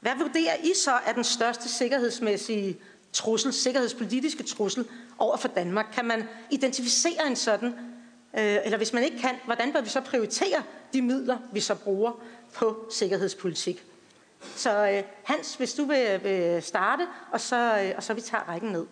hvad 0.00 0.12
vurderer 0.18 0.54
I 0.62 0.72
så 0.84 0.92
er 1.06 1.12
den 1.12 1.24
største 1.24 1.68
sikkerhedsmæssige 1.68 2.76
trussel, 3.12 3.52
sikkerhedspolitiske 3.52 4.42
trussel 4.42 4.84
over 5.18 5.36
for 5.36 5.48
Danmark? 5.48 5.86
Kan 5.94 6.04
man 6.04 6.24
identificere 6.50 7.26
en 7.26 7.36
sådan? 7.36 7.68
Øh, 8.38 8.58
eller 8.64 8.76
hvis 8.76 8.92
man 8.92 9.04
ikke 9.04 9.18
kan, 9.18 9.34
hvordan 9.44 9.72
bør 9.72 9.80
vi 9.80 9.88
så 9.88 10.00
prioritere 10.00 10.62
de 10.92 11.02
midler, 11.02 11.38
vi 11.52 11.60
så 11.60 11.74
bruger 11.74 12.12
på 12.54 12.86
sikkerhedspolitik? 12.90 13.84
Så 14.40 14.88
øh, 14.88 15.02
Hans, 15.24 15.54
hvis 15.54 15.74
du 15.74 15.84
vil, 15.84 16.20
vil 16.22 16.62
starte, 16.62 17.06
og 17.32 17.40
så, 17.40 17.80
øh, 17.80 17.92
og 17.96 18.02
så 18.02 18.14
vi 18.14 18.20
tager 18.20 18.48
rækken 18.48 18.72
ned. 18.72 18.86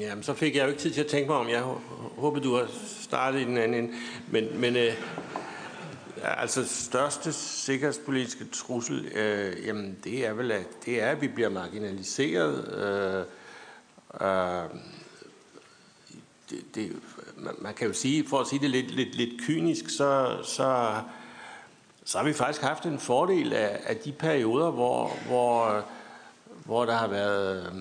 Jamen, 0.00 0.24
så 0.24 0.34
fik 0.34 0.56
jeg 0.56 0.62
jo 0.62 0.68
ikke 0.68 0.80
tid 0.80 0.92
til 0.92 1.00
at 1.00 1.06
tænke 1.06 1.28
mig 1.28 1.36
om. 1.36 1.48
Jeg 1.48 1.62
håber, 2.18 2.40
du 2.40 2.54
har 2.54 2.68
startet 3.00 3.40
i 3.40 3.44
den 3.44 3.56
anden. 3.56 3.94
Men, 4.30 4.60
men 4.60 4.76
øh, 4.76 4.94
altså, 6.22 6.68
største 6.68 7.32
sikkerhedspolitiske 7.32 8.44
trussel, 8.44 9.04
øh, 9.04 9.66
jamen, 9.66 9.98
det 10.04 10.26
er 10.26 10.32
vel, 10.32 10.52
at, 10.52 10.66
det 10.84 11.02
er, 11.02 11.10
at 11.10 11.20
vi 11.20 11.28
bliver 11.28 11.48
marginaliseret. 11.48 12.74
Øh, 12.74 14.28
øh, 14.28 14.64
det, 16.50 16.74
det, 16.74 16.92
man 17.58 17.74
kan 17.74 17.86
jo 17.86 17.92
sige, 17.92 18.28
for 18.28 18.38
at 18.38 18.46
sige 18.46 18.60
det 18.60 18.70
lidt, 18.70 18.90
lidt, 18.90 19.14
lidt 19.14 19.40
kynisk, 19.46 19.88
så, 19.88 20.36
så, 20.42 20.94
så 22.04 22.18
har 22.18 22.24
vi 22.24 22.32
faktisk 22.32 22.62
haft 22.62 22.86
en 22.86 22.98
fordel 22.98 23.52
af, 23.52 23.80
af 23.84 23.96
de 23.96 24.12
perioder, 24.12 24.70
hvor, 24.70 25.12
hvor, 25.26 25.84
hvor 26.64 26.84
der 26.84 26.94
har 26.94 27.08
været 27.08 27.72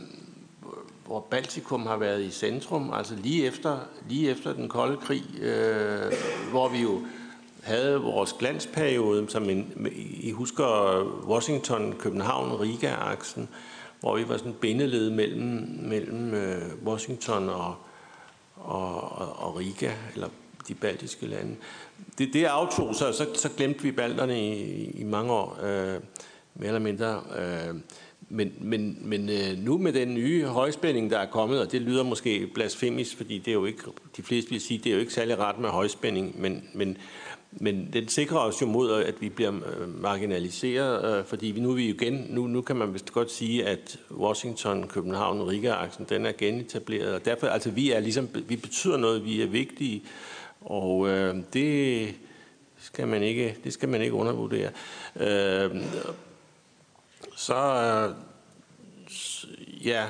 hvor 1.06 1.28
Baltikum 1.30 1.86
har 1.86 1.98
været 1.98 2.24
i 2.24 2.32
centrum, 2.32 2.94
altså 2.94 3.16
lige 3.16 3.46
efter, 3.46 3.78
lige 4.10 4.30
efter 4.30 4.54
den 4.54 4.70
kolde 4.70 4.98
krig, 4.98 5.24
øh, 5.42 6.14
hvor 6.52 6.70
vi 6.70 6.82
jo 6.82 7.02
havde 7.64 8.02
vores 8.02 8.34
glansperiode, 8.34 9.30
som 9.30 9.50
en, 9.50 9.88
I 10.22 10.32
husker 10.32 10.66
Washington, 11.28 11.94
København, 12.00 12.52
Riga-aksen, 12.62 13.50
hvor 14.00 14.18
vi 14.18 14.30
var 14.30 14.38
sådan 14.38 14.54
bindeled 14.54 15.10
mellem, 15.10 15.80
mellem 15.82 16.34
øh, 16.34 16.62
Washington 16.86 17.50
og, 17.50 17.76
og, 18.56 19.12
og, 19.12 19.40
og 19.40 19.56
Riga, 19.56 19.92
eller 20.14 20.30
de 20.68 20.74
baltiske 20.74 21.26
lande. 21.26 21.56
Det, 22.18 22.34
det 22.34 22.46
aftog 22.46 22.96
sig, 22.96 23.14
så, 23.14 23.28
så 23.36 23.50
glemte 23.58 23.84
vi 23.84 23.92
balterne 23.92 24.56
i, 24.56 24.84
i 24.92 25.04
mange 25.04 25.34
år, 25.34 25.60
øh, 25.64 26.00
mere 26.56 26.68
eller 26.68 26.80
mindre. 26.80 27.22
Øh, 27.38 27.76
men, 28.30 28.54
men, 28.62 28.98
men 29.02 29.30
øh, 29.30 29.58
nu 29.58 29.78
med 29.78 29.94
den 29.94 30.14
nye 30.14 30.46
højspænding, 30.46 31.12
der 31.12 31.20
er 31.20 31.26
kommet, 31.26 31.62
og 31.62 31.72
det 31.72 31.82
lyder 31.82 32.04
måske 32.04 32.48
blasfemisk, 32.48 33.18
fordi 33.18 33.38
det 33.38 33.48
er 33.48 33.54
jo 33.54 33.66
ikke, 33.66 33.82
de 34.18 34.24
fleste 34.24 34.52
vil 34.52 34.62
sige, 34.62 34.78
det 34.78 34.90
er 34.90 34.94
jo 34.94 35.00
ikke 35.00 35.14
særlig 35.14 35.40
ret 35.40 35.60
med 35.60 35.70
højspænding, 35.70 36.42
men, 36.42 36.70
men, 36.74 36.98
men 37.58 37.90
den 37.94 38.08
sikrer 38.08 38.40
os 38.40 38.62
jo 38.62 38.66
mod, 38.66 39.04
at 39.04 39.22
vi 39.22 39.30
bliver 39.30 39.52
øh, 39.52 40.02
marginaliseret, 40.02 41.20
øh, 41.20 41.26
fordi 41.26 41.48
vi 41.48 41.60
nu 41.60 41.72
er 41.72 41.76
vi 41.76 41.90
igen, 41.90 42.28
nu, 42.30 42.48
nu 42.48 42.62
kan 42.62 42.76
man 42.76 42.94
vist 42.94 43.12
godt 43.12 43.32
sige, 43.32 43.66
at 43.66 44.00
Washington, 44.12 44.88
København, 44.88 45.42
Riga-aksen, 45.42 46.06
den 46.10 46.26
er 46.26 46.32
genetableret, 46.32 47.14
og 47.14 47.26
derfor, 47.26 47.48
altså 47.48 47.70
vi 47.70 47.92
er 47.92 48.00
ligesom, 48.00 48.30
vi 48.48 48.56
betyder 48.56 48.98
noget, 48.98 49.26
vi 49.26 49.42
er 49.42 49.48
vigtige, 49.48 50.04
og 50.62 51.10
øh, 51.10 51.36
det 51.54 52.16
skal 52.80 53.08
man 53.08 53.24
ikke, 53.24 53.58
det 53.64 53.74
skal 53.74 53.90
man 53.90 54.02
ikke 54.02 54.14
undervurdere. 54.14 54.70
Øh, 55.16 55.84
så, 57.36 57.56
øh, 57.56 58.16
ja, 59.88 60.06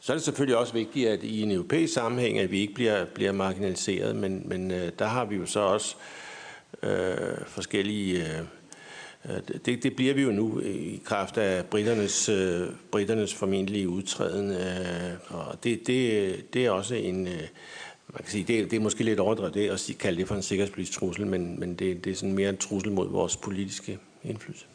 Så 0.00 0.12
er 0.12 0.16
det 0.16 0.24
selvfølgelig 0.24 0.56
også 0.56 0.72
vigtigt, 0.72 1.08
at 1.08 1.22
i 1.22 1.42
en 1.42 1.50
europæisk 1.50 1.94
sammenhæng, 1.94 2.38
at 2.38 2.50
vi 2.50 2.60
ikke 2.60 2.74
bliver, 2.74 3.04
bliver 3.04 3.32
marginaliseret, 3.32 4.16
men, 4.16 4.48
men 4.48 4.70
der 4.70 5.06
har 5.06 5.24
vi 5.24 5.36
jo 5.36 5.46
så 5.46 5.60
også 5.60 5.96
øh, 5.98 6.23
Øh, 6.84 7.46
forskellige... 7.46 8.24
Øh, 8.24 8.40
øh, 9.24 9.58
det, 9.64 9.82
det 9.82 9.96
bliver 9.96 10.14
vi 10.14 10.22
jo 10.22 10.30
nu 10.30 10.60
i 10.60 11.02
kraft 11.04 11.38
af 11.38 11.64
britternes, 11.64 12.28
øh, 12.28 12.68
britternes 12.90 13.34
formentlige 13.34 13.88
udtræden, 13.88 14.50
øh, 14.50 15.18
og 15.28 15.64
det, 15.64 15.86
det, 15.86 16.54
det 16.54 16.66
er 16.66 16.70
også 16.70 16.94
en... 16.94 17.26
Øh, 17.26 17.42
man 18.08 18.22
kan 18.22 18.30
sige, 18.30 18.44
det, 18.44 18.70
det 18.70 18.76
er 18.76 18.80
måske 18.80 19.04
lidt 19.04 19.20
overdrevet 19.20 19.54
det 19.54 19.70
at 19.70 19.90
kalde 19.98 20.18
det 20.18 20.28
for 20.28 20.34
en 20.34 20.42
sikkerhedspolitisk 20.42 20.98
trussel, 20.98 21.26
men, 21.26 21.60
men 21.60 21.74
det, 21.74 22.04
det 22.04 22.10
er 22.10 22.16
sådan 22.16 22.34
mere 22.34 22.48
en 22.48 22.56
trussel 22.56 22.92
mod 22.92 23.08
vores 23.08 23.36
politiske 23.36 23.98
indflydelse. 24.24 24.66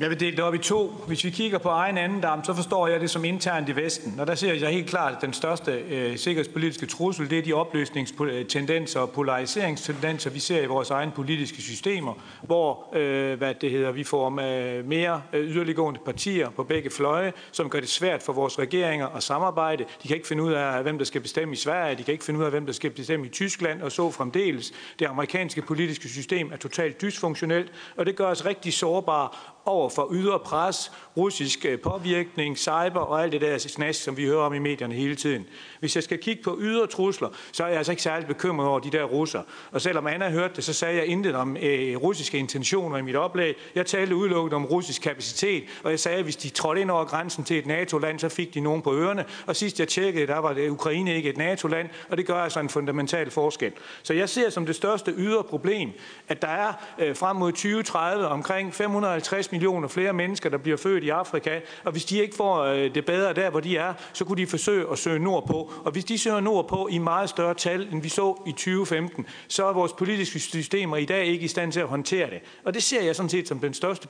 Jeg 0.00 0.10
vil 0.10 0.20
dele 0.20 0.36
det 0.36 0.44
op 0.44 0.54
i 0.54 0.58
to. 0.58 0.86
Hvis 1.06 1.24
vi 1.24 1.30
kigger 1.30 1.58
på 1.58 1.68
egen 1.68 1.98
anden 1.98 2.20
dam, 2.20 2.44
så 2.44 2.54
forstår 2.54 2.88
jeg 2.88 3.00
det 3.00 3.10
som 3.10 3.24
internt 3.24 3.68
i 3.68 3.76
Vesten. 3.76 4.20
Og 4.20 4.26
der 4.26 4.34
ser 4.34 4.54
jeg 4.54 4.70
helt 4.70 4.88
klart, 4.88 5.14
at 5.14 5.22
den 5.22 5.32
største 5.32 5.72
øh, 5.72 6.18
sikkerhedspolitiske 6.18 6.86
trussel, 6.86 7.30
det 7.30 7.38
er 7.38 7.42
de 7.42 7.52
opløsningstendenser 7.52 9.00
og 9.00 9.10
polariseringstendenser, 9.10 10.30
vi 10.30 10.38
ser 10.38 10.62
i 10.62 10.66
vores 10.66 10.90
egne 10.90 11.12
politiske 11.12 11.62
systemer, 11.62 12.14
hvor 12.42 12.96
øh, 12.96 13.38
hvad 13.38 13.54
det 13.54 13.70
hedder, 13.70 13.92
vi 13.92 14.04
får 14.04 14.28
med 14.28 14.82
mere 14.82 15.22
øh, 15.32 15.50
yderliggående 15.50 16.00
partier 16.04 16.50
på 16.50 16.64
begge 16.64 16.90
fløje, 16.90 17.32
som 17.52 17.70
gør 17.70 17.80
det 17.80 17.88
svært 17.88 18.22
for 18.22 18.32
vores 18.32 18.58
regeringer 18.58 19.06
at 19.06 19.22
samarbejde. 19.22 19.84
De 20.02 20.08
kan 20.08 20.16
ikke 20.16 20.28
finde 20.28 20.42
ud 20.42 20.52
af, 20.52 20.82
hvem 20.82 20.98
der 20.98 21.04
skal 21.04 21.20
bestemme 21.20 21.52
i 21.54 21.56
Sverige, 21.56 21.96
de 21.96 22.02
kan 22.02 22.12
ikke 22.12 22.24
finde 22.24 22.40
ud 22.40 22.44
af, 22.44 22.50
hvem 22.50 22.66
der 22.66 22.72
skal 22.72 22.90
bestemme 22.90 23.26
i 23.26 23.28
Tyskland, 23.28 23.82
og 23.82 23.92
så 23.92 24.10
fremdeles. 24.10 24.72
Det 24.98 25.06
amerikanske 25.06 25.62
politiske 25.62 26.08
system 26.08 26.52
er 26.52 26.56
totalt 26.56 27.02
dysfunktionelt, 27.02 27.72
og 27.96 28.06
det 28.06 28.16
gør 28.16 28.26
os 28.26 28.46
rigtig 28.46 28.72
sårbare 28.72 29.28
over 29.64 29.88
for 29.88 30.08
ydre 30.12 30.38
pres, 30.38 30.92
russisk 31.16 31.64
øh, 31.64 31.80
påvirkning, 31.80 32.58
cyber 32.58 33.00
og 33.00 33.22
alt 33.22 33.32
det 33.32 33.40
der 33.40 33.58
snask, 33.58 34.02
som 34.02 34.16
vi 34.16 34.26
hører 34.26 34.42
om 34.42 34.54
i 34.54 34.58
medierne 34.58 34.94
hele 34.94 35.16
tiden. 35.16 35.46
Hvis 35.80 35.96
jeg 35.96 36.04
skal 36.04 36.18
kigge 36.18 36.42
på 36.42 36.56
ydre 36.60 36.86
trusler, 36.86 37.28
så 37.52 37.64
er 37.64 37.68
jeg 37.68 37.76
altså 37.76 37.92
ikke 37.92 38.02
særlig 38.02 38.28
bekymret 38.28 38.68
over 38.68 38.80
de 38.80 38.90
der 38.90 39.04
russer. 39.04 39.42
Og 39.72 39.80
selvom 39.80 40.06
Anna 40.06 40.30
hørte 40.30 40.56
det, 40.56 40.64
så 40.64 40.72
sagde 40.72 40.96
jeg 40.96 41.06
intet 41.06 41.34
om 41.34 41.56
øh, 41.56 41.96
russiske 41.96 42.38
intentioner 42.38 42.96
i 42.96 43.02
mit 43.02 43.16
oplæg. 43.16 43.56
Jeg 43.74 43.86
talte 43.86 44.16
udelukkende 44.16 44.56
om 44.56 44.64
russisk 44.64 45.02
kapacitet, 45.02 45.64
og 45.84 45.90
jeg 45.90 46.00
sagde, 46.00 46.18
at 46.18 46.24
hvis 46.24 46.36
de 46.36 46.48
trådte 46.48 46.80
ind 46.80 46.90
over 46.90 47.04
grænsen 47.04 47.44
til 47.44 47.58
et 47.58 47.66
NATO-land, 47.66 48.18
så 48.18 48.28
fik 48.28 48.54
de 48.54 48.60
nogen 48.60 48.82
på 48.82 48.94
ørerne. 48.94 49.24
Og 49.46 49.56
sidst 49.56 49.80
jeg 49.80 49.88
tjekkede, 49.88 50.26
der 50.26 50.38
var 50.38 50.52
det 50.52 50.68
Ukraine 50.68 51.14
ikke 51.14 51.30
et 51.30 51.36
NATO-land, 51.36 51.88
og 52.08 52.16
det 52.16 52.26
gør 52.26 52.42
altså 52.42 52.60
en 52.60 52.68
fundamental 52.68 53.30
forskel. 53.30 53.72
Så 54.02 54.14
jeg 54.14 54.28
ser 54.28 54.50
som 54.50 54.66
det 54.66 54.76
største 54.76 55.12
ydre 55.16 55.44
problem, 55.44 55.90
at 56.28 56.42
der 56.42 56.48
er 56.48 56.72
øh, 56.98 57.16
frem 57.16 57.36
mod 57.36 57.52
2030 57.52 58.26
omkring 58.26 58.74
550 58.74 59.52
millioner 59.52 59.57
millioner 59.58 59.88
flere 59.88 60.12
mennesker, 60.12 60.50
der 60.50 60.58
bliver 60.58 60.76
født 60.76 61.04
i 61.04 61.08
Afrika, 61.08 61.60
og 61.84 61.92
hvis 61.92 62.04
de 62.04 62.18
ikke 62.18 62.36
får 62.36 62.62
øh, 62.62 62.94
det 62.94 63.04
bedre 63.04 63.32
der, 63.32 63.50
hvor 63.50 63.60
de 63.60 63.76
er, 63.76 63.94
så 64.12 64.24
kunne 64.24 64.36
de 64.36 64.46
forsøge 64.46 64.86
at 64.92 64.98
søge 64.98 65.18
nordpå. 65.18 65.72
Og 65.84 65.92
hvis 65.92 66.04
de 66.04 66.18
søger 66.18 66.40
nordpå 66.40 66.88
i 66.90 66.98
meget 66.98 67.30
større 67.30 67.54
tal, 67.54 67.88
end 67.92 68.02
vi 68.02 68.08
så 68.08 68.42
i 68.46 68.52
2015, 68.52 69.26
så 69.48 69.66
er 69.66 69.72
vores 69.72 69.92
politiske 69.92 70.38
systemer 70.38 70.96
i 70.96 71.04
dag 71.04 71.26
ikke 71.26 71.44
i 71.44 71.48
stand 71.48 71.72
til 71.72 71.80
at 71.80 71.86
håndtere 71.86 72.30
det. 72.30 72.40
Og 72.64 72.74
det 72.74 72.82
ser 72.82 73.02
jeg 73.02 73.16
sådan 73.16 73.28
set 73.28 73.48
som 73.48 73.58
den 73.58 73.74
største 73.74 74.08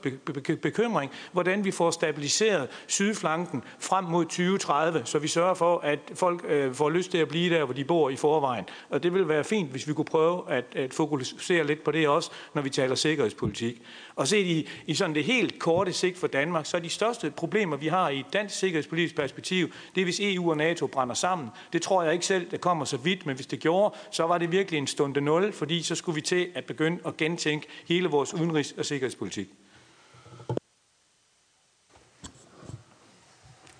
bekymring, 0.61 1.11
hvordan 1.31 1.65
vi 1.65 1.71
får 1.71 1.91
stabiliseret 1.91 2.67
sydflanken 2.87 3.63
frem 3.79 4.03
mod 4.03 4.25
2030, 4.25 5.01
så 5.05 5.19
vi 5.19 5.27
sørger 5.27 5.53
for, 5.53 5.79
at 5.79 5.99
folk 6.13 6.45
øh, 6.47 6.73
får 6.73 6.89
lyst 6.89 7.11
til 7.11 7.17
at 7.17 7.27
blive 7.27 7.55
der, 7.55 7.65
hvor 7.65 7.73
de 7.73 7.83
bor 7.83 8.09
i 8.09 8.15
forvejen. 8.15 8.65
Og 8.89 9.03
det 9.03 9.13
vil 9.13 9.27
være 9.27 9.43
fint, 9.43 9.71
hvis 9.71 9.87
vi 9.87 9.93
kunne 9.93 10.05
prøve 10.05 10.51
at, 10.51 10.65
at 10.75 10.93
fokusere 10.93 11.67
lidt 11.67 11.83
på 11.83 11.91
det 11.91 12.07
også, 12.07 12.31
når 12.53 12.61
vi 12.61 12.69
taler 12.69 12.95
sikkerhedspolitik. 12.95 13.81
Og 14.19 14.27
set 14.27 14.45
i, 14.45 14.69
i 14.85 14.93
sådan 14.93 15.15
det 15.15 15.23
helt 15.23 15.59
korte 15.59 15.93
sigt 15.93 16.17
for 16.17 16.27
Danmark, 16.27 16.65
så 16.65 16.77
er 16.77 16.81
de 16.81 16.89
største 16.89 17.31
problemer, 17.31 17.77
vi 17.77 17.87
har 17.87 18.09
i 18.09 18.19
et 18.19 18.25
dansk 18.33 18.59
sikkerhedspolitisk 18.59 19.15
perspektiv, 19.15 19.71
det 19.95 20.01
er, 20.01 20.05
hvis 20.05 20.19
EU 20.19 20.49
og 20.49 20.57
NATO 20.57 20.87
brænder 20.87 21.15
sammen. 21.15 21.49
Det 21.73 21.81
tror 21.81 22.03
jeg 22.03 22.13
ikke 22.13 22.25
selv, 22.25 22.51
det 22.51 22.61
kommer 22.61 22.85
så 22.85 22.97
vidt, 22.97 23.25
men 23.25 23.35
hvis 23.35 23.47
det 23.47 23.59
gjorde, 23.59 23.95
så 24.11 24.23
var 24.23 24.37
det 24.37 24.51
virkelig 24.51 24.77
en 24.77 24.87
stunde 24.87 25.21
nul, 25.21 25.53
fordi 25.53 25.83
så 25.83 25.95
skulle 25.95 26.15
vi 26.15 26.21
til 26.21 26.49
at 26.55 26.65
begynde 26.65 26.99
at 27.05 27.17
gentænke 27.17 27.67
hele 27.87 28.09
vores 28.09 28.33
udenrigs- 28.33 28.73
og 28.77 28.85
sikkerhedspolitik. 28.85 29.47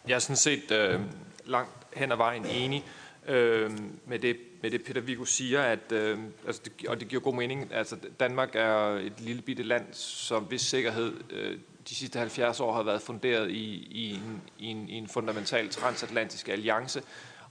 Jeg 0.08 0.16
er 0.16 0.20
sådan 0.20 0.36
set 0.36 0.72
øh, 0.72 1.00
langt 1.46 1.72
hen 1.94 2.12
ad 2.12 2.18
vejen 2.18 2.46
enig 2.46 2.84
øh, 3.28 3.72
med 4.06 4.20
det 4.20 4.38
med 4.62 4.72
det, 4.72 4.84
Peter 4.84 5.02
Viggo 5.02 5.26
siger, 5.26 5.62
at, 5.62 5.92
øh, 5.92 6.20
altså 6.48 6.62
det, 6.66 6.88
og 6.88 7.00
det 7.00 7.08
giver 7.08 7.22
god 7.22 7.36
mening, 7.36 7.74
altså 7.74 7.98
Danmark 8.20 8.56
er 8.56 8.78
et 8.90 9.20
lille 9.20 9.42
bitte 9.42 9.64
land, 9.64 9.94
som 9.94 10.44
hvis 10.44 10.62
sikkerhed 10.62 11.14
øh, 11.30 11.58
de 11.90 11.96
sidste 11.96 12.20
70 12.20 12.60
år 12.60 12.74
har 12.74 12.84
været 12.84 13.02
funderet 13.02 13.52
i, 13.52 13.88
i, 13.92 14.14
en, 14.14 14.42
i, 14.60 14.66
en, 14.66 14.90
i 14.90 14.94
en 14.94 15.08
fundamental 15.08 15.70
transatlantisk 15.70 16.50
alliance, 16.50 17.02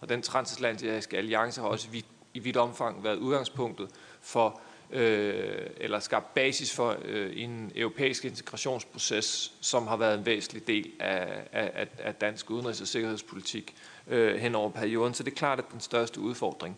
og 0.01 0.09
den 0.09 0.23
transatlantiske 0.23 1.17
alliance 1.17 1.61
har 1.61 1.69
også 1.69 1.89
vidt, 1.89 2.07
i 2.35 2.39
vidt 2.39 2.57
omfang 2.57 3.05
været 3.05 3.17
udgangspunktet 3.17 3.89
for, 4.21 4.61
øh, 4.91 5.67
eller 5.77 6.01
skabt 6.01 6.35
basis 6.35 6.75
for 6.75 6.97
øh, 7.05 7.33
en 7.35 7.73
europæisk 7.75 8.25
integrationsproces, 8.25 9.53
som 9.61 9.87
har 9.87 9.97
været 9.97 10.19
en 10.19 10.27
væsentlig 10.27 10.67
del 10.67 10.93
af, 11.01 11.49
af, 11.53 11.89
af 11.99 12.15
dansk 12.15 12.51
udenrigs- 12.51 12.81
og 12.81 12.87
sikkerhedspolitik 12.87 13.75
øh, 14.07 14.37
hen 14.37 14.55
over 14.55 14.71
perioden. 14.71 15.15
Så 15.15 15.23
det 15.23 15.31
er 15.31 15.37
klart, 15.37 15.59
at 15.59 15.65
den 15.73 15.81
største 15.81 16.21
udfordring 16.21 16.77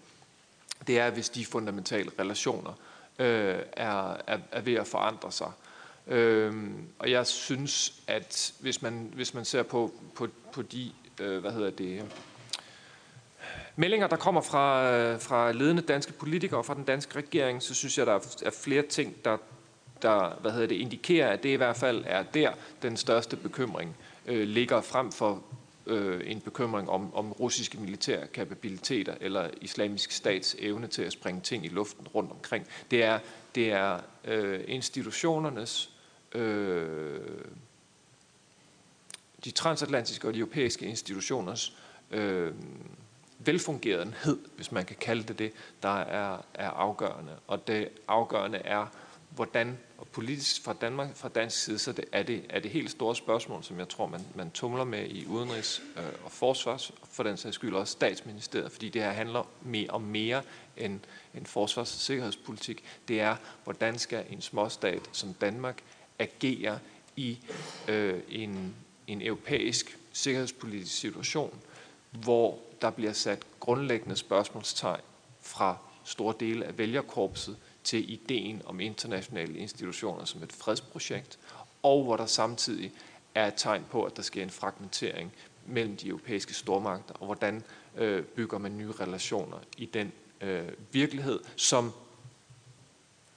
det 0.86 0.98
er, 0.98 1.11
hvis 1.11 1.28
de 1.28 1.47
fundamentale 1.47 2.11
relationer 2.19 2.73
øh, 3.19 3.59
er, 3.73 4.16
er, 4.27 4.39
er 4.52 4.61
ved 4.61 4.74
at 4.74 4.86
forandre 4.86 5.32
sig. 5.32 5.52
Øh, 6.07 6.70
og 6.98 7.11
jeg 7.11 7.27
synes, 7.27 8.02
at 8.07 8.52
hvis 8.61 8.82
man, 8.82 9.11
hvis 9.15 9.35
man 9.35 9.44
ser 9.44 9.62
på, 9.62 9.93
på, 10.15 10.28
på 10.52 10.62
de, 10.62 10.93
øh, 11.20 11.40
hvad 11.40 11.52
hedder 11.52 11.70
det, 11.70 12.05
meldinger, 13.77 14.07
der 14.07 14.16
kommer 14.16 14.40
fra, 14.40 15.16
fra 15.16 15.52
ledende 15.52 15.82
danske 15.82 16.12
politikere 16.12 16.61
og 16.61 16.66
fra 16.66 16.74
den 16.74 16.85
danske 16.85 17.16
regering, 17.16 17.62
så 17.62 17.74
synes 17.74 17.98
jeg, 17.98 18.07
der 18.07 18.15
er 18.44 18.51
flere 18.51 18.82
ting, 18.82 19.24
der, 19.24 19.36
der 20.02 20.39
hvad 20.40 20.52
hedder 20.52 20.66
det, 20.66 20.74
indikerer, 20.74 21.32
at 21.32 21.43
det 21.43 21.48
i 21.48 21.55
hvert 21.55 21.77
fald 21.77 22.05
er 22.07 22.23
der, 22.23 22.52
den 22.82 22.97
største 22.97 23.36
bekymring 23.36 23.97
øh, 24.27 24.48
ligger 24.48 24.81
frem 24.81 25.12
for 25.12 25.43
øh, 25.90 26.30
en 26.30 26.40
bekymring 26.40 26.90
om, 26.90 27.14
om 27.14 27.32
russiske 27.32 27.78
militære 27.78 28.26
kapabiliteter 28.26 29.14
eller 29.20 29.50
islamisk 29.60 30.10
stats 30.10 30.56
evne 30.58 30.86
til 30.86 31.02
at 31.02 31.12
springe 31.12 31.40
ting 31.40 31.64
i 31.64 31.68
luften 31.68 32.08
rundt 32.08 32.30
omkring. 32.30 32.66
Det 32.90 33.04
er, 33.04 33.18
det 33.54 33.72
er 33.72 34.00
øh, 34.24 34.60
institutionernes, 34.68 35.90
øh, 36.34 37.20
de 39.44 39.50
transatlantiske 39.50 40.28
og 40.28 40.34
de 40.34 40.38
europæiske 40.38 40.86
institutioners 40.86 41.76
øh, 42.10 42.52
velfungerenhed, 43.38 44.38
hvis 44.56 44.72
man 44.72 44.84
kan 44.84 44.96
kalde 45.00 45.22
det 45.22 45.38
det, 45.38 45.52
der 45.82 45.98
er, 45.98 46.44
er 46.54 46.70
afgørende. 46.70 47.32
Og 47.46 47.66
det 47.66 47.88
afgørende 48.08 48.58
er, 48.58 48.86
hvordan 49.31 49.78
og 49.98 50.07
politisk 50.07 50.65
fra 50.65 50.73
Danmark, 50.73 51.16
fra 51.16 51.28
dansk 51.28 51.62
side, 51.62 51.78
så 51.78 51.93
det 51.93 52.05
er, 52.12 52.23
det, 52.23 52.44
er 52.48 52.61
det 52.61 52.70
helt 52.70 52.90
store 52.90 53.16
spørgsmål, 53.16 53.65
som 53.65 53.78
jeg 53.78 53.89
tror, 53.89 54.07
man, 54.07 54.20
man 54.35 54.51
tumler 54.51 54.85
med 54.85 55.07
i 55.09 55.24
udenrigs- 55.24 55.82
øh, 55.97 56.05
og 56.24 56.32
forsvars, 56.32 56.90
og 56.90 57.09
for 57.12 57.23
den 57.23 57.36
sags 57.36 57.55
skyld 57.55 57.74
også 57.74 57.93
statsministeriet, 57.93 58.73
fordi 58.73 58.89
det 58.89 59.02
her 59.02 59.11
handler 59.11 59.48
mere 59.62 59.90
om 59.90 60.02
mere 60.02 60.43
end, 60.77 61.01
end 61.35 61.47
forsvars- 61.47 61.94
og 61.94 62.01
sikkerhedspolitik. 62.01 62.85
Det 63.09 63.20
er, 63.20 63.36
hvordan 63.65 63.98
skal 63.98 64.24
en 64.31 64.40
småstat 64.40 65.02
som 65.12 65.35
Danmark 65.35 65.82
agere 66.19 66.78
i 67.16 67.39
øh, 67.89 68.20
en, 68.28 68.74
en 69.07 69.23
europæisk 69.23 69.98
sikkerhedspolitisk 70.12 70.98
situation, 70.98 71.61
hvor 72.11 72.59
der 72.82 72.90
bliver 72.90 73.12
sat 73.12 73.43
grundlæggende 73.61 74.16
spørgsmålstegn 74.16 75.01
fra 75.43 75.77
store 76.05 76.35
dele 76.40 76.65
af 76.65 76.78
vælgerkorpset 76.78 77.57
til 77.90 78.12
ideen 78.12 78.62
om 78.64 78.80
internationale 78.80 79.58
institutioner 79.58 80.24
som 80.24 80.42
et 80.42 80.52
fredsprojekt, 80.52 81.38
og 81.82 82.04
hvor 82.04 82.16
der 82.16 82.26
samtidig 82.26 82.92
er 83.34 83.46
et 83.46 83.54
tegn 83.56 83.84
på, 83.90 84.04
at 84.04 84.16
der 84.16 84.22
sker 84.22 84.42
en 84.42 84.50
fragmentering 84.50 85.32
mellem 85.66 85.96
de 85.96 86.08
europæiske 86.08 86.54
stormagter, 86.54 87.14
og 87.14 87.26
hvordan 87.26 87.62
øh, 87.96 88.24
bygger 88.24 88.58
man 88.58 88.78
nye 88.78 88.92
relationer 88.92 89.58
i 89.76 89.86
den 89.86 90.12
øh, 90.40 90.68
virkelighed, 90.92 91.40
som 91.56 91.92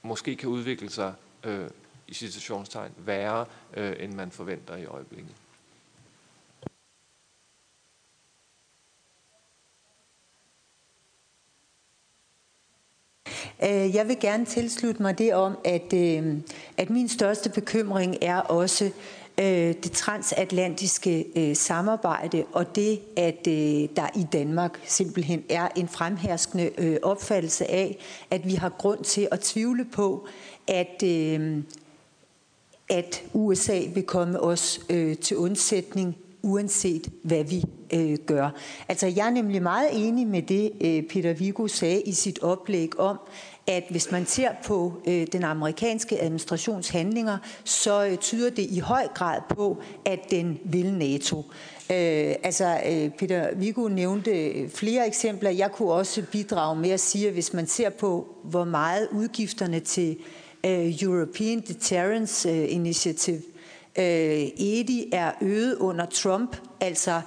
måske 0.01 0.35
kan 0.35 0.49
udvikle 0.49 0.89
sig 0.89 1.13
øh, 1.43 1.69
i 2.07 2.13
situationstegn 2.13 2.91
værre, 2.97 3.45
øh, 3.73 3.95
end 3.99 4.13
man 4.13 4.31
forventer 4.31 4.75
i 4.75 4.85
øjeblikket. 4.85 5.35
Øh, 13.63 13.95
jeg 13.95 14.07
vil 14.07 14.19
gerne 14.19 14.45
tilslutte 14.45 15.01
mig 15.01 15.17
det 15.17 15.33
om, 15.33 15.57
at, 15.65 15.93
øh, 15.93 16.37
at 16.77 16.89
min 16.89 17.09
største 17.09 17.49
bekymring 17.49 18.17
er 18.21 18.37
også 18.37 18.89
øh, 19.39 19.73
det 19.83 19.91
transatlantiske 19.91 21.25
samarbejde, 21.55 22.43
og 22.51 22.75
det, 22.75 22.99
at 23.17 23.45
der 23.95 24.17
i 24.17 24.25
Danmark 24.33 24.79
simpelthen 24.85 25.43
er 25.49 25.67
en 25.75 25.87
fremherskende 25.87 26.99
opfattelse 27.03 27.71
af, 27.71 27.97
at 28.31 28.47
vi 28.47 28.53
har 28.53 28.69
grund 28.69 29.03
til 29.03 29.27
at 29.31 29.39
tvivle 29.39 29.85
på, 29.85 30.27
at 30.67 31.03
at 32.89 33.23
USA 33.33 33.79
vil 33.93 34.03
komme 34.03 34.39
os 34.39 34.79
øh, 34.89 35.17
til 35.17 35.37
undsætning, 35.37 36.17
uanset 36.41 37.09
hvad 37.23 37.43
vi 37.43 37.63
øh, 37.93 38.17
gør. 38.25 38.49
Altså, 38.89 39.07
jeg 39.07 39.27
er 39.27 39.31
nemlig 39.31 39.61
meget 39.61 39.89
enig 40.07 40.27
med 40.27 40.41
det, 40.41 40.71
øh, 40.81 41.03
Peter 41.03 41.33
Vigo 41.33 41.67
sagde 41.67 42.01
i 42.01 42.11
sit 42.11 42.39
oplæg 42.39 42.99
om, 42.99 43.17
at 43.67 43.83
hvis 43.89 44.11
man 44.11 44.25
ser 44.25 44.49
på 44.65 44.93
øh, 45.07 45.27
den 45.31 45.43
amerikanske 45.43 46.21
administrations 46.21 46.89
handlinger, 46.89 47.37
så 47.63 48.05
øh, 48.05 48.17
tyder 48.17 48.49
det 48.49 48.63
i 48.69 48.79
høj 48.79 49.07
grad 49.07 49.41
på, 49.49 49.77
at 50.05 50.19
den 50.31 50.59
vil 50.65 50.93
NATO. 50.93 51.37
Øh, 51.89 52.35
altså, 52.43 52.81
øh, 52.85 53.09
Peter 53.09 53.55
Viggo 53.55 53.87
nævnte 53.87 54.31
øh, 54.31 54.69
flere 54.69 55.07
eksempler. 55.07 55.49
Jeg 55.49 55.71
kunne 55.71 55.91
også 55.91 56.23
bidrage 56.31 56.75
med 56.75 56.89
at 56.89 56.99
sige, 56.99 57.27
at 57.27 57.33
hvis 57.33 57.53
man 57.53 57.67
ser 57.67 57.89
på, 57.89 58.27
hvor 58.43 58.63
meget 58.63 59.07
udgifterne 59.11 59.79
til 59.79 60.17
øh, 60.65 61.03
European 61.03 61.61
Deterrence 61.67 62.49
øh, 62.49 62.73
Initiative, 62.73 63.41
øh, 63.97 64.03
EDI, 64.57 65.09
er 65.13 65.31
øget 65.41 65.75
under 65.75 66.05
Trump, 66.05 66.57
altså 66.79 67.21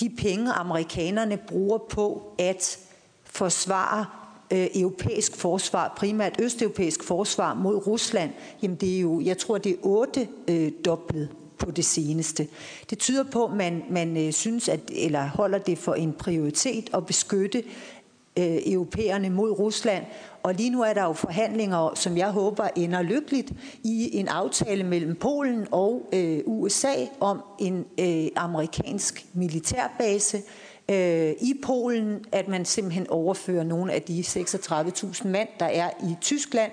de 0.00 0.10
penge, 0.18 0.52
amerikanerne 0.52 1.36
bruger 1.36 1.78
på 1.78 2.34
at 2.38 2.78
forsvare 3.24 4.06
øh, 4.50 4.66
europæisk 4.74 5.36
forsvar, 5.36 5.94
primært 5.96 6.40
østeuropæisk 6.42 7.04
forsvar 7.04 7.54
mod 7.54 7.86
Rusland, 7.86 8.30
jamen 8.62 8.76
det 8.76 8.96
er 8.96 9.00
jo, 9.00 9.20
jeg 9.20 9.38
tror, 9.38 9.58
det 9.58 9.72
er 9.72 9.76
otte 9.82 10.28
øh, 10.48 10.72
doblet 10.84 11.28
på 11.58 11.70
det 11.70 11.84
seneste. 11.84 12.48
Det 12.90 12.98
tyder 12.98 13.24
på, 13.24 13.44
at 13.44 13.52
man, 13.52 13.82
man 13.90 14.16
øh, 14.16 14.32
synes, 14.32 14.68
at, 14.68 14.80
eller 14.88 15.28
holder 15.28 15.58
det 15.58 15.78
for 15.78 15.94
en 15.94 16.12
prioritet 16.12 16.90
at 16.94 17.06
beskytte 17.06 17.58
øh, 18.38 18.58
europæerne 18.66 19.30
mod 19.30 19.50
Rusland. 19.50 20.04
Og 20.42 20.54
lige 20.54 20.70
nu 20.70 20.82
er 20.82 20.92
der 20.92 21.04
jo 21.04 21.12
forhandlinger, 21.12 21.94
som 21.94 22.16
jeg 22.16 22.30
håber 22.30 22.68
ender 22.76 23.02
lykkeligt, 23.02 23.52
i 23.84 24.16
en 24.16 24.28
aftale 24.28 24.84
mellem 24.84 25.16
Polen 25.16 25.66
og 25.70 26.08
øh, 26.12 26.40
USA 26.46 26.94
om 27.20 27.42
en 27.58 27.84
øh, 28.00 28.28
amerikansk 28.36 29.26
militærbase, 29.34 30.36
øh, 30.36 30.42
Øh, 30.90 31.32
i 31.40 31.54
Polen, 31.62 32.24
at 32.32 32.48
man 32.48 32.64
simpelthen 32.64 33.10
overfører 33.10 33.64
nogle 33.64 33.92
af 33.92 34.02
de 34.02 34.20
36.000 34.20 35.28
mand, 35.28 35.48
der 35.60 35.66
er 35.66 35.90
i 36.02 36.16
Tyskland, 36.20 36.72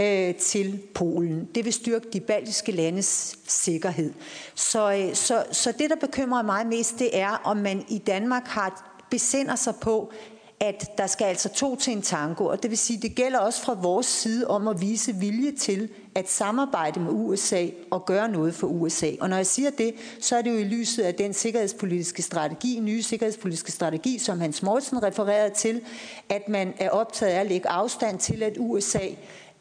øh, 0.00 0.34
til 0.34 0.80
Polen. 0.94 1.48
Det 1.54 1.64
vil 1.64 1.72
styrke 1.72 2.06
de 2.12 2.20
baltiske 2.20 2.72
landes 2.72 3.38
sikkerhed. 3.46 4.12
Så, 4.54 4.92
øh, 4.92 5.14
så, 5.14 5.44
så 5.52 5.72
det, 5.78 5.90
der 5.90 5.96
bekymrer 5.96 6.42
mig 6.42 6.66
mest, 6.66 6.98
det 6.98 7.18
er, 7.18 7.40
om 7.44 7.56
man 7.56 7.84
i 7.88 7.98
Danmark 7.98 8.46
har 8.46 8.96
besinder 9.10 9.56
sig 9.56 9.74
på, 9.80 10.12
at 10.60 10.98
der 10.98 11.06
skal 11.06 11.24
altså 11.24 11.48
to 11.48 11.76
til 11.76 11.92
en 11.92 12.02
tango, 12.02 12.44
og 12.44 12.62
det 12.62 12.70
vil 12.70 12.78
sige, 12.78 13.00
det 13.02 13.14
gælder 13.14 13.38
også 13.38 13.62
fra 13.62 13.74
vores 13.74 14.06
side 14.06 14.46
om 14.46 14.68
at 14.68 14.80
vise 14.80 15.14
vilje 15.14 15.52
til 15.52 15.88
at 16.14 16.30
samarbejde 16.30 17.00
med 17.00 17.10
USA 17.12 17.66
og 17.90 18.06
gøre 18.06 18.28
noget 18.28 18.54
for 18.54 18.66
USA. 18.66 19.10
Og 19.20 19.28
når 19.28 19.36
jeg 19.36 19.46
siger 19.46 19.70
det, 19.70 19.94
så 20.20 20.36
er 20.36 20.42
det 20.42 20.52
jo 20.52 20.58
i 20.58 20.64
lyset 20.64 21.02
af 21.02 21.14
den 21.14 21.32
sikkerhedspolitiske 21.32 22.22
strategi, 22.22 22.80
nye 22.82 23.02
sikkerhedspolitiske 23.02 23.72
strategi, 23.72 24.18
som 24.18 24.40
Hans 24.40 24.62
Mortensen 24.62 25.02
refererede 25.02 25.54
til, 25.54 25.80
at 26.28 26.48
man 26.48 26.74
er 26.78 26.90
optaget 26.90 27.32
af 27.32 27.40
at 27.40 27.46
lægge 27.46 27.68
afstand 27.68 28.18
til, 28.18 28.42
at 28.42 28.56
USA 28.58 29.06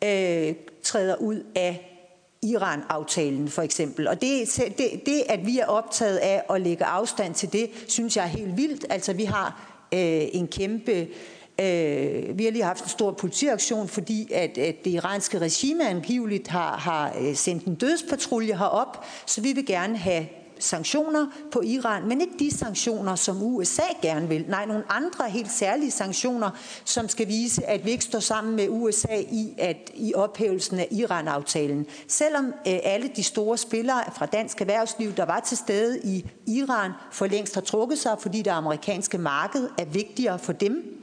øh, 0.03 0.55
træder 0.83 1.15
ud 1.15 1.43
af 1.55 1.91
Iran-aftalen 2.41 3.49
for 3.49 3.61
eksempel. 3.61 4.07
Og 4.07 4.21
det, 4.21 4.55
det, 4.77 5.01
det, 5.05 5.23
at 5.29 5.45
vi 5.45 5.59
er 5.59 5.65
optaget 5.65 6.17
af 6.17 6.43
at 6.49 6.61
lægge 6.61 6.85
afstand 6.85 7.35
til 7.35 7.53
det, 7.53 7.69
synes 7.87 8.17
jeg 8.17 8.23
er 8.23 8.29
helt 8.29 8.57
vildt. 8.57 8.85
Altså 8.89 9.13
vi 9.13 9.23
har 9.23 9.74
øh, 9.95 10.27
en 10.33 10.47
kæmpe 10.47 11.07
Øh, 11.61 12.37
vi 12.37 12.43
har 12.43 12.51
lige 12.51 12.63
haft 12.63 12.83
en 12.83 12.89
stor 12.89 13.11
politiaktion, 13.11 13.87
fordi 13.87 14.33
at, 14.33 14.57
at 14.57 14.85
det 14.85 14.91
iranske 14.91 15.39
regime 15.39 15.89
angiveligt 15.89 16.47
har, 16.47 16.77
har 16.77 17.15
øh, 17.19 17.35
sendt 17.35 17.63
en 17.63 17.75
dødspatrulje 17.75 18.57
herop, 18.57 19.05
så 19.25 19.41
vi 19.41 19.53
vil 19.53 19.65
gerne 19.65 19.97
have 19.97 20.25
sanktioner 20.59 21.27
på 21.51 21.61
Iran, 21.61 22.07
men 22.07 22.21
ikke 22.21 22.33
de 22.39 22.57
sanktioner, 22.57 23.15
som 23.15 23.43
USA 23.43 23.83
gerne 24.01 24.27
vil. 24.27 24.45
Nej, 24.47 24.65
nogle 24.65 24.83
andre 24.89 25.29
helt 25.29 25.51
særlige 25.51 25.91
sanktioner, 25.91 26.49
som 26.85 27.09
skal 27.09 27.27
vise, 27.27 27.65
at 27.65 27.85
vi 27.85 27.91
ikke 27.91 28.03
står 28.03 28.19
sammen 28.19 28.55
med 28.55 28.67
USA 28.69 29.17
i, 29.31 29.53
at, 29.57 29.91
i 29.93 30.13
ophævelsen 30.13 30.79
af 30.79 30.87
Iran-aftalen. 30.91 31.85
Selvom 32.07 32.45
øh, 32.45 32.79
alle 32.83 33.09
de 33.15 33.23
store 33.23 33.57
spillere 33.57 34.03
fra 34.15 34.25
dansk 34.25 34.61
erhvervsliv, 34.61 35.13
der 35.13 35.25
var 35.25 35.39
til 35.39 35.57
stede 35.57 35.99
i 36.03 36.25
Iran, 36.47 36.91
for 37.11 37.27
længst 37.27 37.53
har 37.53 37.61
trukket 37.61 37.97
sig, 37.99 38.17
fordi 38.19 38.41
det 38.41 38.51
amerikanske 38.51 39.17
marked 39.17 39.69
er 39.77 39.85
vigtigere 39.85 40.39
for 40.39 40.53
dem, 40.53 41.01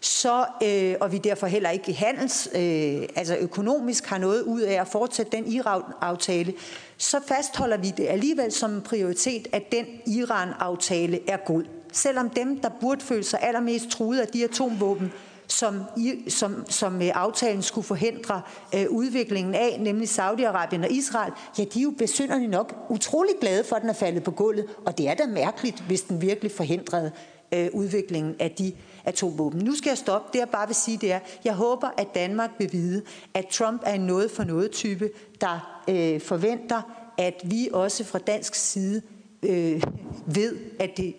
så, 0.00 0.46
øh, 0.62 0.94
og 1.00 1.12
vi 1.12 1.18
derfor 1.18 1.46
heller 1.46 1.70
ikke 1.70 1.92
handels, 1.92 2.48
øh, 2.54 3.08
altså 3.16 3.36
økonomisk 3.36 4.06
har 4.06 4.18
noget 4.18 4.42
ud 4.42 4.60
af 4.60 4.80
at 4.80 4.88
fortsætte 4.88 5.36
den 5.36 5.52
Iran-aftale, 5.52 6.54
så 6.98 7.20
fastholder 7.26 7.76
vi 7.76 7.92
det 7.96 8.06
alligevel 8.08 8.52
som 8.52 8.72
en 8.72 8.82
prioritet, 8.82 9.48
at 9.52 9.72
den 9.72 9.86
Iran-aftale 10.06 11.30
er 11.30 11.36
god. 11.36 11.64
Selvom 11.92 12.30
dem, 12.30 12.60
der 12.60 12.68
burde 12.80 13.00
føle 13.00 13.24
sig 13.24 13.38
allermest 13.42 13.88
truet 13.90 14.20
af 14.20 14.28
de 14.28 14.44
atomvåben, 14.44 15.12
som, 15.46 15.82
som, 16.28 16.64
som 16.68 17.02
øh, 17.02 17.10
aftalen 17.14 17.62
skulle 17.62 17.86
forhindre 17.86 18.42
øh, 18.74 18.86
udviklingen 18.90 19.54
af, 19.54 19.76
nemlig 19.80 20.08
Saudi-Arabien 20.08 20.82
og 20.84 20.90
Israel, 20.90 21.32
ja, 21.58 21.64
de 21.64 21.78
er 21.78 21.82
jo 21.82 21.92
besynderligt 21.98 22.50
nok 22.50 22.86
utrolig 22.88 23.34
glade 23.40 23.64
for, 23.64 23.76
at 23.76 23.82
den 23.82 23.90
er 23.90 23.94
faldet 23.94 24.22
på 24.22 24.30
gulvet, 24.30 24.66
og 24.86 24.98
det 24.98 25.08
er 25.08 25.14
da 25.14 25.26
mærkeligt, 25.26 25.80
hvis 25.80 26.02
den 26.02 26.22
virkelig 26.22 26.52
forhindrede 26.52 27.12
øh, 27.52 27.68
udviklingen 27.72 28.36
af 28.38 28.50
de 28.50 28.72
atomvåben. 29.10 29.60
Nu 29.60 29.74
skal 29.74 29.90
jeg 29.90 29.98
stoppe. 29.98 30.28
Det 30.32 30.38
jeg 30.38 30.48
bare 30.48 30.66
vil 30.66 30.76
sige, 30.76 30.96
det 30.96 31.12
er, 31.12 31.20
jeg 31.44 31.54
håber, 31.54 31.88
at 31.96 32.14
Danmark 32.14 32.50
vil 32.58 32.72
vide, 32.72 33.02
at 33.34 33.46
Trump 33.46 33.82
er 33.84 33.92
en 33.92 34.00
noget 34.00 34.30
for 34.30 34.44
noget 34.44 34.70
type, 34.70 35.10
der 35.40 35.82
øh, 35.88 36.20
forventer, 36.20 36.82
at 37.18 37.34
vi 37.44 37.68
også 37.72 38.04
fra 38.04 38.18
dansk 38.18 38.54
side 38.54 39.02
øh, 39.42 39.82
ved, 40.26 40.56
at, 40.78 40.90
det, 40.96 41.14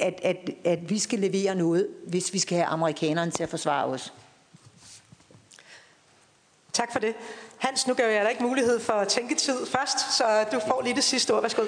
at, 0.00 0.20
at, 0.22 0.50
at 0.64 0.90
vi 0.90 0.98
skal 0.98 1.18
levere 1.18 1.54
noget, 1.54 1.88
hvis 2.06 2.32
vi 2.32 2.38
skal 2.38 2.56
have 2.56 2.66
amerikanerne 2.66 3.30
til 3.30 3.42
at 3.42 3.48
forsvare 3.48 3.84
os. 3.84 4.12
Tak 6.72 6.92
for 6.92 6.98
det. 6.98 7.14
Hans, 7.58 7.86
nu 7.86 7.94
gav 7.94 8.10
jeg 8.10 8.22
dig 8.22 8.30
ikke 8.30 8.42
mulighed 8.42 8.80
for 8.80 9.04
tænketid 9.04 9.66
først, 9.66 10.16
så 10.16 10.44
du 10.52 10.60
får 10.68 10.82
lige 10.82 10.94
det 10.94 11.04
sidste 11.04 11.34
ord. 11.34 11.42
Værsgo. 11.42 11.62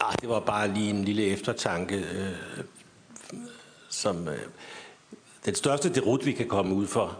Nej, 0.00 0.12
det 0.20 0.28
var 0.28 0.40
bare 0.40 0.68
lige 0.68 0.90
en 0.90 1.04
lille 1.04 1.26
eftertanke, 1.26 1.96
øh, 1.96 2.64
som 3.90 4.28
øh, 4.28 4.38
den 5.44 5.54
største 5.54 5.94
derut, 5.94 6.26
vi 6.26 6.32
kan 6.32 6.48
komme 6.48 6.74
ud 6.74 6.86
for, 6.86 7.18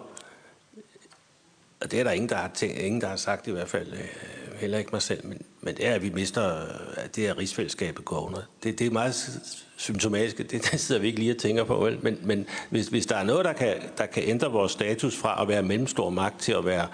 og 1.81 1.91
det 1.91 2.01
er 2.01 2.05
der 2.05 2.11
ingen, 2.11 2.29
der 2.29 2.37
har, 2.37 2.51
tænkt, 2.55 2.79
ingen, 2.79 3.01
der 3.01 3.09
har 3.09 3.17
sagt 3.17 3.47
i 3.47 3.51
hvert 3.51 3.69
fald, 3.69 3.93
øh, 3.93 4.09
heller 4.57 4.79
ikke 4.79 4.91
mig 4.93 5.03
selv, 5.03 5.27
men, 5.27 5.43
men 5.61 5.77
det 5.77 5.87
er, 5.87 5.95
at 5.95 6.03
vi 6.03 6.11
mister, 6.11 6.67
at 6.97 7.17
det 7.17 7.29
er 7.29 7.39
rigsfællesskabet 7.39 8.05
går 8.05 8.27
under. 8.27 8.41
Det, 8.63 8.79
det 8.79 8.87
er 8.87 8.91
meget 8.91 9.41
symptomatisk, 9.77 10.39
det, 10.39 10.51
det 10.73 10.81
sidder 10.81 11.01
vi 11.01 11.07
ikke 11.07 11.19
lige 11.19 11.33
og 11.33 11.39
tænker 11.39 11.65
på, 11.65 11.77
vel? 11.77 11.99
men, 12.03 12.19
men 12.23 12.47
hvis, 12.71 12.89
hvis 12.89 13.07
der 13.07 13.17
er 13.17 13.25
noget, 13.25 13.45
der 13.45 13.53
kan, 13.53 13.83
der 13.99 14.07
kan 14.07 14.23
ændre 14.23 14.53
vores 14.53 14.73
status 14.73 15.17
fra 15.17 15.43
at 15.43 15.49
være 15.49 15.63
mellemstor 15.63 16.11
magt 16.11 16.41
til 16.41 16.53
at 16.53 16.65
være 16.65 16.89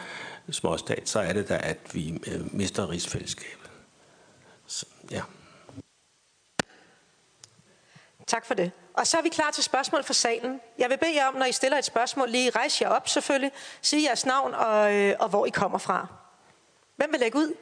småstat, 0.50 1.08
så 1.08 1.20
er 1.20 1.32
det 1.32 1.48
da, 1.48 1.60
at 1.62 1.78
vi 1.92 2.20
øh, 2.26 2.54
mister 2.54 2.90
rigsfællesskabet. 2.90 3.70
Så, 4.66 4.86
ja. 5.10 5.22
Tak 8.26 8.46
for 8.46 8.54
det. 8.54 8.70
Og 8.98 9.06
så 9.06 9.18
er 9.18 9.22
vi 9.22 9.28
klar 9.28 9.50
til 9.50 9.64
spørgsmål 9.64 10.04
fra 10.04 10.14
salen. 10.14 10.60
Jeg 10.78 10.90
vil 10.90 10.98
bede 10.98 11.14
jer 11.14 11.26
om, 11.26 11.34
når 11.34 11.44
I 11.44 11.52
stiller 11.52 11.78
et 11.78 11.84
spørgsmål, 11.84 12.30
lige 12.30 12.50
rejse 12.50 12.84
jer 12.84 12.90
op 12.90 13.08
selvfølgelig, 13.08 13.52
sige 13.82 14.08
jeres 14.08 14.26
navn 14.26 14.54
og, 14.54 14.94
øh, 14.94 15.16
og 15.18 15.28
hvor 15.28 15.46
I 15.46 15.50
kommer 15.50 15.78
fra. 15.78 16.06
Hvem 16.96 17.12
vil 17.12 17.20
lægge 17.20 17.38
ud? 17.38 17.54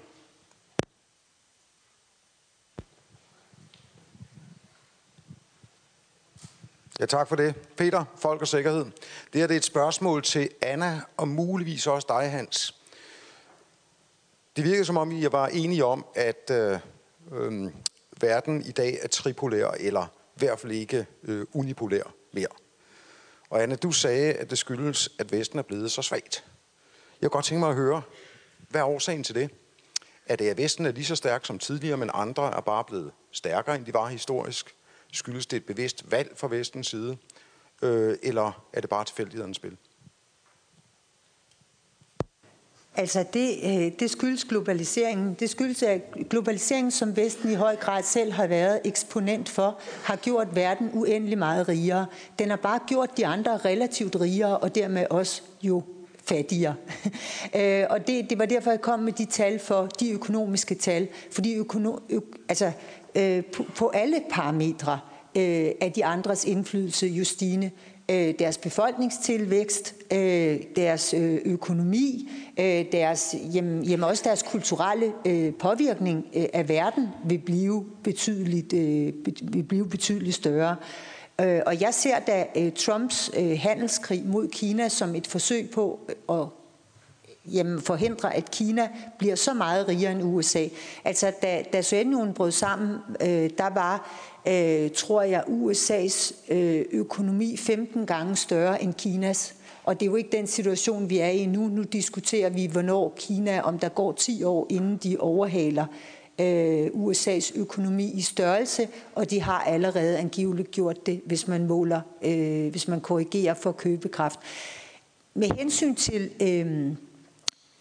Ja, 7.00 7.06
tak 7.06 7.28
for 7.28 7.36
det. 7.36 7.54
Peter, 7.76 8.04
Folk 8.16 8.40
og 8.40 8.48
Sikkerhed. 8.48 8.84
Det 9.32 9.40
her 9.40 9.46
det 9.46 9.54
er 9.54 9.58
et 9.58 9.64
spørgsmål 9.64 10.22
til 10.22 10.50
Anna 10.62 11.00
og 11.16 11.28
muligvis 11.28 11.86
også 11.86 12.06
dig, 12.08 12.30
Hans. 12.30 12.74
Det 14.56 14.64
virker 14.64 14.84
som 14.84 14.96
om, 14.96 15.12
I 15.12 15.32
var 15.32 15.46
enige 15.46 15.84
om, 15.84 16.06
at 16.14 16.50
øh, 16.50 16.78
øh, 17.32 17.70
verden 18.20 18.62
i 18.62 18.70
dag 18.70 18.98
er 19.02 19.08
tripolær, 19.08 19.70
eller 19.70 20.06
hvert 20.36 20.60
fald 20.60 20.72
ikke 20.72 21.06
øh, 21.22 21.46
unipolær 21.52 22.14
mere. 22.32 22.48
Og 23.50 23.62
Anna, 23.62 23.76
du 23.76 23.92
sagde, 23.92 24.32
at 24.32 24.50
det 24.50 24.58
skyldes, 24.58 25.08
at 25.18 25.32
Vesten 25.32 25.58
er 25.58 25.62
blevet 25.62 25.92
så 25.92 26.02
svagt. 26.02 26.44
Jeg 27.20 27.30
kunne 27.30 27.36
godt 27.36 27.44
tænke 27.44 27.60
mig 27.60 27.68
at 27.68 27.74
høre, 27.74 28.02
hvad 28.68 28.80
er 28.80 28.84
årsagen 28.84 29.24
til 29.24 29.34
det? 29.34 29.50
Er 30.26 30.36
det, 30.36 30.48
at 30.48 30.58
Vesten 30.58 30.86
er 30.86 30.92
lige 30.92 31.04
så 31.04 31.16
stærk 31.16 31.46
som 31.46 31.58
tidligere, 31.58 31.96
men 31.96 32.10
andre 32.14 32.56
er 32.56 32.60
bare 32.60 32.84
blevet 32.84 33.12
stærkere, 33.32 33.76
end 33.76 33.86
de 33.86 33.94
var 33.94 34.08
historisk? 34.08 34.74
Skyldes 35.12 35.46
det 35.46 35.56
et 35.56 35.66
bevidst 35.66 36.10
valg 36.10 36.32
fra 36.36 36.48
Vestens 36.48 36.86
side? 36.86 37.16
Øh, 37.82 38.18
eller 38.22 38.66
er 38.72 38.80
det 38.80 38.90
bare 38.90 39.04
tilfældighedernes 39.04 39.56
spil? 39.56 39.76
Altså 42.96 43.24
det, 43.34 43.56
øh, 43.64 43.92
det 44.00 44.10
skyldes 44.10 44.44
globaliseringen. 44.44 45.34
Det 45.34 45.50
skyldes, 45.50 45.82
at 45.82 46.00
globaliseringen, 46.30 46.90
som 46.90 47.16
Vesten 47.16 47.50
i 47.50 47.54
høj 47.54 47.76
grad 47.76 48.02
selv 48.02 48.32
har 48.32 48.46
været 48.46 48.80
eksponent 48.84 49.48
for, 49.48 49.78
har 50.04 50.16
gjort 50.16 50.56
verden 50.56 50.90
uendelig 50.92 51.38
meget 51.38 51.68
rigere. 51.68 52.06
Den 52.38 52.50
har 52.50 52.56
bare 52.56 52.78
gjort 52.88 53.16
de 53.16 53.26
andre 53.26 53.56
relativt 53.56 54.16
rigere, 54.20 54.58
og 54.58 54.74
dermed 54.74 55.06
også 55.10 55.42
jo 55.62 55.82
fattigere. 56.24 56.74
Øh, 57.56 57.84
og 57.90 58.06
det, 58.06 58.30
det 58.30 58.38
var 58.38 58.46
derfor, 58.46 58.70
jeg 58.70 58.80
kom 58.80 59.00
med 59.00 59.12
de 59.12 59.24
tal 59.24 59.58
for 59.58 59.86
de 59.86 60.10
økonomiske 60.12 60.74
tal. 60.74 61.08
Fordi 61.30 61.54
økono, 61.54 61.96
ø, 62.10 62.18
altså, 62.48 62.72
øh, 63.14 63.44
på, 63.44 63.64
på 63.76 63.88
alle 63.88 64.20
parametre 64.30 65.00
øh, 65.36 65.70
er 65.80 65.88
de 65.88 66.04
andres 66.04 66.44
indflydelse 66.44 67.06
jo 67.06 67.24
stigende 67.24 67.70
Øh, 68.10 68.34
deres 68.38 68.58
befolkningstilvækst, 68.58 69.94
øh, 70.12 70.60
deres 70.76 71.14
øh, 71.14 71.40
økonomi, 71.44 72.30
deres, 72.92 73.34
jamen, 73.54 73.84
jamen 73.84 74.04
også 74.04 74.22
deres 74.26 74.42
kulturelle 74.42 75.12
påvirkning 75.58 76.26
af 76.52 76.68
verden 76.68 77.08
vil 77.24 77.38
blive 77.38 77.84
betydeligt, 78.02 78.72
vil 79.52 79.62
blive 79.68 79.88
betydeligt 79.88 80.34
større. 80.34 80.76
Og 81.38 81.80
jeg 81.80 81.94
ser 81.94 82.18
da 82.18 82.46
Trumps 82.76 83.30
handelskrig 83.56 84.22
mod 84.26 84.48
Kina 84.48 84.88
som 84.88 85.14
et 85.14 85.26
forsøg 85.26 85.70
på 85.70 86.00
at 86.28 86.46
jamen, 87.52 87.80
forhindre, 87.82 88.36
at 88.36 88.50
Kina 88.50 88.88
bliver 89.18 89.34
så 89.34 89.54
meget 89.54 89.88
rigere 89.88 90.12
end 90.12 90.22
USA. 90.22 90.64
Altså, 91.04 91.32
da, 91.42 91.62
da 91.72 91.82
Sovjetunionen 91.82 92.34
brød 92.34 92.50
sammen, 92.50 92.98
øh, 93.20 93.50
der 93.58 93.74
var, 93.74 94.10
øh, 94.48 94.90
tror 94.90 95.22
jeg, 95.22 95.44
USA's 95.48 96.52
øh, 96.54 96.84
økonomi 96.92 97.56
15 97.56 98.06
gange 98.06 98.36
større 98.36 98.82
end 98.82 98.94
Kinas. 98.94 99.54
Og 99.84 100.00
det 100.00 100.06
er 100.06 100.10
jo 100.10 100.16
ikke 100.16 100.36
den 100.36 100.46
situation, 100.46 101.10
vi 101.10 101.18
er 101.18 101.28
i 101.28 101.46
nu. 101.46 101.68
Nu 101.68 101.82
diskuterer 101.82 102.50
vi, 102.50 102.66
hvornår 102.66 103.14
Kina, 103.16 103.60
om 103.60 103.78
der 103.78 103.88
går 103.88 104.12
10 104.12 104.44
år, 104.44 104.66
inden 104.70 104.96
de 104.96 105.16
overhaler 105.20 105.86
øh, 106.40 106.86
USA's 106.86 107.58
økonomi 107.58 108.10
i 108.12 108.20
størrelse, 108.20 108.88
og 109.14 109.30
de 109.30 109.40
har 109.40 109.60
allerede 109.60 110.18
angiveligt 110.18 110.70
gjort 110.70 111.06
det, 111.06 111.20
hvis 111.26 111.48
man 111.48 111.66
måler, 111.66 112.00
øh, 112.22 112.70
hvis 112.70 112.88
man 112.88 113.00
korrigerer 113.00 113.54
for 113.54 113.72
købekraft. 113.72 114.38
Med 115.34 115.48
hensyn 115.48 115.94
til 115.94 116.30
øh, 116.42 116.92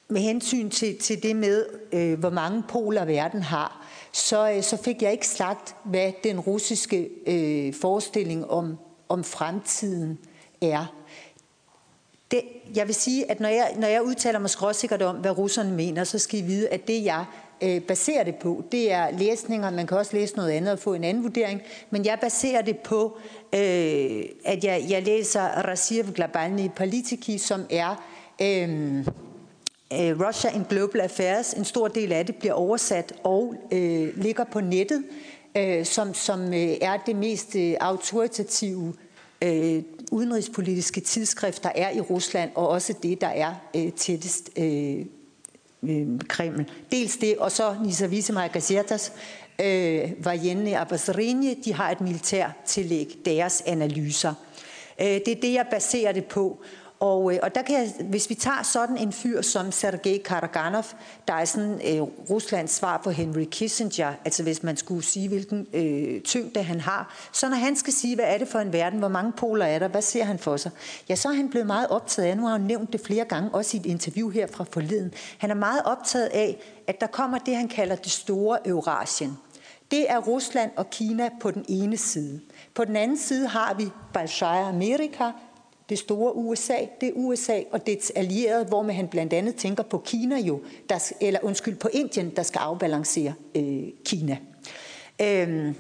med 0.08 0.22
hensyn 0.22 0.70
til, 0.70 0.98
til 0.98 1.24
det 1.24 1.36
med, 1.36 1.66
øh, 1.92 2.20
hvor 2.20 2.30
mange 2.30 2.64
poler 2.70 3.06
verden 3.06 3.42
har, 3.42 3.85
så, 4.16 4.52
øh, 4.52 4.64
så 4.64 4.78
fik 4.78 5.02
jeg 5.02 5.12
ikke 5.12 5.28
sagt, 5.28 5.76
hvad 5.84 6.12
den 6.24 6.40
russiske 6.40 7.10
øh, 7.28 7.74
forestilling 7.74 8.52
om, 8.52 8.78
om 9.10 9.24
fremtiden 9.24 10.20
er. 10.62 10.94
Det, 12.32 12.42
jeg 12.76 12.88
vil 12.88 12.96
sige, 12.96 13.32
at 13.32 13.40
når 13.40 13.50
jeg, 13.50 13.74
når 13.78 13.88
jeg 13.88 14.04
udtaler 14.04 14.40
mig 14.40 14.50
skråsikkert 14.50 15.02
om, 15.02 15.16
hvad 15.16 15.38
russerne 15.38 15.72
mener, 15.72 16.04
så 16.04 16.20
skal 16.20 16.40
I 16.40 16.42
vide, 16.42 16.70
at 16.70 16.88
det 16.88 17.04
jeg 17.04 17.26
øh, 17.62 17.82
baserer 17.82 18.24
det 18.24 18.36
på, 18.36 18.64
det 18.72 18.92
er 18.92 19.12
læsninger. 19.12 19.70
Man 19.70 19.88
kan 19.88 19.98
også 19.98 20.16
læse 20.16 20.36
noget 20.36 20.52
andet 20.52 20.74
og 20.74 20.80
få 20.80 20.94
en 20.94 21.04
anden 21.04 21.24
vurdering. 21.24 21.62
Men 21.90 22.06
jeg 22.06 22.18
baserer 22.22 22.62
det 22.62 22.78
på, 22.78 23.18
øh, 23.54 24.24
at 24.46 24.64
jeg, 24.64 24.86
jeg 24.90 25.04
læser 25.04 25.42
Rasiev 25.42 26.12
Glabalny 26.12 26.70
Politiki, 26.76 27.38
som 27.38 27.66
er... 27.70 28.04
Øh, 28.42 29.08
Øh, 29.94 30.28
Russia 30.28 30.52
in 30.56 30.64
Global 30.70 31.02
Affairs. 31.02 31.54
En 31.54 31.66
stor 31.66 31.88
del 31.88 32.12
af 32.12 32.26
det 32.26 32.36
bliver 32.36 32.54
oversat 32.54 33.14
og 33.24 33.56
øh, 33.72 34.18
ligger 34.18 34.44
på 34.44 34.62
nettet, 34.62 35.04
øh, 35.58 35.86
som, 35.86 36.14
som 36.14 36.54
øh, 36.54 36.78
er 36.82 36.98
det 37.06 37.16
mest 37.16 37.56
øh, 37.56 37.76
autoritative 37.80 38.94
øh, 39.42 39.84
udenrigspolitiske 40.12 41.02
tidsskrift, 41.02 41.64
der 41.64 41.72
er 41.76 41.92
i 41.92 42.02
Rusland, 42.02 42.52
og 42.56 42.68
også 42.68 42.94
det, 43.04 43.22
der 43.22 43.28
er 43.28 43.54
øh, 43.76 43.92
tættest 43.92 44.50
øh, 44.58 45.06
øh, 45.84 46.08
Kreml. 46.28 46.72
Dels 46.92 47.18
det, 47.18 47.38
og 47.38 47.52
så 47.52 47.76
Nizavise 47.84 48.34
Gazetas, 48.54 49.14
øh, 49.64 50.12
Vajenne 50.26 50.78
Abbasrini, 50.78 51.54
de 51.54 51.74
har 51.74 51.92
et 51.92 52.02
militær 52.02 52.50
tillæg, 52.66 53.18
deres 53.26 53.64
analyser. 53.66 54.34
Øh, 55.02 55.06
det 55.08 55.28
er 55.28 55.42
det, 55.42 55.54
jeg 55.54 55.68
baserer 55.72 56.12
det 56.12 56.26
på. 56.26 56.62
Og, 57.00 57.34
øh, 57.34 57.40
og 57.44 57.56
der 57.56 57.62
kan 57.62 57.76
jeg, 57.76 57.94
hvis 58.10 58.30
vi 58.30 58.36
tager 58.36 58.64
sådan 58.64 58.98
en 58.98 59.14
fyr 59.14 59.42
som 59.42 59.72
Sergej 59.72 60.22
Karaganov, 60.26 60.86
der 61.28 61.34
er 61.34 61.46
sådan 61.46 61.74
øh, 61.74 62.02
Ruslands 62.02 62.72
svar 62.72 63.02
på 63.04 63.10
Henry 63.10 63.44
Kissinger, 63.52 64.14
altså 64.26 64.44
hvis 64.44 64.64
man 64.64 64.78
skulle 64.78 65.04
sige, 65.04 65.28
hvilken 65.28 65.68
øh, 65.74 66.22
tyngde 66.22 66.64
han 66.64 66.82
har, 66.82 67.30
så 67.32 67.50
når 67.50 67.58
han 67.58 67.76
skal 67.76 67.94
sige, 67.94 68.16
hvad 68.16 68.26
er 68.28 68.38
det 68.38 68.48
for 68.48 68.60
en 68.60 68.74
verden, 68.74 69.00
hvor 69.00 69.08
mange 69.08 69.32
poler 69.32 69.66
er 69.66 69.80
der, 69.80 69.88
hvad 69.88 70.02
ser 70.02 70.24
han 70.24 70.40
for 70.40 70.58
sig? 70.58 70.72
Ja, 71.10 71.16
så 71.16 71.30
er 71.30 71.34
han 71.34 71.50
blevet 71.50 71.68
meget 71.68 71.88
optaget 71.88 72.30
af, 72.30 72.38
nu 72.38 72.44
har 72.44 72.52
han 72.52 72.62
nævnt 72.62 72.94
det 72.94 73.02
flere 73.02 73.26
gange, 73.26 73.50
også 73.54 73.78
i 73.78 73.80
et 73.80 73.86
interview 73.86 74.30
her 74.30 74.48
fra 74.48 74.66
forleden, 74.72 75.14
han 75.38 75.52
er 75.52 75.56
meget 75.56 75.82
optaget 75.86 76.28
af, 76.28 76.58
at 76.88 77.02
der 77.02 77.08
kommer 77.08 77.38
det, 77.38 77.56
han 77.56 77.68
kalder 77.68 77.96
det 77.96 78.12
store 78.12 78.68
Eurasien. 78.68 79.38
Det 79.92 80.12
er 80.12 80.18
Rusland 80.18 80.72
og 80.76 80.90
Kina 80.90 81.30
på 81.42 81.52
den 81.52 81.66
ene 81.68 81.98
side. 81.98 82.40
På 82.74 82.86
den 82.86 82.96
anden 82.96 83.18
side 83.18 83.48
har 83.48 83.74
vi 83.74 83.90
Balshaya 84.14 84.70
Amerika, 84.70 85.32
det 85.90 86.00
store 86.00 86.36
USA, 86.36 86.78
det 87.02 87.10
er 87.10 87.14
USA 87.16 87.60
og 87.72 87.88
dets 87.88 88.12
allierede, 88.16 88.66
hvor 88.66 88.82
man 88.82 88.96
han 88.96 89.08
blandt 89.08 89.34
andet 89.34 89.56
tænker 89.56 89.84
på 89.84 89.98
Kina 89.98 90.40
jo, 90.40 90.62
der, 90.90 91.12
eller 91.22 91.40
undskyld, 91.44 91.76
på 91.76 91.90
Indien, 91.94 92.30
der 92.30 92.44
skal 92.44 92.60
afbalancere 92.60 93.34
øh, 93.56 93.84
Kina. 94.06 94.38
Øhm, 95.22 95.76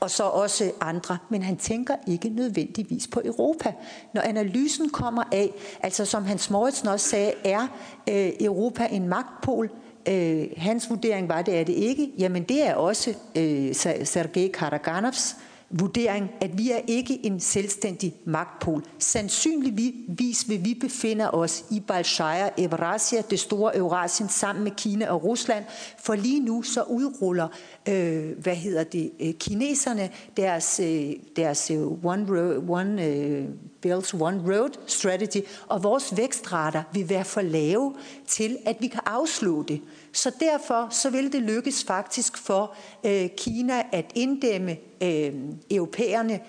og 0.00 0.10
så 0.10 0.24
også 0.24 0.72
andre, 0.80 1.18
men 1.28 1.42
han 1.42 1.56
tænker 1.56 1.96
ikke 2.06 2.28
nødvendigvis 2.28 3.08
på 3.08 3.20
Europa. 3.24 3.72
Når 4.14 4.20
analysen 4.22 4.90
kommer 4.90 5.22
af, 5.32 5.50
altså 5.80 6.04
som 6.04 6.24
Hans 6.24 6.50
Moritzen 6.50 6.88
også 6.88 7.08
sagde, 7.08 7.32
er 7.44 7.66
øh, 8.08 8.32
Europa 8.40 8.88
en 8.90 9.08
magtpol, 9.08 9.70
øh, 10.08 10.46
hans 10.56 10.90
vurdering 10.90 11.28
var 11.28 11.42
det, 11.42 11.60
er 11.60 11.64
det 11.64 11.72
ikke. 11.72 12.10
Jamen 12.18 12.42
det 12.42 12.66
er 12.66 12.74
også 12.74 13.10
øh, 13.10 13.74
Sergej 14.04 14.48
Karaganovs 14.48 15.36
vurdering, 15.72 16.30
at 16.40 16.58
vi 16.58 16.70
er 16.70 16.80
ikke 16.86 17.26
en 17.26 17.40
selvstændig 17.40 18.14
magtpol. 18.24 18.82
Sandsynligvis 18.98 20.48
vil 20.48 20.64
vi 20.64 20.74
befinde 20.80 21.30
os 21.30 21.64
i 21.70 21.80
Balshaya 21.80 22.48
Eurasia, 22.58 23.22
det 23.30 23.40
store 23.40 23.76
Eurasien, 23.76 24.28
sammen 24.28 24.64
med 24.64 24.72
Kina 24.76 25.10
og 25.10 25.24
Rusland, 25.24 25.64
for 25.98 26.14
lige 26.14 26.40
nu 26.40 26.62
så 26.62 26.82
udruller, 26.82 27.48
øh, 27.88 28.38
hvad 28.38 28.56
hedder 28.56 28.84
det, 28.84 29.10
øh, 29.20 29.32
kineserne 29.34 30.10
deres, 30.36 30.80
øh, 30.80 31.12
deres 31.36 31.70
øh, 31.70 32.04
One, 32.04 32.56
one 32.68 33.06
øh, 33.06 33.44
Belt 33.82 34.14
One 34.14 34.42
Road 34.46 34.70
Strategy, 34.86 35.46
og 35.68 35.82
vores 35.82 36.16
vækstrater 36.16 36.82
vil 36.92 37.08
være 37.08 37.24
for 37.24 37.40
lave 37.40 37.94
til, 38.26 38.58
at 38.66 38.76
vi 38.80 38.86
kan 38.86 39.00
afslutte 39.06 39.74
det. 39.74 39.82
Så 40.12 40.32
derfor 40.40 40.88
så 40.90 41.10
vil 41.10 41.32
det 41.32 41.42
lykkes 41.42 41.84
faktisk 41.84 42.36
for 42.36 42.74
øh, 43.04 43.28
Kina 43.36 43.82
at 43.92 44.12
inddæmme 44.14 44.76
øh, 45.02 45.32
europæerne, 45.70 46.40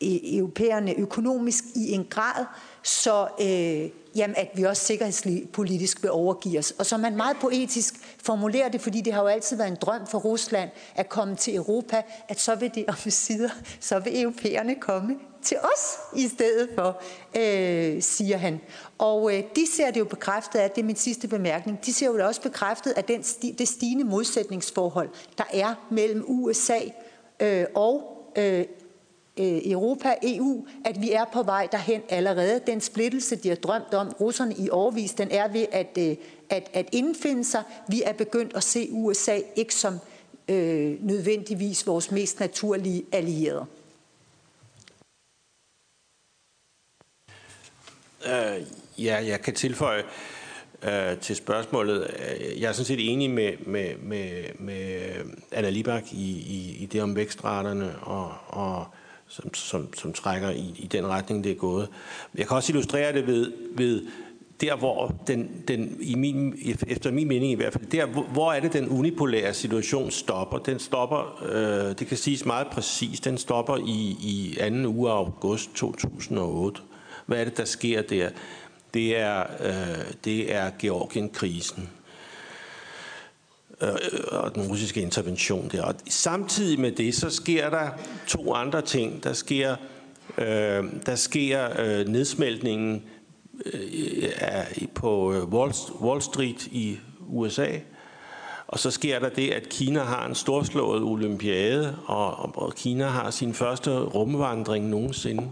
e, 0.00 0.36
europæerne 0.36 0.98
økonomisk 0.98 1.64
i 1.74 1.92
en 1.92 2.06
grad, 2.10 2.44
så 2.82 3.28
øh, 3.40 3.90
jamen, 4.16 4.36
at 4.36 4.48
vi 4.54 4.62
også 4.62 4.84
sikkerhedspolitisk 4.84 6.02
vil 6.02 6.10
overgive 6.10 6.58
os. 6.58 6.70
Og 6.70 6.86
så 6.86 6.96
man 6.96 7.16
meget 7.16 7.36
poetisk 7.40 7.94
formulerer 8.22 8.68
det, 8.68 8.80
fordi 8.80 9.00
det 9.00 9.12
har 9.12 9.20
jo 9.20 9.26
altid 9.26 9.56
været 9.56 9.70
en 9.70 9.78
drøm 9.80 10.06
for 10.06 10.18
Rusland 10.18 10.70
at 10.94 11.08
komme 11.08 11.36
til 11.36 11.56
Europa, 11.56 12.02
at 12.28 12.40
så 12.40 12.54
vil 12.54 12.70
det 12.74 12.84
om 12.88 13.10
sider, 13.10 13.50
så 13.80 13.98
vil 13.98 14.22
europæerne 14.22 14.74
komme 14.74 15.16
til 15.44 15.56
os 15.56 15.98
i 16.16 16.28
stedet 16.28 16.68
for, 16.74 17.02
øh, 17.36 18.02
siger 18.02 18.36
han. 18.36 18.60
Og 18.98 19.36
øh, 19.36 19.42
de 19.56 19.66
ser 19.76 19.90
det 19.90 20.00
jo 20.00 20.04
bekræftet 20.04 20.58
af, 20.58 20.70
det 20.70 20.80
er 20.80 20.86
min 20.86 20.96
sidste 20.96 21.28
bemærkning, 21.28 21.86
de 21.86 21.92
ser 21.92 22.06
jo 22.06 22.14
det 22.14 22.22
også 22.22 22.42
bekræftet 22.42 22.90
af 22.90 23.04
den 23.04 23.22
sti, 23.22 23.54
det 23.58 23.68
stigende 23.68 24.04
modsætningsforhold, 24.04 25.08
der 25.38 25.44
er 25.52 25.74
mellem 25.90 26.24
USA 26.28 26.78
øh, 27.40 27.64
og 27.74 28.02
øh, 28.36 28.60
øh 28.60 28.66
Europa, 29.64 30.14
EU, 30.22 30.66
at 30.84 31.00
vi 31.00 31.12
er 31.12 31.24
på 31.32 31.42
vej 31.42 31.68
derhen 31.72 32.02
allerede. 32.08 32.60
Den 32.66 32.80
splittelse, 32.80 33.36
de 33.36 33.48
har 33.48 33.56
drømt 33.56 33.94
om, 33.94 34.08
russerne 34.20 34.54
i 34.54 34.70
årvis, 34.70 35.12
den 35.12 35.30
er 35.30 35.48
ved 35.48 35.66
at, 35.72 35.98
øh, 35.98 36.16
at, 36.50 36.70
at 36.72 36.88
indfinde 36.92 37.44
sig. 37.44 37.62
Vi 37.88 38.02
er 38.02 38.12
begyndt 38.12 38.56
at 38.56 38.62
se 38.62 38.88
USA 38.92 39.38
ikke 39.56 39.74
som 39.74 39.98
øh, 40.48 41.04
nødvendigvis 41.04 41.86
vores 41.86 42.10
mest 42.10 42.40
naturlige 42.40 43.04
allierede. 43.12 43.66
Øh, 48.26 48.62
ja, 49.04 49.26
jeg 49.26 49.40
kan 49.40 49.54
tilføje 49.54 50.02
øh, 50.82 51.18
til 51.20 51.36
spørgsmålet. 51.36 52.06
Øh, 52.18 52.60
jeg 52.60 52.68
er 52.68 52.72
sådan 52.72 52.84
set 52.84 53.12
enig 53.12 53.30
med, 53.30 53.52
med, 53.66 53.94
med, 54.02 54.44
med 54.58 55.00
Anna 55.52 55.70
Libak 55.70 56.12
i, 56.12 56.30
i, 56.30 56.76
i 56.80 56.86
det 56.86 57.02
om 57.02 57.16
vækstraterne, 57.16 57.94
og, 58.02 58.32
og 58.46 58.86
som, 59.28 59.54
som, 59.54 59.94
som 59.94 60.12
trækker 60.12 60.50
i, 60.50 60.74
i 60.78 60.86
den 60.86 61.06
retning, 61.06 61.44
det 61.44 61.52
er 61.52 61.56
gået. 61.56 61.88
Jeg 62.34 62.46
kan 62.46 62.56
også 62.56 62.72
illustrere 62.72 63.12
det 63.12 63.26
ved, 63.26 63.52
ved 63.76 64.02
der, 64.60 64.76
hvor 64.76 65.14
den, 65.26 65.50
den 65.68 65.96
i 66.00 66.14
min, 66.14 66.54
efter 66.86 67.10
min 67.10 67.28
mening 67.28 67.52
i 67.52 67.54
hvert 67.54 67.72
fald, 67.72 67.86
der, 67.86 68.06
hvor 68.06 68.52
er 68.52 68.60
det, 68.60 68.72
den 68.72 68.88
unipolære 68.88 69.54
situation 69.54 70.10
stopper? 70.10 70.58
Den 70.58 70.78
stopper, 70.78 71.42
øh, 71.52 71.98
det 71.98 72.06
kan 72.06 72.16
siges 72.16 72.44
meget 72.46 72.66
præcist, 72.66 73.24
den 73.24 73.38
stopper 73.38 73.76
i, 73.76 74.16
i 74.20 74.56
anden 74.60 74.86
uge 74.86 75.10
af 75.10 75.16
august 75.16 75.74
2008. 75.74 76.80
Hvad 77.26 77.40
er 77.40 77.44
det, 77.44 77.56
der 77.56 77.64
sker 77.64 78.02
der? 78.02 78.30
Det 78.94 79.16
er, 79.16 79.44
øh, 79.60 80.04
det 80.24 80.54
er 80.54 80.70
Georgien-krisen 80.78 81.90
øh, 83.80 83.88
øh, 83.88 84.20
og 84.30 84.54
den 84.54 84.62
russiske 84.62 85.00
intervention 85.00 85.68
der. 85.72 85.82
Og 85.82 85.94
samtidig 86.08 86.80
med 86.80 86.92
det, 86.92 87.14
så 87.14 87.30
sker 87.30 87.70
der 87.70 87.88
to 88.26 88.54
andre 88.54 88.82
ting. 88.82 89.24
Der 89.24 89.32
sker, 89.32 89.76
øh, 90.38 90.84
der 91.06 91.14
sker 91.14 91.68
øh, 91.78 92.08
nedsmeltningen 92.08 93.02
øh, 93.66 94.88
på 94.94 95.32
øh, 95.32 95.44
Wall 96.00 96.22
Street 96.22 96.66
i 96.66 96.98
USA. 97.28 97.68
Og 98.66 98.78
så 98.78 98.90
sker 98.90 99.18
der 99.18 99.28
det, 99.28 99.50
at 99.50 99.68
Kina 99.68 100.00
har 100.00 100.26
en 100.26 100.34
storslået 100.34 101.02
olympiade, 101.02 101.98
og, 102.06 102.56
og 102.56 102.74
Kina 102.74 103.06
har 103.06 103.30
sin 103.30 103.54
første 103.54 103.90
rumvandring 103.98 104.88
nogensinde. 104.88 105.50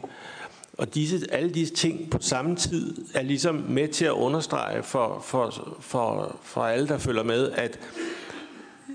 Og 0.79 0.95
disse, 0.95 1.27
alle 1.31 1.51
disse 1.51 1.75
ting 1.75 2.11
på 2.11 2.19
samme 2.21 2.57
tid 2.57 2.97
er 3.15 3.23
ligesom 3.23 3.55
med 3.55 3.89
til 3.89 4.05
at 4.05 4.13
understrege 4.13 4.83
for, 4.83 5.21
for, 5.25 5.77
for, 5.81 6.37
for 6.43 6.61
alle, 6.61 6.89
der 6.89 6.99
følger 6.99 7.23
med, 7.23 7.51
at, 7.51 7.79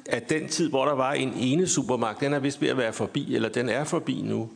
at 0.05 0.29
den 0.29 0.47
tid, 0.47 0.69
hvor 0.69 0.85
der 0.85 0.93
var 0.93 1.13
en 1.13 1.33
ene 1.37 1.67
supermagt, 1.67 2.19
den 2.19 2.33
er 2.33 2.39
vist 2.39 2.61
ved 2.61 2.69
at 2.69 2.77
være 2.77 2.93
forbi, 2.93 3.35
eller 3.35 3.49
den 3.49 3.69
er 3.69 3.83
forbi 3.83 4.21
nu. 4.21 4.49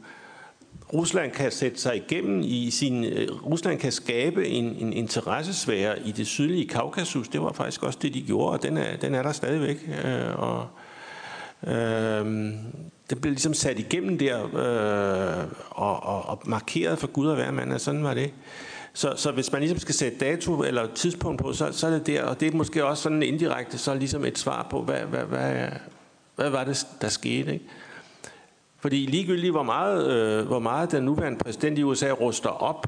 Rusland 0.94 1.32
kan 1.32 1.52
sætte 1.52 1.82
sig 1.82 1.96
igennem 1.96 2.42
i 2.44 2.70
sin... 2.70 3.04
Øh, 3.04 3.46
Rusland 3.46 3.80
kan 3.80 3.92
skabe 3.92 4.48
en, 4.48 4.66
en 4.66 4.94
interessesfære 4.94 6.08
i 6.08 6.12
det 6.12 6.28
sydlige 6.28 6.68
Kaukasus. 6.68 7.28
Det 7.28 7.42
var 7.42 7.54
faktisk 7.54 7.84
også 7.84 8.00
det, 8.02 8.14
de 8.14 8.22
gjorde, 8.22 8.52
og 8.52 8.64
den 8.64 8.78
er, 8.78 8.98
den 8.98 9.16
er 9.16 9.24
der 9.24 9.32
stadigvæk. 9.32 9.90
Øh, 10.06 10.40
og, 10.40 10.68
øh, 11.74 12.54
det 13.12 13.22
blev 13.22 13.32
ligesom 13.32 13.54
sat 13.54 13.80
igennem 13.80 14.18
der 14.18 14.44
øh, 14.44 15.48
og, 15.70 16.04
og, 16.04 16.26
og 16.26 16.42
markeret 16.46 17.00
for 17.00 17.08
Gud 17.08 17.28
og 17.28 17.36
hver 17.36 17.52
mand, 17.52 17.74
at 17.74 17.82
sådan 17.82 18.04
var 18.04 18.14
det. 18.14 18.34
Så, 18.94 19.14
så 19.16 19.32
hvis 19.32 19.52
man 19.52 19.62
ligesom 19.62 19.80
skal 19.80 19.96
sætte 19.96 20.18
dato 20.18 20.64
eller 20.64 20.88
tidspunkt 20.96 21.42
på, 21.42 21.54
så, 21.54 21.72
så 21.72 21.88
er 21.88 21.92
det 21.92 22.08
der, 22.08 22.24
og 22.24 22.40
det 22.40 22.54
er 22.54 22.58
måske 22.58 22.86
også 22.86 23.04
sådan 23.04 23.24
indirekte, 23.24 23.78
så 23.78 23.96
ligesom 23.96 24.26
et 24.26 24.38
svar 24.38 24.68
på, 24.72 24.82
hvad, 24.82 25.00
hvad, 25.00 25.24
hvad, 25.24 25.68
hvad 26.36 26.50
var 26.50 26.64
det, 26.64 26.88
der 27.02 27.08
skete. 27.08 27.54
Ikke? 27.54 27.66
Fordi 28.80 29.06
ligegyldigt, 29.06 29.52
hvor 29.52 29.64
meget, 29.64 30.12
øh, 30.12 30.48
hvor 30.48 30.60
meget 30.60 30.92
den 30.92 31.04
nuværende 31.04 31.40
præsident 31.40 31.80
i 31.80 31.84
USA 31.84 32.12
ruster 32.12 32.50
op, 32.50 32.88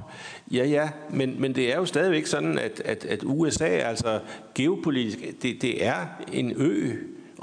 ja 0.51 0.65
ja, 0.65 0.89
men, 1.09 1.41
men 1.41 1.55
det 1.55 1.73
er 1.73 1.77
jo 1.77 1.85
stadigvæk 1.85 2.25
sådan, 2.25 2.59
at, 2.59 2.81
at, 2.85 3.05
at 3.05 3.23
USA, 3.23 3.65
altså 3.65 4.19
geopolitisk, 4.55 5.19
det, 5.41 5.61
det 5.61 5.85
er 5.85 6.05
en 6.33 6.53
ø, 6.55 6.93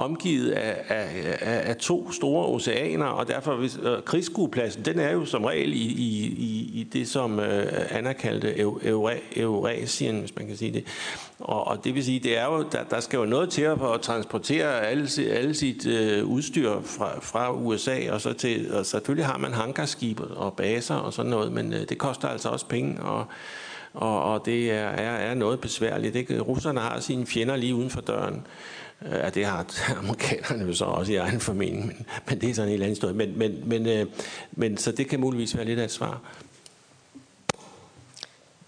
omgivet 0.05 0.51
af, 0.51 0.85
af, 0.89 1.37
af, 1.41 1.71
af 1.71 1.77
to 1.77 2.13
store 2.13 2.47
oceaner, 2.47 3.07
og 3.07 3.29
derfor 3.29 3.57
hvis, 3.57 3.79
øh, 3.83 4.03
krigsskuepladsen, 4.03 4.85
den 4.85 4.99
er 4.99 5.13
jo 5.13 5.25
som 5.25 5.45
regel 5.45 5.73
i, 5.73 5.77
i, 5.77 6.27
i, 6.39 6.71
i 6.81 6.89
det, 6.93 7.09
som 7.09 7.41
øh, 7.41 7.67
Anna 7.91 8.13
kaldte 8.13 8.61
Eurasien, 9.37 10.21
hvis 10.21 10.37
man 10.37 10.47
kan 10.47 10.57
sige 10.57 10.73
det. 10.73 10.85
Og, 11.39 11.67
og 11.67 11.85
det 11.85 11.95
vil 11.95 12.05
sige, 12.05 12.21
det 12.21 12.39
er 12.39 12.45
jo, 12.45 12.65
der, 12.73 12.85
der 12.91 13.01
skal 13.01 13.17
jo 13.17 13.25
noget 13.25 13.51
til 13.51 13.63
at, 13.63 13.79
at 13.95 14.01
transportere 14.01 14.87
alle, 14.87 15.09
alle 15.31 15.55
sit 15.55 15.87
øh, 15.87 16.25
udstyr 16.25 16.81
fra, 16.83 17.21
fra 17.21 17.53
USA, 17.53 18.13
og 18.13 18.21
så 18.21 18.33
til, 18.33 18.75
og 18.75 18.87
selvfølgelig 18.87 19.27
har 19.27 19.39
man 19.39 19.53
hangarskibe 19.53 20.25
og 20.25 20.53
baser 20.53 20.95
og 20.95 21.13
sådan 21.13 21.31
noget, 21.31 21.53
men 21.53 21.73
øh, 21.73 21.89
det 21.89 21.99
koster 21.99 22.29
altså 22.29 22.49
også 22.49 22.67
penge, 22.67 23.03
og 23.03 23.27
og, 23.95 24.25
og 24.25 24.47
det 24.47 24.71
er, 24.71 24.89
er, 24.89 25.31
er 25.31 25.35
noget 25.35 25.61
besværligt. 25.61 26.17
Ikke? 26.17 26.41
Russerne 26.41 26.81
har 26.81 27.01
sine 27.01 27.27
fjender 27.27 27.57
lige 27.57 27.75
uden 27.75 27.91
for 27.91 28.01
døren. 28.01 28.47
Ja, 29.05 29.31
det 29.31 29.47
har 29.47 29.67
amerikanerne 30.03 30.65
jo 30.65 30.75
så 30.75 30.85
også 30.85 31.13
i 31.13 31.17
egen 31.17 31.41
formening, 31.41 31.87
men, 31.87 32.07
men 32.29 32.41
det 32.41 32.51
er 32.51 32.55
sådan 32.55 32.69
en 32.69 32.71
helt 32.71 32.83
anden 32.83 32.95
historie. 32.95 33.15
Men, 33.15 33.39
men, 33.39 33.69
men, 33.69 33.87
øh, 33.87 34.07
men 34.53 34.77
så 34.77 34.93
det 34.93 35.09
kan 35.09 35.21
muligvis 35.21 35.57
være 35.57 35.65
lidt 35.65 35.79
af 35.79 35.85
et 35.85 35.91
svar. 35.91 36.21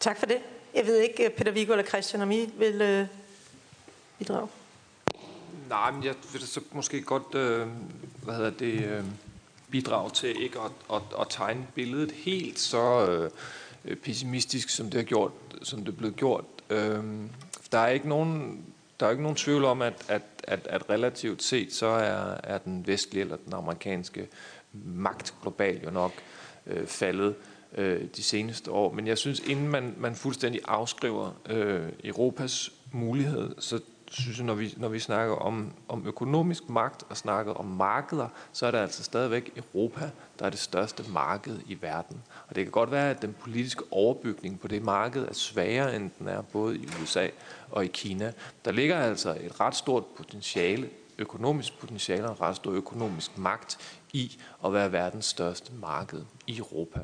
Tak 0.01 0.19
for 0.19 0.27
det. 0.27 0.39
Jeg 0.75 0.87
ved 0.87 0.99
ikke, 0.99 1.31
Peter 1.37 1.53
Viggo 1.53 1.73
eller 1.73 1.85
Christian, 1.85 2.23
om 2.23 2.31
I 2.31 2.51
vil 2.59 2.83
øh, 2.83 3.07
bidrage? 4.19 4.49
Nej, 5.69 5.91
men 5.91 6.05
jeg 6.05 6.15
vil 6.33 6.43
så 6.43 6.61
måske 6.73 7.03
godt 7.03 7.35
øh, 7.35 7.67
hvad 8.23 8.35
hedder 8.35 8.51
det, 8.51 8.85
øh, 8.85 9.05
bidrage 9.71 10.11
til 10.11 10.43
ikke 10.43 10.59
at, 10.61 10.97
at, 10.97 11.03
at 11.21 11.27
tegne 11.31 11.67
billedet 11.75 12.13
helt 12.13 12.59
så 12.59 13.07
øh, 13.85 13.97
pessimistisk, 13.97 14.69
som 14.69 14.91
det, 14.91 14.95
har 14.95 15.05
gjort, 15.05 15.33
som 15.63 15.85
det 15.85 15.93
er 15.93 15.97
blevet 15.97 16.17
gjort. 16.17 16.45
Øh, 16.71 17.05
der 17.73 17.79
er 17.79 17.89
ikke 17.89 18.09
nogen 18.09 18.65
der 19.03 19.07
er 19.07 19.11
ikke 19.11 19.23
nogen 19.23 19.37
tvivl 19.37 19.65
om, 19.65 19.83
at, 19.83 20.05
at, 20.09 20.23
at, 20.45 20.67
at 20.67 20.91
relativt 20.91 21.43
set, 21.43 21.73
så 21.73 21.87
er, 21.87 22.37
er 22.45 22.59
den 22.59 22.87
vestlige 22.87 23.21
eller 23.21 23.37
den 23.37 23.53
amerikanske 23.55 24.29
magt 24.85 25.35
globalt 25.43 25.85
jo 25.85 25.91
nok 25.91 26.13
øh, 26.67 26.87
faldet 26.87 27.35
øh, 27.79 28.05
de 28.17 28.23
seneste 28.23 28.71
år. 28.71 28.93
Men 28.93 29.07
jeg 29.07 29.19
synes, 29.19 29.41
inden 29.41 29.69
man, 29.69 29.95
man 29.99 30.15
fuldstændig 30.15 30.61
afskriver 30.65 31.31
øh, 31.49 31.89
Europas 32.05 32.73
mulighed, 32.93 33.55
så 33.59 33.81
synes 34.11 34.39
jeg, 34.39 34.47
når 34.47 34.55
vi, 34.55 34.75
når 34.77 34.89
vi 34.89 34.99
snakker 34.99 35.35
om, 35.35 35.73
om 35.89 36.07
økonomisk 36.07 36.69
magt 36.69 37.03
og 37.09 37.17
snakker 37.17 37.53
om 37.53 37.67
markeder, 37.67 38.29
så 38.53 38.67
er 38.67 38.71
det 38.71 38.79
altså 38.79 39.05
stadigvæk 39.05 39.51
Europa, 39.57 40.11
der 40.39 40.47
er 40.47 40.51
det 40.51 40.59
største 40.59 41.05
marked 41.11 41.59
i 41.67 41.79
verden. 41.81 42.23
Og 42.53 42.57
det 42.57 42.65
kan 42.65 42.71
godt 42.71 42.91
være, 42.91 43.11
at 43.11 43.23
den 43.23 43.35
politiske 43.41 43.85
overbygning 43.91 44.61
på 44.61 44.69
det 44.69 44.83
marked 44.83 45.23
er 45.23 45.33
svagere, 45.33 45.97
end 45.97 46.11
den 46.19 46.29
er 46.29 46.43
både 46.43 46.77
i 46.77 46.89
USA 47.03 47.29
og 47.71 47.85
i 47.85 47.89
Kina. 47.89 48.33
Der 48.65 48.73
ligger 48.73 48.97
altså 48.97 49.39
et 49.41 49.61
ret 49.61 49.77
stort 49.77 50.05
potentiale, 50.17 50.91
økonomisk 51.19 51.79
potentiale 51.79 52.29
og 52.29 52.41
ret 52.41 52.57
stor 52.57 52.73
økonomisk 52.73 53.39
magt 53.39 53.79
i 54.13 54.39
at 54.65 54.73
være 54.73 54.93
verdens 54.93 55.25
største 55.25 55.73
marked 55.81 56.25
i 56.47 56.59
Europa. 56.59 57.01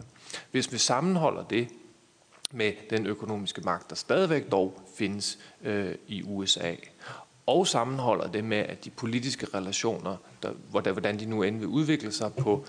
Hvis 0.51 0.73
vi 0.73 0.79
sammenholder 0.79 1.45
det 1.45 1.69
med 2.53 2.73
den 2.91 3.07
økonomiske 3.07 3.61
magt, 3.61 3.91
der 3.91 3.97
stadigvæk 3.97 4.51
dog 4.51 4.81
findes 4.97 5.39
øh, 5.62 5.95
i 6.07 6.23
USA, 6.23 6.75
og 7.47 7.66
sammenholder 7.66 8.31
det 8.31 8.45
med, 8.45 8.59
at 8.59 8.85
de 8.85 8.91
politiske 8.91 9.47
relationer, 9.55 10.16
der, 10.43 10.53
hvordan 10.70 11.19
de 11.19 11.27
nu 11.27 11.43
end 11.43 11.59
vil 11.59 11.69
udvikle 11.69 12.12
sig 12.12 12.35
på 12.35 12.66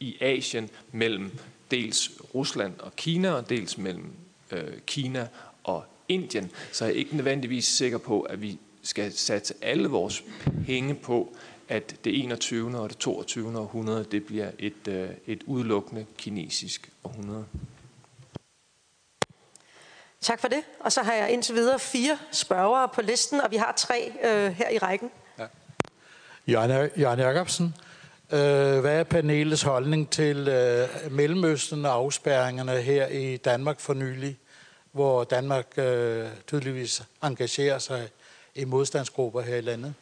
i 0.00 0.16
Asien 0.20 0.70
mellem 0.92 1.38
dels 1.70 2.10
Rusland 2.34 2.80
og 2.80 2.96
Kina, 2.96 3.30
og 3.30 3.48
dels 3.48 3.78
mellem 3.78 4.12
øh, 4.50 4.78
Kina 4.86 5.28
og 5.64 5.84
Indien, 6.08 6.50
så 6.72 6.84
er 6.84 6.88
jeg 6.88 6.96
ikke 6.96 7.16
nødvendigvis 7.16 7.64
sikker 7.64 7.98
på, 7.98 8.20
at 8.20 8.42
vi 8.42 8.58
skal 8.82 9.12
satse 9.12 9.54
alle 9.62 9.88
vores 9.88 10.24
penge 10.66 10.94
på, 10.94 11.36
at 11.68 12.04
det 12.04 12.22
21. 12.22 12.78
og 12.78 12.90
det 12.90 12.98
22. 12.98 13.58
århundrede, 13.58 14.04
det 14.04 14.24
bliver 14.26 14.50
et, 14.58 14.88
øh, 14.88 15.10
et 15.26 15.42
udelukkende 15.46 16.06
kinesisk 16.18 16.90
århundrede. 17.04 17.44
Tak 20.20 20.40
for 20.40 20.48
det. 20.48 20.62
Og 20.80 20.92
så 20.92 21.02
har 21.02 21.12
jeg 21.12 21.30
indtil 21.30 21.54
videre 21.54 21.78
fire 21.78 22.18
spørgere 22.32 22.88
på 22.88 23.02
listen, 23.02 23.40
og 23.40 23.50
vi 23.50 23.56
har 23.56 23.72
tre 23.76 24.12
øh, 24.24 24.52
her 24.52 24.68
i 24.68 24.78
rækken. 24.78 25.10
Ja. 25.38 25.46
Jørgen 26.48 27.18
Jacobsen, 27.18 27.74
øh, 28.32 28.80
hvad 28.80 29.00
er 29.00 29.04
panelets 29.04 29.62
holdning 29.62 30.10
til 30.10 30.48
øh, 30.48 31.12
Mellemøsten 31.12 31.84
og 31.84 31.92
afspærringerne 31.92 32.72
her 32.72 33.06
i 33.06 33.36
Danmark 33.36 33.80
for 33.80 33.94
nylig, 33.94 34.38
hvor 34.92 35.24
Danmark 35.24 35.66
øh, 35.76 36.26
tydeligvis 36.46 37.02
engagerer 37.24 37.78
sig 37.78 38.08
i 38.54 38.64
modstandsgrupper 38.64 39.40
her 39.40 39.56
i 39.56 39.60
landet? 39.60 39.94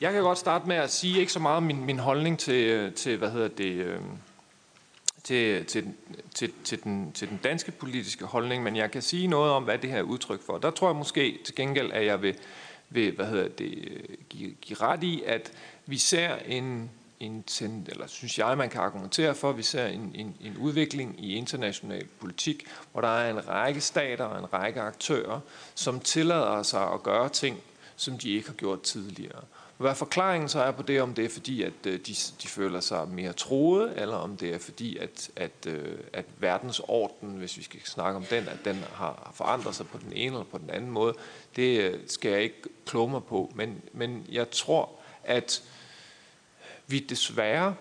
Jeg 0.00 0.12
kan 0.12 0.22
godt 0.22 0.38
starte 0.38 0.68
med 0.68 0.76
at 0.76 0.90
sige 0.90 1.20
ikke 1.20 1.32
så 1.32 1.38
meget 1.38 1.62
min, 1.62 1.84
min 1.84 1.98
holdning 1.98 2.38
til, 2.38 2.64
øh, 2.64 2.94
til, 2.94 3.16
hvad 3.16 3.30
hedder 3.30 3.48
det, 3.48 3.72
øh, 3.72 4.00
til, 5.24 5.64
til, 5.64 5.94
til, 6.34 6.52
til, 6.64 6.84
den, 6.84 7.12
til 7.12 7.28
den 7.28 7.40
danske 7.44 7.72
politiske 7.72 8.24
holdning, 8.24 8.62
men 8.62 8.76
jeg 8.76 8.90
kan 8.90 9.02
sige 9.02 9.26
noget 9.26 9.52
om, 9.52 9.64
hvad 9.64 9.78
det 9.78 9.90
her 9.90 9.98
er 9.98 10.02
udtryk 10.02 10.42
for. 10.46 10.58
Der 10.58 10.70
tror 10.70 10.88
jeg 10.88 10.96
måske 10.96 11.38
til 11.44 11.54
gengæld, 11.54 11.92
at 11.92 12.06
jeg 12.06 12.22
vil, 12.22 12.36
vil 12.90 13.12
hvad 13.12 13.26
hedder 13.26 13.48
det, 13.48 14.06
give, 14.28 14.50
give 14.50 14.78
ret 14.80 15.02
i, 15.02 15.22
at 15.26 15.52
vi 15.86 15.98
ser 15.98 16.36
en, 16.36 16.90
en 17.20 17.44
eller 17.88 18.06
synes 18.06 18.38
jeg, 18.38 18.58
man 18.58 18.70
kan 18.70 18.80
argumentere 18.80 19.34
for, 19.34 19.50
at 19.50 19.56
vi 19.56 19.62
ser 19.62 19.86
en, 19.86 20.10
en, 20.14 20.36
en 20.40 20.56
udvikling 20.56 21.24
i 21.24 21.34
international 21.34 22.06
politik, 22.20 22.66
hvor 22.92 23.00
der 23.00 23.08
er 23.08 23.30
en 23.30 23.48
række 23.48 23.80
stater 23.80 24.24
og 24.24 24.38
en 24.38 24.52
række 24.52 24.80
aktører, 24.80 25.40
som 25.74 26.00
tillader 26.00 26.62
sig 26.62 26.92
at 26.92 27.02
gøre 27.02 27.28
ting, 27.28 27.58
som 27.96 28.18
de 28.18 28.30
ikke 28.30 28.48
har 28.48 28.54
gjort 28.54 28.82
tidligere. 28.82 29.42
Hvad 29.82 29.94
forklaringen 29.94 30.48
så 30.48 30.60
er 30.60 30.70
på 30.70 30.82
det, 30.82 31.02
om 31.02 31.14
det 31.14 31.24
er 31.24 31.28
fordi, 31.28 31.62
at 31.62 31.72
øh, 31.86 31.92
de, 31.92 32.14
de 32.42 32.48
føler 32.48 32.80
sig 32.80 33.08
mere 33.08 33.32
troede, 33.32 33.94
eller 33.96 34.16
om 34.16 34.36
det 34.36 34.54
er 34.54 34.58
fordi, 34.58 34.96
at, 34.96 35.30
at, 35.36 35.66
øh, 35.66 35.98
at 36.12 36.24
verdensorden, 36.38 37.30
hvis 37.30 37.56
vi 37.56 37.62
skal 37.62 37.80
snakke 37.84 38.16
om 38.16 38.24
den, 38.24 38.48
at 38.48 38.58
den 38.64 38.84
har 38.94 39.32
forandret 39.34 39.74
sig 39.74 39.86
på 39.86 39.98
den 39.98 40.12
ene 40.12 40.34
eller 40.34 40.44
på 40.44 40.58
den 40.58 40.70
anden 40.70 40.90
måde, 40.90 41.14
det 41.56 41.80
øh, 41.80 42.00
skal 42.06 42.30
jeg 42.30 42.42
ikke 42.42 42.62
kloge 42.86 43.10
mig 43.10 43.24
på. 43.24 43.52
Men, 43.54 43.82
men 43.92 44.26
jeg 44.32 44.50
tror, 44.50 44.90
at 45.24 45.62
vi 46.86 46.98
desværre 46.98 47.74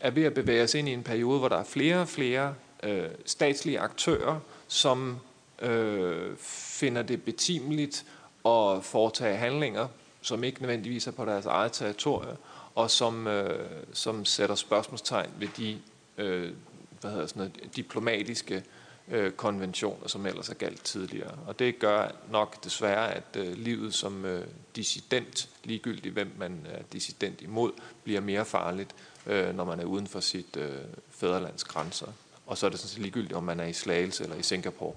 er 0.00 0.10
ved 0.10 0.24
at 0.24 0.34
bevæge 0.34 0.62
os 0.62 0.74
ind 0.74 0.88
i 0.88 0.92
en 0.92 1.02
periode, 1.02 1.38
hvor 1.38 1.48
der 1.48 1.58
er 1.58 1.64
flere 1.64 2.00
og 2.00 2.08
flere 2.08 2.54
øh, 2.82 3.08
statslige 3.26 3.80
aktører, 3.80 4.40
som 4.68 5.18
øh, 5.62 6.36
finder 6.38 7.02
det 7.02 7.22
betimeligt 7.22 8.04
at 8.46 8.84
foretage 8.84 9.36
handlinger 9.36 9.88
som 10.26 10.44
ikke 10.44 10.60
nødvendigvis 10.60 11.06
er 11.06 11.10
på 11.10 11.24
deres 11.24 11.46
eget 11.46 11.72
territorie, 11.72 12.36
og 12.74 12.90
som, 12.90 13.26
øh, 13.26 13.70
som 13.92 14.24
sætter 14.24 14.54
spørgsmålstegn 14.54 15.30
ved 15.38 15.48
de 15.56 15.78
øh, 16.18 16.52
hvad 17.00 17.10
hedder 17.10 17.26
sådan 17.26 17.40
noget, 17.40 17.76
diplomatiske 17.76 18.64
øh, 19.08 19.32
konventioner, 19.32 20.08
som 20.08 20.26
ellers 20.26 20.48
er 20.48 20.54
galt 20.54 20.84
tidligere. 20.84 21.38
Og 21.46 21.58
det 21.58 21.78
gør 21.78 22.08
nok 22.30 22.64
desværre, 22.64 23.14
at 23.14 23.36
øh, 23.36 23.52
livet 23.52 23.94
som 23.94 24.24
øh, 24.24 24.46
dissident, 24.76 25.48
ligegyldigt 25.64 26.12
hvem 26.12 26.34
man 26.38 26.66
er 26.70 26.82
dissident 26.92 27.40
imod, 27.40 27.72
bliver 28.04 28.20
mere 28.20 28.44
farligt 28.44 28.94
øh, 29.26 29.56
når 29.56 29.64
man 29.64 29.80
er 29.80 29.84
uden 29.84 30.06
for 30.06 30.20
sit 30.20 30.56
øh, 30.56 30.84
fædrelands 31.10 31.64
grænser. 31.64 32.06
Og 32.46 32.58
så 32.58 32.66
er 32.66 32.70
det 32.70 32.78
sådan 32.78 32.88
set 32.88 33.02
ligegyldigt, 33.02 33.32
om 33.32 33.44
man 33.44 33.60
er 33.60 33.66
i 33.66 33.72
Slagelse 33.72 34.24
eller 34.24 34.36
i 34.36 34.42
Singapore. 34.42 34.94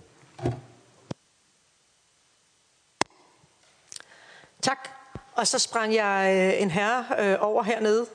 Tak. 4.61 4.98
Og 5.40 5.48
så 5.48 5.60
sprang 5.60 5.95
jeg 5.95 6.36
øh, 6.36 6.61
en 6.61 6.72
herre 6.72 7.06
øh, 7.20 7.38
over 7.41 7.64
hernede. 7.64 8.06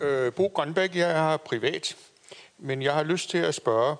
Øh, 0.00 0.32
Bo 0.32 0.46
Grønbæk, 0.46 0.96
jeg 0.96 1.32
er 1.32 1.36
privat, 1.36 1.96
men 2.58 2.82
jeg 2.82 2.94
har 2.94 3.02
lyst 3.02 3.30
til 3.30 3.38
at 3.38 3.54
spørge, 3.54 3.96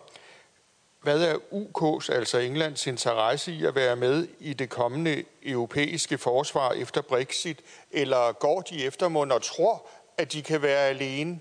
hvad 1.02 1.22
er 1.22 1.34
UK's, 1.34 2.12
altså 2.12 2.38
Englands 2.38 2.86
interesse 2.86 3.52
i 3.52 3.64
at 3.64 3.74
være 3.74 3.96
med 3.96 4.28
i 4.38 4.52
det 4.52 4.70
kommende 4.70 5.24
europæiske 5.42 6.18
forsvar 6.18 6.72
efter 6.72 7.02
Brexit, 7.02 7.60
eller 7.90 8.32
går 8.32 8.60
de 8.60 8.84
efter 8.84 9.08
og 9.32 9.42
tror, 9.42 9.86
at 10.18 10.32
de 10.32 10.42
kan 10.42 10.62
være 10.62 10.88
alene? 10.88 11.40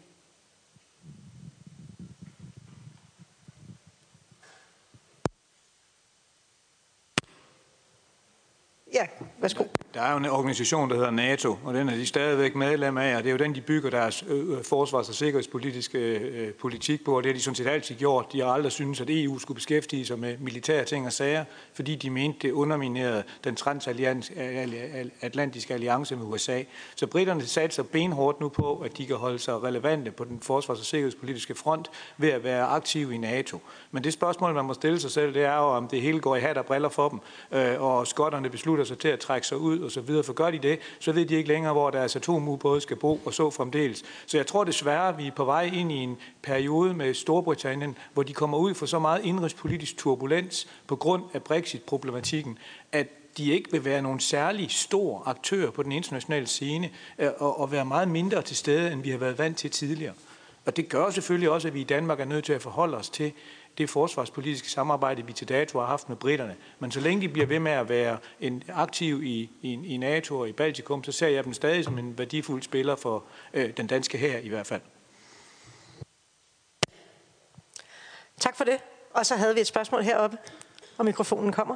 Ja, 8.95 9.07
værsgo. 9.45 9.63
Der 9.93 10.01
er 10.01 10.11
jo 10.11 10.17
en 10.17 10.25
organisation, 10.25 10.89
der 10.89 10.95
hedder 10.95 11.11
NATO, 11.11 11.57
og 11.63 11.73
den 11.73 11.89
er 11.89 11.95
de 11.95 12.05
stadigvæk 12.05 12.55
medlem 12.55 12.97
af, 12.97 13.15
og 13.15 13.23
det 13.23 13.29
er 13.29 13.31
jo 13.31 13.37
den, 13.37 13.55
de 13.55 13.61
bygger 13.61 13.89
deres 13.89 14.23
øh, 14.27 14.57
øh, 14.57 14.63
forsvars- 14.63 15.09
og 15.09 15.15
sikkerhedspolitiske 15.15 15.99
øh, 15.99 16.53
politik 16.53 17.05
på, 17.05 17.17
og 17.17 17.23
det 17.23 17.29
har 17.29 17.33
de 17.33 17.41
sådan 17.41 17.55
set 17.55 17.67
altid 17.67 17.95
gjort. 17.95 18.33
De 18.33 18.41
har 18.41 18.47
aldrig 18.47 18.71
syntes, 18.71 19.01
at 19.01 19.09
EU 19.09 19.39
skulle 19.39 19.55
beskæftige 19.55 20.05
sig 20.05 20.19
med 20.19 20.37
militære 20.37 20.85
ting 20.85 21.05
og 21.05 21.13
sager, 21.13 21.45
fordi 21.73 21.95
de 21.95 22.09
mente, 22.09 22.39
det 22.41 22.51
underminerede 22.51 23.23
den 23.43 23.55
transatlantiske 23.55 25.73
alliance 25.73 26.15
med 26.15 26.25
USA. 26.25 26.63
Så 26.95 27.07
britterne 27.07 27.45
satte 27.45 27.75
sig 27.75 27.87
benhårdt 27.87 28.39
nu 28.39 28.49
på, 28.49 28.81
at 28.85 28.97
de 28.97 29.05
kan 29.05 29.15
holde 29.15 29.39
sig 29.39 29.63
relevante 29.63 30.11
på 30.11 30.23
den 30.23 30.39
forsvars- 30.41 30.79
og 30.79 30.85
sikkerhedspolitiske 30.85 31.55
front 31.55 31.91
ved 32.17 32.29
at 32.29 32.43
være 32.43 32.65
aktive 32.65 33.15
i 33.15 33.17
NATO. 33.17 33.59
Men 33.91 34.03
det 34.03 34.13
spørgsmål, 34.13 34.53
man 34.53 34.65
må 34.65 34.73
stille 34.73 34.99
sig 34.99 35.11
selv, 35.11 35.33
det 35.33 35.43
er 35.43 35.57
jo, 35.57 35.63
om 35.63 35.87
det 35.87 36.01
hele 36.01 36.19
går 36.19 36.35
i 36.35 36.39
hat 36.39 36.57
og 36.57 36.65
briller 36.65 36.89
for 36.89 37.09
dem, 37.09 37.19
øh, 37.51 37.81
og 37.81 38.07
skotterne 38.07 38.49
beslutter 38.49 38.83
sig 38.83 38.97
til 38.97 39.07
at 39.07 39.19
trække 39.19 39.34
sig 39.43 39.57
ud 39.57 39.79
og 39.79 39.91
så 39.91 40.01
videre. 40.01 40.23
For 40.23 40.33
gør 40.33 40.51
de 40.51 40.59
det, 40.59 40.79
så 40.99 41.11
ved 41.11 41.25
de 41.25 41.35
ikke 41.35 41.49
længere, 41.49 41.73
hvor 41.73 41.89
deres 41.89 42.15
atomubåde 42.15 42.81
skal 42.81 42.97
bo 42.97 43.21
og 43.25 43.33
så 43.33 43.49
fremdeles. 43.49 44.03
Så 44.25 44.37
jeg 44.37 44.47
tror 44.47 44.63
desværre, 44.63 45.09
at 45.09 45.17
vi 45.17 45.27
er 45.27 45.31
på 45.31 45.45
vej 45.45 45.71
ind 45.73 45.91
i 45.91 45.95
en 45.95 46.17
periode 46.41 46.93
med 46.93 47.13
Storbritannien, 47.13 47.97
hvor 48.13 48.23
de 48.23 48.33
kommer 48.33 48.57
ud 48.57 48.73
for 48.73 48.85
så 48.85 48.99
meget 48.99 49.25
indrigspolitisk 49.25 49.97
turbulens 49.97 50.67
på 50.87 50.95
grund 50.95 51.23
af 51.33 51.43
Brexit-problematikken, 51.43 52.57
at 52.91 53.07
de 53.37 53.51
ikke 53.51 53.71
vil 53.71 53.85
være 53.85 54.01
nogen 54.01 54.19
særlig 54.19 54.71
stor 54.71 55.23
aktør 55.25 55.69
på 55.69 55.83
den 55.83 55.91
internationale 55.91 56.47
scene 56.47 56.89
øh, 57.19 57.29
og, 57.37 57.59
og 57.59 57.71
være 57.71 57.85
meget 57.85 58.07
mindre 58.07 58.41
til 58.41 58.55
stede, 58.55 58.91
end 58.91 59.01
vi 59.01 59.09
har 59.09 59.17
været 59.17 59.37
vant 59.37 59.57
til 59.57 59.71
tidligere. 59.71 60.13
Og 60.65 60.77
det 60.77 60.89
gør 60.89 61.09
selvfølgelig 61.09 61.49
også, 61.49 61.67
at 61.67 61.73
vi 61.73 61.81
i 61.81 61.83
Danmark 61.83 62.19
er 62.19 62.25
nødt 62.25 62.45
til 62.45 62.53
at 62.53 62.61
forholde 62.61 62.97
os 62.97 63.09
til, 63.09 63.31
det 63.77 63.89
forsvarspolitiske 63.89 64.69
samarbejde, 64.69 65.25
vi 65.25 65.33
til 65.33 65.49
dato 65.49 65.79
har 65.79 65.85
haft 65.85 66.09
med 66.09 66.17
britterne. 66.17 66.55
Men 66.79 66.91
så 66.91 66.99
længe 66.99 67.21
de 67.21 67.29
bliver 67.29 67.47
ved 67.47 67.59
med 67.59 67.71
at 67.71 67.89
være 67.89 68.17
en 68.39 68.63
aktiv 68.69 69.23
i, 69.23 69.49
i, 69.61 69.73
i 69.73 69.97
NATO 69.97 70.39
og 70.39 70.49
i 70.49 70.51
Baltikum, 70.51 71.03
så 71.03 71.11
ser 71.11 71.27
jeg 71.27 71.43
dem 71.43 71.53
stadig 71.53 71.83
som 71.83 71.97
en 71.97 72.17
værdifuld 72.17 72.61
spiller 72.61 72.95
for 72.95 73.23
øh, 73.53 73.77
den 73.77 73.87
danske 73.87 74.17
her 74.17 74.37
i 74.37 74.49
hvert 74.49 74.67
fald. 74.67 74.81
Tak 78.39 78.57
for 78.57 78.63
det. 78.63 78.77
Og 79.13 79.25
så 79.25 79.35
havde 79.35 79.55
vi 79.55 79.61
et 79.61 79.67
spørgsmål 79.67 80.03
heroppe, 80.03 80.37
og 80.97 81.05
mikrofonen 81.05 81.51
kommer. 81.51 81.75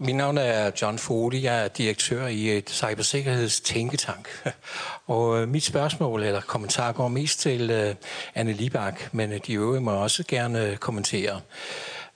Mit 0.00 0.16
navn 0.16 0.38
er 0.38 0.70
John 0.82 0.98
Foley. 0.98 1.42
Jeg 1.42 1.64
er 1.64 1.68
direktør 1.68 2.26
i 2.26 2.58
et 2.58 2.70
cybersikkerhedstænketank. 2.70 4.28
Og 5.06 5.42
øh, 5.42 5.48
mit 5.48 5.64
spørgsmål 5.64 6.22
eller 6.22 6.40
kommentar 6.40 6.92
går 6.92 7.08
mest 7.08 7.40
til 7.40 7.70
øh, 7.70 7.94
Anne 8.34 8.52
Libak, 8.52 9.14
men 9.14 9.32
øh, 9.32 9.40
de 9.46 9.54
øvrige 9.54 9.80
må 9.80 9.90
også 9.90 10.24
gerne 10.28 10.76
kommentere. 10.80 11.40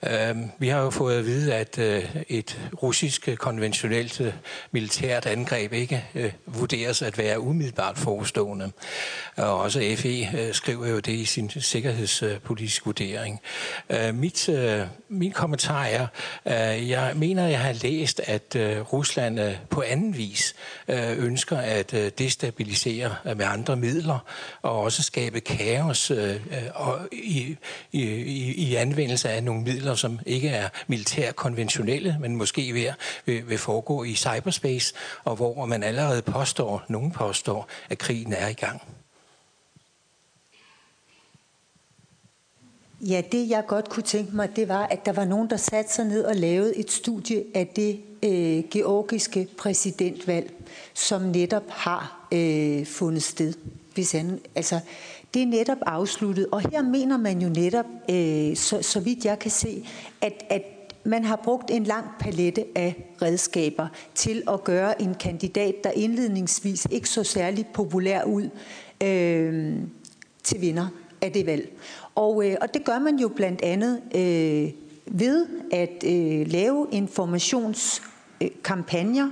Øhm, 0.07 0.51
vi 0.59 0.69
har 0.69 0.81
jo 0.81 0.91
fået 0.91 1.19
at 1.19 1.27
vide, 1.27 1.55
at 1.55 1.79
øh, 1.79 2.16
et 2.29 2.70
russisk 2.83 3.29
konventionelt 3.39 4.20
øh, 4.20 4.33
militært 4.70 5.27
angreb 5.27 5.73
ikke 5.73 6.05
øh, 6.15 6.33
vurderes 6.47 7.03
at 7.03 7.19
være 7.19 7.41
umiddelbart 7.41 7.99
forestående. 7.99 8.73
Og 9.37 9.61
også 9.61 9.95
FE 9.97 10.53
skriver 10.53 10.87
jo 10.87 10.99
det 10.99 11.12
i 11.12 11.24
sin 11.24 11.51
sikkerhedspolitiske 11.51 12.85
vurdering. 12.85 13.41
Mit, 14.12 14.51
min 15.09 15.33
kommentar 15.33 15.85
er, 15.85 16.07
jeg 16.74 17.12
mener, 17.16 17.47
jeg 17.47 17.61
har 17.61 17.73
læst, 17.73 18.20
at 18.24 18.57
Rusland 18.93 19.57
på 19.70 19.83
anden 19.87 20.16
vis 20.16 20.55
ønsker 21.16 21.57
at 21.57 21.95
destabilisere 22.19 23.15
med 23.24 23.45
andre 23.45 23.77
midler 23.77 24.19
og 24.62 24.81
også 24.81 25.03
skabe 25.03 25.41
kaos 25.41 26.12
i, 27.12 27.57
i, 27.93 28.03
i 28.53 28.74
anvendelse 28.74 29.31
af 29.31 29.43
nogle 29.43 29.62
midler, 29.62 29.91
midler, 29.93 29.97
som 29.97 30.19
ikke 30.27 30.48
er 30.48 30.69
militær 30.89 31.32
konventionelle, 31.32 32.16
men 32.20 32.36
måske 32.36 32.73
vil, 32.73 32.93
vil, 33.27 33.48
vil 33.48 33.59
foregå 33.59 34.05
i 34.05 34.14
cyberspace, 34.14 34.94
og 35.24 35.36
hvor 35.36 35.66
man 35.66 35.82
allerede 35.82 36.23
påstår, 36.23 36.82
nogen 36.89 37.10
påstår, 37.10 37.69
at 37.90 37.98
krigen 37.98 38.32
er 38.32 38.48
i 38.48 38.52
gang. 38.52 38.82
Ja, 43.01 43.23
det 43.32 43.48
jeg 43.48 43.64
godt 43.66 43.89
kunne 43.89 44.02
tænke 44.02 44.36
mig, 44.36 44.56
det 44.56 44.69
var, 44.69 44.86
at 44.86 45.06
der 45.06 45.12
var 45.12 45.24
nogen, 45.24 45.51
der 45.51 45.56
satte 45.56 45.93
sig 45.93 46.05
ned 46.05 46.24
og 46.24 46.36
lavede 46.36 46.77
et 46.77 46.90
studie 46.90 47.44
af 47.55 47.66
det 47.66 48.01
øh, 48.23 48.64
georgiske 48.70 49.48
præsidentvalg, 49.59 50.52
som 50.94 51.23
netop 51.23 51.69
har 51.69 52.28
øh, 52.32 52.86
fundet 52.86 53.23
sted. 53.23 53.55
Hvis 53.94 54.12
han, 54.12 54.40
altså, 54.55 54.81
det 55.35 55.43
er 55.43 55.47
netop 55.47 55.79
afsluttet, 55.87 56.47
og 56.53 56.71
her 56.71 56.83
mener 56.83 57.17
man 57.17 57.43
jo 57.43 57.49
netop, 57.49 57.87
øh, 58.11 58.57
så, 58.57 58.83
så 58.83 59.01
vidt 59.01 59.25
jeg 59.25 59.39
kan 59.39 59.51
se, 59.51 59.89
at, 60.21 60.45
at 60.51 60.63
man 61.05 61.25
har 61.25 61.37
brugt 61.37 61.71
en 61.71 61.85
lang 61.85 62.07
palette 62.21 62.65
af 62.75 63.05
redskaber 63.23 63.89
til 64.15 64.43
at 64.49 64.65
gøre 64.65 65.03
en 65.03 65.15
kandidat, 65.15 65.85
der 65.85 65.91
indledningsvis 65.91 66.87
ikke 66.91 67.09
så 67.09 67.25
særlig 67.25 67.67
populær 67.75 68.25
ud, 68.25 68.49
øh, 69.03 69.75
til 70.43 70.61
vinder 70.61 70.89
af 71.21 71.33
det 71.33 71.47
valg. 71.47 71.73
Og, 72.15 72.51
øh, 72.51 72.57
og 72.61 72.75
det 72.75 72.85
gør 72.85 72.99
man 72.99 73.19
jo 73.19 73.29
blandt 73.29 73.63
andet 73.63 74.01
øh, 74.15 74.71
ved 75.07 75.47
at 75.73 76.05
øh, 76.07 76.49
lave 76.49 76.87
informationskampagner 76.93 79.31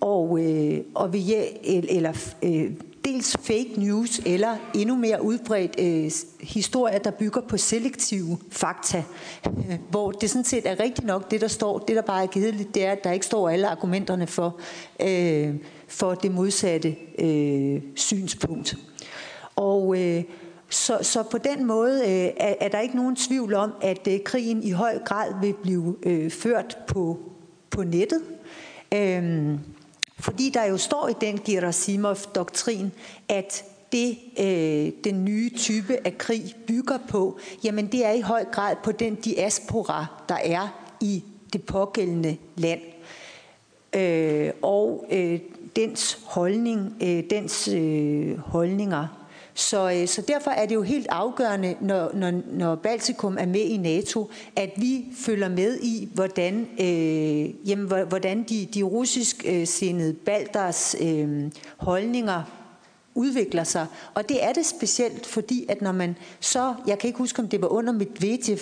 og, 0.00 0.44
øh, 0.44 0.80
og 0.94 1.12
ved, 1.12 1.44
eller 1.64 2.32
øh, 2.42 2.72
dels 3.04 3.36
fake 3.36 3.72
news 3.76 4.20
eller 4.26 4.56
endnu 4.74 4.96
mere 4.96 5.22
udbredt 5.22 5.76
øh, 5.78 6.10
historier, 6.40 6.98
der 6.98 7.10
bygger 7.10 7.40
på 7.40 7.56
selektive 7.56 8.38
fakta, 8.50 9.04
øh, 9.46 9.78
hvor 9.90 10.10
det 10.10 10.30
sådan 10.30 10.44
set 10.44 10.66
er 10.66 10.80
rigtigt 10.80 11.06
nok, 11.06 11.30
det 11.30 11.40
der 11.40 11.48
står, 11.48 11.78
det 11.78 11.96
der 11.96 12.02
bare 12.02 12.22
er 12.22 12.26
kedeligt, 12.26 12.74
det 12.74 12.84
er, 12.84 12.92
at 12.92 13.04
der 13.04 13.12
ikke 13.12 13.26
står 13.26 13.48
alle 13.48 13.68
argumenterne 13.68 14.26
for, 14.26 14.60
øh, 15.02 15.54
for 15.88 16.14
det 16.14 16.32
modsatte 16.32 16.96
øh, 17.18 17.82
synspunkt. 17.94 18.76
Og 19.56 20.00
øh, 20.00 20.24
så, 20.68 20.98
så 21.02 21.22
på 21.22 21.38
den 21.38 21.66
måde 21.66 22.00
øh, 22.00 22.30
er, 22.36 22.54
er 22.60 22.68
der 22.68 22.80
ikke 22.80 22.96
nogen 22.96 23.16
tvivl 23.16 23.54
om, 23.54 23.72
at 23.82 24.08
øh, 24.08 24.20
krigen 24.24 24.62
i 24.62 24.70
høj 24.70 24.98
grad 24.98 25.32
vil 25.40 25.54
blive 25.62 25.96
øh, 26.02 26.30
ført 26.30 26.78
på, 26.86 27.18
på 27.70 27.82
nettet. 27.82 28.22
Øh, 28.94 29.58
fordi 30.22 30.50
der 30.50 30.64
jo 30.64 30.76
står 30.76 31.08
i 31.08 31.12
den 31.20 31.40
Gerasimov-doktrin, 31.44 32.92
at 33.28 33.64
det, 33.92 34.18
øh, 34.40 34.92
den 35.04 35.24
nye 35.24 35.50
type 35.56 35.98
af 36.04 36.18
krig 36.18 36.54
bygger 36.66 36.98
på, 37.08 37.38
jamen 37.64 37.86
det 37.86 38.06
er 38.06 38.12
i 38.12 38.20
høj 38.20 38.44
grad 38.44 38.76
på 38.84 38.92
den 38.92 39.14
diaspora, 39.14 40.06
der 40.28 40.34
er 40.34 40.94
i 41.00 41.24
det 41.52 41.62
pågældende 41.62 42.36
land. 42.56 42.80
Øh, 43.96 44.50
og 44.62 45.06
øh, 45.10 45.40
dens 45.76 46.18
holdning, 46.24 46.96
øh, 47.02 47.24
dens 47.30 47.68
øh, 47.68 48.38
holdninger 48.38 49.21
så, 49.54 49.90
øh, 49.90 50.08
så 50.08 50.22
derfor 50.22 50.50
er 50.50 50.66
det 50.66 50.74
jo 50.74 50.82
helt 50.82 51.06
afgørende, 51.10 51.76
når, 51.80 52.10
når, 52.14 52.32
når 52.46 52.74
Baltikum 52.74 53.36
er 53.40 53.46
med 53.46 53.60
i 53.60 53.76
NATO, 53.76 54.30
at 54.56 54.70
vi 54.76 55.04
følger 55.16 55.48
med 55.48 55.78
i, 55.80 56.08
hvordan, 56.14 56.68
øh, 56.80 57.68
jamen, 57.68 57.86
hvordan 58.08 58.42
de, 58.42 58.68
de 58.74 58.82
russisk 58.82 59.44
øh, 59.48 59.66
sindede 59.66 60.12
balters 60.12 60.96
øh, 61.00 61.50
holdninger 61.76 62.42
udvikler 63.14 63.64
sig. 63.64 63.86
Og 64.14 64.28
det 64.28 64.44
er 64.44 64.52
det 64.52 64.66
specielt, 64.66 65.26
fordi 65.26 65.66
at 65.68 65.82
når 65.82 65.92
man 65.92 66.16
så, 66.40 66.74
jeg 66.86 66.98
kan 66.98 67.08
ikke 67.08 67.18
huske, 67.18 67.42
om 67.42 67.48
det 67.48 67.62
var 67.62 67.68
under 67.68 67.92
Medvedev, 67.92 68.58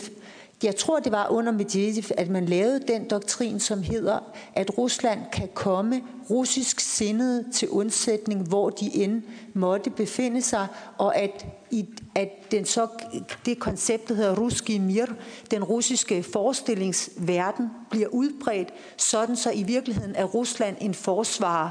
jeg 0.63 0.77
tror, 0.77 1.01
det 1.01 1.13
var 1.13 1.29
under 1.29 1.53
Medvedev, 1.53 2.05
at 2.17 2.29
man 2.29 2.47
lavede 2.47 2.81
den 2.89 3.11
doktrin, 3.11 3.61
som 3.61 3.83
hedder, 3.83 4.19
at 4.55 4.79
Rusland 4.79 5.21
kan 5.33 5.49
komme 5.55 6.03
russisk 6.31 6.81
sindet 6.81 7.47
til 7.53 7.69
undsætning, 7.69 8.49
hvor 8.49 8.71
de 8.71 8.97
end 8.97 9.23
måtte 9.55 9.91
befinde 9.91 10.43
sig, 10.43 10.67
og 10.99 11.17
at, 11.17 11.47
i, 11.71 11.89
at 12.15 12.29
den 12.51 12.65
så, 12.65 12.87
det 13.47 13.59
koncept, 13.59 14.09
der 14.09 14.15
hedder 14.15 14.37
ruski 14.37 14.79
mir, 14.79 15.07
den 15.51 15.65
russiske 15.65 16.23
forestillingsverden, 16.23 17.71
bliver 17.91 18.09
udbredt, 18.09 18.69
sådan 18.97 19.37
så 19.37 19.51
i 19.51 19.63
virkeligheden 19.63 20.15
er 20.15 20.25
Rusland 20.25 20.77
en 20.81 20.95
forsvarer 20.95 21.71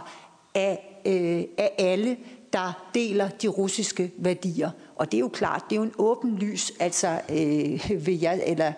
af, 0.55 1.01
øh, 1.05 1.43
af 1.57 1.73
alle, 1.77 2.17
der 2.53 2.89
deler 2.93 3.29
de 3.29 3.47
russiske 3.47 4.11
værdier. 4.17 4.69
Og 4.99 5.11
det 5.11 5.17
er 5.17 5.21
jo 5.21 5.27
klart, 5.27 5.63
det 5.69 5.75
er 5.75 5.79
jo 5.79 5.83
en 5.83 5.93
åben 5.97 6.35
lys, 6.35 6.71
altså 6.79 7.21
øh, 7.29 8.05
vil 8.05 8.19
jeg, 8.19 8.41
eller 8.45 8.71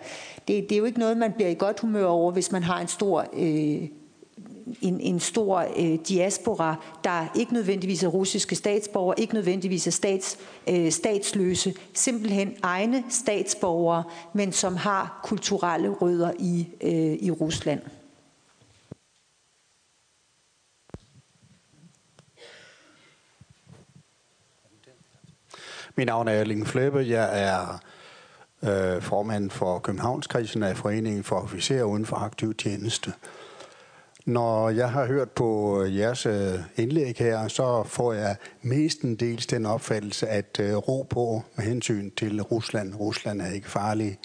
det, 0.48 0.68
det 0.68 0.72
er 0.72 0.76
jo 0.76 0.84
ikke 0.84 0.98
noget, 0.98 1.16
man 1.16 1.32
bliver 1.32 1.50
i 1.50 1.54
godt 1.54 1.80
humør 1.80 2.06
over, 2.06 2.32
hvis 2.32 2.52
man 2.52 2.62
har 2.62 2.80
en 2.80 2.88
stor 2.88 3.26
øh, 3.36 3.88
en, 4.80 5.00
en 5.00 5.20
stor 5.20 5.66
øh, 5.78 5.98
diaspora, 6.08 6.76
der 7.04 7.32
ikke 7.36 7.52
nødvendigvis 7.52 8.02
er 8.02 8.08
russiske 8.08 8.54
statsborgere, 8.54 9.20
ikke 9.20 9.34
nødvendigvis 9.34 9.86
er 9.86 9.90
stats, 9.90 10.38
øh, 10.68 10.92
statsløse, 10.92 11.74
simpelthen 11.94 12.54
egne 12.62 13.04
statsborgere, 13.08 14.04
men 14.32 14.52
som 14.52 14.76
har 14.76 15.20
kulturelle 15.24 15.88
rødder 15.88 16.32
i, 16.38 16.68
øh, 16.80 17.18
i 17.20 17.30
Rusland. 17.30 17.80
Mit 25.96 26.06
navn 26.06 26.28
er 26.28 26.32
Erling 26.32 26.66
Fleppe. 26.66 26.98
Jeg 26.98 27.42
er 27.42 27.80
øh, 28.64 29.02
formand 29.02 29.50
for 29.50 29.78
Københavnskrisen 29.78 30.62
af 30.62 30.76
Foreningen 30.76 31.24
for 31.24 31.36
Officerer 31.36 31.84
uden 31.84 32.06
for 32.06 32.16
aktiv 32.16 32.54
tjeneste. 32.54 33.12
Når 34.26 34.70
jeg 34.70 34.90
har 34.90 35.06
hørt 35.06 35.30
på 35.30 35.82
øh, 35.82 35.96
jeres 35.96 36.26
øh, 36.26 36.58
indlæg 36.76 37.16
her, 37.18 37.48
så 37.48 37.82
får 37.86 38.12
jeg 38.12 38.36
mestendels 38.62 39.46
den 39.46 39.66
opfattelse, 39.66 40.28
at 40.28 40.60
øh, 40.60 40.74
ro 40.76 41.02
på 41.02 41.42
med 41.56 41.64
hensyn 41.64 42.10
til 42.10 42.42
Rusland. 42.42 42.94
Rusland 42.94 43.40
er 43.42 43.50
ikke 43.50 43.70
farlig. 43.70 44.18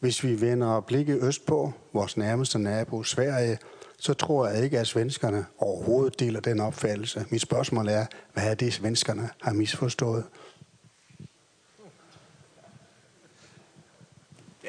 Hvis 0.00 0.24
vi 0.24 0.40
vender 0.40 0.80
blikket 0.80 1.22
østpå, 1.22 1.72
vores 1.92 2.16
nærmeste 2.16 2.58
nabo 2.58 3.02
Sverige, 3.02 3.58
så 3.98 4.14
tror 4.14 4.48
jeg 4.48 4.64
ikke, 4.64 4.78
at 4.78 4.86
svenskerne 4.86 5.46
overhovedet 5.58 6.20
deler 6.20 6.40
den 6.40 6.60
opfattelse. 6.60 7.24
Mit 7.30 7.40
spørgsmål 7.40 7.88
er, 7.88 8.06
hvad 8.32 8.50
er 8.50 8.54
det, 8.54 8.72
svenskerne 8.72 9.28
har 9.42 9.52
misforstået? 9.52 10.24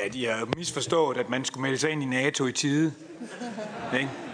Ja, 0.03 0.07
de 0.13 0.25
har 0.25 0.47
misforstået, 0.57 1.17
at 1.17 1.29
man 1.29 1.45
skulle 1.45 1.61
melde 1.61 1.77
sig 1.77 1.89
ind 1.89 2.03
i 2.03 2.05
NATO 2.05 2.45
i 2.45 2.51
tide. 2.51 2.93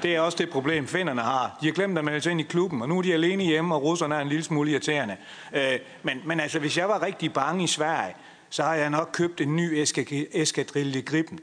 Det 0.02 0.16
er 0.16 0.20
også 0.20 0.38
det 0.38 0.50
problem, 0.50 0.88
finderne 0.88 1.22
har. 1.22 1.58
De 1.62 1.66
har 1.66 1.74
glemt 1.74 1.98
at 1.98 2.06
melde 2.06 2.22
sig 2.22 2.32
ind 2.32 2.40
i 2.40 2.44
klubben, 2.44 2.82
og 2.82 2.90
nu 2.90 2.98
er 2.98 3.02
de 3.02 3.14
alene 3.14 3.44
hjemme, 3.44 3.76
og 3.76 3.84
russerne 3.84 4.16
er 4.16 4.20
en 4.20 4.28
lille 4.28 4.44
smule 4.44 4.72
irriterende. 4.72 5.18
Øh, 5.54 5.80
men, 6.04 6.22
men 6.26 6.40
altså, 6.40 6.60
hvis 6.60 6.78
jeg 6.78 6.90
var 6.90 7.02
rigtig 7.02 7.34
bange 7.34 7.64
i 7.64 7.68
Sverige, 7.68 8.16
så 8.50 8.64
har 8.64 8.76
jeg 8.76 8.90
nok 8.90 9.10
købt 9.14 9.42
en 9.42 9.56
ny 9.56 9.86
eskadrille 10.34 11.02
Gripen. 11.02 11.40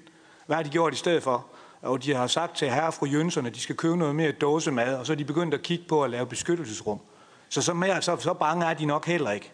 Hvad 0.47 0.57
har 0.57 0.63
de 0.63 0.69
gjort 0.69 0.95
i 0.95 0.97
stedet 0.97 1.23
for? 1.23 1.47
Og 1.83 2.05
de 2.05 2.15
har 2.15 2.27
sagt 2.27 2.57
til 2.57 2.71
herre 2.71 2.87
og 2.87 2.95
fru 2.95 3.07
Jønsson, 3.07 3.47
at 3.47 3.55
de 3.55 3.61
skal 3.61 3.77
købe 3.77 3.97
noget 3.97 4.15
mere 4.15 4.33
dåsemad, 4.33 4.95
og 4.95 5.07
så 5.07 5.13
er 5.13 5.17
de 5.17 5.25
begyndt 5.25 5.55
at 5.55 5.63
kigge 5.63 5.85
på 5.89 6.05
at 6.05 6.11
lave 6.11 6.27
beskyttelsesrum. 6.27 7.01
Så 7.49 7.63
så, 7.63 7.75
mere, 7.75 8.03
så, 8.03 8.17
så 8.17 8.35
bange 8.35 8.67
er 8.67 8.75
de 8.75 8.85
nok 8.85 9.07
heller 9.07 9.31
ikke. 9.31 9.53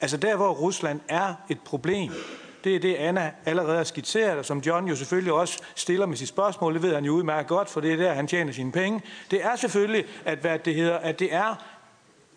Altså 0.00 0.16
der, 0.16 0.36
hvor 0.36 0.52
Rusland 0.52 1.00
er 1.08 1.34
et 1.50 1.60
problem, 1.60 2.12
det 2.64 2.74
er 2.74 2.80
det, 2.80 2.94
Anna 2.94 3.32
allerede 3.44 3.76
har 3.76 3.84
skitseret, 3.84 4.38
og 4.38 4.44
som 4.44 4.58
John 4.58 4.88
jo 4.88 4.96
selvfølgelig 4.96 5.32
også 5.32 5.62
stiller 5.74 6.06
med 6.06 6.16
sit 6.16 6.28
spørgsmål. 6.28 6.74
Det 6.74 6.82
ved 6.82 6.94
han 6.94 7.04
jo 7.04 7.12
udmærket 7.12 7.48
godt, 7.48 7.70
for 7.70 7.80
det 7.80 7.92
er 7.92 7.96
der, 7.96 8.12
han 8.12 8.26
tjener 8.26 8.52
sine 8.52 8.72
penge. 8.72 9.02
Det 9.30 9.44
er 9.44 9.56
selvfølgelig, 9.56 10.04
at, 10.24 10.38
hvad 10.38 10.58
det 10.58 10.74
hedder, 10.74 10.96
at 10.96 11.18
det 11.18 11.34
er 11.34 11.54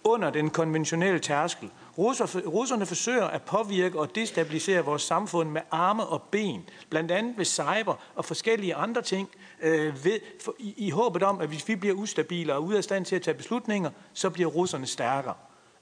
under 0.04 0.30
den 0.30 0.50
konventionelle 0.50 1.20
tærskel. 1.20 1.70
Russer, 1.98 2.40
russerne 2.48 2.86
forsøger 2.86 3.26
at 3.26 3.42
påvirke 3.42 4.00
og 4.00 4.16
destabilisere 4.16 4.86
vores 4.86 5.02
samfund 5.02 5.50
med 5.50 5.62
arme 5.72 6.06
og 6.06 6.22
ben, 6.22 6.70
blandt 6.90 7.12
andet 7.12 7.38
ved 7.38 7.46
cyber 7.46 7.94
og 8.16 8.26
forskellige 8.26 8.76
andre 8.76 9.02
ting, 9.02 9.30
øh, 9.62 10.06
ved, 10.06 10.20
for, 10.44 10.56
i, 10.60 10.74
i 10.78 10.90
håbet 10.90 11.24
om, 11.24 11.42
at 11.42 11.48
hvis 11.48 11.68
vi 11.68 11.76
bliver 11.76 11.96
ustabile 11.96 12.54
og 12.54 12.64
ude 12.64 12.78
af 12.78 12.84
stand 12.84 13.06
til 13.06 13.16
at 13.16 13.22
tage 13.22 13.38
beslutninger, 13.38 13.90
så 14.14 14.30
bliver 14.30 14.50
russerne 14.50 14.86
stærkere. 14.86 15.34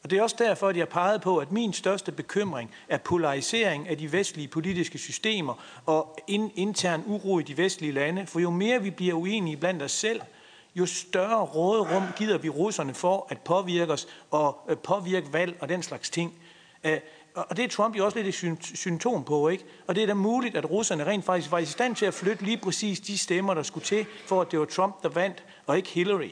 Og 0.04 0.10
det 0.10 0.18
er 0.18 0.24
også 0.24 0.36
derfor, 0.40 0.68
at 0.68 0.76
jeg 0.76 0.82
har 0.82 1.02
peget 1.02 1.22
på, 1.22 1.38
at 1.38 1.52
min 1.52 1.74
største 1.74 2.12
bekymring 2.12 2.72
er 2.90 2.98
polarisering 2.98 3.90
af 3.90 3.98
de 3.98 4.12
vestlige 4.12 4.48
politiske 4.48 4.98
systemer 4.98 5.54
og 5.86 6.20
in, 6.28 6.52
intern 6.56 7.04
uro 7.06 7.40
i 7.40 7.44
de 7.44 7.58
vestlige 7.58 7.94
lande. 7.94 8.28
For 8.28 8.40
jo 8.40 8.50
mere 8.50 8.82
vi 8.82 8.90
bliver 8.90 9.14
uenige 9.14 9.58
blandt 9.58 9.84
os 9.84 9.92
selv, 9.92 10.22
jo 10.76 10.86
større 10.86 11.42
råderum 11.44 12.04
giver 12.18 12.38
vi 12.38 12.50
russerne 12.50 12.94
for 12.94 13.28
at 13.30 13.42
påvirke 13.42 13.94
os 13.94 14.08
og 14.32 14.58
øh, 14.70 14.78
påvirke 14.78 15.34
valg 15.34 15.58
og 15.60 15.70
den 15.70 15.84
slags 15.84 16.10
ting. 16.10 16.34
Øh, 16.84 17.00
og 17.36 17.58
det 17.58 17.66
er 17.66 17.70
Trump 17.70 17.98
jo 17.98 18.06
også 18.06 18.22
lidt 18.22 18.44
et 18.44 18.58
symptom 18.62 19.24
på, 19.24 19.48
ikke? 19.48 19.66
Og 19.88 19.96
det 19.96 20.04
er 20.04 20.08
da 20.08 20.14
muligt, 20.14 20.58
at 20.58 20.70
russerne 20.70 21.06
rent 21.06 21.26
faktisk 21.26 21.52
var 21.52 21.58
i 21.58 21.66
stand 21.66 21.96
til 21.96 22.06
at 22.06 22.14
flytte 22.14 22.44
lige 22.44 22.58
præcis 22.58 23.00
de 23.00 23.18
stemmer, 23.18 23.54
der 23.54 23.64
skulle 23.64 23.86
til, 23.86 24.06
for 24.26 24.42
at 24.42 24.52
det 24.52 24.60
var 24.60 24.66
Trump, 24.66 25.04
der 25.04 25.10
vandt, 25.10 25.44
og 25.68 25.78
ikke 25.78 25.90
Hillary. 25.90 26.30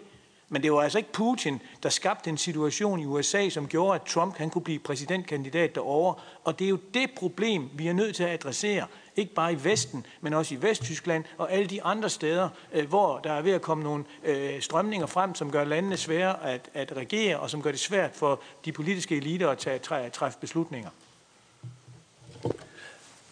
Men 0.53 0.63
det 0.63 0.73
var 0.73 0.81
altså 0.81 0.97
ikke 0.97 1.11
Putin, 1.11 1.61
der 1.83 1.89
skabte 1.89 2.29
en 2.29 2.37
situation 2.37 2.99
i 2.99 3.05
USA, 3.05 3.49
som 3.49 3.67
gjorde, 3.67 3.95
at 3.95 4.01
Trump 4.01 4.37
han 4.37 4.49
kunne 4.49 4.61
blive 4.61 4.79
præsidentkandidat 4.79 5.75
derovre. 5.75 6.15
Og 6.43 6.59
det 6.59 6.65
er 6.65 6.69
jo 6.69 6.79
det 6.93 7.11
problem, 7.17 7.69
vi 7.73 7.87
er 7.87 7.93
nødt 7.93 8.15
til 8.15 8.23
at 8.23 8.29
adressere. 8.29 8.87
Ikke 9.15 9.33
bare 9.33 9.53
i 9.53 9.63
Vesten, 9.63 10.05
men 10.21 10.33
også 10.33 10.55
i 10.55 10.61
Vesttyskland 10.61 11.23
og 11.37 11.51
alle 11.51 11.67
de 11.67 11.83
andre 11.83 12.09
steder, 12.09 12.49
øh, 12.73 12.87
hvor 12.89 13.19
der 13.19 13.31
er 13.31 13.41
ved 13.41 13.51
at 13.51 13.61
komme 13.61 13.83
nogle 13.83 14.03
øh, 14.23 14.61
strømninger 14.61 15.07
frem, 15.07 15.35
som 15.35 15.51
gør 15.51 15.63
landene 15.63 15.97
svære 15.97 16.43
at, 16.49 16.69
at 16.73 16.97
regere, 16.97 17.39
og 17.39 17.49
som 17.49 17.61
gør 17.61 17.71
det 17.71 17.79
svært 17.79 18.15
for 18.15 18.41
de 18.65 18.71
politiske 18.71 19.17
eliter 19.17 19.49
at 19.49 19.57
tage, 19.57 20.09
træffe 20.09 20.39
beslutninger. 20.39 20.89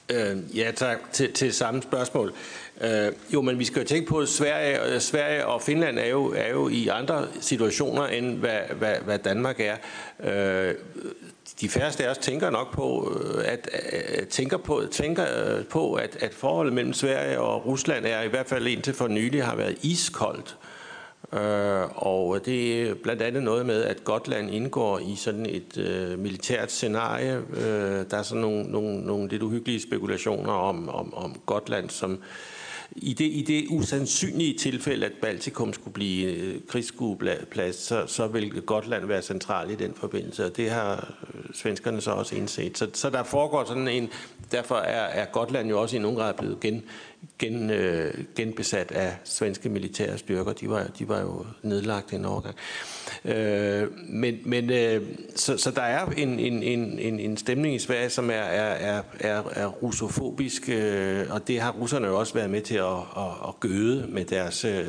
Øh, 0.09 0.57
ja, 0.57 0.71
tak. 0.75 0.97
Til, 1.11 1.33
til 1.33 1.53
samme 1.53 1.81
spørgsmål. 1.81 2.33
Øh, 2.81 3.11
jo, 3.33 3.41
men 3.41 3.59
vi 3.59 3.65
skal 3.65 3.81
jo 3.81 3.87
tænke 3.87 4.09
på, 4.09 4.17
at 4.17 4.29
Sverige, 4.29 4.93
øh, 4.93 4.99
Sverige 4.99 5.45
og 5.45 5.61
Finland 5.61 5.99
er 5.99 6.07
jo, 6.07 6.33
er 6.37 6.49
jo 6.49 6.69
i 6.69 6.87
andre 6.87 7.27
situationer, 7.41 8.07
end 8.07 8.37
hvad, 8.37 8.59
hvad, 8.77 8.95
hvad 9.05 9.19
Danmark 9.19 9.59
er. 9.59 9.75
Øh, 10.23 10.75
de 11.61 11.69
færreste 11.69 12.05
af 12.05 12.11
os 12.11 12.17
tænker 12.17 12.49
nok 12.49 12.73
på, 12.73 13.17
øh, 13.21 13.43
at, 13.45 13.69
at, 13.73 14.27
tænker 14.27 14.57
på, 14.57 14.83
tænker 14.91 15.25
på 15.69 15.93
at, 15.93 16.17
at 16.21 16.33
forholdet 16.33 16.73
mellem 16.73 16.93
Sverige 16.93 17.39
og 17.39 17.65
Rusland 17.65 18.05
er 18.05 18.21
i 18.21 18.27
hvert 18.27 18.47
fald 18.47 18.67
indtil 18.67 18.93
for 18.93 19.07
nylig 19.07 19.43
har 19.43 19.55
været 19.55 19.77
iskoldt. 19.81 20.57
Øh, 20.63 20.68
Øh, 21.33 21.87
og 21.95 22.45
det 22.45 22.81
er 22.81 22.93
blandt 22.93 23.21
andet 23.21 23.43
noget 23.43 23.65
med, 23.65 23.83
at 23.83 24.03
Gotland 24.03 24.51
indgår 24.51 24.99
i 24.99 25.15
sådan 25.15 25.45
et 25.45 25.77
øh, 25.77 26.19
militært 26.19 26.71
scenarie. 26.71 27.41
Øh, 27.53 28.05
der 28.11 28.17
er 28.17 28.23
sådan 28.23 28.41
nogle, 28.41 28.63
nogle, 28.63 29.01
nogle 29.01 29.29
lidt 29.29 29.43
uhyggelige 29.43 29.81
spekulationer 29.81 30.53
om, 30.53 30.89
om, 30.89 31.13
om 31.13 31.35
Gotland 31.45 31.89
som 31.89 32.19
i 32.95 33.13
det, 33.13 33.25
I 33.25 33.41
det 33.41 33.65
usandsynlige 33.69 34.57
tilfælde, 34.57 35.05
at 35.05 35.11
Baltikum 35.21 35.73
skulle 35.73 35.93
blive 35.93 36.33
øh, 36.33 36.61
krigsskueplads, 36.67 37.75
så, 37.75 38.03
så 38.07 38.27
vil 38.27 38.61
Gotland 38.61 39.05
være 39.05 39.21
central 39.21 39.71
i 39.71 39.75
den 39.75 39.93
forbindelse, 39.93 40.45
og 40.45 40.57
det 40.57 40.69
har 40.69 41.13
øh, 41.33 41.41
svenskerne 41.53 42.01
så 42.01 42.11
også 42.11 42.35
indset. 42.35 42.77
Så, 42.77 42.89
så 42.93 43.09
der 43.09 43.23
foregår 43.23 43.65
sådan 43.65 43.87
en, 43.87 44.09
derfor 44.51 44.75
er, 44.75 45.21
er 45.21 45.25
Gotland 45.25 45.69
jo 45.69 45.81
også 45.81 45.95
i 45.95 45.99
nogen 45.99 46.17
grad 46.17 46.33
blevet 46.33 46.59
gen, 46.59 46.83
gen, 47.39 47.69
øh, 47.69 48.13
genbesat 48.35 48.91
af 48.91 49.17
svenske 49.23 49.69
militære 49.69 50.17
styrker. 50.17 50.53
De 50.53 50.69
var, 50.69 50.83
de 50.99 51.07
var 51.07 51.21
jo 51.21 51.45
nedlagt 51.63 52.13
en 52.13 52.25
overgang. 52.25 52.55
Øh, 53.25 53.87
men 54.09 54.37
men 54.45 54.69
øh, 54.69 55.01
så, 55.35 55.57
så 55.57 55.71
der 55.71 55.81
er 55.81 56.05
en, 56.05 56.39
en, 56.39 56.63
en, 56.63 57.19
en 57.19 57.37
stemning 57.37 57.75
i 57.75 57.79
Sverige, 57.79 58.09
som 58.09 58.29
er, 58.29 58.33
er, 58.33 59.01
er, 59.19 59.43
er 59.51 59.67
russofobisk, 59.67 60.69
øh, 60.69 61.25
og 61.29 61.47
det 61.47 61.61
har 61.61 61.71
russerne 61.71 62.07
jo 62.07 62.19
også 62.19 62.33
været 62.33 62.49
med 62.49 62.61
til 62.61 62.75
at, 62.75 62.97
at, 63.17 63.47
at 63.47 63.59
gøde 63.59 64.07
med 64.07 64.25
deres 64.25 64.65
øh, 64.65 64.85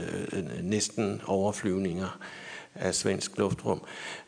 næsten 0.63 1.23
overflyvninger 1.27 2.19
af 2.81 2.95
svensk 2.95 3.39
luftrum. 3.39 3.83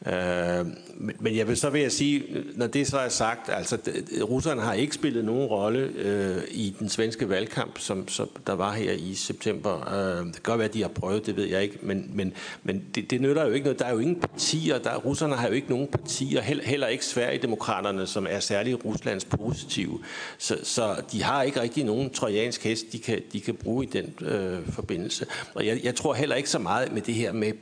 Øh, 0.06 0.66
men 0.96 1.36
jeg 1.36 1.48
vil 1.48 1.56
så 1.56 1.70
vil 1.70 1.80
jeg 1.80 1.92
sige, 1.92 2.24
når 2.54 2.66
det 2.66 2.86
så 2.86 2.98
er 2.98 3.08
sagt, 3.08 3.48
altså 3.48 3.78
russerne 4.22 4.60
har 4.60 4.74
ikke 4.74 4.94
spillet 4.94 5.24
nogen 5.24 5.46
rolle 5.46 5.90
øh, 5.96 6.42
i 6.50 6.74
den 6.78 6.88
svenske 6.88 7.28
valgkamp, 7.28 7.78
som, 7.78 8.08
som 8.08 8.28
der 8.46 8.52
var 8.52 8.72
her 8.72 8.92
i 8.92 9.14
september. 9.14 9.94
Øh, 9.94 10.26
det 10.26 10.34
kan 10.34 10.42
godt 10.42 10.58
være, 10.58 10.68
at 10.68 10.74
de 10.74 10.82
har 10.82 10.88
prøvet, 10.88 11.26
det 11.26 11.36
ved 11.36 11.44
jeg 11.44 11.62
ikke, 11.62 11.78
men, 11.82 12.10
men, 12.14 12.32
men 12.62 12.84
det, 12.94 13.10
det 13.10 13.20
nytter 13.20 13.46
jo 13.46 13.52
ikke 13.52 13.64
noget. 13.64 13.78
Der 13.78 13.84
er 13.84 13.92
jo 13.92 13.98
ingen 13.98 14.20
partier, 14.20 14.78
der, 14.78 14.96
russerne 14.96 15.34
har 15.34 15.48
jo 15.48 15.54
ikke 15.54 15.70
nogen 15.70 15.88
partier, 15.88 16.40
heller, 16.40 16.64
heller 16.64 16.86
ikke 16.86 17.04
Sverigedemokraterne, 17.04 18.06
som 18.06 18.26
er 18.30 18.40
særlig 18.40 18.84
Ruslands 18.84 19.24
positive. 19.24 20.00
Så, 20.38 20.58
så 20.62 20.96
de 21.12 21.22
har 21.22 21.42
ikke 21.42 21.60
rigtig 21.60 21.84
nogen 21.84 22.10
trojansk 22.10 22.64
hest, 22.64 22.92
de 22.92 22.98
kan, 22.98 23.22
de 23.32 23.40
kan 23.40 23.54
bruge 23.54 23.84
i 23.84 23.88
den 23.88 24.14
øh, 24.20 24.68
forbindelse. 24.68 25.26
Og 25.54 25.66
jeg, 25.66 25.80
jeg 25.84 25.94
tror 25.94 26.14
heller 26.14 26.36
ikke 26.36 26.50
så 26.50 26.58
meget 26.58 26.92
med 26.92 27.02
det 27.02 27.14
her 27.14 27.32
med 27.32 27.52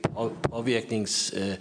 påvirknings... 0.81 1.35
Øh, 1.36 1.55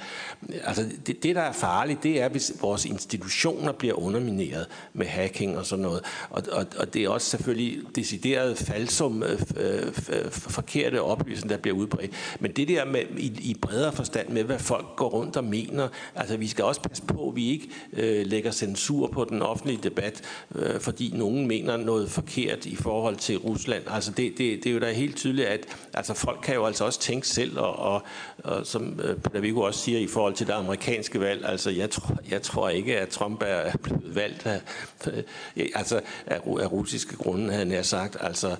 altså 0.64 0.86
det, 1.08 1.24
det, 1.24 1.36
der 1.36 1.42
er 1.42 1.52
farligt, 1.52 2.04
det 2.04 2.22
er, 2.22 2.30
hvis 2.30 2.54
vores 2.62 2.86
institutioner 2.86 3.72
bliver 3.72 3.94
undermineret 3.94 4.68
med 4.94 5.06
hacking 5.06 5.58
og 5.58 5.66
sådan 5.66 5.84
noget. 5.84 6.02
Og, 6.30 6.44
og, 6.52 6.66
og 6.78 6.94
det 6.94 7.04
er 7.04 7.10
også 7.10 7.30
selvfølgelig 7.30 7.82
decideret 7.96 8.58
falsom, 8.58 9.24
øh, 9.24 9.42
øh, 9.58 9.88
øh, 10.10 10.32
forkerte 10.32 11.02
oplysninger, 11.02 11.56
der 11.56 11.62
bliver 11.62 11.78
udbredt. 11.78 12.12
Men 12.40 12.52
det 12.52 12.68
der 12.68 12.86
med, 12.86 13.02
i, 13.18 13.26
i 13.40 13.58
bredere 13.62 13.94
forstand 13.94 14.30
med, 14.30 14.44
hvad 14.44 14.60
folk 14.60 14.86
går 14.96 15.10
rundt 15.10 15.38
og 15.38 15.44
mener, 15.44 15.88
altså 16.16 16.38
vi 16.38 16.48
skal 16.48 16.66
også 16.66 16.82
passe 16.82 17.04
på, 17.04 17.30
at 17.30 17.36
vi 17.36 17.50
ikke 17.50 17.70
øh, 17.94 18.26
lægger 18.26 18.52
censur 18.52 19.08
på 19.08 19.26
den 19.30 19.42
offentlige 19.42 19.80
debat, 19.84 20.22
øh, 20.56 20.80
fordi 20.80 21.12
nogen 21.16 21.48
mener 21.48 21.78
noget 21.78 22.12
forkert 22.12 22.66
i 22.66 22.76
forhold 22.76 23.16
til 23.16 23.38
Rusland. 23.38 23.84
Altså 23.88 24.12
det, 24.12 24.38
det, 24.38 24.64
det 24.64 24.70
er 24.70 24.74
jo 24.74 24.80
da 24.80 24.92
helt 24.92 25.16
tydeligt, 25.16 25.48
at 25.48 25.66
altså 25.94 26.14
folk 26.14 26.40
kan 26.44 26.56
jo 26.56 26.66
altså 26.66 26.86
også 26.86 27.00
tænke 27.00 27.28
selv, 27.28 27.60
og, 27.60 27.76
og, 27.76 28.04
og 28.44 28.66
som 28.68 29.00
øh, 29.04 29.09
Øh, 29.10 29.18
Peter 29.18 29.40
Viggo 29.40 29.62
også 29.62 29.80
siger 29.80 30.00
i 30.00 30.08
forhold 30.08 30.34
til 30.34 30.48
det 30.48 30.54
amerikanske 30.54 31.20
valg, 31.20 31.46
altså 31.46 31.70
jeg 31.70 31.90
tror, 31.90 32.18
jeg 32.30 32.42
tror 32.42 32.70
ikke, 32.70 33.00
at 33.00 33.10
Trump 33.10 33.44
er 33.46 33.78
blevet 33.78 34.16
valgt 34.16 34.46
af, 34.46 34.62
øh, 35.08 35.24
altså 35.76 36.02
af, 36.26 36.36
af 36.36 36.72
russiske 36.72 37.18
grunde, 37.18 37.54
havde 37.54 37.76
han 37.76 37.84
sagt. 37.84 38.18
Altså, 38.20 38.56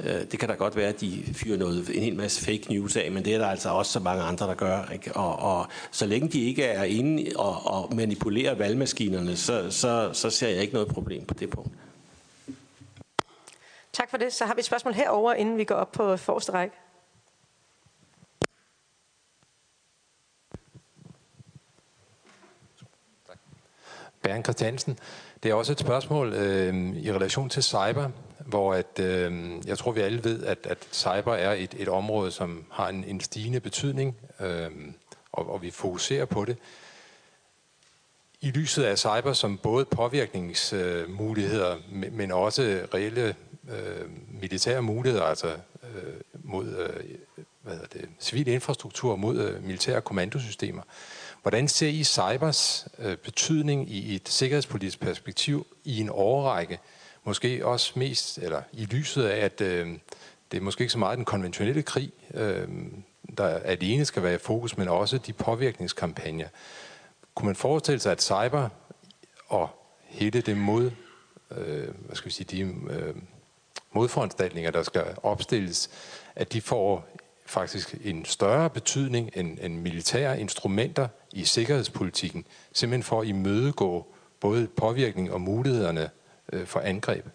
øh, 0.00 0.20
det 0.30 0.38
kan 0.38 0.48
da 0.48 0.54
godt 0.54 0.76
være, 0.76 0.88
at 0.88 1.00
de 1.00 1.22
fyrer 1.34 1.58
noget, 1.58 1.90
en 1.94 2.02
hel 2.02 2.16
masse 2.16 2.44
fake 2.44 2.66
news 2.68 2.96
af, 2.96 3.10
men 3.12 3.24
det 3.24 3.34
er 3.34 3.38
der 3.38 3.46
altså 3.46 3.68
også 3.68 3.92
så 3.92 4.00
mange 4.00 4.22
andre, 4.22 4.46
der 4.46 4.54
gør. 4.54 4.84
Ikke? 4.92 5.12
Og, 5.12 5.58
og 5.58 5.66
så 5.90 6.06
længe 6.06 6.28
de 6.28 6.40
ikke 6.40 6.64
er 6.64 6.84
inde 6.84 7.30
og, 7.36 7.66
og 7.66 7.94
manipulerer 7.94 8.54
valgmaskinerne, 8.54 9.36
så, 9.36 9.70
så, 9.70 10.10
så 10.12 10.30
ser 10.30 10.48
jeg 10.48 10.62
ikke 10.62 10.74
noget 10.74 10.88
problem 10.88 11.24
på 11.24 11.34
det 11.34 11.50
punkt. 11.50 11.70
Tak 13.92 14.10
for 14.10 14.16
det. 14.16 14.32
Så 14.32 14.44
har 14.44 14.54
vi 14.54 14.58
et 14.58 14.64
spørgsmål 14.64 14.94
herover, 14.94 15.32
inden 15.32 15.58
vi 15.58 15.64
går 15.64 15.74
op 15.74 15.92
på 15.92 16.16
forreste 16.16 16.52
række. 16.52 16.83
Bernd 24.24 24.44
Christiansen. 24.44 24.98
Det 25.42 25.50
er 25.50 25.54
også 25.54 25.72
et 25.72 25.80
spørgsmål 25.80 26.32
øh, 26.32 26.96
i 26.96 27.12
relation 27.12 27.48
til 27.48 27.62
cyber, 27.62 28.10
hvor 28.46 28.74
at, 28.74 29.00
øh, 29.00 29.52
jeg 29.66 29.78
tror, 29.78 29.92
vi 29.92 30.00
alle 30.00 30.24
ved, 30.24 30.44
at, 30.44 30.58
at 30.64 30.78
cyber 30.92 31.34
er 31.34 31.52
et, 31.52 31.74
et 31.78 31.88
område, 31.88 32.30
som 32.30 32.64
har 32.70 32.88
en, 32.88 33.04
en 33.04 33.20
stigende 33.20 33.60
betydning, 33.60 34.16
øh, 34.40 34.70
og, 35.32 35.52
og 35.52 35.62
vi 35.62 35.70
fokuserer 35.70 36.24
på 36.24 36.44
det. 36.44 36.56
I 38.40 38.50
lyset 38.50 38.84
af 38.84 38.98
cyber 38.98 39.32
som 39.32 39.58
både 39.58 39.84
påvirkningsmuligheder, 39.84 41.76
øh, 41.92 42.12
men 42.12 42.32
også 42.32 42.86
reelle 42.94 43.34
øh, 43.70 44.08
militære 44.40 44.82
muligheder, 44.82 45.24
altså 45.24 45.48
øh, 45.94 46.14
mod 46.44 46.66
øh, 46.66 47.44
hvad 47.62 47.78
det, 47.92 48.08
civil 48.20 48.48
infrastruktur, 48.48 49.16
mod 49.16 49.38
øh, 49.38 49.64
militære 49.64 50.00
kommandosystemer. 50.00 50.82
Hvordan 51.44 51.68
ser 51.68 51.88
I 51.88 52.04
cybers 52.04 52.88
øh, 52.98 53.16
betydning 53.16 53.90
i 53.90 54.14
et 54.14 54.28
sikkerhedspolitisk 54.28 55.00
perspektiv 55.00 55.66
i 55.84 56.00
en 56.00 56.08
årrække? 56.12 56.78
Måske 57.24 57.66
også 57.66 57.92
mest, 57.96 58.38
eller 58.38 58.62
i 58.72 58.84
lyset 58.84 59.24
af, 59.24 59.44
at 59.44 59.60
øh, 59.60 59.88
det 60.50 60.56
er 60.56 60.60
måske 60.60 60.82
ikke 60.82 60.92
så 60.92 60.98
meget 60.98 61.16
den 61.16 61.24
konventionelle 61.24 61.82
krig, 61.82 62.12
øh, 62.34 62.68
der 63.38 63.46
alene 63.46 64.04
skal 64.04 64.22
være 64.22 64.34
i 64.34 64.38
fokus, 64.38 64.76
men 64.76 64.88
også 64.88 65.18
de 65.18 65.32
påvirkningskampagner. 65.32 66.48
Kunne 67.34 67.46
man 67.46 67.56
forestille 67.56 68.00
sig, 68.00 68.12
at 68.12 68.22
cyber 68.22 68.68
og 69.48 69.68
hele 70.04 70.40
det 70.40 70.56
mod, 70.56 70.90
øh, 71.50 71.88
hvad 72.06 72.16
skal 72.16 72.28
vi 72.28 72.32
sige, 72.32 72.46
de 72.50 72.60
øh, 72.90 73.14
modforanstaltninger, 73.92 74.70
der 74.70 74.82
skal 74.82 75.04
opstilles, 75.22 75.90
at 76.36 76.52
de 76.52 76.60
får 76.60 77.08
faktisk 77.46 77.94
en 78.04 78.24
større 78.24 78.70
betydning 78.70 79.30
end, 79.34 79.58
end 79.60 79.78
militære 79.78 80.40
instrumenter 80.40 81.08
i 81.34 81.44
sikkerhedspolitikken, 81.44 82.44
simpelthen 82.72 83.02
for 83.02 83.20
at 83.20 83.26
imødegå 83.26 84.06
både 84.40 84.66
påvirkning 84.66 85.32
og 85.32 85.40
mulighederne 85.40 86.10
øh, 86.52 86.66
for 86.66 86.80
angreb? 86.80 87.26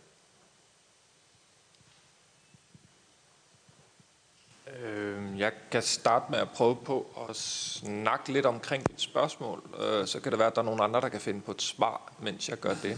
Øhm, 4.84 5.38
jeg 5.38 5.52
kan 5.72 5.82
starte 5.82 6.26
med 6.30 6.40
at 6.40 6.50
prøve 6.50 6.76
på 6.76 7.26
at 7.30 7.36
snakke 7.36 8.34
lidt 8.34 8.46
omkring 8.46 8.84
et 8.94 9.02
spørgsmål. 9.02 9.64
Øh, 9.80 10.08
så 10.08 10.20
kan 10.20 10.32
det 10.32 10.40
være, 10.40 10.48
at 10.48 10.56
der 10.56 10.62
er 10.62 10.66
nogle 10.66 10.84
andre, 10.84 11.02
der 11.02 11.10
kan 11.10 11.22
finde 11.22 11.42
på 11.42 11.52
et 11.52 11.62
svar, 11.62 12.14
mens 12.20 12.50
jeg 12.50 12.58
gør 12.58 12.74
det. 12.84 12.98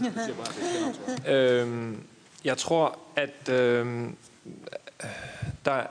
øhm, 1.34 2.06
jeg 2.44 2.58
tror, 2.58 2.98
at 3.16 3.48
øhm, 3.48 4.16
der, 5.64 5.86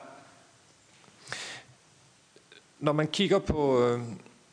når 2.80 2.92
man 2.92 3.08
kigger 3.08 3.40
på, 3.40 3.88
øh, 3.88 4.02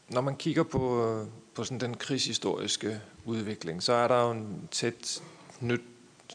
når 0.09 0.21
man 0.21 0.37
kigger 0.37 0.63
på, 0.63 1.25
på 1.55 1.65
sådan 1.65 1.81
den 1.81 1.97
krigshistoriske 1.97 3.01
udvikling, 3.25 3.83
så 3.83 3.93
er 3.93 4.09
der 4.09 4.23
jo 4.23 4.31
en 4.31 4.69
tæt, 4.71 5.23
nyt, 5.61 5.81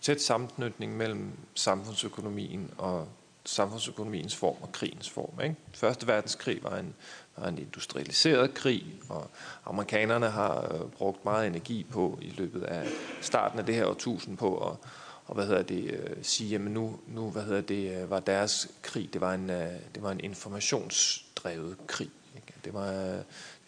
tæt 0.01 0.21
sammenknytning 0.21 0.97
mellem 0.97 1.31
samfundsøkonomien 1.55 2.71
og 2.77 3.07
samfundsøkonomiens 3.45 4.35
form 4.35 4.55
og 4.61 4.71
krigens 4.71 5.09
form. 5.09 5.41
Ikke? 5.41 5.55
Første 5.73 6.07
verdenskrig 6.07 6.63
var 6.63 6.77
en, 6.77 6.95
var 7.37 7.47
en 7.47 7.57
industrialiseret 7.57 8.53
krig, 8.53 8.85
og 9.09 9.29
amerikanerne 9.65 10.29
har 10.29 10.73
øh, 10.73 10.91
brugt 10.91 11.25
meget 11.25 11.47
energi 11.47 11.85
på 11.91 12.19
i 12.21 12.29
løbet 12.37 12.63
af 12.63 12.87
starten 13.21 13.59
af 13.59 13.65
det 13.65 13.75
her 13.75 13.85
årtusind 13.85 14.37
på 14.37 14.57
at 14.57 14.77
og 15.25 15.35
hvad 15.35 15.47
hedder 15.47 15.61
det, 15.61 15.91
øh, 15.91 16.15
sige, 16.21 16.49
jamen 16.49 16.73
nu, 16.73 16.99
nu 17.07 17.29
hvad 17.29 17.43
hedder 17.43 17.61
det, 17.61 18.01
øh, 18.01 18.09
var 18.09 18.19
deres 18.19 18.67
krig, 18.81 19.13
det 19.13 19.21
var 19.21 19.33
en, 19.33 19.49
øh, 19.49 19.71
det 19.95 20.03
var 20.03 20.11
en 20.11 20.19
informationsdrevet 20.19 21.77
krig. 21.87 22.09
Ikke? 22.35 22.53
Det 22.65 22.73
var, 22.73 22.91
øh, 22.91 23.21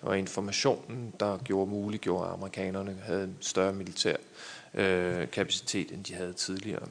var 0.06 0.14
informationen, 0.14 1.14
der 1.20 1.38
gjorde 1.38 1.72
muliggjorde, 1.72 2.28
at 2.28 2.34
amerikanerne 2.34 2.98
havde 3.04 3.24
en 3.24 3.38
større 3.42 3.74
militær 3.74 4.16
øh, 4.74 5.32
kapacitet, 5.32 5.92
end 5.92 6.04
de 6.04 6.14
havde 6.14 6.34
tidligere. 6.34 6.88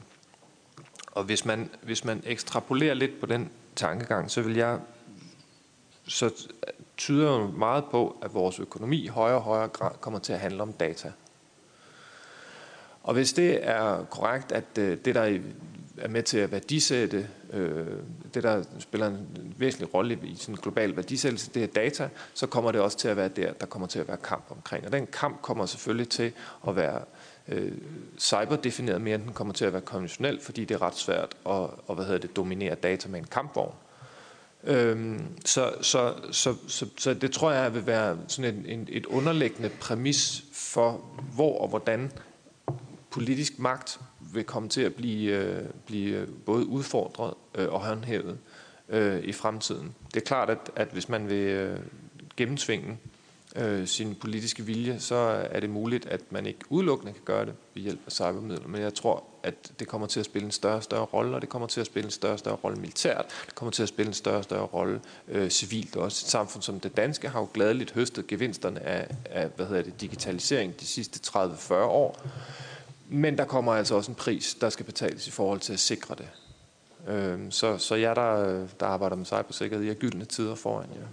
Og 1.11 1.23
hvis 1.23 1.45
man, 1.45 1.69
hvis 1.81 2.05
man 2.05 2.23
ekstrapolerer 2.25 2.93
lidt 2.93 3.19
på 3.19 3.25
den 3.25 3.49
tankegang, 3.75 4.31
så 4.31 4.41
vil 4.41 4.55
jeg 4.55 4.79
så 6.07 6.47
tyder 6.97 7.31
jo 7.31 7.47
meget 7.47 7.85
på, 7.91 8.17
at 8.21 8.33
vores 8.33 8.59
økonomi 8.59 9.03
i 9.03 9.07
højere 9.07 9.37
og 9.37 9.43
højere 9.43 9.67
grad 9.67 9.91
kommer 10.01 10.19
til 10.19 10.33
at 10.33 10.39
handle 10.39 10.61
om 10.61 10.73
data. 10.73 11.11
Og 13.03 13.13
hvis 13.13 13.33
det 13.33 13.67
er 13.67 14.05
korrekt, 14.05 14.51
at 14.51 14.77
øh, 14.79 14.97
det, 15.05 15.15
der 15.15 15.39
er 15.97 16.07
med 16.07 16.23
til 16.23 16.37
at 16.37 16.51
værdisætte, 16.51 17.27
øh, 17.53 17.87
det, 18.33 18.43
der 18.43 18.63
spiller 18.79 19.07
en 19.07 19.53
væsentlig 19.57 19.93
rolle 19.93 20.19
i 20.23 20.35
sådan 20.35 20.55
en 20.55 20.61
global 20.61 20.95
værdisættelse, 20.95 21.51
det 21.53 21.63
er 21.63 21.67
data, 21.67 22.09
så 22.33 22.47
kommer 22.47 22.71
det 22.71 22.81
også 22.81 22.97
til 22.97 23.07
at 23.07 23.17
være 23.17 23.27
der, 23.27 23.53
der 23.53 23.65
kommer 23.65 23.87
til 23.87 23.99
at 23.99 24.07
være 24.07 24.17
kamp 24.17 24.45
omkring. 24.49 24.85
Og 24.85 24.91
den 24.91 25.07
kamp 25.07 25.41
kommer 25.41 25.65
selvfølgelig 25.65 26.09
til 26.09 26.31
at 26.67 26.75
være 26.75 27.01
øh, 27.47 27.71
cyberdefineret 28.19 29.01
mere, 29.01 29.15
end 29.15 29.23
den 29.23 29.33
kommer 29.33 29.53
til 29.53 29.65
at 29.65 29.73
være 29.73 29.81
konventionel, 29.81 30.41
fordi 30.41 30.65
det 30.65 30.75
er 30.75 30.81
ret 30.81 30.95
svært 30.95 31.35
at, 31.49 31.61
at 31.89 31.95
hvad 31.95 32.05
hedder 32.05 32.19
det, 32.19 32.35
dominere 32.35 32.75
data 32.75 33.09
med 33.09 33.19
en 33.19 33.27
kampvogn. 33.27 33.75
Øhm, 34.63 35.21
så, 35.45 35.73
så, 35.81 36.13
så, 36.31 36.55
så, 36.67 36.85
så 36.97 37.13
det 37.13 37.31
tror 37.31 37.51
jeg 37.51 37.73
vil 37.73 37.85
være 37.85 38.17
sådan 38.27 38.55
en, 38.55 38.65
en, 38.65 38.87
et 38.91 39.05
underliggende 39.05 39.69
præmis 39.69 40.43
for, 40.53 40.91
hvor 41.35 41.61
og 41.61 41.67
hvordan 41.67 42.11
politisk 43.09 43.59
magt 43.59 43.99
vil 44.33 44.43
komme 44.43 44.69
til 44.69 44.81
at 44.81 44.95
blive, 44.95 45.31
øh, 45.31 45.65
blive 45.85 46.19
øh, 46.19 46.27
både 46.45 46.65
udfordret 46.65 47.33
øh, 47.55 47.73
og 47.73 47.79
håndhævet 47.79 48.37
øh, 48.89 49.23
i 49.23 49.31
fremtiden. 49.31 49.95
Det 50.13 50.21
er 50.21 50.25
klart, 50.25 50.49
at, 50.49 50.71
at 50.75 50.87
hvis 50.87 51.09
man 51.09 51.29
vil 51.29 51.47
øh, 51.47 51.79
gennemtvinge 52.37 52.97
øh, 53.55 53.87
sin 53.87 54.15
politiske 54.15 54.65
vilje, 54.65 54.99
så 54.99 55.15
er 55.51 55.59
det 55.59 55.69
muligt, 55.69 56.05
at 56.05 56.21
man 56.29 56.45
ikke 56.45 56.59
udelukkende 56.69 57.13
kan 57.13 57.21
gøre 57.25 57.45
det 57.45 57.53
ved 57.73 57.83
hjælp 57.83 57.99
af 58.05 58.11
cybermidler. 58.11 58.67
Men 58.67 58.81
jeg 58.81 58.93
tror, 58.93 59.23
at 59.43 59.71
det 59.79 59.87
kommer 59.87 60.07
til 60.07 60.19
at 60.19 60.25
spille 60.25 60.45
en 60.45 60.51
større 60.51 60.75
og 60.75 60.83
større 60.83 61.05
rolle, 61.05 61.35
og 61.35 61.41
det 61.41 61.49
kommer 61.49 61.67
til 61.67 61.79
at 61.81 61.85
spille 61.85 62.05
en 62.05 62.11
større 62.11 62.33
og 62.33 62.39
større 62.39 62.55
rolle 62.55 62.77
militært. 62.77 63.25
Det 63.45 63.55
kommer 63.55 63.71
til 63.71 63.83
at 63.83 63.89
spille 63.89 64.07
en 64.07 64.13
større 64.13 64.37
og 64.37 64.43
større 64.43 64.65
rolle 64.65 65.01
øh, 65.27 65.49
civilt. 65.49 65.95
Også 65.95 66.25
et 66.25 66.29
samfund 66.29 66.63
som 66.63 66.79
det 66.79 66.97
danske 66.97 67.29
har 67.29 67.39
jo 67.39 67.47
gladeligt 67.53 67.91
høstet 67.91 68.27
gevinsterne 68.27 68.79
af, 68.79 69.15
af 69.25 69.49
hvad 69.55 69.65
hedder 69.65 69.81
det, 69.81 70.01
digitalisering 70.01 70.79
de 70.79 70.85
sidste 70.85 71.19
30-40 71.37 71.73
år. 71.73 72.21
Men 73.09 73.37
der 73.37 73.45
kommer 73.45 73.73
altså 73.73 73.95
også 73.95 74.11
en 74.11 74.15
pris, 74.15 74.57
der 74.61 74.69
skal 74.69 74.85
betales 74.85 75.27
i 75.27 75.31
forhold 75.31 75.59
til 75.59 75.73
at 75.73 75.79
sikre 75.79 76.15
det. 76.15 76.27
Øhm, 77.13 77.51
så, 77.51 77.77
så 77.77 77.95
jeg, 77.95 78.15
der, 78.15 78.67
der 78.79 78.85
arbejder 78.85 79.15
med 79.15 79.25
cybersikkerhed, 79.25 79.85
jeg 79.85 79.95
gyldne 79.95 80.25
tider 80.25 80.55
foran 80.55 80.89
jer. 80.95 80.99
Ja. 80.99 81.07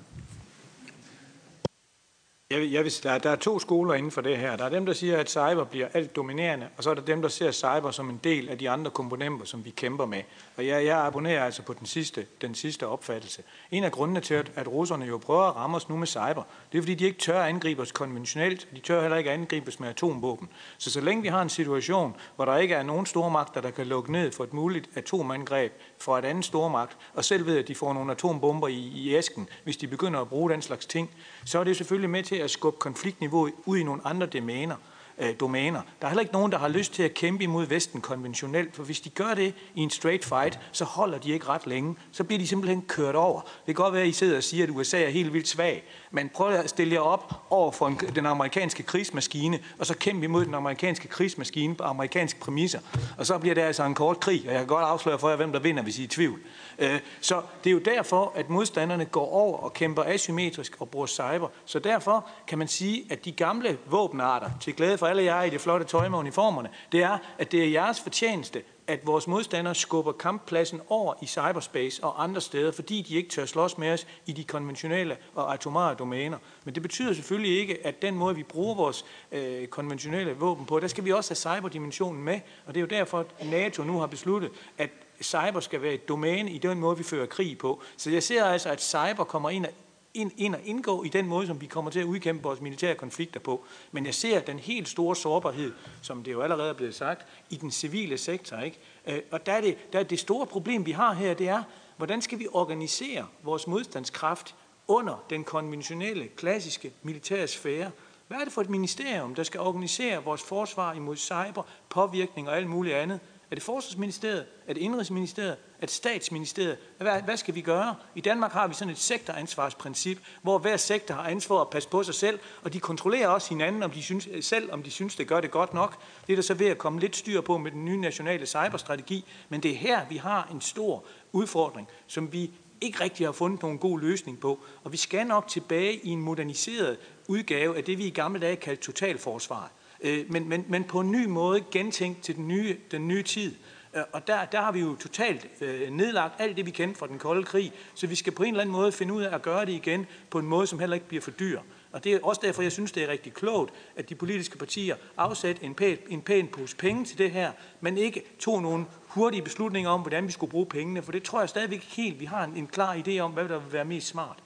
Jeg, 2.52 2.72
jeg 2.72 2.84
vil, 2.84 2.92
der, 3.02 3.18
der 3.18 3.30
er 3.30 3.36
to 3.36 3.58
skoler 3.58 3.94
inden 3.94 4.10
for 4.10 4.20
det 4.20 4.38
her. 4.38 4.56
Der 4.56 4.64
er 4.64 4.68
dem, 4.68 4.86
der 4.86 4.92
siger, 4.92 5.18
at 5.18 5.30
cyber 5.30 5.64
bliver 5.64 5.88
alt 5.94 6.16
dominerende, 6.16 6.68
og 6.76 6.84
så 6.84 6.90
er 6.90 6.94
der 6.94 7.02
dem, 7.02 7.22
der 7.22 7.28
ser 7.28 7.52
cyber 7.52 7.90
som 7.90 8.10
en 8.10 8.20
del 8.24 8.48
af 8.48 8.58
de 8.58 8.70
andre 8.70 8.90
komponenter, 8.90 9.46
som 9.46 9.64
vi 9.64 9.70
kæmper 9.70 10.06
med. 10.06 10.22
Og 10.56 10.66
jeg, 10.66 10.84
jeg 10.84 10.98
abonnerer 10.98 11.44
altså 11.44 11.62
på 11.62 11.72
den 11.72 11.86
sidste, 11.86 12.26
den 12.40 12.54
sidste 12.54 12.86
opfattelse. 12.86 13.42
En 13.70 13.84
af 13.84 13.92
grundene 13.92 14.20
til, 14.20 14.34
at, 14.34 14.52
at 14.54 14.68
russerne 14.68 15.04
jo 15.04 15.18
prøver 15.18 15.42
at 15.42 15.56
ramme 15.56 15.76
os 15.76 15.88
nu 15.88 15.96
med 15.96 16.06
cyber, 16.06 16.42
det 16.72 16.78
er 16.78 16.82
fordi, 16.82 16.94
de 16.94 17.04
ikke 17.04 17.18
tør 17.18 17.40
at 17.40 17.48
angribe 17.48 17.82
os 17.82 17.92
konventionelt, 17.92 18.68
de 18.74 18.80
tør 18.80 19.00
heller 19.00 19.16
ikke 19.16 19.30
at 19.30 19.68
os 19.68 19.80
med 19.80 19.88
atomvåben. 19.88 20.48
Så 20.78 20.90
så 20.90 21.00
længe 21.00 21.22
vi 21.22 21.28
har 21.28 21.42
en 21.42 21.48
situation, 21.48 22.16
hvor 22.36 22.44
der 22.44 22.56
ikke 22.56 22.74
er 22.74 22.82
nogen 22.82 23.06
stormagter, 23.06 23.60
der 23.60 23.70
kan 23.70 23.86
lukke 23.86 24.12
ned 24.12 24.32
for 24.32 24.44
et 24.44 24.52
muligt 24.52 24.88
atomangreb 24.94 25.72
fra 26.02 26.18
et 26.18 26.24
andet 26.24 26.44
stormagt, 26.44 26.96
og 27.14 27.24
selv 27.24 27.46
ved, 27.46 27.58
at 27.58 27.68
de 27.68 27.74
får 27.74 27.92
nogle 27.92 28.12
atombomber 28.12 28.68
i, 28.68 28.92
i 28.94 29.14
æsken, 29.14 29.48
hvis 29.64 29.76
de 29.76 29.86
begynder 29.86 30.20
at 30.20 30.28
bruge 30.28 30.50
den 30.50 30.62
slags 30.62 30.86
ting, 30.86 31.10
så 31.44 31.58
er 31.58 31.64
det 31.64 31.76
selvfølgelig 31.76 32.10
med 32.10 32.22
til 32.22 32.36
at 32.36 32.50
skubbe 32.50 32.78
konfliktniveauet 32.78 33.52
ud 33.66 33.78
i 33.78 33.82
nogle 33.82 34.02
andre 34.04 34.26
domæner 34.26 34.76
øh, 35.18 35.34
domæner. 35.40 35.80
Der 36.00 36.06
er 36.06 36.10
heller 36.10 36.20
ikke 36.20 36.32
nogen, 36.32 36.52
der 36.52 36.58
har 36.58 36.68
lyst 36.68 36.94
til 36.94 37.02
at 37.02 37.14
kæmpe 37.14 37.44
imod 37.44 37.66
Vesten 37.66 38.00
konventionelt, 38.00 38.76
for 38.76 38.82
hvis 38.82 39.00
de 39.00 39.10
gør 39.10 39.34
det 39.34 39.54
i 39.74 39.80
en 39.80 39.90
straight 39.90 40.24
fight, 40.24 40.58
så 40.72 40.84
holder 40.84 41.18
de 41.18 41.32
ikke 41.32 41.48
ret 41.48 41.66
længe. 41.66 41.96
Så 42.12 42.24
bliver 42.24 42.38
de 42.38 42.46
simpelthen 42.46 42.82
kørt 42.82 43.14
over. 43.14 43.40
Det 43.40 43.50
kan 43.66 43.74
godt 43.74 43.94
være, 43.94 44.02
at 44.02 44.08
I 44.08 44.12
sidder 44.12 44.36
og 44.36 44.42
siger, 44.42 44.64
at 44.64 44.70
USA 44.70 45.02
er 45.02 45.10
helt 45.10 45.32
vildt 45.32 45.48
svag, 45.48 45.84
men 46.10 46.28
prøv 46.28 46.52
at 46.52 46.70
stille 46.70 46.94
jer 46.94 47.00
op 47.00 47.32
over 47.50 47.72
for 47.72 47.86
en, 47.86 48.00
den 48.14 48.26
amerikanske 48.26 48.82
krigsmaskine, 48.82 49.58
og 49.78 49.86
så 49.86 49.96
kæmpe 49.96 50.24
imod 50.24 50.44
den 50.44 50.54
amerikanske 50.54 51.08
krigsmaskine 51.08 51.74
på 51.74 51.84
amerikanske 51.84 52.40
præmisser. 52.40 52.78
Og 53.18 53.26
så 53.26 53.38
bliver 53.38 53.54
det 53.54 53.62
altså 53.62 53.84
en 53.84 53.94
kort 53.94 54.20
krig, 54.20 54.42
og 54.46 54.52
jeg 54.52 54.58
kan 54.58 54.66
godt 54.66 54.84
afsløre 54.84 55.18
for 55.18 55.28
jer, 55.28 55.36
hvem 55.36 55.52
der 55.52 55.58
vinder, 55.58 55.82
hvis 55.82 55.98
I 55.98 56.02
er 56.02 56.04
i 56.04 56.08
tvivl. 56.08 56.40
Øh, 56.78 57.00
så 57.20 57.42
det 57.64 57.70
er 57.70 57.74
jo 57.74 57.78
derfor, 57.78 58.32
at 58.34 58.50
modstanderne 58.50 59.04
går 59.04 59.32
over 59.32 59.58
og 59.58 59.72
kæmper 59.72 60.04
asymmetrisk 60.06 60.76
og 60.80 60.88
bruger 60.88 61.06
cyber. 61.06 61.48
Så 61.64 61.78
derfor 61.78 62.26
kan 62.46 62.58
man 62.58 62.68
sige, 62.68 63.04
at 63.10 63.24
de 63.24 63.32
gamle 63.32 63.78
våbenarter, 63.86 64.50
til 64.60 64.74
glæde 64.74 64.98
for 65.02 65.06
alle 65.06 65.24
jer 65.24 65.42
i 65.42 65.50
det 65.50 65.60
flotte 65.60 65.86
tøj 65.86 66.08
med 66.08 66.18
uniformerne, 66.18 66.68
det 66.92 67.02
er, 67.02 67.18
at 67.38 67.52
det 67.52 67.64
er 67.64 67.68
jeres 67.68 68.00
fortjeneste, 68.00 68.62
at 68.86 69.06
vores 69.06 69.26
modstandere 69.26 69.74
skubber 69.74 70.12
kamppladsen 70.12 70.80
over 70.88 71.14
i 71.22 71.26
cyberspace 71.26 72.04
og 72.04 72.22
andre 72.22 72.40
steder, 72.40 72.72
fordi 72.72 73.02
de 73.02 73.16
ikke 73.16 73.28
tør 73.28 73.46
slås 73.46 73.78
med 73.78 73.92
os 73.92 74.06
i 74.26 74.32
de 74.32 74.44
konventionelle 74.44 75.16
og 75.34 75.54
atomare 75.54 75.94
domæner. 75.94 76.38
Men 76.64 76.74
det 76.74 76.82
betyder 76.82 77.14
selvfølgelig 77.14 77.60
ikke, 77.60 77.86
at 77.86 78.02
den 78.02 78.14
måde, 78.14 78.36
vi 78.36 78.42
bruger 78.42 78.74
vores 78.74 79.04
øh, 79.32 79.66
konventionelle 79.66 80.32
våben 80.32 80.66
på, 80.66 80.80
der 80.80 80.88
skal 80.88 81.04
vi 81.04 81.12
også 81.12 81.30
have 81.30 81.56
cyberdimensionen 81.56 82.22
med, 82.22 82.40
og 82.66 82.74
det 82.74 82.76
er 82.76 82.82
jo 82.82 82.86
derfor, 82.86 83.18
at 83.18 83.46
NATO 83.46 83.82
nu 83.82 83.98
har 83.98 84.06
besluttet, 84.06 84.50
at 84.78 84.90
cyber 85.22 85.60
skal 85.60 85.82
være 85.82 85.94
et 85.94 86.08
domæne 86.08 86.50
i 86.50 86.58
den 86.58 86.80
måde, 86.80 86.96
vi 86.96 87.02
fører 87.04 87.26
krig 87.26 87.58
på. 87.58 87.82
Så 87.96 88.10
jeg 88.10 88.22
ser 88.22 88.44
altså, 88.44 88.68
at 88.68 88.82
cyber 88.82 89.24
kommer 89.24 89.50
ind 89.50 89.66
og 89.66 89.72
ind, 90.14 90.54
og 90.54 90.60
indgå 90.64 91.02
i 91.02 91.08
den 91.08 91.26
måde, 91.26 91.46
som 91.46 91.60
vi 91.60 91.66
kommer 91.66 91.90
til 91.90 92.00
at 92.00 92.04
udkæmpe 92.04 92.42
vores 92.42 92.60
militære 92.60 92.94
konflikter 92.94 93.40
på. 93.40 93.64
Men 93.92 94.06
jeg 94.06 94.14
ser 94.14 94.40
den 94.40 94.58
helt 94.58 94.88
store 94.88 95.16
sårbarhed, 95.16 95.72
som 96.02 96.22
det 96.22 96.32
jo 96.32 96.40
allerede 96.40 96.68
er 96.68 96.74
blevet 96.74 96.94
sagt, 96.94 97.26
i 97.50 97.56
den 97.56 97.70
civile 97.70 98.18
sektor. 98.18 98.56
Ikke? 98.56 98.78
Øh, 99.06 99.20
og 99.30 99.46
der 99.46 99.52
er, 99.52 99.60
det, 99.60 99.92
der 99.92 99.98
er 99.98 100.02
det 100.02 100.18
store 100.18 100.46
problem, 100.46 100.86
vi 100.86 100.92
har 100.92 101.14
her, 101.14 101.34
det 101.34 101.48
er, 101.48 101.62
hvordan 101.96 102.22
skal 102.22 102.38
vi 102.38 102.46
organisere 102.52 103.26
vores 103.42 103.66
modstandskraft 103.66 104.54
under 104.88 105.24
den 105.30 105.44
konventionelle, 105.44 106.28
klassiske 106.28 106.92
militære 107.02 107.46
sfære? 107.46 107.90
Hvad 108.28 108.38
er 108.38 108.44
det 108.44 108.52
for 108.52 108.60
et 108.60 108.70
ministerium, 108.70 109.34
der 109.34 109.42
skal 109.42 109.60
organisere 109.60 110.24
vores 110.24 110.42
forsvar 110.42 110.92
imod 110.92 111.16
cyber, 111.16 111.62
påvirkning 111.88 112.48
og 112.48 112.56
alt 112.56 112.68
muligt 112.68 112.96
andet? 112.96 113.20
Er 113.52 113.54
det 113.54 113.62
Forsvarsministeriet? 113.62 114.46
Er 114.66 114.74
det 114.74 114.80
Indrigsministeriet? 114.80 115.52
Er 115.52 115.86
det 115.86 115.90
Statsministeriet? 115.90 116.76
Hvad, 116.98 117.22
hvad 117.22 117.36
skal 117.36 117.54
vi 117.54 117.60
gøre? 117.60 117.96
I 118.14 118.20
Danmark 118.20 118.52
har 118.52 118.68
vi 118.68 118.74
sådan 118.74 118.92
et 118.92 118.98
sektoransvarsprincip, 118.98 120.18
hvor 120.42 120.58
hver 120.58 120.76
sektor 120.76 121.14
har 121.14 121.22
ansvar 121.22 121.60
at 121.60 121.70
passe 121.70 121.88
på 121.88 122.02
sig 122.02 122.14
selv, 122.14 122.38
og 122.62 122.72
de 122.72 122.80
kontrollerer 122.80 123.28
også 123.28 123.48
hinanden, 123.48 123.82
om 123.82 123.90
de 123.90 124.02
synes, 124.02 124.28
selv 124.40 124.72
om 124.72 124.82
de 124.82 124.90
synes, 124.90 125.16
det 125.16 125.28
gør 125.28 125.40
det 125.40 125.50
godt 125.50 125.74
nok. 125.74 125.96
Det 126.26 126.32
er 126.32 126.36
der 126.36 126.42
så 126.42 126.54
ved 126.54 126.66
at 126.66 126.78
komme 126.78 127.00
lidt 127.00 127.16
styr 127.16 127.40
på 127.40 127.58
med 127.58 127.70
den 127.70 127.84
nye 127.84 128.00
nationale 128.00 128.46
cyberstrategi, 128.46 129.24
men 129.48 129.62
det 129.62 129.70
er 129.70 129.76
her, 129.76 130.08
vi 130.08 130.16
har 130.16 130.48
en 130.52 130.60
stor 130.60 131.04
udfordring, 131.32 131.88
som 132.06 132.32
vi 132.32 132.50
ikke 132.80 133.00
rigtig 133.00 133.26
har 133.26 133.32
fundet 133.32 133.62
nogen 133.62 133.78
god 133.78 134.00
løsning 134.00 134.40
på. 134.40 134.60
Og 134.84 134.92
vi 134.92 134.96
skal 134.96 135.26
nok 135.26 135.48
tilbage 135.48 135.94
i 135.94 136.08
en 136.08 136.20
moderniseret 136.20 136.98
udgave 137.28 137.76
af 137.76 137.84
det, 137.84 137.98
vi 137.98 138.04
i 138.04 138.10
gamle 138.10 138.40
dage 138.40 138.56
kaldte 138.56 138.82
totalforsvaret. 138.82 139.70
Øh, 140.02 140.32
men, 140.32 140.48
men, 140.48 140.64
men 140.68 140.84
på 140.84 141.00
en 141.00 141.10
ny 141.10 141.26
måde 141.26 141.60
gentænkt 141.70 142.22
til 142.22 142.36
den 142.36 142.48
nye, 142.48 142.76
den 142.90 143.08
nye 143.08 143.22
tid. 143.22 143.54
Øh, 143.94 144.02
og 144.12 144.26
der, 144.26 144.44
der 144.44 144.60
har 144.60 144.72
vi 144.72 144.80
jo 144.80 144.96
totalt 144.96 145.46
øh, 145.60 145.90
nedlagt 145.90 146.40
alt 146.40 146.56
det, 146.56 146.66
vi 146.66 146.70
kendte 146.70 146.98
fra 146.98 147.06
den 147.06 147.18
kolde 147.18 147.44
krig, 147.44 147.72
så 147.94 148.06
vi 148.06 148.14
skal 148.14 148.32
på 148.32 148.42
en 148.42 148.48
eller 148.48 148.60
anden 148.60 148.72
måde 148.72 148.92
finde 148.92 149.14
ud 149.14 149.22
af 149.22 149.34
at 149.34 149.42
gøre 149.42 149.66
det 149.66 149.72
igen 149.72 150.06
på 150.30 150.38
en 150.38 150.46
måde, 150.46 150.66
som 150.66 150.78
heller 150.78 150.94
ikke 150.94 151.08
bliver 151.08 151.22
for 151.22 151.30
dyr. 151.30 151.60
Og 151.92 152.04
det 152.04 152.12
er 152.12 152.18
også 152.22 152.40
derfor, 152.44 152.62
jeg 152.62 152.72
synes, 152.72 152.92
det 152.92 153.02
er 153.02 153.08
rigtig 153.08 153.34
klogt, 153.34 153.72
at 153.96 154.08
de 154.08 154.14
politiske 154.14 154.58
partier 154.58 154.96
afsætter 155.16 155.66
en 155.66 155.74
pæn, 155.74 155.98
en 156.08 156.20
pæn 156.22 156.48
pose 156.48 156.76
penge 156.76 157.04
til 157.04 157.18
det 157.18 157.30
her, 157.30 157.52
men 157.80 157.98
ikke 157.98 158.22
tog 158.38 158.62
nogle 158.62 158.84
hurtige 159.06 159.42
beslutninger 159.42 159.90
om, 159.90 160.00
hvordan 160.00 160.26
vi 160.26 160.32
skulle 160.32 160.50
bruge 160.50 160.66
pengene, 160.66 161.02
for 161.02 161.12
det 161.12 161.22
tror 161.22 161.40
jeg 161.40 161.48
stadigvæk 161.48 161.82
helt, 161.82 162.20
vi 162.20 162.24
har 162.24 162.44
en, 162.44 162.56
en 162.56 162.66
klar 162.66 162.94
idé 162.94 163.18
om, 163.18 163.32
hvad 163.32 163.48
der 163.48 163.58
vil 163.58 163.72
være 163.72 163.84
mest 163.84 164.06
smart. 164.06 164.41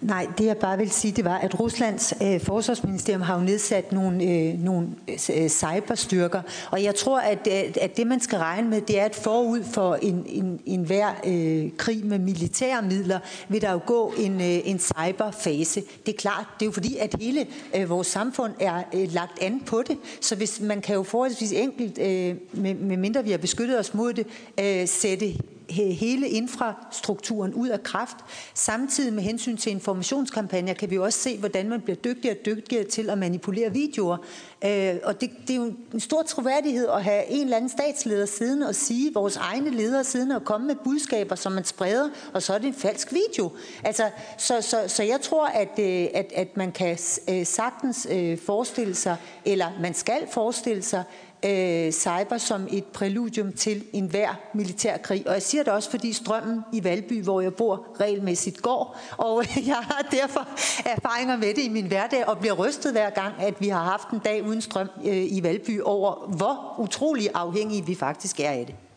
Nej, 0.00 0.26
det 0.38 0.44
jeg 0.44 0.56
bare 0.56 0.78
vil 0.78 0.90
sige, 0.90 1.12
det 1.12 1.24
var, 1.24 1.38
at 1.38 1.60
Ruslands 1.60 2.14
øh, 2.22 2.40
forsvarsministerium 2.40 3.22
har 3.22 3.38
jo 3.38 3.44
nedsat 3.44 3.92
nogle, 3.92 4.24
øh, 4.24 4.58
nogle 4.58 4.88
øh, 5.08 5.48
cyberstyrker, 5.48 6.42
og 6.70 6.82
jeg 6.82 6.94
tror, 6.94 7.20
at, 7.20 7.48
øh, 7.50 7.74
at 7.80 7.96
det 7.96 8.06
man 8.06 8.20
skal 8.20 8.38
regne 8.38 8.68
med, 8.68 8.80
det 8.80 9.00
er, 9.00 9.04
at 9.04 9.14
forud 9.14 9.64
for 9.64 9.94
en, 9.94 10.24
en, 10.26 10.60
en 10.66 10.84
hver 10.84 11.08
øh, 11.26 11.70
krig 11.76 12.06
med 12.06 12.18
militære 12.18 12.82
midler, 12.82 13.18
vil 13.48 13.60
der 13.60 13.72
jo 13.72 13.80
gå 13.86 14.14
en, 14.18 14.40
øh, 14.40 14.60
en 14.64 14.78
cyberfase. 14.78 15.82
Det 16.06 16.14
er 16.14 16.18
klart, 16.18 16.44
det 16.60 16.64
er 16.64 16.66
jo 16.66 16.72
fordi, 16.72 16.96
at 16.96 17.16
hele 17.20 17.46
øh, 17.76 17.90
vores 17.90 18.06
samfund 18.06 18.52
er 18.60 18.82
øh, 18.94 19.12
lagt 19.12 19.42
an 19.42 19.62
på 19.66 19.82
det, 19.88 19.98
så 20.20 20.36
hvis 20.36 20.60
man 20.60 20.80
kan 20.80 20.94
jo 20.94 21.02
forholdsvis 21.02 21.52
enkelt, 21.52 21.98
øh, 21.98 22.36
med, 22.52 22.74
med 22.74 22.96
mindre 22.96 23.24
vi 23.24 23.30
har 23.30 23.38
beskyttet 23.38 23.78
os 23.78 23.94
mod 23.94 24.12
det, 24.12 24.26
øh, 24.60 24.88
sætte 24.88 25.34
hele 25.70 26.28
infrastrukturen 26.28 27.54
ud 27.54 27.68
af 27.68 27.82
kraft. 27.82 28.16
Samtidig 28.54 29.12
med 29.12 29.22
hensyn 29.22 29.56
til 29.56 29.72
informationskampagner 29.72 30.74
kan 30.74 30.90
vi 30.90 30.98
også 30.98 31.18
se, 31.18 31.38
hvordan 31.38 31.68
man 31.68 31.80
bliver 31.80 31.96
dygtigere 31.96 32.36
og 32.36 32.46
dygtigere 32.46 32.84
til 32.84 33.10
at 33.10 33.18
manipulere 33.18 33.72
videoer. 33.72 34.16
Øh, 34.64 34.94
og 35.04 35.20
det, 35.20 35.30
det 35.46 35.50
er 35.50 35.56
jo 35.56 35.72
en 35.94 36.00
stor 36.00 36.22
troværdighed 36.22 36.88
at 36.88 37.04
have 37.04 37.26
en 37.26 37.44
eller 37.44 37.56
anden 37.56 37.70
statsleder 37.70 38.26
siden 38.26 38.62
og 38.62 38.74
sige, 38.74 39.14
vores 39.14 39.36
egne 39.36 39.70
ledere 39.70 40.04
siden 40.04 40.30
og 40.30 40.44
komme 40.44 40.66
med 40.66 40.76
budskaber, 40.84 41.34
som 41.34 41.52
man 41.52 41.64
spreder, 41.64 42.08
og 42.32 42.42
så 42.42 42.54
er 42.54 42.58
det 42.58 42.66
en 42.66 42.74
falsk 42.74 43.12
video. 43.12 43.50
Altså, 43.84 44.10
så, 44.38 44.60
så, 44.60 44.84
så 44.86 45.02
jeg 45.02 45.20
tror, 45.20 45.46
at, 45.46 45.78
øh, 45.78 46.06
at, 46.14 46.32
at 46.34 46.56
man 46.56 46.72
kan 46.72 46.98
øh, 47.28 47.46
sagtens 47.46 48.06
øh, 48.10 48.38
forestille 48.38 48.94
sig, 48.94 49.16
eller 49.44 49.66
man 49.80 49.94
skal 49.94 50.26
forestille 50.32 50.82
sig, 50.82 51.04
øh, 51.44 51.92
cyber 51.92 52.38
som 52.38 52.68
et 52.70 52.84
præludium 52.84 53.52
til 53.52 53.84
enhver 53.92 54.34
militærkrig. 54.54 55.22
Og 55.26 55.34
jeg 55.34 55.42
siger 55.42 55.62
det 55.62 55.72
også, 55.72 55.90
fordi 55.90 56.12
strømmen 56.12 56.60
i 56.72 56.84
Valby, 56.84 57.22
hvor 57.22 57.40
jeg 57.40 57.54
bor, 57.54 57.86
regelmæssigt 58.00 58.62
går, 58.62 59.00
og 59.16 59.44
jeg 59.66 59.76
har 59.76 60.08
derfor 60.10 60.48
erfaringer 60.84 61.36
med 61.36 61.48
det 61.48 61.62
i 61.62 61.68
min 61.68 61.86
hverdag, 61.86 62.28
og 62.28 62.38
bliver 62.38 62.54
rystet 62.54 62.92
hver 62.92 63.10
gang, 63.10 63.34
at 63.38 63.60
vi 63.60 63.68
har 63.68 63.84
haft 63.84 64.10
en 64.10 64.18
dag 64.18 64.46
uden 64.46 64.60
strøm 64.60 64.88
øh, 65.04 65.32
i 65.32 65.40
Valby, 65.42 65.80
over 65.80 66.34
hvor 66.36 66.74
utrolig 66.78 67.28
afhængige 67.34 67.86
vi 67.86 67.94
faktisk 67.94 68.40
er 68.40 68.50
af 68.50 68.64
det. 68.66 68.89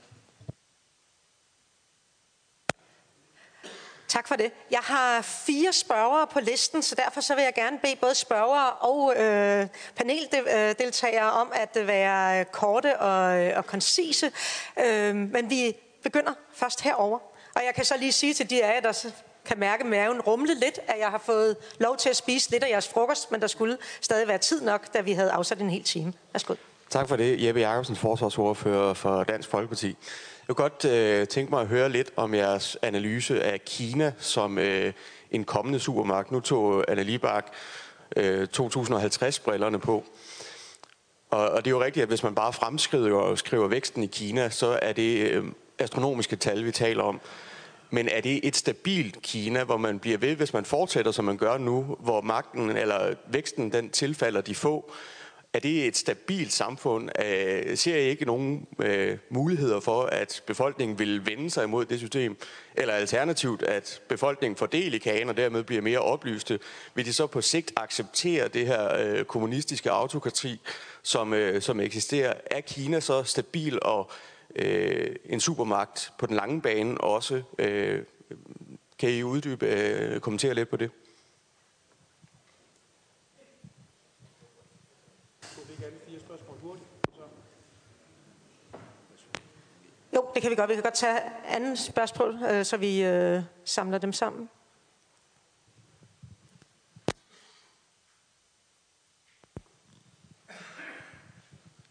Tak 4.13 4.27
for 4.27 4.35
det. 4.35 4.51
Jeg 4.71 4.79
har 4.79 5.21
fire 5.21 5.73
spørgere 5.73 6.27
på 6.27 6.39
listen, 6.39 6.81
så 6.81 6.95
derfor 6.95 7.21
så 7.21 7.35
vil 7.35 7.43
jeg 7.43 7.53
gerne 7.55 7.79
bede 7.79 7.95
både 8.01 8.15
spørgere 8.15 8.71
og 8.71 9.13
øh, 9.15 9.67
paneldeltagere 9.95 11.31
om 11.31 11.51
at 11.55 11.87
være 11.87 12.45
korte 12.45 12.99
og, 12.99 13.39
øh, 13.39 13.57
og 13.57 13.65
koncise. 13.65 14.31
Øh, 14.85 15.15
men 15.15 15.49
vi 15.49 15.75
begynder 16.03 16.33
først 16.53 16.81
herover. 16.81 17.19
Og 17.55 17.61
jeg 17.65 17.75
kan 17.75 17.85
så 17.85 17.97
lige 17.97 18.11
sige 18.11 18.33
til 18.33 18.49
de 18.49 18.63
af 18.63 18.75
jer, 18.75 18.81
der 18.81 19.09
kan 19.45 19.59
mærke 19.59 19.83
maven 19.83 20.21
rumle 20.21 20.53
lidt, 20.53 20.79
at 20.87 20.95
jeg 20.99 21.09
har 21.09 21.21
fået 21.25 21.57
lov 21.79 21.97
til 21.97 22.09
at 22.09 22.15
spise 22.15 22.51
lidt 22.51 22.63
af 22.63 22.69
jeres 22.69 22.87
frokost, 22.87 23.31
men 23.31 23.41
der 23.41 23.47
skulle 23.47 23.77
stadig 24.01 24.27
være 24.27 24.37
tid 24.37 24.61
nok, 24.61 24.93
da 24.93 25.01
vi 25.01 25.11
havde 25.11 25.31
afsat 25.31 25.59
en 25.59 25.69
hel 25.69 25.83
time. 25.83 26.13
Værsgo. 26.33 26.55
Tak 26.89 27.07
for 27.07 27.15
det, 27.15 27.43
Jeppe 27.43 27.61
Jacobsen, 27.61 27.95
forsvarsordfører 27.95 28.93
for 28.93 29.23
Dansk 29.23 29.49
Folkeparti. 29.49 29.97
Jeg 30.47 30.55
kunne 30.55 30.69
godt 30.69 30.85
øh, 30.85 31.27
tænke 31.27 31.51
mig 31.51 31.61
at 31.61 31.67
høre 31.67 31.89
lidt 31.89 32.11
om 32.15 32.33
jeres 32.33 32.77
analyse 32.81 33.43
af 33.43 33.65
Kina 33.65 34.13
som 34.17 34.57
øh, 34.57 34.93
en 35.31 35.43
kommende 35.43 35.79
supermagt. 35.79 36.31
Nu 36.31 36.39
tog 36.39 36.85
Anna 36.87 37.03
Libak 37.03 37.53
øh, 38.15 38.47
2050-brillerne 38.57 39.79
på. 39.79 40.03
Og, 41.31 41.49
og 41.49 41.65
det 41.65 41.71
er 41.71 41.75
jo 41.75 41.83
rigtigt, 41.83 42.03
at 42.03 42.09
hvis 42.09 42.23
man 42.23 42.35
bare 42.35 42.53
fremskriver 42.53 43.21
og 43.21 43.37
skriver 43.37 43.67
væksten 43.67 44.03
i 44.03 44.07
Kina, 44.07 44.49
så 44.49 44.79
er 44.81 44.93
det 44.93 45.31
øh, 45.31 45.43
astronomiske 45.79 46.35
tal, 46.35 46.65
vi 46.65 46.71
taler 46.71 47.03
om. 47.03 47.21
Men 47.89 48.09
er 48.09 48.21
det 48.21 48.47
et 48.47 48.55
stabilt 48.55 49.21
Kina, 49.21 49.63
hvor 49.63 49.77
man 49.77 49.99
bliver 49.99 50.17
ved, 50.17 50.35
hvis 50.35 50.53
man 50.53 50.65
fortsætter, 50.65 51.11
som 51.11 51.25
man 51.25 51.37
gør 51.37 51.57
nu, 51.57 51.97
hvor 51.99 52.21
magten 52.21 52.69
eller 52.69 53.13
væksten 53.27 53.71
den 53.71 53.89
tilfalder 53.89 54.41
de 54.41 54.55
få, 54.55 54.91
er 55.53 55.59
det 55.59 55.87
et 55.87 55.97
stabilt 55.97 56.53
samfund? 56.53 57.09
Øh, 57.25 57.77
ser 57.77 57.97
I 57.97 58.09
ikke 58.09 58.25
nogen 58.25 58.67
øh, 58.79 59.17
muligheder 59.29 59.79
for, 59.79 60.03
at 60.03 60.43
befolkningen 60.47 60.99
vil 60.99 61.25
vende 61.25 61.49
sig 61.49 61.63
imod 61.63 61.85
det 61.85 61.99
system? 61.99 62.37
Eller 62.75 62.93
alternativt, 62.93 63.63
at 63.63 64.01
befolkningen 64.07 64.55
får 64.55 64.65
del 64.65 64.93
i 64.93 64.97
kagen 64.97 65.29
og 65.29 65.37
dermed 65.37 65.63
bliver 65.63 65.81
mere 65.81 65.99
oplyste? 65.99 66.59
Vil 66.95 67.05
de 67.05 67.13
så 67.13 67.27
på 67.27 67.41
sigt 67.41 67.73
acceptere 67.75 68.47
det 68.47 68.67
her 68.67 68.97
øh, 68.97 69.25
kommunistiske 69.25 69.91
autokrati, 69.91 70.61
som, 71.03 71.33
øh, 71.33 71.61
som 71.61 71.79
eksisterer? 71.79 72.33
Er 72.45 72.61
Kina 72.61 72.99
så 72.99 73.23
stabil 73.23 73.79
og 73.81 74.11
øh, 74.55 75.15
en 75.25 75.39
supermagt 75.39 76.11
på 76.17 76.25
den 76.25 76.35
lange 76.35 76.61
bane 76.61 77.01
også? 77.01 77.41
Øh, 77.59 78.01
kan 78.99 79.09
I 79.09 79.23
uddybe, 79.23 79.65
øh, 79.65 80.19
kommentere 80.19 80.53
lidt 80.53 80.69
på 80.69 80.77
det? 80.77 80.91
Jo, 90.15 90.25
det 90.33 90.41
kan 90.41 90.51
vi 90.51 90.55
godt. 90.55 90.69
Vi 90.69 90.73
kan 90.73 90.83
godt 90.83 90.93
tage 90.93 91.19
andet 91.47 91.79
spørgsmål, 91.79 92.39
øh, 92.51 92.65
så 92.65 92.77
vi 92.77 93.03
øh, 93.03 93.41
samler 93.65 93.97
dem 93.97 94.13
sammen. 94.13 94.49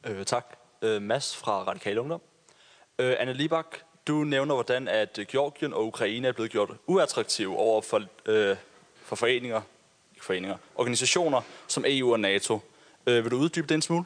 Øh, 0.07 0.24
tak. 0.24 0.57
Øh, 0.82 1.03
Mads 1.03 1.36
fra 1.36 1.62
Radikale 1.62 2.01
Ungdom. 2.01 2.20
Øh, 2.99 3.16
Anne 3.19 3.32
Libak, 3.32 3.77
du 4.07 4.24
nævner, 4.24 4.55
hvordan 4.55 4.89
at 4.89 5.19
Georgien 5.28 5.74
og 5.74 5.86
Ukraine 5.86 6.28
er 6.28 6.32
blevet 6.32 6.51
gjort 6.51 6.70
uattraktive 6.86 7.57
over 7.57 7.82
for, 7.82 8.03
øh, 8.27 8.57
for 9.03 9.16
foreninger, 9.16 9.61
ikke 10.12 10.24
foreninger, 10.24 10.57
organisationer 10.74 11.40
som 11.69 11.85
EU 11.86 12.12
og 12.12 12.20
NATO. 12.20 12.61
Øh, 13.07 13.24
vil 13.24 13.31
du 13.31 13.36
uddybe 13.36 13.66
det 13.66 13.74
en 13.74 13.82
smule? 13.82 14.05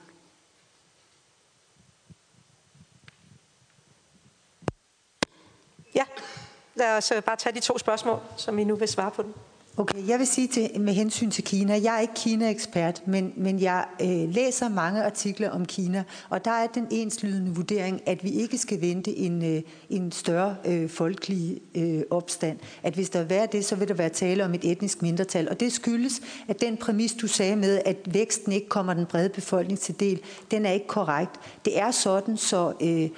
Lad 6.76 6.96
os 6.96 7.12
øh, 7.16 7.22
bare 7.22 7.36
tage 7.36 7.54
de 7.54 7.60
to 7.60 7.78
spørgsmål, 7.78 8.18
som 8.36 8.58
I 8.58 8.64
nu 8.64 8.74
vil 8.74 8.88
svare 8.88 9.10
på 9.10 9.22
dem. 9.22 9.34
Okay, 9.78 10.08
jeg 10.08 10.18
vil 10.18 10.26
sige 10.26 10.48
til, 10.48 10.80
med 10.80 10.92
hensyn 10.92 11.30
til 11.30 11.44
Kina, 11.44 11.80
jeg 11.82 11.96
er 11.96 12.00
ikke 12.00 12.14
Kina-ekspert, 12.14 13.02
men, 13.06 13.32
men 13.36 13.60
jeg 13.60 13.84
øh, 14.02 14.34
læser 14.34 14.68
mange 14.68 15.04
artikler 15.04 15.50
om 15.50 15.66
Kina, 15.66 16.04
og 16.28 16.44
der 16.44 16.50
er 16.50 16.66
den 16.66 16.86
enslydende 16.90 17.54
vurdering, 17.54 18.02
at 18.06 18.24
vi 18.24 18.30
ikke 18.30 18.58
skal 18.58 18.80
vente 18.80 19.16
en, 19.16 19.56
øh, 19.56 19.62
en 19.90 20.12
større 20.12 20.56
øh, 20.64 20.90
folkelig 20.90 21.60
øh, 21.74 22.02
opstand. 22.10 22.58
At 22.82 22.94
hvis 22.94 23.10
der 23.10 23.26
er 23.30 23.46
det, 23.46 23.64
så 23.64 23.76
vil 23.76 23.88
der 23.88 23.94
være 23.94 24.08
tale 24.08 24.44
om 24.44 24.54
et 24.54 24.64
etnisk 24.64 25.02
mindretal, 25.02 25.48
og 25.48 25.60
det 25.60 25.72
skyldes, 25.72 26.20
at 26.48 26.60
den 26.60 26.76
præmis, 26.76 27.12
du 27.12 27.26
sagde 27.26 27.56
med, 27.56 27.80
at 27.84 27.96
væksten 28.06 28.52
ikke 28.52 28.68
kommer 28.68 28.94
den 28.94 29.06
brede 29.06 29.28
befolkning 29.28 29.78
til 29.78 30.00
del, 30.00 30.20
den 30.50 30.66
er 30.66 30.70
ikke 30.70 30.86
korrekt. 30.86 31.32
Det 31.64 31.78
er 31.78 31.90
sådan, 31.90 32.36
så 32.36 32.72
øh, 32.80 33.08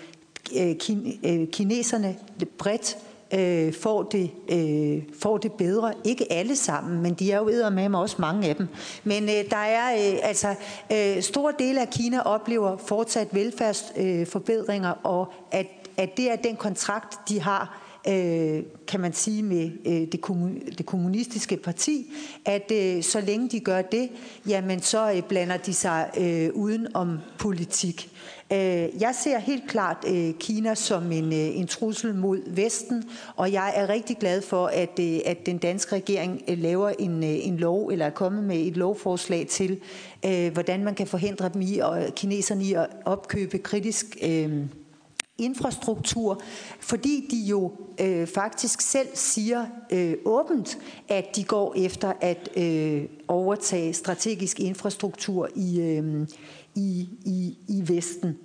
øh 0.56 0.76
kin, 0.78 1.20
øh 1.24 1.48
kineserne 1.48 2.16
bredt 2.59 2.97
øh, 3.35 3.75
får, 3.75 4.03
det, 4.03 4.31
øh, 4.49 5.03
får 5.21 5.39
det 5.39 5.53
bedre. 5.53 5.93
Ikke 6.05 6.33
alle 6.33 6.57
sammen, 6.57 7.03
men 7.03 7.15
de 7.15 7.33
er 7.33 7.39
jo 7.39 7.71
med 7.71 7.89
mig 7.89 8.01
også 8.01 8.17
mange 8.19 8.49
af 8.49 8.57
dem. 8.57 8.69
Men 9.05 9.23
øh, 9.23 9.51
der 9.51 9.57
er 9.57 10.13
øh, 10.13 10.19
altså 10.23 10.55
øh, 10.93 11.23
store 11.23 11.53
dele 11.59 11.81
af 11.81 11.91
Kina 11.91 12.21
oplever 12.21 12.77
fortsat 12.77 13.29
velfærdsforbedringer, 13.33 14.91
øh, 14.91 14.97
og 15.03 15.33
at, 15.51 15.67
at 15.97 16.17
det 16.17 16.31
er 16.31 16.37
den 16.37 16.57
kontrakt, 16.57 17.29
de 17.29 17.41
har 17.41 17.89
øh, 18.09 18.63
kan 18.87 19.01
man 19.01 19.13
sige, 19.13 19.43
med 19.43 19.71
øh, 19.87 19.93
det, 19.93 20.21
det 20.79 20.87
kommunistiske 20.87 21.57
parti, 21.57 22.13
at 22.45 22.73
øh, 22.73 23.03
så 23.03 23.21
længe 23.21 23.49
de 23.49 23.61
gør 23.61 23.83
det, 23.83 24.09
jamen 24.47 24.83
så 24.83 25.13
øh, 25.13 25.23
blander 25.23 25.57
de 25.57 25.75
sig 25.75 26.11
øh, 26.19 26.51
uden 26.55 26.87
om 26.95 27.19
politik. 27.39 28.11
Øh, 28.53 29.01
jeg 29.01 29.15
ser 29.23 29.39
helt 29.39 29.69
klart 29.69 30.05
øh, 30.07 30.35
Kina 30.35 30.75
som 30.75 31.12
en, 31.12 31.25
øh, 31.25 31.59
en 31.59 31.66
trussel 31.66 32.15
mod 32.15 32.55
Vesten, 32.55 33.05
og 33.37 33.53
jeg 33.53 33.73
er 33.77 33.89
rigtig 33.89 34.16
glad 34.16 34.43
for, 34.43 34.66
at, 34.66 35.01
øh, 35.01 35.19
at 35.27 35.47
den 35.47 35.59
danske 35.59 35.95
regering 35.95 36.43
laver 36.49 36.89
en, 36.99 37.23
en 37.23 37.57
lov, 37.57 37.89
eller 37.89 38.07
er 38.07 38.11
kommet 38.11 38.45
med 38.45 38.66
et 38.66 38.77
lovforslag 38.77 39.47
til, 39.47 39.81
hvordan 40.53 40.85
man 40.85 40.95
kan 40.95 41.07
forhindre 41.07 41.49
dem 41.49 41.62
i, 41.62 41.79
og 41.79 42.03
kineserne 42.16 42.65
i 42.65 42.73
at 42.73 42.87
opkøbe 43.05 43.59
kritisk 43.59 44.16
infrastruktur, 45.39 46.41
fordi 46.81 47.29
de 47.31 47.37
jo 47.37 47.73
øh, 48.01 48.27
faktisk 48.27 48.81
selv 48.81 49.09
siger 49.15 49.66
øh, 49.93 50.15
åbent, 50.25 50.79
at 51.09 51.37
de 51.37 51.45
går 51.45 51.75
efter 51.77 52.12
at 52.20 52.49
øh, 52.57 53.05
overtage 53.29 53.93
strategisk 53.93 54.61
infrastruktur 54.61 55.49
i, 55.57 55.81
øh, 55.81 56.27
i, 56.79 57.09
i, 57.25 57.59
i 57.69 57.83
Vesten. 57.95 58.37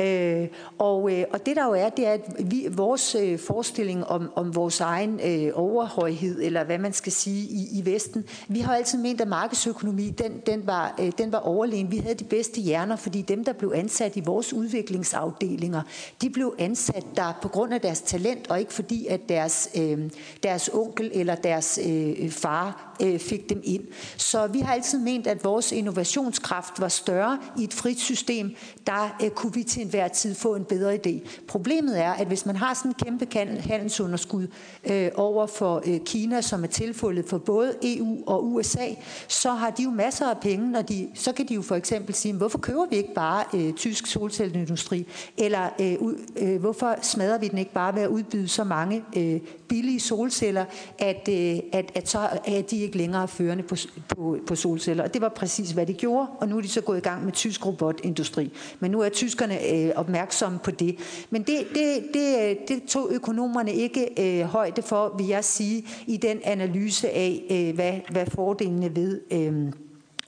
Øh, 0.00 0.48
og, 0.78 1.12
øh, 1.12 1.24
og 1.32 1.46
det 1.46 1.56
der 1.56 1.64
jo 1.64 1.72
er, 1.72 1.88
det 1.88 2.06
er, 2.06 2.12
at 2.12 2.20
vi, 2.50 2.66
vores 2.70 3.14
øh, 3.14 3.38
forestilling 3.38 4.06
om, 4.06 4.32
om 4.36 4.54
vores 4.54 4.80
egen 4.80 5.20
øh, 5.24 5.52
overhøjhed, 5.54 6.42
eller 6.42 6.64
hvad 6.64 6.78
man 6.78 6.92
skal 6.92 7.12
sige, 7.12 7.42
i, 7.42 7.78
i 7.78 7.84
Vesten, 7.84 8.24
vi 8.48 8.60
har 8.60 8.74
altid 8.74 8.98
ment, 8.98 9.20
at 9.20 9.28
markedsøkonomi, 9.28 10.10
den, 10.10 10.32
den, 10.46 10.66
var, 10.66 10.94
øh, 11.00 11.12
den 11.18 11.32
var 11.32 11.38
overlegen. 11.38 11.90
Vi 11.90 11.96
havde 11.96 12.14
de 12.14 12.24
bedste 12.24 12.60
hjerner, 12.60 12.96
fordi 12.96 13.22
dem, 13.22 13.44
der 13.44 13.52
blev 13.52 13.72
ansat 13.74 14.16
i 14.16 14.20
vores 14.20 14.52
udviklingsafdelinger, 14.52 15.82
de 16.22 16.30
blev 16.30 16.54
ansat 16.58 17.04
der 17.16 17.38
på 17.42 17.48
grund 17.48 17.74
af 17.74 17.80
deres 17.80 18.00
talent, 18.00 18.50
og 18.50 18.60
ikke 18.60 18.72
fordi, 18.72 19.06
at 19.06 19.20
deres, 19.28 19.68
øh, 19.78 20.10
deres 20.42 20.70
onkel 20.72 21.10
eller 21.14 21.34
deres 21.34 21.78
øh, 21.86 22.30
far 22.30 22.93
øh, 23.02 23.18
fik 23.18 23.48
dem 23.48 23.60
ind. 23.64 23.82
Så 24.16 24.46
vi 24.46 24.60
har 24.60 24.74
altid 24.74 24.98
ment, 24.98 25.26
at 25.26 25.44
vores 25.44 25.72
innovationskraft 25.72 26.80
var 26.80 26.88
større 26.88 27.38
i 27.58 27.64
et 27.64 27.72
frit 27.72 28.00
system. 28.00 28.50
Der 28.86 29.16
øh, 29.22 29.30
kunne 29.30 29.54
vi 29.54 29.62
til 29.62 29.82
enhver 29.82 30.08
tid 30.08 30.34
få 30.34 30.54
en 30.54 30.64
bedre 30.64 30.94
idé. 30.94 31.28
Problemet 31.48 32.00
er, 32.00 32.12
at 32.12 32.26
hvis 32.26 32.46
man 32.46 32.56
har 32.56 32.74
sådan 32.74 32.90
en 32.90 32.94
kæmpe 32.94 33.60
handelsunderskud 33.60 34.46
øh, 34.84 35.10
over 35.14 35.46
for 35.46 35.82
øh, 35.86 36.00
Kina, 36.00 36.40
som 36.40 36.62
er 36.62 36.68
tilfældet 36.68 37.24
for 37.28 37.38
både 37.38 37.74
EU 37.82 38.18
og 38.26 38.46
USA, 38.52 38.88
så 39.28 39.50
har 39.50 39.70
de 39.70 39.82
jo 39.82 39.90
masser 39.90 40.26
af 40.26 40.40
penge, 40.40 40.70
når 40.70 40.82
de, 40.82 41.08
så 41.14 41.32
kan 41.32 41.48
de 41.48 41.54
jo 41.54 41.62
for 41.62 41.74
eksempel 41.74 42.14
sige, 42.14 42.34
hvorfor 42.34 42.58
køber 42.58 42.86
vi 42.90 42.96
ikke 42.96 43.14
bare 43.14 43.44
øh, 43.54 43.72
tysk 43.72 44.06
solcelleindustri, 44.06 45.06
eller 45.38 45.68
øh, 45.80 45.96
øh, 46.36 46.60
hvorfor 46.60 46.96
smadrer 47.02 47.38
vi 47.38 47.48
den 47.48 47.58
ikke 47.58 47.72
bare 47.72 47.94
ved 47.94 48.02
at 48.02 48.08
udbyde 48.08 48.48
så 48.48 48.64
mange 48.64 49.04
øh, 49.16 49.40
billige 49.68 50.00
solceller, 50.00 50.64
at, 50.98 51.28
øh, 51.28 51.58
at, 51.72 51.92
at, 51.94 52.08
så, 52.08 52.28
at 52.44 52.70
de 52.70 52.76
ikke 52.84 52.96
længere 52.96 53.28
førende 53.28 53.62
på, 53.62 53.76
på, 54.08 54.38
på 54.46 54.54
solceller. 54.54 55.04
Og 55.04 55.14
det 55.14 55.22
var 55.22 55.28
præcis, 55.28 55.70
hvad 55.70 55.86
de 55.86 55.92
gjorde, 55.92 56.26
og 56.40 56.48
nu 56.48 56.56
er 56.56 56.60
de 56.60 56.68
så 56.68 56.80
gået 56.80 56.98
i 56.98 57.00
gang 57.00 57.24
med 57.24 57.32
tysk 57.32 57.66
robotindustri. 57.66 58.52
Men 58.80 58.90
nu 58.90 59.00
er 59.00 59.08
tyskerne 59.08 59.72
øh, 59.72 59.90
opmærksomme 59.96 60.58
på 60.58 60.70
det. 60.70 60.96
Men 61.30 61.42
det, 61.42 61.58
det, 61.74 62.14
det, 62.14 62.50
øh, 62.50 62.56
det 62.68 62.82
tog 62.82 63.08
økonomerne 63.12 63.72
ikke 63.72 64.40
øh, 64.40 64.46
højde 64.46 64.82
for, 64.82 65.14
vil 65.18 65.26
jeg 65.26 65.44
sige, 65.44 65.86
i 66.06 66.16
den 66.16 66.40
analyse 66.44 67.10
af, 67.10 67.42
øh, 67.50 67.74
hvad, 67.74 67.92
hvad 68.10 68.26
fordelene 68.26 68.96
ved, 68.96 69.20
øh, 69.30 69.72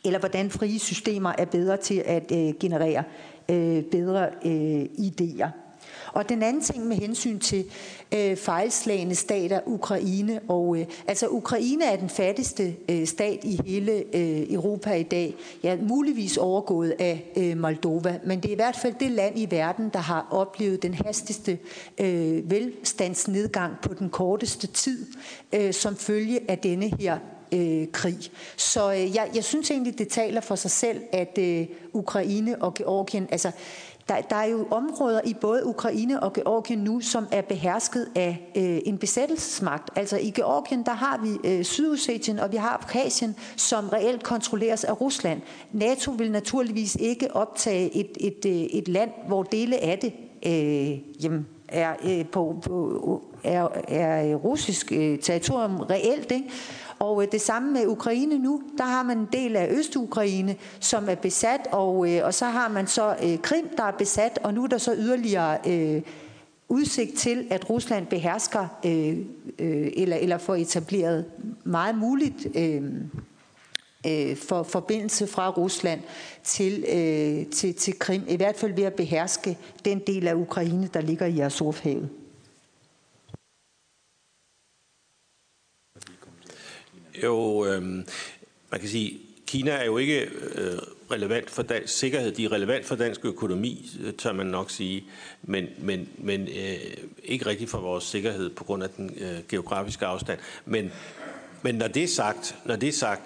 eller 0.04 0.18
hvordan 0.18 0.50
frie 0.50 0.78
systemer 0.78 1.32
er 1.38 1.44
bedre 1.44 1.76
til 1.76 2.02
at 2.06 2.32
øh, 2.32 2.54
generere 2.60 3.04
øh, 3.50 3.82
bedre 3.82 4.28
øh, 4.44 4.82
idéer. 4.82 5.65
Og 6.16 6.28
den 6.28 6.42
anden 6.42 6.62
ting 6.62 6.86
med 6.86 6.96
hensyn 6.96 7.38
til 7.38 7.64
øh, 8.14 8.36
fejlslagende 8.36 9.14
stater, 9.14 9.60
Ukraine. 9.66 10.40
Og, 10.48 10.78
øh, 10.78 10.86
altså 11.08 11.28
Ukraine 11.28 11.84
er 11.84 11.96
den 11.96 12.08
fattigste 12.08 12.76
øh, 12.88 13.06
stat 13.06 13.38
i 13.42 13.60
hele 13.66 13.92
øh, 13.92 14.52
Europa 14.52 14.94
i 14.94 15.02
dag. 15.02 15.34
Ja, 15.62 15.76
muligvis 15.76 16.36
overgået 16.36 16.94
af 16.98 17.32
øh, 17.36 17.58
Moldova, 17.58 18.18
men 18.24 18.40
det 18.40 18.48
er 18.48 18.52
i 18.52 18.56
hvert 18.56 18.76
fald 18.76 18.94
det 19.00 19.10
land 19.10 19.38
i 19.38 19.46
verden, 19.50 19.90
der 19.92 19.98
har 19.98 20.26
oplevet 20.30 20.82
den 20.82 20.94
hastigste 20.94 21.58
øh, 21.98 22.50
velstandsnedgang 22.50 23.72
på 23.82 23.94
den 23.94 24.10
korteste 24.10 24.66
tid, 24.66 25.06
øh, 25.52 25.72
som 25.72 25.96
følge 25.96 26.40
af 26.50 26.58
denne 26.58 26.92
her 26.98 27.18
øh, 27.52 27.86
krig. 27.92 28.18
Så 28.56 28.92
øh, 28.92 29.14
jeg, 29.14 29.30
jeg 29.34 29.44
synes 29.44 29.70
egentlig, 29.70 29.98
det 29.98 30.08
taler 30.08 30.40
for 30.40 30.54
sig 30.54 30.70
selv, 30.70 31.00
at 31.12 31.38
øh, 31.38 31.66
Ukraine 31.92 32.62
og 32.62 32.74
Georgien, 32.74 33.28
altså 33.30 33.50
der, 34.08 34.20
der 34.20 34.36
er 34.36 34.44
jo 34.44 34.66
områder 34.70 35.20
i 35.24 35.34
både 35.34 35.66
Ukraine 35.66 36.22
og 36.22 36.32
Georgien 36.32 36.78
nu, 36.78 37.00
som 37.00 37.26
er 37.32 37.42
behersket 37.42 38.08
af 38.14 38.52
øh, 38.56 38.78
en 38.84 38.98
besættelsesmagt. 38.98 39.90
Altså 39.96 40.18
i 40.18 40.30
Georgien, 40.30 40.82
der 40.84 40.92
har 40.92 41.20
vi 41.22 41.48
øh, 41.50 41.64
Sydossetien, 41.64 42.38
og 42.38 42.52
vi 42.52 42.56
har 42.56 42.68
Abkhazien, 42.68 43.36
som 43.56 43.88
reelt 43.88 44.22
kontrolleres 44.22 44.84
af 44.84 45.00
Rusland. 45.00 45.40
NATO 45.72 46.10
vil 46.10 46.30
naturligvis 46.30 46.94
ikke 46.94 47.36
optage 47.36 47.96
et, 47.96 48.10
et, 48.20 48.44
et, 48.44 48.46
øh, 48.46 48.52
et 48.52 48.88
land, 48.88 49.10
hvor 49.26 49.42
dele 49.42 49.78
af 49.82 49.98
det 49.98 50.12
øh, 50.46 51.24
jamen, 51.24 51.46
er, 51.68 51.94
øh, 52.04 52.26
på, 52.26 52.56
på, 52.62 53.22
er, 53.44 53.68
er 53.88 54.30
øh, 54.30 54.44
russisk 54.44 54.92
øh, 54.92 55.18
territorium 55.18 55.76
reelt. 55.76 56.32
Ikke? 56.32 56.50
Og 56.98 57.22
øh, 57.22 57.32
det 57.32 57.40
samme 57.40 57.72
med 57.72 57.86
Ukraine 57.86 58.38
nu. 58.38 58.62
Der 58.78 58.84
har 58.84 59.02
man 59.02 59.18
en 59.18 59.28
del 59.32 59.56
af 59.56 59.68
Øst-Ukraine, 59.70 60.56
som 60.80 61.08
er 61.08 61.14
besat, 61.14 61.60
og, 61.72 62.12
øh, 62.12 62.24
og 62.24 62.34
så 62.34 62.44
har 62.44 62.68
man 62.68 62.86
så 62.86 63.16
øh, 63.22 63.38
Krim, 63.42 63.68
der 63.76 63.84
er 63.84 63.92
besat, 63.92 64.38
og 64.42 64.54
nu 64.54 64.64
er 64.64 64.66
der 64.66 64.78
så 64.78 64.94
yderligere 64.94 65.58
øh, 65.66 66.02
udsigt 66.68 67.18
til, 67.18 67.46
at 67.50 67.70
Rusland 67.70 68.06
behersker 68.06 68.66
øh, 68.86 69.18
øh, 69.58 69.92
eller, 69.96 70.16
eller 70.16 70.38
får 70.38 70.54
etableret 70.54 71.24
meget 71.64 71.98
muligt 71.98 72.46
øh, 72.54 72.82
øh, 74.06 74.36
for 74.36 74.62
forbindelse 74.62 75.26
fra 75.26 75.50
Rusland 75.50 76.00
til, 76.44 76.84
øh, 76.88 77.46
til, 77.46 77.74
til 77.74 77.98
Krim, 77.98 78.22
i 78.28 78.36
hvert 78.36 78.56
fald 78.56 78.72
ved 78.72 78.84
at 78.84 78.94
beherske 78.94 79.58
den 79.84 79.98
del 80.06 80.28
af 80.28 80.34
Ukraine, 80.34 80.88
der 80.94 81.00
ligger 81.00 81.26
i 81.26 81.40
Azovhavet. 81.40 82.08
Jo, 87.22 87.66
øh, 87.66 87.82
man 87.82 88.80
kan 88.80 88.88
sige, 88.88 89.18
Kina 89.46 89.70
er 89.70 89.84
jo 89.84 89.98
ikke 89.98 90.20
øh, 90.54 90.78
relevant 91.10 91.50
for 91.50 91.62
dansk 91.62 91.98
sikkerhed. 91.98 92.32
De 92.32 92.44
er 92.44 92.52
relevant 92.52 92.86
for 92.86 92.96
dansk 92.96 93.24
økonomi, 93.24 93.90
øh, 94.04 94.12
tør 94.12 94.32
man 94.32 94.46
nok 94.46 94.70
sige, 94.70 95.04
men, 95.42 95.68
men, 95.78 96.08
men 96.18 96.48
øh, 96.48 96.76
ikke 97.24 97.46
rigtig 97.46 97.68
for 97.68 97.78
vores 97.78 98.04
sikkerhed 98.04 98.50
på 98.50 98.64
grund 98.64 98.82
af 98.82 98.90
den 98.90 99.10
øh, 99.20 99.38
geografiske 99.48 100.06
afstand. 100.06 100.38
Men, 100.64 100.92
men 101.62 101.74
når 101.74 101.88
det 101.88 102.02
er 102.02 102.08
sagt, 102.08 102.56
når 102.64 102.76
det 102.76 102.88
er 102.88 102.92
sagt, 102.92 103.22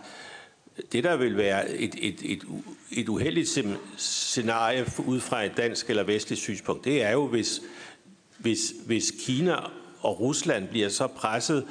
det 0.93 1.05
der 1.05 1.17
vil 1.17 1.37
være 1.37 1.71
et, 1.71 1.95
et, 1.99 2.21
et, 2.25 2.43
et 2.93 3.09
uheldigt 3.09 3.59
scenarie 3.97 4.87
ud 5.07 5.21
fra 5.21 5.45
et 5.45 5.53
dansk 5.57 5.91
eller 5.91 6.03
vestligt 6.03 6.41
synspunkt, 6.41 6.85
det 6.85 7.03
er 7.03 7.11
jo, 7.11 7.27
hvis, 7.27 7.61
hvis, 8.39 8.73
hvis 8.87 9.13
Kina 9.21 9.57
og 10.01 10.21
Rusland 10.21 10.69
bliver 10.69 10.89
så 10.89 11.07
presset 11.07 11.67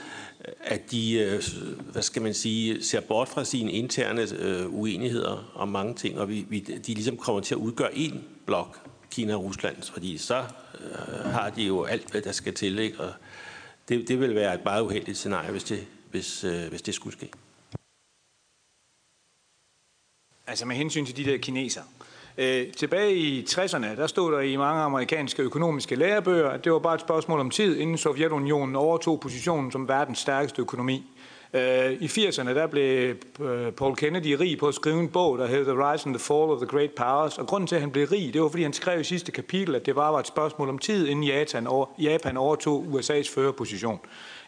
at 0.59 0.91
de, 0.91 1.13
øh, 1.13 1.43
hvad 1.91 2.01
skal 2.01 2.21
man 2.21 2.33
sige, 2.33 2.83
ser 2.83 2.99
bort 3.01 3.27
fra 3.27 3.45
sine 3.45 3.71
interne 3.71 4.27
øh, 4.39 4.73
uenigheder 4.73 5.51
om 5.55 5.69
mange 5.69 5.95
ting, 5.95 6.19
og 6.19 6.29
vi, 6.29 6.45
vi, 6.49 6.59
de 6.59 6.93
ligesom 6.93 7.17
kommer 7.17 7.41
til 7.41 7.55
at 7.55 7.59
udgøre 7.59 7.95
en 7.95 8.23
blok, 8.45 8.89
Kina 9.11 9.35
og 9.35 9.43
Rusland, 9.43 9.83
fordi 9.83 10.17
så 10.17 10.37
øh, 10.39 11.25
har 11.25 11.49
de 11.49 11.63
jo 11.63 11.83
alt, 11.83 12.11
hvad 12.11 12.21
der 12.21 12.31
skal 12.31 12.53
til, 12.53 12.79
ikke? 12.79 12.99
og 12.99 13.13
det, 13.89 14.07
det 14.07 14.19
vil 14.19 14.35
være 14.35 14.55
et 14.55 14.63
meget 14.63 14.81
uheldigt 14.81 15.17
scenarie, 15.17 15.51
hvis 15.51 15.63
det, 15.63 15.87
hvis, 16.11 16.43
øh, 16.43 16.69
hvis 16.69 16.81
det 16.81 16.93
skulle 16.93 17.13
ske. 17.13 17.29
Altså 20.47 20.65
med 20.65 20.75
hensyn 20.75 21.05
til 21.05 21.17
de 21.17 21.25
der 21.25 21.37
kinesere. 21.37 21.83
Øh, 22.41 22.67
tilbage 22.71 23.15
i 23.15 23.43
60'erne, 23.49 23.95
der 23.97 24.07
stod 24.07 24.33
der 24.33 24.39
i 24.39 24.55
mange 24.55 24.81
amerikanske 24.81 25.43
økonomiske 25.43 25.95
lærebøger, 25.95 26.49
at 26.49 26.63
det 26.63 26.71
var 26.71 26.79
bare 26.79 26.95
et 26.95 27.01
spørgsmål 27.01 27.39
om 27.39 27.49
tid, 27.49 27.77
inden 27.77 27.97
Sovjetunionen 27.97 28.75
overtog 28.75 29.19
positionen 29.19 29.71
som 29.71 29.87
verdens 29.87 30.19
stærkeste 30.19 30.61
økonomi. 30.61 31.03
Øh, 31.53 31.91
I 31.91 32.05
80'erne 32.05 32.49
der 32.49 32.67
blev 32.67 33.15
øh, 33.41 33.71
Paul 33.71 33.95
Kennedy 33.95 34.35
rig 34.39 34.57
på 34.57 34.67
at 34.67 34.75
skrive 34.75 34.99
en 34.99 35.09
bog, 35.09 35.37
der 35.37 35.47
hed 35.47 35.65
The 35.65 35.91
Rise 35.91 36.05
and 36.05 36.15
the 36.15 36.23
Fall 36.23 36.51
of 36.51 36.57
the 36.57 36.67
Great 36.67 36.91
Powers. 36.91 37.37
Og 37.37 37.47
grunden 37.47 37.67
til, 37.67 37.75
at 37.75 37.81
han 37.81 37.91
blev 37.91 38.07
rig, 38.07 38.33
det 38.33 38.41
var, 38.41 38.49
fordi 38.49 38.63
han 38.63 38.73
skrev 38.73 38.99
i 38.99 39.03
sidste 39.03 39.31
kapitel, 39.31 39.75
at 39.75 39.85
det 39.85 39.95
bare 39.95 40.13
var 40.13 40.19
et 40.19 40.27
spørgsmål 40.27 40.69
om 40.69 40.77
tid, 40.77 41.07
inden 41.07 41.23
Japan, 41.23 41.67
over, 41.67 41.85
Japan 41.99 42.37
overtog 42.37 42.85
USA's 42.91 43.33
førerposition. 43.35 43.99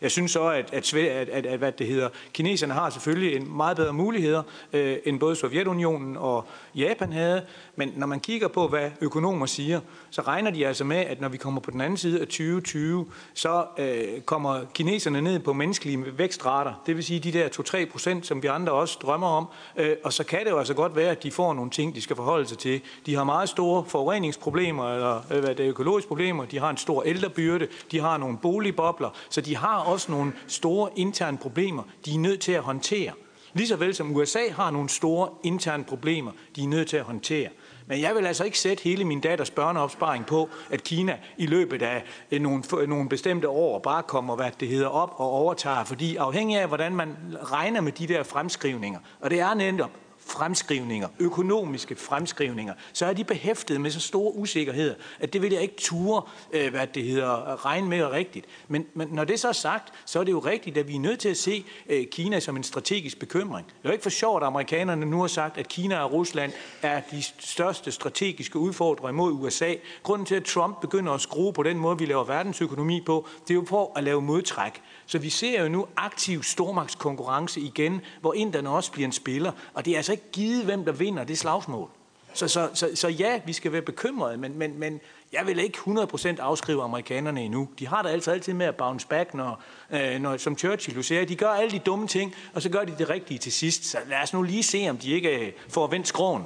Jeg 0.01 0.11
synes 0.11 0.31
så, 0.31 0.47
at, 0.47 0.73
at, 0.73 0.93
at, 0.93 1.29
at, 1.29 1.45
at 1.45 1.59
hvad 1.59 1.71
det 1.71 1.87
hedder, 1.87 2.09
kineserne 2.33 2.73
har 2.73 2.89
selvfølgelig 2.89 3.35
en 3.35 3.57
meget 3.57 3.77
bedre 3.77 3.93
muligheder, 3.93 4.43
øh, 4.73 4.97
end 5.05 5.19
både 5.19 5.35
Sovjetunionen 5.35 6.17
og 6.17 6.45
Japan 6.75 7.11
havde. 7.13 7.41
Men 7.75 7.93
når 7.95 8.07
man 8.07 8.19
kigger 8.19 8.47
på, 8.47 8.67
hvad 8.67 8.89
økonomer 9.01 9.45
siger, 9.45 9.79
så 10.09 10.21
regner 10.21 10.51
de 10.51 10.67
altså 10.67 10.83
med, 10.83 10.97
at 10.97 11.21
når 11.21 11.29
vi 11.29 11.37
kommer 11.37 11.61
på 11.61 11.71
den 11.71 11.81
anden 11.81 11.97
side 11.97 12.21
af 12.21 12.27
2020, 12.27 13.05
så 13.33 13.65
øh, 13.77 14.21
kommer 14.21 14.59
kineserne 14.73 15.21
ned 15.21 15.39
på 15.39 15.53
menneskelige 15.53 16.17
vækstrater. 16.17 16.73
Det 16.85 16.95
vil 16.95 17.03
sige 17.03 17.19
de 17.19 17.31
der 17.31 17.47
2-3 17.47 17.91
procent, 17.91 18.25
som 18.25 18.43
vi 18.43 18.47
andre 18.47 18.73
også 18.73 18.97
drømmer 19.01 19.27
om. 19.27 19.45
Øh, 19.77 19.95
og 20.03 20.13
så 20.13 20.23
kan 20.23 20.39
det 20.45 20.51
jo 20.51 20.57
altså 20.57 20.73
godt 20.73 20.95
være, 20.95 21.11
at 21.11 21.23
de 21.23 21.31
får 21.31 21.53
nogle 21.53 21.71
ting, 21.71 21.95
de 21.95 22.01
skal 22.01 22.15
forholde 22.15 22.47
sig 22.47 22.57
til. 22.57 22.81
De 23.05 23.15
har 23.15 23.23
meget 23.23 23.49
store 23.49 23.85
forureningsproblemer, 23.87 24.93
eller 24.93 25.21
øh, 25.31 25.39
hvad 25.39 25.55
det 25.55 25.65
er, 25.65 25.69
økologiske 25.69 26.07
problemer. 26.07 26.45
De 26.45 26.59
har 26.59 26.69
en 26.69 26.77
stor 26.77 27.03
ældrebyrde. 27.03 27.67
De 27.91 27.99
har 27.99 28.17
nogle 28.17 28.37
boligbobler. 28.37 29.09
Så 29.29 29.41
de 29.41 29.55
har 29.57 29.90
også 29.91 30.11
nogle 30.11 30.33
store 30.47 30.89
interne 30.95 31.37
problemer, 31.37 31.83
de 32.05 32.15
er 32.15 32.19
nødt 32.19 32.39
til 32.39 32.51
at 32.51 32.61
håndtere. 32.61 33.11
Ligeså 33.53 33.75
vel 33.75 33.95
som 33.95 34.15
USA 34.15 34.49
har 34.51 34.71
nogle 34.71 34.89
store 34.89 35.29
interne 35.43 35.83
problemer, 35.83 36.31
de 36.55 36.63
er 36.63 36.67
nødt 36.67 36.89
til 36.89 36.97
at 36.97 37.03
håndtere. 37.03 37.49
Men 37.87 38.01
jeg 38.01 38.15
vil 38.15 38.25
altså 38.25 38.43
ikke 38.43 38.59
sætte 38.59 38.83
hele 38.83 39.05
min 39.05 39.19
datters 39.19 39.51
børneopsparing 39.51 40.25
på, 40.25 40.49
at 40.69 40.83
Kina 40.83 41.17
i 41.37 41.45
løbet 41.45 41.81
af 41.81 42.03
øh, 42.31 42.41
nogle, 42.41 42.63
øh, 42.79 42.89
nogle 42.89 43.09
bestemte 43.09 43.49
år 43.49 43.79
bare 43.79 44.03
kommer, 44.03 44.35
hvad 44.35 44.51
det 44.59 44.67
hedder, 44.67 44.87
op 44.87 45.13
og 45.15 45.29
overtager. 45.29 45.83
Fordi 45.83 46.15
afhængig 46.15 46.57
af, 46.57 46.67
hvordan 46.67 46.95
man 46.95 47.15
regner 47.43 47.81
med 47.81 47.91
de 47.91 48.07
der 48.07 48.23
fremskrivninger, 48.23 48.99
og 49.19 49.29
det 49.29 49.39
er 49.39 49.53
netop 49.53 49.91
fremskrivninger, 50.31 51.07
økonomiske 51.19 51.95
fremskrivninger, 51.95 52.73
så 52.93 53.05
er 53.05 53.13
de 53.13 53.23
behæftet 53.23 53.81
med 53.81 53.91
så 53.91 53.99
store 53.99 54.35
usikkerheder, 54.35 54.95
at 55.19 55.33
det 55.33 55.41
vil 55.41 55.51
jeg 55.53 55.61
ikke 55.61 55.77
ture, 55.77 56.21
øh, 56.53 56.71
hvad 56.71 56.87
det 56.87 57.03
hedder, 57.03 57.65
regne 57.65 57.87
med 57.87 58.05
rigtigt. 58.05 58.45
Men, 58.67 58.85
men 58.93 59.07
når 59.11 59.23
det 59.23 59.39
så 59.39 59.47
er 59.47 59.51
sagt, 59.51 59.93
så 60.05 60.19
er 60.19 60.23
det 60.23 60.31
jo 60.31 60.39
rigtigt, 60.39 60.77
at 60.77 60.87
vi 60.87 60.95
er 60.95 60.99
nødt 60.99 61.19
til 61.19 61.29
at 61.29 61.37
se 61.37 61.65
øh, 61.89 62.05
Kina 62.11 62.39
som 62.39 62.57
en 62.57 62.63
strategisk 62.63 63.19
bekymring. 63.19 63.67
Det 63.67 63.73
er 63.83 63.89
jo 63.89 63.91
ikke 63.91 64.03
for 64.03 64.09
sjovt, 64.09 64.43
at 64.43 64.47
amerikanerne 64.47 65.05
nu 65.05 65.19
har 65.19 65.27
sagt, 65.27 65.57
at 65.57 65.67
Kina 65.67 65.99
og 65.99 66.11
Rusland 66.11 66.51
er 66.81 67.01
de 67.11 67.23
største 67.39 67.91
strategiske 67.91 68.59
udfordrere 68.59 69.13
mod 69.13 69.31
USA. 69.31 69.73
Grunden 70.03 70.25
til, 70.25 70.35
at 70.35 70.43
Trump 70.43 70.81
begynder 70.81 71.13
at 71.13 71.21
skrue 71.21 71.53
på 71.53 71.63
den 71.63 71.77
måde, 71.77 71.97
vi 71.97 72.05
laver 72.05 72.23
verdensøkonomi 72.23 73.01
på, 73.05 73.27
det 73.41 73.49
er 73.49 73.55
jo 73.55 73.61
på 73.61 73.85
at 73.85 74.03
lave 74.03 74.21
modtræk. 74.21 74.81
Så 75.11 75.19
vi 75.19 75.29
ser 75.29 75.61
jo 75.61 75.69
nu 75.69 75.87
aktiv 75.95 76.43
stormagtskonkurrence 76.43 77.61
igen, 77.61 78.01
hvor 78.21 78.33
inderne 78.33 78.69
også 78.69 78.91
bliver 78.91 79.05
en 79.05 79.11
spiller. 79.11 79.51
Og 79.73 79.85
det 79.85 79.93
er 79.93 79.97
altså 79.97 80.11
ikke 80.11 80.31
givet, 80.31 80.65
hvem 80.65 80.85
der 80.85 80.91
vinder 80.91 81.23
det 81.23 81.37
slagsmål. 81.37 81.89
Så, 82.33 82.47
så, 82.47 82.69
så, 82.73 82.89
så 82.95 83.07
ja, 83.07 83.39
vi 83.45 83.53
skal 83.53 83.71
være 83.71 83.81
bekymrede, 83.81 84.37
men, 84.37 84.57
men, 84.57 84.79
men 84.79 84.99
jeg 85.31 85.47
vil 85.47 85.59
ikke 85.59 85.77
100% 85.77 86.27
afskrive 86.39 86.83
amerikanerne 86.83 87.41
endnu. 87.41 87.69
De 87.79 87.87
har 87.87 88.01
da 88.01 88.09
altid, 88.09 88.33
altid 88.33 88.53
med 88.53 88.65
at 88.65 88.75
bounce 88.75 89.07
back, 89.07 89.33
når, 89.33 89.63
øh, 89.91 90.19
når, 90.19 90.37
som 90.37 90.57
Churchill 90.57 90.97
du 90.97 91.03
siger. 91.03 91.25
De 91.25 91.35
gør 91.35 91.49
alle 91.49 91.71
de 91.71 91.79
dumme 91.79 92.07
ting, 92.07 92.35
og 92.53 92.61
så 92.61 92.69
gør 92.69 92.83
de 92.83 92.95
det 92.97 93.09
rigtige 93.09 93.37
til 93.37 93.51
sidst. 93.51 93.85
Så 93.85 93.97
lad 94.07 94.21
os 94.23 94.33
nu 94.33 94.41
lige 94.41 94.63
se, 94.63 94.87
om 94.89 94.97
de 94.97 95.11
ikke 95.11 95.45
øh, 95.45 95.51
får 95.69 95.87
vendt 95.87 96.07
skroen. 96.07 96.43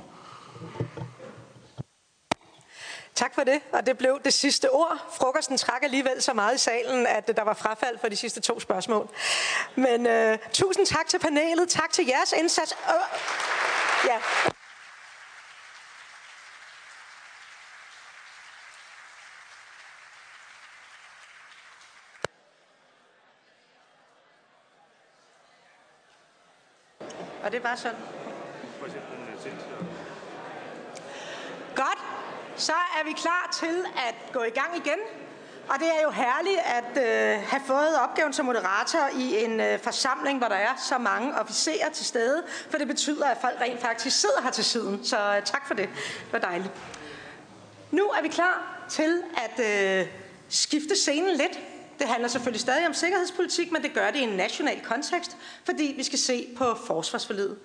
Tak 3.16 3.36
for 3.36 3.44
det, 3.44 3.62
og 3.72 3.86
det 3.86 3.98
blev 3.98 4.20
det 4.26 4.34
sidste 4.34 4.72
ord. 4.72 4.98
Frokosten 5.18 5.58
trak 5.58 5.84
alligevel 5.84 6.22
så 6.22 6.34
meget 6.34 6.56
i 6.56 6.58
salen, 6.58 7.08
at 7.08 7.28
der 7.38 7.44
var 7.44 7.54
frafald 7.54 7.98
for 8.00 8.08
de 8.08 8.16
sidste 8.16 8.42
to 8.42 8.60
spørgsmål. 8.60 9.10
Men 9.76 10.08
uh, 10.08 10.38
tusind 10.54 10.86
tak 10.86 11.08
til 11.08 11.20
panelet, 11.20 11.70
tak 11.70 11.92
til 11.92 12.06
jeres 12.08 12.32
indsats. 12.32 12.76
Uh, 12.88 13.20
ja. 14.06 14.18
Og 27.44 27.52
det 27.52 27.64
var 27.64 27.76
sådan. 27.76 27.98
Godt 31.76 32.15
så 32.58 32.74
er 32.74 33.06
vi 33.06 33.12
klar 33.12 33.58
til 33.60 33.86
at 34.08 34.16
gå 34.34 34.44
i 34.44 34.50
gang 34.50 34.78
igen. 34.78 35.00
Og 35.70 35.80
det 35.80 35.88
er 35.88 36.02
jo 36.04 36.10
herligt 36.10 36.60
at 36.66 36.98
øh, 36.98 37.44
have 37.48 37.62
fået 37.68 38.00
opgaven 38.00 38.34
som 38.34 38.46
moderator 38.46 39.10
i 39.18 39.44
en 39.44 39.60
øh, 39.60 39.80
forsamling, 39.80 40.38
hvor 40.38 40.48
der 40.48 40.56
er 40.56 40.76
så 40.90 40.98
mange 40.98 41.36
officerer 41.40 41.90
til 41.90 42.06
stede, 42.06 42.44
for 42.70 42.78
det 42.78 42.88
betyder, 42.88 43.28
at 43.28 43.38
folk 43.42 43.62
rent 43.62 43.82
faktisk 43.82 44.20
sidder 44.20 44.42
her 44.42 44.52
til 44.52 44.64
siden. 44.64 45.06
Så 45.06 45.18
øh, 45.18 45.44
tak 45.44 45.68
for 45.68 45.74
det. 45.74 45.90
Det 45.96 46.34
var 46.34 46.40
dejligt. 46.40 46.72
Nu 47.92 48.04
er 48.04 48.22
vi 48.22 48.28
klar 48.28 48.86
til 48.90 49.24
at 49.38 49.66
øh, 50.00 50.08
skifte 50.50 50.96
scenen 50.96 51.36
lidt. 51.36 51.60
Det 52.00 52.08
handler 52.08 52.28
selvfølgelig 52.28 52.62
stadig 52.62 52.88
om 52.88 52.94
sikkerhedspolitik, 52.94 53.72
men 53.72 53.84
det 53.84 53.94
gør 53.94 54.12
det 54.12 54.20
i 54.20 54.24
en 54.24 54.38
national 54.38 54.82
kontekst, 54.82 55.38
fordi 55.64 55.94
vi 55.98 56.04
skal 56.04 56.20
se 56.20 56.48
på 56.58 56.76
forsvarsforledet. 56.88 57.58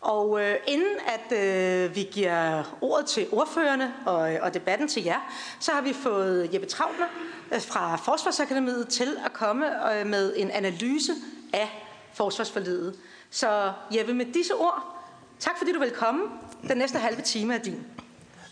Og 0.00 0.40
øh, 0.42 0.56
inden 0.66 0.96
at 1.06 1.38
øh, 1.38 1.94
vi 1.94 2.08
giver 2.12 2.62
ordet 2.80 3.06
til 3.06 3.26
ordførerne 3.32 3.94
og, 4.06 4.34
øh, 4.34 4.38
og 4.42 4.54
debatten 4.54 4.88
til 4.88 5.04
jer, 5.04 5.32
så 5.60 5.72
har 5.72 5.80
vi 5.80 5.92
fået 5.92 6.54
Jeppe 6.54 6.66
Travner 6.66 7.06
øh, 7.52 7.60
fra 7.60 7.96
Forsvarsakademiet 7.96 8.88
til 8.88 9.16
at 9.24 9.32
komme 9.32 9.94
øh, 9.94 10.06
med 10.06 10.34
en 10.36 10.50
analyse 10.50 11.12
af 11.52 11.86
forsvarsforledet. 12.12 12.96
Så 13.30 13.72
Jeppe, 13.96 14.14
med 14.14 14.26
disse 14.26 14.54
ord, 14.54 15.02
tak 15.38 15.58
fordi 15.58 15.72
du 15.72 15.78
vil 15.78 15.90
komme. 15.90 16.22
Den 16.68 16.78
næste 16.78 16.98
halve 16.98 17.22
time 17.22 17.54
er 17.54 17.58
din. 17.58 17.86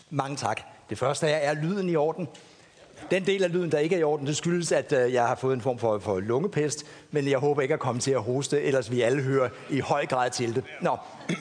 Mange 0.09 0.37
tak. 0.37 0.61
Det 0.89 0.97
første 0.97 1.27
er, 1.27 1.51
er 1.51 1.53
lyden 1.53 1.89
i 1.89 1.95
orden? 1.95 2.27
Den 3.11 3.25
del 3.25 3.43
af 3.43 3.51
lyden, 3.51 3.71
der 3.71 3.79
ikke 3.79 3.95
er 3.95 3.99
i 3.99 4.03
orden, 4.03 4.27
det 4.27 4.37
skyldes, 4.37 4.71
at 4.71 4.93
øh, 4.93 5.13
jeg 5.13 5.27
har 5.27 5.35
fået 5.35 5.53
en 5.53 5.61
form 5.61 5.79
for, 5.79 5.99
for 5.99 6.19
lungepest, 6.19 6.85
men 7.11 7.29
jeg 7.29 7.39
håber 7.39 7.61
ikke 7.61 7.73
at 7.73 7.79
komme 7.79 8.01
til 8.01 8.11
at 8.11 8.21
hoste, 8.21 8.61
ellers 8.61 8.91
vi 8.91 9.01
alle 9.01 9.21
hører 9.21 9.49
i 9.69 9.79
høj 9.79 10.05
grad 10.05 10.29
til 10.29 10.55
det. 10.55 10.63
Nå. 10.81 10.97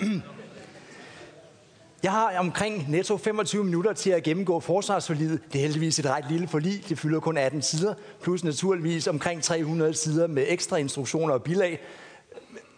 Jeg 2.03 2.13
har 2.13 2.39
omkring 2.39 2.91
netto 2.91 3.17
25 3.17 3.65
minutter 3.65 3.93
til 3.93 4.11
at 4.11 4.23
gennemgå 4.23 4.61
forsvarsforliget. 4.61 5.41
Det 5.53 5.59
er 5.59 5.63
heldigvis 5.63 5.99
et 5.99 6.07
ret 6.07 6.25
lille 6.31 6.49
forlig. 6.49 6.89
Det 6.89 6.99
fylder 6.99 7.21
kun 7.21 7.37
18 7.37 7.63
sider, 7.63 7.95
plus 8.23 8.45
naturligvis 8.45 9.07
omkring 9.07 9.43
300 9.43 9.95
sider 9.95 10.27
med 10.27 10.45
ekstra 10.49 10.77
instruktioner 10.77 11.35
og 11.35 11.43
bilag. 11.43 11.81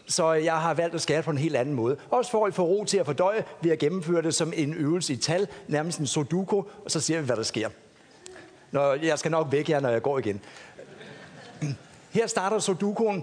Så 0.06 0.32
jeg 0.32 0.54
har 0.54 0.74
valgt 0.74 0.94
at 0.94 1.00
skære 1.00 1.22
på 1.22 1.30
en 1.30 1.38
helt 1.38 1.56
anden 1.56 1.74
måde. 1.74 1.96
Også 2.10 2.30
for 2.30 2.46
at 2.46 2.54
få 2.54 2.62
ro 2.62 2.84
til 2.84 2.98
at 2.98 3.06
fordøje, 3.06 3.44
ved 3.62 3.70
at 3.70 3.78
gennemføre 3.78 4.22
det 4.22 4.34
som 4.34 4.52
en 4.56 4.74
øvelse 4.74 5.12
i 5.12 5.16
tal, 5.16 5.48
nærmest 5.68 5.98
en 5.98 6.06
sudoku, 6.06 6.56
og 6.56 6.90
så 6.90 7.00
ser 7.00 7.20
vi, 7.20 7.26
hvad 7.26 7.36
der 7.36 7.42
sker. 7.42 7.68
Når, 8.70 8.94
jeg 8.94 9.18
skal 9.18 9.30
nok 9.30 9.46
væk 9.52 9.68
jer, 9.68 9.80
når 9.80 9.88
jeg 9.88 10.02
går 10.02 10.18
igen. 10.18 10.40
Her 12.10 12.26
starter 12.26 12.58
Sudoku'en. 12.58 13.22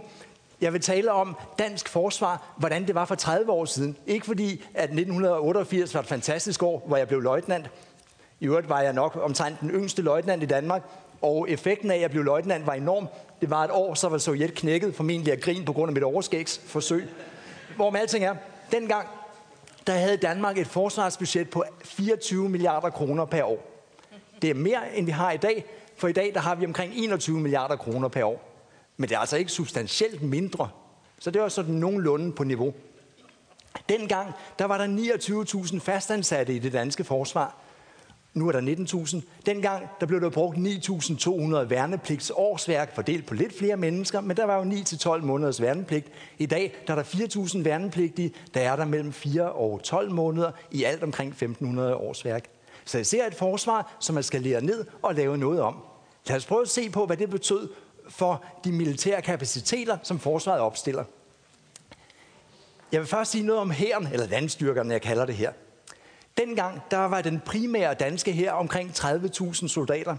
Jeg 0.61 0.73
vil 0.73 0.81
tale 0.81 1.11
om 1.11 1.35
dansk 1.59 1.89
forsvar, 1.89 2.53
hvordan 2.57 2.87
det 2.87 2.95
var 2.95 3.05
for 3.05 3.15
30 3.15 3.51
år 3.51 3.65
siden. 3.65 3.97
Ikke 4.07 4.25
fordi, 4.25 4.65
at 4.73 4.83
1988 4.83 5.93
var 5.93 5.99
et 5.99 6.07
fantastisk 6.07 6.63
år, 6.63 6.83
hvor 6.87 6.97
jeg 6.97 7.07
blev 7.07 7.21
løjtnant. 7.21 7.69
I 8.39 8.45
øvrigt 8.45 8.69
var 8.69 8.81
jeg 8.81 8.93
nok 8.93 9.19
omtrent 9.21 9.61
den 9.61 9.69
yngste 9.69 10.01
løjtnant 10.01 10.43
i 10.43 10.45
Danmark, 10.45 10.81
og 11.21 11.49
effekten 11.49 11.91
af, 11.91 11.95
at 11.95 12.01
jeg 12.01 12.11
blev 12.11 12.23
løjtnant, 12.23 12.67
var 12.67 12.73
enorm. 12.73 13.07
Det 13.41 13.49
var 13.49 13.63
et 13.63 13.71
år, 13.71 13.93
så 13.93 14.09
var 14.09 14.17
Sovjet 14.17 14.53
knækket, 14.53 14.95
formentlig 14.95 15.33
af 15.33 15.39
grin 15.39 15.65
på 15.65 15.73
grund 15.73 15.89
af 15.89 15.93
mit 15.93 16.03
overskægsforsøg. 16.03 17.09
Hvor 17.75 17.89
med 17.89 17.99
alting 17.99 18.25
er, 18.25 18.35
dengang, 18.71 19.07
der 19.87 19.93
havde 19.93 20.17
Danmark 20.17 20.57
et 20.57 20.67
forsvarsbudget 20.67 21.49
på 21.49 21.63
24 21.83 22.49
milliarder 22.49 22.89
kroner 22.89 23.25
per 23.25 23.43
år. 23.43 23.76
Det 24.41 24.49
er 24.49 24.53
mere, 24.53 24.97
end 24.97 25.05
vi 25.05 25.11
har 25.11 25.31
i 25.31 25.37
dag, 25.37 25.65
for 25.97 26.07
i 26.07 26.11
dag 26.11 26.31
der 26.33 26.39
har 26.39 26.55
vi 26.55 26.65
omkring 26.65 26.93
21 26.95 27.39
milliarder 27.39 27.75
kroner 27.75 28.07
per 28.07 28.23
år. 28.23 28.47
Men 28.97 29.09
det 29.09 29.15
er 29.15 29.19
altså 29.19 29.37
ikke 29.37 29.51
substantielt 29.51 30.21
mindre. 30.21 30.69
Så 31.19 31.31
det 31.31 31.41
var 31.41 31.49
sådan 31.49 31.73
nogenlunde 31.73 32.31
på 32.31 32.43
niveau. 32.43 32.73
Dengang, 33.89 34.33
der 34.59 34.65
var 34.65 34.77
der 34.77 34.87
29.000 35.67 35.79
fastansatte 35.79 36.53
i 36.53 36.59
det 36.59 36.73
danske 36.73 37.03
forsvar. 37.03 37.55
Nu 38.33 38.47
er 38.47 38.51
der 38.51 38.61
19.000. 38.61 39.21
Dengang 39.45 39.87
der 39.99 40.05
blev 40.05 40.21
der 40.21 40.29
brugt 40.29 40.57
9.200 40.57 41.55
værnepligtsårsværk, 41.55 42.95
fordelt 42.95 43.25
på 43.25 43.33
lidt 43.33 43.57
flere 43.57 43.77
mennesker, 43.77 44.21
men 44.21 44.37
der 44.37 44.45
var 44.45 44.55
jo 44.55 44.63
9-12 44.63 45.17
måneders 45.17 45.61
værnepligt. 45.61 46.07
I 46.37 46.45
dag 46.45 46.75
der 46.87 46.93
er 46.93 46.97
der 46.97 47.03
4.000 47.03 47.63
værnepligtige, 47.63 48.33
der 48.53 48.61
er 48.61 48.75
der 48.75 48.85
mellem 48.85 49.13
4 49.13 49.51
og 49.51 49.83
12 49.83 50.11
måneder, 50.11 50.51
i 50.71 50.83
alt 50.83 51.03
omkring 51.03 51.35
1.500 51.41 51.79
årsværk. 51.81 52.56
Så 52.87 52.97
jeg 52.97 53.05
ser 53.05 53.27
et 53.27 53.35
forsvar, 53.35 53.95
som 53.99 54.13
man 54.13 54.23
skal 54.23 54.41
lære 54.41 54.61
ned 54.61 54.85
og 55.01 55.15
lave 55.15 55.37
noget 55.37 55.61
om. 55.61 55.75
Lad 56.27 56.37
os 56.37 56.45
prøve 56.45 56.61
at 56.61 56.69
se 56.69 56.89
på, 56.89 57.05
hvad 57.05 57.17
det 57.17 57.29
betød 57.29 57.69
for 58.09 58.43
de 58.63 58.71
militære 58.71 59.21
kapaciteter, 59.21 59.97
som 60.03 60.19
forsvaret 60.19 60.61
opstiller. 60.61 61.03
Jeg 62.91 63.01
vil 63.01 63.07
først 63.07 63.31
sige 63.31 63.45
noget 63.45 63.61
om 63.61 63.71
hæren, 63.71 64.07
eller 64.07 64.27
landstyrkerne, 64.27 64.93
jeg 64.93 65.01
kalder 65.01 65.25
det 65.25 65.35
her. 65.35 65.51
Dengang 66.37 66.81
der 66.91 66.97
var 66.97 67.21
den 67.21 67.39
primære 67.39 67.93
danske 67.93 68.31
her 68.31 68.51
omkring 68.51 68.89
30.000 68.89 69.67
soldater. 69.67 70.15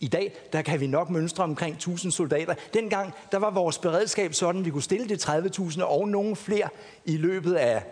I 0.00 0.08
dag 0.08 0.34
der 0.52 0.62
kan 0.62 0.80
vi 0.80 0.86
nok 0.86 1.10
mønstre 1.10 1.44
omkring 1.44 1.74
1000 1.74 2.12
soldater. 2.12 2.54
Dengang 2.74 3.12
der 3.32 3.38
var 3.38 3.50
vores 3.50 3.78
beredskab 3.78 4.34
sådan, 4.34 4.60
at 4.60 4.64
vi 4.64 4.70
kunne 4.70 4.82
stille 4.82 5.08
de 5.08 5.14
30.000 5.14 5.82
og 5.82 6.08
nogen 6.08 6.36
flere 6.36 6.68
i 7.04 7.16
løbet 7.16 7.54
af 7.54 7.84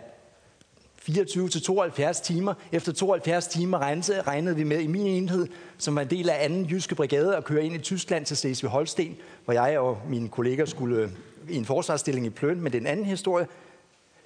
24 1.03 1.49
til 1.49 1.63
72 1.63 2.21
timer. 2.21 2.55
Efter 2.73 2.93
72 2.93 3.47
timer 3.47 3.79
regnede, 3.79 4.23
regnede 4.23 4.57
vi 4.57 4.65
med 4.65 4.81
i 4.81 4.87
min 4.87 5.07
enhed, 5.07 5.49
som 5.79 5.95
var 5.95 6.03
en 6.03 6.11
del 6.11 6.31
af 6.31 6.45
anden 6.45 6.65
jyske 6.65 6.95
brigade, 6.95 7.37
at 7.37 7.45
køre 7.45 7.65
ind 7.65 7.75
i 7.75 7.79
Tyskland 7.79 8.27
til 8.27 8.37
Slesvig 8.37 8.71
Holsten, 8.71 9.17
hvor 9.45 9.55
jeg 9.55 9.79
og 9.79 9.99
mine 10.09 10.29
kolleger 10.29 10.65
skulle 10.65 10.97
øh, 10.97 11.11
i 11.49 11.57
en 11.57 11.65
forsvarsstilling 11.65 12.27
i 12.27 12.31
Pløn, 12.31 12.61
men 12.61 12.73
den 12.73 12.87
anden 12.87 13.07
historie. 13.07 13.47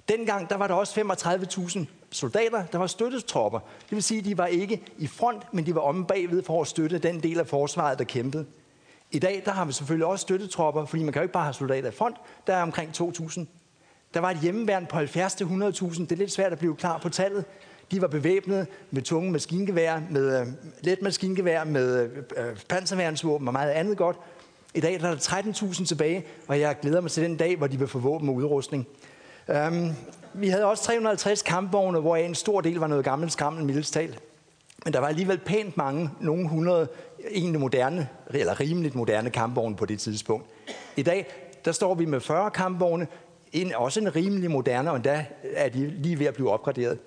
Dengang 0.09 0.49
der 0.49 0.57
var 0.57 0.67
der 0.67 0.73
også 0.73 1.01
35.000 1.01 1.85
soldater, 2.11 2.65
der 2.65 2.77
var 2.77 2.87
støttetropper. 2.87 3.59
Det 3.59 3.91
vil 3.91 4.03
sige, 4.03 4.19
at 4.19 4.25
de 4.25 4.37
var 4.37 4.45
ikke 4.45 4.81
i 4.97 5.07
front, 5.07 5.53
men 5.53 5.65
de 5.65 5.75
var 5.75 5.81
omme 5.81 6.05
bagved 6.05 6.43
for 6.43 6.61
at 6.61 6.67
støtte 6.67 6.97
den 6.97 7.23
del 7.23 7.39
af 7.39 7.47
forsvaret, 7.47 7.99
der 7.99 8.05
kæmpede. 8.05 8.45
I 9.11 9.19
dag 9.19 9.41
der 9.45 9.51
har 9.51 9.65
vi 9.65 9.71
selvfølgelig 9.71 10.05
også 10.05 10.21
støttetropper, 10.21 10.85
fordi 10.85 11.03
man 11.03 11.13
kan 11.13 11.19
jo 11.19 11.23
ikke 11.23 11.33
bare 11.33 11.43
have 11.43 11.53
soldater 11.53 11.89
i 11.89 11.91
front. 11.91 12.15
Der 12.47 12.53
er 12.53 12.61
omkring 12.61 12.91
2.000. 13.01 13.45
Der 14.13 14.19
var 14.19 14.31
et 14.31 14.39
hjemmeværn 14.39 14.85
på 14.85 14.97
70-100.000. 14.97 15.05
Det 15.99 16.11
er 16.11 16.15
lidt 16.15 16.31
svært 16.31 16.51
at 16.51 16.59
blive 16.59 16.75
klar 16.75 16.97
på 16.97 17.09
tallet. 17.09 17.45
De 17.91 18.01
var 18.01 18.07
bevæbnet 18.07 18.67
med 18.91 19.01
tunge 19.01 19.31
maskingevær, 19.31 20.01
med 20.09 20.41
øh, 20.41 20.47
let 20.81 21.01
maskingevær, 21.01 21.63
med 21.63 22.03
øh, 22.03 22.09
øh 22.37 22.57
panserværnsvåben 22.69 23.47
og 23.47 23.53
meget 23.53 23.71
andet 23.71 23.97
godt. 23.97 24.17
I 24.73 24.79
dag 24.79 24.99
der 24.99 25.07
er 25.07 25.11
der 25.11 25.19
13.000 25.19 25.85
tilbage, 25.85 26.25
og 26.47 26.59
jeg 26.59 26.79
glæder 26.81 27.01
mig 27.01 27.11
til 27.11 27.23
den 27.23 27.37
dag, 27.37 27.57
hvor 27.57 27.67
de 27.67 27.79
vil 27.79 27.87
få 27.87 27.99
våben 27.99 28.29
og 28.29 28.35
udrustning. 28.35 28.87
Um, 29.47 29.91
vi 30.33 30.47
havde 30.47 30.65
også 30.65 30.83
350 30.83 31.41
kampvogne, 31.41 31.99
hvor 31.99 32.15
en 32.15 32.35
stor 32.35 32.61
del 32.61 32.77
var 32.77 32.87
noget 32.87 33.05
gammelt 33.05 33.31
skrammel 33.31 33.65
mildestal. 33.65 34.19
Men 34.85 34.93
der 34.93 34.99
var 34.99 35.07
alligevel 35.07 35.37
pænt 35.37 35.77
mange, 35.77 36.09
nogle 36.21 36.43
100 36.43 36.87
egentlig 37.31 37.59
moderne, 37.59 38.09
eller 38.29 38.59
rimeligt 38.59 38.95
moderne 38.95 39.29
kampvogne 39.29 39.75
på 39.75 39.85
det 39.85 39.99
tidspunkt. 39.99 40.45
I 40.95 41.01
dag, 41.01 41.27
der 41.65 41.71
står 41.71 41.95
vi 41.95 42.05
med 42.05 42.19
40 42.19 42.51
kampvogne, 42.51 43.07
en, 43.53 43.75
også 43.75 43.99
en 43.99 44.15
rimelig 44.15 44.51
moderne, 44.51 44.89
og 44.89 44.95
endda 44.95 45.25
er 45.43 45.69
de 45.69 45.87
lige 45.87 46.19
ved 46.19 46.25
at 46.25 46.33
blive 46.33 46.51
opgraderet. 46.51 46.97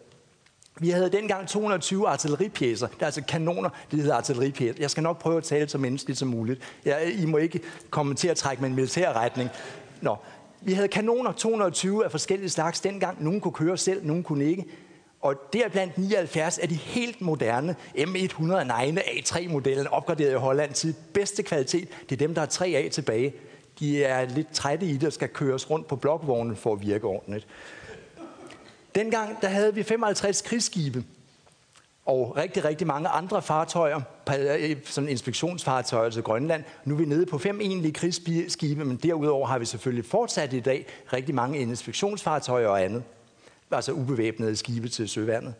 Vi 0.81 0.91
havde 0.91 1.13
dengang 1.13 1.49
220 1.49 2.09
artilleripjæser. 2.09 2.87
Det 2.87 3.03
er 3.03 3.07
altså 3.07 3.23
kanoner, 3.23 3.71
det 3.91 3.99
hedder 3.99 4.15
artilleripjæser. 4.15 4.75
Jeg 4.81 4.91
skal 4.91 5.03
nok 5.03 5.19
prøve 5.19 5.37
at 5.37 5.45
tale 5.45 5.69
så 5.69 5.79
menneskeligt 5.79 6.19
som 6.19 6.29
muligt. 6.29 6.61
Jeg, 6.85 7.13
I 7.19 7.27
må 7.27 7.37
ikke 7.37 7.61
komme 7.91 8.15
til 8.15 8.29
at 8.29 8.37
trække 8.37 8.61
med 8.61 8.71
en 8.71 8.77
militær 8.77 9.13
retning. 9.13 9.51
Nå, 10.01 10.17
vi 10.61 10.73
havde 10.73 10.89
kanoner, 10.89 11.33
220 11.33 12.05
af 12.05 12.11
forskellige 12.11 12.51
slags 12.51 12.81
dengang. 12.81 13.25
Nogle 13.25 13.41
kunne 13.41 13.53
køre 13.53 13.77
selv, 13.77 14.07
nogle 14.07 14.23
kunne 14.23 14.45
ikke. 14.45 14.65
Og 15.21 15.37
blandt 15.73 15.99
79 15.99 16.59
er 16.59 16.67
de 16.67 16.75
helt 16.75 17.21
moderne 17.21 17.77
M109 17.97 18.99
A3-modellen, 18.99 19.87
opgraderet 19.87 20.33
i 20.33 20.35
Holland 20.35 20.73
til 20.73 20.95
bedste 21.15 21.43
kvalitet. 21.43 21.89
Det 22.09 22.13
er 22.13 22.27
dem, 22.27 22.35
der 22.35 22.43
er 22.43 22.47
3A 22.47 22.89
tilbage. 22.89 23.33
De 23.81 24.05
er 24.05 24.29
lidt 24.29 24.53
trætte 24.53 24.87
i 24.87 24.93
det 24.93 25.07
og 25.07 25.13
skal 25.13 25.29
køres 25.29 25.71
rundt 25.71 25.87
på 25.87 25.97
blokvognen 25.97 26.57
for 26.57 26.73
at 26.73 26.81
virke 26.81 27.05
ordentligt. 27.05 27.47
Dengang 28.95 29.43
der 29.43 29.49
havde 29.49 29.75
vi 29.75 29.83
55 29.83 30.43
krigsskibe 30.43 31.05
og 32.07 32.37
rigtig, 32.37 32.65
rigtig 32.65 32.87
mange 32.87 33.09
andre 33.09 33.43
fartøjer, 33.43 34.01
øh, 34.39 34.77
sådan 34.85 35.09
inspektionsfartøjer 35.09 36.11
til 36.11 36.23
Grønland. 36.23 36.65
Nu 36.85 36.95
er 36.95 36.99
vi 36.99 37.05
nede 37.05 37.27
på 37.27 37.39
fem 37.39 37.61
egentlige 37.61 37.93
krigsskibe, 37.93 38.85
men 38.85 38.97
derudover 38.97 39.47
har 39.47 39.59
vi 39.59 39.65
selvfølgelig 39.65 40.05
fortsat 40.05 40.53
i 40.53 40.61
dag 40.61 40.87
rigtig 41.13 41.35
mange 41.35 41.59
inspektionsfartøjer 41.59 42.69
og 42.69 42.85
andet. 42.85 43.03
Altså 43.71 43.93
ubevæbnede 43.93 44.57
skibe 44.57 44.89
til 44.89 45.09
søværnet. 45.09 45.55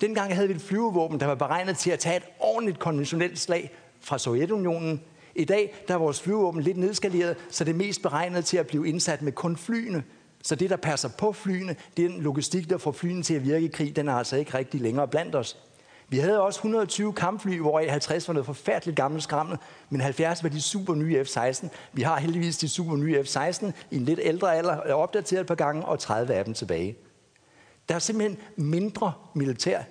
Dengang 0.00 0.34
havde 0.34 0.48
vi 0.48 0.54
et 0.54 0.60
flyvevåben, 0.60 1.20
der 1.20 1.26
var 1.26 1.34
beregnet 1.34 1.78
til 1.78 1.90
at 1.90 1.98
tage 1.98 2.16
et 2.16 2.22
ordentligt 2.40 2.78
konventionelt 2.78 3.38
slag 3.38 3.70
fra 4.00 4.18
Sovjetunionen. 4.18 5.02
I 5.36 5.44
dag 5.44 5.74
der 5.88 5.94
er 5.94 5.98
vores 5.98 6.20
flyvåben 6.20 6.62
lidt 6.62 6.76
nedskaleret, 6.76 7.36
så 7.50 7.64
det 7.64 7.72
er 7.72 7.76
mest 7.76 8.02
beregnet 8.02 8.44
til 8.44 8.56
at 8.56 8.66
blive 8.66 8.88
indsat 8.88 9.22
med 9.22 9.32
kun 9.32 9.56
flyene. 9.56 10.04
Så 10.42 10.54
det, 10.54 10.70
der 10.70 10.76
passer 10.76 11.08
på 11.18 11.32
flyene, 11.32 11.76
den 11.96 12.20
logistik, 12.20 12.70
der 12.70 12.78
får 12.78 12.92
flyene 12.92 13.22
til 13.22 13.34
at 13.34 13.44
virke 13.44 13.64
i 13.64 13.68
krig, 13.68 13.96
den 13.96 14.08
er 14.08 14.12
altså 14.12 14.36
ikke 14.36 14.58
rigtig 14.58 14.80
længere 14.80 15.08
blandt 15.08 15.34
os. 15.34 15.58
Vi 16.08 16.18
havde 16.18 16.42
også 16.42 16.58
120 16.58 17.12
kampfly, 17.12 17.58
hvor 17.58 17.82
50 17.88 18.28
var 18.28 18.34
noget 18.34 18.46
forfærdeligt 18.46 18.96
gammelt 18.96 19.22
skrammel, 19.22 19.58
men 19.90 20.00
70 20.00 20.42
var 20.42 20.48
de 20.48 20.60
super 20.60 20.94
nye 20.94 21.24
F-16. 21.24 21.68
Vi 21.92 22.02
har 22.02 22.18
heldigvis 22.18 22.58
de 22.58 22.68
super 22.68 22.96
nye 22.96 23.22
F-16 23.24 23.70
i 23.90 23.96
en 23.96 24.04
lidt 24.04 24.20
ældre 24.22 24.56
alder, 24.56 24.92
opdateret 24.92 25.40
et 25.40 25.46
par 25.46 25.54
gange, 25.54 25.84
og 25.84 25.98
30 25.98 26.34
af 26.34 26.44
dem 26.44 26.54
tilbage. 26.54 26.96
Der 27.88 27.94
er 27.94 27.98
simpelthen 27.98 28.38
mindre 28.56 29.12
militær 29.34 29.82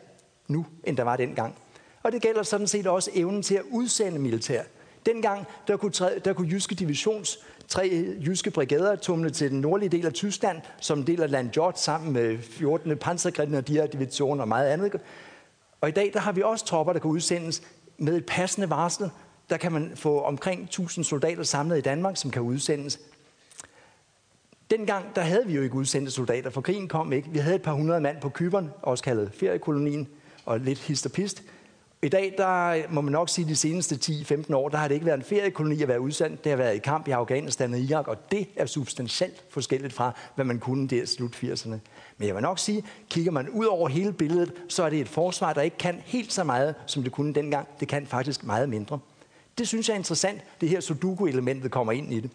nu, 0.47 0.65
end 0.83 0.97
der 0.97 1.03
var 1.03 1.15
dengang. 1.15 1.55
Og 2.03 2.11
det 2.11 2.21
gælder 2.21 2.43
sådan 2.43 2.67
set 2.67 2.87
også 2.87 3.11
evnen 3.13 3.43
til 3.43 3.55
at 3.55 3.63
udsende 3.71 4.19
militær. 4.19 4.63
Dengang 5.05 5.45
der 5.67 5.77
kunne, 5.77 5.91
der 6.25 6.33
kunne 6.33 6.49
jyske 6.51 6.75
divisions 6.75 7.39
tre 7.67 7.89
øh, 7.89 8.27
jyske 8.27 8.51
brigader 8.51 8.95
tumle 8.95 9.29
til 9.29 9.51
den 9.51 9.61
nordlige 9.61 9.89
del 9.89 10.05
af 10.05 10.13
Tyskland, 10.13 10.61
som 10.81 11.03
del 11.03 11.35
af 11.35 11.51
George 11.51 11.77
sammen 11.77 12.13
med 12.13 12.37
14. 12.37 12.97
pansergrenadier 12.97 13.87
division 13.87 14.39
og 14.39 14.47
meget 14.47 14.67
andet. 14.67 15.01
Og 15.81 15.89
i 15.89 15.91
dag 15.91 16.11
der 16.13 16.19
har 16.19 16.31
vi 16.31 16.41
også 16.41 16.65
tropper, 16.65 16.93
der 16.93 16.99
kan 16.99 17.11
udsendes 17.11 17.61
med 17.97 18.17
et 18.17 18.25
passende 18.25 18.69
varsel. 18.69 19.09
Der 19.49 19.57
kan 19.57 19.71
man 19.71 19.91
få 19.95 20.21
omkring 20.21 20.63
1000 20.63 21.05
soldater 21.05 21.43
samlet 21.43 21.77
i 21.77 21.81
Danmark, 21.81 22.17
som 22.17 22.31
kan 22.31 22.41
udsendes. 22.41 22.99
Dengang 24.71 25.15
der 25.15 25.21
havde 25.21 25.47
vi 25.47 25.55
jo 25.55 25.61
ikke 25.61 25.75
udsendte 25.75 26.11
soldater, 26.11 26.49
for 26.49 26.61
krigen 26.61 26.87
kom 26.87 27.13
ikke. 27.13 27.29
Vi 27.29 27.39
havde 27.39 27.55
et 27.55 27.61
par 27.61 27.73
hundrede 27.73 28.01
mand 28.01 28.21
på 28.21 28.29
Kyberen, 28.29 28.71
også 28.81 29.03
kaldet 29.03 29.31
feriekolonien, 29.33 30.07
og 30.45 30.59
lidt 30.59 30.79
hist 30.79 31.05
og 31.05 31.11
pist. 31.11 31.43
I 32.05 32.09
dag, 32.09 32.33
der 32.37 32.83
må 32.89 33.01
man 33.01 33.11
nok 33.11 33.29
sige, 33.29 33.47
de 33.47 33.55
seneste 33.55 33.95
10-15 33.95 34.55
år, 34.55 34.69
der 34.69 34.77
har 34.77 34.87
det 34.87 34.95
ikke 34.95 35.05
været 35.05 35.17
en 35.17 35.23
feriekoloni 35.23 35.81
at 35.81 35.87
være 35.87 36.01
udsendt. 36.01 36.43
Det 36.43 36.49
har 36.49 36.57
været 36.57 36.75
i 36.75 36.79
kamp 36.79 37.07
i 37.07 37.11
Afghanistan 37.11 37.73
og 37.73 37.79
Irak, 37.79 38.07
og 38.07 38.31
det 38.31 38.47
er 38.55 38.65
substantielt 38.65 39.43
forskelligt 39.49 39.93
fra, 39.93 40.11
hvad 40.35 40.45
man 40.45 40.59
kunne 40.59 40.87
der 40.87 41.05
slut 41.05 41.35
80'erne. 41.35 41.75
Men 42.17 42.27
jeg 42.27 42.35
vil 42.35 42.41
nok 42.41 42.59
sige, 42.59 42.83
kigger 43.09 43.31
man 43.31 43.49
ud 43.49 43.65
over 43.65 43.89
hele 43.89 44.13
billedet, 44.13 44.53
så 44.69 44.83
er 44.83 44.89
det 44.89 44.99
et 44.99 45.09
forsvar, 45.09 45.53
der 45.53 45.61
ikke 45.61 45.77
kan 45.77 46.01
helt 46.05 46.33
så 46.33 46.43
meget, 46.43 46.75
som 46.85 47.03
det 47.03 47.11
kunne 47.11 47.33
dengang. 47.33 47.67
Det 47.79 47.87
kan 47.87 48.07
faktisk 48.07 48.43
meget 48.43 48.69
mindre. 48.69 48.99
Det 49.57 49.67
synes 49.67 49.89
jeg 49.89 49.93
er 49.93 49.99
interessant, 49.99 50.41
det 50.61 50.69
her 50.69 50.79
Sudoku-elementet 50.79 51.71
kommer 51.71 51.93
ind 51.93 52.13
i 52.13 52.19
det. 52.19 52.29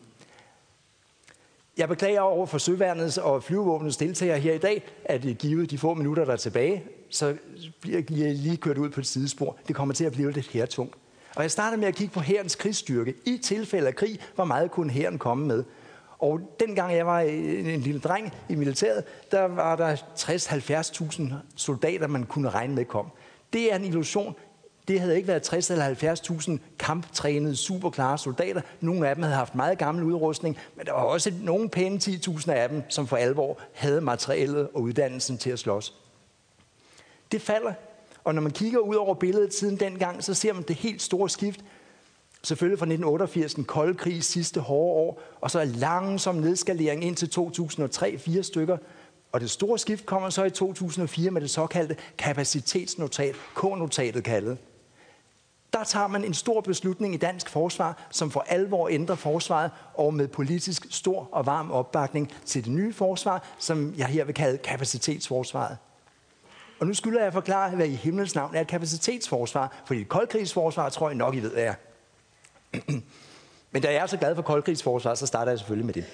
Jeg 1.77 1.89
beklager 1.89 2.21
over 2.21 2.47
for 2.47 2.59
Søværnets 2.59 3.19
og 3.19 3.43
flyvevåbnets 3.43 3.97
deltagere 3.97 4.39
her 4.39 4.55
i 4.55 4.59
dag, 4.59 4.83
at 5.05 5.25
øh, 5.25 5.37
givet 5.37 5.71
de 5.71 5.79
få 5.79 5.95
minutter, 5.95 6.25
der 6.25 6.33
er 6.33 6.37
tilbage, 6.37 6.85
så 7.11 7.37
bliver 7.81 8.03
jeg 8.11 8.35
lige 8.35 8.57
kørt 8.57 8.79
ud 8.79 8.91
på 8.91 9.01
et 9.01 9.07
sidespor. 9.07 9.57
Det 9.69 9.77
kommer 9.77 9.95
til 9.95 10.05
at 10.05 10.13
blive 10.13 10.33
lidt 10.33 10.49
hertungt. 10.49 10.95
Og 11.37 11.43
jeg 11.43 11.51
startede 11.51 11.81
med 11.81 11.89
at 11.89 11.95
kigge 11.95 12.15
på 12.15 12.21
hærens 12.21 12.55
krigsstyrke. 12.55 13.15
I 13.27 13.39
tilfælde 13.39 13.87
af 13.87 13.95
krig, 13.95 14.21
hvor 14.35 14.45
meget 14.45 14.71
kunne 14.71 14.91
hæren 14.91 15.19
komme 15.19 15.47
med? 15.47 15.65
Og 16.19 16.41
dengang 16.61 16.95
jeg 16.97 17.07
var 17.07 17.21
en 17.21 17.81
lille 17.81 18.01
dreng 18.01 18.33
i 18.49 18.55
militæret, 18.55 19.05
der 19.31 19.43
var 19.43 19.77
der 19.77 19.97
60-70.000 19.97 21.35
soldater, 21.57 22.07
man 22.07 22.25
kunne 22.25 22.51
regne 22.51 22.75
med 22.75 22.85
kom. 22.85 23.07
Det 23.53 23.73
er 23.73 23.77
en 23.77 23.85
illusion. 23.85 24.35
Det 24.89 25.01
havde 25.01 25.17
ikke 25.17 25.29
været 25.29 25.43
60 25.43 25.71
eller 25.71 25.95
70.000 25.95 26.59
kamptrænede, 26.79 27.57
superklare 27.57 28.19
soldater. 28.19 28.61
Nogle 28.81 29.09
af 29.09 29.15
dem 29.15 29.23
havde 29.23 29.37
haft 29.37 29.55
meget 29.55 29.79
gammel 29.79 30.05
udrustning, 30.05 30.59
men 30.77 30.87
der 30.87 30.93
var 30.93 31.01
også 31.03 31.33
nogle 31.43 31.69
pæne 31.69 31.97
10.000 31.97 32.51
af 32.51 32.69
dem, 32.69 32.83
som 32.89 33.07
for 33.07 33.17
alvor 33.17 33.59
havde 33.73 34.01
materiellet 34.01 34.69
og 34.75 34.83
uddannelsen 34.83 35.39
til 35.39 35.51
at 35.51 35.59
slås. 35.59 35.95
Det 37.33 37.43
falder, 37.43 37.73
og 38.25 38.35
når 38.35 38.43
man 38.43 38.53
kigger 38.53 38.79
ud 38.79 38.95
over 38.95 39.15
billedet 39.15 39.55
siden 39.55 39.81
dengang, 39.81 40.25
så 40.25 40.35
ser 40.35 40.53
man 40.53 40.63
det 40.63 40.77
helt 40.77 41.03
store 41.03 41.29
skift 41.29 41.61
Selvfølgelig 42.43 42.79
fra 42.79 42.85
1988, 42.85 43.55
den 43.55 43.65
kolde 43.65 43.95
krig 43.95 44.25
sidste 44.25 44.61
hårde 44.61 45.01
år, 45.01 45.23
og 45.41 45.51
så 45.51 45.65
langsom 45.65 46.35
nedskalering 46.35 47.05
ind 47.05 47.17
til 47.17 47.31
2003, 47.31 48.19
fire 48.19 48.43
stykker. 48.43 48.77
Og 49.33 49.41
det 49.41 49.51
store 49.51 49.79
skift 49.79 50.07
kommer 50.07 50.31
så 50.31 50.45
i 50.45 50.51
2004 50.51 51.31
med 51.31 51.41
det 51.41 51.51
såkaldte 51.51 51.97
kapacitetsnotat, 52.19 53.35
K-notatet 53.57 54.25
kaldet. 54.25 54.59
Der 55.73 55.85
tager 55.85 56.07
man 56.07 56.25
en 56.25 56.35
stor 56.35 56.61
beslutning 56.61 57.15
i 57.15 57.17
dansk 57.17 57.49
forsvar, 57.49 58.07
som 58.11 58.31
for 58.31 58.45
alvor 58.49 58.89
ændrer 58.89 59.15
forsvaret, 59.15 59.71
og 59.95 60.15
med 60.15 60.29
politisk 60.29 60.87
stor 60.91 61.29
og 61.33 61.47
varm 61.47 61.71
opbakning 61.71 62.33
til 62.45 62.65
det 62.65 62.73
nye 62.73 62.93
forsvar, 62.93 63.45
som 63.59 63.95
jeg 63.97 64.07
her 64.07 64.25
vil 64.25 64.35
kalde 64.35 64.59
kapacitetsforsvaret. 64.59 65.77
Og 66.81 66.87
nu 66.87 66.95
skylder 66.95 67.19
jeg 67.19 67.27
at 67.27 67.33
forklare, 67.33 67.71
hvad 67.71 67.87
i 67.87 67.95
himlens 67.95 68.35
navn 68.35 68.55
er 68.55 68.61
et 68.61 68.67
kapacitetsforsvar, 68.67 69.83
fordi 69.87 70.01
et 70.01 70.09
koldkrigsforsvar 70.09 70.89
tror 70.89 71.09
jeg 71.09 71.17
nok, 71.17 71.35
I 71.35 71.41
ved, 71.41 71.51
hvad 71.51 71.65
er. 71.65 71.75
Men 73.73 73.83
da 73.83 73.89
jeg 73.93 74.03
er 74.03 74.07
så 74.07 74.17
glad 74.17 74.35
for 74.35 74.43
koldkrigsforsvar, 74.43 75.15
så 75.15 75.27
starter 75.27 75.53
jeg 75.53 75.59
selvfølgelig 75.59 75.87
med 75.87 75.95
det. 75.95 76.05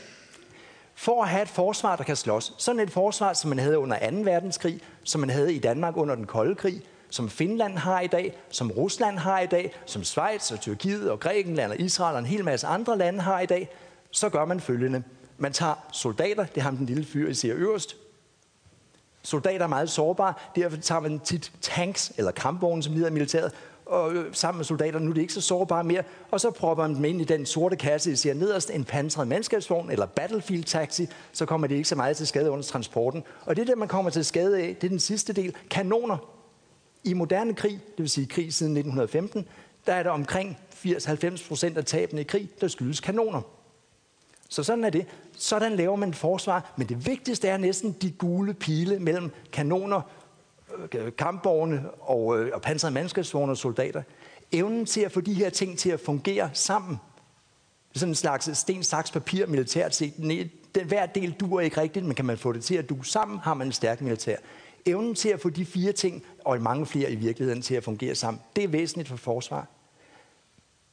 For 0.94 1.22
at 1.22 1.28
have 1.28 1.43
et 1.43 1.48
forsvar, 1.48 1.97
der 1.97 2.05
kan 2.05 2.16
slås, 2.16 2.55
sådan 2.59 2.80
et 2.80 2.90
forsvar, 2.90 3.32
som 3.32 3.48
man 3.48 3.59
havde 3.59 3.78
under 3.78 4.10
2. 4.10 4.16
verdenskrig, 4.16 4.80
som 5.05 5.20
man 5.20 5.30
havde 5.30 5.55
i 5.55 5.59
Danmark 5.59 5.97
under 5.97 6.14
den 6.14 6.26
kolde 6.26 6.55
krig, 6.55 6.82
som 7.10 7.30
Finland 7.30 7.78
har 7.78 8.01
i 8.01 8.06
dag, 8.06 8.38
som 8.51 8.70
Rusland 8.70 9.18
har 9.18 9.40
i 9.40 9.47
dag, 9.47 9.74
som 9.86 10.05
Schweiz 10.05 10.52
og 10.52 10.60
Tyrkiet 10.60 11.10
og 11.10 11.20
Grækenland 11.20 11.72
og 11.72 11.80
Israel 11.80 12.14
og 12.14 12.18
en 12.18 12.26
hel 12.26 12.44
masse 12.44 12.66
andre 12.66 12.98
lande 12.98 13.20
har 13.20 13.40
i 13.40 13.47
dag, 13.47 13.68
så 14.10 14.28
gør 14.28 14.44
man 14.44 14.60
følgende. 14.60 15.02
Man 15.38 15.52
tager 15.52 15.74
soldater, 15.93 16.47
det 16.47 16.62
har 16.62 16.70
den 16.70 16.86
lille 16.86 17.05
fyr, 17.05 17.28
I 17.28 17.34
ser 17.34 17.55
øverst. 17.55 17.97
Soldater 19.27 19.65
er 19.65 19.69
meget 19.69 19.90
sårbare, 19.90 20.35
derfor 20.57 20.77
tager 20.77 21.01
man 21.01 21.20
tit 21.20 21.53
tanks 21.61 22.12
eller 22.16 22.31
kampvogne, 22.31 22.82
som 22.82 22.93
lider 22.93 23.07
af 23.07 23.12
militæret, 23.12 23.53
og 23.86 24.15
øh, 24.15 24.35
sammen 24.35 24.59
med 24.59 24.65
soldater, 24.65 24.98
nu 24.98 25.11
er 25.11 25.15
de 25.15 25.20
ikke 25.20 25.32
så 25.32 25.40
sårbare 25.40 25.85
mere, 25.85 26.03
og 26.31 26.40
så 26.40 26.51
propper 26.51 26.86
man 26.89 26.97
dem 26.97 27.05
ind 27.05 27.20
i 27.20 27.24
den 27.24 27.47
sorte 27.47 27.77
kasse, 27.77 28.12
I 28.12 28.16
ser 28.16 28.35
nederst, 28.35 28.70
en 28.70 28.85
pansret 28.85 29.28
mandskabsvogn 29.28 29.90
eller 29.90 30.07
battlefield 30.07 30.65
taxi, 30.65 31.09
så 31.32 31.47
kommer 31.47 31.66
det 31.66 31.74
ikke 31.74 31.89
så 31.89 31.94
meget 31.94 32.16
til 32.16 32.27
skade 32.27 32.51
under 32.51 32.65
transporten. 32.65 33.24
Og 33.44 33.57
det 33.57 33.66
der, 33.66 33.77
man 33.77 33.89
kommer 33.89 34.11
til 34.11 34.24
skade 34.24 34.59
af, 34.59 34.77
det 34.81 34.86
er 34.86 34.89
den 34.89 35.01
sidste 35.01 35.32
del, 35.32 35.55
kanoner. 35.70 36.16
I 37.05 37.15
moderne 37.15 37.55
krig, 37.55 37.73
det 37.73 37.98
vil 37.98 38.11
sige 38.11 38.27
krig 38.27 38.55
siden 38.55 38.73
1915, 38.77 39.48
der 39.86 39.93
er 39.93 40.03
der 40.03 40.11
omkring 40.11 40.59
80-90 40.74 41.48
procent 41.48 41.78
af 41.78 41.85
tabene 41.85 42.20
i 42.20 42.24
krig, 42.24 42.48
der 42.61 42.69
skyldes 42.69 43.01
kanoner. 43.01 43.43
Så 44.48 44.62
sådan 44.62 44.85
er 44.85 44.90
det. 44.90 45.07
Sådan 45.37 45.77
laver 45.77 45.97
man 45.97 46.09
et 46.09 46.17
forsvar. 46.17 46.73
Men 46.77 46.89
det 46.89 47.07
vigtigste 47.07 47.49
er 47.49 47.57
næsten 47.57 47.93
de 48.03 48.11
gule 48.11 48.55
pile 48.55 48.99
mellem 48.99 49.31
kanoner, 49.53 50.01
øh, 50.95 51.13
kampvogne 51.19 51.91
og, 51.91 52.39
øh, 52.39 52.51
og 52.55 52.63
pansrede 52.63 52.95
mandskabsvogne 52.95 53.53
og 53.53 53.57
soldater. 53.57 54.03
Evnen 54.53 54.87
til 54.87 55.01
at 55.01 55.13
få 55.13 55.21
de 55.21 55.35
her 55.35 55.51
ting 55.51 55.79
til 55.79 55.91
at 55.91 56.01
fungere 56.01 56.51
sammen. 56.53 56.97
Sådan 57.95 58.11
en 58.11 58.15
slags 58.15 58.59
sten, 58.59 58.83
saks, 58.83 59.11
papir 59.11 59.47
militært 59.47 59.95
set. 59.95 60.17
Den, 60.75 60.87
hver 60.87 61.07
del 61.07 61.33
duer 61.33 61.61
ikke 61.61 61.81
rigtigt, 61.81 62.05
men 62.05 62.15
kan 62.15 62.25
man 62.25 62.39
få 62.39 62.53
det 62.53 62.65
til 62.65 62.75
at 62.75 62.89
du 62.89 63.03
sammen, 63.03 63.39
har 63.39 63.55
man 63.55 63.67
en 63.67 63.73
stærk 63.73 64.01
militær. 64.01 64.37
Evnen 64.87 65.15
til 65.15 65.29
at 65.29 65.41
få 65.41 65.51
de 65.51 65.65
fire 65.65 65.93
ting, 65.93 66.25
og 66.45 66.63
mange 66.63 66.87
flere 66.87 67.13
i 67.13 67.15
virkeligheden, 67.15 67.63
til 67.63 67.75
at 67.75 67.85
fungere 67.85 68.15
sammen, 68.15 68.43
det 68.57 68.65
er 68.65 68.69
væsentligt 68.69 69.09
for 69.09 69.17
forsvar. 69.17 69.67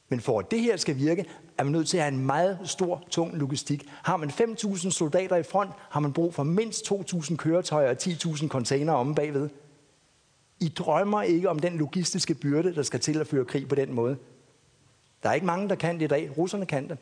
Men 0.08 0.20
for 0.20 0.38
at 0.38 0.50
det 0.50 0.60
her 0.60 0.76
skal 0.76 0.96
virke, 0.96 1.24
er 1.58 1.64
man 1.64 1.72
nødt 1.72 1.88
til 1.88 1.96
at 1.96 2.02
have 2.02 2.14
en 2.14 2.26
meget 2.26 2.58
stor, 2.64 3.02
tung 3.10 3.36
logistik. 3.36 3.88
Har 3.88 4.16
man 4.16 4.30
5.000 4.30 4.90
soldater 4.90 5.36
i 5.36 5.42
front, 5.42 5.70
har 5.90 6.00
man 6.00 6.12
brug 6.12 6.34
for 6.34 6.42
mindst 6.42 6.92
2.000 6.92 7.36
køretøjer 7.36 7.90
og 7.90 7.96
10.000 8.02 8.48
containere 8.48 8.96
om 8.96 9.14
bagved. 9.14 9.48
I 10.60 10.68
drømmer 10.68 11.22
ikke 11.22 11.50
om 11.50 11.58
den 11.58 11.78
logistiske 11.78 12.34
byrde, 12.34 12.74
der 12.74 12.82
skal 12.82 13.00
til 13.00 13.20
at 13.20 13.26
føre 13.26 13.44
krig 13.44 13.68
på 13.68 13.74
den 13.74 13.92
måde. 13.92 14.16
Der 15.22 15.28
er 15.28 15.34
ikke 15.34 15.46
mange, 15.46 15.68
der 15.68 15.74
kan 15.74 15.94
det 15.94 16.02
i 16.02 16.06
dag. 16.06 16.30
Russerne 16.38 16.66
kan 16.66 16.88
det. 16.88 16.98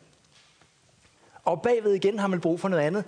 Og 1.44 1.62
bagved 1.62 1.92
igen 1.92 2.18
har 2.18 2.26
man 2.26 2.40
brug 2.40 2.60
for 2.60 2.68
noget 2.68 2.82
andet. 2.82 3.04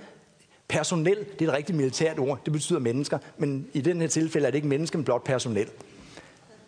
Personel, 0.69 1.17
det 1.39 1.43
er 1.43 1.49
et 1.49 1.57
rigtig 1.57 1.75
militært 1.75 2.19
ord. 2.19 2.41
Det 2.45 2.53
betyder 2.53 2.79
mennesker. 2.79 3.19
Men 3.39 3.69
i 3.73 3.81
den 3.81 4.01
her 4.01 4.09
tilfælde 4.09 4.47
er 4.47 4.51
det 4.51 4.57
ikke 4.57 4.69
mennesker, 4.69 4.99
men 4.99 5.05
blot 5.05 5.25
personel. 5.25 5.69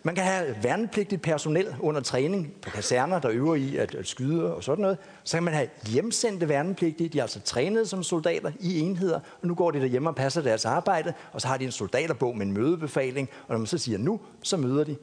Man 0.07 0.15
kan 0.15 0.25
have 0.25 0.57
værnepligtigt 0.63 1.23
personel 1.23 1.75
under 1.81 2.01
træning 2.01 2.53
på 2.63 2.71
kaserner, 2.71 3.19
der 3.19 3.31
øver 3.31 3.55
i 3.55 3.77
at, 3.77 3.95
at 3.95 4.07
skyde 4.07 4.55
og 4.55 4.65
sådan 4.65 4.83
noget. 4.83 4.99
Så 5.25 5.37
kan 5.37 5.45
man 5.45 5.55
have 5.55 5.69
hjemsendte 5.87 6.49
værnepligtige. 6.49 7.09
De 7.09 7.19
er 7.19 7.23
altså 7.23 7.41
trænet 7.41 7.89
som 7.89 8.03
soldater 8.03 8.53
i 8.61 8.81
enheder, 8.81 9.21
og 9.43 9.49
nu 9.49 9.55
går 9.55 9.71
de 9.71 9.81
derhjemme 9.81 10.09
og 10.09 10.17
passer 10.17 10.43
deres 10.43 10.65
arbejde, 10.65 11.15
og 11.33 11.41
så 11.41 11.49
har 11.49 11.57
de 11.57 11.65
en 11.65 11.73
soldaterbog 11.73 12.37
med 12.37 12.47
en 12.47 12.53
mødebefaling, 12.53 13.29
og 13.49 13.53
når 13.53 13.59
man 13.59 13.67
så 13.67 13.79
siger 13.79 13.99
nu, 13.99 14.21
så 14.43 14.57
møder 14.57 14.85
de. 14.85 14.97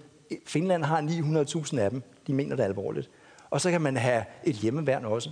Finland 0.45 0.83
har 0.83 1.01
900.000 1.01 1.79
af 1.79 1.89
dem. 1.89 2.03
De 2.27 2.33
mener 2.33 2.55
det 2.55 2.63
alvorligt. 2.63 3.09
Og 3.49 3.61
så 3.61 3.71
kan 3.71 3.81
man 3.81 3.97
have 3.97 4.23
et 4.43 4.55
hjemmeværn 4.55 5.05
også. 5.05 5.29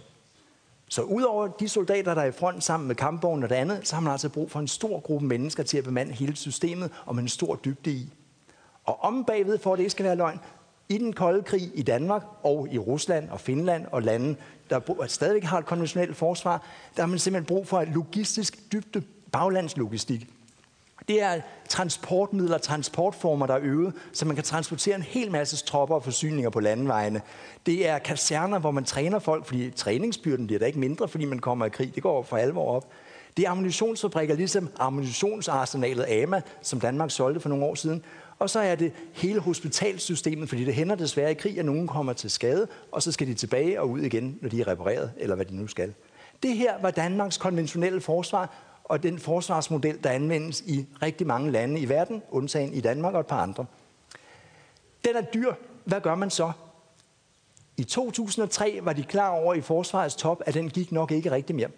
Så 0.90 1.02
udover 1.02 1.48
de 1.48 1.70
soldater, 1.70 2.14
der 2.14 2.22
er 2.22 2.26
i 2.26 2.32
front 2.32 2.64
sammen 2.64 2.88
med 2.88 2.96
kampvognen 2.96 3.44
og 3.44 3.50
det 3.50 3.56
andet, 3.56 3.88
så 3.88 3.96
har 3.96 4.02
man 4.02 4.12
altså 4.12 4.30
brug 4.30 4.52
for 4.52 4.60
en 4.60 4.68
stor 4.68 5.00
gruppe 5.00 5.28
mennesker 5.28 5.64
til 5.64 5.78
at 5.78 5.84
bemande 5.84 6.14
hele 6.14 6.36
systemet, 6.36 6.92
og 7.06 7.16
med 7.16 7.24
en 7.24 7.30
stor 7.30 7.56
dybde 7.56 7.92
i. 7.92 8.14
Og 8.86 9.04
om 9.04 9.26
bagved, 9.26 9.58
for 9.58 9.74
at 9.74 9.78
det 9.78 9.84
ikke 9.84 9.92
skal 9.92 10.06
være 10.06 10.16
løgn, 10.16 10.40
i 10.90 10.98
den 10.98 11.14
kolde 11.14 11.44
krig 11.44 11.72
i 11.74 11.82
Danmark 11.82 12.24
og 12.44 12.68
i 12.72 12.78
Rusland 12.78 13.30
og 13.30 13.40
Finland 13.40 13.86
og 13.92 14.02
lande, 14.02 14.36
der 14.70 15.06
stadigvæk 15.08 15.44
har 15.44 15.58
et 15.58 15.66
konventionelt 15.66 16.18
forsvar, 16.18 16.64
der 16.96 17.02
har 17.02 17.08
man 17.08 17.20
simpelthen 17.20 17.46
brug 17.46 17.68
for 17.68 17.82
et 17.82 17.88
logistisk 17.88 18.72
dybde, 18.72 19.04
baglandslogistik. 19.32 20.28
Det 21.08 21.22
er 21.22 21.42
transportmidler, 21.70 22.58
transportformer, 22.58 23.46
der 23.46 23.54
er 23.54 23.60
øvet, 23.62 23.94
så 24.14 24.26
man 24.26 24.36
kan 24.36 24.44
transportere 24.44 24.96
en 24.96 25.02
hel 25.02 25.32
masse 25.32 25.66
tropper 25.66 25.96
og 25.96 26.04
forsyninger 26.04 26.50
på 26.50 26.60
landevejene. 26.60 27.22
Det 27.66 27.88
er 27.90 28.00
kaserner, 28.00 28.60
hvor 28.60 28.72
man 28.72 28.84
træner 28.84 29.20
folk, 29.20 29.46
fordi 29.46 29.72
træningsbyrden 29.72 30.48
bliver 30.48 30.60
da 30.60 30.66
ikke 30.66 30.80
mindre, 30.80 31.08
fordi 31.08 31.26
man 31.26 31.40
kommer 31.40 31.66
i 31.66 31.70
krig. 31.70 31.96
Det 31.96 32.04
går 32.04 32.24
for 32.24 32.38
alvor 32.38 32.76
op. 32.76 32.88
Det 33.38 33.46
er 33.46 33.50
ammunitionsfabrikker, 33.50 34.36
ligesom 34.36 34.70
ammunitionsarsenalet 34.80 36.06
AMA, 36.10 36.42
som 36.62 36.80
Danmark 36.80 37.12
solgte 37.12 37.40
for 37.40 37.50
nogle 37.50 37.66
år 37.66 37.76
siden, 37.76 38.04
og 38.42 38.50
så 38.50 38.60
er 38.60 38.76
det 38.76 38.92
hele 39.14 39.40
hospitalsystemet, 39.40 40.50
fordi 40.50 40.66
det 40.66 40.74
hænder 40.74 40.96
desværre 40.96 41.32
i 41.32 41.34
krig, 41.34 41.60
at 41.60 41.66
nogen 41.66 41.88
kommer 41.88 42.14
til 42.14 42.30
skade, 42.30 42.68
og 42.92 43.04
så 43.04 43.12
skal 43.12 43.28
de 43.28 43.34
tilbage 43.34 43.82
og 43.82 43.90
ud 43.90 44.00
igen, 44.00 44.40
når 44.42 44.50
de 44.50 44.62
er 44.62 44.68
repareret, 44.68 45.12
eller 45.18 45.36
hvad 45.36 45.46
de 45.46 45.56
nu 45.56 45.68
skal. 45.68 45.94
Det 46.44 46.58
her 46.58 46.82
var 46.82 46.92
Danmarks 46.92 47.38
konventionelle 47.38 48.02
forsvar, 48.02 48.54
og 48.84 49.04
den 49.04 49.20
forsvarsmodel, 49.20 50.04
der 50.04 50.10
anvendes 50.10 50.62
i 50.62 50.86
rigtig 51.02 51.28
mange 51.28 51.52
lande 51.52 51.80
i 51.80 51.90
verden, 51.90 52.22
undtagen 52.32 52.74
i 52.74 52.82
Danmark 52.82 53.14
og 53.14 53.20
et 53.20 53.28
par 53.28 53.42
andre. 53.42 53.66
Den 55.06 55.16
er 55.16 55.22
dyr. 55.22 55.54
Hvad 55.86 56.02
gør 56.02 56.16
man 56.16 56.30
så? 56.30 56.52
I 57.78 57.84
2003 57.84 58.80
var 58.82 58.94
de 58.94 59.04
klar 59.04 59.30
over 59.30 59.54
i 59.54 59.62
forsvarets 59.62 60.16
top, 60.16 60.42
at 60.46 60.54
den 60.54 60.70
gik 60.70 60.92
nok 60.92 61.12
ikke 61.12 61.32
rigtig 61.32 61.56
mere. 61.56 61.70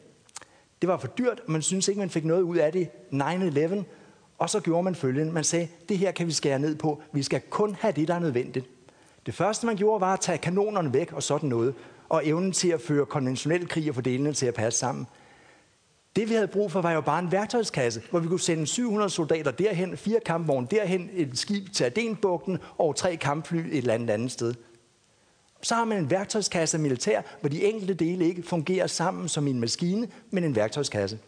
Det 0.81 0.89
var 0.89 0.97
for 0.97 1.07
dyrt, 1.07 1.39
og 1.45 1.51
man 1.51 1.61
synes 1.61 1.87
ikke, 1.87 1.99
man 1.99 2.09
fik 2.09 2.25
noget 2.25 2.41
ud 2.41 2.57
af 2.57 2.71
det. 2.71 2.89
9-11 3.13 3.83
og 4.37 4.49
så 4.49 4.59
gjorde 4.59 4.83
man 4.83 4.95
følgende. 4.95 5.33
Man 5.33 5.43
sagde, 5.43 5.67
det 5.89 5.97
her 5.97 6.11
kan 6.11 6.27
vi 6.27 6.31
skære 6.31 6.59
ned 6.59 6.75
på. 6.75 7.01
Vi 7.11 7.23
skal 7.23 7.41
kun 7.49 7.75
have 7.79 7.91
det, 7.91 8.07
der 8.07 8.13
er 8.15 8.19
nødvendigt. 8.19 8.69
Det 9.25 9.33
første, 9.33 9.65
man 9.65 9.75
gjorde, 9.75 10.01
var 10.01 10.13
at 10.13 10.19
tage 10.19 10.37
kanonerne 10.37 10.93
væk 10.93 11.13
og 11.13 11.23
sådan 11.23 11.49
noget. 11.49 11.73
Og 12.09 12.27
evnen 12.27 12.51
til 12.51 12.69
at 12.69 12.81
føre 12.81 13.05
konventionel 13.05 13.67
krig 13.67 13.89
og 13.89 13.95
fordelene 13.95 14.33
til 14.33 14.45
at 14.45 14.53
passe 14.53 14.79
sammen. 14.79 15.07
Det, 16.15 16.29
vi 16.29 16.33
havde 16.33 16.47
brug 16.47 16.71
for, 16.71 16.81
var 16.81 16.91
jo 16.91 17.01
bare 17.01 17.19
en 17.19 17.31
værktøjskasse, 17.31 18.01
hvor 18.09 18.19
vi 18.19 18.27
kunne 18.27 18.39
sende 18.39 18.67
700 18.67 19.09
soldater 19.09 19.51
derhen, 19.51 19.97
fire 19.97 20.19
kampvogne 20.25 20.67
derhen, 20.71 21.09
et 21.13 21.37
skib 21.37 21.73
til 21.73 21.83
Adenbugten 21.83 22.57
og 22.77 22.95
tre 22.95 23.15
kampfly 23.15 23.57
et 23.57 23.77
eller 23.77 23.93
andet 23.93 24.09
andet 24.09 24.31
sted. 24.31 24.53
Så 25.61 25.75
har 25.75 25.85
man 25.85 25.97
en 25.97 26.09
værktøjskasse 26.09 26.77
af 26.77 26.81
militær, 26.81 27.21
hvor 27.39 27.49
de 27.49 27.63
enkelte 27.63 27.93
dele 27.93 28.25
ikke 28.25 28.43
fungerer 28.43 28.87
sammen 28.87 29.29
som 29.29 29.47
en 29.47 29.59
maskine, 29.59 30.07
men 30.31 30.43
en 30.43 30.55
værktøjskasse. 30.55 31.19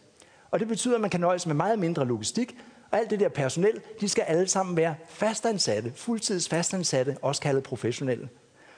Og 0.50 0.60
det 0.60 0.68
betyder, 0.68 0.94
at 0.94 1.00
man 1.00 1.10
kan 1.10 1.20
nøjes 1.20 1.46
med 1.46 1.54
meget 1.54 1.78
mindre 1.78 2.06
logistik, 2.06 2.56
og 2.90 2.98
alt 2.98 3.10
det 3.10 3.20
der 3.20 3.28
personel, 3.28 3.80
de 4.00 4.08
skal 4.08 4.22
alle 4.22 4.48
sammen 4.48 4.76
være 4.76 4.94
fastansatte, 5.08 5.92
fuldtids 5.96 6.48
fastansatte, 6.48 7.16
også 7.22 7.42
kaldet 7.42 7.62
professionelle. 7.62 8.28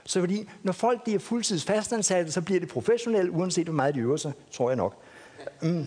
Så 0.05 0.20
fordi, 0.20 0.49
når 0.62 0.73
folk 0.73 1.07
de 1.07 1.15
er 1.15 1.19
fuldtids 1.19 1.65
fastansatte, 1.65 2.33
så 2.33 2.43
bliver 2.43 2.61
det 2.61 2.69
professionelle, 2.69 3.31
uanset 3.31 3.67
hvor 3.67 3.75
meget 3.75 3.95
de 3.95 4.01
øver 4.01 4.17
sig, 4.17 4.33
tror 4.53 4.70
jeg 4.70 4.77
nok. 4.77 5.03
Mm. 5.62 5.87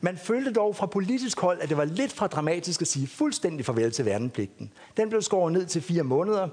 Man 0.00 0.16
følte 0.16 0.52
dog 0.52 0.76
fra 0.76 0.86
politisk 0.86 1.40
hold, 1.40 1.60
at 1.60 1.68
det 1.68 1.76
var 1.76 1.84
lidt 1.84 2.12
for 2.12 2.26
dramatisk 2.26 2.82
at 2.82 2.88
sige 2.88 3.06
fuldstændig 3.06 3.66
farvel 3.66 3.92
til 3.92 4.04
værnepligten. 4.04 4.72
Den 4.96 5.08
blev 5.08 5.22
skåret 5.22 5.52
ned 5.52 5.66
til 5.66 5.82
fire 5.82 6.02
måneder, 6.02 6.48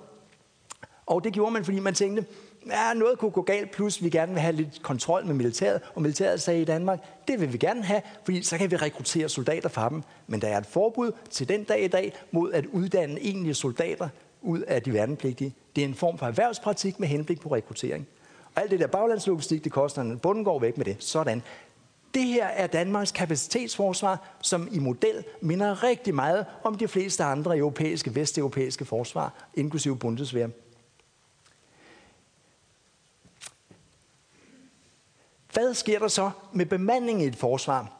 og 1.06 1.24
det 1.24 1.34
gjorde 1.34 1.52
man, 1.52 1.66
fordi 1.66 1.80
man 1.80 1.94
tænkte, 1.94 2.26
ja, 2.70 2.94
noget 2.94 3.20
kunne 3.20 3.32
gå 3.32 3.42
galt, 3.42 3.72
plus 3.72 4.04
vi 4.04 4.10
gerne 4.10 4.32
vil 4.32 4.42
have 4.42 4.56
lidt 4.56 4.82
kontrol 4.82 5.26
med 5.26 5.36
militæret. 5.36 5.82
Og 5.96 6.02
militæret 6.02 6.42
sagde 6.42 6.62
i 6.62 6.66
Danmark, 6.66 7.00
det 7.28 7.42
vil 7.42 7.54
vi 7.54 7.58
gerne 7.58 7.84
have, 7.84 8.02
fordi 8.24 8.44
så 8.44 8.58
kan 8.58 8.72
vi 8.72 8.76
rekruttere 8.76 9.30
soldater 9.30 9.70
fra 9.70 9.90
dem. 9.90 10.04
Men 10.28 10.42
der 10.42 10.48
er 10.48 10.58
et 10.58 10.66
forbud 10.66 11.12
til 11.30 11.50
den 11.50 11.64
dag 11.64 11.84
i 11.84 11.88
dag 11.88 12.14
mod 12.32 12.54
at 12.54 12.66
uddanne 12.66 13.20
egentlige 13.22 13.54
soldater 13.54 14.10
ud 14.42 14.60
af 14.60 14.82
de 14.82 14.94
værnepligtige. 14.94 15.54
Det 15.76 15.84
er 15.84 15.88
en 15.88 15.96
form 15.96 16.18
for 16.18 16.26
erhvervspraktik 16.26 17.00
med 17.00 17.08
henblik 17.08 17.42
på 17.42 17.50
rekruttering. 17.50 18.08
Og 18.56 18.62
alt 18.62 18.72
det 18.72 18.80
der 18.80 18.88
baglandslogistik, 18.88 19.64
det 19.64 19.72
koster 19.72 20.02
en 20.02 20.20
bunden 20.20 20.44
går 20.44 20.60
væk 20.60 20.78
med 20.78 20.86
det. 20.86 20.96
Sådan. 21.00 21.42
Det 22.14 22.24
her 22.24 22.46
er 22.46 22.68
Danmarks 22.68 23.12
kapacitetsforsvar, 23.12 24.38
som 24.42 24.68
i 24.72 24.80
model 24.80 25.24
minder 25.42 25.84
rigtig 25.84 26.16
meget 26.16 26.46
om 26.64 26.78
de 26.78 26.88
fleste 26.88 27.24
andre 27.24 27.58
europæiske, 27.58 28.16
vesteuropæiske 28.16 28.86
forsvar, 28.86 29.34
inklusive 29.54 29.98
Bundeswehr. 29.98 30.48
Hvad 35.56 35.74
sker 35.74 36.00
der 36.00 36.08
så 36.08 36.32
med 36.54 36.66
bemandingen 36.66 37.24
i 37.24 37.28
et 37.28 37.36
forsvar? 37.36 37.92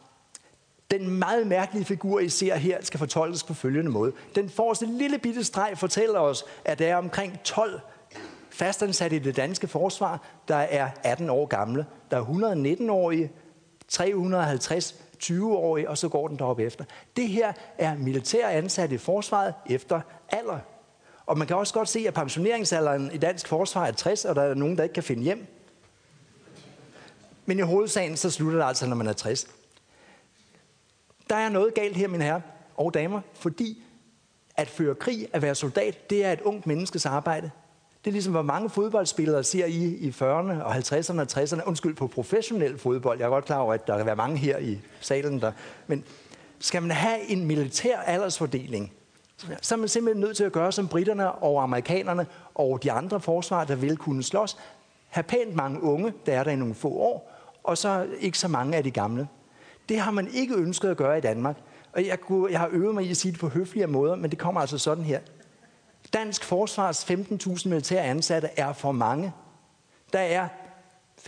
Den 0.92 1.20
meget 1.20 1.48
mærkelige 1.48 1.86
figur, 1.86 2.20
I 2.20 2.30
ser 2.30 2.56
her, 2.56 2.78
skal 2.82 2.98
fortolkes 2.98 3.44
på 3.44 3.54
følgende 3.54 3.92
måde. 3.92 4.12
Den 4.36 4.50
forreste 4.50 4.86
lille 4.86 5.18
bitte 5.18 5.44
streg 5.44 5.78
fortæller 5.78 6.20
os, 6.20 6.44
at 6.66 6.80
der 6.80 6.88
er 6.88 6.96
omkring 6.96 7.40
12 7.44 7.80
fastansatte 8.52 9.16
i 9.16 9.20
det 9.20 9.36
danske 9.36 9.68
forsvar, 9.68 10.22
der 10.48 10.56
er 10.56 10.90
18 11.04 11.30
år 11.30 11.46
gamle. 11.46 11.86
Der 12.12 12.18
er 12.18 12.24
119-årige, 12.24 13.32
350 13.88 14.96
20-årige, 15.24 15.90
og 15.90 15.98
så 15.98 16.10
går 16.10 16.28
den 16.28 16.40
derop 16.40 16.60
efter. 16.60 16.86
Det 17.16 17.28
her 17.28 17.54
er 17.78 17.96
militær 17.96 18.48
ansat 18.48 18.92
i 18.92 18.98
forsvaret 18.98 19.54
efter 19.70 20.02
alder. 20.30 20.60
Og 21.26 21.38
man 21.38 21.48
kan 21.48 21.56
også 21.56 21.74
godt 21.74 21.90
se, 21.90 22.06
at 22.08 22.14
pensioneringsalderen 22.14 23.12
i 23.14 23.18
dansk 23.18 23.48
forsvar 23.48 23.86
er 23.86 23.92
60, 23.92 24.26
og 24.26 24.36
der 24.36 24.42
er 24.42 24.54
nogen, 24.54 24.78
der 24.78 24.84
ikke 24.84 24.94
kan 24.94 25.04
finde 25.04 25.24
hjem. 25.24 25.48
Men 27.46 27.60
i 27.60 27.62
hovedsagen, 27.62 28.18
så 28.18 28.30
slutter 28.30 28.60
det 28.60 28.68
altså, 28.68 28.88
når 28.88 28.96
man 28.96 29.08
er 29.08 29.14
60. 29.14 29.48
Der 31.30 31.36
er 31.36 31.50
noget 31.50 31.74
galt 31.74 31.98
her, 31.98 32.08
mine 32.08 32.24
herrer 32.24 32.42
og 32.78 32.94
damer, 32.94 33.22
fordi 33.34 33.84
at 34.58 34.68
føre 34.68 34.96
krig, 34.96 35.28
at 35.34 35.42
være 35.42 35.56
soldat, 35.56 36.10
det 36.10 36.26
er 36.26 36.32
et 36.32 36.42
ungt 36.42 36.68
menneskes 36.68 37.06
arbejde. 37.06 37.52
Det 38.06 38.12
er 38.12 38.14
ligesom, 38.14 38.34
hvor 38.34 38.42
mange 38.42 38.70
fodboldspillere 38.70 39.44
ser 39.44 39.66
I 39.66 39.84
i 39.84 40.10
40'erne 40.10 40.64
og 40.64 40.76
50'erne 40.76 41.20
og 41.20 41.28
60'erne. 41.32 41.68
Undskyld, 41.68 41.96
på 41.96 42.08
professionel 42.08 42.78
fodbold. 42.78 43.20
Jeg 43.20 43.26
er 43.26 43.30
godt 43.30 43.46
klar 43.46 43.60
over, 43.60 43.74
at 43.74 43.88
der 43.88 43.98
kan 43.98 44.06
være 44.06 44.16
mange 44.16 44.38
her 44.38 44.58
i 44.58 44.80
salen. 45.00 45.42
Der. 45.42 45.52
Men 45.88 46.04
skal 46.60 46.82
man 46.82 46.92
have 46.92 47.30
en 47.30 47.46
militær 47.46 47.98
aldersfordeling, 47.98 48.92
så 49.62 49.76
er 49.76 49.80
man 49.80 49.88
simpelthen 49.88 50.22
nødt 50.22 50.38
til 50.38 50.44
at 50.44 50.52
gøre 50.52 50.72
som 50.72 50.88
britterne 50.88 51.32
og 51.32 51.64
amerikanerne 51.64 52.28
og 52.56 52.84
de 52.84 52.92
andre 52.92 53.20
forsvar, 53.20 53.64
der 53.64 53.76
vil 53.76 53.98
kunne 53.98 54.24
slås. 54.24 54.58
Have 55.10 55.24
pænt 55.24 55.56
mange 55.56 55.82
unge, 55.82 56.14
der 56.26 56.40
er 56.40 56.44
der 56.44 56.52
i 56.52 56.56
nogle 56.56 56.76
få 56.76 56.90
år, 56.90 57.35
og 57.66 57.78
så 57.78 58.08
ikke 58.20 58.40
så 58.40 58.48
mange 58.48 58.78
af 58.78 58.84
de 58.84 58.92
gamle. 58.92 59.28
Det 59.90 60.00
har 60.00 60.12
man 60.12 60.28
ikke 60.34 60.56
ønsket 60.56 60.90
at 60.90 60.98
gøre 60.98 61.18
i 61.18 61.22
Danmark. 61.22 61.58
Og 61.94 62.06
jeg, 62.06 62.22
kunne, 62.22 62.52
jeg 62.52 62.60
har 62.60 62.70
øvet 62.72 62.94
mig 62.96 63.06
i 63.06 63.10
at 63.10 63.18
sige 63.18 63.32
det 63.32 63.40
på 63.40 63.48
høflige 63.48 63.88
måder, 63.88 64.16
men 64.16 64.32
det 64.32 64.40
kommer 64.40 64.62
altså 64.62 64.78
sådan 64.78 65.04
her. 65.04 65.20
Dansk 66.14 66.44
Forsvars 66.44 67.12
15.000 67.12 67.70
militære 67.70 68.04
ansatte 68.04 68.50
er 68.58 68.74
for 68.74 68.92
mange. 68.92 69.34
Der 70.14 70.20
er 70.20 70.48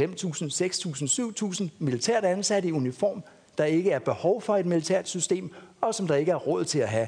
5.000, 0.01 0.03
6.000, 0.03 1.63
7.000 1.63 1.69
militært 1.79 2.25
ansatte 2.25 2.69
i 2.69 2.71
uniform, 2.71 3.23
der 3.57 3.65
ikke 3.65 3.91
er 3.91 3.99
behov 3.99 4.41
for 4.41 4.57
et 4.57 4.65
militært 4.65 5.07
system, 5.07 5.53
og 5.81 5.95
som 5.95 6.07
der 6.07 6.15
ikke 6.15 6.31
er 6.31 6.35
råd 6.35 6.65
til 6.65 6.79
at 6.79 6.89
have. 6.89 7.07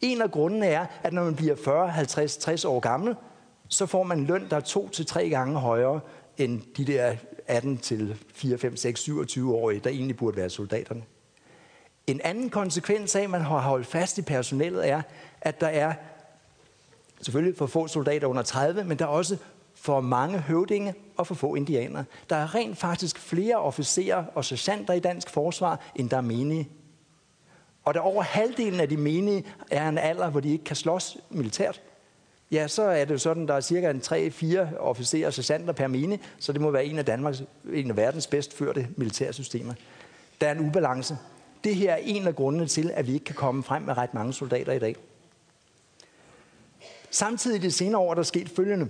En 0.00 0.22
af 0.22 0.30
grundene 0.30 0.66
er, 0.66 0.86
at 1.02 1.12
når 1.12 1.24
man 1.24 1.36
bliver 1.36 1.56
40, 1.64 1.88
50, 1.88 2.36
60 2.36 2.64
år 2.64 2.80
gammel, 2.80 3.16
så 3.68 3.86
får 3.86 4.02
man 4.02 4.24
løn, 4.24 4.46
der 4.50 4.56
er 4.56 4.60
to 4.60 4.88
til 4.88 5.06
tre 5.06 5.28
gange 5.28 5.58
højere 5.58 6.00
end 6.38 6.62
de 6.76 6.84
der 6.84 7.16
18 7.52 7.78
til 7.78 8.16
4, 8.34 8.58
5, 8.58 8.76
6, 8.76 9.00
27 9.00 9.54
årige, 9.54 9.80
der 9.80 9.90
egentlig 9.90 10.16
burde 10.16 10.36
være 10.36 10.50
soldaterne. 10.50 11.02
En 12.06 12.20
anden 12.24 12.50
konsekvens 12.50 13.16
af, 13.16 13.22
at 13.22 13.30
man 13.30 13.40
har 13.40 13.58
holdt 13.58 13.86
fast 13.86 14.18
i 14.18 14.22
personellet, 14.22 14.88
er, 14.88 15.02
at 15.40 15.60
der 15.60 15.66
er 15.66 15.92
selvfølgelig 17.20 17.58
for 17.58 17.66
få 17.66 17.86
soldater 17.88 18.26
under 18.26 18.42
30, 18.42 18.84
men 18.84 18.98
der 18.98 19.04
er 19.04 19.08
også 19.08 19.36
for 19.74 20.00
mange 20.00 20.38
høvdinge 20.38 20.94
og 21.16 21.26
for 21.26 21.34
få 21.34 21.54
indianere. 21.54 22.04
Der 22.30 22.36
er 22.36 22.54
rent 22.54 22.78
faktisk 22.78 23.18
flere 23.18 23.56
officerer 23.56 24.24
og 24.34 24.44
sergeanter 24.44 24.94
i 24.94 25.00
dansk 25.00 25.30
forsvar, 25.30 25.80
end 25.94 26.10
der 26.10 26.16
er 26.16 26.20
menige. 26.20 26.68
Og 27.84 27.94
der 27.94 28.00
over 28.00 28.22
halvdelen 28.22 28.80
af 28.80 28.88
de 28.88 28.96
menige 28.96 29.44
er 29.70 29.88
en 29.88 29.98
alder, 29.98 30.30
hvor 30.30 30.40
de 30.40 30.52
ikke 30.52 30.64
kan 30.64 30.76
slås 30.76 31.16
militært. 31.30 31.80
Ja, 32.52 32.68
så 32.68 32.82
er 32.82 33.04
det 33.04 33.14
jo 33.14 33.18
sådan, 33.18 33.48
der 33.48 33.54
er 33.54 33.60
cirka 33.60 33.90
en 33.90 34.02
3-4 34.04 34.78
officerer 34.78 35.26
og 35.26 35.34
sergeanter 35.34 35.72
per 35.72 35.86
mine, 35.86 36.18
så 36.38 36.52
det 36.52 36.60
må 36.60 36.70
være 36.70 36.84
en 36.84 36.98
af, 36.98 37.04
Danmarks, 37.04 37.42
en 37.72 37.90
af 37.90 37.96
verdens 37.96 38.26
bedst 38.26 38.56
førte 38.56 38.88
militærsystemer. 38.96 39.74
Der 40.40 40.48
er 40.48 40.52
en 40.52 40.68
ubalance. 40.68 41.18
Det 41.64 41.76
her 41.76 41.92
er 41.92 41.96
en 42.02 42.26
af 42.26 42.36
grundene 42.36 42.66
til, 42.66 42.90
at 42.94 43.06
vi 43.06 43.12
ikke 43.12 43.24
kan 43.24 43.34
komme 43.34 43.62
frem 43.62 43.82
med 43.82 43.96
ret 43.96 44.14
mange 44.14 44.32
soldater 44.32 44.72
i 44.72 44.78
dag. 44.78 44.96
Samtidig 47.10 47.56
i 47.56 47.66
de 47.66 47.70
senere 47.70 48.00
år 48.00 48.10
er 48.10 48.14
der 48.14 48.22
sket 48.22 48.48
følgende. 48.48 48.88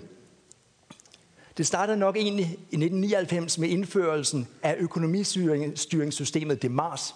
Det 1.57 1.67
startede 1.67 1.99
nok 1.99 2.17
egentlig 2.17 2.47
i 2.47 2.77
1999 2.77 3.59
med 3.59 3.69
indførelsen 3.69 4.49
af 4.63 4.77
økonomistyringssystemet 4.79 6.63
DEMARS, 6.63 7.15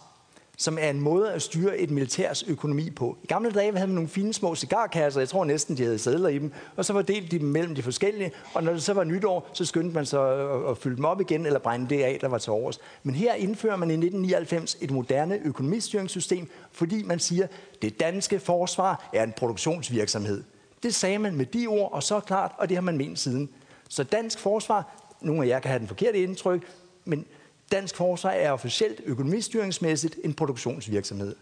som 0.57 0.79
er 0.81 0.91
en 0.91 1.01
måde 1.01 1.33
at 1.33 1.43
styre 1.43 1.79
et 1.79 1.91
militærs 1.91 2.43
økonomi 2.43 2.91
på. 2.91 3.19
I 3.23 3.27
gamle 3.27 3.51
dage 3.51 3.73
havde 3.73 3.87
man 3.87 3.95
nogle 3.95 4.09
fine 4.09 4.35
små 4.35 4.55
cigarkasser, 4.55 5.21
jeg 5.21 5.29
tror 5.29 5.45
næsten, 5.45 5.77
de 5.77 5.83
havde 5.83 5.99
sædler 5.99 6.29
i 6.29 6.39
dem, 6.39 6.53
og 6.77 6.85
så 6.85 6.93
fordelte 6.93 7.29
de 7.29 7.39
dem 7.39 7.49
mellem 7.49 7.75
de 7.75 7.83
forskellige, 7.83 8.33
og 8.55 8.63
når 8.63 8.73
det 8.73 8.83
så 8.83 8.93
var 8.93 9.05
nytår, 9.05 9.51
så 9.53 9.65
skyndte 9.65 9.95
man 9.95 10.07
så 10.07 10.23
at 10.71 10.79
fylde 10.79 10.97
dem 10.97 11.05
op 11.05 11.21
igen, 11.21 11.47
eller 11.47 11.59
brænde 11.59 11.89
det 11.89 12.03
af, 12.03 12.19
der 12.21 12.29
var 12.29 12.39
til 12.39 12.53
overs. 12.53 12.79
Men 13.03 13.15
her 13.15 13.35
indfører 13.35 13.77
man 13.77 13.91
i 13.91 13.93
1999 13.93 14.77
et 14.81 14.91
moderne 14.91 15.41
økonomistyringssystem, 15.45 16.49
fordi 16.73 17.03
man 17.03 17.19
siger, 17.19 17.45
at 17.45 17.83
det 17.83 18.01
danske 18.01 18.41
forsvar 18.41 19.11
er 19.13 19.23
en 19.23 19.33
produktionsvirksomhed. 19.37 20.43
Det 20.83 20.95
sagde 20.95 21.19
man 21.19 21.37
med 21.37 21.47
de 21.47 21.67
ord, 21.67 21.93
og 21.93 22.03
så 22.03 22.21
klart, 22.21 22.53
og 22.59 22.69
det 22.69 22.77
har 22.77 22.83
man 22.83 22.97
ment 22.97 23.19
siden. 23.19 23.51
Så 23.89 24.05
dansk 24.05 24.39
forsvar, 24.39 24.97
nogle 25.21 25.43
af 25.45 25.49
jer 25.49 25.61
kan 25.61 25.71
have 25.71 25.79
den 25.79 25.89
forkerte 25.89 26.19
indtryk, 26.19 26.67
men 27.05 27.27
dansk 27.73 27.97
forsvar 27.97 28.31
er 28.31 28.51
officielt 28.51 29.01
økonomistyringsmæssigt 29.05 30.19
en 30.25 30.35
produktionsvirksomhed. 30.35 31.37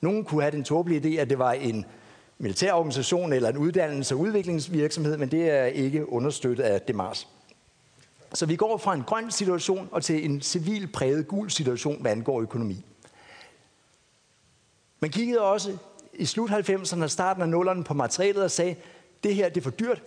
Nogen 0.00 0.24
kunne 0.24 0.42
have 0.42 0.52
den 0.52 0.64
tåbelige 0.64 1.00
idé, 1.00 1.20
at 1.20 1.30
det 1.30 1.38
var 1.38 1.52
en 1.52 1.84
militær 2.38 2.72
organisation 2.72 3.32
eller 3.32 3.48
en 3.48 3.56
uddannelse- 3.56 4.14
og 4.14 4.20
udviklingsvirksomhed, 4.20 5.16
men 5.16 5.30
det 5.30 5.50
er 5.50 5.64
ikke 5.64 6.12
understøttet 6.12 6.64
af 6.64 6.80
DEMARS. 6.80 7.28
Så 8.34 8.46
vi 8.46 8.56
går 8.56 8.76
fra 8.76 8.94
en 8.94 9.02
grøn 9.02 9.30
situation 9.30 9.88
og 9.92 10.02
til 10.04 10.24
en 10.24 10.40
civil 10.40 10.86
præget 10.86 11.28
gul 11.28 11.50
situation, 11.50 12.00
hvad 12.00 12.12
angår 12.12 12.40
økonomi. 12.40 12.84
Man 15.00 15.10
kiggede 15.10 15.40
også 15.40 15.78
i 16.14 16.24
slut 16.24 16.50
90'erne 16.50 17.02
og 17.02 17.10
starten 17.10 17.42
af 17.42 17.60
0'erne 17.60 17.82
på 17.82 17.94
materialet 17.94 18.42
og 18.42 18.50
sagde, 18.50 18.76
det 19.24 19.34
her 19.34 19.48
det 19.48 19.56
er 19.56 19.62
for 19.62 19.70
dyrt. 19.70 20.02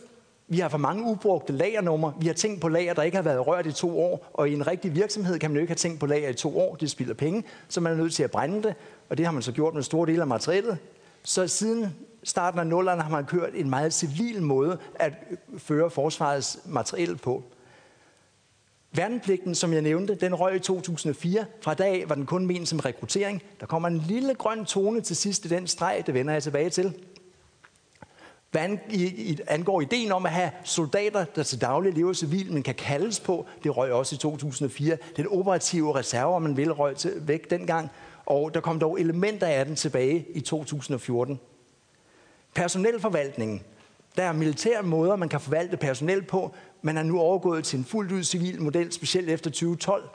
Vi 0.48 0.60
har 0.60 0.70
for 0.70 0.78
mange 0.78 1.04
ubrugte 1.04 1.54
lagernumre. 1.54 2.14
Vi 2.20 2.28
har 2.28 2.34
tænkt 2.34 2.62
på 2.62 2.68
lager, 2.68 2.94
der 2.94 3.04
ikke 3.04 3.18
har 3.18 3.24
været 3.24 3.48
rørt 3.48 3.66
i 3.66 3.72
to 3.72 4.00
år. 4.00 4.30
Og 4.34 4.50
i 4.50 4.54
en 4.54 4.68
rigtig 4.68 4.96
virksomhed 4.96 5.40
kan 5.40 5.50
man 5.50 5.56
jo 5.56 5.62
ikke 5.62 5.72
have 5.72 5.76
tænkt 5.76 6.00
på 6.00 6.06
lager 6.06 6.30
i 6.30 6.34
to 6.34 6.60
år. 6.60 6.76
Det 6.76 6.92
spilder 6.92 7.14
penge, 7.14 7.44
så 7.68 7.82
man 7.82 7.94
er 7.94 7.98
nødt 7.98 8.14
til 8.14 8.24
at 8.24 8.32
brænde 8.32 8.64
det. 8.64 8.76
Og 9.10 9.18
det 9.18 9.26
har 9.26 9.34
man 9.34 9.42
så 9.42 9.52
gjort 9.52 9.74
med 9.74 9.84
store 9.84 10.08
dele 10.08 10.22
af 10.22 10.28
materialet. 10.28 10.78
Så 11.24 11.48
siden 11.48 11.96
starten 12.24 12.60
af 12.60 12.68
nullerne 12.68 13.02
har 13.02 13.10
man 13.10 13.26
kørt 13.26 13.50
en 13.54 13.70
meget 13.70 13.94
civil 13.94 14.42
måde 14.42 14.78
at 14.96 15.14
føre 15.58 15.90
forsvarets 15.90 16.60
materiel 16.66 17.18
på. 17.18 17.44
Værnepligten, 18.96 19.56
som 19.56 19.74
jeg 19.74 19.82
nævnte, 19.82 20.16
den 20.16 20.36
røg 20.36 20.56
i 20.56 20.60
2004. 20.60 21.46
Fra 21.62 21.74
dag 21.74 22.10
var 22.10 22.16
den 22.16 22.26
kun 22.26 22.46
ment 22.46 22.68
som 22.68 22.80
rekruttering. 22.80 23.44
Der 23.60 23.66
kommer 23.66 23.88
en 23.88 23.98
lille 23.98 24.34
grøn 24.34 24.66
tone 24.66 25.02
til 25.02 25.16
sidst 25.16 25.46
i 25.46 25.48
den 25.48 25.68
streg, 25.68 26.04
det 26.06 26.14
vender 26.14 26.34
jeg 26.34 26.44
tilbage 26.44 26.70
til. 26.70 26.94
Hvad 28.54 28.78
angår 29.48 29.82
ideen 29.82 30.12
om 30.12 30.26
at 30.26 30.32
have 30.32 30.52
soldater, 30.64 31.26
der 31.26 31.44
til 31.44 31.62
daglig 31.62 31.94
lever 31.94 32.14
civil, 32.14 32.54
men 32.54 32.64
kan 32.64 32.76
kaldes 32.76 33.20
på, 33.20 33.46
det 33.64 33.78
røg 33.78 33.92
også 33.92 34.16
i 34.16 34.18
2004. 34.18 34.98
Den 35.18 35.28
operative 35.28 35.96
reserve, 35.96 36.40
man 36.40 36.58
vil 36.58 36.72
røg 36.72 36.96
til, 36.96 37.14
væk 37.28 37.50
dengang, 37.50 37.90
og 38.26 38.54
der 38.54 38.60
kom 38.60 38.80
dog 38.80 39.00
elementer 39.00 39.48
af 39.48 39.66
den 39.66 39.76
tilbage 39.76 40.26
i 40.34 40.42
2014. 40.42 41.40
Personelforvaltningen. 42.56 43.62
Der 44.18 44.24
er 44.24 44.34
militære 44.34 44.84
måder, 44.84 45.16
man 45.16 45.30
kan 45.30 45.40
forvalte 45.40 45.78
personel 45.78 46.22
på. 46.22 46.56
Man 46.82 46.98
er 46.98 47.04
nu 47.04 47.20
overgået 47.20 47.64
til 47.64 47.80
en 47.80 47.86
fuldt 47.86 48.12
ud 48.12 48.24
civil 48.24 48.62
model, 48.62 48.92
specielt 48.92 49.30
efter 49.30 49.50
2012. 49.50 50.10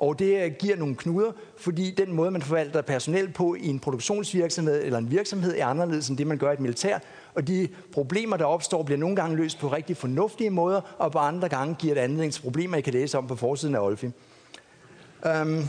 Og 0.00 0.18
det 0.18 0.58
giver 0.58 0.76
nogle 0.76 0.96
knuder, 0.96 1.32
fordi 1.56 1.90
den 1.90 2.12
måde, 2.12 2.30
man 2.30 2.42
forvalter 2.42 2.82
personel 2.82 3.32
på 3.32 3.54
i 3.54 3.66
en 3.66 3.78
produktionsvirksomhed 3.78 4.84
eller 4.84 4.98
en 4.98 5.10
virksomhed 5.10 5.58
er 5.58 5.66
anderledes 5.66 6.08
end 6.08 6.18
det, 6.18 6.26
man 6.26 6.38
gør 6.38 6.50
i 6.50 6.54
et 6.54 6.60
militær. 6.60 6.98
Og 7.34 7.46
de 7.46 7.68
problemer, 7.92 8.36
der 8.36 8.44
opstår, 8.44 8.82
bliver 8.82 8.98
nogle 8.98 9.16
gange 9.16 9.36
løst 9.36 9.58
på 9.58 9.68
rigtig 9.68 9.96
fornuftige 9.96 10.50
måder, 10.50 10.80
og 10.98 11.12
på 11.12 11.18
andre 11.18 11.48
gange 11.48 11.74
giver 11.78 11.94
det 11.94 12.00
anledning 12.00 12.32
til 12.32 12.42
problemer, 12.42 12.76
I 12.76 12.80
kan 12.80 12.92
læse 12.92 13.18
om 13.18 13.26
på 13.26 13.36
forsiden 13.36 13.74
af 13.74 13.80
Olfi. 13.80 14.06
Um, 15.42 15.68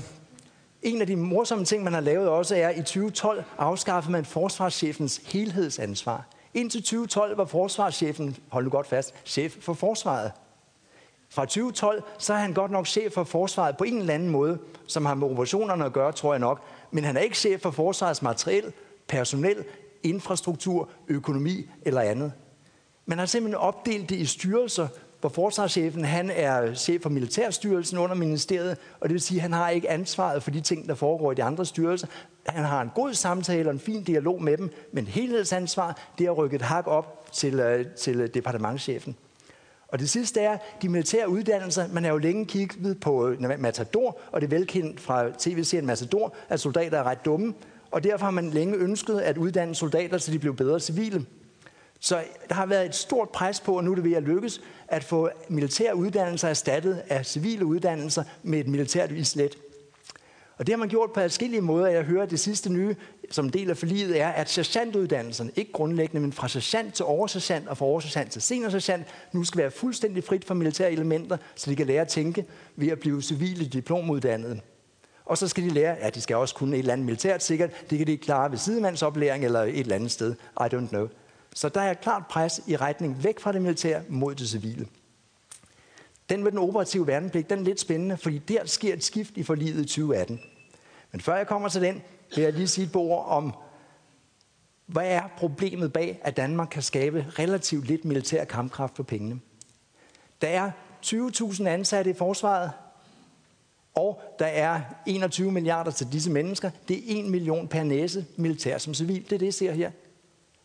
en 0.82 1.02
af 1.02 1.08
de 1.08 1.16
morsomme 1.16 1.66
ting, 1.66 1.84
man 1.84 1.94
har 1.94 2.02
lavet 2.02 2.30
også, 2.30 2.56
er, 2.56 2.68
at 2.68 2.78
i 2.78 2.82
2012 2.82 3.44
afskaffede 3.58 4.12
man 4.12 4.26
forsvarschefens 4.26 5.22
helhedsansvar. 5.26 6.28
Indtil 6.54 6.82
2012 6.82 7.38
var 7.38 7.46
forsvarschefen, 7.46 8.38
hold 8.50 8.64
nu 8.64 8.70
godt 8.70 8.88
fast, 8.88 9.14
chef 9.26 9.56
for 9.62 9.74
forsvaret. 9.74 10.32
Fra 11.34 11.46
2012, 11.46 12.04
så 12.18 12.34
er 12.34 12.38
han 12.38 12.54
godt 12.54 12.72
nok 12.72 12.88
chef 12.88 13.14
for 13.14 13.24
forsvaret 13.24 13.78
på 13.78 13.84
en 13.84 13.98
eller 13.98 14.14
anden 14.14 14.30
måde, 14.30 14.58
som 14.88 15.06
har 15.06 15.14
med 15.14 15.28
operationerne 15.28 15.86
at 15.86 15.94
gøre, 15.94 16.12
tror 16.12 16.34
jeg 16.34 16.40
nok. 16.40 16.62
Men 16.92 17.04
han 17.04 17.18
er 17.18 17.22
ikke 17.22 17.38
chef 17.38 17.62
for 17.62 17.72
forsvarets 17.72 18.22
materiel, 18.22 18.74
personel, 19.08 19.64
infrastruktur, 20.04 20.90
økonomi 21.08 21.70
eller 21.86 22.02
andet. 22.02 22.34
Man 23.06 23.18
har 23.18 23.26
simpelthen 23.26 23.60
opdelt 23.62 24.10
det 24.10 24.16
i 24.16 24.26
styrelser, 24.26 24.88
hvor 25.20 25.30
forsvarschefen 25.30 26.06
han 26.06 26.32
er 26.36 26.74
chef 26.74 27.02
for 27.02 27.10
Militærstyrelsen 27.10 27.98
under 27.98 28.16
ministeriet, 28.16 28.78
og 29.00 29.10
det 29.10 29.14
vil 29.14 29.22
sige, 29.22 29.38
at 29.38 29.42
han 29.42 29.54
har 29.54 29.70
ikke 29.70 29.90
ansvaret 29.90 30.44
for 30.44 30.52
de 30.52 30.62
ting, 30.62 30.88
der 30.88 30.96
foregår 30.96 31.32
i 31.32 31.36
de 31.36 31.44
andre 31.44 31.66
styrelser. 31.66 32.08
Han 32.48 32.64
har 32.64 32.82
en 32.82 32.92
god 32.96 33.14
samtale 33.14 33.70
og 33.70 33.74
en 33.74 33.80
fin 33.80 34.04
dialog 34.04 34.44
med 34.44 34.58
dem, 34.58 34.70
men 34.94 35.08
helhedsansvar, 35.08 36.00
det 36.18 36.26
har 36.26 36.34
rykket 36.34 36.62
hak 36.62 36.88
op 36.88 37.30
til, 37.32 37.60
øh, 37.60 37.86
til 37.86 38.22
øh, 38.22 38.30
departementschefen. 38.34 39.16
Og 39.92 40.00
det 40.00 40.10
sidste 40.10 40.40
er, 40.42 40.58
de 40.82 40.90
militære 40.90 41.30
uddannelser, 41.30 41.88
man 41.88 42.06
er 42.06 42.10
jo 42.10 42.18
længe 42.18 42.46
kigget 42.46 43.00
på 43.00 43.28
øh, 43.28 43.60
Matador, 43.60 44.20
og 44.32 44.42
det 44.42 44.54
er 44.54 44.58
velkendt 44.58 45.00
fra 45.00 45.30
tv-serien 45.38 45.86
Matador, 45.86 46.36
at 46.50 46.60
soldater 46.60 46.98
er 46.98 47.04
ret 47.04 47.26
dumme, 47.26 47.54
og 47.92 48.04
derfor 48.04 48.26
har 48.26 48.32
man 48.32 48.50
længe 48.50 48.76
ønsket 48.76 49.20
at 49.20 49.38
uddanne 49.38 49.76
soldater, 49.76 50.18
så 50.18 50.32
de 50.32 50.40
blev 50.40 50.56
bedre 50.56 50.80
civile. 50.80 51.26
Så 52.00 52.24
der 52.50 52.56
har 52.56 52.66
været 52.66 52.86
et 52.86 52.96
stort 52.96 53.30
pres 53.30 53.60
på, 53.60 53.78
og 53.78 53.84
nu 53.84 53.92
er 53.92 53.96
det 53.96 54.04
ved 54.04 54.14
at 54.14 54.24
lykkes, 54.24 54.62
at 54.88 55.04
få 55.04 55.30
militære 55.50 55.96
uddannelser 55.96 56.48
erstattet 56.48 57.02
af 57.10 57.26
civile 57.26 57.66
uddannelser 57.66 58.24
med 58.44 58.60
et 58.60 58.68
militært 58.68 59.12
islet. 59.12 59.58
Og 60.62 60.68
det 60.68 60.74
har 60.74 60.78
man 60.78 60.90
gjort 60.90 61.12
på 61.12 61.20
forskellige 61.20 61.62
måder. 61.62 61.88
Jeg 61.88 62.04
hører, 62.04 62.24
at 62.24 62.32
det 62.32 62.40
sidste 62.40 62.70
nye, 62.70 62.96
som 63.32 63.50
del 63.50 63.70
af 63.70 63.78
forliget, 63.78 64.22
er, 64.22 64.28
at 64.28 64.50
sergeantuddannelsen, 64.50 65.52
ikke 65.56 65.72
grundlæggende, 65.72 66.22
men 66.22 66.34
fra 66.34 66.48
sergeant 66.48 66.94
til 66.94 67.06
oversergeant 67.06 67.68
og 67.68 67.78
fra 67.78 67.86
oversergeant 67.86 68.32
til 68.32 68.42
seniorsergeant, 68.42 69.08
nu 69.32 69.44
skal 69.44 69.62
være 69.62 69.72
fuldstændig 69.72 70.24
frit 70.24 70.46
for 70.46 70.54
militære 70.54 70.92
elementer, 70.92 71.38
så 71.56 71.70
de 71.70 71.76
kan 71.76 71.88
lære 71.88 72.02
at 72.02 72.08
tænke 72.08 72.46
ved 72.76 72.88
at 72.88 73.00
blive 73.00 73.22
civile 73.22 73.66
diplomuddannede. 73.66 74.60
Og 75.26 75.38
så 75.38 75.48
skal 75.48 75.64
de 75.64 75.70
lære, 75.70 75.96
ja, 76.02 76.10
de 76.10 76.22
skal 76.22 76.36
også 76.36 76.56
kunne 76.56 76.76
et 76.76 76.80
eller 76.80 76.94
andet 76.94 77.06
militært 77.06 77.44
sikkert. 77.44 77.90
Det 77.90 77.98
kan 77.98 78.08
de 78.08 78.18
klare 78.18 78.52
ved 78.52 78.58
sidemandsoplæring 78.58 79.46
eller 79.46 79.62
et 79.62 79.80
eller 79.80 79.96
andet 79.96 80.12
sted. 80.12 80.36
I 80.60 80.64
don't 80.74 80.88
know. 80.88 81.08
Så 81.56 81.70
der 81.70 81.82
er 81.82 81.94
klart 81.94 82.24
pres 82.30 82.62
i 82.68 82.76
retning 82.76 83.24
væk 83.24 83.40
fra 83.40 83.52
det 83.52 83.62
militære 83.62 84.02
mod 84.10 84.36
det 84.36 84.50
civile. 84.50 84.86
Den 86.30 86.44
med 86.44 86.52
den 86.52 86.60
operative 86.60 87.08
værnepligt, 87.08 87.50
den 87.50 87.60
er 87.60 87.64
lidt 87.64 87.80
spændende, 87.80 88.18
fordi 88.18 88.38
der 88.38 88.66
sker 88.66 88.94
et 88.94 89.04
skift 89.04 89.38
i 89.38 89.44
forliget 89.44 89.82
i 89.82 89.86
2018. 89.86 90.40
Men 91.12 91.22
før 91.22 91.36
jeg 91.36 91.48
kommer 91.48 91.70
til 91.70 91.82
den, 91.82 92.02
vil 92.36 92.44
jeg 92.44 92.54
lige 92.54 92.68
sige 92.68 92.88
et 92.88 92.96
ord 92.96 93.26
om, 93.28 93.54
hvad 94.86 95.08
er 95.08 95.22
problemet 95.38 95.94
bag, 95.94 96.20
at 96.24 96.38
Danmark 96.38 96.68
kan 96.72 96.82
skabe 96.82 97.26
relativt 97.40 97.88
lidt 97.88 98.06
militær 98.06 98.44
kampkraft 98.44 98.96
for 98.96 99.04
pengene? 99.04 99.40
Der 100.42 100.48
er 100.48 100.72
20.000 101.06 101.68
ansatte 101.68 102.12
i 102.12 102.14
forsvaret, 102.14 102.72
og 103.96 104.22
der 104.40 104.46
er 104.46 104.82
21 105.06 105.52
milliarder 105.52 105.92
til 105.92 106.12
disse 106.12 106.32
mennesker. 106.32 106.72
Det 106.88 106.98
er 106.98 107.24
1 107.24 107.26
million 107.26 107.68
per 107.68 107.84
næse, 107.84 108.26
militær 108.36 108.78
som 108.78 108.94
civil. 108.94 109.24
Det 109.24 109.32
er 109.32 109.38
det, 109.38 109.46
jeg 109.46 109.54
ser 109.54 109.72
her. 109.72 109.92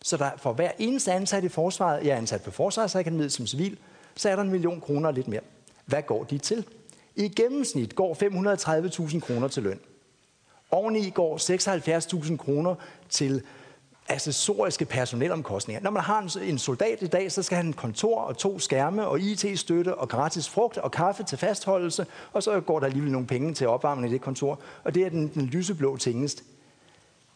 Så 0.02 0.16
der 0.16 0.31
for 0.36 0.52
hver 0.52 0.70
eneste 0.78 1.12
ansat 1.12 1.44
i 1.44 1.49
forsvaret, 1.49 2.05
jeg 2.05 2.12
er 2.12 2.16
ansat 2.16 2.42
på 2.42 2.50
Forsvarsakademiet 2.50 3.33
som 3.33 3.47
civil, 3.47 3.78
så 4.16 4.28
er 4.28 4.36
der 4.36 4.42
en 4.42 4.50
million 4.50 4.81
kroner 4.81 5.10
lidt 5.10 5.28
mere. 5.28 5.41
Hvad 5.86 6.02
går 6.02 6.25
de 6.25 6.39
til? 6.39 6.66
I 7.16 7.28
gennemsnit 7.28 7.94
går 7.94 8.15
530.000 9.08 9.20
kroner 9.20 9.49
til 9.49 9.62
løn. 9.62 9.81
Oveni 10.70 11.10
går 11.10 11.36
76.000 12.30 12.36
kroner 12.36 12.74
til 13.08 13.42
accessoriske 14.08 14.84
personelomkostninger. 14.84 15.82
Når 15.82 15.90
man 15.90 16.02
har 16.02 16.40
en 16.42 16.58
soldat 16.58 17.02
i 17.02 17.06
dag, 17.06 17.32
så 17.32 17.42
skal 17.42 17.56
han 17.56 17.66
en 17.66 17.72
kontor 17.72 18.20
og 18.20 18.38
to 18.38 18.58
skærme 18.58 19.06
og 19.06 19.20
IT-støtte 19.20 19.94
og 19.94 20.08
gratis 20.08 20.48
frugt 20.48 20.78
og 20.78 20.90
kaffe 20.90 21.22
til 21.22 21.38
fastholdelse, 21.38 22.06
og 22.32 22.42
så 22.42 22.60
går 22.60 22.78
der 22.78 22.86
alligevel 22.86 23.12
nogle 23.12 23.26
penge 23.26 23.54
til 23.54 23.68
opvarmning 23.68 24.10
i 24.10 24.14
det 24.14 24.20
kontor, 24.22 24.60
og 24.84 24.94
det 24.94 25.06
er 25.06 25.08
den, 25.08 25.30
den 25.34 25.46
lyseblå 25.46 25.96
tingest. 25.96 26.44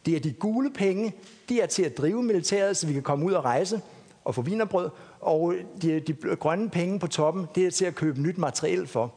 Det 0.06 0.16
er 0.16 0.20
de 0.20 0.32
gule 0.32 0.70
penge, 0.72 1.14
de 1.48 1.60
er 1.60 1.66
til 1.66 1.82
at 1.82 1.98
drive 1.98 2.22
militæret, 2.22 2.76
så 2.76 2.86
vi 2.86 2.92
kan 2.92 3.02
komme 3.02 3.26
ud 3.26 3.32
og 3.32 3.44
rejse 3.44 3.80
og 4.24 4.34
få 4.34 4.42
vinerbrød, 4.42 4.90
og 5.20 5.54
de, 5.82 6.00
de 6.00 6.36
grønne 6.36 6.70
penge 6.70 6.98
på 6.98 7.06
toppen, 7.06 7.46
det 7.54 7.66
er 7.66 7.70
til 7.70 7.84
at 7.84 7.94
købe 7.94 8.20
nyt 8.20 8.38
materiel 8.38 8.86
for. 8.86 9.12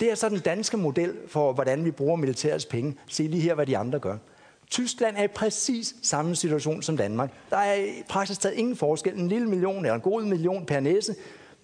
Det 0.00 0.10
er 0.10 0.14
så 0.14 0.28
den 0.28 0.40
danske 0.40 0.76
model 0.76 1.14
for, 1.28 1.52
hvordan 1.52 1.84
vi 1.84 1.90
bruger 1.90 2.16
militærets 2.16 2.66
penge. 2.66 2.96
Se 3.08 3.22
lige 3.22 3.42
her, 3.42 3.54
hvad 3.54 3.66
de 3.66 3.78
andre 3.78 3.98
gør. 3.98 4.16
Tyskland 4.70 5.16
er 5.16 5.22
i 5.22 5.28
præcis 5.28 5.94
samme 6.02 6.36
situation 6.36 6.82
som 6.82 6.96
Danmark. 6.96 7.30
Der 7.50 7.56
er 7.56 7.74
i 7.74 8.02
praktisk 8.08 8.40
taget 8.40 8.54
ingen 8.54 8.76
forskel. 8.76 9.14
En 9.14 9.28
lille 9.28 9.48
million 9.48 9.84
eller 9.84 9.94
en 9.94 10.00
god 10.00 10.22
million 10.22 10.66
per 10.66 10.80
næse, 10.80 11.14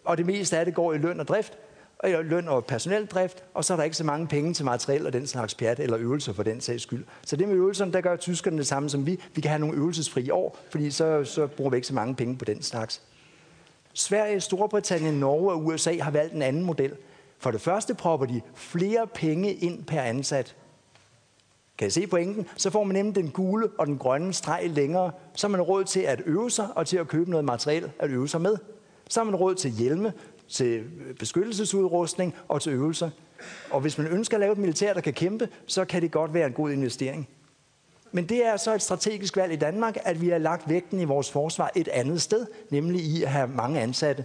og 0.04 0.18
det 0.18 0.26
meste 0.26 0.58
af 0.58 0.64
det 0.64 0.74
går 0.74 0.92
i 0.92 0.98
løn 0.98 1.20
og 1.20 1.28
drift, 1.28 1.58
og 1.98 2.10
i 2.10 2.12
løn 2.12 2.48
og 2.48 2.64
personeldrift, 2.64 3.44
og 3.54 3.64
så 3.64 3.72
er 3.72 3.76
der 3.76 3.84
ikke 3.84 3.96
så 3.96 4.04
mange 4.04 4.26
penge 4.26 4.54
til 4.54 4.64
materiel 4.64 5.06
og 5.06 5.12
den 5.12 5.26
slags 5.26 5.54
pjat 5.54 5.80
eller 5.80 5.98
øvelser 5.98 6.32
for 6.32 6.42
den 6.42 6.60
sags 6.60 6.82
skyld. 6.82 7.04
Så 7.26 7.36
det 7.36 7.48
med 7.48 7.56
øvelserne, 7.56 7.92
der 7.92 8.00
gør 8.00 8.16
tyskerne 8.16 8.58
det 8.58 8.66
samme 8.66 8.90
som 8.90 9.06
vi. 9.06 9.20
Vi 9.34 9.40
kan 9.40 9.48
have 9.48 9.58
nogle 9.58 9.76
øvelsesfri 9.76 10.30
år, 10.30 10.58
fordi 10.70 10.90
så, 10.90 11.24
så 11.24 11.46
bruger 11.46 11.70
vi 11.70 11.76
ikke 11.76 11.86
så 11.86 11.94
mange 11.94 12.14
penge 12.14 12.36
på 12.36 12.44
den 12.44 12.62
slags. 12.62 13.02
Sverige, 13.92 14.40
Storbritannien, 14.40 15.14
Norge 15.14 15.52
og 15.52 15.66
USA 15.66 15.96
har 16.00 16.10
valgt 16.10 16.34
en 16.34 16.42
anden 16.42 16.62
model. 16.62 16.92
For 17.44 17.50
det 17.50 17.60
første 17.60 17.94
propper 17.94 18.26
de 18.26 18.40
flere 18.54 19.06
penge 19.06 19.52
ind 19.52 19.84
per 19.84 20.00
ansat. 20.00 20.56
Kan 21.78 21.88
I 21.88 21.90
se 21.90 22.06
pointen? 22.06 22.46
Så 22.56 22.70
får 22.70 22.84
man 22.84 22.94
nemlig 22.94 23.14
den 23.14 23.30
gule 23.30 23.68
og 23.78 23.86
den 23.86 23.98
grønne 23.98 24.32
streg 24.32 24.70
længere. 24.70 25.12
Så 25.34 25.46
har 25.46 25.50
man 25.50 25.62
råd 25.62 25.84
til 25.84 26.00
at 26.00 26.22
øve 26.26 26.50
sig 26.50 26.68
og 26.76 26.86
til 26.86 26.96
at 26.96 27.08
købe 27.08 27.30
noget 27.30 27.44
materiel 27.44 27.90
at 27.98 28.10
øve 28.10 28.28
sig 28.28 28.40
med. 28.40 28.56
Så 29.08 29.20
har 29.20 29.24
man 29.24 29.34
råd 29.34 29.54
til 29.54 29.70
hjelme, 29.70 30.12
til 30.48 30.84
beskyttelsesudrustning 31.18 32.34
og 32.48 32.62
til 32.62 32.72
øvelser. 32.72 33.10
Og 33.70 33.80
hvis 33.80 33.98
man 33.98 34.06
ønsker 34.06 34.36
at 34.36 34.40
lave 34.40 34.52
et 34.52 34.58
militær, 34.58 34.94
der 34.94 35.00
kan 35.00 35.12
kæmpe, 35.12 35.48
så 35.66 35.84
kan 35.84 36.02
det 36.02 36.10
godt 36.10 36.34
være 36.34 36.46
en 36.46 36.52
god 36.52 36.70
investering. 36.70 37.28
Men 38.12 38.28
det 38.28 38.46
er 38.46 38.56
så 38.56 38.74
et 38.74 38.82
strategisk 38.82 39.36
valg 39.36 39.52
i 39.52 39.56
Danmark, 39.56 39.96
at 40.04 40.20
vi 40.20 40.28
har 40.28 40.38
lagt 40.38 40.68
vægten 40.68 41.00
i 41.00 41.04
vores 41.04 41.30
forsvar 41.30 41.70
et 41.76 41.88
andet 41.88 42.22
sted, 42.22 42.46
nemlig 42.70 43.00
i 43.00 43.22
at 43.22 43.30
have 43.30 43.48
mange 43.48 43.80
ansatte. 43.80 44.24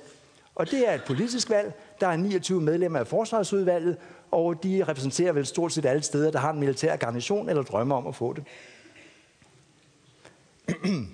Og 0.56 0.72
det 0.72 0.90
er 0.90 0.94
et 0.94 1.04
politisk 1.08 1.50
valg. 1.50 1.74
Der 2.00 2.08
er 2.08 2.16
29 2.16 2.62
medlemmer 2.62 3.00
af 3.00 3.08
forsvarsudvalget, 3.08 3.98
og 4.32 4.64
de 4.64 4.84
repræsenterer 4.88 5.32
vel 5.32 5.46
stort 5.46 5.74
set 5.74 5.86
alle 5.86 6.04
steder, 6.04 6.32
der 6.32 6.40
har 6.40 6.54
en 6.54 6.60
militær 6.60 6.96
garnison 6.96 7.50
eller 7.50 7.64
drømmer 7.64 7.96
om 7.96 8.08
at 8.08 8.16
få 8.16 8.34
det. 8.34 8.44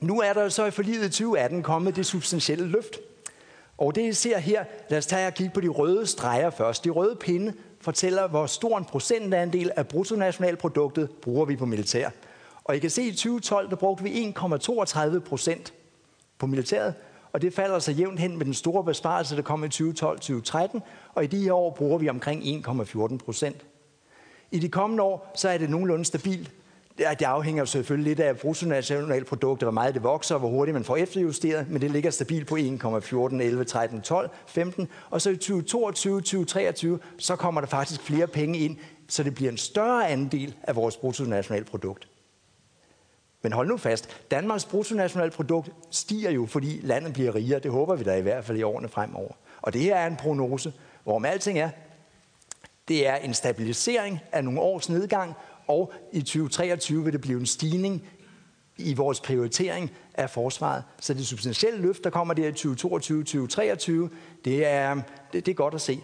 nu 0.00 0.20
er 0.20 0.32
der 0.32 0.48
så 0.48 0.64
i 0.64 0.70
forliget 0.70 1.04
i 1.04 1.08
2018 1.08 1.62
kommet 1.62 1.96
det 1.96 2.06
substantielle 2.06 2.66
løft. 2.66 2.96
Og 3.78 3.94
det 3.94 4.02
I 4.02 4.12
ser 4.12 4.38
her, 4.38 4.64
lad 4.88 4.98
os 4.98 5.06
tage 5.06 5.26
og 5.26 5.34
kigge 5.34 5.54
på 5.54 5.60
de 5.60 5.68
røde 5.68 6.06
streger 6.06 6.50
først. 6.50 6.84
De 6.84 6.90
røde 6.90 7.16
pinde 7.16 7.52
fortæller, 7.80 8.28
hvor 8.28 8.46
stor 8.46 8.78
en 8.78 8.84
procentandel 8.84 9.72
af 9.76 9.88
bruttonationalproduktet 9.88 11.10
bruger 11.10 11.44
vi 11.44 11.56
på 11.56 11.66
militær. 11.66 12.10
Og 12.64 12.76
I 12.76 12.78
kan 12.78 12.90
se, 12.90 13.02
at 13.02 13.08
i 13.08 13.12
2012 13.12 13.70
der 13.70 13.76
brugte 13.76 14.04
vi 14.04 14.34
1,32 14.38 15.18
procent 15.18 15.72
på 16.38 16.46
militæret, 16.46 16.94
og 17.32 17.42
det 17.42 17.54
falder 17.54 17.78
så 17.78 17.92
jævnt 17.92 18.20
hen 18.20 18.36
med 18.36 18.46
den 18.46 18.54
store 18.54 18.84
besparelse, 18.84 19.36
der 19.36 19.42
kom 19.42 19.64
i 19.64 19.66
2012-2013, 19.66 20.80
og 21.14 21.24
i 21.24 21.26
de 21.26 21.42
her 21.42 21.52
år 21.52 21.70
bruger 21.70 21.98
vi 21.98 22.08
omkring 22.08 22.66
1,14 22.66 23.16
procent. 23.16 23.66
I 24.50 24.58
de 24.58 24.68
kommende 24.68 25.02
år, 25.02 25.32
så 25.36 25.48
er 25.48 25.58
det 25.58 25.70
nogenlunde 25.70 26.04
stabilt. 26.04 26.50
Det 26.98 27.24
afhænger 27.24 27.64
selvfølgelig 27.64 28.08
lidt 28.08 28.20
af 28.20 28.38
bruttonationalproduktet, 28.38 29.64
hvor 29.66 29.72
meget 29.72 29.94
det 29.94 30.02
vokser, 30.02 30.34
og 30.34 30.38
hvor 30.38 30.48
hurtigt 30.48 30.74
man 30.74 30.84
får 30.84 30.96
efterjusteret, 30.96 31.70
men 31.70 31.82
det 31.82 31.90
ligger 31.90 32.10
stabilt 32.10 32.48
på 32.48 32.56
1,14, 32.56 33.42
11, 33.42 33.64
13, 33.64 34.00
12, 34.00 34.30
15. 34.46 34.88
Og 35.10 35.20
så 35.20 35.30
i 35.30 35.36
2022, 35.36 36.20
2023, 36.20 36.98
så 37.18 37.36
kommer 37.36 37.60
der 37.60 37.68
faktisk 37.68 38.02
flere 38.02 38.26
penge 38.26 38.58
ind, 38.58 38.76
så 39.08 39.22
det 39.22 39.34
bliver 39.34 39.50
en 39.50 39.58
større 39.58 40.08
andel 40.08 40.54
af 40.62 40.76
vores 40.76 40.96
bruttonationalprodukt. 40.96 42.09
Men 43.42 43.52
hold 43.52 43.68
nu 43.68 43.76
fast, 43.76 44.08
Danmarks 44.30 44.64
bruttonationalprodukt 44.64 45.70
stiger 45.90 46.30
jo, 46.30 46.46
fordi 46.46 46.80
landet 46.82 47.12
bliver 47.12 47.34
rigere. 47.34 47.58
Det 47.58 47.70
håber 47.70 47.94
vi 47.94 48.04
da 48.04 48.16
i 48.16 48.22
hvert 48.22 48.44
fald 48.44 48.58
i 48.58 48.62
årene 48.62 48.88
fremover. 48.88 49.32
Og 49.62 49.72
det 49.72 49.80
her 49.80 49.96
er 49.96 50.06
en 50.06 50.16
prognose, 50.16 50.72
hvor 51.04 51.16
om 51.16 51.24
alting 51.24 51.58
er, 51.58 51.70
det 52.88 53.08
er 53.08 53.16
en 53.16 53.34
stabilisering 53.34 54.20
af 54.32 54.44
nogle 54.44 54.60
års 54.60 54.88
nedgang, 54.88 55.34
og 55.66 55.92
i 56.12 56.20
2023 56.20 57.04
vil 57.04 57.12
det 57.12 57.20
blive 57.20 57.40
en 57.40 57.46
stigning 57.46 58.08
i 58.76 58.94
vores 58.94 59.20
prioritering 59.20 59.90
af 60.14 60.30
forsvaret. 60.30 60.84
Så 61.00 61.14
det 61.14 61.26
substantielle 61.26 61.80
løft, 61.80 62.04
der 62.04 62.10
kommer 62.10 62.34
der 62.34 62.46
i 62.46 62.52
2022-2023, 64.10 64.14
det 64.44 64.66
er, 64.66 64.94
det, 65.32 65.46
det 65.46 65.52
er 65.52 65.56
godt 65.56 65.74
at 65.74 65.80
se. 65.80 66.00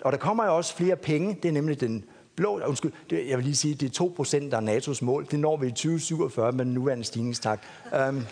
Og 0.00 0.12
der 0.12 0.18
kommer 0.18 0.44
jo 0.44 0.56
også 0.56 0.76
flere 0.76 0.96
penge. 0.96 1.38
Det 1.42 1.48
er 1.48 1.52
nemlig 1.52 1.80
den 1.80 2.04
blå, 2.36 2.60
undskyld, 2.66 2.92
det, 3.10 3.28
jeg 3.28 3.38
vil 3.38 3.44
lige 3.44 3.56
sige, 3.56 3.74
det 3.74 3.86
er 3.86 3.90
2 3.90 4.12
procent, 4.16 4.52
der 4.52 4.60
er 4.60 4.78
NATO's 4.78 5.04
mål. 5.04 5.26
Det 5.30 5.40
når 5.40 5.56
vi 5.56 5.66
i 5.66 5.70
2047 5.70 6.52
med 6.52 6.64
den 6.64 6.74
nuværende 6.74 7.04
stigningstakt. 7.04 7.62
Um, 8.08 8.26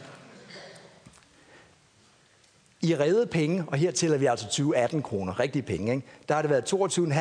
i 2.83 2.97
redde 2.97 3.27
penge, 3.27 3.65
og 3.67 3.79
her 3.79 3.91
tæller 3.91 4.19
vi 4.19 4.27
altså 4.27 4.45
2018 4.45 5.03
kroner, 5.03 5.41
rigtige 5.41 5.63
penge, 5.63 5.93
ikke? 5.95 6.07
der 6.29 6.35
har 6.35 6.43
det 6.43 6.51
været 6.51 6.73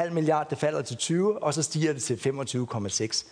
22,5 0.08 0.14
milliarder, 0.14 0.50
det 0.50 0.58
falder 0.58 0.82
til 0.82 0.98
20, 0.98 1.44
og 1.44 1.54
så 1.54 1.64
stiger 1.64 1.94
det 1.94 2.02
til 2.02 2.16
25,6. 2.16 3.26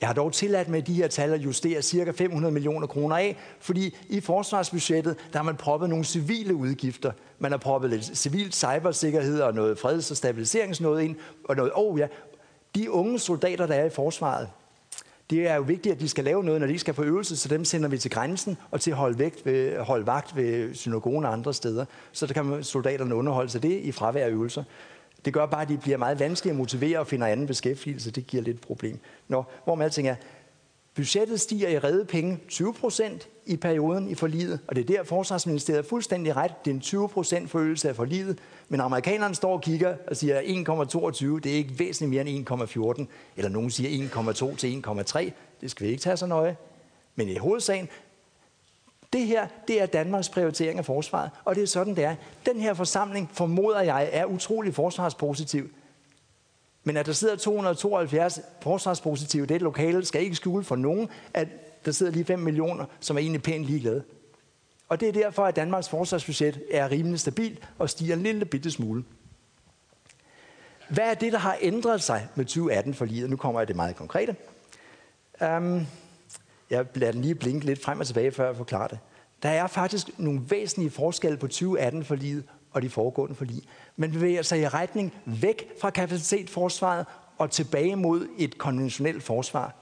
Jeg 0.00 0.08
har 0.08 0.14
dog 0.14 0.32
tilladt 0.32 0.68
med 0.68 0.82
de 0.82 0.94
her 0.94 1.08
tal 1.08 1.32
at 1.32 1.40
justere 1.40 1.82
cirka 1.82 2.10
500 2.10 2.52
millioner 2.54 2.86
kroner 2.86 3.16
af, 3.16 3.36
fordi 3.60 3.96
i 4.08 4.20
forsvarsbudgettet, 4.20 5.16
der 5.32 5.38
har 5.38 5.44
man 5.44 5.56
proppet 5.56 5.88
nogle 5.88 6.04
civile 6.04 6.54
udgifter. 6.54 7.12
Man 7.38 7.50
har 7.50 7.58
proppet 7.58 7.90
lidt 7.90 8.18
civil 8.18 8.52
cybersikkerhed 8.52 9.40
og 9.40 9.54
noget 9.54 9.78
freds- 9.78 10.10
og 10.10 10.16
stabiliseringsnød 10.16 11.00
ind, 11.00 11.16
og 11.44 11.56
noget, 11.56 11.72
oh 11.74 11.98
ja, 11.98 12.06
de 12.74 12.90
unge 12.90 13.18
soldater, 13.18 13.66
der 13.66 13.74
er 13.74 13.84
i 13.84 13.90
forsvaret, 13.90 14.48
det 15.30 15.48
er 15.48 15.54
jo 15.54 15.62
vigtigt, 15.62 15.94
at 15.94 16.00
de 16.00 16.08
skal 16.08 16.24
lave 16.24 16.44
noget, 16.44 16.60
når 16.60 16.68
de 16.68 16.78
skal 16.78 16.94
på 16.94 17.02
øvelse, 17.02 17.36
så 17.36 17.48
dem 17.48 17.64
sender 17.64 17.88
vi 17.88 17.98
til 17.98 18.10
grænsen 18.10 18.56
og 18.70 18.80
til 18.80 18.90
at 18.90 18.96
holde, 18.96 19.18
vægt 19.18 19.46
ved, 19.46 19.78
holde 19.78 20.06
vagt 20.06 20.36
ved 20.36 20.74
synagogen 20.74 21.24
og 21.24 21.32
andre 21.32 21.54
steder. 21.54 21.84
Så 22.12 22.26
der 22.26 22.34
kan 22.34 22.64
soldaterne 22.64 23.14
underholde 23.14 23.50
sig 23.50 23.62
det 23.62 23.80
i 23.80 23.92
fravær 23.92 24.24
af 24.24 24.30
øvelser. 24.30 24.64
Det 25.24 25.32
gør 25.32 25.46
bare, 25.46 25.62
at 25.62 25.68
de 25.68 25.78
bliver 25.78 25.96
meget 25.96 26.20
vanskelige 26.20 26.50
at 26.50 26.58
motivere 26.58 26.98
og 26.98 27.06
finder 27.06 27.26
anden 27.26 27.46
beskæftigelse. 27.46 28.10
Det 28.10 28.26
giver 28.26 28.42
lidt 28.42 28.60
problem. 28.60 28.98
Nå, 29.28 29.44
hvor 29.64 29.74
man 29.74 29.84
alting 29.84 30.08
er, 30.08 30.14
Budgettet 30.94 31.40
stiger 31.40 31.68
i 31.68 31.78
redde 31.78 32.04
penge 32.04 32.40
20 32.48 32.74
procent 32.74 33.28
i 33.46 33.56
perioden 33.56 34.08
i 34.08 34.14
forliget, 34.14 34.60
og 34.68 34.76
det 34.76 34.82
er 34.82 34.96
der, 34.96 35.04
Forsvarsministeriet 35.04 35.78
er 35.78 35.88
fuldstændig 35.88 36.36
ret. 36.36 36.52
Det 36.64 36.70
er 36.70 36.74
en 36.74 36.80
20 36.80 37.08
procent 37.08 37.50
forøgelse 37.50 37.88
af 37.88 37.96
forliget, 37.96 38.38
men 38.72 38.80
amerikanerne 38.80 39.34
står 39.34 39.52
og 39.52 39.62
kigger 39.62 39.96
og 40.06 40.16
siger 40.16 40.40
1,22, 40.40 41.40
det 41.40 41.52
er 41.52 41.56
ikke 41.56 41.78
væsentligt 41.78 42.10
mere 42.10 42.34
end 42.34 42.50
1,14, 42.50 43.06
eller 43.36 43.48
nogen 43.48 43.70
siger 43.70 44.08
1,2 44.08 44.56
til 44.56 44.84
1,3. 44.86 45.30
Det 45.60 45.70
skal 45.70 45.86
vi 45.86 45.90
ikke 45.90 46.02
tage 46.02 46.16
så 46.16 46.26
nøje. 46.26 46.56
Men 47.14 47.28
i 47.28 47.36
hovedsagen, 47.36 47.88
det 49.12 49.26
her, 49.26 49.46
det 49.68 49.82
er 49.82 49.86
Danmarks 49.86 50.28
prioritering 50.28 50.78
af 50.78 50.84
forsvaret, 50.84 51.30
og 51.44 51.54
det 51.54 51.62
er 51.62 51.66
sådan, 51.66 51.96
det 51.96 52.04
er. 52.04 52.14
Den 52.46 52.60
her 52.60 52.74
forsamling, 52.74 53.30
formoder 53.32 53.80
jeg, 53.80 54.08
er 54.12 54.24
utrolig 54.24 54.74
forsvarspositiv. 54.74 55.70
Men 56.84 56.96
at 56.96 57.06
der 57.06 57.12
sidder 57.12 57.36
272 57.36 58.40
forsvarspositive 58.62 59.44
i 59.44 59.46
det 59.46 59.62
lokale, 59.62 60.04
skal 60.04 60.22
ikke 60.22 60.36
skjule 60.36 60.64
for 60.64 60.76
nogen, 60.76 61.08
at 61.34 61.48
der 61.84 61.92
sidder 61.92 62.12
lige 62.12 62.24
5 62.24 62.38
millioner, 62.38 62.84
som 63.00 63.16
er 63.16 63.20
egentlig 63.20 63.42
pænt 63.42 63.64
ligeglade. 63.64 64.04
Og 64.92 65.00
det 65.00 65.08
er 65.08 65.12
derfor, 65.12 65.44
at 65.44 65.56
Danmarks 65.56 65.88
forsvarsbudget 65.88 66.62
er 66.70 66.90
rimelig 66.90 67.20
stabilt 67.20 67.68
og 67.78 67.90
stiger 67.90 68.14
en 68.14 68.22
lille 68.22 68.44
bitte 68.44 68.70
smule. 68.70 69.04
Hvad 70.88 71.04
er 71.10 71.14
det, 71.14 71.32
der 71.32 71.38
har 71.38 71.56
ændret 71.60 72.02
sig 72.02 72.28
med 72.34 72.44
2018 72.44 72.94
for 72.94 73.04
livet? 73.04 73.30
Nu 73.30 73.36
kommer 73.36 73.60
jeg 73.60 73.68
det 73.68 73.76
meget 73.76 73.96
konkrete. 73.96 74.36
Um, 75.40 75.86
jeg 76.70 76.86
lader 76.94 77.12
den 77.12 77.22
lige 77.22 77.34
blinke 77.34 77.66
lidt 77.66 77.82
frem 77.82 78.00
og 78.00 78.06
tilbage, 78.06 78.32
før 78.32 78.46
jeg 78.46 78.56
forklarer 78.56 78.88
det. 78.88 78.98
Der 79.42 79.48
er 79.48 79.66
faktisk 79.66 80.18
nogle 80.18 80.40
væsentlige 80.48 80.90
forskelle 80.90 81.38
på 81.38 81.46
2018 81.46 82.04
for 82.04 82.14
livet 82.14 82.44
og 82.72 82.82
de 82.82 82.90
foregående 82.90 83.34
forlig. 83.34 83.62
Man 83.96 84.12
bevæger 84.12 84.42
sig 84.42 84.60
i 84.60 84.68
retning 84.68 85.14
væk 85.24 85.72
fra 85.80 85.90
kapacitetsforsvaret 85.90 87.06
og 87.38 87.50
tilbage 87.50 87.96
mod 87.96 88.28
et 88.38 88.58
konventionelt 88.58 89.22
forsvar. 89.22 89.81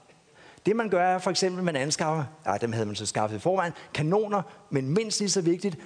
Det 0.65 0.75
man 0.75 0.89
gør 0.89 1.03
er 1.03 1.17
for 1.17 1.29
eksempel, 1.29 1.59
at 1.59 1.65
man 1.65 1.75
anskaffer, 1.75 2.23
ja, 2.45 2.57
dem 2.57 2.71
havde 2.71 2.85
man 2.85 2.95
så 2.95 3.05
skaffet 3.05 3.37
i 3.37 3.39
forvejen, 3.39 3.73
kanoner, 3.93 4.41
men 4.69 4.93
mindst 4.93 5.19
lige 5.19 5.29
så 5.29 5.41
vigtigt, 5.41 5.77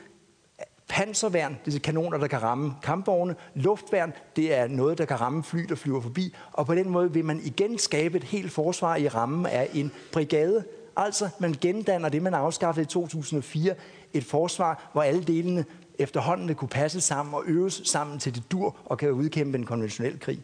panserværn, 0.88 1.58
det 1.66 1.76
er 1.76 1.80
kanoner, 1.80 2.18
der 2.18 2.28
kan 2.28 2.44
ramme 2.44 2.74
kampvogne, 2.84 3.36
luftværn, 3.56 4.14
det 4.36 4.54
er 4.54 4.68
noget, 4.68 4.98
der 4.98 5.06
kan 5.06 5.22
ramme 5.22 5.44
fly, 5.44 5.60
der 5.70 5.76
flyver 5.76 6.02
forbi, 6.02 6.36
og 6.54 6.66
på 6.66 6.76
den 6.76 6.90
måde 6.90 7.14
vil 7.14 7.26
man 7.26 7.40
igen 7.44 7.78
skabe 7.78 8.18
et 8.18 8.24
helt 8.24 8.52
forsvar 8.52 8.95
i 8.95 9.08
rammen 9.08 9.45
af 9.45 9.70
en 9.74 9.92
brigade. 10.12 10.64
Altså, 10.98 11.30
man 11.40 11.56
gendanner 11.62 12.10
det, 12.10 12.22
man 12.22 12.34
afskaffede 12.34 12.84
i 12.84 12.88
2004, 12.88 13.76
et 14.14 14.24
forsvar, 14.24 14.90
hvor 14.94 15.02
alle 15.02 15.24
delene 15.24 15.66
efterhånden 16.00 16.56
kunne 16.56 16.68
passe 16.68 17.02
sammen 17.02 17.36
og 17.36 17.44
øves 17.45 17.82
sammen 17.86 18.20
til 18.20 18.36
det 18.36 18.52
dur 18.52 18.76
og 18.86 18.98
kan 18.98 19.12
udkæmpe 19.12 19.58
en 19.58 19.66
konventionel 19.66 20.20
krig. 20.20 20.42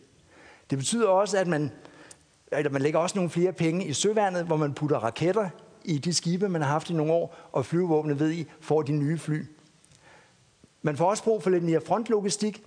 Det 0.70 0.78
betyder 0.78 1.08
også, 1.08 1.38
at 1.38 1.48
man, 1.48 1.72
eller 2.52 2.72
man 2.72 2.82
lægger 2.82 3.00
også 3.00 3.18
nogle 3.18 3.30
flere 3.30 3.54
penge 3.54 3.86
i 3.86 3.94
søværnet, 3.94 4.46
hvor 4.46 4.58
man 4.58 4.74
putter 4.74 4.98
raketter 4.98 5.50
i 5.86 5.98
de 5.98 6.14
skibe, 6.14 6.50
man 6.50 6.62
har 6.62 6.70
haft 6.70 6.90
i 6.90 6.94
nogle 6.94 7.14
år, 7.14 7.36
og 7.52 7.66
flyvevåbnet 7.66 8.20
ved 8.20 8.32
I 8.32 8.46
får 8.62 8.82
de 8.82 8.92
nye 8.92 9.18
fly. 9.18 9.46
Man 10.82 10.98
får 10.98 11.10
også 11.10 11.24
brug 11.24 11.44
for 11.44 11.50
lidt 11.50 11.64
mere 11.64 11.82
frontlogistik. 11.82 12.64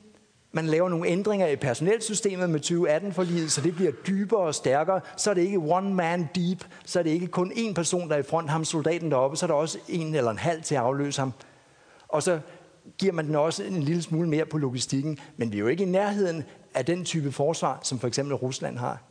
Man 0.53 0.67
laver 0.67 0.89
nogle 0.89 1.09
ændringer 1.09 1.47
i 1.47 1.57
personelsystemet 1.57 2.51
med 2.51 2.61
2018-forliget, 2.61 3.53
så 3.53 3.61
det 3.61 3.75
bliver 3.75 3.93
dybere 3.93 4.41
og 4.41 4.55
stærkere. 4.55 5.01
Så 5.17 5.31
er 5.31 5.35
det 5.35 5.43
ikke 5.43 5.59
one 5.59 5.95
man 5.95 6.29
deep, 6.35 6.65
så 6.85 6.99
er 6.99 7.03
det 7.03 7.11
ikke 7.11 7.27
kun 7.27 7.53
én 7.53 7.75
person, 7.75 8.09
der 8.09 8.15
er 8.15 8.19
i 8.19 8.23
front, 8.23 8.51
ham 8.51 8.65
soldaten 8.65 9.11
deroppe, 9.11 9.37
så 9.37 9.47
er 9.47 9.49
der 9.49 9.55
også 9.55 9.79
en 9.89 10.15
eller 10.15 10.31
en 10.31 10.39
halv 10.39 10.63
til 10.63 10.75
at 10.75 10.81
afløse 10.81 11.21
ham. 11.21 11.33
Og 12.09 12.23
så 12.23 12.41
giver 12.99 13.13
man 13.13 13.27
den 13.27 13.35
også 13.35 13.65
en 13.65 13.83
lille 13.83 14.03
smule 14.03 14.29
mere 14.29 14.47
på 14.47 14.59
logistikken, 14.59 15.19
men 15.37 15.53
vi 15.53 15.57
er 15.57 15.61
jo 15.61 15.67
ikke 15.67 15.83
i 15.83 15.87
nærheden 15.87 16.45
af 16.75 16.85
den 16.85 17.05
type 17.05 17.33
forsvar, 17.33 17.81
som 17.83 17.99
for 17.99 18.09
eksempel 18.09 18.35
Rusland 18.35 18.79
har. 18.79 19.03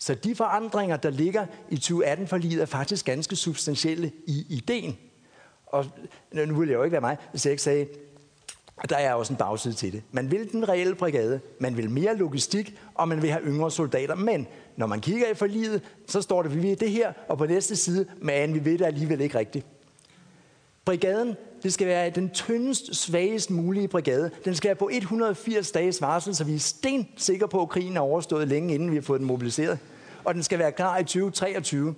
Så 0.00 0.14
de 0.14 0.34
forandringer, 0.34 0.96
der 0.96 1.10
ligger 1.10 1.46
i 1.68 1.74
2018-forliget, 1.74 2.62
er 2.62 2.66
faktisk 2.66 3.06
ganske 3.06 3.36
substantielle 3.36 4.12
i 4.26 4.46
ideen. 4.48 4.98
Og 5.66 5.86
nu 6.32 6.54
vil 6.54 6.68
jeg 6.68 6.76
jo 6.76 6.82
ikke 6.82 6.92
være 6.92 7.00
mig, 7.00 7.16
hvis 7.30 7.46
jeg 7.46 7.50
ikke 7.50 7.62
sagde, 7.62 7.86
at 8.82 8.90
der 8.90 8.96
er 8.96 9.14
også 9.14 9.32
en 9.32 9.36
bagside 9.36 9.74
til 9.74 9.92
det. 9.92 10.02
Man 10.12 10.30
vil 10.30 10.52
den 10.52 10.68
reelle 10.68 10.94
brigade, 10.94 11.40
man 11.58 11.76
vil 11.76 11.90
mere 11.90 12.16
logistik, 12.16 12.78
og 12.94 13.08
man 13.08 13.22
vil 13.22 13.30
have 13.30 13.44
yngre 13.44 13.70
soldater. 13.70 14.14
Men 14.14 14.46
når 14.76 14.86
man 14.86 15.00
kigger 15.00 15.28
i 15.28 15.34
forliget, 15.34 15.82
så 16.06 16.22
står 16.22 16.42
det, 16.42 16.54
vi 16.54 16.60
vil 16.60 16.80
det 16.80 16.90
her, 16.90 17.12
og 17.28 17.38
på 17.38 17.46
næste 17.46 17.76
side, 17.76 18.06
men 18.18 18.54
vi 18.54 18.64
ved 18.64 18.78
det 18.78 18.84
alligevel 18.84 19.20
ikke 19.20 19.38
rigtigt. 19.38 19.66
Brigaden 20.84 21.36
det 21.62 21.72
skal 21.72 21.86
være 21.86 22.10
den 22.10 22.30
tyndest, 22.30 22.96
svagest 22.96 23.50
mulige 23.50 23.88
brigade. 23.88 24.30
Den 24.44 24.54
skal 24.54 24.68
være 24.68 24.76
på 24.76 24.88
180 24.92 25.70
dages 25.70 26.00
varsel, 26.00 26.34
så 26.34 26.44
vi 26.44 26.54
er 26.54 26.58
sten 26.58 27.08
sikre 27.16 27.48
på, 27.48 27.62
at 27.62 27.68
krigen 27.68 27.96
er 27.96 28.00
overstået 28.00 28.48
længe 28.48 28.74
inden 28.74 28.90
vi 28.90 28.96
har 28.96 29.02
fået 29.02 29.20
den 29.20 29.26
mobiliseret. 29.26 29.78
Og 30.24 30.34
den 30.34 30.42
skal 30.42 30.58
være 30.58 30.72
klar 30.72 30.98
i 30.98 31.04
2023. 31.04 31.94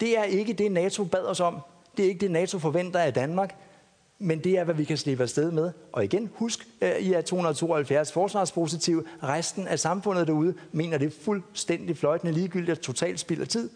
Det 0.00 0.18
er 0.18 0.22
ikke 0.22 0.52
det, 0.52 0.72
NATO 0.72 1.04
bad 1.04 1.24
os 1.24 1.40
om. 1.40 1.58
Det 1.96 2.04
er 2.04 2.08
ikke 2.08 2.20
det, 2.20 2.30
NATO 2.30 2.58
forventer 2.58 3.00
af 3.00 3.14
Danmark. 3.14 3.54
Men 4.18 4.44
det 4.44 4.58
er, 4.58 4.64
hvad 4.64 4.74
vi 4.74 4.84
kan 4.84 4.96
slippe 4.96 5.22
afsted 5.22 5.50
med. 5.50 5.72
Og 5.92 6.04
igen, 6.04 6.30
husk, 6.34 6.68
øh, 6.80 6.96
I 6.98 7.12
er 7.12 7.20
272 7.20 8.12
forsvarspositive. 8.12 9.04
Resten 9.22 9.66
af 9.66 9.78
samfundet 9.78 10.26
derude 10.26 10.54
mener 10.72 10.98
det 10.98 11.06
er 11.06 11.24
fuldstændig 11.24 11.96
fløjtende 11.96 12.32
ligegyldigt 12.32 12.80
totalt 12.80 13.20
spild 13.20 13.40
af 13.40 13.48
tid. 13.48 13.70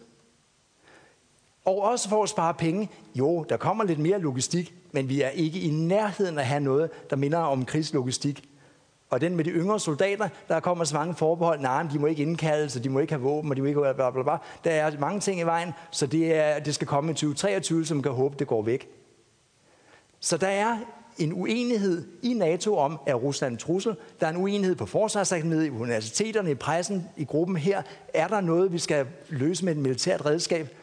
Og 1.65 1.81
også 1.81 2.09
for 2.09 2.23
at 2.23 2.29
spare 2.29 2.53
penge. 2.53 2.89
Jo, 3.15 3.45
der 3.49 3.57
kommer 3.57 3.83
lidt 3.83 3.99
mere 3.99 4.19
logistik, 4.19 4.73
men 4.91 5.09
vi 5.09 5.21
er 5.21 5.29
ikke 5.29 5.59
i 5.59 5.69
nærheden 5.69 6.37
af 6.37 6.41
at 6.41 6.47
have 6.47 6.59
noget, 6.59 6.89
der 7.09 7.15
minder 7.15 7.37
om 7.37 7.65
krigslogistik. 7.65 8.43
Og 9.13 9.21
den 9.21 9.35
med 9.35 9.43
de 9.43 9.49
yngre 9.49 9.79
soldater, 9.79 10.29
der 10.47 10.59
kommer 10.59 10.83
så 10.83 10.95
mange 10.95 11.15
forbehold. 11.15 11.59
Nej, 11.59 11.83
de 11.93 11.99
må 11.99 12.07
ikke 12.07 12.21
indkaldes, 12.21 12.75
og 12.75 12.83
de 12.83 12.89
må 12.89 12.99
ikke 12.99 13.13
have 13.13 13.21
våben, 13.21 13.51
og 13.51 13.55
de 13.55 13.61
må 13.61 13.67
ikke 13.67 13.79
bla, 13.79 14.11
bla, 14.11 14.23
bla. 14.23 14.37
Der 14.63 14.71
er 14.71 14.99
mange 14.99 15.19
ting 15.19 15.39
i 15.39 15.43
vejen, 15.43 15.71
så 15.91 16.07
det, 16.07 16.35
er, 16.35 16.59
det 16.59 16.75
skal 16.75 16.87
komme 16.87 17.11
i 17.11 17.13
2023, 17.13 17.85
som 17.85 18.01
kan 18.01 18.11
håbe, 18.11 18.35
det 18.39 18.47
går 18.47 18.61
væk. 18.61 18.89
Så 20.19 20.37
der 20.37 20.47
er 20.47 20.77
en 21.17 21.33
uenighed 21.33 22.07
i 22.23 22.33
NATO 22.33 22.77
om, 22.77 22.99
at 23.05 23.23
Rusland 23.23 23.53
en 23.53 23.57
trussel. 23.57 23.95
Der 24.19 24.27
er 24.27 24.31
en 24.31 24.37
uenighed 24.37 24.75
på 24.75 24.85
forsvarsakademiet, 24.85 25.65
i 25.65 25.69
universiteterne, 25.69 26.51
i 26.51 26.55
pressen, 26.55 27.09
i 27.17 27.23
gruppen 27.23 27.57
her. 27.57 27.81
Er 28.13 28.27
der 28.27 28.41
noget, 28.41 28.73
vi 28.73 28.79
skal 28.79 29.07
løse 29.29 29.65
med 29.65 29.75
et 29.75 29.79
militært 29.79 30.25
redskab? 30.25 30.75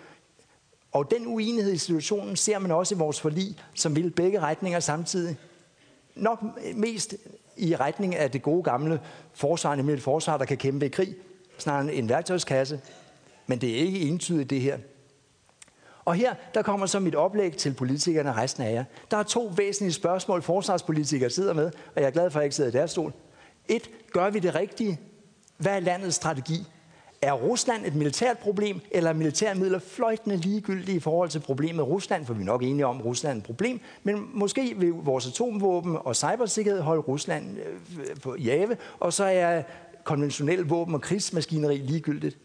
Og 0.92 1.10
den 1.10 1.26
uenighed 1.26 1.72
i 1.72 1.78
situationen 1.78 2.36
ser 2.36 2.58
man 2.58 2.70
også 2.70 2.94
i 2.94 2.98
vores 2.98 3.20
forlig, 3.20 3.56
som 3.74 3.96
vil 3.96 4.10
begge 4.10 4.40
retninger 4.40 4.80
samtidig. 4.80 5.36
Nok 6.14 6.44
mest 6.74 7.14
i 7.60 7.76
retning 7.76 8.16
af 8.16 8.30
det 8.30 8.42
gode 8.42 8.62
gamle 8.62 9.00
forsvar, 9.34 9.74
nemlig 9.74 9.94
et 9.94 10.02
forsvar, 10.02 10.38
der 10.38 10.44
kan 10.44 10.56
kæmpe 10.56 10.86
i 10.86 10.88
krig, 10.88 11.14
snarere 11.58 11.94
en 11.94 12.08
værktøjskasse. 12.08 12.80
Men 13.46 13.60
det 13.60 13.70
er 13.70 13.76
ikke 13.76 14.00
entydigt 14.00 14.50
det 14.50 14.60
her. 14.60 14.78
Og 16.04 16.14
her, 16.14 16.34
der 16.54 16.62
kommer 16.62 16.86
så 16.86 17.00
mit 17.00 17.14
oplæg 17.14 17.56
til 17.56 17.74
politikerne 17.74 18.30
og 18.30 18.36
resten 18.36 18.62
af 18.62 18.72
jer. 18.72 18.84
Der 19.10 19.16
er 19.16 19.22
to 19.22 19.52
væsentlige 19.56 19.92
spørgsmål, 19.92 20.42
forsvarspolitikere 20.42 21.30
sidder 21.30 21.52
med, 21.52 21.64
og 21.64 22.02
jeg 22.02 22.04
er 22.04 22.10
glad 22.10 22.30
for, 22.30 22.38
at 22.38 22.42
jeg 22.42 22.46
ikke 22.46 22.56
sidder 22.56 22.70
i 22.70 22.72
deres 22.72 22.90
stol. 22.90 23.12
Et, 23.68 23.90
gør 24.12 24.30
vi 24.30 24.38
det 24.38 24.54
rigtige? 24.54 25.00
Hvad 25.56 25.76
er 25.76 25.80
landets 25.80 26.16
strategi? 26.16 26.66
Er 27.22 27.32
Rusland 27.32 27.86
et 27.86 27.94
militært 27.94 28.38
problem, 28.38 28.80
eller 28.90 29.10
er 29.10 29.14
militære 29.14 29.54
midler 29.54 29.78
fløjtende 29.78 30.36
ligegyldige 30.36 30.96
i 30.96 31.00
forhold 31.00 31.28
til 31.28 31.40
problemet 31.40 31.86
Rusland? 31.86 32.26
For 32.26 32.34
vi 32.34 32.42
er 32.42 32.46
nok 32.46 32.62
enige 32.62 32.86
om, 32.86 32.98
at 32.98 33.04
Rusland 33.04 33.36
er 33.36 33.40
et 33.40 33.46
problem. 33.46 33.80
Men 34.02 34.30
måske 34.34 34.74
vil 34.76 34.88
vores 34.90 35.26
atomvåben 35.26 35.96
og 36.04 36.16
cybersikkerhed 36.16 36.80
holde 36.80 37.02
Rusland 37.02 37.58
øh, 37.58 38.16
på 38.22 38.36
jave, 38.36 38.76
og 39.00 39.12
så 39.12 39.24
er 39.24 39.62
konventionelle 40.04 40.66
våben 40.66 40.94
og 40.94 41.00
krigsmaskineri 41.00 41.76
ligegyldigt. 41.76 42.38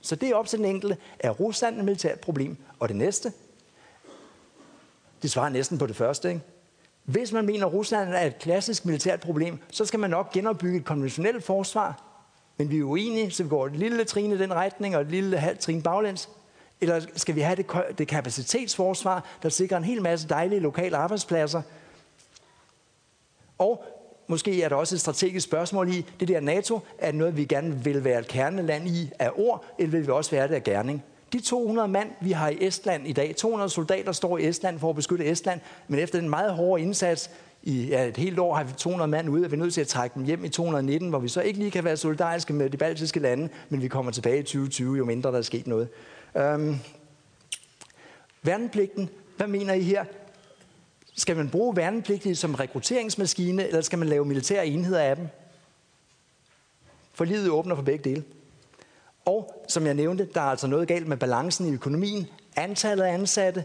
Så 0.00 0.16
det 0.16 0.28
er 0.28 0.34
op 0.34 0.46
til 0.46 0.58
den 0.58 0.66
enkelte. 0.66 0.96
Er 1.18 1.30
Rusland 1.30 1.78
et 1.78 1.84
militært 1.84 2.20
problem? 2.20 2.56
Og 2.78 2.88
det 2.88 2.96
næste? 2.96 3.32
Det 5.22 5.30
svarer 5.30 5.48
næsten 5.48 5.78
på 5.78 5.86
det 5.86 5.96
første, 5.96 6.28
ikke? 6.28 6.40
Hvis 7.04 7.32
man 7.32 7.46
mener, 7.46 7.66
at 7.66 7.72
Rusland 7.72 8.08
er 8.08 8.26
et 8.26 8.38
klassisk 8.38 8.84
militært 8.84 9.20
problem, 9.20 9.58
så 9.70 9.84
skal 9.84 10.00
man 10.00 10.10
nok 10.10 10.32
genopbygge 10.32 10.78
et 10.78 10.84
konventionelt 10.84 11.44
forsvar, 11.44 12.09
men 12.60 12.70
vi 12.70 12.78
er 12.78 12.82
uenige, 12.82 13.30
så 13.30 13.42
vi 13.42 13.48
går 13.48 13.66
et 13.66 13.76
lille 13.76 14.04
trin 14.04 14.32
i 14.32 14.38
den 14.38 14.54
retning, 14.54 14.96
og 14.96 15.02
et 15.02 15.10
lille 15.10 15.38
halvt 15.38 15.60
trin 15.60 15.82
baglæns. 15.82 16.28
Eller 16.80 17.00
skal 17.16 17.34
vi 17.34 17.40
have 17.40 17.56
det, 17.56 17.66
det 17.98 18.08
kapacitetsforsvar, 18.08 19.24
der 19.42 19.48
sikrer 19.48 19.76
en 19.76 19.84
hel 19.84 20.02
masse 20.02 20.28
dejlige 20.28 20.60
lokale 20.60 20.96
arbejdspladser? 20.96 21.62
Og 23.58 23.84
måske 24.26 24.62
er 24.62 24.68
der 24.68 24.76
også 24.76 24.94
et 24.94 25.00
strategisk 25.00 25.46
spørgsmål 25.46 25.88
i, 25.88 26.06
det 26.20 26.28
der 26.28 26.40
NATO, 26.40 26.80
er 26.98 27.12
noget, 27.12 27.36
vi 27.36 27.44
gerne 27.44 27.84
vil 27.84 28.04
være 28.04 28.18
et 28.18 28.28
kerneland 28.28 28.88
i 28.88 29.10
af 29.18 29.30
ord, 29.36 29.64
eller 29.78 29.90
vil 29.90 30.06
vi 30.06 30.12
også 30.12 30.30
være 30.30 30.48
det 30.48 30.54
af 30.54 30.64
gerning? 30.64 31.04
De 31.32 31.40
200 31.40 31.88
mand, 31.88 32.10
vi 32.20 32.32
har 32.32 32.48
i 32.48 32.66
Estland 32.66 33.06
i 33.06 33.12
dag, 33.12 33.36
200 33.36 33.70
soldater 33.70 34.12
står 34.12 34.38
i 34.38 34.48
Estland 34.48 34.78
for 34.78 34.90
at 34.90 34.96
beskytte 34.96 35.24
Estland, 35.24 35.60
men 35.88 36.00
efter 36.00 36.20
den 36.20 36.30
meget 36.30 36.52
hårde 36.52 36.82
indsats, 36.82 37.30
i 37.62 37.86
ja, 37.86 38.06
et 38.06 38.16
helt 38.16 38.38
år 38.38 38.54
har 38.54 38.64
vi 38.64 38.72
200 38.72 39.08
mand 39.10 39.28
ude, 39.28 39.44
og 39.44 39.50
vi 39.50 39.56
er 39.56 39.60
nødt 39.60 39.74
til 39.74 39.80
at 39.80 39.88
trække 39.88 40.14
dem 40.14 40.24
hjem 40.24 40.44
i 40.44 40.48
219, 40.48 41.08
hvor 41.08 41.18
vi 41.18 41.28
så 41.28 41.40
ikke 41.40 41.58
lige 41.58 41.70
kan 41.70 41.84
være 41.84 41.96
solidariske 41.96 42.52
med 42.52 42.70
de 42.70 42.76
baltiske 42.76 43.20
lande, 43.20 43.48
men 43.68 43.82
vi 43.82 43.88
kommer 43.88 44.12
tilbage 44.12 44.38
i 44.38 44.42
2020, 44.42 44.96
jo 44.96 45.04
mindre 45.04 45.32
der 45.32 45.38
er 45.38 45.42
sket 45.42 45.66
noget. 45.66 45.88
Øhm, 46.36 46.76
værnepligten, 48.42 49.08
hvad 49.36 49.46
mener 49.46 49.74
I 49.74 49.82
her? 49.82 50.04
Skal 51.16 51.36
man 51.36 51.48
bruge 51.48 51.76
værnepligtige 51.76 52.36
som 52.36 52.54
rekrutteringsmaskine, 52.54 53.66
eller 53.66 53.80
skal 53.80 53.98
man 53.98 54.08
lave 54.08 54.24
militære 54.24 54.66
enheder 54.66 55.00
af 55.00 55.16
dem? 55.16 55.28
For 57.12 57.24
livet 57.24 57.50
åbner 57.50 57.74
for 57.74 57.82
begge 57.82 58.10
dele. 58.10 58.24
Og 59.24 59.64
som 59.68 59.86
jeg 59.86 59.94
nævnte, 59.94 60.28
der 60.34 60.40
er 60.40 60.44
altså 60.44 60.66
noget 60.66 60.88
galt 60.88 61.08
med 61.08 61.16
balancen 61.16 61.66
i 61.66 61.72
økonomien. 61.72 62.26
Antallet 62.56 63.04
af 63.04 63.12
ansatte, 63.12 63.64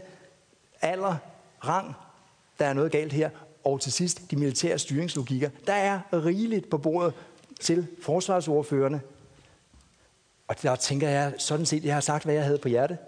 alder, 0.82 1.16
rang, 1.64 1.94
der 2.58 2.66
er 2.66 2.72
noget 2.72 2.92
galt 2.92 3.12
her 3.12 3.30
og 3.66 3.80
til 3.80 3.92
sidst 3.92 4.30
de 4.30 4.36
militære 4.36 4.78
styringslogikker. 4.78 5.50
Der 5.66 5.72
er 5.72 6.00
rigeligt 6.12 6.70
på 6.70 6.78
bordet 6.78 7.14
til 7.60 7.86
forsvarsordførende. 8.02 9.00
Og 10.48 10.62
der 10.62 10.76
tænker 10.76 11.08
jeg 11.08 11.34
sådan 11.38 11.66
set, 11.66 11.78
at 11.78 11.84
jeg 11.84 11.94
har 11.94 12.00
sagt, 12.00 12.24
hvad 12.24 12.34
jeg 12.34 12.44
havde 12.44 12.58
på 12.58 12.68
hjerte. 12.68 12.98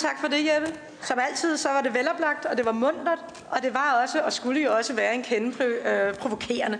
tak 0.00 0.19
for 0.19 0.19
det, 0.30 0.46
Jeppe. 0.54 0.74
Som 1.02 1.18
altid, 1.18 1.56
så 1.56 1.68
var 1.68 1.80
det 1.80 1.94
veloplagt, 1.94 2.44
og 2.46 2.56
det 2.56 2.64
var 2.64 2.72
mundret, 2.72 3.18
og 3.50 3.62
det 3.62 3.74
var 3.74 4.00
også, 4.02 4.20
og 4.20 4.32
skulle 4.32 4.62
jo 4.62 4.76
også 4.76 4.92
være 4.92 5.14
en 5.14 5.22
kende 5.22 5.64
øh, 5.64 6.14
provokerende. 6.14 6.78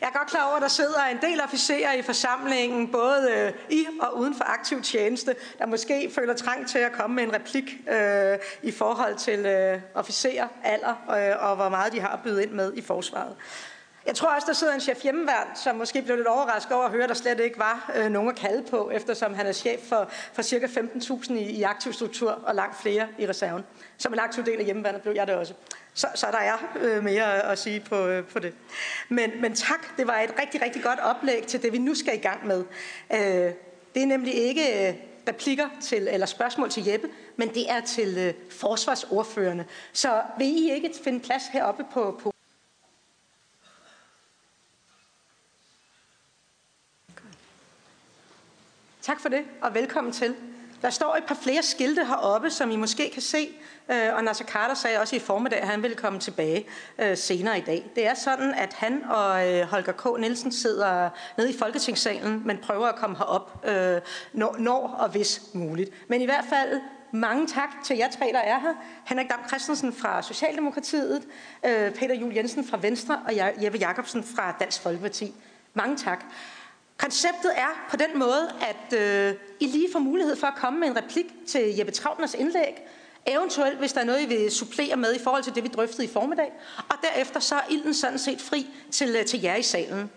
Jeg 0.00 0.10
er 0.14 0.18
godt 0.18 0.28
klar 0.28 0.46
over, 0.46 0.56
at 0.56 0.62
der 0.62 0.68
sidder 0.68 1.04
en 1.10 1.18
del 1.22 1.40
officerer 1.40 1.92
i 1.92 2.02
forsamlingen, 2.02 2.88
både 2.92 3.28
øh, 3.36 3.52
i 3.70 3.86
og 4.00 4.18
uden 4.18 4.34
for 4.34 4.44
aktiv 4.44 4.82
tjeneste, 4.82 5.34
der 5.58 5.66
måske 5.66 6.10
føler 6.14 6.34
trang 6.34 6.68
til 6.68 6.78
at 6.78 6.92
komme 6.92 7.16
med 7.16 7.24
en 7.24 7.34
replik 7.34 7.76
øh, 7.90 8.38
i 8.62 8.70
forhold 8.70 9.16
til 9.16 9.46
øh, 9.46 9.80
officerer, 9.94 10.48
alder 10.64 10.94
øh, 11.10 11.48
og 11.48 11.56
hvor 11.56 11.68
meget 11.68 11.92
de 11.92 12.00
har 12.00 12.20
bydet 12.24 12.42
ind 12.42 12.50
med 12.50 12.72
i 12.74 12.82
forsvaret. 12.82 13.34
Jeg 14.06 14.14
tror 14.14 14.28
også, 14.28 14.46
der 14.46 14.52
sidder 14.52 14.74
en 14.74 14.80
chef 14.80 15.02
hjemmeværn, 15.02 15.46
som 15.54 15.76
måske 15.76 16.02
blev 16.02 16.16
lidt 16.16 16.26
overrasket 16.26 16.72
over 16.72 16.84
at 16.84 16.90
høre, 16.90 17.02
at 17.02 17.08
der 17.08 17.14
slet 17.14 17.40
ikke 17.40 17.58
var 17.58 17.92
øh, 17.96 18.10
nogen 18.10 18.28
at 18.28 18.36
kalde 18.36 18.62
på, 18.70 18.90
eftersom 18.90 19.34
han 19.34 19.46
er 19.46 19.52
chef 19.52 19.80
for, 19.88 20.08
for 20.32 20.42
ca. 20.42 20.66
15.000 20.66 21.32
i, 21.32 21.50
i 21.50 21.62
aktiv 21.62 21.92
struktur 21.92 22.30
og 22.30 22.54
langt 22.54 22.80
flere 22.82 23.08
i 23.18 23.28
reserven. 23.28 23.62
Som 23.98 24.12
en 24.12 24.18
aktiv 24.18 24.44
del 24.44 24.58
af 24.58 24.64
hjemmeværnet 24.64 25.02
blev 25.02 25.14
jeg 25.14 25.26
det 25.26 25.34
også. 25.34 25.54
Så, 25.94 26.06
så 26.14 26.26
der 26.32 26.38
er 26.38 26.56
øh, 26.80 27.04
mere 27.04 27.42
at 27.42 27.58
sige 27.58 27.80
på, 27.80 28.06
øh, 28.06 28.24
på 28.24 28.38
det. 28.38 28.54
Men, 29.08 29.30
men 29.40 29.54
tak, 29.54 29.96
det 29.96 30.06
var 30.06 30.18
et 30.18 30.34
rigtig, 30.42 30.62
rigtig 30.62 30.82
godt 30.82 31.00
oplæg 31.00 31.46
til 31.46 31.62
det, 31.62 31.72
vi 31.72 31.78
nu 31.78 31.94
skal 31.94 32.14
i 32.14 32.20
gang 32.20 32.46
med. 32.46 32.64
Øh, 33.12 33.52
det 33.94 34.02
er 34.02 34.06
nemlig 34.06 34.34
ikke 34.34 34.88
øh, 34.88 34.94
replikker 35.28 35.68
til, 35.82 36.08
eller 36.10 36.26
spørgsmål 36.26 36.70
til 36.70 36.84
Jeppe, 36.84 37.08
men 37.36 37.48
det 37.48 37.70
er 37.70 37.80
til 37.80 38.18
øh, 38.18 38.34
forsvarsordførende. 38.50 39.64
Så 39.92 40.22
vil 40.38 40.46
I 40.46 40.72
ikke 40.72 40.90
finde 41.04 41.20
plads 41.20 41.42
heroppe 41.46 41.84
på, 41.92 42.20
på 42.22 42.32
Tak 49.02 49.20
for 49.20 49.28
det, 49.28 49.44
og 49.62 49.74
velkommen 49.74 50.12
til. 50.12 50.34
Der 50.82 50.90
står 50.90 51.16
et 51.16 51.24
par 51.24 51.34
flere 51.34 51.62
skilte 51.62 52.04
heroppe, 52.04 52.50
som 52.50 52.70
I 52.70 52.76
måske 52.76 53.10
kan 53.12 53.22
se, 53.22 53.48
øh, 53.90 54.14
og 54.14 54.24
Nasser 54.24 54.44
Carter 54.44 54.74
sagde 54.74 55.00
også 55.00 55.16
i 55.16 55.18
formiddag, 55.18 55.60
at 55.60 55.68
han 55.68 55.82
vil 55.82 55.96
komme 55.96 56.18
tilbage 56.18 56.66
øh, 56.98 57.16
senere 57.16 57.58
i 57.58 57.60
dag. 57.60 57.90
Det 57.96 58.06
er 58.06 58.14
sådan, 58.14 58.54
at 58.54 58.72
han 58.72 59.04
og 59.04 59.48
øh, 59.48 59.66
Holger 59.66 59.92
K. 59.92 60.20
Nielsen 60.20 60.52
sidder 60.52 61.10
nede 61.38 61.50
i 61.50 61.58
Folketingssalen, 61.58 62.42
men 62.44 62.58
prøver 62.58 62.86
at 62.86 62.96
komme 62.96 63.16
herop, 63.16 63.66
når 64.34 64.96
og 64.98 65.08
hvis 65.08 65.42
muligt. 65.54 66.08
Men 66.08 66.20
i 66.20 66.24
hvert 66.24 66.44
fald 66.48 66.80
mange 67.12 67.46
tak 67.46 67.70
til 67.84 67.96
jer 67.96 68.10
tre, 68.10 68.30
der 68.32 68.40
er 68.40 68.58
her. 68.58 68.74
Henrik 69.04 69.28
Dam 69.30 69.40
Christensen 69.48 69.92
fra 69.92 70.22
Socialdemokratiet, 70.22 71.22
Peter 71.94 72.14
Jul 72.14 72.34
Jensen 72.34 72.68
fra 72.68 72.78
Venstre 72.82 73.20
og 73.26 73.32
Jeppe 73.64 73.78
Jacobsen 73.78 74.24
fra 74.24 74.56
Dansk 74.60 74.82
Folkeparti. 74.82 75.34
Mange 75.74 75.96
tak. 75.96 76.24
Konceptet 77.02 77.50
er 77.56 77.86
på 77.90 77.96
den 77.96 78.18
måde, 78.18 78.52
at 78.60 78.98
øh, 78.98 79.34
I 79.60 79.66
lige 79.66 79.88
får 79.92 79.98
mulighed 79.98 80.36
for 80.36 80.46
at 80.46 80.54
komme 80.54 80.80
med 80.80 80.88
en 80.88 80.96
replik 80.96 81.26
til 81.48 81.76
Jeppe 81.76 81.92
Travners 81.92 82.34
indlæg, 82.34 82.88
eventuelt 83.26 83.78
hvis 83.78 83.92
der 83.92 84.00
er 84.00 84.04
noget, 84.04 84.22
I 84.22 84.26
vil 84.26 84.50
supplere 84.50 84.96
med 84.96 85.14
i 85.14 85.18
forhold 85.18 85.42
til 85.42 85.54
det, 85.54 85.64
vi 85.64 85.68
drøftede 85.68 86.04
i 86.04 86.10
formiddag, 86.12 86.52
og 86.88 86.96
derefter 87.02 87.40
så 87.40 87.54
er 87.54 87.60
ilden 87.70 87.94
sådan 87.94 88.18
set 88.18 88.40
fri 88.40 88.66
til, 88.90 89.16
øh, 89.16 89.24
til 89.24 89.40
jer 89.42 89.56
i 89.56 89.62
salen. 89.62 90.10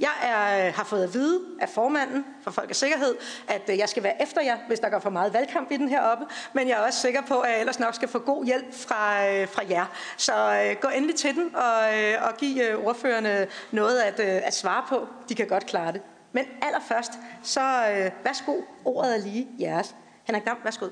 Jeg 0.00 0.10
er, 0.22 0.66
øh, 0.66 0.74
har 0.74 0.84
fået 0.84 1.02
at 1.02 1.14
vide 1.14 1.40
af 1.60 1.68
formanden 1.68 2.24
for 2.44 2.50
Folkets 2.50 2.78
Sikkerhed, 2.78 3.16
at 3.48 3.62
øh, 3.70 3.78
jeg 3.78 3.88
skal 3.88 4.02
være 4.02 4.22
efter 4.22 4.42
jer, 4.42 4.58
hvis 4.68 4.80
der 4.80 4.88
går 4.88 4.98
for 4.98 5.10
meget 5.10 5.32
valgkamp 5.32 5.70
i 5.70 5.76
den 5.76 5.88
her 5.88 6.00
oppe, 6.02 6.24
men 6.52 6.68
jeg 6.68 6.78
er 6.78 6.86
også 6.86 7.00
sikker 7.00 7.22
på, 7.22 7.40
at 7.40 7.50
jeg 7.50 7.60
ellers 7.60 7.78
nok 7.78 7.94
skal 7.94 8.08
få 8.08 8.18
god 8.18 8.44
hjælp 8.44 8.74
fra, 8.74 9.24
fra 9.44 9.62
jer. 9.70 9.86
Så 10.16 10.32
gå 10.80 10.88
endelig 10.88 11.16
til 11.16 11.34
den 11.34 11.54
og, 11.56 11.80
og 12.28 12.36
giv 12.36 12.62
ordførerne 12.84 13.46
noget 13.70 13.98
at, 13.98 14.20
at 14.20 14.54
svare 14.54 14.84
på. 14.88 15.08
De 15.28 15.34
kan 15.34 15.48
godt 15.48 15.66
klare 15.66 15.92
det. 15.92 16.00
Men 16.32 16.44
allerførst, 16.62 17.12
så 17.42 17.60
øh, 17.60 18.24
værsgo, 18.24 18.60
ordet 18.84 19.16
er 19.16 19.20
lige 19.20 19.46
jeres. 19.60 19.94
Henrik 20.24 20.44
Dam, 20.44 20.56
værsgo. 20.64 20.88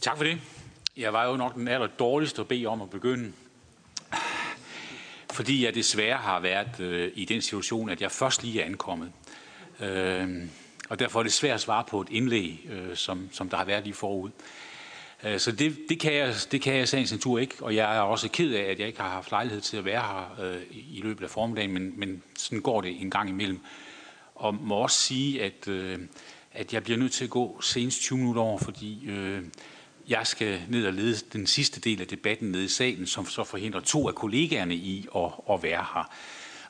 Tak 0.00 0.16
for 0.16 0.24
det. 0.24 0.40
Jeg 0.96 1.12
var 1.12 1.24
jo 1.24 1.36
nok 1.36 1.54
den 1.54 1.68
aller 1.68 1.86
dårligste 1.86 2.40
at 2.40 2.48
bede 2.48 2.66
om 2.66 2.82
at 2.82 2.90
begynde. 2.90 3.32
Fordi 5.32 5.64
jeg 5.64 5.74
desværre 5.74 6.16
har 6.16 6.40
været 6.40 6.80
øh, 6.80 7.12
i 7.14 7.24
den 7.24 7.42
situation, 7.42 7.88
at 7.88 8.00
jeg 8.00 8.10
først 8.10 8.42
lige 8.42 8.60
er 8.60 8.64
ankommet. 8.64 9.12
Øh, 9.80 10.48
og 10.88 10.98
derfor 10.98 11.18
er 11.18 11.22
det 11.22 11.32
svært 11.32 11.54
at 11.54 11.60
svare 11.60 11.84
på 11.84 12.00
et 12.00 12.08
indlæg, 12.10 12.68
øh, 12.70 12.96
som, 12.96 13.28
som 13.32 13.48
der 13.48 13.56
har 13.56 13.64
været 13.64 13.84
lige 13.84 13.94
forud. 13.94 14.30
Øh, 14.30 14.61
Øh, 15.24 15.38
så 15.38 15.52
det, 15.52 15.76
det, 15.88 16.00
kan 16.00 16.14
jeg, 16.14 16.34
det 16.52 16.62
kan 16.62 16.74
jeg 16.74 16.88
sagens 16.88 17.12
natur 17.12 17.38
ikke, 17.38 17.54
og 17.60 17.74
jeg 17.74 17.96
er 17.96 18.00
også 18.00 18.28
ked 18.28 18.54
af, 18.54 18.62
at 18.62 18.78
jeg 18.78 18.86
ikke 18.86 19.00
har 19.00 19.10
haft 19.10 19.30
lejlighed 19.30 19.60
til 19.60 19.76
at 19.76 19.84
være 19.84 20.00
her 20.00 20.44
øh, 20.44 20.62
i 20.70 21.00
løbet 21.02 21.24
af 21.24 21.30
formiddagen, 21.30 21.72
men, 21.72 21.92
men 21.96 22.22
sådan 22.38 22.60
går 22.60 22.80
det 22.80 23.00
en 23.02 23.10
gang 23.10 23.28
imellem. 23.28 23.60
Og 24.34 24.54
må 24.54 24.74
også 24.74 24.98
sige, 24.98 25.42
at, 25.42 25.68
øh, 25.68 25.98
at 26.52 26.74
jeg 26.74 26.82
bliver 26.82 26.98
nødt 26.98 27.12
til 27.12 27.24
at 27.24 27.30
gå 27.30 27.60
senest 27.60 28.00
20 28.00 28.18
minutter 28.18 28.42
over, 28.42 28.58
fordi 28.58 29.06
øh, 29.10 29.42
jeg 30.08 30.26
skal 30.26 30.60
ned 30.68 30.86
og 30.86 30.92
lede 30.92 31.16
den 31.32 31.46
sidste 31.46 31.80
del 31.80 32.00
af 32.00 32.06
debatten 32.06 32.50
nede 32.50 32.64
i 32.64 32.68
salen, 32.68 33.06
som 33.06 33.26
så 33.26 33.44
forhindrer 33.44 33.80
to 33.80 34.08
af 34.08 34.14
kollegaerne 34.14 34.74
i 34.74 35.06
at, 35.16 35.30
at 35.50 35.62
være 35.62 35.86
her. 35.94 36.10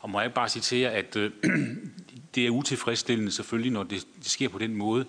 Og 0.00 0.10
må 0.10 0.20
jeg 0.20 0.34
bare 0.34 0.48
citere, 0.48 0.90
at 0.90 1.16
øh, 1.16 1.30
det 2.34 2.46
er 2.46 2.50
utilfredsstillende 2.50 3.32
selvfølgelig, 3.32 3.72
når 3.72 3.82
det, 3.82 4.06
det 4.18 4.30
sker 4.30 4.48
på 4.48 4.58
den 4.58 4.76
måde, 4.76 5.04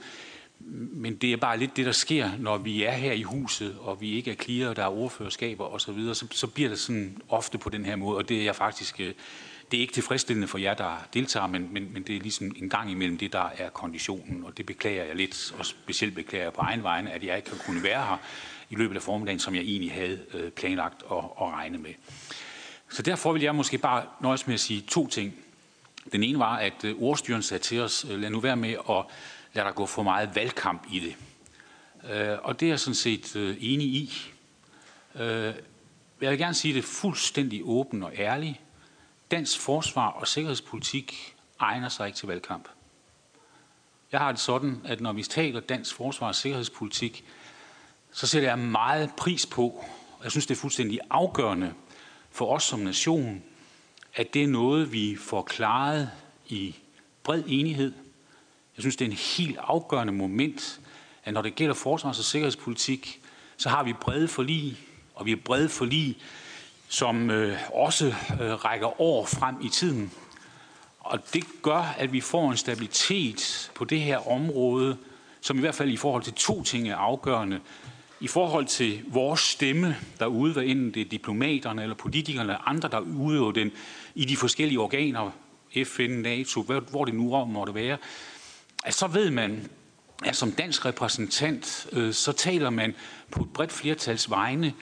men 0.72 1.16
det 1.16 1.34
er 1.34 1.38
bare 1.38 1.58
lidt 1.58 1.78
det, 1.78 1.86
der 1.86 1.92
sker, 1.92 2.30
når 2.40 2.58
vi 2.58 2.84
er 2.84 2.92
her 2.92 3.12
i 3.12 3.22
huset, 3.22 3.78
og 3.82 4.02
vi 4.02 4.12
ikke 4.12 4.32
er 4.32 4.36
clear, 4.36 4.74
der 4.74 4.84
er 4.84 4.88
ordførerskaber 4.88 5.66
osv., 5.66 6.00
så, 6.00 6.14
så 6.14 6.28
så 6.32 6.48
bliver 6.48 6.70
det 6.70 6.80
sådan 6.80 7.18
ofte 7.30 7.58
på 7.58 7.70
den 7.70 7.86
her 7.86 7.96
måde, 7.96 8.18
og 8.18 8.30
det 8.30 8.38
er 8.40 8.44
jeg 8.44 8.56
faktisk, 8.56 9.00
øh, 9.00 9.14
det 9.72 9.78
er 9.78 9.82
ikke 9.82 9.94
tilfredsstillende 9.94 10.48
for 10.48 10.58
jer, 10.58 10.74
der 10.74 11.08
deltager, 11.14 11.48
men, 11.48 11.70
men, 11.72 11.94
men 11.94 12.04
det 12.04 12.16
er 12.16 12.20
ligesom 12.20 12.56
en 12.56 12.70
gang 12.70 12.92
imellem 12.92 13.18
det, 13.18 13.34
der 13.34 13.50
er 13.58 13.70
konditionen, 13.70 14.44
og 14.44 14.58
det 14.58 14.66
beklager 14.66 15.04
jeg 15.04 15.16
lidt, 15.16 15.54
og 15.60 15.66
specielt 15.66 16.16
beklager 16.16 16.46
jeg 16.46 16.54
på 16.54 16.62
egen 16.62 16.84
vegne, 16.84 17.12
at 17.12 17.24
jeg 17.24 17.38
ikke 17.38 17.50
har 17.50 17.58
kunnet 17.58 17.84
være 17.84 18.06
her 18.06 18.18
i 18.70 18.76
løbet 18.76 18.96
af 18.96 19.02
formiddagen, 19.02 19.40
som 19.40 19.56
jeg 19.56 19.62
egentlig 19.62 19.92
havde 19.92 20.20
øh, 20.34 20.52
planlagt 20.52 21.04
at, 21.12 21.18
at 21.18 21.52
regne 21.52 21.78
med. 21.78 21.94
Så 22.90 23.02
derfor 23.02 23.34
vil 23.34 23.42
jeg 23.42 23.56
måske 23.56 23.78
bare 23.78 24.04
nøjes 24.22 24.48
med 24.48 24.54
at 24.54 24.60
sige 24.60 24.82
to 24.82 25.08
ting. 25.08 25.34
Den 26.12 26.24
ene 26.24 26.40
var, 26.40 26.56
at 26.56 26.84
øh, 26.84 26.96
ordstyren 27.02 27.42
sagde 27.42 27.64
til 27.64 27.82
os, 27.82 28.06
lad 28.10 28.30
nu 28.30 28.40
være 28.40 28.56
med 28.56 28.76
at 28.90 29.06
lader 29.54 29.68
der 29.68 29.76
gå 29.76 29.86
for 29.86 30.04
meget 30.04 30.36
valgkamp 30.36 30.88
i 30.92 31.00
det. 31.00 31.16
Øh, 32.12 32.38
og 32.44 32.60
det 32.60 32.66
er 32.66 32.70
jeg 32.70 32.80
sådan 32.80 32.96
set 32.96 33.36
øh, 33.36 33.58
enig 33.60 33.88
i. 33.88 34.12
Øh, 35.16 35.54
jeg 36.22 36.32
vil 36.32 36.38
gerne 36.38 36.54
sige 36.54 36.74
det 36.74 36.84
fuldstændig 36.84 37.62
åben 37.64 38.04
og 38.04 38.12
ærligt. 38.16 38.60
Dansk 39.32 39.60
forsvar 39.60 40.08
og 40.08 40.28
sikkerhedspolitik 40.28 41.36
egner 41.60 41.90
sig 41.90 42.08
ikke 42.08 42.18
til 42.18 42.28
valgkamp. 42.28 42.70
Jeg 44.12 44.20
har 44.20 44.32
det 44.32 44.42
sådan, 44.42 44.82
at 44.86 45.02
når 45.02 45.14
vi 45.14 45.24
taler 45.24 45.60
dansk 45.60 45.96
forsvar 45.96 46.28
og 46.28 46.36
sikkerhedspolitik, 46.36 47.26
så 48.12 48.28
sætter 48.28 48.50
jeg 48.50 48.60
meget 48.60 49.12
pris 49.18 49.46
på, 49.46 49.64
og 50.18 50.24
jeg 50.24 50.32
synes, 50.32 50.46
det 50.46 50.56
er 50.56 50.60
fuldstændig 50.60 51.00
afgørende 51.10 51.74
for 52.32 52.56
os 52.56 52.64
som 52.64 52.80
nation, 52.80 53.44
at 54.16 54.34
det 54.34 54.44
er 54.44 54.48
noget, 54.48 54.92
vi 54.92 55.16
får 55.16 55.42
klaret 55.42 56.12
i 56.48 56.76
bred 57.24 57.44
enighed, 57.48 57.94
jeg 58.78 58.84
synes, 58.84 58.96
det 58.96 59.06
er 59.06 59.10
en 59.10 59.18
helt 59.38 59.58
afgørende 59.62 60.14
moment, 60.14 60.80
at 61.26 61.34
når 61.34 61.42
det 61.42 61.56
gælder 61.56 61.74
forsvars- 61.74 62.20
og 62.20 62.26
sikkerhedspolitik, 62.26 63.22
så 63.58 63.70
har 63.70 63.84
vi 63.84 63.94
brede 63.94 64.28
forlig, 64.28 64.78
og 65.16 65.26
vi 65.26 65.32
har 65.32 65.40
brede 65.46 65.70
forlig, 65.70 66.18
som 66.88 67.30
øh, 67.30 67.58
også 67.74 68.06
øh, 68.42 68.66
rækker 68.66 69.02
år 69.02 69.26
frem 69.26 69.56
i 69.64 69.70
tiden. 69.70 70.12
Og 71.00 71.20
det 71.34 71.44
gør, 71.62 71.96
at 71.98 72.14
vi 72.14 72.22
får 72.22 72.52
en 72.52 72.58
stabilitet 72.58 73.72
på 73.76 73.86
det 73.86 74.02
her 74.02 74.32
område, 74.32 74.98
som 75.42 75.58
i 75.58 75.60
hvert 75.60 75.76
fald 75.76 75.90
i 75.90 75.98
forhold 75.98 76.24
til 76.24 76.34
to 76.34 76.64
ting 76.64 76.90
er 76.90 76.96
afgørende. 76.96 77.60
I 78.20 78.28
forhold 78.28 78.66
til 78.66 79.02
vores 79.08 79.40
stemme 79.40 79.96
derude, 80.20 80.54
hvad 80.54 80.64
enten 80.64 80.94
det 80.94 81.02
er 81.02 81.10
diplomaterne 81.10 81.84
eller 81.84 81.96
politikerne 81.96 82.54
eller 82.54 82.68
andre, 82.68 82.90
der 82.90 83.00
udøver 83.00 83.52
den 83.52 83.72
i 84.16 84.26
de 84.26 84.38
forskellige 84.38 84.80
organer, 84.80 85.32
FN, 85.86 86.10
NATO, 86.10 86.62
hvor 86.62 87.06
det 87.06 87.14
nu 87.14 87.46
måtte 87.46 87.76
være, 87.76 87.98
at 88.84 88.94
så 88.94 89.08
ved 89.08 89.32
man, 89.32 89.70
at 90.26 90.36
som 90.36 90.52
dansk 90.52 90.86
repræsentant, 90.86 91.88
øh, 91.92 92.14
så 92.14 92.32
taler 92.32 92.70
man 92.70 92.96
på 93.32 93.44
et 93.44 93.50
bredt 93.54 93.72
flertals 93.72 94.30
vegne, 94.30 94.74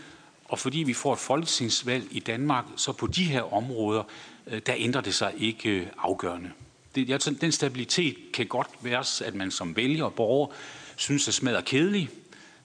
og 0.45 0.59
fordi 0.59 0.77
vi 0.77 0.93
får 0.93 1.13
et 1.13 1.19
folketingsvalg 1.19 2.07
i 2.11 2.19
Danmark, 2.19 2.65
så 2.75 2.91
på 2.91 3.07
de 3.07 3.23
her 3.23 3.53
områder, 3.53 4.03
øh, 4.47 4.61
der 4.65 4.73
ændrer 4.77 5.01
det 5.01 5.13
sig 5.13 5.33
ikke 5.37 5.69
øh, 5.69 5.87
afgørende. 5.97 6.51
Det, 6.95 7.09
jeg, 7.09 7.41
den 7.41 7.51
stabilitet 7.51 8.15
kan 8.33 8.47
godt 8.47 8.67
være, 8.81 9.27
at 9.27 9.35
man 9.35 9.51
som 9.51 9.75
vælger 9.75 10.03
og 10.03 10.13
borger 10.13 10.47
synes 10.95 11.27
at 11.27 11.33
smadret 11.33 11.65
kedelig, 11.65 12.09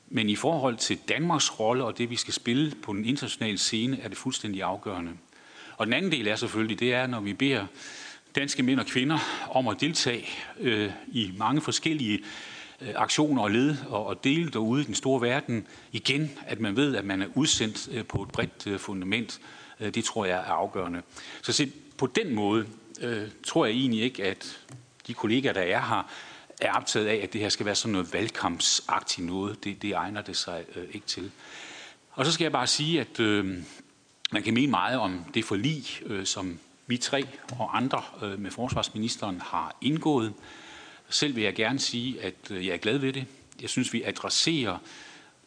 men 0.09 0.29
i 0.29 0.37
forhold 0.37 0.77
til 0.77 0.99
Danmarks 1.09 1.61
rolle 1.61 1.85
og 1.85 1.99
det, 1.99 2.11
vi 2.11 2.17
skal 2.17 2.35
spille 2.35 2.73
på 2.83 2.93
den 2.93 3.05
internationale 3.05 3.59
scene, 3.59 4.01
er 4.01 4.09
det 4.09 4.19
fuldstændig 4.19 4.63
afgørende. 4.63 5.13
Og 5.77 5.87
den 5.87 5.95
anden 5.95 6.13
del 6.13 6.29
er 6.29 6.37
selvfølgelig, 6.37 6.81
det 6.81 6.95
er, 6.95 7.07
når 7.07 7.21
vi 7.21 7.33
beder 7.33 7.67
danske 8.37 8.63
mænd 8.63 8.81
og 8.81 8.87
kvinder 8.87 9.19
om 9.51 9.69
at 9.69 9.81
deltage 9.81 10.29
øh, 10.61 10.91
i 11.09 11.33
mange 11.37 11.61
forskellige 11.61 12.21
øh, 12.81 12.89
aktioner 12.95 13.43
og 13.43 13.51
led 13.51 13.77
og, 13.89 14.07
og 14.07 14.25
dele 14.25 14.51
derude 14.51 14.83
i 14.83 14.85
den 14.85 14.95
store 14.95 15.21
verden. 15.21 15.67
Igen, 15.93 16.31
at 16.47 16.61
man 16.61 16.77
ved, 16.77 16.97
at 16.97 17.05
man 17.05 17.23
er 17.23 17.27
udsendt 17.35 17.89
øh, 17.93 18.05
på 18.05 18.23
et 18.23 18.29
bredt 18.29 18.67
øh, 18.67 18.79
fundament, 18.79 19.41
øh, 19.81 19.95
det 19.95 20.05
tror 20.05 20.25
jeg 20.25 20.39
er 20.39 20.53
afgørende. 20.53 21.03
Så 21.43 21.53
se, 21.53 21.73
på 21.99 22.07
den 22.07 22.35
måde 22.35 22.67
øh, 23.01 23.29
tror 23.47 23.67
jeg 23.67 23.75
egentlig 23.75 24.03
ikke, 24.03 24.25
at 24.25 24.61
de 25.07 25.15
kollegaer, 25.15 25.53
der 25.53 25.61
er 25.61 25.81
her, 25.81 26.11
er 26.61 26.73
optaget 26.73 27.07
af, 27.07 27.21
at 27.23 27.33
det 27.33 27.41
her 27.41 27.49
skal 27.49 27.67
være 27.67 27.75
sådan 27.75 27.93
noget 27.93 28.13
valgkampsagtigt 28.13 29.27
noget. 29.27 29.65
Det, 29.65 29.83
det 29.83 29.93
egner 29.93 30.23
det 30.23 30.37
sig 30.37 30.65
øh, 30.77 30.85
ikke 30.93 31.07
til. 31.07 31.31
Og 32.13 32.27
så 32.27 32.33
skal 32.33 32.45
jeg 32.45 32.53
bare 32.53 32.67
sige, 32.67 33.01
at 33.01 33.21
øh, 33.21 33.57
man 34.33 34.43
kan 34.43 34.55
mene 34.55 34.71
meget 34.71 34.99
om 34.99 35.25
det 35.35 35.45
forlig, 35.45 35.85
øh, 36.07 36.27
som 36.27 36.59
vi 36.87 36.97
tre 36.97 37.27
og 37.59 37.77
andre 37.77 38.03
øh, 38.23 38.39
med 38.39 38.51
forsvarsministeren 38.51 39.41
har 39.41 39.77
indgået. 39.81 40.35
Selv 41.09 41.37
vil 41.37 41.45
jeg 41.45 41.55
gerne 41.55 41.79
sige, 41.79 42.23
at 42.23 42.35
øh, 42.51 42.67
jeg 42.67 42.75
er 42.75 42.79
glad 42.79 42.99
ved 42.99 43.13
det. 43.13 43.27
Jeg 43.61 43.71
synes, 43.71 43.93
vi 43.93 44.03
adresserer 44.03 44.79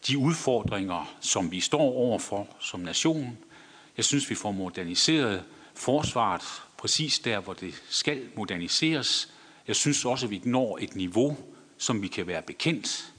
de 0.07 0.17
udfordringer, 0.17 1.15
som 1.21 1.51
vi 1.51 1.59
står 1.59 1.93
overfor 1.93 2.47
som 2.59 2.79
nation. 2.79 3.37
Jeg 3.97 4.05
synes, 4.05 4.29
vi 4.29 4.35
får 4.35 4.51
moderniseret 4.51 5.43
forsvaret 5.75 6.41
præcis 6.77 7.19
der, 7.19 7.39
hvor 7.39 7.53
det 7.53 7.83
skal 7.89 8.21
moderniseres. 8.35 9.33
Jeg 9.67 9.75
synes 9.75 10.05
også, 10.05 10.25
at 10.25 10.29
vi 10.29 10.41
når 10.43 10.77
et 10.81 10.95
niveau, 10.95 11.37
som 11.77 12.01
vi 12.01 12.07
kan 12.07 12.27
være 12.27 12.41
bekendt. 12.41 13.13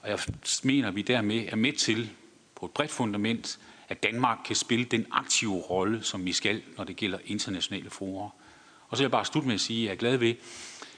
Og 0.00 0.10
jeg 0.10 0.18
mener, 0.62 0.88
at 0.88 0.96
vi 0.96 1.02
dermed 1.02 1.44
er 1.48 1.56
med 1.56 1.72
til 1.72 2.10
på 2.54 2.66
et 2.66 2.70
bredt 2.72 2.90
fundament, 2.90 3.58
at 3.88 4.02
Danmark 4.02 4.38
kan 4.44 4.56
spille 4.56 4.84
den 4.84 5.06
aktive 5.10 5.54
rolle, 5.54 6.02
som 6.02 6.24
vi 6.24 6.32
skal, 6.32 6.62
når 6.76 6.84
det 6.84 6.96
gælder 6.96 7.18
internationale 7.26 7.90
forer. 7.90 8.30
Og 8.88 8.96
så 8.96 9.02
vil 9.02 9.04
jeg 9.04 9.10
bare 9.10 9.24
slutte 9.24 9.46
med 9.46 9.54
at 9.54 9.60
sige, 9.60 9.82
at 9.82 9.86
jeg 9.86 9.92
er 9.92 9.98
glad 9.98 10.16
ved, 10.16 10.34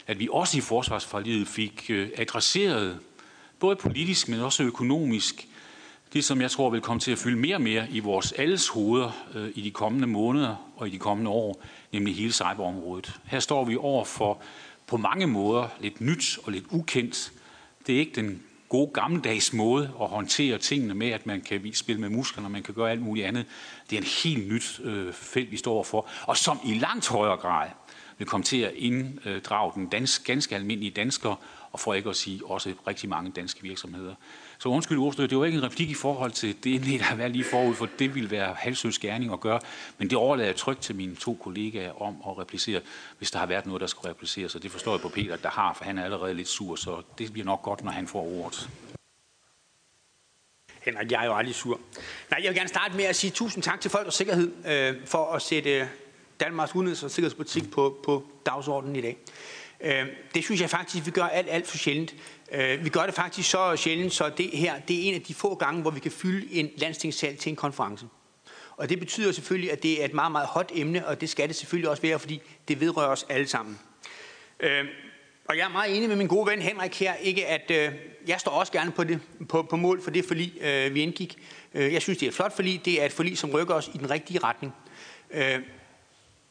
at 0.06 0.18
vi 0.18 0.28
også 0.32 0.58
i 0.58 0.60
forsvarsforliget 0.60 1.48
fik 1.48 1.86
øh, 1.88 2.08
adresseret, 2.16 2.98
både 3.58 3.76
politisk, 3.76 4.28
men 4.28 4.40
også 4.40 4.62
økonomisk, 4.62 5.48
det 6.12 6.24
som 6.24 6.40
jeg 6.40 6.50
tror 6.50 6.70
vil 6.70 6.80
komme 6.80 7.00
til 7.00 7.12
at 7.12 7.18
fylde 7.18 7.36
mere 7.36 7.56
og 7.56 7.62
mere 7.62 7.90
i 7.90 8.00
vores 8.00 8.32
alles 8.32 8.68
hoveder 8.68 9.10
øh, 9.34 9.50
i 9.54 9.60
de 9.60 9.70
kommende 9.70 10.06
måneder 10.06 10.56
og 10.76 10.88
i 10.88 10.90
de 10.90 10.98
kommende 10.98 11.30
år, 11.30 11.62
nemlig 11.92 12.16
hele 12.16 12.32
cyberområdet. 12.32 13.20
Her 13.24 13.40
står 13.40 13.64
vi 13.64 13.76
over 13.76 14.04
for 14.04 14.42
på 14.86 14.96
mange 14.96 15.26
måder 15.26 15.68
lidt 15.80 16.00
nyt 16.00 16.38
og 16.44 16.52
lidt 16.52 16.64
ukendt. 16.70 17.32
Det 17.86 17.94
er 17.94 17.98
ikke 17.98 18.12
den 18.20 18.42
gode 18.68 18.90
gammeldags 18.94 19.52
måde 19.52 19.90
at 20.00 20.08
håndtere 20.08 20.58
tingene 20.58 20.94
med, 20.94 21.08
at 21.10 21.26
man 21.26 21.40
kan 21.40 21.74
spille 21.74 22.00
med 22.00 22.08
musklerne, 22.08 22.46
og 22.46 22.50
man 22.50 22.62
kan 22.62 22.74
gøre 22.74 22.90
alt 22.90 23.02
muligt 23.02 23.26
andet. 23.26 23.46
Det 23.90 23.96
er 23.96 24.00
en 24.00 24.06
helt 24.24 24.52
nyt 24.52 24.80
øh, 24.84 25.12
felt, 25.12 25.50
vi 25.50 25.56
står 25.56 25.82
for, 25.82 26.08
og 26.22 26.36
som 26.36 26.58
i 26.64 26.74
langt 26.74 27.08
højere 27.08 27.36
grad 27.36 27.68
vil 28.18 28.26
komme 28.26 28.44
til 28.44 28.60
at 28.60 28.72
inddrage 28.74 29.72
den 29.74 29.86
dansk, 29.86 30.26
ganske 30.26 30.54
almindelige 30.54 30.90
dansker, 30.90 31.34
og 31.72 31.80
for 31.80 31.94
ikke 31.94 32.10
at 32.10 32.16
sige 32.16 32.46
også 32.46 32.74
rigtig 32.86 33.08
mange 33.08 33.30
danske 33.30 33.62
virksomheder. 33.62 34.14
Så 34.60 34.68
undskyld 34.68 34.98
ordstyr, 34.98 35.26
det 35.26 35.38
var 35.38 35.44
ikke 35.44 35.58
en 35.58 35.64
replik 35.64 35.90
i 35.90 35.94
forhold 35.94 36.32
til 36.32 36.64
det 36.64 36.70
indlæg, 36.70 36.98
der 36.98 37.04
har 37.04 37.16
været 37.16 37.30
lige 37.30 37.44
forud, 37.44 37.74
for 37.74 37.88
det 37.98 38.14
ville 38.14 38.30
være 38.30 38.54
halvsøs 38.58 38.98
gerning 38.98 39.32
at 39.32 39.40
gøre, 39.40 39.60
men 39.98 40.10
det 40.10 40.18
overlader 40.18 40.48
jeg 40.48 40.56
trygt 40.56 40.82
til 40.82 40.94
mine 40.94 41.16
to 41.16 41.38
kollegaer 41.42 42.02
om 42.02 42.16
at 42.28 42.38
replicere, 42.38 42.80
hvis 43.18 43.30
der 43.30 43.38
har 43.38 43.46
været 43.46 43.66
noget, 43.66 43.80
der 43.80 43.86
skulle 43.86 44.10
repliceres, 44.10 44.54
og 44.54 44.62
det 44.62 44.70
forstår 44.70 44.92
jeg 44.92 45.00
på 45.00 45.08
Peter, 45.08 45.36
der 45.36 45.48
har, 45.48 45.74
for 45.74 45.84
han 45.84 45.98
er 45.98 46.04
allerede 46.04 46.34
lidt 46.34 46.48
sur, 46.48 46.76
så 46.76 47.02
det 47.18 47.32
bliver 47.32 47.44
nok 47.44 47.62
godt, 47.62 47.84
når 47.84 47.90
han 47.90 48.08
får 48.08 48.22
ordet. 48.22 48.68
Henrik, 50.82 51.12
jeg 51.12 51.22
er 51.22 51.26
jo 51.26 51.36
aldrig 51.36 51.54
sur. 51.54 51.80
Nej, 52.30 52.40
jeg 52.42 52.48
vil 52.48 52.56
gerne 52.56 52.68
starte 52.68 52.96
med 52.96 53.04
at 53.04 53.16
sige 53.16 53.30
tusind 53.30 53.62
tak 53.62 53.80
til 53.80 53.90
Folk 53.90 54.06
og 54.06 54.12
Sikkerhed 54.12 54.52
øh, 54.66 55.06
for 55.06 55.32
at 55.32 55.42
sætte 55.42 55.88
Danmarks 56.40 56.72
udenrigs- 56.74 57.04
og 57.04 57.10
sikkerhedspolitik 57.10 57.70
på, 57.70 58.00
på 58.04 58.24
dagsordenen 58.46 58.96
i 58.96 59.00
dag. 59.00 59.16
Øh, 59.80 60.06
det 60.34 60.44
synes 60.44 60.60
jeg 60.60 60.70
faktisk, 60.70 61.06
vi 61.06 61.10
gør 61.10 61.24
alt, 61.24 61.46
alt 61.50 61.66
for 61.66 61.76
sjældent. 61.76 62.14
Øh, 62.52 62.84
vi 62.84 62.88
gør 62.88 63.06
det 63.06 63.14
faktisk 63.14 63.50
så 63.50 63.76
sjældent, 63.76 64.12
så 64.12 64.28
det 64.28 64.50
her 64.52 64.80
det 64.88 64.96
er 64.96 65.08
en 65.08 65.14
af 65.14 65.22
de 65.22 65.34
få 65.34 65.54
gange, 65.54 65.82
hvor 65.82 65.90
vi 65.90 66.00
kan 66.00 66.10
fylde 66.10 66.54
en 66.54 66.70
landstingssal 66.76 67.36
til 67.36 67.50
en 67.50 67.56
konference. 67.56 68.06
Og 68.76 68.88
det 68.88 68.98
betyder 68.98 69.32
selvfølgelig, 69.32 69.72
at 69.72 69.82
det 69.82 70.00
er 70.00 70.04
et 70.04 70.14
meget, 70.14 70.32
meget 70.32 70.46
hot 70.46 70.72
emne, 70.74 71.06
og 71.06 71.20
det 71.20 71.28
skal 71.28 71.48
det 71.48 71.56
selvfølgelig 71.56 71.90
også 71.90 72.02
være, 72.02 72.18
fordi 72.18 72.42
det 72.68 72.80
vedrører 72.80 73.08
os 73.08 73.26
alle 73.28 73.46
sammen. 73.46 73.78
Øh, 74.60 74.84
og 75.44 75.56
jeg 75.56 75.64
er 75.64 75.68
meget 75.68 75.96
enig 75.96 76.08
med 76.08 76.16
min 76.16 76.26
gode 76.26 76.50
ven 76.50 76.62
Henrik 76.62 76.94
her, 76.94 77.14
ikke 77.14 77.46
at 77.46 77.70
øh, 77.70 77.92
jeg 78.26 78.40
står 78.40 78.50
også 78.50 78.72
gerne 78.72 78.90
på, 78.90 79.04
det, 79.04 79.20
på, 79.48 79.62
på 79.62 79.76
mål 79.76 80.02
for 80.02 80.10
det 80.10 80.24
forlig, 80.24 80.52
øh, 80.60 80.94
vi 80.94 81.02
indgik. 81.02 81.38
Øh, 81.74 81.92
jeg 81.92 82.02
synes, 82.02 82.18
det 82.18 82.26
er 82.26 82.30
et 82.30 82.34
flot 82.34 82.56
forlig. 82.56 82.84
Det 82.84 83.02
er 83.02 83.06
et 83.06 83.12
forlig, 83.12 83.38
som 83.38 83.50
rykker 83.50 83.74
os 83.74 83.90
i 83.94 83.98
den 83.98 84.10
rigtige 84.10 84.40
retning. 84.44 84.74
Øh, 85.30 85.58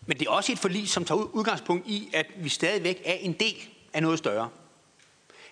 men 0.07 0.19
det 0.19 0.27
er 0.27 0.31
også 0.31 0.51
et 0.51 0.59
forlig, 0.59 0.89
som 0.89 1.05
tager 1.05 1.21
udgangspunkt 1.21 1.87
i, 1.87 2.09
at 2.13 2.25
vi 2.37 2.49
stadigvæk 2.49 3.01
er 3.05 3.13
en 3.13 3.33
del 3.33 3.67
af 3.93 4.01
noget 4.01 4.19
større. 4.19 4.49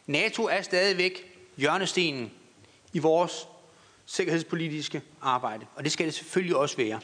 NATO 0.05 0.47
er 0.47 0.61
stadigvæk 0.61 1.35
hjørnestenen 1.57 2.31
i 2.93 2.99
vores 2.99 3.47
sikkerhedspolitiske 4.05 5.01
arbejde, 5.21 5.65
og 5.75 5.83
det 5.83 5.91
skal 5.91 6.05
det 6.05 6.13
selvfølgelig 6.13 6.55
også 6.55 6.77
være. 6.77 6.99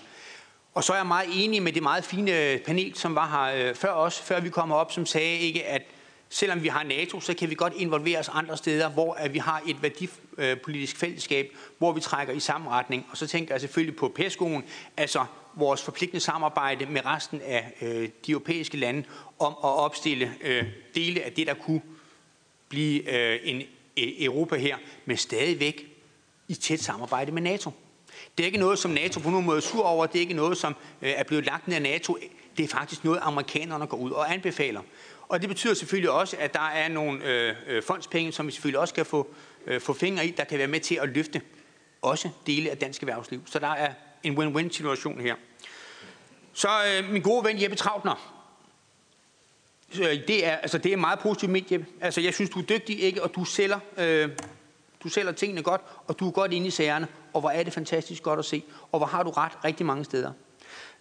Og 0.74 0.84
så 0.84 0.94
er 0.94 0.98
jeg 0.98 1.06
meget 1.06 1.30
enig 1.34 1.64
med 1.64 1.72
det 1.72 1.84
meget 1.84 2.04
fine 2.04 2.40
øh, 2.40 2.60
panel, 2.60 2.96
som 2.96 3.16
var 3.16 3.28
her 3.28 3.70
øh, 3.70 3.76
før 3.76 3.92
os, 3.92 4.20
før 4.20 4.40
vi 4.40 4.50
kommer 4.50 4.76
op, 4.76 4.92
som 4.92 5.06
sagde 5.06 5.38
ikke, 5.38 5.66
at 5.66 5.82
selvom 6.30 6.64
vi 6.64 6.68
har 6.68 6.84
NATO, 6.84 7.20
så 7.20 7.34
kan 7.34 7.50
vi 7.50 7.56
godt 7.56 7.74
involvere 7.76 8.20
os 8.20 8.30
andre 8.30 8.58
steder, 8.58 8.90
hvor 8.90 9.14
at 9.14 9.34
vi 9.34 9.40
har 9.40 9.62
et 9.68 9.82
værdipolitisk 9.82 10.96
øh, 10.96 11.00
fællesskab, 11.00 11.56
hvor 11.78 11.92
vi 11.92 12.00
trækker 12.00 12.34
i 12.34 12.40
samme 12.40 12.70
retning. 12.70 13.06
Og 13.12 13.18
så 13.18 13.28
tænker 13.28 13.54
jeg 13.54 13.62
selvfølgelig 13.62 13.96
på 13.96 14.12
PESCOen, 14.16 14.64
altså 14.98 15.26
vores 15.56 15.84
forpligtende 15.84 16.20
samarbejde 16.20 16.86
med 16.86 17.06
resten 17.06 17.42
af 17.42 17.74
øh, 17.82 18.10
de 18.26 18.32
europæiske 18.32 18.78
lande 18.78 19.04
om 19.40 19.52
at 19.52 19.70
opstille 19.70 20.34
øh, 20.42 20.66
dele 20.96 21.22
af 21.22 21.34
det, 21.34 21.48
der 21.48 21.54
kunne 21.54 21.82
blive 22.70 23.16
øh, 23.16 23.40
en 23.44 23.62
øh, 23.62 23.64
Europa 23.98 24.56
her, 24.56 24.78
men 25.06 25.18
stadigvæk 25.18 25.88
i 26.48 26.54
tæt 26.54 26.80
samarbejde 26.80 27.32
med 27.32 27.42
NATO. 27.42 27.72
Det 28.38 28.44
er 28.44 28.46
ikke 28.46 28.58
noget, 28.58 28.80
som 28.80 28.92
NATO 28.92 29.20
på 29.20 29.30
nogen 29.30 29.46
måde 29.46 29.58
er 29.58 29.62
sur 29.62 29.84
over. 29.84 30.06
Det 30.06 30.16
er 30.16 30.20
ikke 30.20 30.34
noget, 30.34 30.58
som 30.58 30.76
øh, 31.02 31.10
er 31.10 31.24
blevet 31.24 31.46
lagt 31.46 31.68
ned 31.68 31.76
af 31.76 31.82
NATO. 31.82 32.18
Det 32.58 32.64
er 32.64 32.68
faktisk 32.68 33.04
noget, 33.04 33.20
amerikanerne 33.24 33.88
går 33.88 33.98
ud 33.98 34.12
og 34.12 34.34
anbefaler. 34.34 34.82
Og 35.30 35.42
det 35.42 35.50
betyder 35.50 35.74
selvfølgelig 35.74 36.12
også, 36.12 36.38
at 36.40 36.54
der 36.54 36.68
er 36.68 36.88
nogle 36.88 37.26
øh, 37.26 37.56
øh 37.68 37.84
fondspenge, 37.84 38.32
som 38.32 38.48
vi 38.48 38.52
selvfølgelig 38.52 38.80
også 38.80 38.94
kan 38.94 39.06
få, 39.06 39.28
øh, 39.68 39.82
få 39.82 39.94
fingre 39.94 40.26
i, 40.26 40.32
der 40.32 40.44
kan 40.44 40.58
være 40.58 40.68
med 40.68 40.80
til 40.80 40.96
at 40.96 41.10
løfte 41.10 41.42
også 42.02 42.30
dele 42.48 42.70
af 42.70 42.78
dansk 42.78 43.02
erhvervsliv. 43.02 43.42
Så 43.46 43.60
der 43.60 43.68
er 43.68 43.94
en 44.24 44.38
win-win 44.38 44.72
situation 44.72 45.22
her. 45.22 45.36
Så 46.54 46.68
øh, 46.68 47.10
min 47.12 47.22
gode 47.22 47.46
ven 47.46 47.62
Jeppe 47.62 47.76
Trautner. 47.76 48.32
Øh, 50.00 50.28
det 50.28 50.46
er, 50.46 50.56
altså, 50.56 50.78
det 50.78 50.94
er 50.94 50.98
meget 50.98 51.20
positivt 51.20 51.52
med, 51.52 51.62
Jeppe. 51.72 51.86
Altså, 52.02 52.22
jeg 52.22 52.34
synes, 52.34 52.50
du 52.50 52.60
er 52.60 52.64
dygtig, 52.64 53.02
ikke? 53.02 53.24
og 53.24 53.36
du 53.36 53.46
sælger, 53.46 53.80
øh, 53.98 54.30
du 55.04 55.10
sælger 55.10 55.32
tingene 55.32 55.64
godt, 55.64 55.82
og 56.08 56.20
du 56.20 56.28
er 56.28 56.32
godt 56.32 56.54
inde 56.54 56.68
i 56.68 56.72
sagerne, 56.72 57.08
og 57.34 57.42
hvor 57.42 57.50
er 57.50 57.64
det 57.64 57.74
fantastisk 57.74 58.24
godt 58.24 58.40
at 58.40 58.46
se, 58.46 58.64
og 58.92 59.00
hvor 59.00 59.08
har 59.08 59.24
du 59.24 59.30
ret 59.30 59.52
rigtig 59.66 59.86
mange 59.86 60.06
steder. 60.06 60.32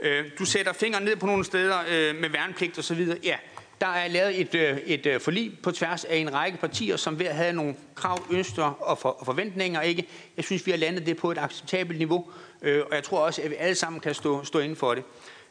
Øh, 0.01 0.25
du 0.39 0.45
sætter 0.45 0.73
fingeren 0.73 1.05
ned 1.05 1.17
på 1.17 1.27
nogle 1.27 1.45
steder 1.45 1.79
øh, 1.89 2.17
med 2.21 2.29
værnepligt 2.29 2.79
og 2.79 2.85
så 2.85 2.95
videre. 2.95 3.19
Ja, 3.25 3.37
der 3.81 3.87
er 3.87 4.09
lavet 4.09 4.41
et, 4.41 4.55
øh, 4.55 4.79
et 4.79 5.07
øh, 5.07 5.21
forlig 5.21 5.59
på 5.63 5.71
tværs 5.71 6.05
af 6.05 6.17
en 6.17 6.35
række 6.35 6.59
partier, 6.59 6.97
som 6.97 7.15
hver 7.15 7.33
havde 7.33 7.53
nogle 7.53 7.75
krav, 7.95 8.19
ønsker 8.31 8.65
og, 8.65 8.99
for, 8.99 9.09
og 9.09 9.27
forventninger. 9.27 9.81
Ikke? 9.81 10.09
Jeg 10.37 10.45
synes, 10.45 10.67
vi 10.67 10.71
har 10.71 10.79
landet 10.79 11.07
det 11.07 11.17
på 11.17 11.31
et 11.31 11.39
acceptabelt 11.39 11.99
niveau, 11.99 12.31
øh, 12.63 12.83
og 12.91 12.95
jeg 12.95 13.05
tror 13.05 13.19
også, 13.19 13.43
at 13.43 13.51
vi 13.51 13.55
alle 13.55 13.75
sammen 13.75 14.01
kan 14.01 14.15
stå, 14.15 14.45
stå 14.45 14.59
inden 14.59 14.77
for 14.77 14.95
det. 14.95 15.05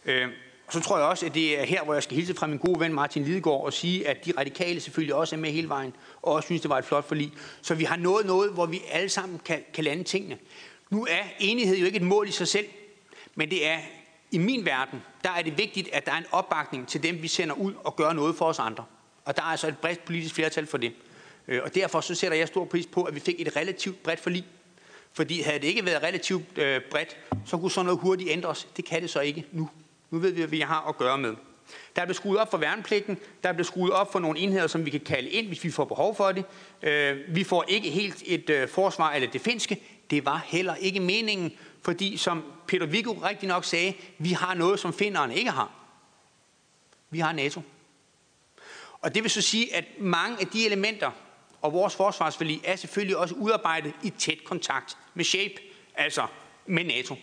Øh, 0.05 0.27
og 0.67 0.73
så 0.73 0.79
tror 0.79 0.97
jeg 0.97 1.07
også, 1.07 1.25
at 1.25 1.33
det 1.33 1.59
er 1.59 1.63
her, 1.63 1.83
hvor 1.83 1.93
jeg 1.93 2.03
skal 2.03 2.15
hilse 2.15 2.33
fra 2.33 2.47
min 2.47 2.57
gode 2.57 2.79
ven 2.79 2.93
Martin 2.93 3.23
Lidegaard 3.23 3.65
og 3.65 3.73
sige, 3.73 4.07
at 4.07 4.25
de 4.25 4.33
radikale 4.38 4.79
selvfølgelig 4.79 5.15
også 5.15 5.35
er 5.35 5.39
med 5.39 5.51
hele 5.51 5.69
vejen, 5.69 5.93
og 6.21 6.33
også 6.33 6.45
synes, 6.45 6.61
det 6.61 6.69
var 6.69 6.77
et 6.77 6.85
flot 6.85 7.07
forlig. 7.07 7.31
Så 7.61 7.75
vi 7.75 7.83
har 7.83 7.95
nået 7.95 8.25
noget, 8.25 8.51
hvor 8.51 8.65
vi 8.65 8.81
alle 8.91 9.09
sammen 9.09 9.39
kan, 9.45 9.63
kan 9.73 9.83
lande 9.83 10.03
tingene. 10.03 10.38
Nu 10.89 11.05
er 11.09 11.23
enighed 11.39 11.77
jo 11.77 11.85
ikke 11.85 11.95
et 11.95 12.03
mål 12.03 12.27
i 12.27 12.31
sig 12.31 12.47
selv, 12.47 12.65
men 13.35 13.49
det 13.49 13.67
er 13.67 13.77
i 14.31 14.38
min 14.38 14.65
verden, 14.65 15.01
der 15.23 15.29
er 15.29 15.41
det 15.41 15.57
vigtigt, 15.57 15.89
at 15.93 16.05
der 16.05 16.11
er 16.11 16.17
en 16.17 16.25
opbakning 16.31 16.88
til 16.88 17.03
dem, 17.03 17.21
vi 17.21 17.27
sender 17.27 17.55
ud 17.55 17.73
og 17.83 17.95
gør 17.95 18.13
noget 18.13 18.35
for 18.35 18.45
os 18.45 18.59
andre. 18.59 18.85
Og 19.25 19.35
der 19.35 19.41
er 19.41 19.45
altså 19.45 19.67
et 19.67 19.77
bredt 19.77 20.05
politisk 20.05 20.35
flertal 20.35 20.67
for 20.67 20.77
det. 20.77 20.93
Øh, 21.47 21.61
og 21.63 21.75
derfor 21.75 22.01
så 22.01 22.15
sætter 22.15 22.38
jeg 22.38 22.47
stor 22.47 22.65
pris 22.65 22.88
på, 22.88 23.03
at 23.03 23.15
vi 23.15 23.19
fik 23.19 23.35
et 23.41 23.55
relativt 23.55 24.03
bredt 24.03 24.19
forlig. 24.19 24.45
Fordi 25.13 25.41
havde 25.41 25.59
det 25.59 25.67
ikke 25.67 25.85
været 25.85 26.03
relativt 26.03 26.57
øh, 26.57 26.81
bredt, 26.91 27.17
så 27.45 27.57
kunne 27.57 27.71
sådan 27.71 27.85
noget 27.85 27.99
hurtigt 28.01 28.29
ændres. 28.29 28.67
Det 28.77 28.85
kan 28.85 29.01
det 29.01 29.09
så 29.09 29.19
ikke 29.19 29.45
nu. 29.51 29.69
Nu 30.09 30.19
ved 30.19 30.31
vi, 30.31 30.41
hvad 30.41 30.49
vi 30.49 30.59
har 30.59 30.88
at 30.89 30.97
gøre 30.97 31.17
med. 31.17 31.35
Der 31.95 32.01
er 32.01 32.05
blevet 32.05 32.15
skruet 32.15 32.39
op 32.39 32.51
for 32.51 32.57
værnepligten. 32.57 33.17
Der 33.43 33.49
er 33.49 33.53
blevet 33.53 33.67
skruet 33.67 33.91
op 33.91 34.11
for 34.11 34.19
nogle 34.19 34.39
enheder, 34.39 34.67
som 34.67 34.85
vi 34.85 34.89
kan 34.89 34.99
kalde 34.99 35.29
ind, 35.29 35.47
hvis 35.47 35.63
vi 35.63 35.71
får 35.71 35.85
behov 35.85 36.15
for 36.15 36.31
det. 36.31 36.45
Øh, 36.81 37.35
vi 37.35 37.43
får 37.43 37.65
ikke 37.67 37.89
helt 37.89 38.23
et 38.25 38.49
øh, 38.49 38.67
forsvar 38.67 39.09
af 39.09 39.29
det 39.31 39.41
finske. 39.41 39.81
Det 40.09 40.25
var 40.25 40.43
heller 40.45 40.75
ikke 40.75 40.99
meningen, 40.99 41.51
fordi 41.81 42.17
som 42.17 42.43
Peter 42.67 42.85
Viggo 42.85 43.13
rigtig 43.13 43.47
nok 43.47 43.65
sagde, 43.65 43.93
vi 44.17 44.31
har 44.31 44.53
noget, 44.53 44.79
som 44.79 44.93
finnerne 44.93 45.35
ikke 45.35 45.51
har. 45.51 45.71
Vi 47.09 47.19
har 47.19 47.31
NATO. 47.31 47.61
Og 49.01 49.15
det 49.15 49.23
vil 49.23 49.31
så 49.31 49.41
sige, 49.41 49.75
at 49.75 49.85
mange 49.99 50.38
af 50.39 50.47
de 50.47 50.65
elementer 50.65 51.11
og 51.61 51.73
vores 51.73 51.95
forsvarsforlig 51.95 52.61
er 52.63 52.75
selvfølgelig 52.75 53.17
også 53.17 53.35
udarbejdet 53.35 53.93
i 54.03 54.09
tæt 54.09 54.43
kontakt 54.43 54.97
med 55.13 55.25
SHAPE, 55.25 55.61
altså 55.95 56.27
med 56.65 56.83
NATO. 56.83 57.15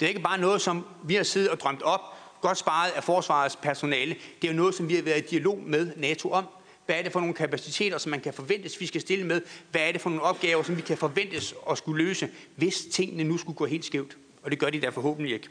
Det 0.00 0.06
er 0.06 0.08
ikke 0.08 0.20
bare 0.20 0.38
noget, 0.38 0.62
som 0.62 0.86
vi 1.04 1.14
har 1.14 1.22
siddet 1.22 1.50
og 1.50 1.60
drømt 1.60 1.82
op, 1.82 2.00
godt 2.40 2.58
sparet 2.58 2.90
af 2.90 3.04
forsvarets 3.04 3.56
personale. 3.56 4.16
Det 4.42 4.48
er 4.48 4.52
jo 4.52 4.56
noget, 4.56 4.74
som 4.74 4.88
vi 4.88 4.94
har 4.94 5.02
været 5.02 5.24
i 5.24 5.26
dialog 5.26 5.58
med 5.66 5.92
NATO 5.96 6.30
om. 6.30 6.46
Hvad 6.86 6.96
er 6.96 7.02
det 7.02 7.12
for 7.12 7.20
nogle 7.20 7.34
kapaciteter, 7.34 7.98
som 7.98 8.10
man 8.10 8.20
kan 8.20 8.34
forventes, 8.34 8.80
vi 8.80 8.86
skal 8.86 9.00
stille 9.00 9.26
med? 9.26 9.40
Hvad 9.70 9.88
er 9.88 9.92
det 9.92 10.00
for 10.00 10.10
nogle 10.10 10.24
opgaver, 10.24 10.62
som 10.62 10.76
vi 10.76 10.82
kan 10.82 10.98
forventes 10.98 11.54
at 11.70 11.78
skulle 11.78 12.04
løse, 12.04 12.28
hvis 12.56 12.86
tingene 12.92 13.24
nu 13.24 13.38
skulle 13.38 13.56
gå 13.56 13.66
helt 13.66 13.84
skævt? 13.84 14.16
Og 14.42 14.50
det 14.50 14.58
gør 14.58 14.70
de 14.70 14.80
der 14.80 14.90
forhåbentlig 14.90 15.34
ikke. 15.34 15.48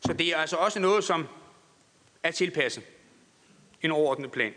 Så 0.00 0.12
det 0.12 0.26
er 0.26 0.36
altså 0.36 0.56
også 0.56 0.80
noget, 0.80 1.04
som 1.04 1.26
er 2.22 2.30
tilpasset 2.30 2.82
en 3.82 3.90
overordnet 3.90 4.32
plan. 4.32 4.52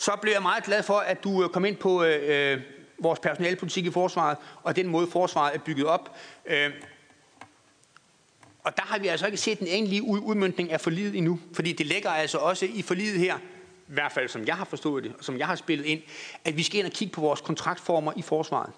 Så 0.00 0.16
blev 0.22 0.32
jeg 0.32 0.42
meget 0.42 0.64
glad 0.64 0.82
for, 0.82 0.98
at 0.98 1.24
du 1.24 1.44
øh, 1.44 1.48
kom 1.48 1.64
ind 1.64 1.76
på 1.76 2.04
øh, 2.04 2.52
øh 2.52 2.60
vores 3.02 3.18
personalpolitik 3.18 3.86
i 3.86 3.90
forsvaret, 3.90 4.36
og 4.62 4.76
den 4.76 4.86
måde 4.86 5.06
forsvaret 5.06 5.54
er 5.54 5.58
bygget 5.58 5.86
op. 5.86 6.16
Øh, 6.46 6.70
og 8.64 8.76
der 8.76 8.82
har 8.82 8.98
vi 8.98 9.08
altså 9.08 9.26
ikke 9.26 9.38
set 9.38 9.58
den 9.58 9.66
egentlige 9.66 10.02
udmyndning 10.02 10.72
af 10.72 10.80
forliget 10.80 11.16
endnu, 11.16 11.40
fordi 11.52 11.72
det 11.72 11.86
ligger 11.86 12.10
altså 12.10 12.38
også 12.38 12.66
i 12.66 12.82
forliget 12.82 13.18
her, 13.18 13.38
i 13.88 13.92
hvert 13.92 14.12
fald 14.12 14.28
som 14.28 14.46
jeg 14.46 14.56
har 14.56 14.64
forstået 14.64 15.04
det, 15.04 15.12
og 15.18 15.24
som 15.24 15.38
jeg 15.38 15.46
har 15.46 15.54
spillet 15.54 15.86
ind, 15.86 16.02
at 16.44 16.56
vi 16.56 16.62
skal 16.62 16.78
ind 16.78 16.86
og 16.86 16.92
kigge 16.92 17.14
på 17.14 17.20
vores 17.20 17.40
kontraktformer 17.40 18.12
i 18.16 18.22
forsvaret. 18.22 18.72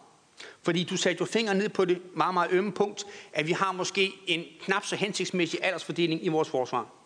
Fordi 0.63 0.85
du 0.85 0.97
satte 0.97 1.21
jo 1.21 1.27
fingre 1.27 1.55
ned 1.55 1.69
på 1.69 1.85
det 1.85 2.03
meget, 2.17 2.35
meget 2.35 2.51
ømme 2.51 2.73
punkt, 2.73 3.05
at 3.33 3.47
vi 3.47 3.53
har 3.53 3.73
måske 3.73 4.11
en 4.27 4.45
knap 4.61 4.87
så 4.87 4.97
hensigtsmæssig 4.97 5.61
aldersfordeling 5.63 6.25
i 6.25 6.29
vores 6.29 6.49
forsvar. 6.49 7.02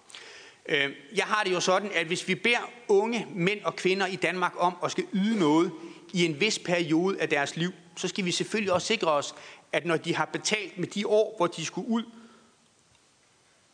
Øh, 0.68 0.90
jeg 1.16 1.24
har 1.24 1.44
det 1.44 1.52
jo 1.52 1.60
sådan, 1.60 1.90
at 1.94 2.06
hvis 2.06 2.28
vi 2.28 2.34
beder 2.34 2.70
unge 2.88 3.26
mænd 3.34 3.60
og 3.64 3.76
kvinder 3.76 4.06
i 4.06 4.16
Danmark 4.16 4.52
om 4.58 4.76
at 4.84 4.90
skal 4.90 5.04
yde 5.12 5.38
noget 5.38 5.72
i 6.12 6.24
en 6.24 6.40
vis 6.40 6.58
periode 6.58 7.20
af 7.20 7.28
deres 7.28 7.56
liv, 7.56 7.70
så 7.96 8.08
skal 8.08 8.24
vi 8.24 8.30
selvfølgelig 8.30 8.72
også 8.72 8.86
sikre 8.86 9.10
os, 9.10 9.34
at 9.72 9.86
når 9.86 9.96
de 9.96 10.14
har 10.14 10.24
betalt 10.24 10.78
med 10.78 10.88
de 10.88 11.06
år, 11.06 11.34
hvor 11.36 11.46
de 11.46 11.64
skulle 11.64 11.88
ud 11.88 12.02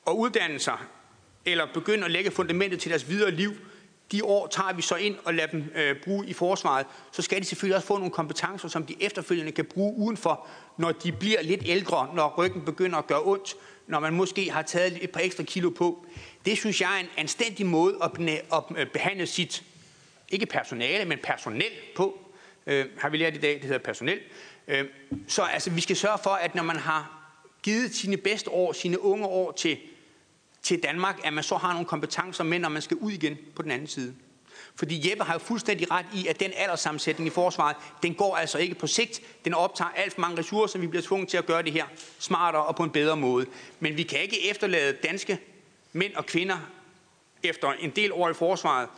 og 0.05 0.19
uddanne 0.19 0.59
sig, 0.59 0.79
eller 1.45 1.67
begynde 1.75 2.05
at 2.05 2.11
lægge 2.11 2.31
fundamentet 2.31 2.81
til 2.81 2.91
deres 2.91 3.09
videre 3.09 3.31
liv, 3.31 3.53
de 4.13 4.25
år 4.25 4.47
tager 4.47 4.73
vi 4.73 4.83
så 4.83 4.95
ind 4.95 5.17
og 5.25 5.35
lader 5.35 5.49
dem 5.49 5.73
øh, 5.75 5.97
bruge 6.05 6.27
i 6.27 6.33
forsvaret, 6.33 6.87
så 7.13 7.23
skal 7.23 7.41
de 7.41 7.45
selvfølgelig 7.45 7.77
også 7.77 7.87
få 7.87 7.97
nogle 7.97 8.11
kompetencer, 8.11 8.69
som 8.69 8.87
de 8.87 8.97
efterfølgende 9.01 9.53
kan 9.53 9.65
bruge 9.65 9.95
udenfor, 9.97 10.47
når 10.77 10.93
de 10.93 11.13
bliver 11.13 11.43
lidt 11.43 11.61
ældre, 11.65 12.09
når 12.15 12.35
ryggen 12.39 12.65
begynder 12.65 12.99
at 12.99 13.07
gøre 13.07 13.23
ondt, 13.23 13.55
når 13.93 14.01
man 14.01 14.15
måske 14.15 14.51
har 14.51 14.63
taget 14.63 15.05
et 15.05 15.11
par 15.11 15.21
ekstra 15.21 15.43
kilo 15.43 15.71
på. 15.71 16.07
Det 16.45 16.59
synes 16.59 16.81
jeg 16.81 16.97
er 16.97 17.01
en 17.01 17.09
anstændig 17.17 17.67
måde 17.67 17.97
at, 18.03 18.11
at 18.53 18.63
øh, 18.77 18.87
behandle 18.87 19.27
sit, 19.27 19.65
ikke 20.29 20.47
personale, 20.47 21.05
men 21.05 21.19
personel 21.23 21.73
på. 21.97 22.19
Øh, 22.67 22.87
har 22.99 23.09
vi 23.09 23.17
lært 23.17 23.35
i 23.35 23.39
dag, 23.39 23.55
det 23.55 23.63
hedder 23.63 23.79
personel. 23.79 24.19
Øh, 24.69 24.85
så 25.29 25.43
altså, 25.43 25.71
vi 25.71 25.81
skal 25.81 25.97
sørge 25.97 26.19
for, 26.23 26.31
at 26.31 26.55
når 26.55 26.63
man 26.63 26.77
har 26.77 27.33
givet 27.63 27.95
sine 27.95 28.17
bedste 28.17 28.51
år, 28.51 28.73
sine 28.73 29.01
unge 29.01 29.27
år 29.27 29.53
til 29.53 29.79
til 30.63 30.83
Danmark, 30.83 31.21
at 31.25 31.33
man 31.33 31.45
så 31.45 31.57
har 31.57 31.73
nogle 31.73 31.87
kompetencer 31.87 32.45
med, 32.45 32.59
når 32.59 32.69
man 32.69 32.83
skal 32.83 32.97
ud 32.97 33.13
igen 33.13 33.39
på 33.57 33.63
den 33.63 33.71
anden 33.71 33.87
side. 33.87 34.15
Fordi 34.77 35.11
Jeppe 35.11 35.25
har 35.25 35.33
jo 35.33 35.39
fuldstændig 35.39 35.91
ret 35.91 36.07
i, 36.15 36.27
at 36.27 36.41
den 36.41 36.53
alderssammensætning 36.57 37.27
i 37.27 37.31
forsvaret, 37.31 37.77
den 38.03 38.15
går 38.15 38.37
altså 38.37 38.59
ikke 38.59 38.75
på 38.75 38.87
sigt. 38.87 39.21
Den 39.45 39.55
optager 39.55 39.91
alt 39.97 40.13
for 40.13 40.21
mange 40.21 40.39
ressourcer, 40.39 40.79
vi 40.79 40.87
bliver 40.87 41.03
tvunget 41.03 41.29
til 41.29 41.37
at 41.37 41.47
gøre 41.47 41.63
det 41.63 41.73
her 41.73 41.85
smartere 42.19 42.65
og 42.65 42.77
på 42.77 42.83
en 42.83 42.91
bedre 42.91 43.17
måde. 43.17 43.47
Men 43.81 43.97
vi 43.97 44.03
kan 44.03 44.21
ikke 44.21 44.51
efterlade 44.51 44.93
danske 44.93 45.39
mænd 45.93 46.15
og 46.15 46.27
kvinder 46.27 46.57
efter 47.43 47.73
en 47.73 47.91
del 47.91 48.13
år 48.13 48.31
i 48.31 48.35
forsvaret, 48.35 48.89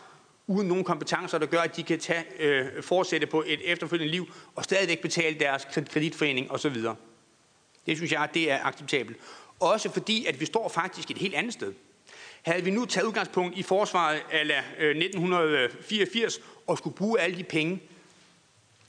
uden 0.46 0.68
nogen 0.68 0.84
kompetencer, 0.84 1.38
der 1.38 1.46
gør, 1.46 1.60
at 1.60 1.76
de 1.76 1.82
kan 1.82 1.98
tage, 2.00 2.24
øh, 2.38 2.82
fortsætte 2.82 3.26
på 3.26 3.42
et 3.46 3.72
efterfølgende 3.72 4.10
liv 4.10 4.32
og 4.54 4.64
stadigvæk 4.64 5.02
betale 5.02 5.38
deres 5.38 5.66
kreditforening 5.90 6.50
osv. 6.50 6.76
Det 7.86 7.96
synes 7.96 8.12
jeg, 8.12 8.28
det 8.34 8.50
er 8.50 8.64
acceptabelt. 8.64 9.18
Også 9.60 9.90
fordi, 9.90 10.26
at 10.26 10.40
vi 10.40 10.44
står 10.44 10.68
faktisk 10.68 11.10
et 11.10 11.18
helt 11.18 11.34
andet 11.34 11.52
sted. 11.52 11.72
Havde 12.44 12.64
vi 12.64 12.70
nu 12.70 12.84
taget 12.84 13.06
udgangspunkt 13.06 13.56
i 13.56 13.62
forsvaret 13.62 14.22
af 14.30 14.62
øh, 14.78 14.90
1984 14.90 16.38
og 16.66 16.78
skulle 16.78 16.96
bruge 16.96 17.20
alle 17.20 17.36
de 17.36 17.44
penge, 17.44 17.82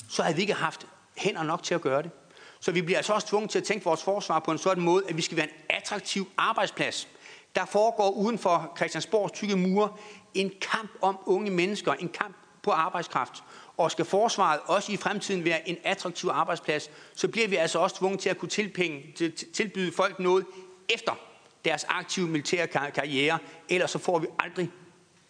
så 0.10 0.24
havde 0.24 0.36
vi 0.36 0.42
ikke 0.42 0.54
haft 0.54 0.88
hænder 1.18 1.44
nok 1.44 1.64
til 1.64 1.74
at 1.76 1.82
gøre 1.82 2.02
det. 2.02 2.12
Så 2.60 2.72
vi 2.72 2.82
bliver 2.82 2.98
altså 2.98 3.14
også 3.14 3.28
tvunget 3.28 3.52
til 3.52 3.60
at 3.60 3.66
tænke 3.66 3.86
vores 3.86 4.04
forsvar 4.04 4.40
på 4.40 4.52
en 4.52 4.58
sådan 4.58 4.84
måde, 4.84 5.04
at 5.10 5.18
vi 5.18 5.22
skal 5.22 5.38
være 5.38 5.46
en 5.46 5.54
attraktiv 5.70 6.28
arbejdsplads. 6.38 7.08
Der 7.56 7.66
foregår 7.66 8.10
uden 8.10 8.40
for 8.40 8.74
Christiansborgs 8.78 9.32
tykke 9.32 9.56
mure 9.56 9.94
en 10.34 10.52
kamp 10.62 10.92
om 11.02 11.18
unge 11.26 11.52
mennesker, 11.52 11.94
en 11.94 12.10
kamp 12.10 12.36
på 12.64 12.72
arbejdskraft. 12.72 13.44
Og 13.78 13.92
skal 13.92 14.06
forsvaret 14.06 14.60
også 14.66 14.92
i 14.92 14.98
fremtiden 14.98 15.46
være 15.46 15.70
en 15.70 15.78
attraktiv 15.84 16.30
arbejdsplads, 16.34 16.90
så 17.16 17.28
bliver 17.28 17.48
vi 17.48 17.56
altså 17.56 17.80
også 17.80 17.96
tvunget 17.96 18.20
til 18.20 18.30
at 18.30 18.38
kunne 18.38 18.50
tilpenge, 18.50 19.14
til, 19.16 19.34
tilbyde 19.54 19.92
folk 19.92 20.20
noget 20.20 20.46
efter 20.90 21.18
deres 21.66 21.86
aktive 21.90 22.28
militære 22.28 22.68
karriere. 22.68 23.40
Ellers 23.70 23.92
så 23.92 24.00
får 24.00 24.20
vi 24.20 24.28
aldrig 24.40 24.70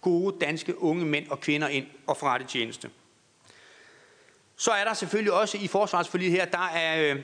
gode 0.02 0.36
danske 0.42 0.82
unge 0.82 1.06
mænd 1.06 1.28
og 1.30 1.40
kvinder 1.40 1.68
ind 1.68 1.86
og 2.08 2.18
forrette 2.18 2.46
tjeneste. 2.46 2.90
Så 4.56 4.72
er 4.72 4.84
der 4.84 4.94
selvfølgelig 4.94 5.34
også 5.34 5.58
i 5.58 5.68
forsvarsforliget 5.68 6.32
her, 6.32 6.46
der 6.46 6.68
er, 6.74 7.14
øh, 7.14 7.22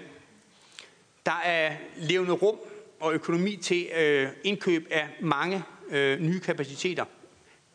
der 1.26 1.42
er 1.44 1.76
levende 1.98 2.34
rum 2.34 2.58
og 3.00 3.14
økonomi 3.14 3.56
til 3.56 3.88
øh, 3.96 4.30
indkøb 4.44 4.88
af 4.92 5.08
mange 5.22 5.64
øh, 5.90 6.20
nye 6.20 6.40
kapaciteter. 6.40 7.06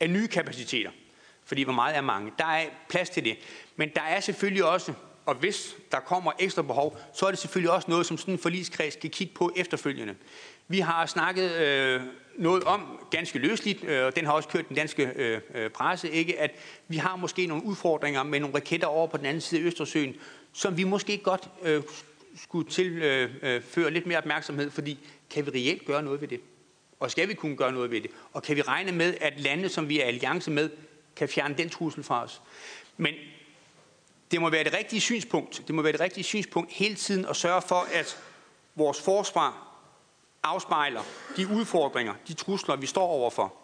Af 0.01 0.11
nye 0.11 0.29
kapaciteter. 0.29 0.91
Fordi 1.45 1.63
hvor 1.63 1.73
meget 1.73 1.97
er 1.97 2.01
mange? 2.01 2.33
Der 2.39 2.45
er 2.47 2.67
plads 2.89 3.11
til 3.11 3.25
det. 3.25 3.39
Men 3.77 3.89
der 3.95 4.03
er 4.03 4.21
selvfølgelig 4.21 4.65
også, 4.65 4.93
og 5.27 5.35
hvis 5.35 5.77
der 5.93 6.01
kommer 6.01 6.33
ekstra 6.39 6.63
behov, 6.63 6.99
så 7.15 7.27
er 7.27 7.31
det 7.31 7.39
selvfølgelig 7.39 7.71
også 7.71 7.91
noget, 7.91 8.07
som 8.07 8.19
sådan 8.19 8.35
en 8.35 8.39
forligskreds 8.39 8.95
skal 8.95 9.11
kigge 9.11 9.35
på 9.35 9.53
efterfølgende. 9.57 10.15
Vi 10.69 10.81
har 10.81 11.07
snakket 11.07 11.51
øh, 11.53 12.01
noget 12.39 12.65
om, 12.65 13.07
ganske 13.11 13.39
løsligt, 13.39 13.85
øh, 13.85 14.07
og 14.07 14.17
den 14.17 14.27
har 14.27 14.33
også 14.33 14.49
kørt 14.49 14.69
den 14.69 14.77
danske 14.77 15.13
øh, 15.17 15.41
øh, 15.55 15.71
presse, 15.71 16.11
ikke, 16.11 16.41
at 16.41 16.51
vi 16.89 16.97
har 16.97 17.17
måske 17.17 17.47
nogle 17.47 17.65
udfordringer 17.65 18.23
med 18.23 18.41
nogle 18.41 18.55
raketter 18.57 18.87
over 18.87 19.07
på 19.07 19.17
den 19.17 19.27
anden 19.27 19.41
side 19.41 19.61
af 19.61 19.65
Østersøen, 19.65 20.17
som 20.53 20.77
vi 20.77 20.85
måske 20.85 21.19
godt 21.19 21.49
øh, 21.63 21.83
skulle 22.37 22.71
tilføre 22.71 23.29
øh, 23.43 23.63
øh 23.77 23.87
lidt 23.87 24.07
mere 24.07 24.19
opmærksomhed, 24.19 24.71
fordi 24.71 24.99
kan 25.31 25.47
vi 25.47 25.51
reelt 25.51 25.87
gøre 25.87 26.03
noget 26.03 26.21
ved 26.21 26.29
det? 26.29 26.41
Og 27.01 27.11
skal 27.11 27.29
vi 27.29 27.35
kunne 27.35 27.57
gøre 27.57 27.73
noget 27.73 27.91
ved 27.91 28.01
det? 28.01 28.11
Og 28.33 28.43
kan 28.43 28.57
vi 28.57 28.63
regne 28.63 28.93
med, 28.93 29.15
at 29.21 29.41
lande, 29.41 29.69
som 29.69 29.89
vi 29.89 30.01
er 30.01 30.05
alliance 30.05 30.51
med, 30.51 30.71
kan 31.17 31.29
fjerne 31.29 31.55
den 31.59 31.71
trussel 31.71 32.03
fra 32.03 32.25
os. 32.25 32.43
Men 32.97 33.15
det 34.31 34.41
må 34.41 34.51
være 34.51 34.65
det 34.65 34.75
rigtige 34.75 35.01
synspunkt. 35.01 35.63
Det 35.67 35.75
må 35.75 35.83
være 35.83 35.93
det 35.93 36.01
rigtige 36.01 36.25
synspunkt 36.25 36.73
hele 36.73 36.95
tiden 36.95 37.27
at 37.27 37.37
sørge 37.37 37.63
for, 37.63 37.87
at 37.93 38.19
vores 38.75 39.03
forsvar 39.03 39.66
afspejler 40.43 41.03
de 41.37 41.49
udfordringer, 41.49 42.15
de 42.29 42.35
trusler, 42.35 42.77
vi 42.77 42.87
står 42.87 43.07
overfor. 43.07 43.55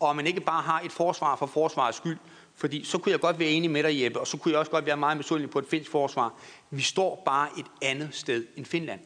Og 0.00 0.10
at 0.10 0.16
man 0.16 0.26
ikke 0.26 0.40
bare 0.40 0.62
har 0.62 0.80
et 0.80 0.92
forsvar 0.92 1.36
for 1.36 1.46
forsvarets 1.46 1.96
skyld. 1.96 2.18
Fordi 2.54 2.84
så 2.84 2.98
kunne 2.98 3.12
jeg 3.12 3.20
godt 3.20 3.38
være 3.38 3.48
enig 3.48 3.70
med 3.70 3.82
dig, 3.82 4.02
Jeppe, 4.02 4.20
og 4.20 4.26
så 4.26 4.36
kunne 4.36 4.52
jeg 4.52 4.58
også 4.58 4.70
godt 4.70 4.86
være 4.86 4.96
meget 4.96 5.16
misundelig 5.16 5.50
på 5.50 5.58
et 5.58 5.66
finsk 5.70 5.90
forsvar. 5.90 6.34
Vi 6.70 6.82
står 6.82 7.22
bare 7.24 7.48
et 7.58 7.66
andet 7.82 8.08
sted 8.12 8.46
end 8.56 8.66
Finland. 8.66 9.00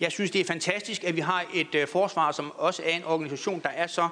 Jeg 0.00 0.12
synes, 0.12 0.30
det 0.30 0.40
er 0.40 0.44
fantastisk, 0.44 1.04
at 1.04 1.16
vi 1.16 1.20
har 1.20 1.44
et 1.54 1.74
øh, 1.74 1.88
forsvar, 1.88 2.32
som 2.32 2.52
også 2.56 2.82
er 2.82 2.90
en 2.90 3.04
organisation, 3.04 3.60
der 3.60 3.68
er 3.68 3.86
så 3.86 4.08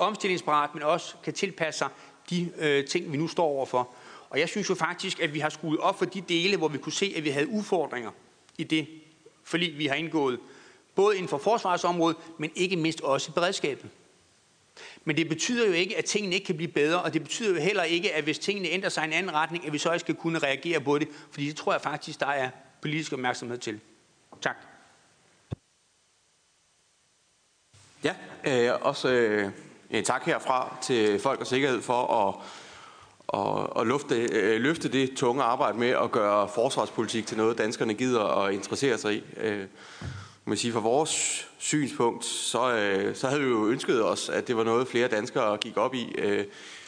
omstillingsparat, 0.00 0.74
men 0.74 0.82
også 0.82 1.14
kan 1.24 1.32
tilpasse 1.32 1.78
sig 1.78 1.88
de 2.30 2.52
øh, 2.58 2.86
ting, 2.86 3.12
vi 3.12 3.16
nu 3.16 3.28
står 3.28 3.44
overfor. 3.44 3.88
Og 4.30 4.40
jeg 4.40 4.48
synes 4.48 4.68
jo 4.68 4.74
faktisk, 4.74 5.20
at 5.20 5.34
vi 5.34 5.38
har 5.38 5.48
skruet 5.48 5.78
op 5.78 5.98
for 5.98 6.04
de 6.04 6.20
dele, 6.20 6.56
hvor 6.56 6.68
vi 6.68 6.78
kunne 6.78 6.92
se, 6.92 7.14
at 7.16 7.24
vi 7.24 7.30
havde 7.30 7.48
udfordringer 7.48 8.10
i 8.58 8.64
det 8.64 8.86
forlig, 9.44 9.78
vi 9.78 9.86
har 9.86 9.94
indgået. 9.94 10.38
Både 10.94 11.16
inden 11.16 11.28
for 11.28 11.38
forsvarsområdet, 11.38 12.16
men 12.38 12.50
ikke 12.54 12.76
mindst 12.76 13.00
også 13.00 13.30
i 13.30 13.32
beredskabet. 13.32 13.90
Men 15.04 15.16
det 15.16 15.28
betyder 15.28 15.66
jo 15.66 15.72
ikke, 15.72 15.98
at 15.98 16.04
tingene 16.04 16.34
ikke 16.34 16.46
kan 16.46 16.56
blive 16.56 16.72
bedre, 16.72 17.02
og 17.02 17.14
det 17.14 17.22
betyder 17.22 17.54
jo 17.54 17.60
heller 17.60 17.82
ikke, 17.82 18.14
at 18.14 18.24
hvis 18.24 18.38
tingene 18.38 18.68
ændrer 18.68 18.88
sig 18.88 19.02
i 19.02 19.06
en 19.06 19.12
anden 19.12 19.34
retning, 19.34 19.66
at 19.66 19.72
vi 19.72 19.78
så 19.78 19.92
ikke 19.92 20.00
skal 20.00 20.14
kunne 20.14 20.38
reagere 20.38 20.80
på 20.80 20.98
det, 20.98 21.08
fordi 21.30 21.46
det 21.46 21.56
tror 21.56 21.72
jeg 21.72 21.80
faktisk, 21.80 22.20
der 22.20 22.26
er 22.26 22.50
politisk 22.82 23.12
opmærksomhed 23.12 23.58
til. 23.58 23.80
Tak. 24.42 24.56
Ja, 28.04 28.14
øh, 28.44 28.80
også 28.80 29.08
øh, 29.08 30.02
tak 30.04 30.24
herfra 30.24 30.76
til 30.82 31.20
Folk 31.20 31.40
og 31.40 31.46
Sikkerhed 31.46 31.82
for 31.82 32.28
at, 32.28 32.34
og, 33.26 33.76
og 33.76 33.86
lufte, 33.86 34.14
øh, 34.14 34.60
løfte 34.60 34.88
det 34.88 35.16
tunge 35.16 35.42
arbejde 35.42 35.78
med 35.78 35.88
at 35.88 36.10
gøre 36.10 36.48
forsvarspolitik 36.48 37.26
til 37.26 37.36
noget, 37.36 37.58
danskerne 37.58 37.94
gider 37.94 38.20
og 38.20 38.54
interessere 38.54 38.98
sig 38.98 39.14
i. 39.14 39.24
Øh, 39.36 39.66
man 40.44 40.58
sige, 40.58 40.72
fra 40.72 40.80
vores 40.80 41.46
synspunkt, 41.58 42.24
så, 42.24 42.74
øh, 42.76 43.16
så 43.16 43.28
havde 43.28 43.42
vi 43.42 43.48
jo 43.48 43.66
ønsket 43.66 44.04
os, 44.04 44.28
at 44.28 44.48
det 44.48 44.56
var 44.56 44.64
noget, 44.64 44.88
flere 44.88 45.08
danskere 45.08 45.56
gik 45.56 45.76
op 45.76 45.94
i. 45.94 46.14
Øh, 46.18 46.44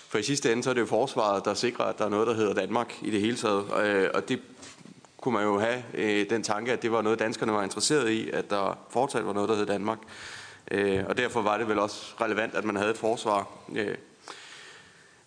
for 0.09 0.18
i 0.18 0.23
sidste 0.23 0.52
ende, 0.52 0.62
så 0.62 0.70
er 0.70 0.75
det 0.75 0.81
jo 0.81 0.86
forsvaret, 0.86 1.44
der 1.44 1.55
sikrer, 1.55 1.85
at 1.85 1.99
der 1.99 2.05
er 2.05 2.09
noget, 2.09 2.26
der 2.26 2.35
hedder 2.35 2.55
Danmark 2.55 2.94
i 3.02 3.10
det 3.10 3.20
hele 3.20 3.36
taget. 3.36 3.65
Øh, 3.85 4.10
og 4.15 4.28
det 4.28 4.41
kunne 5.20 5.35
man 5.35 5.44
jo 5.44 5.59
have 5.59 5.83
øh, 5.94 6.31
den 6.31 6.43
tanke, 6.43 6.73
at 6.73 6.83
det 6.83 6.93
var 6.93 7.02
noget, 7.02 7.18
danskerne 7.18 7.52
var 7.52 7.62
interesseret 7.62 8.10
i, 8.10 8.31
at 8.31 8.51
der 8.51 8.78
fortsat 8.91 9.26
var 9.26 9.33
noget, 9.33 9.49
der 9.49 9.57
hed 9.57 9.67
Danmark. 9.67 9.99
Øh, 10.70 11.05
og 11.09 11.17
derfor 11.17 11.43
var 11.43 11.59
det 11.59 11.68
vel 11.68 11.78
også 11.78 12.15
relevant, 12.20 12.55
at 12.55 12.65
man 12.65 12.76
havde 12.76 12.91
et 12.91 12.99
forsvar. 12.99 13.49
Øh. 13.76 13.94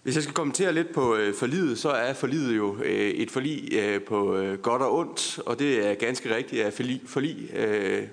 Hvis 0.03 0.15
jeg 0.15 0.23
skal 0.23 0.35
kommentere 0.35 0.73
lidt 0.73 0.93
på 0.93 1.15
øh, 1.15 1.35
forlidet, 1.35 1.79
så 1.79 1.89
er 1.89 2.13
forlidet 2.13 2.57
jo 2.57 2.77
øh, 2.83 3.09
et 3.09 3.31
forlig 3.31 3.73
øh, 3.73 4.01
på 4.01 4.35
øh, 4.35 4.59
godt 4.59 4.81
og 4.81 4.97
ondt, 4.97 5.39
og 5.45 5.59
det 5.59 5.87
er 5.87 5.93
ganske 5.93 6.35
rigtigt, 6.35 6.63
at 6.63 6.73
forlig, 6.73 7.01
forlig 7.05 7.55
øh, 7.55 8.03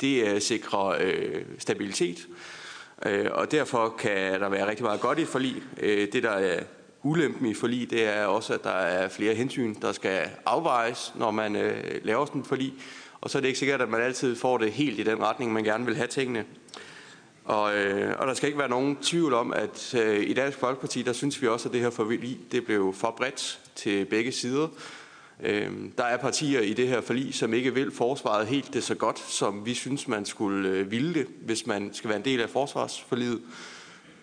det 0.00 0.26
øh, 0.26 0.40
sikrer 0.40 0.86
øh, 1.00 1.42
stabilitet, 1.58 2.28
øh, 3.06 3.26
og 3.32 3.50
derfor 3.50 3.94
kan 3.98 4.40
der 4.40 4.48
være 4.48 4.68
rigtig 4.68 4.84
meget 4.84 5.00
godt 5.00 5.18
i 5.18 5.22
et 5.22 5.28
forlig. 5.28 5.62
Øh, 5.80 6.12
det, 6.12 6.22
der 6.22 6.30
er 6.30 6.62
ulempen 7.02 7.46
i 7.46 7.54
forlig, 7.54 7.90
det 7.90 8.04
er 8.04 8.24
også, 8.24 8.54
at 8.54 8.64
der 8.64 8.70
er 8.70 9.08
flere 9.08 9.34
hensyn, 9.34 9.74
der 9.82 9.92
skal 9.92 10.28
afvejes, 10.46 11.12
når 11.16 11.30
man 11.30 11.56
øh, 11.56 11.84
laver 12.02 12.26
sådan 12.26 12.40
et 12.40 12.46
forlig, 12.46 12.72
og 13.20 13.30
så 13.30 13.38
er 13.38 13.40
det 13.40 13.48
ikke 13.48 13.58
sikkert, 13.58 13.82
at 13.82 13.88
man 13.88 14.00
altid 14.00 14.36
får 14.36 14.58
det 14.58 14.72
helt 14.72 14.98
i 14.98 15.02
den 15.02 15.20
retning, 15.22 15.52
man 15.52 15.64
gerne 15.64 15.86
vil 15.86 15.96
have 15.96 16.06
tingene. 16.06 16.44
Og, 17.44 17.76
øh, 17.76 18.14
og 18.18 18.26
der 18.26 18.34
skal 18.34 18.46
ikke 18.46 18.58
være 18.58 18.68
nogen 18.68 18.96
tvivl 18.96 19.34
om, 19.34 19.52
at 19.52 19.94
øh, 19.94 20.30
i 20.30 20.32
Dansk 20.32 20.58
Folkeparti, 20.58 21.02
der 21.02 21.12
synes 21.12 21.42
vi 21.42 21.48
også, 21.48 21.68
at 21.68 21.72
det 21.72 21.80
her 21.80 21.90
forlig, 21.90 22.38
det 22.52 22.64
blev 22.64 22.94
for 22.94 23.14
bredt 23.16 23.58
til 23.74 24.04
begge 24.04 24.32
sider. 24.32 24.68
Øhm, 25.42 25.92
der 25.98 26.04
er 26.04 26.16
partier 26.16 26.60
i 26.60 26.72
det 26.72 26.88
her 26.88 27.00
forlig, 27.00 27.34
som 27.34 27.54
ikke 27.54 27.74
vil 27.74 27.92
forsvaret 27.92 28.46
helt 28.46 28.74
det 28.74 28.84
så 28.84 28.94
godt, 28.94 29.18
som 29.18 29.66
vi 29.66 29.74
synes, 29.74 30.08
man 30.08 30.24
skulle 30.24 30.68
øh, 30.68 30.90
ville 30.90 31.14
det, 31.14 31.26
hvis 31.40 31.66
man 31.66 31.94
skal 31.94 32.08
være 32.08 32.18
en 32.18 32.24
del 32.24 32.40
af 32.40 32.50
forsvarsforliget. 32.50 33.40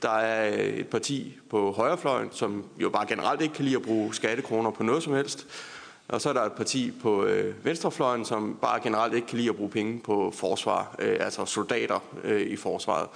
Der 0.01 0.09
er 0.09 0.53
øh, 0.53 0.59
et 0.59 0.87
parti 0.87 1.37
på 1.49 1.71
højrefløjen, 1.71 2.29
som 2.31 2.65
jo 2.79 2.89
bare 2.89 3.05
generelt 3.07 3.41
ikke 3.41 3.53
kan 3.53 3.65
lide 3.65 3.75
at 3.75 3.81
bruge 3.81 4.15
skattekroner 4.15 4.71
på 4.71 4.83
noget 4.83 5.03
som 5.03 5.13
helst. 5.13 5.47
Og 6.07 6.21
så 6.21 6.29
er 6.29 6.33
der 6.33 6.41
et 6.41 6.53
parti 6.53 6.91
på 7.01 7.25
øh, 7.25 7.65
venstrefløjen, 7.65 8.25
som 8.25 8.57
bare 8.61 8.79
generelt 8.83 9.13
ikke 9.13 9.27
kan 9.27 9.37
lide 9.37 9.49
at 9.49 9.55
bruge 9.55 9.69
penge 9.69 9.99
på 9.99 10.31
forsvar, 10.35 10.95
øh, 10.99 11.17
altså 11.19 11.45
soldater 11.45 11.99
øh, 12.23 12.41
i 12.41 12.55
forsvaret. 12.55 13.07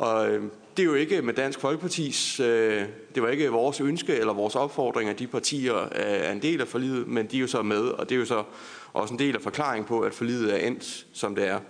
Og 0.00 0.30
øh, 0.30 0.42
det 0.76 0.82
er 0.82 0.86
jo 0.86 0.94
ikke 0.94 1.22
med 1.22 1.34
Dansk 1.34 1.60
Folkepartis, 1.60 2.40
øh, 2.40 2.84
det 3.14 3.22
var 3.22 3.28
ikke 3.28 3.48
vores 3.50 3.80
ønske 3.80 4.16
eller 4.16 4.32
vores 4.32 4.56
opfordring, 4.56 5.10
at 5.10 5.18
de 5.18 5.26
partier 5.26 5.82
øh, 5.82 5.90
er 5.94 6.32
en 6.32 6.42
del 6.42 6.60
af 6.60 6.68
forlidet, 6.68 7.08
men 7.08 7.26
de 7.26 7.36
er 7.36 7.40
jo 7.40 7.46
så 7.46 7.62
med, 7.62 7.80
og 7.80 8.08
det 8.08 8.14
er 8.14 8.18
jo 8.18 8.24
så 8.24 8.44
også 8.92 9.14
en 9.14 9.18
del 9.18 9.34
af 9.34 9.42
forklaringen 9.42 9.86
på, 9.86 10.00
at 10.00 10.14
forlidet 10.14 10.54
er 10.54 10.66
endt, 10.66 11.06
som 11.12 11.34
det 11.34 11.46
er. 11.48 11.60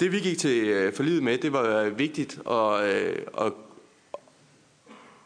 Det 0.00 0.12
vi 0.12 0.20
gik 0.20 0.38
til 0.38 0.64
øh, 0.64 0.92
forlidet 0.92 1.22
med, 1.22 1.38
det 1.38 1.52
var 1.52 1.80
øh, 1.80 1.98
vigtigt 1.98 2.40
at, 2.50 2.84
øh, 2.84 3.16
at, 3.40 3.52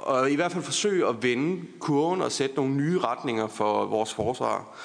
at 0.08 0.32
i 0.32 0.34
hvert 0.34 0.52
fald 0.52 0.64
forsøge 0.64 1.06
at 1.08 1.22
vende 1.22 1.62
kurven 1.80 2.22
og 2.22 2.32
sætte 2.32 2.56
nogle 2.56 2.74
nye 2.74 2.98
retninger 2.98 3.46
for 3.46 3.84
vores 3.84 4.14
forsvar. 4.14 4.76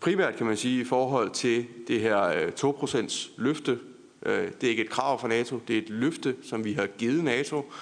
Primært 0.00 0.36
kan 0.36 0.46
man 0.46 0.56
sige 0.56 0.80
i 0.80 0.84
forhold 0.84 1.30
til 1.30 1.66
det 1.88 2.00
her 2.00 2.22
øh, 2.22 2.52
2% 2.60 3.30
løfte. 3.36 3.78
Øh, 4.26 4.48
det 4.60 4.64
er 4.64 4.70
ikke 4.70 4.84
et 4.84 4.90
krav 4.90 5.20
fra 5.20 5.28
NATO, 5.28 5.60
det 5.68 5.78
er 5.78 5.82
et 5.82 5.90
løfte, 5.90 6.36
som 6.42 6.64
vi 6.64 6.72
har 6.72 6.86
givet 6.86 7.24
NATO. 7.24 7.72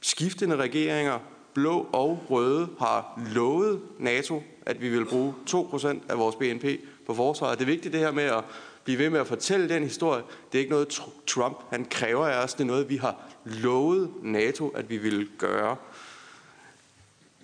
Skiftende 0.00 0.56
regeringer, 0.56 1.18
blå 1.54 1.86
og 1.92 2.24
røde, 2.30 2.68
har 2.78 3.20
lovet 3.34 3.80
NATO, 3.98 4.42
at 4.66 4.80
vi 4.80 4.88
vil 4.88 5.04
bruge 5.04 5.34
2% 5.50 5.86
af 6.08 6.18
vores 6.18 6.36
BNP 6.36 6.64
på 7.06 7.14
forsvaret. 7.14 7.58
Det 7.58 7.64
er 7.64 7.70
vigtigt 7.70 7.92
det 7.92 8.00
her 8.00 8.10
med 8.10 8.24
at 8.24 8.44
blive 8.84 8.98
ved 8.98 9.10
med 9.10 9.20
at 9.20 9.26
fortælle 9.26 9.68
den 9.68 9.82
historie. 9.82 10.22
Det 10.52 10.58
er 10.58 10.60
ikke 10.60 10.70
noget, 10.70 11.00
Trump 11.26 11.58
han 11.70 11.84
kræver 11.84 12.26
af 12.26 12.44
os. 12.44 12.54
Det 12.54 12.60
er 12.60 12.66
noget, 12.66 12.88
vi 12.88 12.96
har 12.96 13.16
lovet 13.44 14.10
NATO, 14.22 14.68
at 14.68 14.90
vi 14.90 14.96
vil 14.96 15.28
gøre. 15.38 15.76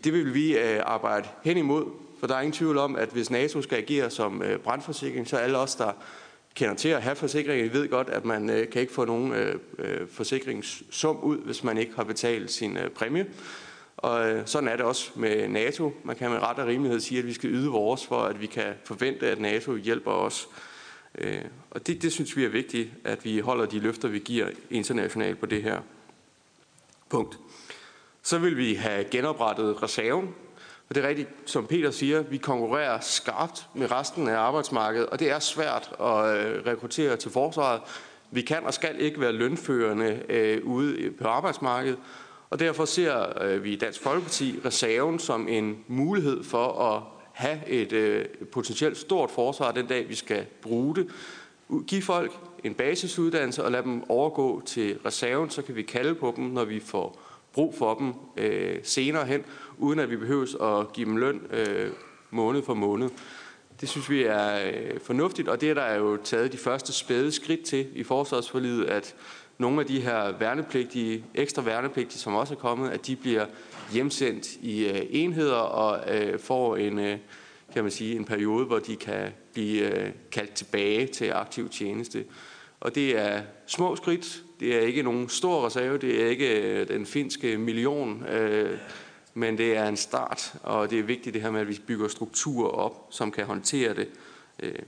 Det 0.04 0.12
vil 0.12 0.34
vi 0.34 0.58
øh, 0.58 0.80
arbejde 0.84 1.28
hen 1.42 1.56
imod, 1.56 1.86
for 2.20 2.26
der 2.26 2.34
er 2.34 2.40
ingen 2.40 2.52
tvivl 2.52 2.78
om, 2.78 2.96
at 2.96 3.08
hvis 3.08 3.30
NATO 3.30 3.62
skal 3.62 3.78
agere 3.78 4.10
som 4.10 4.42
øh, 4.42 4.58
brandforsikring, 4.58 5.28
så 5.28 5.36
alle 5.36 5.58
os, 5.58 5.74
der 5.74 5.92
kender 6.54 6.74
til 6.74 6.88
at 6.88 7.02
have 7.02 7.16
forsikringer, 7.16 7.70
ved 7.70 7.88
godt, 7.88 8.08
at 8.08 8.24
man 8.24 8.50
øh, 8.50 8.70
kan 8.70 8.80
ikke 8.80 8.92
få 8.92 9.04
nogen 9.04 9.32
øh, 9.32 9.58
øh, 9.78 10.08
forsikringssum 10.08 11.16
ud, 11.16 11.38
hvis 11.38 11.64
man 11.64 11.78
ikke 11.78 11.92
har 11.96 12.04
betalt 12.04 12.50
sin 12.50 12.76
øh, 12.76 12.90
præmie. 12.90 13.26
Og 13.96 14.42
sådan 14.48 14.68
er 14.68 14.76
det 14.76 14.84
også 14.84 15.10
med 15.14 15.48
NATO. 15.48 15.92
Man 16.04 16.16
kan 16.16 16.30
med 16.30 16.38
ret 16.38 16.58
og 16.58 16.66
rimelighed 16.66 17.00
sige, 17.00 17.18
at 17.18 17.26
vi 17.26 17.32
skal 17.32 17.50
yde 17.50 17.68
vores, 17.68 18.06
for 18.06 18.22
at 18.22 18.40
vi 18.40 18.46
kan 18.46 18.74
forvente, 18.84 19.30
at 19.30 19.40
NATO 19.40 19.76
hjælper 19.76 20.10
os. 20.10 20.48
Og 21.70 21.86
det, 21.86 22.02
det 22.02 22.12
synes 22.12 22.36
vi 22.36 22.44
er 22.44 22.48
vigtigt, 22.48 22.90
at 23.04 23.24
vi 23.24 23.38
holder 23.38 23.66
de 23.66 23.78
løfter, 23.78 24.08
vi 24.08 24.18
giver 24.18 24.50
internationalt 24.70 25.40
på 25.40 25.46
det 25.46 25.62
her 25.62 25.80
punkt. 27.08 27.38
Så 28.22 28.38
vil 28.38 28.56
vi 28.56 28.74
have 28.74 29.04
genoprettet 29.04 29.82
reserven. 29.82 30.34
Og 30.88 30.94
det 30.94 31.04
er 31.04 31.08
rigtigt, 31.08 31.28
som 31.46 31.66
Peter 31.66 31.90
siger, 31.90 32.22
vi 32.22 32.36
konkurrerer 32.36 33.00
skarpt 33.00 33.66
med 33.74 33.90
resten 33.90 34.28
af 34.28 34.36
arbejdsmarkedet, 34.36 35.06
og 35.06 35.20
det 35.20 35.30
er 35.30 35.38
svært 35.38 35.90
at 36.00 36.36
øh, 36.36 36.66
rekruttere 36.66 37.16
til 37.16 37.30
forsvaret. 37.30 37.80
Vi 38.30 38.42
kan 38.42 38.64
og 38.64 38.74
skal 38.74 39.00
ikke 39.00 39.20
være 39.20 39.32
lønførende 39.32 40.22
øh, 40.28 40.64
ude 40.64 41.10
på 41.10 41.28
arbejdsmarkedet, 41.28 41.98
og 42.50 42.58
derfor 42.58 42.84
ser 42.84 43.42
øh, 43.42 43.64
vi 43.64 43.72
i 43.72 43.76
Dansk 43.76 44.00
Folkeparti 44.00 44.60
reserven 44.64 45.18
som 45.18 45.48
en 45.48 45.84
mulighed 45.88 46.44
for 46.44 46.94
at 46.94 47.02
have 47.32 47.68
et 47.68 47.92
øh, 47.92 48.24
potentielt 48.52 48.96
stort 48.96 49.30
forsvar 49.30 49.72
den 49.72 49.86
dag, 49.86 50.08
vi 50.08 50.14
skal 50.14 50.46
bruge 50.62 50.96
det. 50.96 51.08
Giv 51.86 52.02
folk 52.02 52.32
en 52.64 52.74
basisuddannelse 52.74 53.64
og 53.64 53.72
lade 53.72 53.82
dem 53.82 54.10
overgå 54.10 54.62
til 54.66 54.98
reserven, 55.04 55.50
så 55.50 55.62
kan 55.62 55.76
vi 55.76 55.82
kalde 55.82 56.14
på 56.14 56.32
dem, 56.36 56.44
når 56.44 56.64
vi 56.64 56.80
får 56.80 57.20
brug 57.52 57.74
for 57.78 57.94
dem 57.94 58.14
øh, 58.36 58.78
senere 58.82 59.26
hen, 59.26 59.44
uden 59.78 59.98
at 59.98 60.10
vi 60.10 60.16
behøves 60.16 60.54
at 60.54 60.92
give 60.92 61.06
dem 61.06 61.16
løn 61.16 61.40
øh, 61.50 61.90
måned 62.30 62.62
for 62.62 62.74
måned. 62.74 63.10
Det 63.80 63.88
synes 63.88 64.10
vi 64.10 64.22
er 64.22 64.66
øh, 64.66 65.00
fornuftigt, 65.00 65.48
og 65.48 65.60
det 65.60 65.70
er 65.70 65.74
der 65.74 65.94
jo 65.94 66.16
taget 66.16 66.52
de 66.52 66.58
første 66.58 66.92
spæde 66.92 67.32
skridt 67.32 67.64
til 67.64 67.86
i 67.94 68.02
forsvarsforlidet, 68.02 68.84
at 68.84 69.14
nogle 69.58 69.80
af 69.80 69.86
de 69.86 70.00
her 70.00 70.38
værnepligtige, 70.38 71.24
ekstra 71.34 71.62
værnepligtige, 71.62 72.18
som 72.18 72.34
også 72.34 72.54
er 72.54 72.58
kommet, 72.58 72.90
at 72.90 73.06
de 73.06 73.16
bliver 73.16 73.46
hjemsendt 73.92 74.46
i 74.62 74.88
øh, 74.88 75.00
enheder 75.10 75.54
og 75.54 76.14
øh, 76.14 76.38
får 76.38 76.76
en, 76.76 76.98
øh, 76.98 77.18
kan 77.74 77.84
man 77.84 77.92
sige, 77.92 78.16
en 78.16 78.24
periode, 78.24 78.64
hvor 78.64 78.78
de 78.78 78.96
kan 78.96 79.32
blive 79.52 80.00
øh, 80.00 80.10
kaldt 80.32 80.54
tilbage 80.54 81.06
til 81.06 81.30
aktiv 81.30 81.68
tjeneste. 81.68 82.24
Og 82.80 82.94
det 82.94 83.18
er 83.18 83.42
små 83.66 83.96
skridt. 83.96 84.42
Det 84.60 84.76
er 84.76 84.80
ikke 84.80 85.02
nogen 85.02 85.28
stor 85.28 85.66
reserve. 85.66 85.98
Det 85.98 86.22
er 86.22 86.28
ikke 86.28 86.62
øh, 86.62 86.88
den 86.88 87.06
finske 87.06 87.58
million. 87.58 88.24
Øh, 88.26 88.78
men 89.34 89.58
det 89.58 89.76
er 89.76 89.88
en 89.88 89.96
start, 89.96 90.54
og 90.62 90.90
det 90.90 90.98
er 90.98 91.02
vigtigt 91.02 91.34
det 91.34 91.42
her 91.42 91.50
med, 91.50 91.60
at 91.60 91.68
vi 91.68 91.80
bygger 91.86 92.08
strukturer 92.08 92.70
op, 92.70 93.06
som 93.10 93.30
kan 93.30 93.44
håndtere 93.44 93.94
det. 93.94 94.08
Øh, 94.60 94.78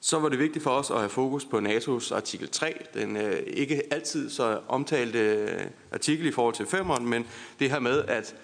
så 0.00 0.18
var 0.18 0.28
det 0.28 0.38
vigtigt 0.38 0.62
for 0.62 0.70
os 0.70 0.90
at 0.90 0.98
have 0.98 1.08
fokus 1.08 1.44
på 1.44 1.58
NATO's 1.58 2.14
artikel 2.14 2.48
3, 2.48 2.86
den 2.94 3.16
øh, 3.16 3.42
ikke 3.46 3.82
altid 3.90 4.30
så 4.30 4.60
omtalte 4.68 5.18
øh, 5.18 5.60
artikel 5.92 6.26
i 6.26 6.32
forhold 6.32 6.54
til 6.54 6.66
femmeren, 6.66 7.06
men 7.08 7.26
det 7.58 7.70
her 7.70 7.78
med, 7.78 8.04
at 8.04 8.34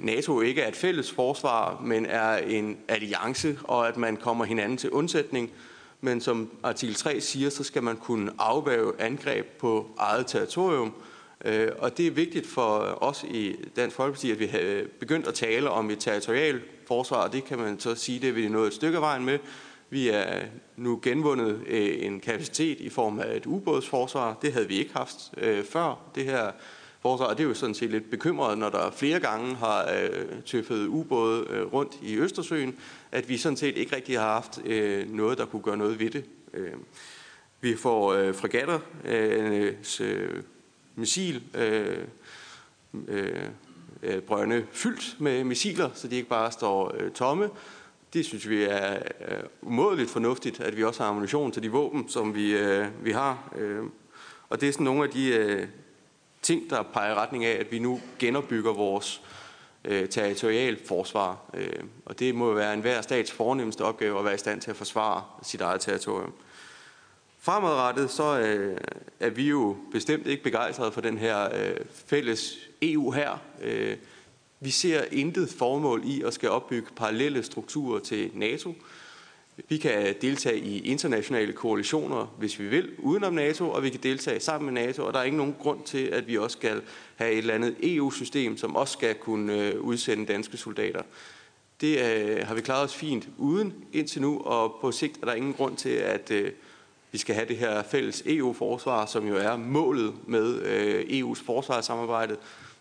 NATO 0.00 0.40
ikke 0.40 0.62
er 0.62 0.68
et 0.68 0.76
fælles 0.76 1.12
forsvar, 1.12 1.80
men 1.80 2.06
er 2.06 2.36
en 2.36 2.78
alliance, 2.88 3.58
og 3.64 3.88
at 3.88 3.96
man 3.96 4.16
kommer 4.16 4.44
hinanden 4.44 4.78
til 4.78 4.90
undsætning, 4.90 5.50
men 6.00 6.20
som 6.20 6.50
artikel 6.62 6.94
3 6.94 7.20
siger, 7.20 7.50
så 7.50 7.64
skal 7.64 7.82
man 7.82 7.96
kunne 7.96 8.32
afvæve 8.38 9.00
angreb 9.00 9.46
på 9.46 9.90
eget 9.98 10.26
territorium. 10.26 10.94
Øh, 11.44 11.68
og 11.78 11.96
det 11.96 12.06
er 12.06 12.10
vigtigt 12.10 12.46
for 12.46 12.98
os 13.02 13.24
i 13.30 13.56
Dansk 13.76 13.96
Folkeparti, 13.96 14.30
at 14.30 14.38
vi 14.38 14.46
har 14.46 14.84
begyndt 15.00 15.26
at 15.26 15.34
tale 15.34 15.70
om 15.70 15.90
et 15.90 15.98
territorialt 15.98 16.62
forsvar, 16.86 17.16
og 17.16 17.32
det 17.32 17.44
kan 17.44 17.58
man 17.58 17.80
så 17.80 17.94
sige, 17.94 18.20
det 18.20 18.28
er 18.28 18.32
vi 18.32 18.48
nået 18.48 18.66
et 18.66 18.74
stykke 18.74 18.96
af 18.96 19.02
vejen 19.02 19.24
med. 19.24 19.38
Vi 19.90 20.08
er 20.08 20.42
nu 20.76 21.00
genvundet 21.02 21.60
øh, 21.66 22.06
en 22.06 22.20
kapacitet 22.20 22.80
i 22.80 22.88
form 22.88 23.18
af 23.18 23.36
et 23.36 23.46
ubådsforsvar. 23.46 24.38
Det 24.42 24.52
havde 24.52 24.68
vi 24.68 24.78
ikke 24.78 24.92
haft 24.92 25.16
øh, 25.36 25.64
før 25.64 26.10
det 26.14 26.24
her 26.24 26.52
forsvar, 27.00 27.26
og 27.26 27.38
det 27.38 27.44
er 27.44 27.48
jo 27.48 27.54
sådan 27.54 27.74
set 27.74 27.90
lidt 27.90 28.10
bekymret, 28.10 28.58
når 28.58 28.70
der 28.70 28.90
flere 28.90 29.20
gange 29.20 29.54
har 29.54 29.92
øh, 30.02 30.42
tøffet 30.46 30.86
ubåde 30.86 31.46
øh, 31.50 31.72
rundt 31.72 31.92
i 32.02 32.16
Østersøen, 32.16 32.78
at 33.12 33.28
vi 33.28 33.36
sådan 33.36 33.56
set 33.56 33.76
ikke 33.76 33.96
rigtig 33.96 34.18
har 34.18 34.32
haft 34.32 34.60
øh, 34.64 35.14
noget, 35.14 35.38
der 35.38 35.44
kunne 35.44 35.62
gøre 35.62 35.76
noget 35.76 36.00
ved 36.00 36.10
det. 36.10 36.24
Øh, 36.54 36.72
vi 37.60 37.76
får 37.76 38.12
øh, 38.12 38.34
fregatter, 38.34 38.78
øh, 39.04 39.74
øh 40.00 40.42
missil, 40.96 41.42
øh, 41.54 41.98
øh, 43.08 43.48
øh, 44.02 44.20
brønde 44.20 44.66
fyldt 44.72 45.16
med 45.20 45.44
missiler, 45.44 45.90
så 45.94 46.08
de 46.08 46.16
ikke 46.16 46.28
bare 46.28 46.52
står 46.52 46.94
øh, 46.98 47.10
tomme. 47.10 47.50
Det 48.12 48.26
synes 48.26 48.48
vi 48.48 48.62
er 48.62 48.94
øh, 49.28 49.38
umådeligt 49.62 50.10
fornuftigt, 50.10 50.60
at 50.60 50.76
vi 50.76 50.84
også 50.84 51.02
har 51.02 51.10
ammunition 51.10 51.52
til 51.52 51.62
de 51.62 51.70
våben, 51.70 52.08
som 52.08 52.34
vi, 52.34 52.56
øh, 52.56 52.86
vi 53.02 53.12
har. 53.12 53.52
Øh, 53.56 53.82
og 54.48 54.60
det 54.60 54.68
er 54.68 54.72
sådan 54.72 54.84
nogle 54.84 55.04
af 55.04 55.10
de 55.10 55.28
øh, 55.28 55.66
ting, 56.42 56.70
der 56.70 56.82
peger 56.82 57.10
i 57.10 57.14
retning 57.14 57.44
af, 57.44 57.60
at 57.60 57.72
vi 57.72 57.78
nu 57.78 58.00
genopbygger 58.18 58.72
vores 58.72 59.22
øh, 59.84 60.08
territorial 60.08 60.78
forsvar. 60.86 61.38
Øh, 61.54 61.84
og 62.04 62.18
det 62.18 62.34
må 62.34 62.54
være 62.54 62.74
enhver 62.74 63.00
stats 63.00 63.32
fornemmeste 63.32 63.84
opgave 63.84 64.18
at 64.18 64.24
være 64.24 64.34
i 64.34 64.38
stand 64.38 64.60
til 64.60 64.70
at 64.70 64.76
forsvare 64.76 65.22
sit 65.42 65.60
eget 65.60 65.80
territorium. 65.80 66.32
Fremadrettet 67.44 68.10
så 68.10 68.38
øh, 68.38 68.76
er 69.20 69.30
vi 69.30 69.48
jo 69.48 69.76
bestemt 69.92 70.26
ikke 70.26 70.42
begejstrede 70.42 70.92
for 70.92 71.00
den 71.00 71.18
her 71.18 71.44
øh, 71.44 71.76
fælles 72.06 72.58
EU 72.82 73.10
her. 73.10 73.38
Øh, 73.62 73.96
vi 74.60 74.70
ser 74.70 75.02
intet 75.12 75.48
formål 75.48 76.02
i 76.04 76.22
at 76.22 76.34
skal 76.34 76.50
opbygge 76.50 76.88
parallelle 76.96 77.42
strukturer 77.42 78.00
til 78.00 78.30
NATO. 78.34 78.74
Vi 79.68 79.78
kan 79.78 80.14
deltage 80.20 80.58
i 80.58 80.78
internationale 80.78 81.52
koalitioner, 81.52 82.34
hvis 82.38 82.58
vi 82.58 82.68
vil, 82.68 82.90
udenom 82.98 83.34
NATO, 83.34 83.70
og 83.70 83.82
vi 83.82 83.90
kan 83.90 84.00
deltage 84.02 84.40
sammen 84.40 84.74
med 84.74 84.82
NATO, 84.82 85.04
og 85.04 85.12
der 85.12 85.18
er 85.18 85.24
ikke 85.24 85.36
nogen 85.36 85.56
grund 85.58 85.82
til, 85.84 86.06
at 86.06 86.26
vi 86.26 86.38
også 86.38 86.58
skal 86.58 86.82
have 87.16 87.32
et 87.32 87.38
eller 87.38 87.54
andet 87.54 87.76
EU-system, 87.82 88.56
som 88.56 88.76
også 88.76 88.92
skal 88.92 89.14
kunne 89.14 89.58
øh, 89.58 89.80
udsende 89.80 90.26
danske 90.26 90.56
soldater. 90.56 91.02
Det 91.80 91.98
øh, 91.98 92.46
har 92.46 92.54
vi 92.54 92.60
klaret 92.60 92.84
os 92.84 92.94
fint 92.94 93.28
uden 93.38 93.74
indtil 93.92 94.22
nu, 94.22 94.40
og 94.40 94.76
på 94.80 94.92
sigt 94.92 95.18
er 95.22 95.26
der 95.26 95.34
ingen 95.34 95.52
grund 95.52 95.76
til, 95.76 95.90
at 95.90 96.30
øh, 96.30 96.52
vi 97.14 97.18
skal 97.18 97.34
have 97.34 97.48
det 97.48 97.56
her 97.56 97.82
fælles 97.82 98.22
EU-forsvar, 98.26 99.06
som 99.06 99.28
jo 99.28 99.36
er 99.36 99.56
målet 99.56 100.14
med 100.26 100.62
øh, 100.62 101.20
EU's 101.20 101.46
forsvarssamarbejde, 101.46 102.36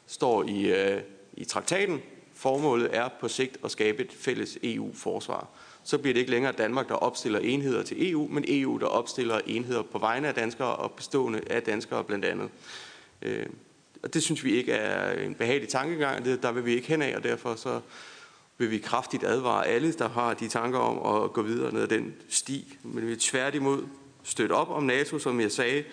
står 0.08 0.44
i, 0.44 0.72
øh, 0.72 1.02
i 1.34 1.44
traktaten. 1.44 2.02
Formålet 2.34 2.90
er 2.98 3.10
på 3.20 3.28
sigt 3.28 3.58
at 3.66 3.72
skabe 3.72 4.04
et 4.04 4.12
fælles 4.12 4.58
EU-forsvar. 4.64 5.48
så 5.84 5.98
bliver 5.98 6.14
det 6.14 6.20
ikke 6.20 6.32
længere 6.32 6.54
Danmark, 6.54 6.90
der 6.90 6.96
opstiller 6.96 7.40
enheder 7.40 7.84
til 7.84 8.12
EU, 8.12 8.28
men 8.28 8.46
EU, 8.48 8.78
der 8.78 8.86
opstiller 8.86 9.40
enheder 9.46 9.82
på 9.82 9.98
vegne 9.98 10.28
af 10.28 10.34
danskere 10.34 10.76
og 10.76 10.92
bestående 10.92 11.42
af 11.50 11.64
danskere 11.64 12.04
blandt 12.04 12.26
andet. 12.26 12.50
Øh, 13.22 13.46
og 14.04 14.14
det 14.14 14.24
synes 14.24 14.44
vi 14.44 14.52
ikke 14.56 14.72
er 14.72 15.26
en 15.26 15.36
behagelig 15.36 15.70
tankegang, 15.70 16.26
det, 16.26 16.44
der 16.44 16.52
vil 16.52 16.66
vi 16.66 16.76
ikke 16.76 16.88
hen 16.88 17.02
af, 17.02 17.16
og 17.16 17.24
derfor 17.24 17.56
så 17.56 17.80
vil 18.58 18.72
vi 18.72 18.78
kraftigt 18.78 19.24
advare 19.24 19.68
alle, 19.68 19.94
der 19.94 20.10
har 20.10 20.34
de 20.34 20.48
tanker 20.48 20.80
om 20.80 21.24
at 21.24 21.34
gå 21.34 21.42
videre 21.42 21.74
ned 21.74 21.82
ad 21.82 21.88
den 21.88 22.14
sti. 22.30 22.78
Men 22.84 23.08
vi 23.08 23.16
tværtimod 23.16 23.84
støtte 24.24 24.54
op 24.54 24.70
om 24.70 24.84
NATO, 24.84 25.20
som 25.20 25.42
jeg 25.42 25.52
sagde, 25.52 25.84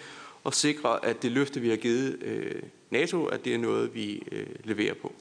og 0.44 0.54
sikre, 0.54 1.04
at 1.04 1.22
det 1.22 1.32
løfte, 1.32 1.60
vi 1.60 1.70
har 1.70 1.76
givet 1.76 2.22
øh, 2.22 2.62
NATO, 2.90 3.26
at 3.26 3.44
det 3.44 3.54
er 3.54 3.58
noget, 3.58 3.94
vi 3.94 4.22
øh, 4.32 4.46
leverer 4.64 4.94
på. 4.94 5.12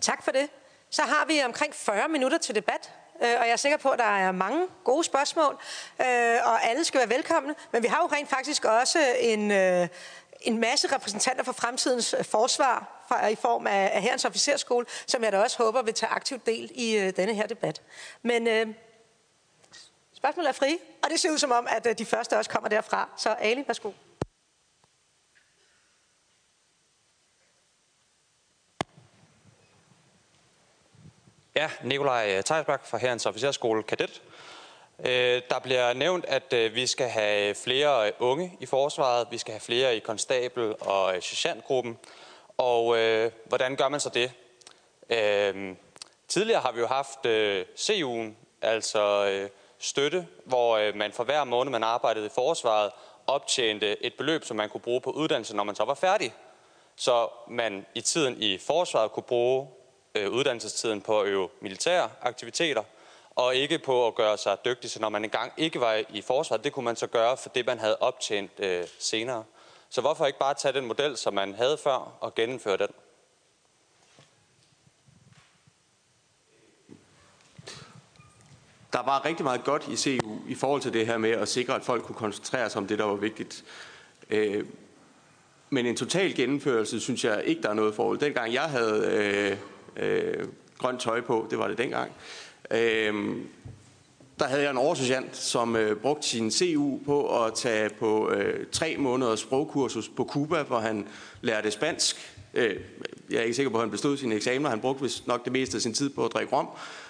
Tak 0.00 0.24
for 0.24 0.30
det. 0.30 0.48
Så 0.90 1.02
har 1.02 1.26
vi 1.26 1.40
omkring 1.44 1.74
40 1.74 2.08
minutter 2.08 2.38
til 2.38 2.54
debat, 2.54 2.92
øh, 3.22 3.28
og 3.40 3.46
jeg 3.46 3.52
er 3.52 3.56
sikker 3.56 3.78
på, 3.78 3.88
at 3.88 3.98
der 3.98 4.04
er 4.04 4.32
mange 4.32 4.66
gode 4.84 5.04
spørgsmål, 5.04 5.58
øh, 6.00 6.36
og 6.44 6.64
alle 6.64 6.84
skal 6.84 6.98
være 6.98 7.08
velkomne. 7.08 7.54
Men 7.72 7.82
vi 7.82 7.88
har 7.88 7.98
jo 8.02 8.16
rent 8.16 8.30
faktisk 8.30 8.64
også 8.64 8.98
en, 9.20 9.50
øh, 9.50 9.88
en 10.40 10.58
masse 10.58 10.94
repræsentanter 10.94 11.44
for 11.44 11.52
fremtidens 11.52 12.14
forsvar 12.22 12.98
i 13.30 13.34
form 13.34 13.66
af 13.66 14.02
Herrens 14.02 14.24
Officerskole, 14.24 14.86
som 15.06 15.24
jeg 15.24 15.32
da 15.32 15.38
også 15.38 15.58
håber 15.58 15.82
vil 15.82 15.94
tage 15.94 16.10
aktivt 16.10 16.46
del 16.46 16.70
i 16.74 17.12
denne 17.16 17.34
her 17.34 17.46
debat. 17.46 17.82
Men 18.22 18.74
spørgsmålet 20.22 20.48
er 20.48 20.52
fri, 20.52 20.78
og 21.02 21.10
det 21.10 21.20
ser 21.20 21.30
ud 21.30 21.38
som 21.38 21.52
om, 21.52 21.66
at 21.70 21.98
de 21.98 22.04
første 22.04 22.38
også 22.38 22.50
kommer 22.50 22.68
derfra. 22.68 23.08
Så 23.16 23.30
Ali, 23.30 23.64
værsgo. 23.66 23.92
Ja, 31.54 31.70
Nikolaj 31.84 32.42
Tejsbak 32.42 32.86
fra 32.86 32.98
Herrens 32.98 33.26
Officerskole 33.26 33.82
Kadet. 33.82 34.22
Øh, 34.98 35.42
der 35.50 35.58
bliver 35.62 35.92
nævnt, 35.92 36.24
at 36.24 36.52
øh, 36.52 36.74
vi 36.74 36.86
skal 36.86 37.08
have 37.08 37.54
flere 37.54 38.12
unge 38.18 38.56
i 38.60 38.66
forsvaret, 38.66 39.28
vi 39.30 39.38
skal 39.38 39.52
have 39.52 39.60
flere 39.60 39.96
i 39.96 39.98
konstabel- 39.98 40.74
og 40.80 41.16
øh, 41.16 41.22
sergeantgruppen. 41.22 41.98
Og 42.56 42.98
øh, 42.98 43.32
hvordan 43.46 43.76
gør 43.76 43.88
man 43.88 44.00
så 44.00 44.08
det? 44.08 44.32
Øh, 45.10 45.76
tidligere 46.28 46.60
har 46.60 46.72
vi 46.72 46.80
jo 46.80 46.86
haft 46.86 47.26
øh, 47.26 47.66
CU'en, 47.76 48.32
altså 48.62 49.26
øh, 49.26 49.50
støtte, 49.82 50.26
hvor 50.44 50.76
øh, 50.76 50.96
man 50.96 51.12
for 51.12 51.24
hver 51.24 51.44
måned, 51.44 51.72
man 51.72 51.82
arbejdede 51.82 52.26
i 52.26 52.30
forsvaret, 52.34 52.92
optjente 53.26 54.04
et 54.04 54.14
beløb, 54.14 54.44
som 54.44 54.56
man 54.56 54.68
kunne 54.68 54.80
bruge 54.80 55.00
på 55.00 55.10
uddannelse, 55.10 55.56
når 55.56 55.64
man 55.64 55.74
så 55.74 55.84
var 55.84 55.94
færdig. 55.94 56.34
Så 56.96 57.28
man 57.48 57.86
i 57.94 58.00
tiden 58.00 58.42
i 58.42 58.58
forsvaret 58.58 59.12
kunne 59.12 59.22
bruge 59.22 59.68
øh, 60.14 60.30
uddannelsestiden 60.30 61.00
på 61.00 61.20
at 61.20 61.26
øve 61.26 61.48
militære 61.60 62.10
aktiviteter, 62.20 62.82
og 63.30 63.54
ikke 63.56 63.78
på 63.78 64.06
at 64.06 64.14
gøre 64.14 64.38
sig 64.38 64.56
dygtig, 64.64 64.90
så 64.90 65.00
når 65.00 65.08
man 65.08 65.24
engang 65.24 65.52
ikke 65.56 65.80
var 65.80 66.02
i 66.08 66.22
forsvaret, 66.22 66.64
det 66.64 66.72
kunne 66.72 66.84
man 66.84 66.96
så 66.96 67.06
gøre 67.06 67.36
for 67.36 67.48
det, 67.48 67.66
man 67.66 67.78
havde 67.78 67.96
optjent 68.00 68.50
øh, 68.58 68.86
senere. 68.98 69.44
Så 69.90 70.00
hvorfor 70.00 70.26
ikke 70.26 70.38
bare 70.38 70.54
tage 70.54 70.72
den 70.72 70.86
model, 70.86 71.16
som 71.16 71.34
man 71.34 71.54
havde 71.54 71.78
før, 71.78 72.16
og 72.20 72.34
gennemføre 72.34 72.76
den? 72.76 72.88
Der 78.92 79.02
var 79.02 79.24
rigtig 79.24 79.44
meget 79.44 79.64
godt 79.64 79.88
i 79.88 79.96
CU 79.96 80.38
i 80.48 80.54
forhold 80.54 80.82
til 80.82 80.92
det 80.92 81.06
her 81.06 81.18
med 81.18 81.30
at 81.30 81.48
sikre, 81.48 81.74
at 81.74 81.84
folk 81.84 82.02
kunne 82.02 82.16
koncentrere 82.16 82.70
sig 82.70 82.78
om 82.78 82.86
det, 82.86 82.98
der 82.98 83.04
var 83.04 83.14
vigtigt. 83.14 83.64
Øh, 84.30 84.64
men 85.70 85.86
en 85.86 85.96
total 85.96 86.34
gennemførelse 86.34 87.00
synes 87.00 87.24
jeg 87.24 87.42
ikke, 87.44 87.62
der 87.62 87.68
er 87.68 87.74
noget 87.74 87.94
forhold. 87.94 88.18
Dengang 88.18 88.52
jeg 88.52 88.62
havde 88.62 89.58
øh, 89.96 90.06
øh, 90.06 90.46
grønt 90.78 91.00
tøj 91.00 91.20
på, 91.20 91.46
det 91.50 91.58
var 91.58 91.68
det 91.68 91.78
dengang, 91.78 92.12
øh, 92.70 93.36
der 94.38 94.44
havde 94.44 94.62
jeg 94.62 94.70
en 94.70 94.76
oversergeant, 94.76 95.36
som 95.36 95.76
øh, 95.76 95.96
brugte 95.96 96.28
sin 96.28 96.50
CU 96.50 96.98
på 97.04 97.44
at 97.44 97.54
tage 97.54 97.90
på 97.90 98.30
øh, 98.30 98.66
tre 98.72 98.96
måneders 98.98 99.40
sprogkursus 99.40 100.08
på 100.08 100.24
Cuba, 100.24 100.62
hvor 100.62 100.78
han 100.78 101.08
lærte 101.40 101.70
spansk. 101.70 102.36
Øh, 102.54 102.76
jeg 103.30 103.38
er 103.38 103.42
ikke 103.42 103.54
sikker 103.54 103.70
på, 103.70 103.76
at 103.76 103.82
han 103.82 103.90
bestod 103.90 104.16
sine 104.16 104.34
eksamener. 104.34 104.70
Han 104.70 104.80
brugte 104.80 105.02
vist 105.02 105.26
nok 105.26 105.44
det 105.44 105.52
meste 105.52 105.76
af 105.76 105.82
sin 105.82 105.94
tid 105.94 106.10
på 106.10 106.24
at 106.24 106.32
drikke 106.32 106.56
rom 106.56 106.68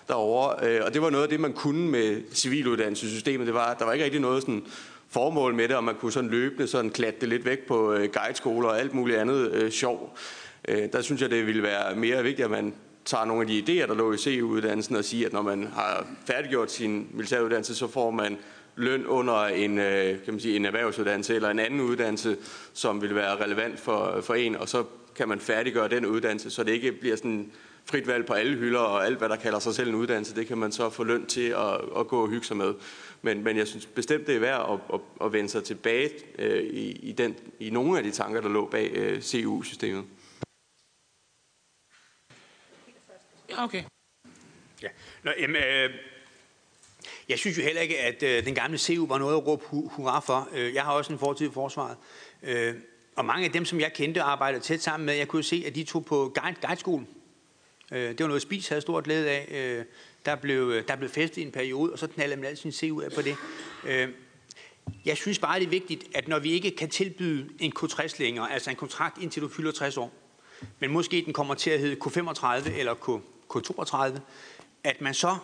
derovre. 0.09 0.69
Øh, 0.69 0.81
og 0.85 0.95
det 0.95 1.03
var 1.03 1.11
noget 1.11 1.23
af 1.23 1.29
det, 1.29 1.41
man 1.41 1.53
kunne 1.53 1.91
med 1.91 2.23
civiluddannelsessystemet. 2.35 3.47
Det 3.47 3.55
var, 3.55 3.75
der 3.75 3.85
var 3.85 3.93
ikke 3.93 4.05
rigtig 4.05 4.21
noget 4.21 4.43
sådan 4.43 4.65
formål 5.09 5.55
med 5.55 5.69
det, 5.69 5.77
og 5.77 5.85
man 5.85 5.95
kunne 5.95 6.13
sådan 6.13 6.31
løbende 6.31 6.67
sådan 6.67 6.91
klatte 6.91 7.21
det 7.21 7.29
lidt 7.29 7.45
væk 7.45 7.67
på 7.67 7.93
øh, 7.93 8.09
guideskoler 8.13 8.69
og 8.69 8.81
alt 8.81 8.95
muligt 8.95 9.19
andet 9.19 9.51
øh, 9.53 9.71
sjov. 9.71 10.17
Øh, 10.69 10.89
der 10.93 11.03
synes 11.03 11.23
jeg, 11.23 11.31
det 11.31 11.47
ville 11.47 11.63
være 11.63 11.97
mere 11.97 12.23
vigtigt, 12.23 12.45
at 12.45 12.51
man 12.51 12.75
tager 13.05 13.25
nogle 13.25 13.43
af 13.43 13.47
de 13.47 13.59
idéer, 13.59 13.87
der 13.87 13.95
lå 13.95 14.13
i 14.13 14.17
CU-uddannelsen, 14.17 14.97
og 14.97 15.05
siger, 15.05 15.27
at 15.27 15.33
når 15.33 15.43
man 15.43 15.69
har 15.75 16.07
færdiggjort 16.27 16.73
sin 16.73 17.09
militæruddannelse, 17.13 17.75
så 17.75 17.89
får 17.89 18.11
man 18.11 18.39
løn 18.77 19.07
under 19.07 19.45
en, 19.45 19.79
øh, 19.79 20.25
kan 20.25 20.35
man 20.35 20.41
sige, 20.41 20.57
en 20.57 20.65
erhvervsuddannelse 20.65 21.35
eller 21.35 21.51
en 21.51 21.59
anden 21.59 21.81
uddannelse, 21.81 22.37
som 22.73 23.03
vil 23.03 23.15
være 23.15 23.45
relevant 23.45 23.81
for, 23.81 24.21
for 24.23 24.35
en, 24.35 24.57
og 24.57 24.69
så 24.69 24.85
kan 25.17 25.29
man 25.29 25.41
færdiggøre 25.41 25.89
den 25.89 26.07
uddannelse, 26.07 26.51
så 26.51 26.65
det 26.65 26.73
ikke 26.73 26.93
bliver 26.93 27.17
sådan 27.17 27.53
frit 27.85 28.07
valg 28.07 28.27
på 28.27 28.33
alle 28.33 28.57
hylder, 28.57 28.81
og 28.81 29.07
alt, 29.07 29.19
hvad 29.19 29.29
der 29.29 29.37
kalder 29.37 29.59
sig 29.59 29.75
selv 29.75 29.89
en 29.89 29.95
uddannelse, 29.95 30.35
det 30.35 30.47
kan 30.47 30.59
man 30.59 30.73
så 30.73 30.91
få 30.91 31.05
løn 31.05 31.27
til 31.27 31.49
at, 31.49 31.81
at 31.97 32.09
gå 32.09 32.23
og 32.23 32.29
hygge 32.29 32.47
sig 32.47 32.57
med. 32.57 32.75
Men, 33.23 33.45
men 33.45 33.57
jeg 33.57 33.69
synes 33.69 33.87
bestemt, 33.87 34.27
det 34.27 34.37
er 34.37 34.41
værd 34.41 34.71
at, 34.73 34.95
at, 34.95 35.01
at 35.27 35.33
vende 35.33 35.49
sig 35.49 35.65
tilbage 35.65 36.11
øh, 36.39 36.63
i, 36.63 36.91
i, 36.91 37.13
den, 37.13 37.37
i 37.61 37.71
nogle 37.71 37.99
af 37.99 38.05
de 38.05 38.11
tanker, 38.11 38.41
der 38.41 38.49
lå 38.49 38.67
bag 38.67 38.91
øh, 38.95 39.23
CU-systemet. 39.23 40.05
Ja, 43.51 43.65
okay. 43.65 43.83
Ja. 44.83 44.89
Nå, 45.23 45.31
jamen, 45.41 45.57
øh, 45.57 45.91
jeg 47.29 47.39
synes 47.39 47.59
jo 47.59 47.63
heller 47.63 47.81
ikke, 47.81 47.99
at 47.99 48.23
øh, 48.23 48.45
den 48.45 48.55
gamle 48.55 48.79
CU 48.79 49.07
var 49.07 49.19
noget 49.19 49.37
at 49.37 49.47
råbe 49.47 49.65
hu- 49.67 49.89
hurra 49.89 50.21
for. 50.21 50.49
Øh, 50.53 50.75
jeg 50.75 50.83
har 50.83 50.93
også 50.93 51.13
en 51.13 51.19
fortid 51.19 51.49
i 51.49 51.53
forsvaret. 51.53 51.97
Øh, 52.43 52.75
og 53.17 53.25
mange 53.25 53.45
af 53.45 53.53
dem, 53.53 53.65
som 53.65 53.81
jeg 53.81 53.93
kendte 53.93 54.25
og 54.25 54.33
arbejdede 54.33 54.63
tæt 54.63 54.83
sammen 54.83 55.07
med, 55.07 55.15
jeg 55.15 55.29
kunne 55.29 55.43
se, 55.43 55.65
at 55.67 55.75
de 55.75 55.85
tog 55.85 56.05
på 56.05 56.33
guide, 56.35 56.57
guideskolen. 56.67 57.09
Øh, 57.93 58.09
det 58.09 58.21
var 58.21 58.27
noget, 58.27 58.43
Spis 58.43 58.69
havde 58.69 58.81
stort 58.81 59.05
glæde 59.05 59.31
af. 59.31 59.49
Øh, 59.51 59.85
der, 60.27 60.35
blev, 60.35 60.71
øh, 60.71 60.89
der 60.89 60.97
blev 60.97 61.11
festet 61.11 61.43
i 61.43 61.45
en 61.45 61.53
periode, 61.53 61.93
og 61.93 61.99
så 61.99 62.07
knaldede 62.07 62.41
man 62.41 62.51
al 62.51 62.57
sin 62.57 62.73
CU 62.73 63.01
af 63.01 63.13
på 63.13 63.23
det. 63.23 63.37
Øh, 63.87 64.09
jeg 65.05 65.17
synes 65.17 65.39
bare, 65.39 65.59
det 65.59 65.67
er 65.67 65.71
vigtigt, 65.71 66.05
at 66.15 66.29
når 66.29 66.39
vi 66.39 66.53
ikke 66.53 66.71
kan 66.71 66.91
tilbyde 66.91 67.49
en 67.61 67.73
K60 67.79 68.15
længere, 68.19 68.53
altså 68.53 68.71
en 68.71 68.77
kontrakt 68.77 69.23
indtil 69.23 69.43
du 69.43 69.49
fylder 69.49 69.73
60 69.73 69.97
år, 69.97 70.13
men 70.79 70.91
måske 70.91 71.23
den 71.27 71.33
kommer 71.33 71.55
til 71.55 71.71
at 71.71 71.81
hedde 71.81 71.97
K35 72.05 72.71
eller 72.79 72.95
K, 72.95 73.09
K32, 73.57 74.21
at 74.85 75.01
man 75.01 75.15
så, 75.15 75.37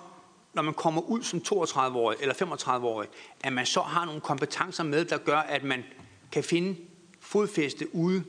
når 0.54 0.62
man 0.62 0.74
kommer 0.74 1.02
ud 1.02 1.22
som 1.22 1.42
32-årig 1.48 2.16
eller 2.20 2.34
35-årig, 2.34 3.08
at 3.40 3.52
man 3.52 3.66
så 3.66 3.80
har 3.80 4.04
nogle 4.04 4.20
kompetencer 4.20 4.84
med, 4.84 5.04
der 5.04 5.18
gør, 5.18 5.38
at 5.38 5.64
man 5.64 5.84
kan 6.32 6.44
finde 6.44 6.76
fodfæste 7.20 7.94
ude 7.94 8.24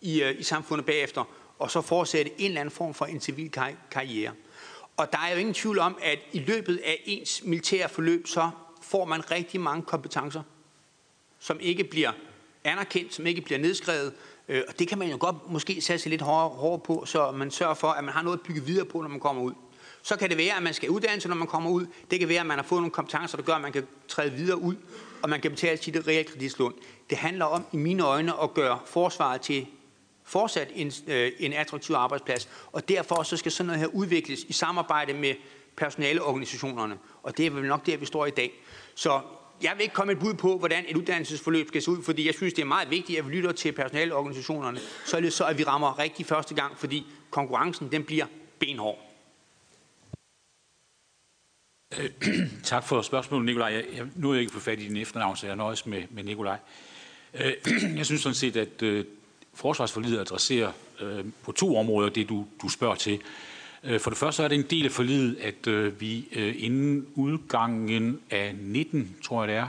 i, 0.00 0.22
øh, 0.22 0.40
i 0.40 0.42
samfundet 0.42 0.86
bagefter, 0.86 1.24
og 1.60 1.70
så 1.70 1.80
fortsætte 1.80 2.40
en 2.40 2.46
eller 2.46 2.60
anden 2.60 2.74
form 2.74 2.94
for 2.94 3.04
en 3.04 3.20
civil 3.20 3.50
kar- 3.50 3.88
karriere. 3.90 4.32
Og 4.96 5.12
der 5.12 5.18
er 5.18 5.32
jo 5.32 5.38
ingen 5.38 5.54
tvivl 5.54 5.78
om, 5.78 5.96
at 6.02 6.18
i 6.32 6.38
løbet 6.38 6.76
af 6.76 7.02
ens 7.04 7.42
militære 7.44 7.88
forløb, 7.88 8.26
så 8.26 8.50
får 8.82 9.04
man 9.04 9.30
rigtig 9.30 9.60
mange 9.60 9.82
kompetencer, 9.82 10.42
som 11.38 11.58
ikke 11.60 11.84
bliver 11.84 12.12
anerkendt, 12.64 13.14
som 13.14 13.26
ikke 13.26 13.40
bliver 13.40 13.58
nedskrevet, 13.58 14.12
øh, 14.48 14.62
og 14.68 14.78
det 14.78 14.88
kan 14.88 14.98
man 14.98 15.10
jo 15.10 15.16
godt 15.20 15.36
måske 15.48 15.80
sætte 15.80 16.02
sig 16.02 16.10
lidt 16.10 16.22
hårdere, 16.22 16.48
hårdere 16.48 16.78
på, 16.78 17.04
så 17.06 17.30
man 17.30 17.50
sørger 17.50 17.74
for, 17.74 17.88
at 17.88 18.04
man 18.04 18.14
har 18.14 18.22
noget 18.22 18.38
at 18.38 18.42
bygge 18.42 18.64
videre 18.64 18.84
på, 18.84 19.00
når 19.00 19.08
man 19.08 19.20
kommer 19.20 19.42
ud. 19.42 19.52
Så 20.02 20.16
kan 20.16 20.28
det 20.28 20.38
være, 20.38 20.56
at 20.56 20.62
man 20.62 20.74
skal 20.74 20.90
uddanne 20.90 21.20
sig, 21.20 21.28
når 21.28 21.36
man 21.36 21.48
kommer 21.48 21.70
ud. 21.70 21.86
Det 22.10 22.18
kan 22.18 22.28
være, 22.28 22.40
at 22.40 22.46
man 22.46 22.58
har 22.58 22.64
fået 22.64 22.80
nogle 22.80 22.92
kompetencer, 22.92 23.36
der 23.36 23.44
gør, 23.44 23.54
at 23.54 23.60
man 23.60 23.72
kan 23.72 23.86
træde 24.08 24.32
videre 24.32 24.58
ud, 24.58 24.74
og 25.22 25.30
man 25.30 25.40
kan 25.40 25.50
betale 25.50 25.82
sit 25.82 26.06
realkreditlån. 26.06 26.74
Det 27.10 27.18
handler 27.18 27.44
om, 27.44 27.66
i 27.72 27.76
mine 27.76 28.02
øjne, 28.02 28.42
at 28.42 28.54
gøre 28.54 28.78
forsvaret 28.86 29.40
til 29.40 29.66
fortsat 30.30 30.68
en, 30.74 30.92
øh, 31.06 31.32
en 31.38 31.52
attraktiv 31.52 31.94
arbejdsplads. 31.94 32.48
Og 32.72 32.88
derfor 32.88 33.22
så 33.22 33.36
skal 33.36 33.52
sådan 33.52 33.66
noget 33.66 33.80
her 33.80 33.86
udvikles 33.86 34.44
i 34.48 34.52
samarbejde 34.52 35.12
med 35.12 35.34
personaleorganisationerne. 35.76 36.98
Og 37.22 37.36
det 37.36 37.46
er 37.46 37.50
vel 37.50 37.64
nok 37.64 37.86
der, 37.86 37.96
vi 37.96 38.06
står 38.06 38.26
i 38.26 38.30
dag. 38.30 38.52
Så 38.94 39.20
jeg 39.62 39.72
vil 39.76 39.82
ikke 39.82 39.94
komme 39.94 40.12
et 40.12 40.18
bud 40.18 40.34
på, 40.34 40.58
hvordan 40.58 40.84
et 40.88 40.96
uddannelsesforløb 40.96 41.68
skal 41.68 41.82
se 41.82 41.90
ud, 41.90 42.02
fordi 42.02 42.26
jeg 42.26 42.34
synes, 42.34 42.54
det 42.54 42.62
er 42.62 42.66
meget 42.66 42.90
vigtigt, 42.90 43.18
at 43.18 43.28
vi 43.28 43.32
lytter 43.32 43.52
til 43.52 43.72
personaleorganisationerne, 43.72 44.80
så, 45.06 45.30
så 45.30 45.44
at 45.44 45.58
vi 45.58 45.64
rammer 45.64 45.98
rigtig 45.98 46.26
første 46.26 46.54
gang, 46.54 46.78
fordi 46.78 47.06
konkurrencen 47.30 47.92
den 47.92 48.04
bliver 48.04 48.26
benhård. 48.58 48.98
Øh, 51.98 52.10
tak 52.64 52.84
for 52.84 53.02
spørgsmålet, 53.02 53.46
Nikolaj. 53.46 53.72
Jeg, 53.72 53.84
jeg, 53.96 54.06
nu 54.16 54.30
er 54.30 54.34
jeg 54.34 54.40
ikke 54.40 54.52
på 54.52 54.60
fat 54.60 54.80
i 54.80 54.88
din 54.88 54.96
efternavn, 54.96 55.36
så 55.36 55.46
jeg 55.46 55.56
nøjes 55.56 55.86
med, 55.86 56.02
med 56.10 56.24
Nikolaj. 56.24 56.58
Øh, 57.34 57.52
jeg 57.98 58.06
synes 58.06 58.22
sådan 58.22 58.34
set, 58.34 58.56
at 58.56 58.82
øh, 58.82 59.04
øh, 59.52 59.58
forsvarsforlidet 59.58 60.20
adresserer 60.20 60.72
øh, 61.00 61.24
på 61.42 61.52
to 61.52 61.76
områder 61.76 62.08
det, 62.08 62.28
du, 62.28 62.46
du 62.62 62.68
spørger 62.68 62.94
til. 62.94 63.18
Øh, 63.84 64.00
for 64.00 64.10
det 64.10 64.18
første 64.18 64.42
er 64.42 64.48
det 64.48 64.54
en 64.54 64.66
del 64.70 64.84
af 64.84 64.92
forlidet, 64.92 65.36
at 65.40 65.66
øh, 65.66 66.00
vi 66.00 66.28
øh, 66.32 66.54
inden 66.58 67.06
udgangen 67.14 68.20
af 68.30 68.54
19, 68.60 69.16
tror 69.22 69.44
jeg 69.44 69.48
det 69.48 69.56
er, 69.56 69.68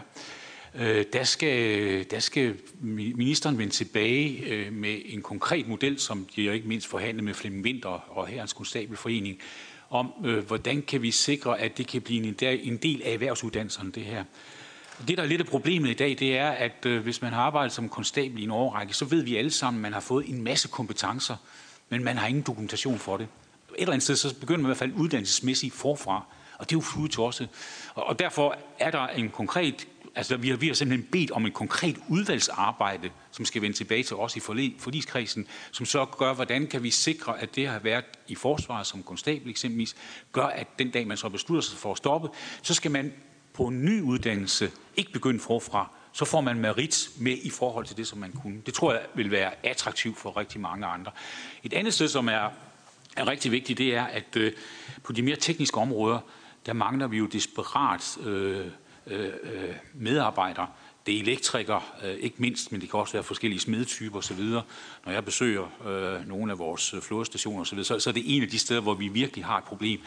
Øh, 0.75 1.05
der, 1.13 1.23
skal, 1.23 2.05
der 2.11 2.19
skal 2.19 2.55
ministeren 2.81 3.57
vende 3.57 3.73
tilbage 3.73 4.45
øh, 4.45 4.73
med 4.73 4.97
en 5.05 5.21
konkret 5.21 5.67
model, 5.67 5.99
som 5.99 6.27
de 6.35 6.53
ikke 6.53 6.67
mindst 6.67 6.87
forhandlet 6.87 7.23
med 7.23 7.33
Flemming 7.33 7.65
Winter 7.65 7.89
og 7.89 8.27
Herrens 8.27 8.53
Konstabelforening, 8.53 9.39
om 9.89 10.11
øh, 10.25 10.47
hvordan 10.47 10.81
kan 10.81 11.01
vi 11.01 11.11
sikre, 11.11 11.59
at 11.59 11.77
det 11.77 11.87
kan 11.87 12.01
blive 12.01 12.23
en, 12.23 12.35
en 12.41 12.77
del 12.77 13.01
af 13.05 13.13
erhvervsuddannelserne, 13.13 13.91
det 13.91 14.03
her. 14.03 14.23
Det, 15.07 15.17
der 15.17 15.23
er 15.23 15.27
lidt 15.27 15.41
af 15.41 15.47
problemet 15.47 15.89
i 15.89 15.93
dag, 15.93 16.15
det 16.19 16.37
er, 16.37 16.49
at 16.49 16.85
øh, 16.85 17.03
hvis 17.03 17.21
man 17.21 17.33
har 17.33 17.41
arbejdet 17.41 17.71
som 17.71 17.89
konstabel 17.89 18.39
i 18.39 18.43
en 18.43 18.51
årrække, 18.51 18.93
så 18.93 19.05
ved 19.05 19.23
vi 19.23 19.37
alle 19.37 19.51
sammen, 19.51 19.79
at 19.79 19.81
man 19.81 19.93
har 19.93 19.99
fået 19.99 20.29
en 20.29 20.43
masse 20.43 20.67
kompetencer, 20.67 21.35
men 21.89 22.03
man 22.03 22.17
har 22.17 22.27
ingen 22.27 22.43
dokumentation 22.43 22.99
for 22.99 23.17
det. 23.17 23.23
Et 23.23 23.81
eller 23.81 23.93
andet 23.93 24.03
sted, 24.03 24.15
så 24.15 24.35
begynder 24.35 24.61
man 24.61 24.65
i 24.65 24.69
hvert 24.69 24.77
fald 24.77 24.93
uddannelsesmæssigt 24.93 25.75
forfra, 25.75 26.25
og 26.57 26.69
det 26.69 26.75
er 26.75 26.77
jo 26.77 26.81
fudetosset. 26.81 27.49
Og, 27.93 28.03
og 28.03 28.19
derfor 28.19 28.55
er 28.79 28.91
der 28.91 29.07
en 29.07 29.29
konkret 29.29 29.87
Altså, 30.15 30.37
vi 30.37 30.49
har, 30.49 30.57
vi 30.57 30.67
har 30.67 30.73
simpelthen 30.73 31.07
bedt 31.11 31.31
om 31.31 31.45
et 31.45 31.53
konkret 31.53 31.95
udvalgsarbejde, 32.09 33.09
som 33.31 33.45
skal 33.45 33.61
vende 33.61 33.77
tilbage 33.77 34.03
til 34.03 34.15
os 34.15 34.35
i 34.35 34.39
forligskredsen, 34.79 35.47
som 35.71 35.85
så 35.85 36.05
gør, 36.05 36.33
hvordan 36.33 36.67
kan 36.67 36.83
vi 36.83 36.91
sikre, 36.91 37.41
at 37.41 37.55
det 37.55 37.67
har 37.67 37.79
været 37.79 38.05
i 38.27 38.35
forsvaret 38.35 38.87
som 38.87 39.03
konstabel 39.03 39.49
eksempelvis, 39.49 39.95
gør, 40.31 40.45
at 40.45 40.67
den 40.79 40.91
dag, 40.91 41.07
man 41.07 41.17
så 41.17 41.29
beslutter 41.29 41.61
sig 41.61 41.77
for 41.77 41.91
at 41.91 41.97
stoppe, 41.97 42.29
så 42.61 42.73
skal 42.73 42.91
man 42.91 43.13
på 43.53 43.67
en 43.67 43.85
ny 43.85 44.01
uddannelse 44.01 44.71
ikke 44.95 45.11
begynde 45.11 45.39
forfra, 45.39 45.89
så 46.11 46.25
får 46.25 46.41
man 46.41 46.57
merit 46.57 47.09
med 47.17 47.37
i 47.43 47.49
forhold 47.49 47.85
til 47.85 47.97
det, 47.97 48.07
som 48.07 48.19
man 48.19 48.31
kunne. 48.31 48.61
Det 48.65 48.73
tror 48.73 48.93
jeg 48.93 49.01
vil 49.15 49.31
være 49.31 49.51
attraktivt 49.63 50.17
for 50.17 50.37
rigtig 50.37 50.61
mange 50.61 50.85
andre. 50.85 51.11
Et 51.63 51.73
andet 51.73 51.93
sted, 51.93 52.07
som 52.07 52.27
er, 52.27 52.49
er 53.17 53.27
rigtig 53.27 53.51
vigtigt, 53.51 53.77
det 53.77 53.95
er, 53.95 54.03
at 54.03 54.35
øh, 54.35 54.53
på 55.03 55.13
de 55.13 55.21
mere 55.21 55.35
tekniske 55.35 55.77
områder, 55.77 56.19
der 56.65 56.73
mangler 56.73 57.07
vi 57.07 57.17
jo 57.17 57.25
desperat 57.25 58.17
øh, 58.25 58.65
øh, 59.07 59.29
medarbejdere. 59.93 60.67
Det 61.05 61.15
er 61.15 61.19
elektrikere, 61.19 61.81
øh, 62.03 62.15
ikke 62.15 62.35
mindst, 62.37 62.71
men 62.71 62.81
det 62.81 62.89
kan 62.89 62.99
også 62.99 63.13
være 63.13 63.23
forskellige 63.23 63.59
smedetyper 63.59 64.17
osv. 64.17 64.43
Når 65.05 65.11
jeg 65.11 65.25
besøger 65.25 65.87
øh, 65.87 66.27
nogle 66.27 66.51
af 66.51 66.59
vores 66.59 66.93
øh, 66.93 67.01
flådestationer 67.01 67.61
osv., 67.61 67.83
så, 67.83 67.99
så 67.99 68.09
er 68.09 68.13
det 68.13 68.35
en 68.35 68.43
af 68.43 68.49
de 68.49 68.59
steder, 68.59 68.81
hvor 68.81 68.93
vi 68.93 69.07
virkelig 69.07 69.45
har 69.45 69.57
et 69.57 69.63
problem. 69.63 69.99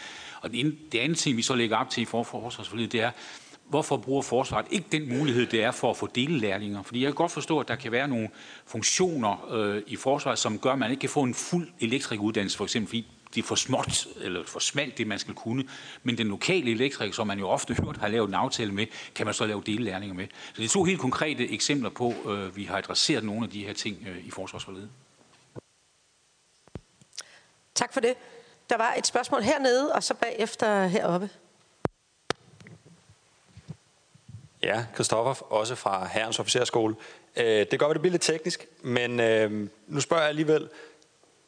Og 0.45 0.53
det, 0.53 0.95
andet 0.95 1.19
ting, 1.19 1.37
vi 1.37 1.43
så 1.43 1.55
lægger 1.55 1.77
op 1.77 1.91
til 1.91 2.03
i 2.03 2.05
forsvarsforledet, 2.05 2.93
det 2.93 3.01
er, 3.01 3.11
hvorfor 3.69 3.97
bruger 3.97 4.23
forsvaret 4.23 4.67
ikke 4.71 4.87
den 4.93 5.19
mulighed, 5.19 5.47
det 5.47 5.63
er 5.63 5.71
for 5.71 5.91
at 5.91 5.97
få 5.97 6.07
delelærlinger? 6.07 6.83
Fordi 6.83 7.01
jeg 7.01 7.07
kan 7.07 7.15
godt 7.15 7.33
forstå, 7.33 7.59
at 7.59 7.69
der 7.69 7.75
kan 7.75 7.93
være 7.93 8.09
nogle 8.09 8.29
funktioner 8.67 9.53
øh, 9.53 9.83
i 9.87 9.97
forsvaret, 9.97 10.39
som 10.39 10.59
gør, 10.59 10.73
at 10.73 10.79
man 10.79 10.91
ikke 10.91 11.01
kan 11.01 11.11
få 11.11 11.23
en 11.23 11.35
fuld 11.35 11.69
elektrikuddannelse, 11.81 12.57
for 12.57 12.65
eksempel 12.65 12.89
fordi 12.89 13.07
det 13.35 13.43
er 13.43 13.47
for 13.47 13.55
småt, 13.55 14.07
eller 14.21 14.45
for 14.47 14.59
smalt, 14.59 14.99
det 14.99 15.07
man 15.07 15.19
skal 15.19 15.35
kunne. 15.35 15.65
Men 16.03 16.19
den 16.19 16.27
lokale 16.27 16.71
elektriker, 16.71 17.15
som 17.15 17.27
man 17.27 17.39
jo 17.39 17.49
ofte 17.49 17.75
hørt 17.85 17.97
har 17.97 18.09
lavet 18.09 18.29
en 18.29 18.35
aftale 18.35 18.73
med, 18.73 18.87
kan 19.15 19.27
man 19.27 19.35
så 19.35 19.47
lave 19.47 19.63
delelærlinger 19.67 20.15
med. 20.15 20.27
Så 20.27 20.53
det 20.57 20.65
er 20.65 20.69
to 20.69 20.85
helt 20.85 21.01
konkrete 21.01 21.51
eksempler 21.51 21.91
på, 21.91 22.15
øh, 22.31 22.57
vi 22.57 22.65
har 22.65 22.77
adresseret 22.77 23.25
nogle 23.25 23.45
af 23.45 23.51
de 23.51 23.67
her 23.67 23.73
ting 23.73 24.07
øh, 24.09 24.27
i 24.27 24.31
forsvarsforledet. 24.31 24.89
Tak 27.75 27.93
for 27.93 28.01
det. 28.01 28.15
Der 28.71 28.77
var 28.77 28.95
et 28.99 29.07
spørgsmål 29.07 29.43
hernede, 29.43 29.93
og 29.93 30.03
så 30.03 30.15
bagefter 30.15 30.87
heroppe. 30.87 31.31
Ja, 34.63 34.87
Kristoffer, 34.95 35.53
også 35.53 35.75
fra 35.75 36.07
Herrens 36.07 36.39
Officerskole. 36.39 36.95
Øh, 37.37 37.67
det 37.71 37.79
gør, 37.79 37.87
at 37.87 37.95
det 37.95 38.01
bliver 38.01 38.13
lidt 38.13 38.23
teknisk, 38.23 38.67
men 38.83 39.21
øh, 39.21 39.69
nu 39.87 40.01
spørger 40.01 40.23
jeg 40.23 40.29
alligevel. 40.29 40.69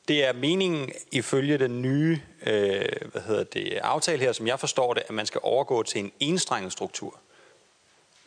Det 0.08 0.24
er 0.24 0.32
meningen 0.32 0.92
ifølge 1.12 1.58
den 1.58 1.82
nye 1.82 2.20
øh, 2.46 2.84
hvad 3.12 3.22
hedder 3.22 3.44
det, 3.44 3.78
aftale 3.82 4.22
her, 4.22 4.32
som 4.32 4.46
jeg 4.46 4.60
forstår 4.60 4.94
det, 4.94 5.02
at 5.08 5.10
man 5.10 5.26
skal 5.26 5.40
overgå 5.44 5.82
til 5.82 5.98
en 5.98 6.12
enstrenget 6.20 6.72
struktur. 6.72 7.20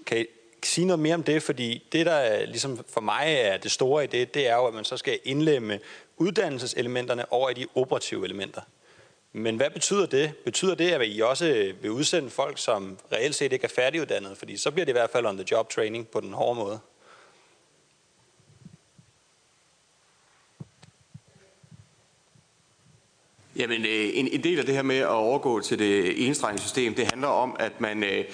Kan 0.05 0.17
I 0.17 0.25
sige 0.63 0.87
noget 0.87 0.99
mere 0.99 1.13
om 1.13 1.23
det? 1.23 1.43
Fordi 1.43 1.87
det, 1.91 2.05
der 2.05 2.45
ligesom 2.45 2.85
for 2.87 3.01
mig 3.01 3.25
er 3.27 3.57
det 3.57 3.71
store 3.71 4.03
i 4.03 4.07
det, 4.07 4.33
det 4.33 4.47
er 4.47 4.55
jo, 4.55 4.65
at 4.65 4.73
man 4.73 4.83
så 4.83 4.97
skal 4.97 5.19
indlemme 5.23 5.79
uddannelseselementerne 6.17 7.31
over 7.33 7.49
i 7.49 7.53
de 7.53 7.67
operative 7.75 8.25
elementer. 8.25 8.61
Men 9.33 9.55
hvad 9.55 9.69
betyder 9.69 10.05
det? 10.05 10.35
Betyder 10.45 10.75
det, 10.75 10.91
at 10.91 11.01
I 11.05 11.19
også 11.19 11.73
vil 11.81 11.91
udsende 11.91 12.29
folk, 12.29 12.57
som 12.57 12.97
reelt 13.11 13.35
set 13.35 13.53
ikke 13.53 13.63
er 13.63 13.69
færdiguddannede? 13.75 14.35
Fordi 14.35 14.57
så 14.57 14.71
bliver 14.71 14.85
det 14.85 14.91
i 14.91 14.99
hvert 14.99 15.09
fald 15.09 15.25
on 15.25 15.37
the 15.37 15.45
job 15.51 15.69
training 15.69 16.07
på 16.07 16.19
den 16.19 16.33
hårde 16.33 16.59
måde. 16.59 16.79
Jamen, 23.55 23.85
øh, 23.85 24.09
en, 24.13 24.27
en 24.27 24.43
del 24.43 24.59
af 24.59 24.65
det 24.65 24.75
her 24.75 24.81
med 24.81 24.97
at 24.97 25.07
overgå 25.07 25.59
til 25.59 25.79
det 25.79 26.27
enstrengesystem, 26.27 26.93
det 26.93 27.07
handler 27.07 27.27
om, 27.27 27.55
at 27.59 27.81
man, 27.81 28.03
øh, 28.03 28.25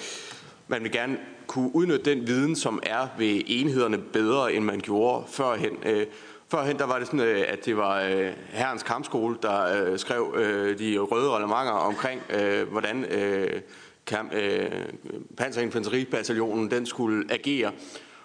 man 0.68 0.82
vil 0.82 0.92
gerne 0.92 1.18
kunne 1.46 1.74
udnytte 1.74 2.10
den 2.10 2.26
viden, 2.26 2.56
som 2.56 2.80
er 2.82 3.08
ved 3.18 3.42
enhederne 3.46 3.98
bedre, 3.98 4.52
end 4.52 4.64
man 4.64 4.80
gjorde 4.80 5.24
førhen. 5.28 5.78
Øh, 5.82 6.06
Førhen 6.48 6.78
der 6.78 6.86
var 6.86 6.98
det 6.98 7.06
sådan, 7.06 7.20
øh, 7.20 7.44
at 7.48 7.64
det 7.64 7.76
var 7.76 8.00
øh, 8.00 8.32
herrens 8.48 8.82
kampskole, 8.82 9.36
der 9.42 9.84
øh, 9.84 9.98
skrev 9.98 10.34
øh, 10.36 10.78
de 10.78 10.98
røde 10.98 11.30
relevanter 11.30 11.72
omkring, 11.72 12.22
øh, 12.30 12.68
hvordan 12.68 13.06
panserinfanteribataljonen 15.36 16.70
den 16.70 16.86
skulle 16.86 17.32
agere. 17.32 17.72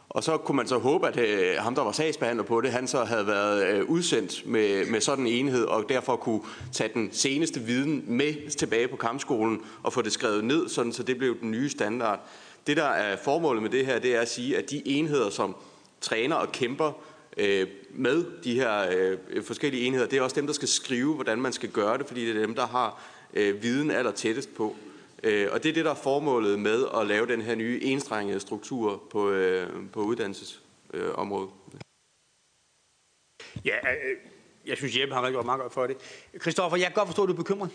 Og 0.09 0.23
så 0.23 0.37
kunne 0.37 0.55
man 0.55 0.67
så 0.67 0.77
håbe, 0.77 1.07
at 1.07 1.19
ham, 1.59 1.75
der 1.75 1.81
var 1.83 1.91
sagsbehandler 1.91 2.43
på 2.43 2.61
det, 2.61 2.71
han 2.71 2.87
så 2.87 3.03
havde 3.03 3.27
været 3.27 3.81
udsendt 3.81 4.47
med, 4.47 4.85
med 4.85 5.01
sådan 5.01 5.27
en 5.27 5.33
enhed, 5.33 5.65
og 5.65 5.85
derfor 5.89 6.15
kunne 6.15 6.41
tage 6.71 6.93
den 6.93 7.09
seneste 7.11 7.59
viden 7.59 8.03
med 8.07 8.49
tilbage 8.49 8.87
på 8.87 8.95
kampskolen 8.95 9.61
og 9.83 9.93
få 9.93 10.01
det 10.01 10.11
skrevet 10.11 10.43
ned, 10.43 10.69
sådan 10.69 10.93
så 10.93 11.03
det 11.03 11.17
blev 11.17 11.39
den 11.39 11.51
nye 11.51 11.69
standard. 11.69 12.19
Det, 12.67 12.77
der 12.77 12.83
er 12.83 13.17
formålet 13.23 13.61
med 13.61 13.69
det 13.69 13.85
her, 13.85 13.99
det 13.99 14.15
er 14.15 14.21
at 14.21 14.29
sige, 14.29 14.57
at 14.57 14.69
de 14.69 14.81
enheder, 14.87 15.29
som 15.29 15.55
træner 16.01 16.35
og 16.35 16.51
kæmper 16.51 16.91
øh, 17.37 17.67
med 17.89 18.25
de 18.43 18.53
her 18.53 18.87
øh, 19.29 19.43
forskellige 19.43 19.85
enheder. 19.85 20.07
Det 20.07 20.17
er 20.17 20.21
også 20.21 20.35
dem, 20.35 20.47
der 20.47 20.53
skal 20.53 20.67
skrive, 20.67 21.15
hvordan 21.15 21.41
man 21.41 21.53
skal 21.53 21.69
gøre 21.69 21.97
det, 21.97 22.07
fordi 22.07 22.25
det 22.25 22.35
er 22.35 22.41
dem, 22.41 22.55
der 22.55 22.67
har 22.67 23.03
øh, 23.33 23.63
viden 23.63 23.91
aller 23.91 24.11
tættest 24.11 24.55
på. 24.55 24.75
Øh, 25.23 25.47
og 25.51 25.63
det 25.63 25.69
er 25.69 25.73
det, 25.73 25.85
der 25.85 25.91
er 25.91 25.95
formålet 25.95 26.59
med 26.59 26.85
at 26.97 27.07
lave 27.07 27.27
den 27.27 27.41
her 27.41 27.55
nye 27.55 27.79
enstrengede 27.83 28.39
struktur 28.39 29.03
på, 29.11 29.29
øh, 29.29 29.69
på 29.93 30.01
uddannelsesområdet. 30.01 31.49
Øh, 31.73 31.79
ja, 33.65 33.77
øh, 33.77 34.17
jeg 34.65 34.77
synes, 34.77 34.97
Jeppe 34.97 35.15
har 35.15 35.25
rigtig 35.25 35.45
meget 35.45 35.61
godt 35.61 35.73
for 35.73 35.87
det. 35.87 35.97
Christoffer, 36.41 36.77
jeg 36.77 36.87
kan 36.87 36.93
godt 36.95 37.07
forstå, 37.07 37.23
at 37.23 37.27
du 37.27 37.33
er 37.33 37.37
bekymret. 37.37 37.69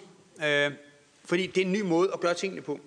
Øh, 0.45 0.73
fordi 1.25 1.47
det 1.47 1.61
er 1.61 1.65
en 1.65 1.73
ny 1.73 1.81
måde 1.81 2.11
at 2.13 2.21
gøre 2.21 2.35
tingene 2.35 2.63
på. 2.63 2.81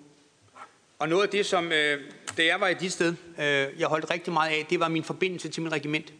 Og 0.98 1.08
noget 1.08 1.22
af 1.22 1.28
det, 1.28 1.46
som, 1.46 1.72
øh, 1.72 2.00
da 2.36 2.44
jeg 2.44 2.60
var 2.60 2.68
i 2.68 2.74
dit 2.74 2.92
sted, 2.92 3.14
øh, 3.38 3.44
jeg 3.80 3.86
holdt 3.86 4.10
rigtig 4.10 4.32
meget 4.32 4.50
af, 4.50 4.66
det 4.70 4.80
var 4.80 4.88
min 4.88 5.04
forbindelse 5.04 5.48
til 5.48 5.62
mit 5.62 5.72
regiment. 5.72 6.12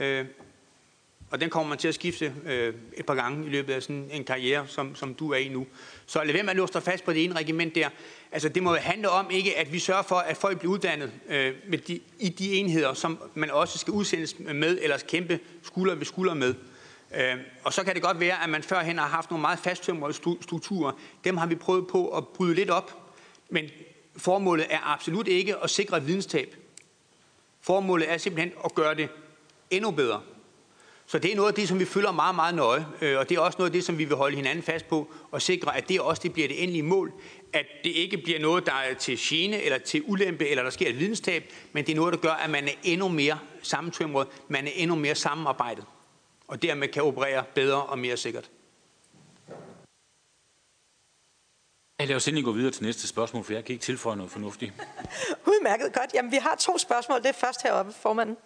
Øh, 0.00 0.26
og 1.30 1.40
den 1.40 1.50
kommer 1.50 1.68
man 1.68 1.78
til 1.78 1.88
at 1.88 1.94
skifte 1.94 2.34
øh, 2.46 2.74
et 2.96 3.06
par 3.06 3.14
gange 3.14 3.46
i 3.46 3.48
løbet 3.48 3.72
af 3.72 3.82
sådan 3.82 4.08
en 4.12 4.24
karriere, 4.24 4.66
som, 4.68 4.94
som 4.94 5.14
du 5.14 5.32
er 5.32 5.36
i 5.36 5.48
nu. 5.48 5.66
Så 6.06 6.24
lad 6.24 6.32
være 6.32 6.42
med 6.42 6.50
at 6.50 6.56
låse 6.56 6.72
dig 6.72 6.82
fast 6.82 7.04
på 7.04 7.12
det 7.12 7.24
ene 7.24 7.36
regiment 7.36 7.74
der. 7.74 7.88
Altså 8.32 8.48
det 8.48 8.62
må 8.62 8.74
handle 8.74 9.10
om 9.10 9.30
ikke, 9.30 9.58
at 9.58 9.72
vi 9.72 9.78
sørger 9.78 10.02
for, 10.02 10.16
at 10.16 10.36
folk 10.36 10.58
bliver 10.58 10.72
uddannet 10.72 11.12
øh, 11.28 11.54
med 11.68 11.78
de, 11.78 12.00
i 12.18 12.28
de 12.28 12.54
enheder, 12.54 12.94
som 12.94 13.18
man 13.34 13.50
også 13.50 13.78
skal 13.78 13.92
udsendes 13.92 14.38
med, 14.38 14.78
eller 14.82 14.98
kæmpe 15.08 15.40
skulder 15.62 15.94
ved 15.94 16.06
skulder 16.06 16.34
med. 16.34 16.54
Øh, 17.16 17.36
og 17.64 17.72
så 17.72 17.84
kan 17.84 17.94
det 17.94 18.02
godt 18.02 18.20
være, 18.20 18.44
at 18.44 18.50
man 18.50 18.62
førhen 18.62 18.98
har 18.98 19.06
haft 19.06 19.30
nogle 19.30 19.40
meget 19.40 19.58
fasttømrede 19.58 20.14
strukturer. 20.40 20.92
Dem 21.24 21.36
har 21.36 21.46
vi 21.46 21.54
prøvet 21.54 21.86
på 21.86 22.08
at 22.08 22.28
bryde 22.28 22.54
lidt 22.54 22.70
op. 22.70 22.96
Men 23.48 23.70
formålet 24.16 24.66
er 24.70 24.92
absolut 24.92 25.28
ikke 25.28 25.56
at 25.56 25.70
sikre 25.70 26.04
videnstab. 26.04 26.56
Formålet 27.60 28.10
er 28.10 28.18
simpelthen 28.18 28.52
at 28.64 28.74
gøre 28.74 28.94
det 28.94 29.08
endnu 29.70 29.90
bedre. 29.90 30.22
Så 31.06 31.18
det 31.18 31.32
er 31.32 31.36
noget 31.36 31.48
af 31.48 31.54
det, 31.54 31.68
som 31.68 31.78
vi 31.78 31.84
følger 31.84 32.12
meget, 32.12 32.34
meget 32.34 32.54
nøje, 32.54 32.86
øh, 33.00 33.18
og 33.18 33.28
det 33.28 33.36
er 33.36 33.40
også 33.40 33.58
noget 33.58 33.70
af 33.70 33.72
det, 33.72 33.84
som 33.84 33.98
vi 33.98 34.04
vil 34.04 34.16
holde 34.16 34.36
hinanden 34.36 34.62
fast 34.64 34.88
på, 34.88 35.12
og 35.30 35.42
sikre, 35.42 35.76
at 35.76 35.88
det 35.88 36.00
også 36.00 36.22
det 36.22 36.32
bliver 36.32 36.48
det 36.48 36.62
endelige 36.62 36.82
mål, 36.82 37.12
at 37.52 37.66
det 37.84 37.90
ikke 37.90 38.18
bliver 38.18 38.40
noget, 38.40 38.66
der 38.66 38.72
er 38.72 38.94
til 38.94 39.18
gene 39.20 39.62
eller 39.62 39.78
til 39.78 40.02
ulempe, 40.06 40.48
eller 40.48 40.62
der 40.62 40.70
sker 40.70 40.88
et 40.88 40.98
videnstab, 40.98 41.52
men 41.72 41.86
det 41.86 41.92
er 41.92 41.96
noget, 41.96 42.14
der 42.14 42.20
gør, 42.20 42.30
at 42.30 42.50
man 42.50 42.64
er 42.64 42.72
endnu 42.82 43.08
mere 43.08 43.38
sammentømret, 43.62 44.26
man 44.48 44.66
er 44.66 44.70
endnu 44.74 44.96
mere 44.96 45.14
sammenarbejdet, 45.14 45.84
og 46.48 46.62
dermed 46.62 46.88
kan 46.88 47.02
operere 47.02 47.44
bedre 47.54 47.82
og 47.82 47.98
mere 47.98 48.16
sikkert. 48.16 48.50
Jeg 51.98 52.08
laver 52.08 52.18
sendelig 52.18 52.44
gå 52.44 52.52
videre 52.52 52.72
til 52.72 52.82
næste 52.84 53.08
spørgsmål, 53.08 53.44
for 53.44 53.52
jeg 53.52 53.64
kan 53.64 53.72
ikke 53.72 53.82
tilføje 53.82 54.16
noget 54.16 54.32
fornuftigt. 54.32 54.72
Udmærket 55.52 55.92
godt. 55.92 56.14
Jamen, 56.14 56.30
vi 56.30 56.36
har 56.36 56.54
to 56.54 56.78
spørgsmål. 56.78 57.18
Det 57.18 57.28
er 57.28 57.32
først 57.32 57.62
heroppe, 57.62 57.92
formanden. 57.92 58.36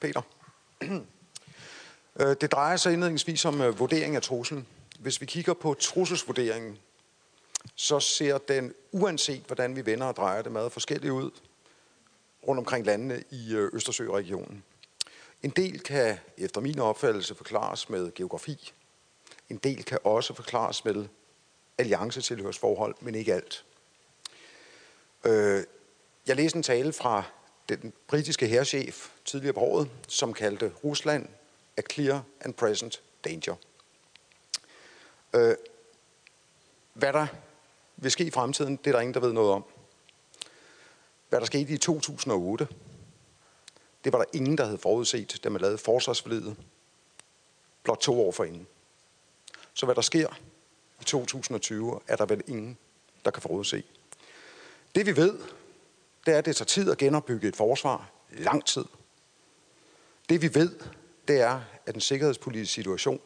Peter. 0.00 0.22
Øh, 2.20 2.36
det 2.40 2.52
drejer 2.52 2.76
sig 2.76 2.92
indledningsvis 2.92 3.44
om 3.44 3.60
øh, 3.60 3.78
vurdering 3.78 4.16
af 4.16 4.22
truslen. 4.22 4.66
Hvis 4.98 5.20
vi 5.20 5.26
kigger 5.26 5.54
på 5.54 5.74
trusselsvurderingen, 5.74 6.78
så 7.74 8.00
ser 8.00 8.38
den, 8.38 8.74
uanset 8.92 9.42
hvordan 9.46 9.76
vi 9.76 9.86
vender 9.86 10.06
og 10.06 10.16
drejer 10.16 10.42
det, 10.42 10.52
meget 10.52 10.72
forskelligt 10.72 11.12
ud 11.12 11.30
rundt 12.48 12.58
omkring 12.58 12.86
landene 12.86 13.24
i 13.30 13.54
øh, 13.54 13.70
Østersøregionen. 13.72 14.64
En 15.42 15.50
del 15.50 15.80
kan 15.80 16.18
efter 16.38 16.60
min 16.60 16.78
opfattelse 16.78 17.34
forklares 17.34 17.88
med 17.88 18.14
geografi. 18.14 18.72
En 19.48 19.56
del 19.56 19.84
kan 19.84 19.98
også 20.04 20.34
forklares 20.34 20.84
med 20.84 21.06
alliancetilhørsforhold, 21.78 22.94
men 23.00 23.14
ikke 23.14 23.34
alt. 23.34 23.64
Jeg 26.26 26.36
læste 26.36 26.56
en 26.56 26.62
tale 26.62 26.92
fra 26.92 27.24
den 27.76 27.92
britiske 28.06 28.46
herrchef 28.46 29.10
tidligere 29.24 29.54
på 29.54 29.60
året, 29.60 29.90
som 30.08 30.32
kaldte 30.32 30.72
Rusland 30.84 31.28
a 31.76 31.82
clear 31.92 32.22
and 32.40 32.54
present 32.54 33.02
danger. 33.24 33.54
Øh, 35.34 35.54
hvad 36.92 37.12
der 37.12 37.26
vil 37.96 38.10
ske 38.10 38.24
i 38.24 38.30
fremtiden, 38.30 38.76
det 38.76 38.86
er 38.86 38.92
der 38.92 39.00
ingen, 39.00 39.14
der 39.14 39.20
ved 39.20 39.32
noget 39.32 39.50
om. 39.50 39.64
Hvad 41.28 41.40
der 41.40 41.46
skete 41.46 41.72
i 41.72 41.78
2008, 41.78 42.68
det 44.04 44.12
var 44.12 44.18
der 44.18 44.24
ingen, 44.32 44.58
der 44.58 44.64
havde 44.64 44.78
forudset, 44.78 45.40
da 45.44 45.48
man 45.48 45.60
lavede 45.60 45.78
forsvarsforledet 45.78 46.56
blot 47.82 47.98
to 47.98 48.26
år 48.26 48.32
forinden. 48.32 48.66
Så 49.74 49.86
hvad 49.86 49.94
der 49.94 50.00
sker 50.00 50.28
i 51.00 51.04
2020, 51.04 52.00
er 52.06 52.16
der 52.16 52.26
vel 52.26 52.42
ingen, 52.46 52.78
der 53.24 53.30
kan 53.30 53.42
forudse. 53.42 53.82
Det 54.94 55.06
vi 55.06 55.16
ved, 55.16 55.38
det 56.26 56.34
er, 56.34 56.38
at 56.38 56.44
det 56.44 56.56
tager 56.56 56.66
tid 56.66 56.90
at 56.90 56.98
genopbygge 56.98 57.48
et 57.48 57.56
forsvar. 57.56 58.10
Lang 58.30 58.64
tid. 58.64 58.84
Det 60.28 60.42
vi 60.42 60.54
ved, 60.54 60.78
det 61.28 61.40
er, 61.40 61.60
at 61.86 61.94
den 61.94 62.00
sikkerhedspolitiske 62.00 62.74
situation, 62.74 63.20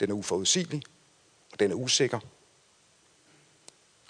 den 0.00 0.10
er 0.10 0.14
uforudsigelig, 0.14 0.82
og 1.52 1.60
den 1.60 1.70
er 1.70 1.74
usikker. 1.74 2.18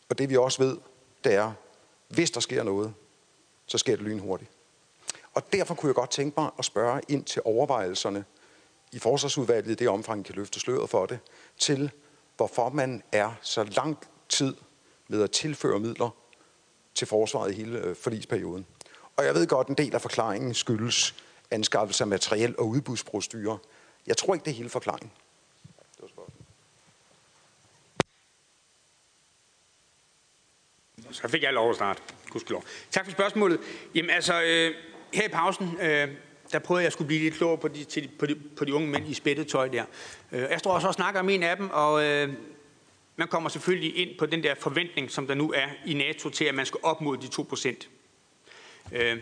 Og 0.09 0.19
det 0.19 0.31
vi 0.31 0.37
også 0.37 0.63
ved, 0.63 0.77
det 1.25 1.35
er, 1.35 1.53
hvis 2.09 2.31
der 2.31 2.41
sker 2.41 2.63
noget, 2.63 2.95
så 3.67 3.79
sker 3.79 3.97
det 3.97 4.05
lynhurtigt. 4.05 4.51
Og 5.35 5.53
derfor 5.53 5.75
kunne 5.75 5.89
jeg 5.89 5.95
godt 5.95 6.11
tænke 6.11 6.41
mig 6.41 6.51
at 6.59 6.65
spørge 6.65 7.01
ind 7.09 7.25
til 7.25 7.43
overvejelserne 7.45 8.25
i 8.93 8.99
forsvarsudvalget, 8.99 9.71
i 9.71 9.75
det 9.75 9.89
omfang, 9.89 10.25
kan 10.25 10.35
løfte 10.35 10.61
sløret 10.61 10.91
for 10.91 11.07
det, 11.07 11.19
til 11.59 11.91
hvorfor 12.37 12.69
man 12.69 13.03
er 13.13 13.35
så 13.43 13.65
lang 13.65 13.99
tid 14.29 14.57
med 15.09 15.23
at 15.23 15.31
tilføre 15.31 15.81
midler 15.81 16.11
til 16.99 17.07
forsvaret 17.07 17.53
i 17.53 17.55
hele 17.55 17.79
øh, 17.79 17.97
forlisperioden. 17.97 18.67
Og 19.17 19.25
jeg 19.25 19.35
ved 19.35 19.47
godt, 19.47 19.69
en 19.69 19.75
del 19.75 19.95
af 19.95 20.01
forklaringen 20.01 20.55
skyldes 20.55 21.15
anskaffelse 21.51 22.05
af 22.05 22.09
materiel 22.09 22.55
og 22.59 22.69
udbudsprocedurer. 22.69 23.59
Jeg 24.07 24.17
tror 24.17 24.35
ikke, 24.35 24.45
det 24.45 24.51
er 24.51 24.55
hele 24.55 24.69
forklaringen. 24.69 25.11
Så 31.11 31.29
fik 31.29 31.43
jeg 31.43 31.53
lov 31.53 31.71
at 31.71 31.77
starte. 31.77 32.03
Gudskelov. 32.31 32.65
Tak 32.91 33.05
for 33.05 33.13
spørgsmålet. 33.13 33.61
Jamen 33.95 34.11
altså, 34.11 34.43
øh, 34.43 34.75
her 35.13 35.25
i 35.25 35.29
pausen, 35.29 35.79
øh, 35.81 36.09
der 36.53 36.59
prøvede 36.59 36.83
jeg 36.83 36.87
at 36.87 36.93
skulle 36.93 37.07
blive 37.07 37.21
lidt 37.21 37.35
klogere 37.35 37.59
på 37.59 37.69
de, 37.69 37.85
til, 37.85 38.11
på 38.19 38.27
de, 38.27 38.35
på 38.57 38.65
de 38.65 38.75
unge 38.75 38.89
mænd 38.89 39.09
i 39.09 39.15
spættetøj 39.15 39.69
der. 39.69 39.85
Øh, 40.33 40.41
jeg 40.41 40.59
står 40.59 40.73
også 40.73 40.89
og 40.89 40.95
snakker 40.95 41.21
om 41.21 41.29
en 41.29 41.43
af 41.43 41.57
dem, 41.57 41.71
og 41.71 42.05
øh, 42.05 42.33
man 43.19 43.29
kommer 43.29 43.49
selvfølgelig 43.49 43.97
ind 43.97 44.19
på 44.19 44.27
den 44.27 44.43
der 44.43 44.55
forventning, 44.55 45.11
som 45.11 45.27
der 45.27 45.35
nu 45.35 45.53
er 45.53 45.67
i 45.87 45.95
NATO 45.95 46.31
til, 46.31 46.45
at 46.45 46.55
man 46.55 46.67
skal 46.67 46.81
op 46.83 47.01
mod 47.01 47.17
de 47.17 47.29
2 47.29 47.43
procent. 47.43 47.89
Øh, 48.93 49.19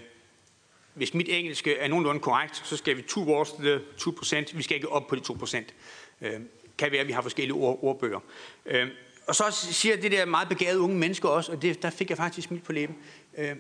hvis 0.95 1.15
mit 1.15 1.29
engelske 1.29 1.79
er 1.79 1.89
nogenlunde 1.89 2.21
korrekt, 2.21 2.63
så 2.67 2.77
skal 2.77 2.97
vi 2.97 3.03
towards 3.03 3.53
øh, 3.59 3.65
the 3.65 3.81
2 3.99 4.11
procent. 4.11 4.57
Vi 4.57 4.63
skal 4.63 4.75
ikke 4.75 4.89
op 4.89 5.07
på 5.07 5.17
de 5.17 5.21
2 5.21 5.33
procent. 5.33 5.75
Øh, 6.21 6.41
kan 6.79 6.93
være, 6.93 7.01
at 7.01 7.07
vi 7.07 7.13
har 7.13 7.23
forskellige 7.23 7.55
ord, 7.55 7.79
ordbøger. 7.83 8.21
Øh, 8.67 8.89
og 9.27 9.35
så 9.35 9.45
siger 9.51 9.97
det 9.97 10.13
der 10.13 10.25
meget 10.25 10.49
begavede 10.49 10.81
unge 10.81 10.97
mennesker 10.97 11.29
også, 11.29 11.53
og 11.53 11.63
det, 11.63 11.83
der 11.83 11.91
fik 11.91 12.11
jeg 12.11 12.17
faktisk 12.17 12.49
smil 12.49 12.61
på 12.61 12.73
læben. 12.73 12.97
Øh, 13.39 13.57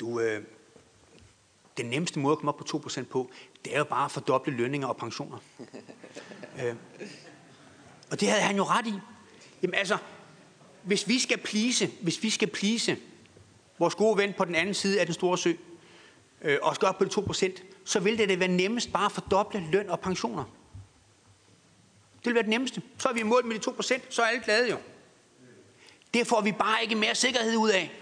du, 0.00 0.20
øh, 0.20 0.42
den 1.76 1.86
nemmeste 1.86 2.18
måde 2.18 2.32
at 2.32 2.38
komme 2.38 2.52
op 2.52 2.56
på 2.56 2.88
2% 2.88 3.04
på, 3.04 3.30
det 3.64 3.74
er 3.74 3.78
jo 3.78 3.84
bare 3.84 4.04
at 4.04 4.10
fordoble 4.10 4.52
lønninger 4.52 4.88
og 4.88 4.96
pensioner. 4.96 5.38
øh, 6.62 6.74
og 8.10 8.20
det 8.20 8.28
havde 8.28 8.42
han 8.42 8.56
jo 8.56 8.64
ret 8.64 8.86
i. 8.86 8.94
Jamen 9.62 9.74
altså, 9.74 9.98
hvis 10.82 11.08
vi 11.08 11.18
skal 11.18 11.38
plise, 11.38 11.90
hvis 12.00 12.22
vi 12.22 12.30
skal 12.30 12.48
plise 12.48 12.96
vores 13.78 13.94
gode 13.94 14.18
ven 14.18 14.32
på 14.32 14.44
den 14.44 14.54
anden 14.54 14.74
side 14.74 15.00
af 15.00 15.06
den 15.06 15.14
store 15.14 15.38
sø, 15.38 15.52
øh, 16.42 16.58
og 16.62 16.74
skal 16.74 16.88
op 16.88 16.98
på 16.98 17.04
de 17.04 17.10
2%, 17.10 17.62
så 17.84 18.00
vil 18.00 18.18
det 18.18 18.28
da 18.28 18.36
være 18.36 18.48
nemmest 18.48 18.92
bare 18.92 19.04
at 19.04 19.12
fordoble 19.12 19.64
løn 19.72 19.90
og 19.90 20.00
pensioner. 20.00 20.44
Det 22.18 22.26
vil 22.26 22.34
være 22.34 22.42
det 22.42 22.50
nemmeste. 22.50 22.82
Så 22.98 23.08
er 23.08 23.12
vi 23.12 23.20
i 23.20 23.22
mål 23.22 23.46
med 23.46 23.58
de 23.58 23.70
2%, 23.70 24.00
så 24.10 24.22
er 24.22 24.26
alle 24.26 24.42
glade 24.44 24.70
jo. 24.70 24.76
Det 26.14 26.26
får 26.26 26.40
vi 26.40 26.52
bare 26.52 26.82
ikke 26.82 26.94
mere 26.94 27.14
sikkerhed 27.14 27.56
ud 27.56 27.70
af. 27.70 27.92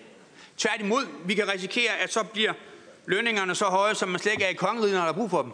Tværtimod, 0.56 1.06
vi 1.24 1.34
kan 1.34 1.48
risikere, 1.48 1.96
at 1.96 2.12
så 2.12 2.22
bliver 2.22 2.52
lønningerne 3.06 3.54
så 3.54 3.64
høje, 3.64 3.94
som 3.94 4.08
man 4.08 4.20
slet 4.20 4.32
ikke 4.32 4.44
er 4.44 4.48
i 4.48 4.54
kongeriget, 4.54 4.94
når 4.94 5.02
der 5.02 5.08
er 5.08 5.12
brug 5.12 5.30
for 5.30 5.42
dem. 5.42 5.52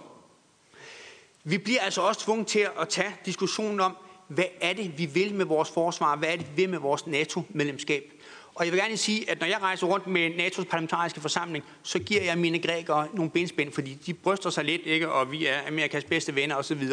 Vi 1.45 1.59
bliver 1.59 1.81
altså 1.81 2.01
også 2.01 2.21
tvunget 2.21 2.47
til 2.47 2.69
at 2.81 2.89
tage 2.89 3.17
diskussionen 3.25 3.81
om, 3.81 3.97
hvad 4.35 4.45
er 4.61 4.73
det, 4.73 4.99
vi 4.99 5.07
vil 5.07 5.35
med 5.35 5.45
vores 5.45 5.71
forsvar? 5.71 6.17
Hvad 6.17 6.29
er 6.29 6.37
det, 6.37 6.47
vi 6.47 6.63
vil 6.63 6.71
med 6.71 6.79
vores 6.79 7.07
NATO-medlemskab? 7.07 8.13
Og 8.55 8.65
jeg 8.65 8.73
vil 8.73 8.81
gerne 8.81 8.97
sige, 8.97 9.31
at 9.31 9.41
når 9.41 9.47
jeg 9.47 9.63
rejser 9.63 9.87
rundt 9.87 10.07
med 10.07 10.31
NATO's 10.31 10.65
parlamentariske 10.65 11.21
forsamling, 11.21 11.65
så 11.83 11.99
giver 11.99 12.23
jeg 12.23 12.39
mine 12.39 12.59
grækere 12.59 13.09
nogle 13.15 13.31
benspænd, 13.31 13.73
fordi 13.73 13.95
de 13.95 14.15
bryster 14.15 14.51
sig 14.51 14.65
lidt, 14.65 14.83
ikke? 14.85 15.13
og 15.13 15.33
vi 15.33 15.47
er 15.47 15.67
Amerikas 15.69 16.05
bedste 16.05 16.35
venner 16.35 16.57
osv. 16.57 16.89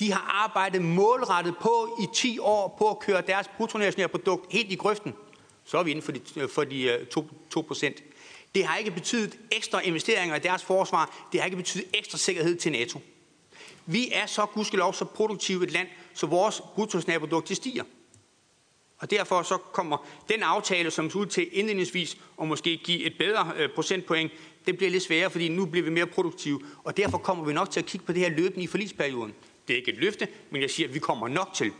De 0.00 0.12
har 0.12 0.44
arbejdet 0.44 0.82
målrettet 0.82 1.54
på 1.60 1.98
i 2.02 2.06
10 2.14 2.38
år 2.38 2.76
på 2.78 2.90
at 2.90 2.98
køre 2.98 3.22
deres 3.26 3.48
bruttonationalprodukt 3.56 4.52
helt 4.52 4.72
i 4.72 4.74
grøften. 4.74 5.14
Så 5.64 5.78
er 5.78 5.82
vi 5.82 5.90
inden 5.90 6.04
for 6.04 6.12
de, 6.12 6.20
øh, 6.36 6.48
for 6.48 6.64
de 6.64 6.82
øh, 6.82 7.06
2, 7.06 7.28
2 7.50 7.60
procent. 7.60 8.02
Det 8.54 8.64
har 8.64 8.76
ikke 8.76 8.90
betydet 8.90 9.38
ekstra 9.52 9.80
investeringer 9.80 10.36
i 10.36 10.38
deres 10.38 10.62
forsvar. 10.62 11.28
Det 11.32 11.40
har 11.40 11.44
ikke 11.44 11.56
betydet 11.56 11.86
ekstra 11.94 12.18
sikkerhed 12.18 12.56
til 12.56 12.72
NATO. 12.72 13.00
Vi 13.92 14.10
er 14.12 14.26
så 14.26 14.46
gudskelov 14.46 14.94
så 14.94 15.04
produktivt 15.04 15.62
et 15.62 15.70
land, 15.70 15.88
så 16.14 16.26
vores 16.26 16.62
bruttonationalprodukt 16.74 17.56
stiger. 17.56 17.84
Og 18.98 19.10
derfor 19.10 19.42
så 19.42 19.56
kommer 19.56 20.06
den 20.28 20.42
aftale, 20.42 20.90
som 20.90 21.10
ser 21.10 21.18
ud 21.18 21.26
til 21.26 21.48
indledningsvis 21.52 22.16
at 22.40 22.48
måske 22.48 22.76
give 22.76 23.04
et 23.04 23.14
bedre 23.18 23.52
øh, 23.56 23.68
procentpoint, 23.74 24.32
det 24.66 24.76
bliver 24.76 24.90
lidt 24.90 25.02
sværere, 25.02 25.30
fordi 25.30 25.48
nu 25.48 25.66
bliver 25.66 25.84
vi 25.84 25.90
mere 25.90 26.06
produktive. 26.06 26.60
Og 26.84 26.96
derfor 26.96 27.18
kommer 27.18 27.44
vi 27.44 27.52
nok 27.52 27.70
til 27.70 27.80
at 27.80 27.86
kigge 27.86 28.06
på 28.06 28.12
det 28.12 28.20
her 28.20 28.30
løbende 28.30 28.64
i 28.64 28.66
forlisperioden. 28.66 29.34
Det 29.68 29.74
er 29.74 29.78
ikke 29.78 29.92
et 29.92 29.98
løfte, 29.98 30.28
men 30.50 30.62
jeg 30.62 30.70
siger, 30.70 30.88
at 30.88 30.94
vi 30.94 30.98
kommer 30.98 31.28
nok 31.28 31.50
til. 31.54 31.72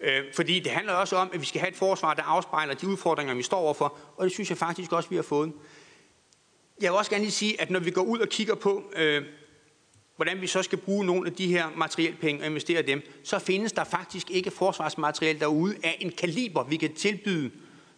Øh, 0.00 0.24
fordi 0.34 0.60
det 0.60 0.72
handler 0.72 0.92
også 0.92 1.16
om, 1.16 1.30
at 1.32 1.40
vi 1.40 1.46
skal 1.46 1.60
have 1.60 1.70
et 1.70 1.76
forsvar, 1.76 2.14
der 2.14 2.22
afspejler 2.22 2.74
de 2.74 2.88
udfordringer, 2.88 3.34
vi 3.34 3.42
står 3.42 3.58
overfor. 3.58 3.98
Og 4.16 4.24
det 4.24 4.32
synes 4.32 4.50
jeg 4.50 4.58
faktisk 4.58 4.92
også, 4.92 5.08
vi 5.08 5.16
har 5.16 5.22
fået. 5.22 5.52
Jeg 6.80 6.92
vil 6.92 6.98
også 6.98 7.10
gerne 7.10 7.24
lige 7.24 7.32
sige, 7.32 7.60
at 7.60 7.70
når 7.70 7.80
vi 7.80 7.90
går 7.90 8.02
ud 8.02 8.18
og 8.18 8.28
kigger 8.28 8.54
på, 8.54 8.92
øh, 8.96 9.22
hvordan 10.20 10.40
vi 10.40 10.46
så 10.46 10.62
skal 10.62 10.78
bruge 10.78 11.06
nogle 11.06 11.26
af 11.26 11.32
de 11.32 11.46
her 11.46 11.66
materielpenge 11.76 12.42
og 12.42 12.46
investere 12.46 12.82
dem, 12.82 13.02
så 13.24 13.38
findes 13.38 13.72
der 13.72 13.84
faktisk 13.84 14.30
ikke 14.30 14.50
forsvarsmateriel 14.50 15.40
derude 15.40 15.76
af 15.84 15.96
en 16.00 16.12
kaliber, 16.18 16.64
vi 16.64 16.76
kan 16.76 16.94
tilbyde, 16.94 17.50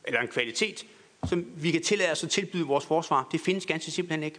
eller 0.05 0.20
en 0.20 0.28
kvalitet, 0.28 0.86
som 1.28 1.44
vi 1.57 1.70
kan 1.70 1.83
tillade 1.83 2.10
os 2.10 2.25
at 2.25 2.31
tilbyde 2.31 2.67
vores 2.67 2.86
forsvar. 2.86 3.28
Det 3.33 3.41
findes 3.41 3.67
ganske 3.67 3.91
simpelthen 3.91 4.23
ikke. 4.23 4.39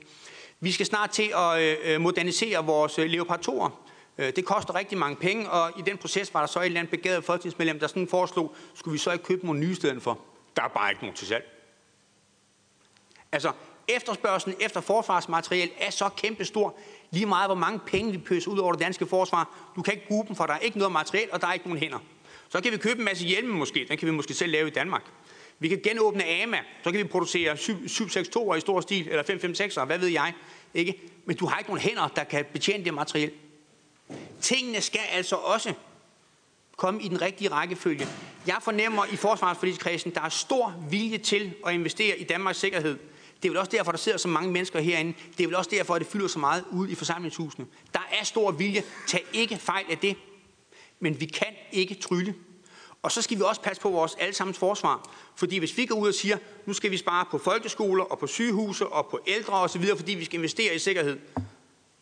Vi 0.59 0.71
skal 0.71 0.85
snart 0.85 1.09
til 1.09 1.31
at 1.35 1.77
øh, 1.85 2.01
modernisere 2.01 2.65
vores 2.65 2.99
øh, 2.99 3.05
Leopard 3.09 3.47
2'er. 3.47 3.71
Øh, 4.17 4.35
det 4.35 4.45
koster 4.45 4.75
rigtig 4.75 4.97
mange 4.97 5.15
penge, 5.15 5.49
og 5.49 5.79
i 5.79 5.81
den 5.81 5.97
proces 5.97 6.33
var 6.33 6.39
der 6.39 6.47
så 6.47 6.59
et 6.59 6.65
eller 6.65 6.79
andet 6.79 6.91
begavet 6.91 7.23
folketingsmedlem, 7.23 7.79
der 7.79 7.87
sådan 7.87 8.07
foreslog, 8.07 8.55
skulle 8.73 8.93
vi 8.93 8.97
så 8.97 9.11
ikke 9.11 9.25
købe 9.25 9.45
nogle 9.45 9.59
nye 9.59 9.75
steder 9.75 9.99
for? 9.99 10.19
Der 10.55 10.63
er 10.63 10.67
bare 10.67 10.91
ikke 10.91 11.03
nogen 11.03 11.15
til 11.15 11.27
salg. 11.27 11.45
Altså, 13.31 13.51
efterspørgselen 13.87 14.57
efter 14.59 14.81
forsvarsmateriel 14.81 15.71
er 15.77 15.89
så 15.89 16.09
kæmpestor, 16.09 16.77
lige 17.13 17.25
meget 17.25 17.47
hvor 17.47 17.55
mange 17.55 17.79
penge 17.79 18.11
vi 18.11 18.17
pøser 18.17 18.51
ud 18.51 18.57
over 18.57 18.71
det 18.71 18.81
danske 18.81 19.05
forsvar. 19.07 19.71
Du 19.75 19.81
kan 19.81 19.93
ikke 19.93 20.07
bruge 20.07 20.25
dem, 20.27 20.35
for 20.35 20.45
der 20.45 20.53
er 20.53 20.59
ikke 20.59 20.77
noget 20.77 20.91
materiel, 20.91 21.27
og 21.31 21.41
der 21.41 21.47
er 21.47 21.53
ikke 21.53 21.67
nogen 21.67 21.79
hænder. 21.79 21.99
Så 22.49 22.61
kan 22.61 22.71
vi 22.71 22.77
købe 22.77 22.99
en 22.99 23.05
masse 23.05 23.25
hjelme 23.25 23.53
måske, 23.53 23.85
den 23.89 23.97
kan 23.97 24.07
vi 24.07 24.11
måske 24.11 24.33
selv 24.33 24.51
lave 24.51 24.67
i 24.67 24.71
Danmark. 24.71 25.03
Vi 25.59 25.67
kan 25.67 25.79
genåbne 25.83 26.25
AMA, 26.25 26.59
så 26.83 26.91
kan 26.91 26.99
vi 26.99 27.03
producere 27.03 27.53
762'er 27.53 28.55
i 28.55 28.59
stor 28.59 28.81
stil, 28.81 29.07
eller 29.07 29.23
556'er, 29.23 29.85
hvad 29.85 29.99
ved 29.99 30.07
jeg. 30.07 30.33
Ikke? 30.73 31.01
Men 31.25 31.35
du 31.35 31.45
har 31.45 31.57
ikke 31.57 31.69
nogen 31.69 31.81
hænder, 31.81 32.07
der 32.07 32.23
kan 32.23 32.45
betjene 32.53 32.85
det 32.85 32.93
materiel. 32.93 33.31
Tingene 34.41 34.81
skal 34.81 35.01
altså 35.11 35.35
også 35.35 35.73
komme 36.77 37.01
i 37.01 37.07
den 37.07 37.21
rigtige 37.21 37.49
rækkefølge. 37.49 38.07
Jeg 38.47 38.57
fornemmer 38.61 39.05
i 39.11 39.15
forsvarsforligskredsen, 39.15 40.13
der 40.13 40.21
er 40.21 40.29
stor 40.29 40.75
vilje 40.89 41.17
til 41.17 41.53
at 41.67 41.73
investere 41.73 42.17
i 42.19 42.23
Danmarks 42.23 42.59
sikkerhed. 42.59 42.97
Det 43.43 43.49
er 43.49 43.51
vel 43.51 43.59
også 43.59 43.71
derfor, 43.71 43.91
der 43.91 43.97
sidder 43.97 44.17
så 44.17 44.27
mange 44.27 44.51
mennesker 44.51 44.79
herinde. 44.79 45.13
Det 45.37 45.43
er 45.43 45.47
vel 45.47 45.55
også 45.55 45.69
derfor, 45.69 45.95
at 45.95 46.01
det 46.01 46.07
fylder 46.07 46.27
så 46.27 46.39
meget 46.39 46.63
ud 46.71 46.87
i 46.87 46.95
forsamlingshusene. 46.95 47.65
Der 47.93 48.07
er 48.19 48.23
stor 48.23 48.51
vilje. 48.51 48.83
Tag 49.07 49.23
ikke 49.33 49.57
fejl 49.57 49.85
af 49.89 49.97
det. 49.97 50.15
Men 50.99 51.19
vi 51.19 51.25
kan 51.25 51.47
ikke 51.71 51.95
trylle. 51.95 52.35
Og 53.01 53.11
så 53.11 53.21
skal 53.21 53.37
vi 53.37 53.43
også 53.43 53.61
passe 53.61 53.81
på 53.81 53.89
vores 53.89 54.15
allesammens 54.19 54.57
forsvar. 54.57 55.09
Fordi 55.35 55.57
hvis 55.57 55.77
vi 55.77 55.85
går 55.85 55.95
ud 55.95 56.07
og 56.07 56.13
siger, 56.13 56.37
nu 56.65 56.73
skal 56.73 56.91
vi 56.91 56.97
spare 56.97 57.25
på 57.31 57.37
folkeskoler 57.37 58.03
og 58.03 58.19
på 58.19 58.27
sygehuse 58.27 58.87
og 58.87 59.07
på 59.07 59.19
ældre 59.27 59.53
osv., 59.53 59.85
fordi 59.97 60.13
vi 60.13 60.25
skal 60.25 60.39
investere 60.39 60.75
i 60.75 60.79
sikkerhed, 60.79 61.19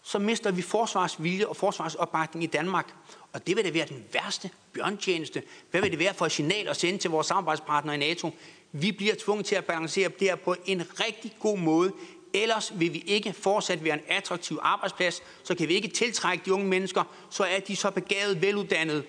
så 0.03 0.19
mister 0.19 0.51
vi 0.51 0.61
forsvarsvilje 0.61 1.47
og 1.47 1.55
forsvarsopbakning 1.55 2.43
i 2.43 2.47
Danmark. 2.47 2.93
Og 3.33 3.47
det 3.47 3.55
vil 3.55 3.65
det 3.65 3.73
være 3.73 3.85
den 3.85 4.03
værste 4.13 4.49
bjørntjeneste. 4.73 5.43
Hvad 5.71 5.81
vil 5.81 5.91
det 5.91 5.99
være 5.99 6.13
for 6.13 6.25
et 6.25 6.31
signal 6.31 6.67
at 6.67 6.77
sende 6.77 6.99
til 6.99 7.09
vores 7.09 7.27
samarbejdspartnere 7.27 7.95
i 7.95 7.99
NATO? 7.99 8.31
Vi 8.71 8.91
bliver 8.91 9.15
tvunget 9.19 9.45
til 9.45 9.55
at 9.55 9.65
balancere 9.65 10.09
det 10.09 10.27
her 10.27 10.35
på 10.35 10.55
en 10.65 10.99
rigtig 10.99 11.35
god 11.39 11.57
måde. 11.57 11.93
Ellers 12.33 12.79
vil 12.79 12.93
vi 12.93 13.03
ikke 13.07 13.33
fortsat 13.33 13.83
være 13.83 13.93
en 13.93 14.03
attraktiv 14.07 14.59
arbejdsplads. 14.61 15.23
Så 15.43 15.55
kan 15.55 15.67
vi 15.67 15.73
ikke 15.73 15.87
tiltrække 15.87 16.45
de 16.45 16.53
unge 16.53 16.67
mennesker. 16.67 17.03
Så 17.29 17.43
er 17.43 17.59
de 17.59 17.75
så 17.75 17.91
begavet, 17.91 18.41
veluddannede 18.41 19.03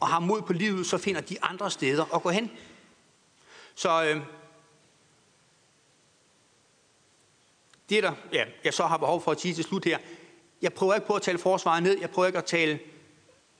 og 0.00 0.08
har 0.08 0.20
mod 0.20 0.42
på 0.42 0.52
livet, 0.52 0.86
så 0.86 0.98
finder 0.98 1.20
de 1.20 1.42
andre 1.42 1.70
steder 1.70 2.14
at 2.14 2.22
gå 2.22 2.30
hen. 2.30 2.50
Så 3.74 4.04
øh, 4.04 4.20
det 7.88 8.02
der, 8.02 8.12
ja, 8.32 8.44
jeg 8.64 8.74
så 8.74 8.86
har 8.86 8.96
behov 8.96 9.22
for 9.22 9.30
at 9.30 9.40
sige 9.40 9.54
til 9.54 9.64
slut 9.64 9.84
her, 9.84 9.98
jeg 10.62 10.72
prøver 10.72 10.94
ikke 10.94 11.06
på 11.06 11.14
at 11.14 11.22
tale 11.22 11.38
forsvaret 11.38 11.82
ned, 11.82 11.98
jeg 12.00 12.10
prøver 12.10 12.26
ikke 12.26 12.38
at 12.38 12.44
tale 12.44 12.78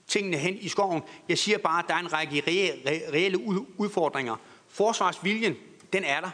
tingene 0.07 0.37
hen 0.37 0.57
i 0.57 0.69
skoven. 0.69 1.03
Jeg 1.29 1.39
siger 1.39 1.59
bare, 1.59 1.83
at 1.83 1.89
der 1.89 1.95
er 1.95 1.99
en 1.99 2.13
række 2.13 2.43
reelle 3.13 3.39
udfordringer. 3.79 4.37
Forsvarsviljen, 4.71 5.57
den 5.93 6.05
er 6.05 6.21
der. 6.21 6.31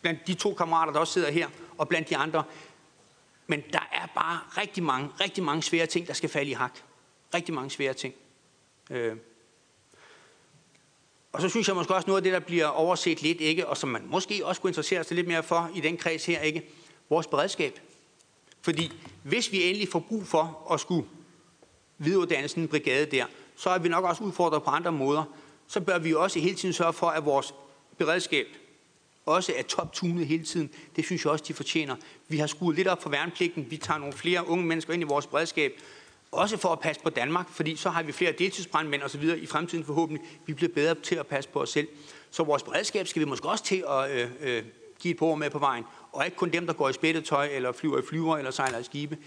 Blandt 0.00 0.26
de 0.26 0.34
to 0.34 0.54
kammerater, 0.54 0.92
der 0.92 1.00
også 1.00 1.12
sidder 1.12 1.30
her, 1.30 1.48
og 1.78 1.88
blandt 1.88 2.08
de 2.08 2.16
andre. 2.16 2.44
Men 3.46 3.62
der 3.72 3.88
er 3.92 4.06
bare 4.14 4.40
rigtig 4.58 4.82
mange, 4.82 5.10
rigtig 5.20 5.44
mange 5.44 5.62
svære 5.62 5.86
ting, 5.86 6.06
der 6.06 6.12
skal 6.12 6.28
falde 6.28 6.50
i 6.50 6.54
hak. 6.54 6.78
Rigtig 7.34 7.54
mange 7.54 7.70
svære 7.70 7.94
ting. 7.94 8.14
Øh. 8.90 9.16
Og 11.32 11.40
så 11.40 11.48
synes 11.48 11.68
jeg 11.68 11.76
måske 11.76 11.94
også 11.94 12.08
noget 12.08 12.20
af 12.20 12.22
det, 12.22 12.32
der 12.32 12.40
bliver 12.40 12.66
overset 12.66 13.22
lidt, 13.22 13.40
ikke, 13.40 13.68
og 13.68 13.76
som 13.76 13.88
man 13.88 14.02
måske 14.06 14.46
også 14.46 14.60
kunne 14.60 14.70
interessere 14.70 15.04
sig 15.04 15.14
lidt 15.14 15.28
mere 15.28 15.42
for 15.42 15.70
i 15.74 15.80
den 15.80 15.96
kreds 15.96 16.26
her, 16.26 16.40
ikke, 16.40 16.70
vores 17.08 17.26
beredskab. 17.26 17.80
Fordi 18.62 18.92
hvis 19.22 19.52
vi 19.52 19.62
endelig 19.62 19.88
får 19.88 19.98
brug 19.98 20.26
for 20.26 20.68
at 20.72 20.80
skulle 20.80 21.08
videreuddanne 21.98 22.48
sådan 22.48 22.62
en 22.62 22.68
brigade 22.68 23.06
der, 23.06 23.26
så 23.56 23.70
er 23.70 23.78
vi 23.78 23.88
nok 23.88 24.04
også 24.04 24.24
udfordret 24.24 24.62
på 24.62 24.70
andre 24.70 24.92
måder. 24.92 25.24
Så 25.72 25.80
bør 25.80 25.98
vi 25.98 26.14
også 26.14 26.38
hele 26.38 26.56
tiden 26.56 26.72
sørge 26.72 26.92
for, 26.92 27.06
at 27.06 27.24
vores 27.24 27.54
beredskab 27.98 28.46
også 29.26 29.52
er 29.56 29.62
top-tunet 29.62 30.26
hele 30.26 30.44
tiden. 30.44 30.70
Det 30.96 31.04
synes 31.04 31.24
jeg 31.24 31.32
også, 31.32 31.44
de 31.48 31.54
fortjener. 31.54 31.96
Vi 32.28 32.38
har 32.38 32.46
skruet 32.46 32.76
lidt 32.76 32.88
op 32.88 33.02
for 33.02 33.10
værnepligten. 33.10 33.66
Vi 33.70 33.76
tager 33.76 33.98
nogle 33.98 34.12
flere 34.12 34.48
unge 34.48 34.64
mennesker 34.64 34.92
ind 34.92 35.02
i 35.02 35.06
vores 35.06 35.26
beredskab. 35.26 35.72
Også 36.32 36.56
for 36.56 36.68
at 36.68 36.80
passe 36.80 37.02
på 37.02 37.10
Danmark, 37.10 37.48
fordi 37.48 37.76
så 37.76 37.90
har 37.90 38.02
vi 38.02 38.12
flere 38.12 38.32
deltidsbrandmænd 38.32 39.02
osv. 39.02 39.22
i 39.22 39.46
fremtiden 39.46 39.84
forhåbentlig. 39.84 40.26
Vi 40.46 40.54
bliver 40.54 40.72
bedre 40.74 40.94
til 40.94 41.16
at 41.16 41.26
passe 41.26 41.50
på 41.50 41.60
os 41.60 41.70
selv. 41.70 41.88
Så 42.30 42.42
vores 42.42 42.62
beredskab 42.62 43.06
skal 43.06 43.20
vi 43.20 43.26
måske 43.26 43.48
også 43.48 43.64
til 43.64 43.84
at 43.88 44.10
øh, 44.10 44.30
øh, 44.40 44.62
give 44.98 45.12
et 45.12 45.18
par 45.18 45.26
ord 45.26 45.38
med 45.38 45.50
på 45.50 45.58
vejen. 45.58 45.84
Og 46.12 46.24
ikke 46.24 46.36
kun 46.36 46.50
dem, 46.50 46.66
der 46.66 46.72
går 46.72 46.88
i 46.88 46.92
spættetøj, 46.92 47.48
eller 47.52 47.72
flyver 47.72 47.98
i 47.98 48.02
flyver, 48.08 48.36
eller 48.36 48.50
sejler 48.50 48.78
i 48.78 48.84
skibe. 48.84 49.18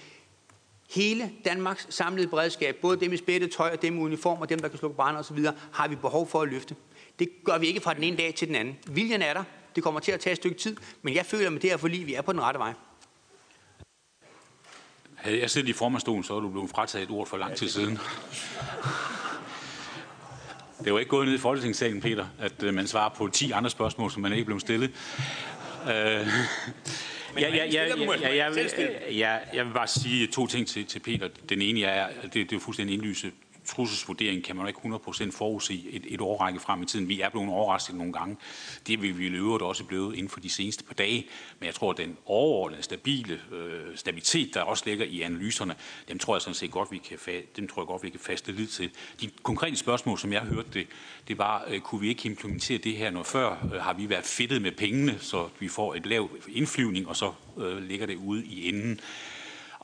Hele 0.90 1.32
Danmarks 1.46 1.88
samlede 1.90 2.28
beredskab, 2.28 2.76
både 2.76 3.00
dem 3.00 3.14
i 3.14 3.18
spættetøj 3.18 3.72
og 3.72 3.82
dem 3.82 3.98
i 3.98 4.00
uniform, 4.00 4.42
og 4.42 4.50
dem, 4.50 4.60
der 4.60 4.68
kan 4.68 4.80
slukke 4.80 4.96
brænder 4.96 5.20
osv., 5.20 5.38
har 5.72 5.88
vi 5.88 5.96
behov 5.96 6.28
for 6.28 6.42
at 6.42 6.50
løfte. 6.50 6.76
Det 7.20 7.30
gør 7.46 7.58
vi 7.58 7.68
ikke 7.68 7.82
fra 7.82 7.94
den 7.94 8.04
ene 8.04 8.18
dag 8.18 8.36
til 8.36 8.48
den 8.48 8.56
anden. 8.56 8.78
Viljen 8.88 9.22
er 9.22 9.34
der. 9.34 9.44
Det 9.76 9.84
kommer 9.84 10.00
til 10.00 10.12
at 10.12 10.20
tage 10.20 10.32
et 10.32 10.38
stykke 10.38 10.58
tid, 10.58 10.76
men 11.02 11.16
jeg 11.16 11.26
føler 11.26 11.50
med 11.50 11.60
det 11.60 11.70
her 11.70 11.78
forlig, 11.78 12.08
vi 12.08 12.14
er 12.14 12.22
på 12.22 12.32
den 12.32 12.42
rette 12.42 12.60
vej. 12.60 12.74
Havde 15.16 15.40
jeg 15.40 15.50
siddet 15.50 15.70
i 15.70 15.74
formandstolen, 15.74 16.24
så 16.24 16.34
var 16.34 16.40
du 16.40 16.50
blevet 16.50 16.70
frataget 16.70 17.04
et 17.04 17.12
ord 17.12 17.28
for 17.28 17.38
lang 17.38 17.56
tid 17.56 17.70
siden. 17.70 18.00
Det 20.84 20.94
var 20.94 21.00
ikke 21.00 21.10
gået 21.10 21.28
ned 21.28 21.36
i 21.36 21.38
Folketingssalen, 21.38 22.02
Peter, 22.02 22.26
at 22.40 22.64
øh, 22.64 22.74
man 22.74 22.88
svarer 22.88 23.10
på 23.10 23.28
10 23.28 23.52
andre 23.52 23.70
spørgsmål, 23.70 24.12
som 24.12 24.22
man 24.22 24.34
ikke 24.34 24.46
blev 24.46 24.60
stillet. 24.60 24.92
Øh, 25.90 26.28
ja, 27.42 27.50
ja, 27.50 27.66
ja, 27.66 27.84
ja, 27.86 28.34
ja, 28.34 28.50
ja, 29.12 29.38
jeg 29.54 29.66
vil 29.66 29.74
bare 29.74 29.88
sige 29.88 30.28
to 30.28 30.48
ting 30.48 30.68
til, 30.68 30.86
til 30.86 31.00
Peter. 31.00 31.30
Den 31.50 31.62
ene 31.62 31.82
er, 31.84 32.08
det, 32.24 32.50
det 32.50 32.54
er 32.54 32.60
fuldstændig 32.60 32.94
indlyse 32.94 33.32
trusselsvurdering 33.66 34.44
kan 34.44 34.56
man 34.56 34.68
ikke 34.68 34.80
100% 34.80 35.32
forudse 35.32 35.84
et, 35.92 36.06
et 36.08 36.22
årrække 36.22 36.60
frem 36.60 36.84
i 36.84 36.86
tiden. 36.86 37.10
Vi 37.10 37.22
er 37.22 37.30
blevet 37.30 37.50
overrasket 37.50 37.96
nogle 37.96 38.14
gange. 38.14 38.38
Det 38.88 39.02
vil 39.02 39.20
vi 39.20 39.28
i 39.28 39.30
øvrigt 39.30 39.64
også 39.64 39.84
blevet 39.84 40.16
inden 40.16 40.30
for 40.30 40.40
de 40.40 40.50
seneste 40.50 40.84
par 40.84 40.94
dage. 40.94 41.28
Men 41.60 41.66
jeg 41.66 41.76
tror, 41.76 41.92
at 41.92 41.98
den 41.98 42.18
overordnede 42.26 42.84
stabile 42.84 43.40
øh, 43.52 43.98
stabilitet, 43.98 44.54
der 44.54 44.62
også 44.62 44.84
ligger 44.86 45.06
i 45.06 45.22
analyserne, 45.22 45.76
dem 46.08 46.20
tror 46.20 46.36
jeg 46.36 46.42
sådan 46.42 46.56
set 46.56 46.72
godt, 46.72 46.92
vi 46.92 46.98
kan, 46.98 47.18
dem 47.56 47.68
tror 47.68 47.82
jeg 47.82 47.88
godt, 47.88 48.04
vi 48.04 48.10
kan 48.10 48.20
faste 48.20 48.52
lid 48.52 48.68
til. 48.68 48.92
De 49.22 49.30
konkrete 49.44 49.76
spørgsmål, 49.76 50.20
som 50.20 50.34
jeg 50.34 50.42
hørte 50.42 50.70
det, 50.74 50.88
det 51.28 51.38
var, 51.38 51.66
øh, 51.68 51.80
kunne 51.80 52.02
vi 52.02 52.08
ikke 52.08 52.30
implementere 52.30 52.78
det 52.78 52.98
her 52.98 53.10
noget 53.10 53.28
før? 53.28 53.68
Øh, 53.74 53.82
har 53.82 53.94
vi 53.94 54.10
været 54.10 54.26
fedtet 54.26 54.62
med 54.62 54.72
pengene, 54.72 55.18
så 55.20 55.50
vi 55.60 55.68
får 55.68 55.96
et 55.96 56.06
lav 56.06 56.30
indflyvning, 56.48 57.08
og 57.08 57.16
så 57.16 57.32
øh, 57.58 57.84
ligger 57.84 58.06
det 58.06 58.16
ude 58.16 58.46
i 58.46 58.70
enden? 58.70 59.00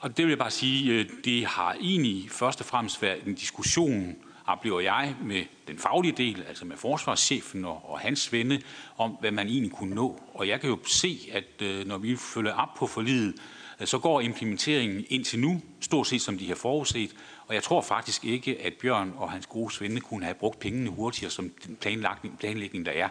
Og 0.02 0.18
det 0.18 0.26
vil 0.26 0.32
jeg 0.32 0.38
bare 0.38 0.52
sige, 0.52 0.94
øh, 0.94 1.10
det 1.26 1.46
har 1.46 1.76
egentlig 1.82 2.32
først 2.32 2.60
og 2.60 2.66
fremmest 2.66 3.02
været 3.02 3.24
en 3.26 3.36
diskussion, 3.36 4.16
oplever 4.46 4.80
jeg, 4.80 5.16
med 5.24 5.44
den 5.68 5.78
faglige 5.78 6.12
del, 6.18 6.44
altså 6.48 6.66
med 6.66 6.78
forsvarschefen 6.78 7.66
og, 7.66 7.90
og 7.90 8.00
hans 8.00 8.34
venne, 8.34 8.62
om 8.98 9.12
hvad 9.20 9.32
man 9.32 9.48
egentlig 9.48 9.72
kunne 9.72 9.96
nå. 9.96 10.22
Og 10.34 10.48
jeg 10.48 10.62
kan 10.62 10.70
jo 10.70 10.80
se, 10.86 11.30
at 11.32 11.62
øh, 11.62 11.88
når 11.88 11.98
vi 11.98 12.16
følger 12.16 12.54
op 12.54 12.74
på 12.78 12.88
forliget, 12.88 13.34
øh, 13.82 13.88
så 13.88 14.00
går 14.00 14.22
implementeringen 14.22 15.06
indtil 15.10 15.40
nu 15.40 15.62
stort 15.82 16.08
set 16.08 16.22
som 16.22 16.38
de 16.38 16.48
har 16.48 16.56
forudset. 16.56 17.16
Og 17.48 17.56
jeg 17.56 17.64
tror 17.64 17.82
faktisk 17.82 18.26
ikke, 18.26 18.62
at 18.62 18.74
Bjørn 18.74 19.14
og 19.18 19.32
hans 19.32 19.46
gode 19.46 19.74
svende 19.74 20.02
kunne 20.02 20.24
have 20.24 20.36
brugt 20.36 20.60
pengene 20.60 20.90
hurtigere, 20.90 21.32
som 21.32 21.52
den 21.68 21.76
planlægning, 21.76 22.40
planlægning 22.40 22.86
der 22.86 22.92
er. 22.92 23.10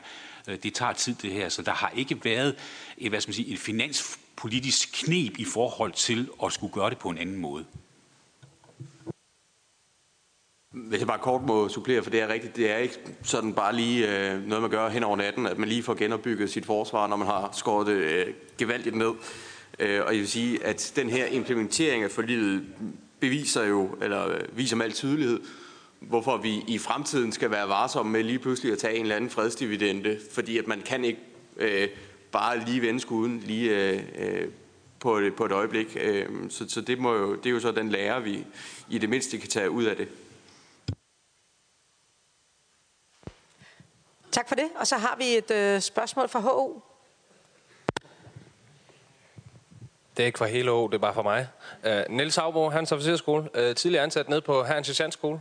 Det 0.56 0.74
tager 0.74 0.92
tid 0.92 1.14
det 1.14 1.32
her, 1.32 1.48
så 1.48 1.62
der 1.62 1.72
har 1.72 1.92
ikke 1.96 2.24
været 2.24 2.56
et, 2.98 3.08
hvad 3.08 3.20
skal 3.20 3.28
man 3.28 3.34
sige, 3.34 3.52
et 3.52 3.58
finans 3.58 4.18
politisk 4.40 5.04
knep 5.04 5.38
i 5.38 5.44
forhold 5.44 5.92
til 5.92 6.28
at 6.44 6.52
skulle 6.52 6.72
gøre 6.72 6.90
det 6.90 6.98
på 6.98 7.08
en 7.08 7.18
anden 7.18 7.36
måde. 7.36 7.64
Hvis 10.70 10.98
jeg 10.98 11.06
bare 11.06 11.18
kort 11.18 11.42
må 11.42 11.68
supplere, 11.68 12.02
for 12.02 12.10
det 12.10 12.20
er 12.20 12.28
rigtigt, 12.28 12.56
det 12.56 12.70
er 12.70 12.76
ikke 12.76 12.98
sådan 13.22 13.54
bare 13.54 13.76
lige 13.76 14.08
øh, 14.08 14.42
noget, 14.46 14.62
man 14.62 14.70
gør 14.70 14.88
hen 14.88 15.04
over 15.04 15.16
natten, 15.16 15.46
at 15.46 15.58
man 15.58 15.68
lige 15.68 15.82
får 15.82 15.94
genopbygget 15.94 16.50
sit 16.50 16.66
forsvar, 16.66 17.06
når 17.06 17.16
man 17.16 17.26
har 17.26 17.50
skåret 17.52 17.86
det 17.86 17.92
øh, 17.92 18.26
gevaldigt 18.58 18.96
ned. 18.96 19.12
Øh, 19.78 20.00
og 20.06 20.12
jeg 20.12 20.20
vil 20.20 20.28
sige, 20.28 20.64
at 20.64 20.92
den 20.96 21.10
her 21.10 21.26
implementering 21.26 22.04
af 22.04 22.10
forliget 22.10 22.66
beviser 23.20 23.64
jo, 23.64 23.88
eller 24.02 24.28
øh, 24.28 24.40
viser 24.52 24.76
med 24.76 24.84
al 24.84 24.92
tydelighed, 24.92 25.40
hvorfor 26.00 26.36
vi 26.36 26.62
i 26.68 26.78
fremtiden 26.78 27.32
skal 27.32 27.50
være 27.50 27.68
varsomme 27.68 28.12
med 28.12 28.22
lige 28.22 28.38
pludselig 28.38 28.72
at 28.72 28.78
tage 28.78 28.94
en 28.94 29.02
eller 29.02 29.16
anden 29.16 29.30
fredsdividende, 29.30 30.18
fordi 30.32 30.58
at 30.58 30.66
man 30.66 30.80
kan 30.80 31.04
ikke 31.04 31.20
øh, 31.56 31.88
bare 32.32 32.58
lige 32.58 32.82
vende 32.82 33.00
skuden 33.00 33.40
lige 33.40 33.90
øh, 33.90 34.02
øh, 34.14 34.48
på, 35.00 35.16
et, 35.16 35.36
på 35.36 35.44
et 35.44 35.52
øjeblik. 35.52 35.96
Øh, 36.00 36.50
så 36.50 36.68
så 36.68 36.80
det, 36.80 36.98
må 36.98 37.14
jo, 37.14 37.34
det 37.34 37.46
er 37.46 37.50
jo 37.50 37.60
så 37.60 37.72
den 37.72 37.88
lære, 37.88 38.22
vi 38.22 38.46
i 38.88 38.98
det 38.98 39.08
mindste 39.08 39.38
kan 39.38 39.48
tage 39.48 39.70
ud 39.70 39.84
af 39.84 39.96
det. 39.96 40.08
Tak 44.30 44.48
for 44.48 44.54
det. 44.54 44.68
Og 44.76 44.86
så 44.86 44.96
har 44.96 45.16
vi 45.16 45.24
et 45.24 45.50
øh, 45.50 45.80
spørgsmål 45.80 46.28
fra 46.28 46.40
HO. 46.40 46.82
Det 50.16 50.22
er 50.22 50.26
ikke 50.26 50.38
fra 50.38 50.46
hele 50.46 50.70
år, 50.70 50.86
det 50.86 50.94
er 50.94 50.98
bare 50.98 51.14
for 51.14 51.22
mig. 51.22 51.48
Uh, 51.84 52.16
Niels 52.16 52.36
Havbo, 52.36 52.70
hans 52.70 52.92
officerskole, 52.92 53.48
uh, 53.68 53.74
tidligere 53.74 54.04
ansat 54.04 54.28
ned 54.28 54.40
på 54.40 54.64
Herrens 54.64 55.02
skole. 55.10 55.40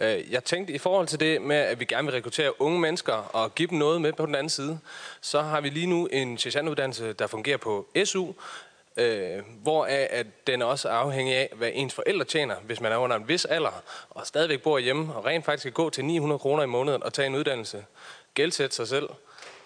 Øh, 0.00 0.32
jeg 0.32 0.44
tænkte 0.44 0.72
i 0.72 0.78
forhold 0.78 1.06
til 1.06 1.20
det 1.20 1.42
med, 1.42 1.56
at 1.56 1.80
vi 1.80 1.84
gerne 1.84 2.06
vil 2.06 2.14
rekruttere 2.14 2.60
unge 2.60 2.80
mennesker 2.80 3.12
og 3.12 3.54
give 3.54 3.68
dem 3.68 3.78
noget 3.78 4.00
med 4.00 4.12
på 4.12 4.26
den 4.26 4.34
anden 4.34 4.50
side, 4.50 4.78
så 5.20 5.40
har 5.40 5.60
vi 5.60 5.68
lige 5.68 5.86
nu 5.86 6.06
en 6.06 6.38
sergeantuddannelse, 6.38 7.12
der 7.12 7.26
fungerer 7.26 7.56
på 7.56 7.86
SU, 8.04 8.32
øh, 8.96 9.42
hvor 9.62 9.84
at 10.10 10.26
den 10.46 10.62
også 10.62 10.88
er 10.88 10.92
afhængig 10.92 11.34
af, 11.34 11.50
hvad 11.54 11.70
ens 11.74 11.94
forældre 11.94 12.24
tjener, 12.24 12.56
hvis 12.56 12.80
man 12.80 12.92
er 12.92 12.96
under 12.96 13.16
en 13.16 13.28
vis 13.28 13.44
alder, 13.44 13.82
og 14.10 14.26
stadigvæk 14.26 14.62
bor 14.62 14.78
hjemme, 14.78 15.14
og 15.14 15.24
rent 15.24 15.44
faktisk 15.44 15.62
kan 15.62 15.72
gå 15.72 15.90
til 15.90 16.04
900 16.04 16.38
kroner 16.38 16.62
i 16.62 16.66
måneden 16.66 17.02
og 17.02 17.12
tage 17.12 17.26
en 17.26 17.34
uddannelse, 17.34 17.84
gældsætte 18.34 18.76
sig 18.76 18.88
selv. 18.88 19.08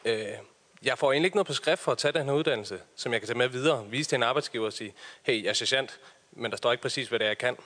Øh, 0.04 0.26
jeg 0.82 0.98
får 0.98 1.12
egentlig 1.12 1.26
ikke 1.26 1.36
noget 1.36 1.46
på 1.46 1.52
skrift 1.52 1.82
for 1.82 1.92
at 1.92 1.98
tage 1.98 2.12
den 2.12 2.24
her 2.24 2.32
uddannelse, 2.32 2.78
som 2.96 3.12
jeg 3.12 3.20
kan 3.20 3.28
tage 3.28 3.38
med 3.38 3.48
videre, 3.48 3.86
vise 3.86 4.08
til 4.10 4.16
en 4.16 4.22
arbejdsgiver 4.22 4.66
og 4.66 4.72
sige, 4.72 4.94
hey, 5.22 5.42
jeg 5.42 5.50
er 5.50 5.54
sergeant, 5.54 6.00
men 6.32 6.50
der 6.50 6.56
står 6.56 6.72
ikke 6.72 6.82
præcis, 6.82 7.08
hvad 7.08 7.18
det 7.18 7.24
er, 7.24 7.28
jeg 7.28 7.38
kan. 7.38 7.56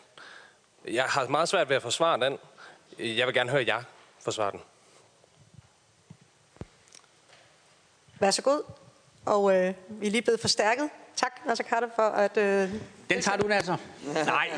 Jeg 0.89 1.05
har 1.05 1.29
meget 1.29 1.49
svært 1.49 1.69
ved 1.69 1.77
at 1.77 1.83
forsvare 1.83 2.21
den. 2.21 2.39
Jeg 2.99 3.27
vil 3.27 3.35
gerne 3.35 3.51
høre 3.51 3.65
jer 3.67 3.83
forsvare 4.21 4.51
den. 4.51 4.61
Vær 8.21 8.31
så 8.31 8.43
god. 8.43 8.63
Og 9.27 9.57
øh, 9.57 9.75
vi 9.89 10.07
er 10.07 10.11
lige 10.11 10.23
blevet 10.23 10.41
forstærket. 10.41 10.91
Tak, 11.17 11.47
Nasser 11.47 11.65
Carter, 11.65 11.89
for 11.97 12.03
at... 12.03 12.37
Øh... 12.37 12.71
Den 13.11 13.23
tager 13.23 13.37
du, 13.37 13.49
Nasser. 13.49 13.77
Nej. 14.25 14.51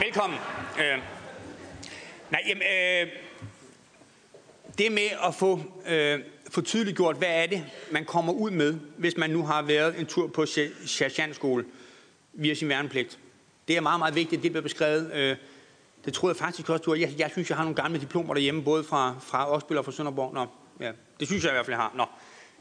Velkommen. 0.00 0.38
Øh. 0.78 0.98
Nej, 2.30 2.42
jamen, 2.48 2.62
øh, 2.62 3.12
det 4.78 4.92
med 4.92 5.08
at 5.26 5.34
få... 5.34 5.60
Øh, 5.86 6.20
få 6.50 6.60
tydeligt 6.60 6.96
gjort, 6.96 7.16
hvad 7.16 7.42
er 7.42 7.46
det, 7.46 7.64
man 7.90 8.04
kommer 8.04 8.32
ud 8.32 8.50
med, 8.50 8.74
hvis 8.96 9.16
man 9.16 9.30
nu 9.30 9.46
har 9.46 9.62
været 9.62 10.00
en 10.00 10.06
tur 10.06 10.26
på 10.26 10.46
sergeantskole 10.86 11.64
via 12.32 12.54
sin 12.54 12.68
værnepligt. 12.68 13.18
Det 13.68 13.76
er 13.76 13.80
meget, 13.80 13.98
meget 13.98 14.14
vigtigt, 14.14 14.42
det 14.42 14.52
bliver 14.52 14.62
beskrevet. 14.62 15.12
Øh, 15.12 15.36
det 16.08 16.14
tror 16.14 16.28
jeg 16.28 16.36
faktisk 16.36 16.68
også, 16.68 16.82
du 16.82 16.90
har. 16.90 16.96
Jeg, 16.96 17.14
jeg 17.18 17.30
synes, 17.30 17.48
jeg 17.48 17.56
har 17.56 17.64
nogle 17.64 17.76
gamle 17.76 18.00
diplomer 18.00 18.34
derhjemme, 18.34 18.62
både 18.62 18.84
fra, 18.84 19.14
fra 19.20 19.52
Osbøl 19.52 19.78
og 19.78 19.84
fra 19.84 19.92
Sønderborg. 19.92 20.34
Nå, 20.34 20.46
ja, 20.80 20.92
det 21.20 21.28
synes 21.28 21.44
jeg 21.44 21.52
i 21.52 21.54
hvert 21.54 21.66
fald, 21.66 21.74
jeg 21.74 21.82
har. 21.82 21.92
Nå. 21.96 22.04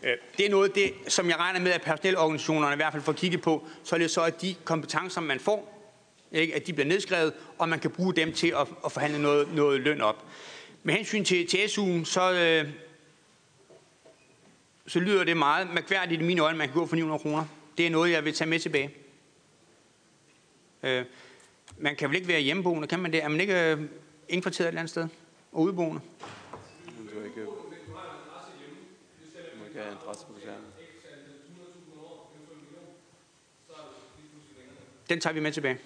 Øh, 0.04 0.18
det 0.38 0.46
er 0.46 0.50
noget, 0.50 0.76
det, 0.76 0.94
som 1.08 1.30
jeg 1.30 1.40
regner 1.40 1.60
med, 1.60 1.72
at 1.72 1.82
personelorganisationerne 1.82 2.74
i 2.74 2.76
hvert 2.76 2.94
fald 2.94 3.04
får 3.04 3.14
kigget 3.14 3.42
på, 3.42 3.68
så 3.84 3.96
er 3.96 4.00
det 4.00 4.12
så, 4.12 4.24
at 4.24 4.42
de 4.42 4.56
kompetencer, 4.64 5.22
man 5.22 5.40
får, 5.40 5.92
ikke, 6.32 6.56
at 6.56 6.68
de 6.68 6.74
bliver 6.74 6.88
nedskrevet, 6.88 7.34
og 7.58 7.70
man 7.70 7.80
kan 7.80 7.92
bruge 7.92 8.14
dem 8.14 8.34
til 8.34 8.48
at, 8.48 8.68
at 8.86 8.92
forhandle 8.92 9.22
noget, 9.22 9.54
noget 9.54 9.82
løn 9.82 10.02
op. 10.02 10.26
Med 10.84 10.94
hensyn 10.94 11.24
til, 11.24 11.48
til 11.48 11.58
SU'en, 11.58 12.06
så, 12.06 12.32
øh, 12.32 12.70
så 14.88 15.00
lyder 15.00 15.24
det 15.24 15.38
meget 15.38 15.74
mærkværdigt 15.74 16.22
i 16.22 16.26
mine 16.26 16.42
øjne, 16.42 16.58
man 16.58 16.68
kan 16.68 16.76
gå 16.76 16.86
for 16.86 16.96
900 16.96 17.20
kroner. 17.20 17.46
Det 17.78 17.86
er 17.86 17.90
noget, 17.90 18.12
jeg 18.12 18.26
vil 18.26 18.34
tage 18.34 18.50
med 18.50 18.60
tilbage. 18.60 18.90
Øh, 20.84 21.06
man 21.80 21.96
kan 21.96 22.10
vel 22.10 22.16
ikke 22.16 22.28
være 22.28 22.42
hjemmeboende, 22.42 22.88
kan 22.88 23.00
man 23.00 23.12
det? 23.12 23.24
Er 23.24 23.28
man 23.28 23.42
ikke 23.42 23.72
øh, 23.72 23.82
indkvarteret 24.30 24.66
et 24.66 24.68
eller 24.68 24.80
andet 24.80 24.90
sted? 24.90 25.08
og 25.58 25.62
udboende? 25.62 26.02
Du 26.98 27.24
ikke, 27.24 27.46
du 27.46 27.52
ikke 29.66 29.80
have 29.80 29.92
adresse 30.02 30.26
på 30.26 30.34
skærmen. 30.40 30.66
Den 35.10 35.20
tager 35.20 35.34
vi 35.34 35.40
med 35.40 35.52
tilbage. 35.52 35.78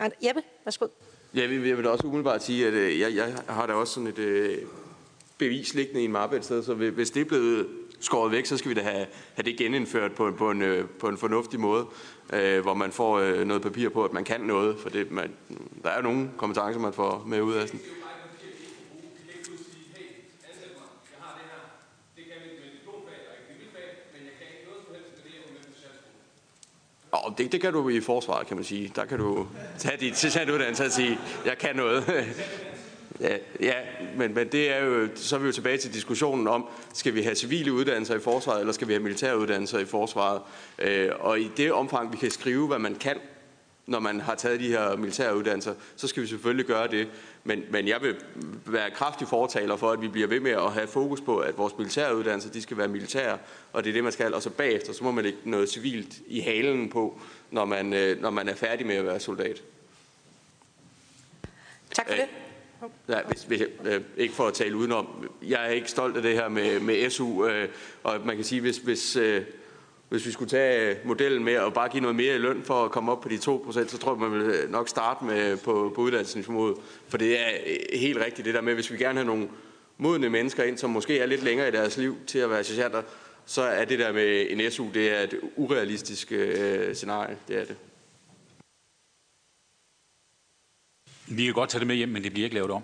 Jeppe, 0.00 0.42
værsgo. 0.64 0.88
Ja, 1.34 1.40
jeg 1.40 1.76
vil 1.76 1.84
da 1.84 1.88
også 1.88 2.06
umiddelbart 2.06 2.42
sige, 2.42 2.66
at 2.66 2.72
øh, 2.72 3.00
jeg, 3.00 3.14
jeg 3.14 3.34
har 3.48 3.66
da 3.66 3.72
også 3.72 3.94
sådan 3.94 4.06
et 4.06 4.18
øh, 4.18 4.58
bevis 5.38 5.74
liggende 5.74 6.02
i 6.02 6.04
en 6.04 6.12
mappe 6.12 6.36
et 6.36 6.44
sted, 6.44 6.62
så 6.62 6.74
hvis 6.74 7.10
det 7.10 7.20
er 7.20 7.24
blevet 7.24 7.68
skåret 8.00 8.32
væk, 8.32 8.46
så 8.46 8.56
skal 8.56 8.68
vi 8.68 8.74
da 8.74 8.82
have, 8.82 9.06
have 9.34 9.44
det 9.44 9.56
genindført 9.56 10.12
på, 10.12 10.32
på, 10.38 10.50
en, 10.50 10.62
øh, 10.62 10.88
på 10.88 11.08
en 11.08 11.18
fornuftig 11.18 11.60
måde, 11.60 11.86
øh, 12.32 12.62
hvor 12.62 12.74
man 12.74 12.92
får 12.92 13.18
øh, 13.18 13.46
noget 13.46 13.62
papir 13.62 13.88
på, 13.88 14.04
at 14.04 14.12
man 14.12 14.24
kan 14.24 14.40
noget, 14.40 14.78
for 14.78 14.88
det, 14.88 15.10
man, 15.10 15.30
der 15.82 15.90
er 15.90 15.96
jo 15.96 16.02
nogle 16.02 16.30
kompetencer, 16.36 16.80
man 16.80 16.92
får 16.92 17.24
med 17.26 17.42
ud 17.42 17.54
af 17.54 17.68
sådan. 17.68 17.80
Og 27.24 27.38
det, 27.38 27.52
det 27.52 27.60
kan 27.60 27.72
du 27.72 27.88
i 27.88 28.00
forsvaret, 28.00 28.46
kan 28.46 28.56
man 28.56 28.64
sige. 28.64 28.92
Der 28.96 29.04
kan 29.04 29.18
du 29.18 29.46
tage 29.78 29.96
dit 30.00 30.26
uddannelse 30.54 30.84
og 30.84 30.92
sige, 30.92 31.18
jeg 31.46 31.58
kan 31.58 31.76
noget. 31.76 32.04
ja, 33.60 33.74
men, 34.16 34.34
men 34.34 34.48
det 34.48 34.72
er 34.72 34.84
jo, 34.84 35.08
så 35.14 35.36
er 35.36 35.40
vi 35.40 35.46
jo 35.46 35.52
tilbage 35.52 35.78
til 35.78 35.94
diskussionen 35.94 36.48
om, 36.48 36.68
skal 36.92 37.14
vi 37.14 37.22
have 37.22 37.34
civile 37.34 37.72
uddannelser 37.72 38.14
i 38.14 38.20
forsvaret, 38.20 38.60
eller 38.60 38.72
skal 38.72 38.88
vi 38.88 38.92
have 38.92 39.02
militære 39.02 39.38
uddannelser 39.38 39.78
i 39.78 39.84
forsvaret? 39.84 40.42
Øh, 40.78 41.10
og 41.20 41.40
i 41.40 41.50
det 41.56 41.72
omfang, 41.72 42.12
vi 42.12 42.16
kan 42.16 42.30
skrive, 42.30 42.66
hvad 42.66 42.78
man 42.78 42.94
kan, 42.94 43.16
når 43.86 44.00
man 44.00 44.20
har 44.20 44.34
taget 44.34 44.60
de 44.60 44.68
her 44.68 44.96
militære 44.96 45.36
uddannelser, 45.36 45.74
så 45.96 46.08
skal 46.08 46.22
vi 46.22 46.28
selvfølgelig 46.28 46.66
gøre 46.66 46.88
det. 46.88 47.08
Men, 47.44 47.62
men 47.70 47.88
jeg 47.88 48.02
vil 48.02 48.16
være 48.66 48.90
kraftig 48.90 49.28
fortaler 49.28 49.76
for, 49.76 49.90
at 49.90 50.00
vi 50.00 50.08
bliver 50.08 50.28
ved 50.28 50.40
med 50.40 50.50
at 50.50 50.72
have 50.72 50.86
fokus 50.86 51.20
på, 51.20 51.38
at 51.38 51.58
vores 51.58 51.78
militære 51.78 52.16
uddannelser, 52.16 52.50
de 52.50 52.62
skal 52.62 52.76
være 52.76 52.88
militære, 52.88 53.38
og 53.72 53.84
det 53.84 53.90
er 53.90 53.94
det, 53.94 54.04
man 54.04 54.12
skal. 54.12 54.34
Og 54.34 54.42
så 54.42 54.50
bagefter, 54.50 54.92
så 54.92 55.04
må 55.04 55.10
man 55.10 55.24
lægge 55.24 55.38
noget 55.44 55.68
civilt 55.68 56.14
i 56.26 56.40
halen 56.40 56.88
på, 56.88 57.20
når 57.50 57.64
man, 57.64 57.92
øh, 57.92 58.20
når 58.20 58.30
man 58.30 58.48
er 58.48 58.54
færdig 58.54 58.86
med 58.86 58.96
at 58.96 59.06
være 59.06 59.20
soldat. 59.20 59.62
Tak 61.94 62.08
for 62.08 62.14
det. 62.14 62.28
Ja, 63.08 63.18
hvis, 63.28 63.42
hvis, 63.42 63.62
øh, 63.84 64.00
ikke 64.16 64.34
for 64.34 64.46
at 64.46 64.54
tale 64.54 64.76
udenom. 64.76 65.28
Jeg 65.42 65.66
er 65.66 65.70
ikke 65.70 65.90
stolt 65.90 66.16
af 66.16 66.22
det 66.22 66.32
her 66.32 66.48
med, 66.48 66.80
med 66.80 67.10
SU, 67.10 67.46
øh, 67.46 67.68
og 68.02 68.20
man 68.24 68.36
kan 68.36 68.44
sige, 68.44 68.60
hvis, 68.60 68.78
hvis, 68.78 69.16
øh, 69.16 69.42
hvis 70.08 70.26
vi 70.26 70.30
skulle 70.30 70.50
tage 70.50 70.90
øh, 70.90 70.96
modellen 71.04 71.44
med 71.44 71.58
og 71.58 71.74
bare 71.74 71.88
give 71.88 72.00
noget 72.00 72.16
mere 72.16 72.34
i 72.34 72.38
løn 72.38 72.62
for 72.62 72.84
at 72.84 72.90
komme 72.90 73.12
op 73.12 73.20
på 73.20 73.28
de 73.28 73.34
2%, 73.34 73.40
så 73.88 73.98
tror 73.98 74.12
jeg, 74.12 74.20
man 74.20 74.32
vil 74.32 74.40
øh, 74.40 74.70
nok 74.70 74.88
starte 74.88 75.24
med 75.24 75.56
på, 75.56 75.92
på 75.94 76.00
uddannelsesniveauet. 76.00 76.76
For 77.08 77.18
det 77.18 77.40
er 77.40 77.50
øh, 77.66 77.98
helt 77.98 78.18
rigtigt 78.18 78.46
det 78.46 78.54
der 78.54 78.60
med, 78.60 78.74
hvis 78.74 78.92
vi 78.92 78.96
gerne 78.96 79.18
har 79.18 79.24
nogle 79.24 79.48
modne 79.98 80.30
mennesker 80.30 80.62
ind, 80.62 80.78
som 80.78 80.90
måske 80.90 81.18
er 81.18 81.26
lidt 81.26 81.42
længere 81.42 81.68
i 81.68 81.72
deres 81.72 81.96
liv 81.96 82.16
til 82.26 82.38
at 82.38 82.50
være 82.50 82.64
sergeanter, 82.64 83.02
så 83.46 83.62
er 83.62 83.84
det 83.84 83.98
der 83.98 84.12
med 84.12 84.46
en 84.50 84.70
SU, 84.70 84.86
det 84.94 85.12
er 85.12 85.20
et 85.20 85.40
urealistisk 85.56 86.32
øh, 86.32 86.94
scenarie. 86.94 87.36
Det 87.48 87.56
er 87.60 87.64
det. 87.64 87.76
Vi 91.28 91.44
kan 91.44 91.54
godt 91.54 91.70
tage 91.70 91.80
det 91.80 91.86
med 91.86 91.96
hjem, 91.96 92.08
men 92.08 92.24
det 92.24 92.32
bliver 92.32 92.44
ikke 92.44 92.54
lavet 92.54 92.70
om. 92.70 92.82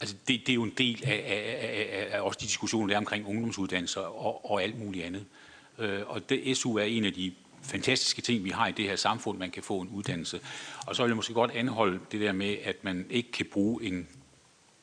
Altså, 0.00 0.16
det, 0.28 0.40
det 0.46 0.48
er 0.48 0.54
jo 0.54 0.62
en 0.62 0.74
del 0.78 1.04
af, 1.04 1.24
af, 1.26 2.08
af, 2.12 2.16
af 2.16 2.20
også 2.20 2.38
de 2.40 2.46
diskussioner, 2.46 2.86
der 2.86 2.94
er 2.94 2.98
omkring 2.98 3.28
ungdomsuddannelser 3.28 4.00
og, 4.00 4.50
og 4.50 4.62
alt 4.62 4.78
muligt 4.78 5.04
andet. 5.04 5.24
Øh, 5.78 6.00
og 6.06 6.28
det, 6.28 6.56
SU 6.56 6.76
er 6.76 6.82
en 6.82 7.04
af 7.04 7.12
de 7.12 7.32
fantastiske 7.62 8.22
ting, 8.22 8.44
vi 8.44 8.50
har 8.50 8.66
i 8.66 8.72
det 8.72 8.84
her 8.84 8.96
samfund, 8.96 9.38
man 9.38 9.50
kan 9.50 9.62
få 9.62 9.80
en 9.80 9.88
uddannelse. 9.88 10.40
Og 10.86 10.96
så 10.96 11.02
vil 11.02 11.10
jeg 11.10 11.16
måske 11.16 11.34
godt 11.34 11.50
anholde 11.50 12.00
det 12.12 12.20
der 12.20 12.32
med, 12.32 12.56
at 12.64 12.84
man 12.84 13.06
ikke 13.10 13.32
kan 13.32 13.46
bruge 13.52 13.84
en 13.84 14.08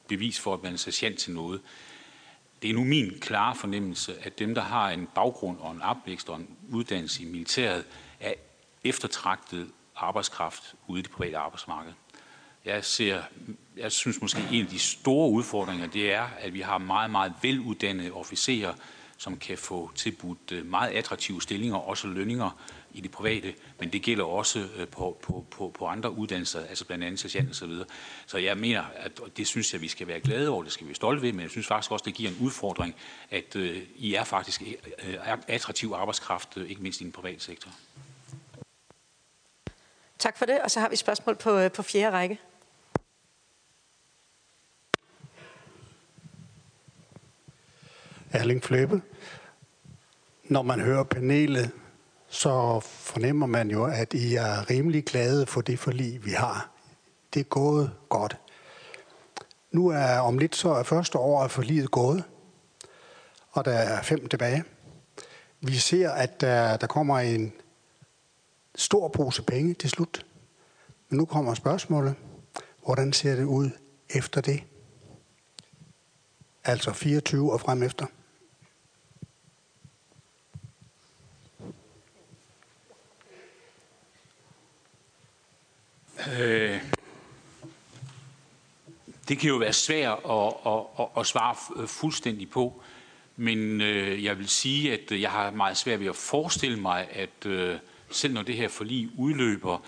bevis 0.07 0.39
for, 0.39 0.53
at 0.53 0.63
man 0.63 0.73
er 0.73 0.77
sergeant 0.77 1.19
til 1.19 1.33
noget. 1.33 1.61
Det 2.61 2.69
er 2.69 2.73
nu 2.73 2.83
min 2.83 3.19
klare 3.19 3.55
fornemmelse, 3.55 4.15
at 4.21 4.39
dem, 4.39 4.55
der 4.55 4.61
har 4.61 4.89
en 4.89 5.07
baggrund 5.15 5.57
og 5.59 5.71
en 5.71 5.81
opvækst 5.81 6.29
og 6.29 6.37
en 6.37 6.47
uddannelse 6.69 7.23
i 7.23 7.25
militæret, 7.25 7.85
er 8.19 8.33
eftertragtet 8.83 9.71
arbejdskraft 10.01 10.75
ude 10.87 10.99
i 10.99 11.03
det 11.03 11.11
private 11.11 11.37
arbejdsmarked. 11.37 11.93
Jeg, 12.65 12.85
ser, 12.85 13.21
jeg 13.77 13.91
synes 13.91 14.21
måske, 14.21 14.41
en 14.51 14.65
af 14.65 14.71
de 14.71 14.79
store 14.79 15.29
udfordringer, 15.29 15.87
det 15.87 16.13
er, 16.13 16.27
at 16.39 16.53
vi 16.53 16.61
har 16.61 16.77
meget, 16.77 17.11
meget 17.11 17.33
veluddannede 17.41 18.11
officerer, 18.11 18.73
som 19.17 19.37
kan 19.37 19.57
få 19.57 19.91
tilbudt 19.95 20.51
øh, 20.51 20.65
meget 20.65 20.89
attraktive 20.89 21.41
stillinger, 21.41 21.77
også 21.77 22.07
lønninger 22.07 22.59
i 22.93 23.01
det 23.01 23.11
private, 23.11 23.53
men 23.79 23.93
det 23.93 24.01
gælder 24.01 24.23
også 24.23 24.59
øh, 24.59 24.87
på, 24.87 25.17
på, 25.21 25.45
på, 25.51 25.71
på 25.77 25.85
andre 25.85 26.11
uddannelser, 26.11 26.65
altså 26.65 26.85
blandt 26.85 27.03
andet 27.03 27.19
sergeant 27.19 27.49
og 27.49 27.55
så 27.55 27.65
videre. 27.65 27.85
Så 28.25 28.37
jeg 28.37 28.57
mener, 28.57 28.83
at 28.95 29.21
det 29.37 29.47
synes 29.47 29.73
jeg, 29.73 29.81
vi 29.81 29.87
skal 29.87 30.07
være 30.07 30.19
glade 30.19 30.49
over, 30.49 30.63
det 30.63 30.71
skal 30.71 30.85
vi 30.85 30.89
være 30.89 30.95
stolte 30.95 31.21
ved, 31.21 31.31
men 31.31 31.41
jeg 31.41 31.49
synes 31.49 31.67
faktisk 31.67 31.91
også, 31.91 32.03
det 32.05 32.13
giver 32.13 32.29
en 32.29 32.37
udfordring, 32.39 32.95
at 33.29 33.55
øh, 33.55 33.81
I 33.95 34.13
er 34.13 34.23
faktisk 34.23 34.61
øh, 35.07 35.15
attraktiv 35.47 35.93
arbejdskraft, 35.95 36.57
øh, 36.57 36.69
ikke 36.69 36.81
mindst 36.81 37.01
i 37.01 37.03
den 37.03 37.11
private 37.11 37.39
sektor. 37.39 37.71
Tak 40.21 40.37
for 40.37 40.45
det, 40.45 40.61
og 40.61 40.71
så 40.71 40.79
har 40.79 40.89
vi 40.89 40.93
et 40.93 40.99
spørgsmål 40.99 41.35
på, 41.35 41.57
øh, 41.57 41.71
på 41.71 41.83
fjerde 41.83 42.15
række. 42.15 42.39
Erling 48.31 48.63
Fløbe. 48.63 49.01
Når 50.43 50.61
man 50.61 50.79
hører 50.79 51.03
panelet, 51.03 51.71
så 52.27 52.79
fornemmer 52.79 53.47
man 53.47 53.71
jo, 53.71 53.85
at 53.85 54.13
I 54.13 54.35
er 54.35 54.69
rimelig 54.69 55.05
glade 55.05 55.45
for 55.45 55.61
det 55.61 55.79
forlig, 55.79 56.25
vi 56.25 56.31
har. 56.31 56.69
Det 57.33 57.39
er 57.39 57.43
gået 57.43 57.91
godt. 58.09 58.37
Nu 59.71 59.87
er 59.87 60.19
om 60.19 60.37
lidt 60.37 60.55
så 60.55 60.69
er 60.69 60.83
første 60.83 61.17
år 61.17 61.43
af 61.43 61.51
forliget 61.51 61.91
gået, 61.91 62.23
og 63.51 63.65
der 63.65 63.73
er 63.73 64.01
fem 64.01 64.27
tilbage. 64.27 64.63
Vi 65.61 65.73
ser, 65.73 66.11
at 66.11 66.41
der, 66.41 66.77
der 66.77 66.87
kommer 66.87 67.19
en 67.19 67.53
stor 68.75 69.07
pose 69.07 69.43
penge 69.43 69.73
til 69.73 69.89
slut. 69.89 70.25
Men 71.09 71.17
nu 71.17 71.25
kommer 71.25 71.53
spørgsmålet. 71.53 72.15
Hvordan 72.85 73.13
ser 73.13 73.35
det 73.35 73.43
ud 73.43 73.69
efter 74.09 74.41
det? 74.41 74.63
Altså 76.63 76.93
24 76.93 77.53
og 77.53 77.61
frem 77.61 77.83
efter. 77.83 78.05
Øh, 86.39 86.81
det 89.27 89.39
kan 89.39 89.49
jo 89.49 89.55
være 89.55 89.73
svært 89.73 90.19
at, 90.29 90.53
at, 90.65 90.79
at, 90.99 91.05
at 91.17 91.25
svare 91.25 91.81
øh, 91.81 91.87
fuldstændig 91.87 92.49
på, 92.49 92.81
men 93.35 93.81
øh, 93.81 94.23
jeg 94.23 94.37
vil 94.37 94.49
sige, 94.49 94.93
at 94.93 95.21
jeg 95.21 95.31
har 95.31 95.51
meget 95.51 95.77
svært 95.77 95.99
ved 95.99 96.07
at 96.07 96.15
forestille 96.15 96.79
mig, 96.79 97.07
at 97.11 97.45
øh, 97.45 97.79
selv 98.11 98.33
når 98.33 98.41
det 98.41 98.55
her 98.55 98.67
forlig 98.67 99.09
udløber, 99.17 99.83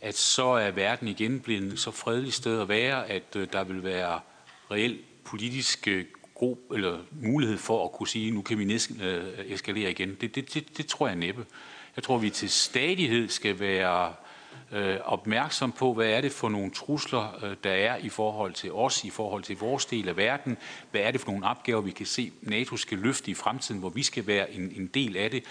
at 0.00 0.16
så 0.16 0.46
er 0.46 0.70
verden 0.70 1.08
igen 1.08 1.40
blevet 1.40 1.78
så 1.78 1.90
fredelig 1.90 2.32
sted 2.32 2.60
at 2.60 2.68
være, 2.68 3.08
at 3.10 3.36
øh, 3.36 3.48
der 3.52 3.64
vil 3.64 3.84
være 3.84 4.20
reelt 4.70 5.00
politisk 5.24 5.88
øh, 5.88 6.04
god, 6.34 6.56
eller 6.74 6.98
mulighed 7.22 7.58
for 7.58 7.84
at 7.84 7.92
kunne 7.92 8.08
sige, 8.08 8.30
nu 8.30 8.42
kan 8.42 8.58
vi 8.58 8.64
næsten 8.64 9.00
øh, 9.00 9.38
eskalere 9.46 9.90
igen. 9.90 10.16
Det, 10.20 10.34
det, 10.34 10.54
det, 10.54 10.78
det 10.78 10.86
tror 10.86 11.06
jeg 11.06 11.16
næppe. 11.16 11.46
Jeg 11.96 12.04
tror, 12.04 12.18
vi 12.18 12.30
til 12.30 12.50
stadighed 12.50 13.28
skal 13.28 13.60
være 13.60 14.14
øh, 14.72 14.96
opmærksom 15.04 15.72
på, 15.72 15.94
hvad 15.94 16.06
er 16.06 16.20
det 16.20 16.32
for 16.32 16.48
nogle 16.48 16.70
trusler, 16.70 17.44
øh, 17.44 17.56
der 17.64 17.70
er 17.72 17.96
i 17.96 18.08
forhold 18.08 18.52
til 18.52 18.72
os, 18.72 19.04
i 19.04 19.10
forhold 19.10 19.42
til 19.42 19.58
vores 19.58 19.86
del 19.86 20.08
af 20.08 20.16
verden. 20.16 20.56
Hvad 20.90 21.00
er 21.00 21.10
det 21.10 21.20
for 21.20 21.30
nogle 21.30 21.46
opgaver, 21.46 21.80
vi 21.80 21.90
kan 21.90 22.06
se, 22.06 22.32
NATO 22.42 22.76
skal 22.76 22.98
løfte 22.98 23.30
i 23.30 23.34
fremtiden, 23.34 23.80
hvor 23.80 23.88
vi 23.88 24.02
skal 24.02 24.26
være 24.26 24.52
en, 24.52 24.72
en 24.76 24.86
del 24.86 25.16
af 25.16 25.30
det. 25.30 25.44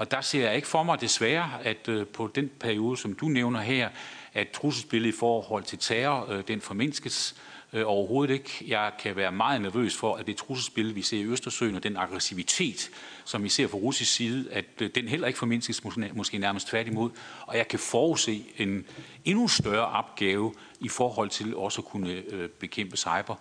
Og 0.00 0.10
der 0.10 0.20
ser 0.20 0.46
jeg 0.46 0.56
ikke 0.56 0.68
for 0.68 0.82
mig 0.82 1.00
desværre, 1.00 1.50
at 1.64 1.88
øh, 1.88 2.06
på 2.06 2.30
den 2.34 2.50
periode, 2.60 2.96
som 2.96 3.14
du 3.14 3.28
nævner 3.28 3.60
her, 3.60 3.88
at 4.34 4.50
trusselsbilledet 4.50 5.14
i 5.14 5.18
forhold 5.18 5.64
til 5.64 5.78
terror, 5.78 6.30
øh, 6.30 6.42
den 6.48 6.60
formindskes 6.60 7.36
øh, 7.72 7.82
overhovedet 7.86 8.34
ikke. 8.34 8.64
Jeg 8.66 8.92
kan 8.98 9.16
være 9.16 9.32
meget 9.32 9.62
nervøs 9.62 9.96
for, 9.96 10.14
at 10.14 10.26
det 10.26 10.36
trusselsbillede, 10.36 10.94
vi 10.94 11.02
ser 11.02 11.18
i 11.18 11.24
Østersøen, 11.24 11.74
og 11.74 11.82
den 11.82 11.96
aggressivitet, 11.96 12.90
som 13.24 13.44
vi 13.44 13.48
ser 13.48 13.68
fra 13.68 13.76
russisk 13.76 14.14
side, 14.14 14.52
at 14.52 14.64
øh, 14.80 14.90
den 14.94 15.08
heller 15.08 15.26
ikke 15.26 15.38
formindskes, 15.38 15.84
måske, 15.84 16.10
måske 16.12 16.38
nærmest 16.38 16.68
tværtimod. 16.68 17.10
Og 17.46 17.56
jeg 17.56 17.68
kan 17.68 17.78
forudse 17.78 18.44
en 18.56 18.86
endnu 19.24 19.48
større 19.48 19.86
opgave 19.86 20.54
i 20.80 20.88
forhold 20.88 21.30
til 21.30 21.56
også 21.56 21.80
at 21.80 21.84
kunne 21.84 22.10
øh, 22.10 22.48
bekæmpe 22.48 22.96
cyber. 22.96 23.34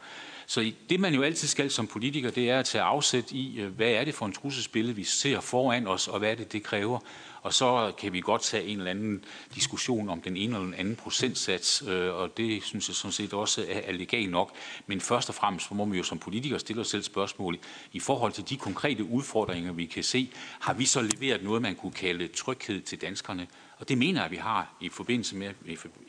Så 0.49 0.71
det, 0.89 0.99
man 0.99 1.13
jo 1.13 1.21
altid 1.21 1.47
skal 1.47 1.71
som 1.71 1.87
politiker, 1.87 2.31
det 2.31 2.49
er 2.49 2.59
at 2.59 2.65
tage 2.65 2.81
afsæt 2.81 3.31
i, 3.31 3.59
øh, 3.59 3.71
hvad 3.75 3.89
er 3.89 4.03
det 4.03 4.15
for 4.15 4.25
en 4.25 4.33
trusselsbillede, 4.33 4.95
vi 4.95 5.03
ser 5.03 5.39
foran 5.39 5.87
os, 5.87 6.07
og 6.07 6.19
hvad 6.19 6.31
er 6.31 6.35
det, 6.35 6.53
det 6.53 6.63
kræver. 6.63 6.99
Og 7.41 7.53
så 7.53 7.91
kan 7.97 8.13
vi 8.13 8.21
godt 8.21 8.41
tage 8.41 8.65
en 8.65 8.77
eller 8.77 8.91
anden 8.91 9.25
diskussion 9.55 10.09
om 10.09 10.21
den 10.21 10.37
ene 10.37 10.55
eller 10.55 10.65
den 10.65 10.73
anden 10.73 10.95
procentsats, 10.95 11.83
øh, 11.87 12.13
og 12.13 12.37
det 12.37 12.63
synes 12.63 12.87
jeg 12.87 12.95
sådan 12.95 13.11
set 13.11 13.33
også 13.33 13.65
er 13.69 13.91
legal 13.91 14.29
nok. 14.29 14.51
Men 14.87 15.01
først 15.01 15.29
og 15.29 15.35
fremmest 15.35 15.71
må 15.71 15.85
vi 15.85 15.97
jo 15.97 16.03
som 16.03 16.19
politikere 16.19 16.59
stille 16.59 16.81
os 16.81 16.87
selv 16.87 17.03
spørgsmål 17.03 17.57
i 17.93 17.99
forhold 17.99 18.31
til 18.31 18.49
de 18.49 18.57
konkrete 18.57 19.03
udfordringer, 19.03 19.73
vi 19.73 19.85
kan 19.85 20.03
se. 20.03 20.31
Har 20.59 20.73
vi 20.73 20.85
så 20.85 21.01
leveret 21.01 21.43
noget, 21.43 21.61
man 21.61 21.75
kunne 21.75 21.91
kalde 21.91 22.27
tryghed 22.27 22.81
til 22.81 23.01
danskerne? 23.01 23.47
Og 23.79 23.89
det 23.89 23.97
mener 23.97 24.19
jeg, 24.19 24.25
at 24.25 24.31
vi 24.31 24.35
har 24.35 24.75
i 24.81 24.89
forbindelse 24.89 25.35
med, 25.35 25.53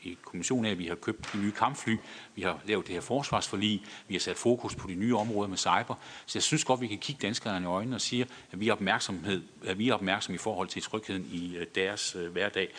i 0.01 0.17
kommissionen 0.21 0.65
af, 0.65 0.71
at 0.71 0.79
vi 0.79 0.85
har 0.85 0.95
købt 0.95 1.33
de 1.33 1.37
nye 1.37 1.51
kampfly, 1.51 1.97
vi 2.35 2.41
har 2.41 2.59
lavet 2.65 2.87
det 2.87 2.93
her 2.93 3.01
forsvarsforlig, 3.01 3.83
vi 4.07 4.15
har 4.15 4.19
sat 4.19 4.37
fokus 4.37 4.75
på 4.75 4.87
de 4.87 4.95
nye 4.95 5.15
områder 5.15 5.49
med 5.49 5.57
cyber. 5.57 5.95
Så 6.25 6.37
jeg 6.37 6.43
synes 6.43 6.65
godt, 6.65 6.81
vi 6.81 6.87
kan 6.87 6.97
kigge 6.97 7.21
danskerne 7.21 7.65
i 7.65 7.67
øjnene 7.67 7.95
og 7.95 8.01
sige, 8.01 8.27
at 8.51 8.59
vi 8.59 8.67
er, 8.67 8.73
opmærksomhed, 8.73 9.43
at 9.65 9.77
vi 9.77 9.89
er 9.89 9.93
opmærksom 9.93 10.35
i 10.35 10.37
forhold 10.37 10.67
til 10.67 10.81
trygheden 10.81 11.29
i 11.31 11.57
øh, 11.57 11.65
deres 11.75 12.15
øh, 12.15 12.31
hverdag. 12.31 12.73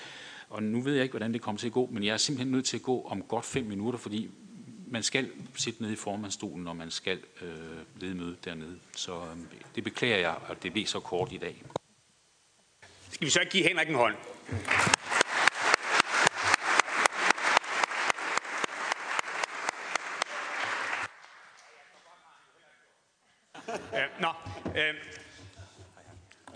Og 0.48 0.62
nu 0.62 0.80
ved 0.80 0.94
jeg 0.94 1.02
ikke, 1.02 1.12
hvordan 1.12 1.32
det 1.32 1.42
kommer 1.42 1.58
til 1.58 1.66
at 1.66 1.72
gå, 1.72 1.88
men 1.92 2.04
jeg 2.04 2.12
er 2.12 2.16
simpelthen 2.16 2.52
nødt 2.52 2.64
til 2.64 2.76
at 2.76 2.82
gå 2.82 3.02
om 3.02 3.22
godt 3.22 3.44
fem 3.44 3.64
minutter, 3.64 3.98
fordi 3.98 4.30
man 4.86 5.02
skal 5.02 5.30
sidde 5.56 5.82
nede 5.82 5.92
i 5.92 5.96
formandstolen, 5.96 6.64
når 6.64 6.72
man 6.72 6.90
skal 6.90 7.20
øh, 7.42 7.48
lede 8.00 8.14
møde 8.14 8.36
dernede. 8.44 8.78
Så 8.96 9.14
øh, 9.14 9.36
det 9.74 9.84
beklager 9.84 10.16
jeg, 10.16 10.36
at 10.48 10.62
det 10.62 10.72
blev 10.72 10.86
så 10.86 11.00
kort 11.00 11.32
i 11.32 11.36
dag. 11.36 11.62
Skal 13.10 13.24
vi 13.24 13.30
så 13.30 13.40
ikke 13.40 13.52
give 13.52 13.68
Henrik 13.68 13.88
en 13.88 13.94
hånd? 13.94 14.14
Øh, 14.48 14.58
nå, 24.20 24.28
øh, 24.76 24.94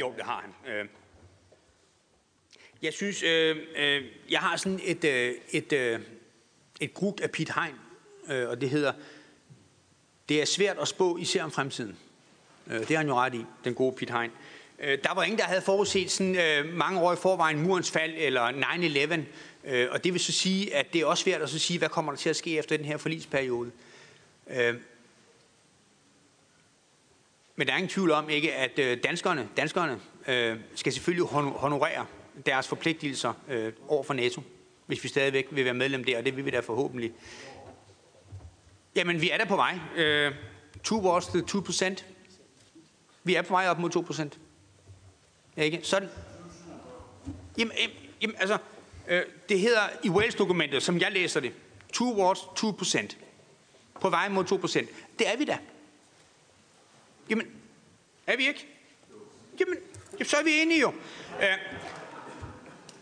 jo, 0.00 0.14
det 0.16 0.24
har 0.24 0.40
han. 0.40 0.74
Øh, 0.74 0.88
jeg 2.82 2.92
synes, 2.92 3.22
øh, 3.22 3.56
øh, 3.76 4.04
jeg 4.30 4.40
har 4.40 4.56
sådan 4.56 4.80
et, 4.82 5.04
øh, 5.04 5.34
et, 5.50 5.72
øh, 5.72 6.00
et 6.80 6.94
gruk 6.94 7.20
af 7.22 7.30
Pete 7.30 7.52
Hein, 7.52 7.74
øh, 8.28 8.48
og 8.48 8.60
det 8.60 8.70
hedder, 8.70 8.92
det 10.28 10.40
er 10.40 10.44
svært 10.44 10.78
at 10.78 10.88
spå 10.88 11.16
især 11.16 11.44
om 11.44 11.50
fremtiden. 11.50 11.98
Øh, 12.66 12.78
det 12.78 12.88
har 12.88 12.96
han 12.96 13.06
jo 13.06 13.14
ret 13.14 13.34
i, 13.34 13.44
den 13.64 13.74
gode 13.74 13.96
Pete 13.96 14.12
Hein. 14.12 14.30
Øh, 14.30 14.55
Øh, 14.78 14.98
der 15.04 15.14
var 15.14 15.22
ingen, 15.22 15.38
der 15.38 15.44
havde 15.44 15.62
forudset 15.62 16.10
sådan, 16.10 16.36
øh, 16.36 16.74
mange 16.74 17.00
år 17.00 17.12
i 17.12 17.16
forvejen 17.16 17.62
murens 17.62 17.90
fald 17.90 18.14
eller 18.16 18.52
9-11. 18.52 19.24
Øh, 19.64 19.88
og 19.90 20.04
det 20.04 20.12
vil 20.12 20.20
så 20.20 20.32
sige, 20.32 20.74
at 20.74 20.92
det 20.92 21.00
er 21.00 21.06
også 21.06 21.24
svært 21.24 21.42
at 21.42 21.50
så 21.50 21.58
sige, 21.58 21.78
hvad 21.78 21.88
kommer 21.88 22.12
der 22.12 22.16
til 22.16 22.30
at 22.30 22.36
ske 22.36 22.58
efter 22.58 22.76
den 22.76 22.86
her 22.86 22.96
forlisperiode. 22.96 23.70
Øh, 24.50 24.74
men 27.56 27.66
der 27.66 27.72
er 27.72 27.76
ingen 27.76 27.90
tvivl 27.90 28.10
om, 28.10 28.30
ikke, 28.30 28.54
at 28.54 28.78
øh, 28.78 28.98
danskerne, 29.02 29.48
danskerne 29.56 30.00
øh, 30.28 30.56
skal 30.74 30.92
selvfølgelig 30.92 31.26
honorere 31.56 32.06
deres 32.46 32.68
forpligtelser 32.68 33.32
øh, 33.48 33.72
over 33.88 34.02
for 34.02 34.14
NATO, 34.14 34.42
hvis 34.86 35.04
vi 35.04 35.08
stadigvæk 35.08 35.46
vil 35.50 35.64
være 35.64 35.74
medlem 35.74 36.04
der, 36.04 36.18
og 36.18 36.24
det 36.24 36.36
vil 36.36 36.44
vi 36.44 36.50
da 36.50 36.60
forhåbentlig. 36.60 37.12
Jamen, 38.96 39.20
vi 39.20 39.30
er 39.30 39.38
der 39.38 39.44
på 39.44 39.56
vej. 39.56 39.78
Øh, 39.96 40.32
towards 40.84 41.26
2%. 41.26 42.04
Vi 43.24 43.34
er 43.34 43.42
på 43.42 43.54
vej 43.54 43.68
op 43.68 43.78
mod 43.78 44.30
2% 44.34 44.38
ikke? 45.56 45.80
Så, 45.82 46.08
Jamen, 47.58 47.76
jamen 48.22 48.36
altså, 48.38 48.58
øh, 49.08 49.22
det 49.48 49.60
hedder 49.60 49.82
i 50.02 50.10
Wales-dokumentet, 50.10 50.82
som 50.82 51.00
jeg 51.00 51.12
læser 51.12 51.40
det, 51.40 51.52
towards 51.92 52.38
2%. 52.38 53.16
På 54.00 54.10
vej 54.10 54.28
mod 54.28 54.44
2%. 54.44 54.86
Det 55.18 55.28
er 55.28 55.36
vi 55.36 55.44
da. 55.44 55.58
Jamen, 57.30 57.46
er 58.26 58.36
vi 58.36 58.48
ikke? 58.48 58.66
Jamen, 59.60 59.78
så 60.22 60.36
er 60.36 60.44
vi 60.44 60.60
enige 60.60 60.80
jo. 60.80 60.94
Øh, 61.42 61.48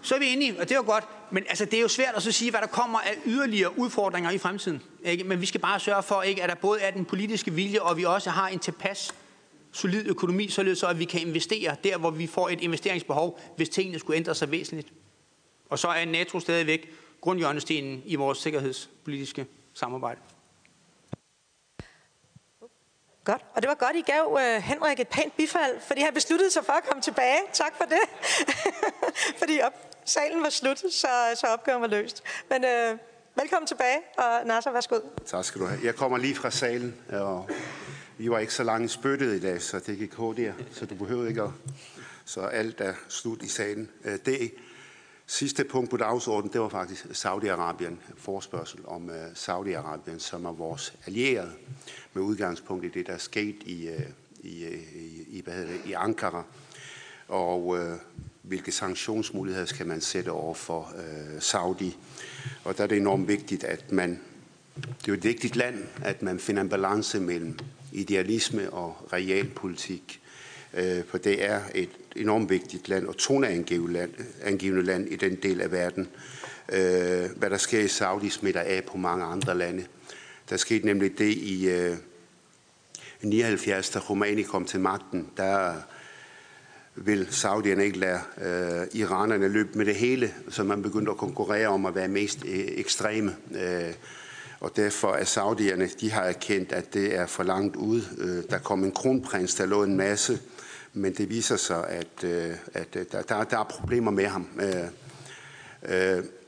så 0.03 0.15
er 0.15 0.19
vi 0.19 0.27
enige, 0.27 0.61
og 0.61 0.69
det 0.69 0.71
er 0.71 0.77
jo 0.77 0.85
godt. 0.87 1.05
Men 1.31 1.45
altså, 1.49 1.65
det 1.65 1.75
er 1.75 1.81
jo 1.81 1.89
svært 1.89 2.15
at 2.15 2.23
så 2.23 2.33
sige, 2.33 2.51
hvad 2.51 2.61
der 2.61 2.67
kommer 2.67 3.01
af 3.01 3.17
yderligere 3.27 3.79
udfordringer 3.79 4.31
i 4.31 4.39
fremtiden. 4.39 4.83
Ikke? 5.05 5.25
Men 5.25 5.41
vi 5.41 5.47
skal 5.47 5.61
bare 5.61 5.81
sørge 5.81 6.03
for, 6.03 6.23
ikke, 6.23 6.43
at 6.43 6.49
der 6.49 6.55
både 6.55 6.81
er 6.81 6.91
den 6.91 7.05
politiske 7.05 7.53
vilje, 7.53 7.81
og 7.81 7.97
vi 7.97 8.05
også 8.05 8.31
har 8.31 8.49
en 8.49 8.59
tilpas 8.59 9.15
solid 9.75 10.07
økonomi, 10.07 10.49
således 10.49 10.79
så 10.79 10.87
at 10.87 10.99
vi 10.99 11.05
kan 11.05 11.21
investere 11.21 11.77
der, 11.85 11.99
hvor 11.99 12.11
vi 12.11 12.27
får 12.27 12.49
et 12.49 12.61
investeringsbehov, 12.61 13.41
hvis 13.57 13.69
tingene 13.69 13.99
skulle 13.99 14.17
ændre 14.17 14.35
sig 14.35 14.51
væsentligt. 14.51 14.93
Og 15.71 15.79
så 15.79 15.89
er 15.89 16.05
NATO 16.05 16.41
stadigvæk 16.41 16.91
grundhjørnestenen 17.21 18.03
i 18.07 18.15
vores 18.15 18.39
sikkerhedspolitiske 18.39 19.47
samarbejde. 19.75 20.21
Godt. 23.25 23.45
Og 23.55 23.63
det 23.63 23.69
var 23.69 23.75
godt, 23.75 23.97
I 23.97 24.01
gav 24.01 24.27
uh, 24.33 24.63
Henrik 24.63 25.01
et 25.01 25.09
pænt 25.09 25.37
bifald, 25.37 25.81
fordi 25.81 26.01
han 26.01 26.15
besluttede 26.15 26.51
sig 26.51 26.65
for 26.65 26.73
at 26.73 26.85
komme 26.85 27.03
tilbage. 27.03 27.39
Tak 27.53 27.77
for 27.77 27.85
det. 27.85 28.01
fordi 29.41 29.61
op, 29.61 29.73
salen 30.05 30.43
var 30.43 30.49
slut, 30.49 30.79
så, 30.79 31.09
så 31.35 31.47
opgaven 31.47 31.83
var 31.83 31.89
løst. 31.89 32.23
Men 32.51 32.65
uh, 32.65 32.99
velkommen 33.41 33.67
tilbage, 33.67 33.99
og 34.19 34.47
Nasser, 34.47 34.73
værsgo. 34.73 35.01
Tak 35.27 35.45
skal 35.45 35.61
du 35.61 35.67
have. 35.67 35.81
Jeg 35.85 35.95
kommer 35.95 36.19
lige 36.19 36.35
fra 36.35 36.51
salen, 36.51 36.97
og 37.09 37.51
vi 38.19 38.31
var 38.31 38.39
ikke 38.39 38.55
så 38.55 38.63
langt 38.65 38.91
spyttet 38.91 39.37
i 39.37 39.41
dag, 39.41 39.63
så 39.63 39.79
det 39.79 39.99
gik 39.99 40.15
hurtigere, 40.15 40.55
så 40.73 40.87
du 40.87 40.95
behøver 40.95 41.29
ikke 41.29 41.43
at... 41.43 41.51
Så 42.25 42.41
alt 42.41 42.81
er 42.81 42.95
slut 43.09 43.43
i 43.43 43.49
salen. 43.49 43.89
Øh, 44.05 44.19
det 44.27 44.53
sidste 45.27 45.65
punkt 45.65 45.91
på 45.91 45.97
dagsordenen, 45.97 46.53
det 46.53 46.61
var 46.61 46.69
faktisk 46.69 47.05
Saudi-Arabien, 47.05 47.95
forspørgsel 48.17 48.81
om 48.85 49.11
øh, 49.11 49.27
Saudi-Arabien, 49.35 50.19
som 50.19 50.45
er 50.45 50.53
vores 50.53 50.95
allierede, 51.07 51.53
med 52.13 52.23
udgangspunkt 52.23 52.85
i 52.85 52.89
det, 52.89 53.07
der 53.07 53.13
er 53.13 53.19
sket 53.19 53.57
i, 53.67 53.89
øh, 53.89 54.01
i, 54.41 54.65
i, 54.65 55.27
i, 55.29 55.43
hedder 55.47 55.67
det, 55.67 55.81
i 55.87 55.93
Ankara, 55.93 56.45
og 57.29 57.79
øh, 57.79 57.99
hvilke 58.43 58.73
sanktionsmuligheder 58.73 59.67
skal 59.67 59.87
man 59.87 60.01
sætte 60.01 60.29
over 60.29 60.55
for 60.55 60.93
øh, 60.97 61.41
Saudi. 61.43 61.99
Og 62.65 62.77
der 62.77 62.83
er 62.83 62.89
det 62.89 62.97
enormt 62.97 63.29
vigtigt, 63.29 63.65
at 63.65 63.93
man, 63.93 64.21
det 64.77 64.87
er 64.87 65.09
jo 65.09 65.15
et 65.15 65.25
vigtigt 65.25 65.57
land, 65.57 65.85
at 66.03 66.23
man 66.23 66.39
finder 66.39 66.63
en 66.63 66.69
balance 66.69 67.21
mellem 67.21 67.59
idealisme 67.95 68.71
og 68.71 69.09
realpolitik. 69.13 70.21
Øh, 70.75 71.05
for 71.09 71.19
det 71.19 71.45
er 71.45 71.61
et 71.75 71.91
enormt 72.17 72.51
vigtigt 72.51 72.89
land 72.89 73.07
og 73.07 73.17
toneangivende 73.17 73.93
land, 73.93 74.13
angivende 74.43 74.83
land 74.83 75.09
i 75.09 75.17
den 75.17 75.35
del 75.35 75.61
af 75.61 75.73
verden. 75.73 76.09
Øh, 76.73 77.31
hvad 77.37 77.51
der 77.51 77.57
sker 77.57 77.81
i 77.81 77.89
Saudi 77.89 78.31
smitter 78.31 78.61
af 78.61 78.85
på 78.85 78.97
mange 78.97 79.25
andre 79.25 79.59
lande. 79.59 79.87
Der 80.51 80.57
skete 80.57 80.87
nemlig 80.87 81.19
det 81.19 81.33
i 81.35 81.69
øh, 81.69 81.97
79, 83.23 83.91
da 83.91 83.99
Khomeini 83.99 84.43
kom 84.43 84.65
til 84.65 84.81
magten. 84.81 85.29
Der 85.37 85.75
vil 86.95 87.27
Saudierne 87.31 87.85
ikke 87.85 87.99
lade 87.99 88.21
øh, 88.39 88.87
iranerne 89.01 89.49
løbe 89.49 89.79
med 89.79 89.87
det 89.87 89.95
hele, 89.95 90.35
så 90.49 90.65
man 90.65 90.83
begyndte 90.83 91.11
at 91.11 91.19
konkurrere 91.19 91.69
om 91.69 91.87
at 91.87 91.95
være 91.95 92.09
mest 92.09 92.45
øh, 92.45 92.65
ekstreme. 92.77 93.37
Øh, 93.55 93.95
og 94.65 94.77
derfor 94.77 95.13
er 95.15 95.25
saudierne, 95.25 95.89
de 96.01 96.11
har 96.11 96.23
erkendt, 96.23 96.73
at 96.73 96.95
det 96.95 97.15
er 97.15 97.27
for 97.27 97.43
langt 97.43 97.77
ud. 97.77 98.03
Øh, 98.19 98.51
der 98.51 98.59
kom 98.59 98.85
en 98.85 98.93
kronprins, 98.93 99.55
der 99.55 99.67
lå 99.67 99.83
en 99.83 99.97
masse, 99.97 100.41
men 100.93 101.15
det 101.15 101.31
viser 101.31 101.57
sig, 101.57 101.89
at, 101.89 102.25
øh, 102.25 102.51
at 102.75 102.97
øh, 102.97 103.05
der, 103.13 103.23
der, 103.23 103.45
der 103.45 103.59
er 103.59 103.65
problemer 103.65 104.11
med 104.11 104.27
ham. 104.27 104.49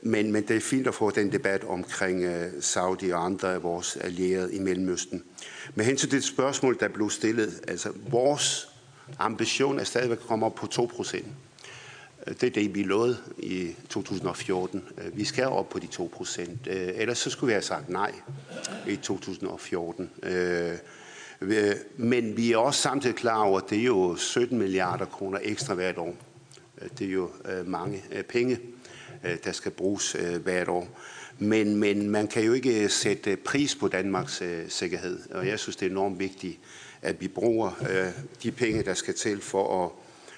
Men, 0.01 0.31
men 0.31 0.47
det 0.47 0.55
er 0.55 0.59
fint 0.59 0.87
at 0.87 0.95
få 0.95 1.11
den 1.11 1.31
debat 1.31 1.63
omkring 1.63 2.25
Saudi 2.59 3.09
og 3.09 3.25
andre 3.25 3.53
af 3.53 3.63
vores 3.63 3.97
allierede 3.97 4.55
i 4.55 4.59
Mellemøsten. 4.59 5.23
Med 5.75 5.85
hensyn 5.85 6.09
til 6.09 6.17
det 6.17 6.23
spørgsmål, 6.23 6.77
der 6.79 6.87
blev 6.87 7.09
stillet, 7.09 7.61
altså 7.67 7.89
vores 8.09 8.67
ambition 9.19 9.79
er 9.79 9.83
stadigvæk 9.83 10.17
at 10.17 10.27
komme 10.27 10.45
op 10.45 10.55
på 10.55 10.67
2 10.67 10.91
procent. 10.95 11.27
Det 12.27 12.43
er 12.43 12.49
det, 12.49 12.75
vi 12.75 12.83
lovede 12.83 13.17
i 13.37 13.75
2014. 13.89 14.83
Øh, 14.97 15.17
vi 15.17 15.25
skal 15.25 15.45
op 15.45 15.69
på 15.69 15.79
de 15.79 15.87
2 15.87 16.09
procent. 16.13 16.67
Øh, 16.67 16.89
ellers 16.95 17.17
så 17.17 17.29
skulle 17.29 17.47
vi 17.47 17.53
have 17.53 17.61
sagt 17.61 17.89
nej 17.89 18.11
i 18.87 18.95
2014. 18.95 20.09
Øh, 20.23 20.71
men 21.97 22.37
vi 22.37 22.51
er 22.51 22.57
også 22.57 22.81
samtidig 22.81 23.15
klar 23.15 23.43
over, 23.43 23.59
at 23.59 23.69
det 23.69 23.79
er 23.79 23.83
jo 23.83 24.15
17 24.15 24.57
milliarder 24.57 25.05
kroner 25.05 25.39
ekstra 25.41 25.73
hvert 25.73 25.97
år. 25.97 26.15
Det 26.99 27.07
er 27.07 27.11
jo 27.11 27.29
mange 27.65 28.03
penge, 28.29 28.59
der 29.43 29.51
skal 29.51 29.71
bruges 29.71 30.15
hvert 30.43 30.67
år. 30.67 30.99
Men, 31.39 31.75
men 31.75 32.09
man 32.09 32.27
kan 32.27 32.43
jo 32.43 32.53
ikke 32.53 32.89
sætte 32.89 33.35
pris 33.35 33.75
på 33.75 33.87
Danmarks 33.87 34.43
sikkerhed, 34.67 35.19
og 35.31 35.47
jeg 35.47 35.59
synes, 35.59 35.75
det 35.75 35.85
er 35.85 35.89
enormt 35.89 36.19
vigtigt, 36.19 36.59
at 37.01 37.21
vi 37.21 37.27
bruger 37.27 37.71
de 38.43 38.51
penge, 38.51 38.83
der 38.83 38.93
skal 38.93 39.13
til 39.13 39.41
for 39.41 39.85
at 39.85 39.91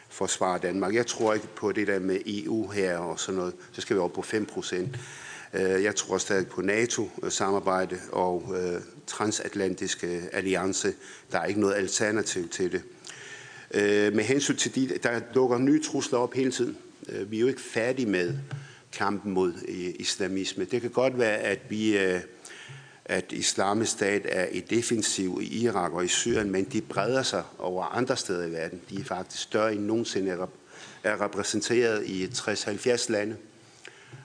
forsvare 0.10 0.60
Danmark. 0.60 0.96
Jeg 0.96 1.08
tror 1.08 1.34
ikke 1.34 1.48
på 1.56 1.72
det 1.72 1.88
der 1.88 2.00
med 2.00 2.20
EU 2.26 2.68
her 2.68 2.98
og 2.98 3.20
sådan 3.20 3.40
noget. 3.40 3.54
Så 3.72 3.82
skal 3.82 3.96
vi 3.96 4.02
op 4.02 4.14
på 4.14 4.22
5 4.22 4.46
procent. 4.46 4.96
Øh, 5.54 5.84
jeg 5.84 5.96
tror 5.96 6.18
stadig 6.18 6.48
på 6.48 6.62
NATO-samarbejde 6.62 7.96
øh, 7.96 8.02
og 8.12 8.54
øh, 8.56 8.82
transatlantiske 9.08 10.22
alliance. 10.34 10.94
Der 11.32 11.40
er 11.40 11.46
ikke 11.46 11.60
noget 11.60 11.76
alternativ 11.76 12.50
til 12.50 12.72
det. 12.72 12.82
Øh, 13.74 14.16
med 14.16 14.24
hensyn 14.24 14.56
til 14.56 14.76
de, 14.76 14.98
der 15.04 15.20
dukker 15.20 15.58
nye 15.58 15.84
trusler 15.84 16.20
op 16.20 16.34
hele 16.34 16.52
tiden. 16.52 16.78
Øh, 17.10 17.32
vi 17.32 17.38
er 17.38 17.42
jo 17.42 17.48
ikke 17.48 17.62
færdige 17.62 18.10
med 18.10 18.38
kampen 18.92 19.32
mod 19.32 19.54
islamisme. 20.00 20.66
Det 20.66 20.82
kan 20.82 20.90
godt 20.90 21.20
være, 21.20 21.38
at 21.38 21.60
vi 21.70 21.98
at 23.10 23.32
islamisk 23.32 23.92
stat 23.92 24.22
er 24.26 24.46
i 24.46 24.60
defensiv 24.60 25.40
i 25.42 25.64
Irak 25.64 25.94
og 25.94 26.06
i 26.06 26.08
Syrien, 26.08 26.52
men 26.52 26.64
de 26.66 26.82
breder 26.82 27.24
sig 27.24 27.44
over 27.60 27.84
andre 27.84 28.18
steder 28.18 28.46
i 28.46 28.52
verden. 28.52 28.82
De 28.90 29.00
er 29.00 29.04
faktisk 29.04 29.44
større 29.44 29.74
end 29.74 29.86
nogensinde 29.86 30.48
er 31.04 31.22
repræsenteret 31.22 32.06
i 32.06 32.26
60-70 32.26 33.12
lande. 33.12 33.36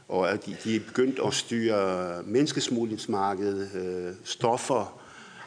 Og 0.09 0.47
de, 0.47 0.57
de 0.65 0.77
er 0.77 0.81
begyndt 0.81 1.21
at 1.27 1.35
styre 1.35 2.23
menneskesmuglingsmarkedet, 2.23 3.71
øh, 3.75 4.15
stoffer. 4.25 5.01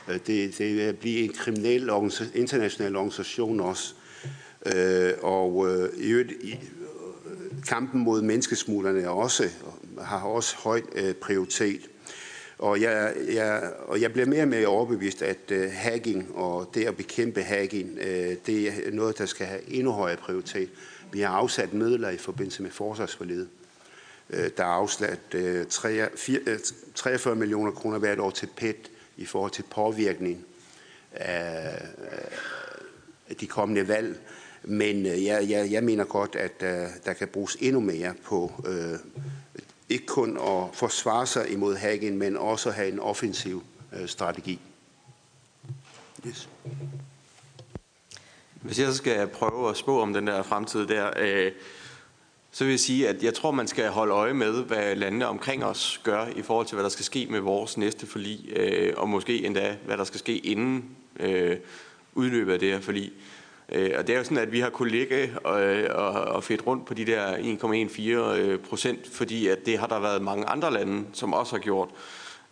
Øh, 0.07 0.19
det, 0.27 0.57
det 0.57 0.97
bliver 0.97 1.23
en 1.23 1.33
kriminel 1.33 1.89
international 2.35 2.95
organisation 2.95 3.59
også. 3.59 3.93
Øh, 4.65 5.13
og 5.21 5.67
øh, 5.69 5.89
i, 5.97 6.11
øh, 6.11 6.27
kampen 7.67 8.01
mod 8.01 8.21
menneskesmuglerne 8.21 9.01
er 9.01 9.09
også, 9.09 9.49
har 10.01 10.19
også 10.19 10.55
høj 10.57 10.81
øh, 10.95 11.13
prioritet. 11.13 11.81
Og 12.59 12.81
jeg, 12.81 13.13
jeg, 13.33 13.71
og 13.87 14.01
jeg 14.01 14.13
bliver 14.13 14.25
mere 14.27 14.41
og 14.41 14.47
mere 14.47 14.67
overbevist, 14.67 15.21
at 15.21 15.51
uh, 15.51 15.71
hacking 15.71 16.35
og 16.35 16.71
det 16.73 16.85
at 16.85 16.97
bekæmpe 16.97 17.43
hacking, 17.43 17.91
uh, 17.91 18.33
det 18.45 18.67
er 18.67 18.91
noget, 18.91 19.17
der 19.17 19.25
skal 19.25 19.45
have 19.45 19.73
endnu 19.73 19.91
højere 19.91 20.17
prioritet. 20.17 20.69
Vi 21.11 21.19
har 21.19 21.29
afsat 21.29 21.73
midler 21.73 22.09
i 22.09 22.17
forbindelse 22.17 22.63
med 22.63 22.71
forsvarsforledet. 22.71 23.49
Uh, 24.29 24.39
øh, 24.39 24.49
der 24.57 24.63
er 24.63 24.67
afsat 24.67 25.19
uh, 25.35 26.51
43 26.95 27.35
millioner 27.35 27.71
kroner 27.71 27.99
hvert 27.99 28.19
år 28.19 28.29
til 28.29 28.49
PET 28.57 28.91
i 29.17 29.25
forhold 29.25 29.51
til 29.51 29.63
påvirkning 29.71 30.45
af, 31.11 31.85
af 33.29 33.35
de 33.35 33.47
kommende 33.47 33.87
valg. 33.87 34.19
Men 34.63 35.05
uh, 35.05 35.25
jeg, 35.25 35.49
jeg, 35.49 35.71
jeg 35.71 35.83
mener 35.83 36.03
godt, 36.03 36.35
at 36.35 36.53
uh, 36.61 36.89
der 37.05 37.13
kan 37.13 37.27
bruges 37.27 37.57
endnu 37.59 37.79
mere 37.79 38.13
på 38.23 38.51
uh, 38.59 38.99
ikke 39.89 40.05
kun 40.05 40.37
at 40.37 40.63
forsvare 40.73 41.27
sig 41.27 41.51
imod 41.51 41.75
hacken, 41.75 42.17
men 42.17 42.37
også 42.37 42.71
have 42.71 42.91
en 42.91 42.99
offensiv 42.99 43.63
øh, 43.93 44.07
strategi. 44.07 44.59
Yes. 46.27 46.49
Hvis 48.61 48.79
jeg 48.79 48.87
så 48.87 48.93
skal 48.93 49.27
prøve 49.27 49.69
at 49.69 49.77
spå 49.77 50.01
om 50.01 50.13
den 50.13 50.27
der 50.27 50.43
fremtid 50.43 50.87
der, 50.87 51.11
øh, 51.19 51.51
så 52.51 52.63
vil 52.63 52.71
jeg 52.71 52.79
sige, 52.79 53.09
at 53.09 53.23
jeg 53.23 53.33
tror, 53.33 53.51
man 53.51 53.67
skal 53.67 53.89
holde 53.89 54.13
øje 54.13 54.33
med, 54.33 54.63
hvad 54.63 54.95
landene 54.95 55.27
omkring 55.27 55.65
os 55.65 56.01
gør 56.03 56.27
i 56.35 56.41
forhold 56.41 56.67
til, 56.67 56.75
hvad 56.75 56.83
der 56.83 56.89
skal 56.89 57.05
ske 57.05 57.27
med 57.29 57.39
vores 57.39 57.77
næste 57.77 58.07
forlig, 58.07 58.49
øh, 58.55 58.93
og 58.97 59.09
måske 59.09 59.45
endda, 59.45 59.77
hvad 59.85 59.97
der 59.97 60.03
skal 60.03 60.19
ske 60.19 60.37
inden 60.37 60.85
øh, 61.19 61.57
udløbet 62.13 62.53
af 62.53 62.59
det 62.59 62.71
her 62.73 62.79
forlig. 62.79 63.11
Øh, 63.11 63.36
Øh, 63.71 63.91
og 63.97 64.07
det 64.07 64.13
er 64.13 64.17
jo 64.17 64.23
sådan, 64.23 64.37
at 64.37 64.51
vi 64.51 64.59
har 64.59 64.69
kunnet 64.69 64.91
ligge 64.91 65.31
og, 65.43 65.61
og, 66.05 66.11
og 66.11 66.43
fedt 66.43 66.67
rundt 66.67 66.85
på 66.85 66.93
de 66.93 67.05
der 67.05 67.37
1,14 67.37 68.11
øh, 68.11 68.59
procent, 68.59 69.07
fordi 69.11 69.47
at 69.47 69.65
det 69.65 69.79
har 69.79 69.87
der 69.87 69.99
været 69.99 70.21
mange 70.21 70.45
andre 70.45 70.73
lande, 70.73 71.05
som 71.13 71.33
også 71.33 71.55
har 71.55 71.59
gjort. 71.59 71.89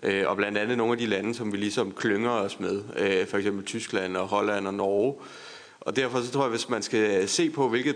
Øh, 0.04 0.24
og 0.28 0.38
blandt 0.38 0.58
andet 0.58 0.78
nogle 0.78 0.94
af 0.94 0.98
de 0.98 1.06
lande, 1.06 1.36
som 1.36 1.52
vi 1.52 1.58
ligesom 1.58 1.92
klynger 1.92 2.30
os 2.30 2.60
med, 2.60 2.82
for 3.26 3.38
eksempel 3.38 3.66
Tyskland 3.66 4.18
og 4.18 4.28
Holland 4.28 4.68
og 4.68 4.74
Norge. 4.74 5.14
Og 5.80 5.96
derfor 5.96 6.22
så 6.22 6.32
tror 6.32 6.42
jeg, 6.42 6.50
hvis 6.50 6.70
man 6.70 6.82
skal 6.82 7.30
se 7.30 7.50
på, 7.50 7.70
hvilket, 7.70 7.96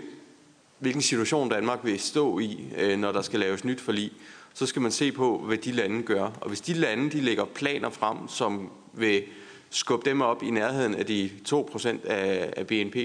hvilken 0.78 1.02
situation 1.02 1.48
Danmark 1.48 1.78
vil 1.82 2.00
stå 2.00 2.38
i, 2.38 2.58
når 2.98 3.12
der 3.12 3.22
skal 3.22 3.40
laves 3.40 3.64
nyt 3.64 3.80
forlig, 3.80 4.12
så 4.54 4.66
skal 4.66 4.82
man 4.82 4.92
se 4.92 5.12
på, 5.12 5.38
hvad 5.38 5.56
de 5.56 5.72
lande 5.72 6.02
gør. 6.02 6.30
Og 6.40 6.48
hvis 6.48 6.60
de 6.60 6.72
lande 6.72 7.10
de 7.10 7.20
lægger 7.20 7.44
planer 7.44 7.90
frem, 7.90 8.16
som 8.28 8.70
vil 8.92 9.22
skubbe 9.70 10.10
dem 10.10 10.20
op 10.20 10.42
i 10.42 10.50
nærheden 10.50 10.94
af 10.94 11.06
de 11.06 11.30
2% 11.48 12.06
af, 12.06 12.52
af 12.56 12.66
BNP, 12.66 12.96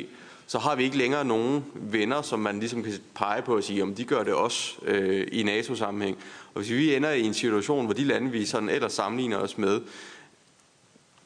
så 0.48 0.60
har 0.60 0.76
vi 0.76 0.84
ikke 0.84 0.98
længere 0.98 1.26
nogen 1.26 1.66
venner, 1.74 2.22
som 2.22 2.40
man 2.40 2.60
ligesom 2.60 2.84
kan 2.84 2.94
pege 3.16 3.42
på 3.42 3.56
og 3.56 3.64
sige, 3.64 3.84
om 3.84 3.96
de 3.96 4.04
gør 4.04 4.24
det 4.24 4.34
også 4.34 4.76
øh, 4.86 5.28
i 5.32 5.44
NATO-sammenhæng. 5.44 6.18
Og 6.54 6.62
hvis 6.62 6.72
vi 6.72 6.96
ender 6.96 7.12
i 7.12 7.22
en 7.22 7.34
situation, 7.34 7.86
hvor 7.86 7.94
de 7.94 8.04
lande, 8.04 8.32
vi 8.32 8.46
sådan 8.46 8.70
ellers 8.70 8.94
sammenligner 8.94 9.38
os 9.38 9.58
med, 9.58 9.82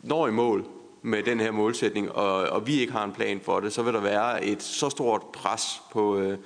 når 0.03 0.27
i 0.27 0.31
mål 0.31 0.65
med 1.01 1.23
den 1.23 1.39
her 1.39 1.51
målsætning, 1.51 2.11
og, 2.11 2.35
og 2.35 2.67
vi 2.67 2.79
ikke 2.79 2.93
har 2.93 3.03
en 3.03 3.11
plan 3.11 3.41
for 3.43 3.59
det, 3.59 3.73
så 3.73 3.83
vil 3.83 3.93
der 3.93 4.01
være 4.01 4.45
et 4.45 4.63
så 4.63 4.89
stort 4.89 5.21
pres 5.33 5.81
på, 5.91 6.17
øh, 6.17 6.37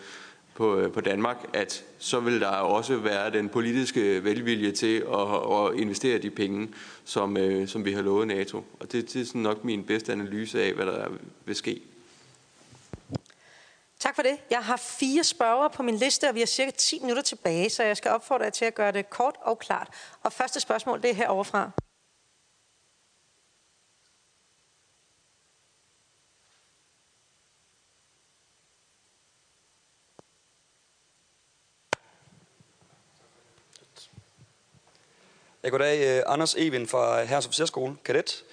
på, 0.56 0.77
øh, 0.77 0.91
på 0.91 1.01
Danmark, 1.01 1.38
at 1.53 1.83
så 1.99 2.19
vil 2.19 2.41
der 2.41 2.48
også 2.48 2.98
være 2.98 3.32
den 3.32 3.49
politiske 3.49 4.23
velvilje 4.23 4.72
til 4.72 4.98
at, 5.14 5.51
at 5.57 5.80
investere 5.80 6.17
de 6.17 6.30
penge, 6.30 6.69
som, 7.06 7.38
øh, 7.38 7.67
som 7.67 7.85
vi 7.85 7.93
har 7.93 8.01
lovet 8.01 8.27
NATO. 8.27 8.57
Og 8.80 8.91
det, 8.91 9.14
det 9.14 9.22
er 9.22 9.25
sådan 9.25 9.41
nok 9.41 9.64
min 9.64 9.83
bedste 9.83 10.11
analyse 10.11 10.64
af, 10.64 10.73
hvad 10.73 10.85
der 10.85 11.07
vil 11.45 11.56
ske. 11.56 11.82
Tak 13.99 14.15
for 14.15 14.22
det. 14.22 14.38
Jeg 14.49 14.59
har 14.59 14.77
fire 14.77 15.23
spørger 15.23 15.67
på 15.67 15.83
min 15.83 15.95
liste, 15.95 16.30
og 16.30 16.35
vi 16.35 16.40
har 16.40 16.45
cirka 16.45 16.72
10 16.72 16.99
minutter 16.99 17.23
tilbage, 17.23 17.69
så 17.69 17.83
jeg 17.83 17.98
skal 17.98 18.11
opfordre 18.11 18.43
jer 18.43 18.49
til 18.49 18.65
at 18.65 18.75
gøre 18.75 18.91
det 18.91 19.09
kort 19.09 19.35
og 19.41 19.59
klart. 19.59 19.88
Og 20.23 20.33
første 20.33 20.59
spørgsmål, 20.59 21.01
det 21.01 21.09
er 21.09 21.15
heroverfra. 21.15 21.72
Ja, 35.66 35.69
goddag. 35.69 36.17
Uh, 36.17 36.33
Anders 36.33 36.56
Even 36.56 36.88
fra 36.88 37.24
Herres 37.24 37.45
Officerskole, 37.45 37.95
kadet. 38.06 38.43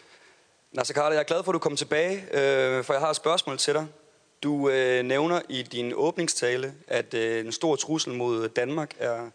Nasser 0.73 0.95
Carter, 0.95 1.13
jeg 1.15 1.21
er 1.21 1.25
glad 1.25 1.43
for, 1.45 1.53
at 1.53 1.55
du 1.55 1.59
kom 1.59 1.77
tilbage, 1.77 2.17
uh, 2.17 2.85
for 2.85 2.93
jeg 2.93 3.01
har 3.01 3.11
et 3.11 3.17
spørgsmål 3.17 3.59
til 3.59 3.75
dig. 3.75 3.87
Du 4.43 4.69
øh, 4.69 5.05
nævner 5.05 5.41
i 5.49 5.63
din 5.63 5.93
åbningstale, 5.95 6.75
at 6.89 7.15
en 7.15 7.53
stor 7.53 7.77
trussel 7.77 8.15
mod 8.15 8.49
Danmark 8.49 8.95
er 8.99 9.31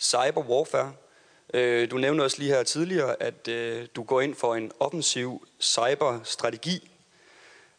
cyber 0.00 0.42
warfare. 0.48 0.92
Du 1.86 1.98
nævnte 1.98 2.22
også 2.22 2.38
lige 2.38 2.50
her 2.50 2.62
tidligere, 2.62 3.22
at 3.22 3.46
du 3.96 4.02
går 4.02 4.20
ind 4.20 4.34
for 4.34 4.54
en 4.54 4.72
offensiv 4.80 5.46
cyberstrategi. 5.60 6.90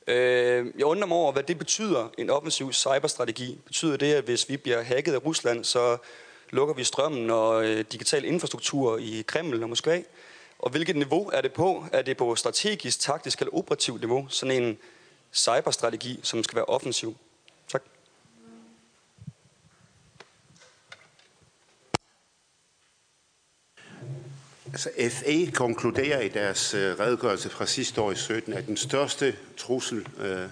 Jeg 0.08 0.86
undrer 0.86 1.08
mig 1.08 1.18
over, 1.18 1.32
hvad 1.32 1.44
det 1.44 1.58
betyder, 1.58 2.10
en 2.18 2.30
offensiv 2.30 2.74
cyberstrategi. 2.74 3.60
Betyder 3.66 3.98
det, 3.98 4.14
at 4.14 4.24
hvis 4.24 4.50
vi 4.50 4.58
bliver 4.58 4.82
hacket 4.82 5.14
af 5.14 5.26
Rusland, 5.26 5.64
så 5.64 5.98
lukker 6.56 6.76
vi 6.76 6.84
strømmen 6.84 7.30
og 7.30 7.66
øh, 7.66 7.86
digital 7.92 8.26
infrastruktur 8.26 8.98
i 8.98 9.24
Kreml 9.28 9.64
og 9.64 9.70
Moskva? 9.70 10.02
Og 10.60 10.72
hvilket 10.72 10.96
niveau 10.96 11.30
er 11.34 11.42
det 11.42 11.54
på? 11.54 11.86
Er 11.94 12.02
det 12.02 12.18
på 12.18 12.36
strategisk, 12.36 13.00
taktisk 13.00 13.40
eller 13.40 13.56
operativt 13.56 14.02
niveau? 14.02 14.28
Sådan 14.30 14.64
en 14.64 14.78
cyberstrategi, 15.34 16.20
som 16.24 16.44
skal 16.44 16.56
være 16.56 16.66
offensiv. 16.66 17.18
Tak. 17.68 17.84
Altså 24.66 24.90
FA 25.10 25.52
konkluderer 25.54 26.22
i 26.22 26.30
deres 26.30 26.74
øh, 26.74 27.00
redegørelse 27.00 27.50
fra 27.50 27.66
sidste 27.66 28.02
år 28.02 28.12
i 28.12 28.16
17, 28.16 28.54
at 28.54 28.68
den 28.68 28.78
største 28.78 29.36
trussel, 29.58 30.08
øh, 30.20 30.50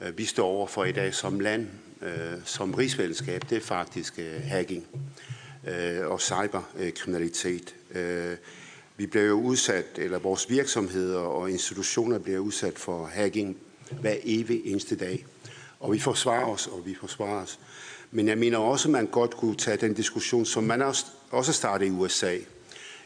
øh 0.00 0.18
vi 0.18 0.24
står 0.24 0.46
over 0.46 0.66
for 0.66 0.84
i 0.84 0.92
dag 0.92 1.14
som 1.14 1.40
land, 1.40 1.68
øh, 2.04 2.38
som 2.44 2.74
rigsfællesskab, 2.74 3.42
det 3.50 3.56
er 3.56 3.60
faktisk 3.60 4.18
øh, 4.18 4.42
hacking 4.42 4.86
øh, 5.66 6.06
og 6.06 6.20
cyberkriminalitet. 6.20 7.74
Øh, 7.90 8.36
vi 8.96 9.06
bliver 9.06 9.26
jo 9.26 9.40
udsat, 9.40 9.86
eller 9.96 10.18
vores 10.18 10.50
virksomheder 10.50 11.20
og 11.20 11.50
institutioner 11.50 12.18
bliver 12.18 12.38
udsat 12.38 12.78
for 12.78 13.06
hacking 13.06 13.56
hver 14.00 14.16
evig 14.24 14.62
eneste 14.64 14.96
dag. 14.96 15.26
Og 15.80 15.92
vi 15.92 15.98
forsvarer 15.98 16.44
os, 16.44 16.66
og 16.66 16.86
vi 16.86 16.94
forsvarer 17.00 17.42
os. 17.42 17.58
Men 18.10 18.28
jeg 18.28 18.38
mener 18.38 18.58
også, 18.58 18.88
at 18.88 18.92
man 18.92 19.06
godt 19.06 19.36
kunne 19.36 19.56
tage 19.56 19.76
den 19.76 19.94
diskussion, 19.94 20.46
som 20.46 20.64
man 20.64 20.82
også, 20.82 21.06
også 21.30 21.52
startede 21.52 21.88
i 21.88 21.92
USA. 21.92 22.36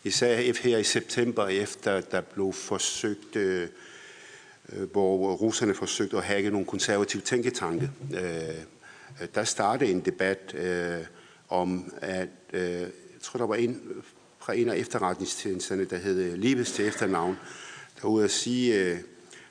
Især 0.05 0.37
her 0.63 0.79
i 0.79 0.85
september, 0.85 1.47
efter 1.47 2.01
der 2.01 2.21
blev 2.21 2.53
forsøgt 2.53 3.37
øh, 3.37 3.69
øh, 4.73 4.91
hvor 4.91 5.35
russerne 5.35 5.75
forsøgte 5.75 6.17
at 6.17 6.25
hacke 6.25 6.51
nogle 6.51 6.67
konservative 6.67 7.23
tænketanke. 7.23 7.91
Øh, 8.15 8.55
Øh, 9.23 9.29
der 9.35 9.45
startede 9.45 9.91
en 9.91 10.01
debat 10.01 10.55
øh, 10.55 11.05
om, 11.49 11.93
at 12.01 12.29
øh, 12.53 12.81
jeg 12.81 13.23
tror, 13.23 13.39
der 13.39 13.47
var 13.47 13.55
en 13.55 13.81
fra 14.39 14.55
en 14.55 14.69
af 14.69 14.77
efterretningstjenesterne, 14.77 15.85
der 15.85 15.97
hed 15.97 16.19
øh, 16.19 16.35
Libes 16.35 16.73
til 16.73 16.87
efternavn, 16.87 17.37
der 17.97 18.03
var 18.03 18.11
ude 18.11 18.25
at 18.25 18.31
sige 18.31 18.75
øh, 18.75 18.99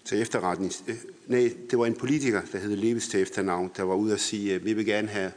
til 0.06 0.22
efterretnings... 0.22 0.84
Øh, 0.88 0.96
nej, 1.28 1.54
det 1.72 1.80
var 1.80 1.86
en 1.86 1.96
politiker, 1.96 2.42
der 2.52 2.58
hed 2.60 2.76
Libes 2.76 3.08
til 3.08 3.22
efternavn, 3.22 3.72
der 3.78 3.84
var 3.84 3.96
ude 3.96 4.14
at 4.14 4.20
sige, 4.20 4.54
øh, 4.54 4.66
vi 4.66 4.74
vil 4.74 4.86
gerne 4.86 5.08
have 5.08 5.32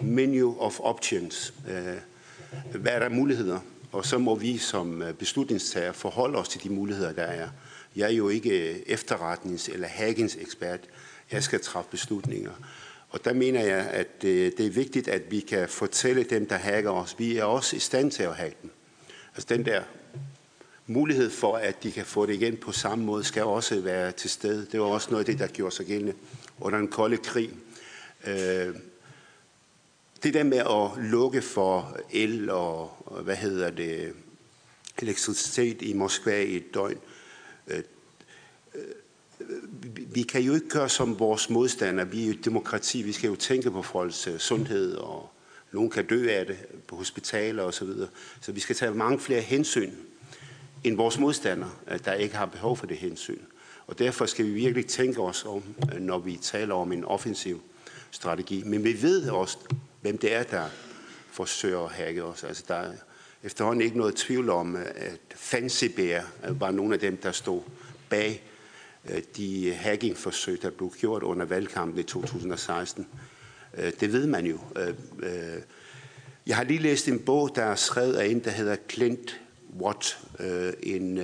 menu 0.00 0.56
of 0.58 0.80
options. 0.80 1.54
Øh, 1.68 2.80
hvad 2.80 2.92
er 2.92 2.98
der 2.98 3.08
muligheder? 3.08 3.60
Og 3.92 4.06
så 4.06 4.18
må 4.18 4.34
vi 4.34 4.58
som 4.58 5.02
øh, 5.02 5.14
beslutningstager 5.14 5.92
forholde 5.92 6.38
os 6.38 6.48
til 6.48 6.62
de 6.62 6.70
muligheder, 6.70 7.12
der 7.12 7.22
er. 7.22 7.48
Jeg 7.96 8.04
er 8.04 8.14
jo 8.14 8.28
ikke 8.28 8.82
efterretnings- 8.88 9.72
eller 9.72 9.88
hackingsekspert. 9.88 10.80
Jeg 11.32 11.42
skal 11.42 11.60
træffe 11.60 11.90
beslutninger. 11.90 12.52
Og 13.10 13.24
der 13.24 13.32
mener 13.32 13.60
jeg, 13.60 13.86
at 13.86 14.24
øh, 14.24 14.52
det 14.56 14.66
er 14.66 14.70
vigtigt, 14.70 15.08
at 15.08 15.30
vi 15.30 15.40
kan 15.40 15.68
fortælle 15.68 16.22
dem, 16.22 16.46
der 16.46 16.56
hacker 16.56 16.90
os, 16.90 17.18
vi 17.18 17.36
er 17.36 17.44
også 17.44 17.76
i 17.76 17.78
stand 17.78 18.10
til 18.10 18.22
at 18.22 18.36
hacke 18.36 18.56
dem. 18.62 18.70
Altså 19.34 19.54
den 19.54 19.64
der 19.64 19.82
mulighed 20.86 21.30
for, 21.30 21.56
at 21.56 21.82
de 21.82 21.92
kan 21.92 22.06
få 22.06 22.26
det 22.26 22.34
igen 22.34 22.56
på 22.56 22.72
samme 22.72 23.04
måde, 23.04 23.24
skal 23.24 23.44
også 23.44 23.80
være 23.80 24.12
til 24.12 24.30
stede. 24.30 24.66
Det 24.72 24.80
var 24.80 24.86
også 24.86 25.10
noget 25.10 25.20
af 25.20 25.26
det, 25.26 25.38
der 25.38 25.46
gjorde 25.46 25.74
sig 25.74 25.86
gældende 25.86 26.14
under 26.60 26.78
den 26.78 26.88
kolde 26.88 27.16
krig. 27.16 27.50
Øh, 28.26 28.74
det 30.22 30.34
der 30.34 30.42
med 30.42 30.58
at 30.58 31.10
lukke 31.10 31.42
for 31.42 31.98
el 32.12 32.50
og, 32.50 32.90
hvad 33.22 33.36
hedder 33.36 33.70
det, 33.70 34.12
elektricitet 34.98 35.82
i 35.82 35.92
Moskva 35.92 36.42
i 36.42 36.56
et 36.56 36.74
døgn, 36.74 36.98
øh, 37.66 37.82
vi 39.96 40.22
kan 40.22 40.42
jo 40.42 40.54
ikke 40.54 40.68
gøre 40.68 40.88
som 40.88 41.18
vores 41.18 41.50
modstandere. 41.50 42.08
Vi 42.08 42.22
er 42.22 42.26
jo 42.26 42.32
et 42.32 42.44
demokrati. 42.44 43.02
Vi 43.02 43.12
skal 43.12 43.28
jo 43.28 43.36
tænke 43.36 43.70
på 43.70 43.82
folks 43.82 44.26
øh, 44.26 44.38
sundhed, 44.38 44.94
og 44.94 45.30
nogen 45.72 45.90
kan 45.90 46.06
dø 46.06 46.28
af 46.30 46.46
det 46.46 46.58
på 46.86 46.96
hospitaler 46.96 47.62
osv. 47.62 47.72
Så, 47.72 47.84
videre. 47.84 48.08
så 48.40 48.52
vi 48.52 48.60
skal 48.60 48.76
tage 48.76 48.94
mange 48.94 49.20
flere 49.20 49.40
hensyn 49.40 49.92
end 50.84 50.96
vores 50.96 51.18
modstandere, 51.18 51.70
øh, 51.90 51.98
der 52.04 52.12
ikke 52.12 52.36
har 52.36 52.46
behov 52.46 52.76
for 52.76 52.86
det 52.86 52.96
hensyn. 52.96 53.40
Og 53.86 53.98
derfor 53.98 54.26
skal 54.26 54.44
vi 54.44 54.50
virkelig 54.50 54.86
tænke 54.86 55.20
os 55.20 55.44
om, 55.44 55.62
øh, 55.94 56.00
når 56.00 56.18
vi 56.18 56.38
taler 56.42 56.74
om 56.74 56.92
en 56.92 57.04
offensiv 57.04 57.62
strategi. 58.10 58.62
Men 58.66 58.84
vi 58.84 59.02
ved 59.02 59.30
også, 59.30 59.58
hvem 60.00 60.18
det 60.18 60.34
er, 60.34 60.42
der 60.42 60.64
forsøger 61.30 61.80
at 61.80 61.90
hacke 61.90 62.24
os. 62.24 62.44
Altså, 62.44 62.64
der 62.68 62.74
er 62.74 62.92
efterhånden 63.42 63.84
ikke 63.84 63.98
noget 63.98 64.14
tvivl 64.14 64.50
om, 64.50 64.76
at 64.76 65.20
Fancy 65.34 65.84
Bear 65.84 66.30
var 66.42 66.70
nogle 66.70 66.94
af 66.94 67.00
dem, 67.00 67.16
der 67.16 67.32
stod 67.32 67.62
bag 68.08 68.42
Øh, 69.10 69.22
de 69.36 69.74
hackingforsøg, 69.74 70.62
der 70.62 70.70
blev 70.70 70.92
gjort 71.00 71.22
under 71.22 71.46
valgkampen 71.46 71.98
i 71.98 72.02
2016. 72.02 73.06
Øh, 73.78 73.92
det 74.00 74.12
ved 74.12 74.26
man 74.26 74.46
jo. 74.46 74.58
Øh, 74.76 75.62
jeg 76.46 76.56
har 76.56 76.64
lige 76.64 76.82
læst 76.82 77.08
en 77.08 77.18
bog, 77.18 77.56
der 77.56 77.62
er 77.62 77.74
skrevet 77.74 78.14
af 78.14 78.26
en, 78.26 78.44
der 78.44 78.50
hedder 78.50 78.76
Clint 78.90 79.40
Watt, 79.80 80.18
en, 80.82 81.20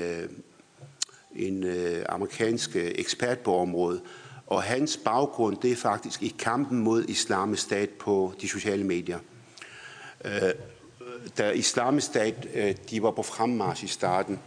en 1.37 1.65
amerikansk 2.09 2.77
ekspert 2.77 3.39
på 3.39 3.57
området. 3.57 4.03
Og 4.47 4.63
hans 4.63 4.97
baggrund, 5.05 5.57
det 5.63 5.73
er 5.73 5.77
faktisk 5.77 6.23
i 6.23 6.35
kampen 6.39 6.79
mod 6.79 7.05
islamisk 7.05 7.63
stat 7.63 7.91
på 7.91 8.35
de 8.41 8.49
sociale 8.49 8.85
medier. 8.85 9.19
Da 11.39 11.51
islamisk 11.51 12.07
stat, 12.07 12.49
de 12.91 13.03
var 13.03 13.11
på 13.11 13.23
fremmarsch 13.23 13.85
i 13.85 13.89
starten, 13.89 14.41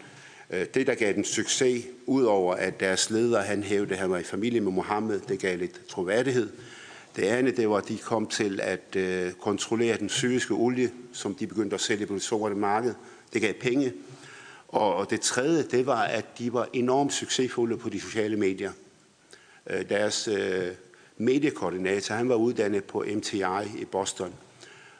Øh, 0.49 0.65
det, 0.73 0.87
der 0.87 0.95
gav 0.95 1.13
den 1.13 1.23
succes, 1.23 1.85
udover 2.05 2.55
at 2.55 2.79
deres 2.79 3.09
leder, 3.09 3.41
han 3.41 3.63
hævde, 3.63 3.93
at 3.93 3.99
han 3.99 4.09
var 4.09 4.17
i 4.17 4.23
familie 4.23 4.61
med 4.61 4.71
Mohammed, 4.71 5.19
det 5.19 5.39
gav 5.39 5.57
lidt 5.57 5.87
troværdighed. 5.87 6.49
Det 7.15 7.23
andet, 7.23 7.57
det 7.57 7.69
var, 7.69 7.77
at 7.77 7.87
de 7.87 7.97
kom 7.97 8.27
til 8.27 8.59
at 8.61 8.95
øh, 8.95 9.31
kontrollere 9.31 9.97
den 9.97 10.09
syriske 10.09 10.53
olie, 10.53 10.91
som 11.13 11.35
de 11.35 11.47
begyndte 11.47 11.73
at 11.73 11.81
sælge 11.81 12.05
på 12.05 12.13
det 12.13 12.21
sorte 12.21 12.55
marked. 12.55 12.93
Det 13.33 13.41
gav 13.41 13.53
penge. 13.53 13.93
Og 14.67 15.09
det 15.09 15.21
tredje, 15.21 15.63
det 15.63 15.85
var, 15.85 16.01
at 16.01 16.39
de 16.39 16.53
var 16.53 16.69
enormt 16.73 17.13
succesfulde 17.13 17.77
på 17.77 17.89
de 17.89 18.01
sociale 18.01 18.37
medier. 18.37 18.71
Øh, 19.69 19.89
deres 19.89 20.27
øh, 20.27 20.67
mediekoordinator, 21.17 22.15
han 22.15 22.29
var 22.29 22.35
uddannet 22.35 22.83
på 22.83 23.05
MTI 23.15 23.43
i 23.77 23.85
Boston. 23.85 24.33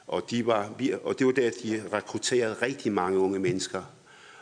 Og, 0.08 0.24
de 0.30 0.46
var, 0.46 0.72
og 1.04 1.20
det 1.20 1.28
var 1.28 1.34
der, 1.34 1.50
de 1.64 1.84
rekrutterede 1.94 2.54
rigtig 2.62 2.92
mange 2.92 3.20
unge 3.20 3.40
mennesker. 3.40 3.84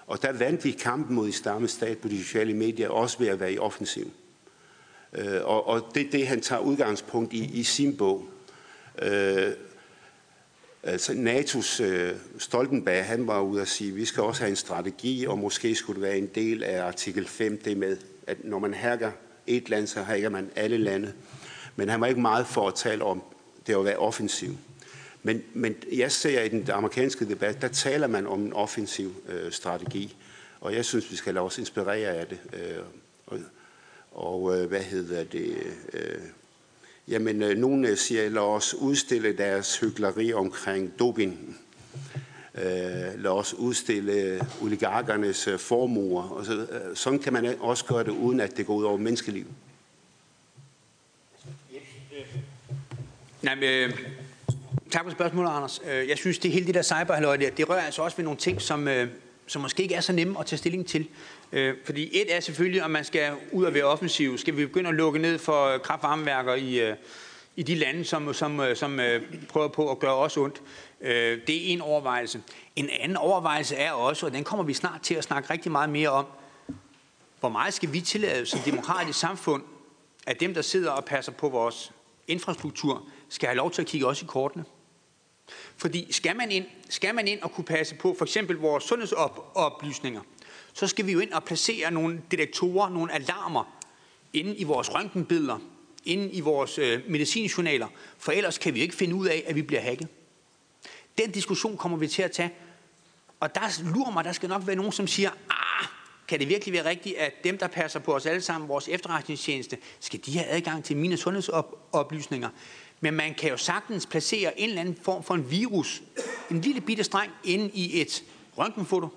Og 0.08 0.22
der 0.22 0.32
vandt 0.32 0.64
vi 0.64 0.72
kampen 0.72 1.16
mod 1.16 1.28
islamisk 1.28 1.74
stat 1.74 1.98
på 1.98 2.08
de 2.08 2.24
sociale 2.24 2.54
medier, 2.54 2.90
også 2.90 3.20
ved 3.20 3.28
at 3.28 3.40
være 3.40 3.54
i 3.54 3.58
offensiv. 3.58 4.12
Øh, 5.14 5.42
og, 5.44 5.68
og 5.68 5.92
det 5.96 6.06
er 6.08 6.12
det, 6.12 6.28
han 6.28 6.42
tager 6.42 6.62
udgangspunkt 6.62 7.34
i 7.34 7.60
i 7.60 7.64
sin 7.64 7.98
bog. 7.98 8.26
Øh, 9.02 9.52
altså 10.84 11.12
NATO's 11.12 11.84
øh, 11.84 12.16
Stoltenberg, 12.38 13.06
han 13.06 13.28
var 13.28 13.42
ude 13.42 13.62
at 13.62 13.68
sige, 13.68 13.90
at 13.90 13.96
vi 13.96 14.06
skal 14.06 14.24
også 14.24 14.42
have 14.42 14.50
en 14.50 14.56
strategi, 14.56 15.26
og 15.26 15.40
måske 15.40 15.76
skulle 15.76 16.02
det 16.02 16.10
være 16.10 16.18
en 16.18 16.30
del 16.36 16.64
af 16.64 16.86
artikel 16.86 17.28
5, 17.28 17.62
det 17.66 17.78
med, 17.78 17.98
at 18.28 18.38
når 18.44 18.60
man 18.60 18.74
hacker 18.74 19.12
et 19.48 19.70
land, 19.70 19.88
så 19.88 20.02
hacker 20.02 20.30
man 20.30 20.50
alle 20.56 20.78
lande. 20.78 21.14
Men 21.76 21.90
han 21.90 22.02
var 22.02 22.08
ikke 22.08 22.22
meget 22.22 22.48
for 22.48 22.68
at 22.68 22.76
tale 22.76 23.04
om 23.04 23.22
det 23.68 23.76
at 23.76 23.86
være 23.86 23.98
offensiv. 23.98 24.58
Men, 25.26 25.44
men 25.54 25.76
jeg 25.92 26.12
ser 26.12 26.42
i 26.42 26.50
den 26.50 26.70
amerikanske 26.70 27.30
debat, 27.30 27.62
der 27.62 27.68
taler 27.68 28.08
man 28.08 28.28
om 28.28 28.42
en 28.42 28.54
offensiv 28.54 29.16
øh, 29.30 29.52
strategi, 29.52 30.16
og 30.62 30.76
jeg 30.76 30.86
synes, 30.86 31.12
vi 31.12 31.16
skal 31.16 31.34
lade 31.34 31.46
os 31.46 31.58
inspirere 31.58 32.10
af 32.10 32.28
det. 32.28 32.40
Øh, 32.54 32.84
og, 33.26 33.40
og 34.12 34.58
øh, 34.58 34.68
hvad 34.68 34.82
hedder 34.82 35.24
det? 35.24 35.58
Øh, 35.94 36.22
jamen, 37.08 37.42
øh, 37.42 37.58
nogle 37.58 37.90
øh, 37.90 37.98
siger, 37.98 38.30
lad 38.30 38.42
os 38.42 38.74
udstille 38.74 39.38
deres 39.38 39.80
hyggeleri 39.80 40.34
omkring 40.34 41.00
doping. 41.00 41.58
Øh, 42.56 42.64
lad 43.24 43.32
os 43.32 43.54
udstille 43.54 44.42
oligarkernes 44.62 45.48
øh, 45.48 45.60
formuer. 45.60 46.24
Og 46.24 46.46
så, 46.46 46.54
øh, 46.54 46.96
sådan 46.96 47.20
kan 47.20 47.34
man 47.34 47.56
også 47.60 47.86
gøre 47.86 48.04
det, 48.04 48.12
uden 48.12 48.40
at 48.40 48.58
det 48.58 48.66
går 48.66 48.76
ud 48.76 48.84
over 48.84 48.98
menneskeliv. 48.98 49.46
Nej, 53.42 53.56
men, 53.56 53.64
øh, 53.64 53.94
tak 54.92 55.04
for 55.04 55.12
spørgsmålet, 55.12 55.50
Anders. 55.50 55.82
Øh, 55.92 56.10
jeg 56.10 56.18
synes, 56.18 56.40
det 56.40 56.52
hele 56.52 56.66
det 56.66 56.76
der 56.76 56.82
cyberhalløj 56.82 57.38
der, 57.38 57.50
det 57.50 57.70
rører 57.70 57.82
altså 57.82 58.02
også 58.02 58.18
ved 58.18 58.24
nogle 58.24 58.40
ting, 58.40 58.62
som, 58.62 58.88
øh, 58.88 59.08
som 59.48 59.62
måske 59.62 59.84
ikke 59.84 59.96
er 59.96 60.02
så 60.02 60.14
nemme 60.14 60.40
at 60.40 60.46
tage 60.46 60.58
stilling 60.58 60.88
til. 60.88 61.08
Øh, 61.52 61.76
fordi 61.86 62.22
et 62.22 62.36
er 62.36 62.40
selvfølgelig, 62.40 62.84
om 62.84 62.92
man 62.92 63.04
skal 63.04 63.32
ud 63.52 63.64
og 63.66 63.74
være 63.74 63.84
offensiv. 63.84 64.38
Skal 64.38 64.58
vi 64.58 64.66
begynde 64.66 64.90
at 64.90 64.96
lukke 64.96 65.20
ned 65.20 65.38
for 65.38 65.78
kraftvarmeværker 65.78 66.56
i, 66.56 66.94
i 67.56 67.64
de 67.64 67.76
lande, 67.76 68.06
som, 68.06 68.34
som, 68.34 68.62
som 68.76 69.00
prøver 69.50 69.68
på 69.68 69.92
at 69.92 70.00
gøre 70.00 70.16
os 70.16 70.38
ondt? 70.38 70.62
Det 71.48 71.50
er 71.50 71.74
en 71.74 71.82
overvejelse. 71.82 72.42
En 72.76 72.90
anden 73.00 73.18
overvejelse 73.18 73.76
er 73.76 73.92
også, 73.92 74.26
og 74.26 74.32
den 74.32 74.44
kommer 74.44 74.66
vi 74.66 74.74
snart 74.74 75.02
til 75.02 75.16
at 75.16 75.24
snakke 75.24 75.54
rigtig 75.54 75.72
meget 75.72 75.90
mere 75.90 76.10
om, 76.10 76.26
hvor 77.40 77.50
meget 77.50 77.74
skal 77.74 77.94
vi 77.94 78.02
tillade 78.02 78.46
som 78.46 78.60
demokratisk 78.60 79.20
samfund, 79.20 79.64
at 80.28 80.40
dem, 80.40 80.54
der 80.54 80.62
sidder 80.62 80.92
og 80.92 81.06
passer 81.06 81.32
på 81.32 81.50
vores 81.50 81.92
infrastruktur, 82.28 83.04
skal 83.30 83.48
have 83.48 83.58
lov 83.58 83.72
til 83.72 83.82
at 83.82 83.88
kigge 83.88 84.08
også 84.08 84.26
i 84.26 84.28
kortene? 84.28 84.66
Fordi 85.78 86.08
skal 86.12 86.36
man 86.36 86.52
ind, 86.52 86.66
skal 86.90 87.16
man 87.16 87.28
ind 87.28 87.42
og 87.42 87.52
kunne 87.52 87.66
passe 87.66 87.96
på 87.96 88.16
for 88.18 88.26
eksempel 88.26 88.56
vores 88.56 88.84
sundhedsoplysninger, 88.84 90.22
så 90.74 90.88
skal 90.88 91.06
vi 91.06 91.12
jo 91.12 91.20
ind 91.20 91.32
og 91.32 91.44
placere 91.44 91.92
nogle 91.92 92.22
detektorer, 92.32 92.90
nogle 92.90 93.14
alarmer 93.14 93.78
inde 94.34 94.56
i 94.56 94.64
vores 94.64 94.94
røntgenbilleder, 94.94 95.60
inde 96.06 96.32
i 96.32 96.40
vores 96.40 96.78
øh, 96.78 97.02
medicinjournaler, 97.10 97.88
for 98.18 98.32
ellers 98.32 98.58
kan 98.58 98.74
vi 98.74 98.80
ikke 98.80 98.96
finde 98.96 99.16
ud 99.16 99.28
af, 99.28 99.44
at 99.48 99.56
vi 99.56 99.62
bliver 99.62 99.82
hacket. 99.82 100.08
Den 101.18 101.32
diskussion 101.32 101.78
kommer 101.78 101.98
vi 101.98 102.08
til 102.08 102.22
at 102.22 102.32
tage. 102.32 102.54
Og 103.40 103.56
der 103.56 103.84
lurer 103.94 104.12
mig, 104.12 104.24
der 104.24 104.32
skal 104.32 104.50
nok 104.50 104.68
være 104.68 104.76
nogen, 104.76 104.92
som 104.92 105.08
siger, 105.08 105.30
ah, 105.50 105.88
kan 106.28 106.40
det 106.40 106.50
virkelig 106.50 106.74
være 106.74 106.86
rigtigt, 106.90 107.18
at 107.18 107.34
dem, 107.44 107.58
der 107.58 107.68
passer 107.68 108.00
på 108.00 108.16
os 108.16 108.26
alle 108.26 108.42
sammen, 108.42 108.70
vores 108.70 108.88
efterretningstjeneste, 108.88 109.78
skal 110.00 110.20
de 110.26 110.38
have 110.38 110.50
adgang 110.50 110.84
til 110.84 110.98
mine 110.98 111.18
sundhedsoplysninger? 111.18 112.50
Men 113.00 113.14
man 113.14 113.34
kan 113.34 113.50
jo 113.50 113.58
sagtens 113.58 114.06
placere 114.06 114.60
en 114.60 114.70
eller 114.70 114.82
anden 114.82 114.98
form 115.02 115.24
for 115.24 115.34
en 115.34 115.52
virus, 115.52 116.04
en 116.52 116.62
lille 116.62 116.82
bitte 116.82 117.04
streng, 117.04 117.32
inde 117.44 117.70
i 117.74 118.02
et 118.02 118.24
røntgenfoto, 118.58 119.08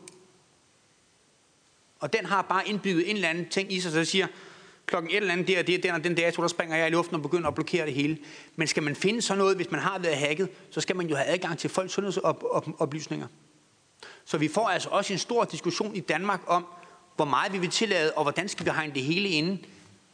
og 2.01 2.13
den 2.13 2.27
har 2.27 2.43
bare 2.43 2.69
indbygget 2.69 3.11
en 3.11 3.17
eller 3.17 3.29
anden 3.29 3.49
ting 3.49 3.73
i 3.73 3.81
sig, 3.81 3.93
så 3.93 3.99
det 3.99 4.09
siger, 4.09 4.27
klokken 4.87 5.11
et 5.11 5.17
eller 5.17 5.33
andet 5.33 5.49
der, 5.49 5.63
det 5.63 5.75
er 5.75 5.79
den 5.79 5.91
og 5.91 6.05
den 6.05 6.15
dato, 6.15 6.43
der 6.43 6.49
springer 6.49 6.77
jeg 6.77 6.89
i 6.89 6.91
luften 6.91 7.17
og 7.17 7.23
begynder 7.23 7.49
at 7.49 7.55
blokere 7.55 7.87
det 7.87 7.95
hele. 7.95 8.19
Men 8.57 8.69
skal 8.69 8.83
man 8.83 8.97
finde 8.97 9.23
sådan 9.23 9.39
noget, 9.39 9.57
hvis 9.57 9.71
man 9.71 9.81
har 9.81 9.99
været 9.99 10.17
hacket, 10.17 10.49
så 10.71 10.81
skal 10.81 10.97
man 10.97 11.07
jo 11.07 11.17
have 11.17 11.29
adgang 11.29 11.59
til 11.59 11.71
folks 11.71 11.93
sundhedsoplysninger. 11.93 13.27
Så 14.25 14.39
vi 14.39 14.49
får 14.49 14.69
altså 14.69 14.89
også 14.89 15.13
en 15.13 15.19
stor 15.19 15.45
diskussion 15.45 15.97
i 15.97 16.01
Danmark 16.01 16.41
om, 16.47 16.67
hvor 17.17 17.25
meget 17.25 17.53
vi 17.53 17.59
vil 17.59 17.71
tillade, 17.71 18.13
og 18.13 18.23
hvordan 18.23 18.49
skal 18.49 18.67
vi 18.67 18.71
hegne 18.71 18.95
det 18.95 19.03
hele 19.03 19.29
inde, 19.29 19.59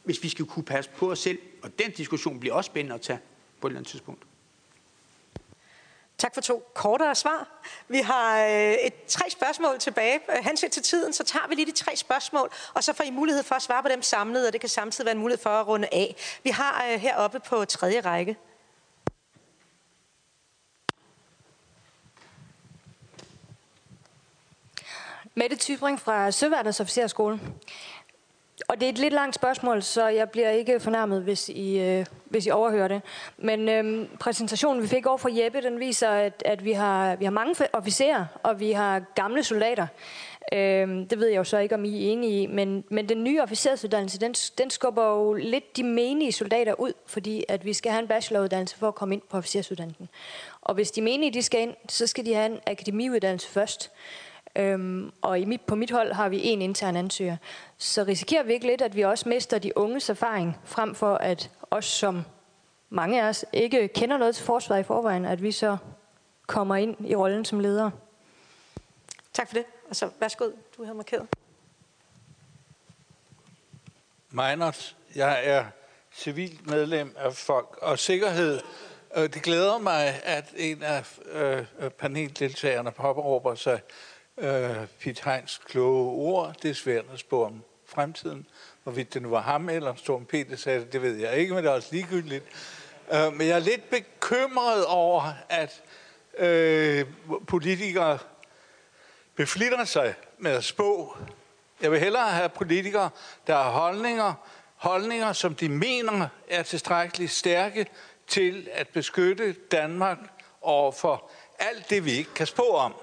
hvis 0.04 0.22
vi 0.22 0.28
skal 0.28 0.44
kunne 0.44 0.64
passe 0.64 0.90
på 0.96 1.10
os 1.10 1.18
selv. 1.18 1.38
Og 1.62 1.78
den 1.78 1.90
diskussion 1.90 2.40
bliver 2.40 2.54
også 2.54 2.68
spændende 2.68 2.94
at 2.94 3.00
tage 3.00 3.18
på 3.64 3.68
et 3.68 3.70
eller 3.70 3.78
andet 3.78 3.90
tidspunkt. 3.90 4.22
Tak 6.18 6.34
for 6.34 6.40
to 6.40 6.70
kortere 6.74 7.14
svar. 7.14 7.48
Vi 7.88 7.98
har 7.98 8.44
øh, 8.44 8.72
et, 8.72 8.94
tre 9.06 9.30
spørgsmål 9.30 9.78
tilbage. 9.78 10.20
Henset 10.42 10.70
til 10.72 10.82
tiden, 10.82 11.12
så 11.12 11.24
tager 11.24 11.48
vi 11.48 11.54
lige 11.54 11.66
de 11.66 11.72
tre 11.72 11.96
spørgsmål, 11.96 12.50
og 12.74 12.84
så 12.84 12.92
får 12.92 13.04
I 13.04 13.10
mulighed 13.10 13.42
for 13.42 13.54
at 13.54 13.62
svare 13.62 13.82
på 13.82 13.88
dem 13.88 14.02
samlet, 14.02 14.46
og 14.46 14.52
det 14.52 14.60
kan 14.60 14.70
samtidig 14.70 15.06
være 15.06 15.14
en 15.14 15.20
mulighed 15.20 15.42
for 15.42 15.50
at 15.50 15.66
runde 15.66 15.88
af. 15.92 16.16
Vi 16.42 16.50
har 16.50 16.84
øh, 16.92 17.00
heroppe 17.00 17.40
på 17.40 17.64
tredje 17.64 18.00
række. 18.00 18.36
Mette 25.34 25.56
Tybring 25.56 26.00
fra 26.00 26.30
Søværnets 26.30 26.80
Officerskole. 26.80 27.40
Og 28.68 28.80
det 28.80 28.86
er 28.86 28.92
et 28.92 28.98
lidt 28.98 29.14
langt 29.14 29.34
spørgsmål, 29.34 29.82
så 29.82 30.06
jeg 30.06 30.30
bliver 30.30 30.50
ikke 30.50 30.80
fornærmet, 30.80 31.22
hvis 31.22 31.48
I, 31.48 31.78
øh, 31.78 32.06
hvis 32.24 32.46
I 32.46 32.50
overhører 32.50 32.88
det. 32.88 33.02
Men 33.38 33.68
øh, 33.68 34.08
præsentationen, 34.20 34.82
vi 34.82 34.88
fik 34.88 35.06
over 35.06 35.16
fra 35.16 35.30
Jeppe, 35.32 35.62
den 35.62 35.80
viser, 35.80 36.08
at, 36.08 36.42
at 36.44 36.64
vi, 36.64 36.72
har, 36.72 37.16
vi 37.16 37.24
har 37.24 37.32
mange 37.32 37.54
officerer, 37.72 38.26
og 38.42 38.60
vi 38.60 38.72
har 38.72 39.02
gamle 39.14 39.44
soldater. 39.44 39.86
Øh, 40.52 40.88
det 41.10 41.18
ved 41.18 41.28
jeg 41.28 41.36
jo 41.36 41.44
så 41.44 41.58
ikke, 41.58 41.74
om 41.74 41.84
I 41.84 42.08
er 42.08 42.12
enige 42.12 42.42
i, 42.42 42.46
men, 42.46 42.84
men 42.88 43.08
den 43.08 43.24
nye 43.24 43.42
officersuddannelse, 43.42 44.20
den, 44.20 44.32
den 44.32 44.70
skubber 44.70 45.04
jo 45.04 45.32
lidt 45.32 45.76
de 45.76 45.82
menige 45.82 46.32
soldater 46.32 46.80
ud, 46.80 46.92
fordi 47.06 47.44
at 47.48 47.64
vi 47.64 47.72
skal 47.72 47.92
have 47.92 48.02
en 48.02 48.08
bacheloruddannelse 48.08 48.76
for 48.76 48.88
at 48.88 48.94
komme 48.94 49.14
ind 49.14 49.22
på 49.30 49.36
officersuddannelsen. 49.36 50.08
Og 50.60 50.74
hvis 50.74 50.90
de 50.90 51.02
menige 51.02 51.32
de 51.32 51.42
skal 51.42 51.60
ind, 51.60 51.74
så 51.88 52.06
skal 52.06 52.26
de 52.26 52.34
have 52.34 52.46
en 52.46 52.58
akademiuddannelse 52.66 53.48
først. 53.48 53.90
Øhm, 54.56 55.12
og 55.22 55.40
i 55.40 55.44
mit, 55.44 55.60
på 55.60 55.74
mit 55.74 55.90
hold 55.90 56.12
har 56.12 56.28
vi 56.28 56.44
en 56.44 56.62
intern 56.62 56.96
ansøger. 56.96 57.36
Så 57.78 58.04
risikerer 58.04 58.42
vi 58.42 58.52
ikke 58.52 58.66
lidt, 58.66 58.82
at 58.82 58.96
vi 58.96 59.02
også 59.02 59.28
mister 59.28 59.58
de 59.58 59.78
unges 59.78 60.10
erfaring, 60.10 60.58
frem 60.64 60.94
for 60.94 61.14
at 61.14 61.50
os 61.70 61.84
som 61.84 62.24
mange 62.90 63.22
af 63.22 63.28
os 63.28 63.44
ikke 63.52 63.88
kender 63.88 64.16
noget 64.16 64.34
til 64.34 64.44
forsvaret 64.44 64.80
i 64.80 64.82
forvejen, 64.82 65.24
at 65.24 65.42
vi 65.42 65.52
så 65.52 65.76
kommer 66.46 66.76
ind 66.76 66.96
i 67.08 67.14
rollen 67.14 67.44
som 67.44 67.60
leder. 67.60 67.90
Tak 69.32 69.48
for 69.48 69.54
det. 69.54 69.64
Og 69.90 69.96
så 69.96 70.10
værsgo, 70.20 70.50
du 70.76 70.84
har 70.84 70.92
markeret. 70.92 71.26
Meinert, 74.30 74.96
jeg 75.14 75.40
er 75.44 75.64
civilt 76.12 76.66
medlem 76.66 77.16
af 77.18 77.34
Folk 77.34 77.78
og 77.82 77.98
Sikkerhed. 77.98 78.60
Det 79.14 79.42
glæder 79.42 79.78
mig, 79.78 80.20
at 80.24 80.44
en 80.56 80.82
af 80.82 81.18
øh, 81.32 81.90
paneldeltagerne 81.90 82.90
påberåber 82.90 83.54
sig 83.54 83.80
øh, 84.38 84.86
Piet 85.00 85.20
Heins 85.20 85.60
kloge 85.66 86.10
ord. 86.10 86.54
Det 86.62 86.70
er 86.70 86.74
svært 86.74 87.04
at 87.12 87.18
spå 87.18 87.44
om 87.44 87.62
fremtiden. 87.86 88.46
Hvorvidt 88.82 89.14
det 89.14 89.22
nu 89.22 89.28
var 89.28 89.40
ham 89.40 89.68
eller 89.68 89.94
Storm 89.94 90.24
Peter 90.24 90.56
sagde 90.56 90.80
det, 90.80 90.92
det 90.92 91.02
ved 91.02 91.16
jeg 91.16 91.36
ikke, 91.36 91.54
men 91.54 91.64
det 91.64 91.70
er 91.70 91.74
også 91.74 91.88
ligegyldigt. 91.92 92.44
Øh, 93.12 93.32
men 93.32 93.46
jeg 93.46 93.56
er 93.56 93.58
lidt 93.58 93.90
bekymret 93.90 94.86
over, 94.86 95.32
at 95.48 95.82
øh, 96.38 97.06
politikere 97.46 98.18
beflitter 99.34 99.84
sig 99.84 100.14
med 100.38 100.50
at 100.50 100.64
spå. 100.64 101.16
Jeg 101.82 101.90
vil 101.90 102.00
hellere 102.00 102.30
have 102.30 102.48
politikere, 102.48 103.10
der 103.46 103.54
har 103.54 103.70
holdninger, 103.70 104.34
holdninger, 104.76 105.32
som 105.32 105.54
de 105.54 105.68
mener 105.68 106.28
er 106.48 106.62
tilstrækkeligt 106.62 107.30
stærke 107.30 107.86
til 108.26 108.68
at 108.72 108.88
beskytte 108.88 109.52
Danmark 109.52 110.18
over 110.60 110.92
for 110.92 111.30
alt 111.58 111.90
det, 111.90 112.04
vi 112.04 112.12
ikke 112.12 112.34
kan 112.34 112.46
spå 112.46 112.62
om. 112.62 112.94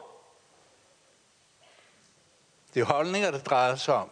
Det 2.73 2.79
er 2.79 2.85
holdninger, 2.85 3.31
der 3.31 3.39
drejer 3.39 3.75
sig 3.75 3.95
om. 3.95 4.09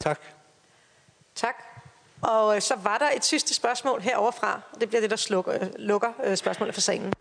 Tak. 0.00 0.20
Tak. 1.34 1.56
Og 2.22 2.56
øh, 2.56 2.62
så 2.62 2.74
var 2.76 2.98
der 2.98 3.10
et 3.10 3.24
sidste 3.24 3.54
spørgsmål 3.54 4.00
heroverfra, 4.00 4.60
og 4.72 4.80
det 4.80 4.88
bliver 4.88 5.00
det, 5.00 5.10
der 5.10 5.16
slukker, 5.16 5.54
øh, 5.54 5.68
lukker 5.78 6.12
øh, 6.24 6.36
spørgsmålet 6.36 6.74
for 6.74 6.80
salen. 6.80 7.12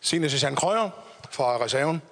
Signe 0.00 0.30
Susanne 0.30 0.56
Krøyer 0.56 0.90
fra 1.30 1.64
reserven. 1.64 2.02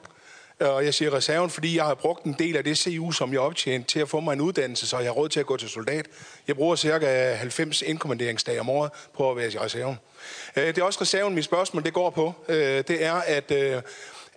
Øh, 0.60 0.68
og 0.68 0.84
jeg 0.84 0.94
siger 0.94 1.14
reserven, 1.14 1.50
fordi 1.50 1.76
jeg 1.76 1.84
har 1.84 1.94
brugt 1.94 2.24
en 2.24 2.36
del 2.38 2.56
af 2.56 2.64
det 2.64 2.78
CU, 2.78 3.12
som 3.12 3.32
jeg 3.32 3.40
optjente 3.40 3.88
til 3.88 4.00
at 4.00 4.08
få 4.08 4.20
mig 4.20 4.32
en 4.32 4.40
uddannelse, 4.40 4.86
så 4.86 4.98
jeg 4.98 5.06
har 5.06 5.12
råd 5.12 5.28
til 5.28 5.40
at 5.40 5.46
gå 5.46 5.56
til 5.56 5.68
soldat. 5.68 6.06
Jeg 6.48 6.56
bruger 6.56 6.76
cirka 6.76 7.34
90 7.34 7.82
indkommanderingsdage 7.82 8.60
om 8.60 8.70
året 8.70 8.90
på 9.16 9.30
at 9.30 9.36
være 9.36 9.52
i 9.52 9.58
reserven. 9.58 9.98
Øh, 10.56 10.66
det 10.66 10.78
er 10.78 10.82
også 10.82 11.00
reserven, 11.00 11.34
mit 11.34 11.44
spørgsmål 11.44 11.84
det 11.84 11.92
går 11.92 12.10
på. 12.10 12.34
Øh, 12.48 12.84
det 12.88 13.04
er, 13.04 13.14
at 13.14 13.52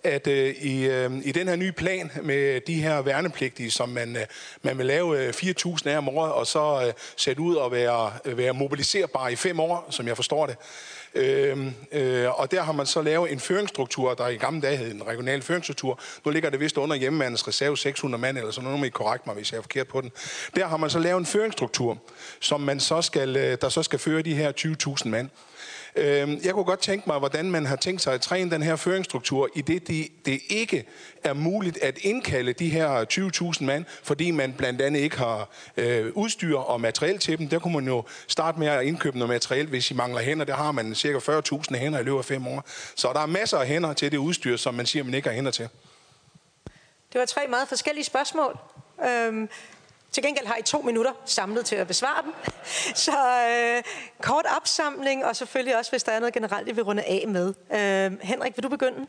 at 0.04 0.26
øh, 0.26 0.54
i, 0.54 0.86
øh, 0.86 1.10
i 1.24 1.32
den 1.32 1.48
her 1.48 1.56
nye 1.56 1.72
plan 1.72 2.10
med 2.22 2.60
de 2.60 2.74
her 2.74 3.02
værnepligtige, 3.02 3.70
som 3.70 3.88
man, 3.88 4.16
øh, 4.16 4.22
man 4.62 4.78
vil 4.78 4.86
lave 4.86 5.26
øh, 5.26 5.28
4.000 5.28 5.88
af 5.88 5.98
om 5.98 6.08
året, 6.08 6.32
og 6.32 6.46
så 6.46 6.84
øh, 6.86 6.92
sætte 7.16 7.42
ud 7.42 7.54
og 7.54 7.72
være, 7.72 8.12
øh, 8.24 8.38
være 8.38 8.54
mobiliserbare 8.54 9.32
i 9.32 9.36
fem 9.36 9.60
år, 9.60 9.86
som 9.90 10.06
jeg 10.06 10.16
forstår 10.16 10.46
det, 10.46 10.56
Øh, 11.14 11.66
øh, 11.92 12.40
og 12.40 12.50
der 12.50 12.62
har 12.62 12.72
man 12.72 12.86
så 12.86 13.02
lavet 13.02 13.32
en 13.32 13.40
føringsstruktur, 13.40 14.14
der 14.14 14.28
i 14.28 14.36
gamle 14.36 14.60
dage 14.60 14.76
hed 14.76 14.94
en 14.94 15.06
regional 15.06 15.42
føringsstruktur. 15.42 16.00
Nu 16.24 16.30
ligger 16.30 16.50
det 16.50 16.60
vist 16.60 16.76
under 16.76 16.96
hjemmemandens 16.96 17.48
reserve 17.48 17.78
600 17.78 18.20
mand, 18.20 18.38
eller 18.38 18.50
sådan 18.50 18.70
noget, 18.70 18.80
nu 18.80 18.90
korrekt 18.90 19.26
mig, 19.26 19.34
hvis 19.34 19.52
jeg 19.52 19.58
er 19.58 19.62
forkert 19.62 19.88
på 19.88 20.00
den. 20.00 20.12
Der 20.56 20.66
har 20.66 20.76
man 20.76 20.90
så 20.90 20.98
lavet 20.98 21.18
en 21.18 21.26
føringsstruktur, 21.26 21.98
som 22.40 22.60
man 22.60 22.80
så 22.80 23.02
skal, 23.02 23.36
øh, 23.36 23.58
der 23.60 23.68
så 23.68 23.82
skal 23.82 23.98
føre 23.98 24.22
de 24.22 24.34
her 24.34 24.52
20.000 25.02 25.08
mand. 25.08 25.30
Øhm, 25.96 26.40
jeg 26.44 26.54
kunne 26.54 26.64
godt 26.64 26.80
tænke 26.80 27.04
mig, 27.06 27.18
hvordan 27.18 27.50
man 27.50 27.66
har 27.66 27.76
tænkt 27.76 28.02
sig 28.02 28.14
at 28.14 28.20
træne 28.20 28.50
den 28.50 28.62
her 28.62 28.76
føringsstruktur, 28.76 29.48
i 29.54 29.60
det 29.60 29.88
det, 29.88 30.08
det 30.26 30.40
ikke 30.50 30.84
er 31.24 31.32
muligt 31.32 31.78
at 31.82 31.98
indkalde 31.98 32.52
de 32.52 32.68
her 32.68 33.04
20.000 33.58 33.64
mand, 33.64 33.84
fordi 34.02 34.30
man 34.30 34.52
blandt 34.52 34.80
andet 34.80 35.00
ikke 35.00 35.18
har 35.18 35.48
øh, 35.76 36.12
udstyr 36.14 36.56
og 36.56 36.80
materiel 36.80 37.18
til 37.18 37.38
dem. 37.38 37.48
Der 37.48 37.58
kunne 37.58 37.74
man 37.74 37.86
jo 37.86 38.04
starte 38.26 38.58
med 38.58 38.66
at 38.66 38.84
indkøbe 38.84 39.18
noget 39.18 39.28
materiel, 39.28 39.66
hvis 39.66 39.90
I 39.90 39.94
mangler 39.94 40.20
hænder. 40.20 40.44
Der 40.44 40.54
har 40.54 40.72
man 40.72 40.94
cirka 40.94 41.18
40.000 41.18 41.76
hænder 41.76 41.98
i 41.98 42.02
løbet 42.02 42.18
af 42.18 42.24
fem 42.24 42.46
år. 42.46 42.64
Så 42.94 43.12
der 43.12 43.20
er 43.20 43.26
masser 43.26 43.58
af 43.58 43.66
hænder 43.66 43.92
til 43.92 44.12
det 44.12 44.18
udstyr, 44.18 44.56
som 44.56 44.74
man 44.74 44.86
siger, 44.86 45.04
man 45.04 45.14
ikke 45.14 45.28
har 45.28 45.34
hænder 45.34 45.50
til. 45.50 45.68
Det 47.12 47.18
var 47.18 47.26
tre 47.26 47.46
meget 47.48 47.68
forskellige 47.68 48.04
spørgsmål. 48.04 48.58
Øhm, 49.08 49.48
til 50.12 50.22
gengæld 50.22 50.46
har 50.46 50.56
I 50.56 50.62
to 50.62 50.82
minutter 50.82 51.12
samlet 51.24 51.64
til 51.64 51.76
at 51.76 51.86
besvare 51.86 52.22
dem. 52.22 52.32
Så 53.06 53.12
øh, 53.50 53.82
kort 54.20 54.44
opsamling, 54.56 55.24
og 55.24 55.36
selvfølgelig 55.36 55.78
også, 55.78 55.90
hvis 55.90 56.02
der 56.02 56.12
er 56.12 56.18
noget 56.18 56.34
generelt, 56.34 56.68
I 56.68 56.72
vil 56.72 56.84
runde 56.84 57.02
af 57.02 57.24
med. 57.28 57.48
Øh, 57.48 58.18
Henrik, 58.22 58.56
vil 58.56 58.62
du 58.62 58.68
begynde? 58.68 59.06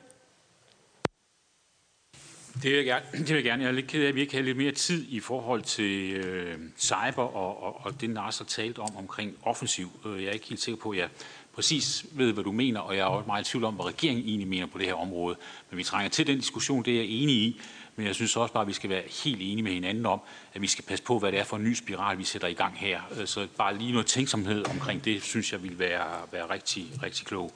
Det 2.63 2.71
vil 2.71 2.73
jeg 2.73 2.85
gerne. 2.85 3.05
Det 3.17 3.29
vil 3.29 3.35
jeg, 3.35 3.43
gerne. 3.43 3.63
jeg 3.63 3.69
er 3.69 3.73
lidt 3.73 3.87
ked 3.87 4.03
af, 4.03 4.07
at 4.07 4.15
vi 4.15 4.21
ikke 4.21 4.35
har 4.35 4.43
lidt 4.43 4.57
mere 4.57 4.71
tid 4.71 5.05
i 5.09 5.19
forhold 5.19 5.61
til 5.61 6.11
øh, 6.11 6.59
cyber 6.79 7.35
og, 7.35 7.63
og, 7.63 7.85
og 7.85 8.01
det, 8.01 8.09
Nars 8.09 8.37
har 8.37 8.45
talt 8.45 8.79
om 8.79 8.97
omkring 8.97 9.37
offensiv. 9.43 9.91
Øh, 10.05 10.23
jeg 10.23 10.29
er 10.29 10.33
ikke 10.33 10.47
helt 10.47 10.61
sikker 10.61 10.81
på, 10.81 10.89
at 10.89 10.97
jeg 10.97 11.09
præcis 11.53 12.05
ved, 12.11 12.33
hvad 12.33 12.43
du 12.43 12.51
mener, 12.51 12.79
og 12.79 12.95
jeg 12.95 13.01
er 13.01 13.05
også 13.05 13.27
meget 13.27 13.47
i 13.47 13.51
tvivl 13.51 13.63
om, 13.63 13.73
hvad 13.73 13.85
regeringen 13.85 14.25
egentlig 14.25 14.47
mener 14.47 14.65
på 14.65 14.77
det 14.77 14.87
her 14.87 14.93
område. 14.93 15.35
Men 15.69 15.77
vi 15.77 15.83
trænger 15.83 16.09
til 16.09 16.27
den 16.27 16.37
diskussion, 16.37 16.85
det 16.85 16.93
er 16.93 16.97
jeg 16.97 17.05
enig 17.05 17.35
i. 17.35 17.61
Men 17.95 18.07
jeg 18.07 18.15
synes 18.15 18.35
også 18.35 18.53
bare, 18.53 18.61
at 18.61 18.67
vi 18.67 18.73
skal 18.73 18.89
være 18.89 19.03
helt 19.23 19.41
enige 19.41 19.63
med 19.63 19.71
hinanden 19.71 20.05
om, 20.05 20.19
at 20.53 20.61
vi 20.61 20.67
skal 20.67 20.85
passe 20.85 21.03
på, 21.03 21.19
hvad 21.19 21.31
det 21.31 21.39
er 21.39 21.43
for 21.43 21.57
en 21.57 21.63
ny 21.63 21.73
spiral, 21.73 22.17
vi 22.17 22.23
sætter 22.23 22.47
i 22.47 22.53
gang 22.53 22.77
her. 22.77 23.01
Øh, 23.19 23.27
så 23.27 23.47
bare 23.57 23.77
lige 23.77 23.91
noget 23.91 24.07
tænksomhed 24.07 24.69
omkring 24.69 25.05
det, 25.05 25.23
synes 25.23 25.51
jeg 25.51 25.63
vil 25.63 25.79
være, 25.79 26.05
være 26.31 26.49
rigtig, 26.49 26.85
rigtig 27.03 27.25
klog. 27.25 27.53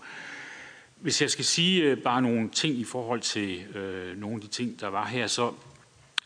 Hvis 0.96 1.22
jeg 1.22 1.30
skal 1.30 1.46
sige 1.46 1.84
øh, 1.84 1.98
bare 1.98 2.22
nogle 2.22 2.50
ting 2.50 2.76
i 2.76 2.84
forhold 2.84 3.22
til 3.22 3.60
øh, 3.76 4.18
nogle 4.18 4.36
af 4.36 4.42
de 4.42 4.48
ting, 4.48 4.80
der 4.80 4.88
var 4.88 5.06
her, 5.06 5.28
så 5.28 5.54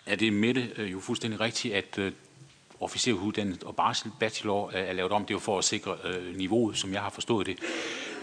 er 0.05 0.15
det 0.15 0.33
med 0.33 0.53
det 0.53 0.73
øh, 0.77 0.91
jo 0.91 0.99
fuldstændig 0.99 1.39
rigtigt, 1.39 1.73
at 1.73 1.97
øh, 1.97 2.11
officeruddannet 2.79 3.63
og 3.63 3.75
barsel 3.75 4.11
bachelor 4.19 4.67
øh, 4.67 4.73
er 4.75 4.93
lavet 4.93 5.11
om. 5.11 5.21
Det 5.21 5.31
er 5.31 5.35
jo 5.35 5.39
for 5.39 5.57
at 5.57 5.63
sikre 5.63 5.97
øh, 6.03 6.35
niveauet, 6.35 6.77
som 6.77 6.93
jeg 6.93 7.01
har 7.01 7.09
forstået 7.09 7.47
det. 7.47 7.59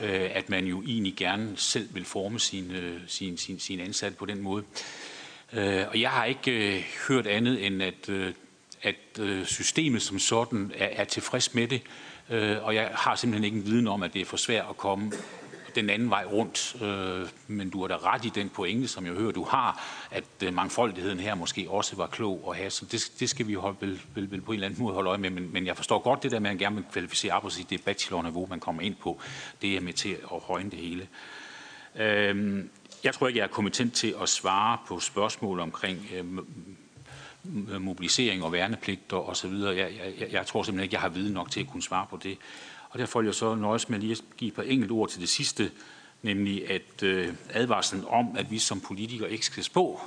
Øh, 0.02 0.30
at 0.34 0.48
man 0.48 0.66
jo 0.66 0.82
egentlig 0.82 1.14
gerne 1.16 1.52
selv 1.56 1.94
vil 1.94 2.04
forme 2.04 2.40
sin, 2.40 2.72
sin, 3.06 3.36
sin, 3.36 3.60
sin 3.60 3.80
ansatte 3.80 4.16
på 4.16 4.26
den 4.26 4.42
måde. 4.42 4.64
Øh, 4.64 5.17
Øh, 5.52 5.84
og 5.88 6.00
jeg 6.00 6.10
har 6.10 6.24
ikke 6.24 6.76
øh, 6.76 6.84
hørt 7.08 7.26
andet 7.26 7.66
end, 7.66 7.82
at, 7.82 8.08
øh, 8.08 8.32
at 8.82 9.18
øh, 9.20 9.44
systemet 9.44 10.02
som 10.02 10.18
sådan 10.18 10.72
er, 10.76 10.86
er 10.86 11.04
tilfreds 11.04 11.54
med 11.54 11.68
det. 11.68 11.82
Øh, 12.30 12.56
og 12.62 12.74
jeg 12.74 12.90
har 12.94 13.16
simpelthen 13.16 13.44
ikke 13.44 13.56
en 13.56 13.64
viden 13.64 13.88
om, 13.88 14.02
at 14.02 14.14
det 14.14 14.22
er 14.22 14.26
for 14.26 14.36
svært 14.36 14.66
at 14.70 14.76
komme 14.76 15.12
den 15.74 15.90
anden 15.90 16.10
vej 16.10 16.24
rundt. 16.24 16.82
Øh, 16.82 17.28
men 17.46 17.70
du 17.70 17.80
har 17.80 17.88
da 17.88 17.96
ret 17.96 18.24
i 18.24 18.28
den 18.28 18.48
pointe, 18.48 18.88
som 18.88 19.06
jeg 19.06 19.12
hører, 19.14 19.32
du 19.32 19.44
har, 19.44 19.84
at 20.10 20.24
øh, 20.44 20.54
mangfoldigheden 20.54 21.20
her 21.20 21.34
måske 21.34 21.70
også 21.70 21.96
var 21.96 22.06
klog 22.06 22.44
at 22.50 22.56
have. 22.56 22.70
Så 22.70 22.84
det, 22.84 23.12
det 23.20 23.30
skal 23.30 23.46
vi 23.46 23.54
holde, 23.54 23.76
vel, 23.80 24.00
vel, 24.14 24.30
vel 24.30 24.40
på 24.40 24.52
en 24.52 24.54
eller 24.54 24.66
anden 24.66 24.82
måde 24.82 24.94
holde 24.94 25.08
øje 25.10 25.18
med. 25.18 25.30
Men, 25.30 25.52
men 25.52 25.66
jeg 25.66 25.76
forstår 25.76 25.98
godt 25.98 26.22
det 26.22 26.30
der 26.30 26.38
med, 26.38 26.50
at 26.50 26.54
man 26.54 26.58
gerne 26.58 26.76
vil 26.76 26.84
kvalificere 26.92 27.32
op 27.32 27.44
og 27.44 27.52
sige, 27.52 27.66
det 27.70 27.80
er 27.80 27.84
bachelorniveau, 27.84 28.46
man 28.46 28.60
kommer 28.60 28.82
ind 28.82 28.94
på. 28.94 29.20
Det 29.62 29.76
er 29.76 29.80
med 29.80 29.92
til 29.92 30.16
at 30.32 30.40
højne 30.42 30.70
det 30.70 30.78
hele. 30.78 31.08
Øh, 31.96 32.64
jeg 33.04 33.14
tror 33.14 33.28
ikke, 33.28 33.38
jeg 33.38 33.44
er 33.44 33.48
kompetent 33.48 33.94
til 33.94 34.14
at 34.22 34.28
svare 34.28 34.78
på 34.86 35.00
spørgsmål 35.00 35.60
omkring 35.60 36.06
øh, 36.14 36.24
mobilisering 37.80 38.44
og 38.44 38.52
værnepligter 38.52 39.28
osv. 39.28 39.50
Jeg, 39.52 39.76
jeg, 39.76 40.32
jeg 40.32 40.46
tror 40.46 40.62
simpelthen 40.62 40.82
ikke, 40.82 40.94
jeg 40.94 41.00
har 41.00 41.08
viden 41.08 41.32
nok 41.32 41.50
til 41.50 41.60
at 41.60 41.66
kunne 41.66 41.82
svare 41.82 42.06
på 42.10 42.18
det. 42.22 42.38
Og 42.90 42.98
derfor 42.98 43.20
vil 43.20 43.26
jeg 43.26 43.34
så 43.34 43.54
nøjes 43.54 43.88
med 43.88 43.98
lige 43.98 44.12
at 44.12 44.22
give 44.36 44.48
et 44.48 44.54
par 44.54 44.62
enkelte 44.62 44.92
ord 44.92 45.08
til 45.08 45.20
det 45.20 45.28
sidste, 45.28 45.70
nemlig 46.22 46.70
at 46.70 47.02
øh, 47.02 47.34
advarslen 47.50 48.04
om, 48.08 48.36
at 48.36 48.50
vi 48.50 48.58
som 48.58 48.80
politikere 48.80 49.30
ikke 49.30 49.46
skal 49.46 49.64
spå, 49.64 50.00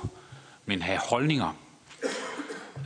men 0.66 0.82
have 0.82 0.98
holdninger. 0.98 1.56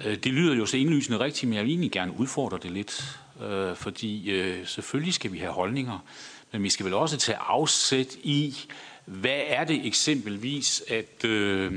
Øh, 0.05 0.17
det 0.17 0.33
lyder 0.33 0.55
jo 0.55 0.67
så 0.67 0.77
indlysende 0.77 1.19
rigtigt, 1.19 1.49
men 1.49 1.57
jeg 1.57 1.65
vil 1.65 1.71
egentlig 1.71 1.93
gerne 1.93 2.19
udfordre 2.19 2.59
det 2.63 2.71
lidt, 2.71 3.19
øh, 3.43 3.77
fordi 3.77 4.31
øh, 4.31 4.67
selvfølgelig 4.67 5.15
skal 5.15 5.33
vi 5.33 5.39
have 5.39 5.53
holdninger, 5.53 5.99
men 6.53 6.63
vi 6.63 6.71
skal 6.71 6.87
vel 6.87 6.95
også 6.95 7.17
tage 7.17 7.39
afsæt 7.39 8.17
i, 8.23 8.57
hvad 9.07 9.41
er 9.47 9.65
det 9.65 9.87
eksempelvis, 9.87 10.83
at 10.89 11.25
øh, 11.25 11.73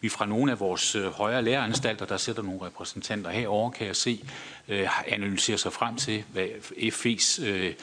vi 0.00 0.08
fra 0.08 0.26
nogle 0.26 0.52
af 0.52 0.60
vores 0.60 0.94
øh, 0.94 1.06
højere 1.06 1.42
læreranstalter, 1.42 2.06
der 2.06 2.16
sætter 2.16 2.42
nogle 2.42 2.66
repræsentanter 2.66 3.30
herover, 3.30 3.70
kan 3.70 3.86
jeg 3.86 3.96
se, 3.96 4.24
øh, 4.68 4.88
analyserer 5.08 5.56
sig 5.56 5.72
frem 5.72 5.96
til, 5.96 6.24
hvad 6.32 6.46
FE's 6.72 7.44
øh, 7.44 7.74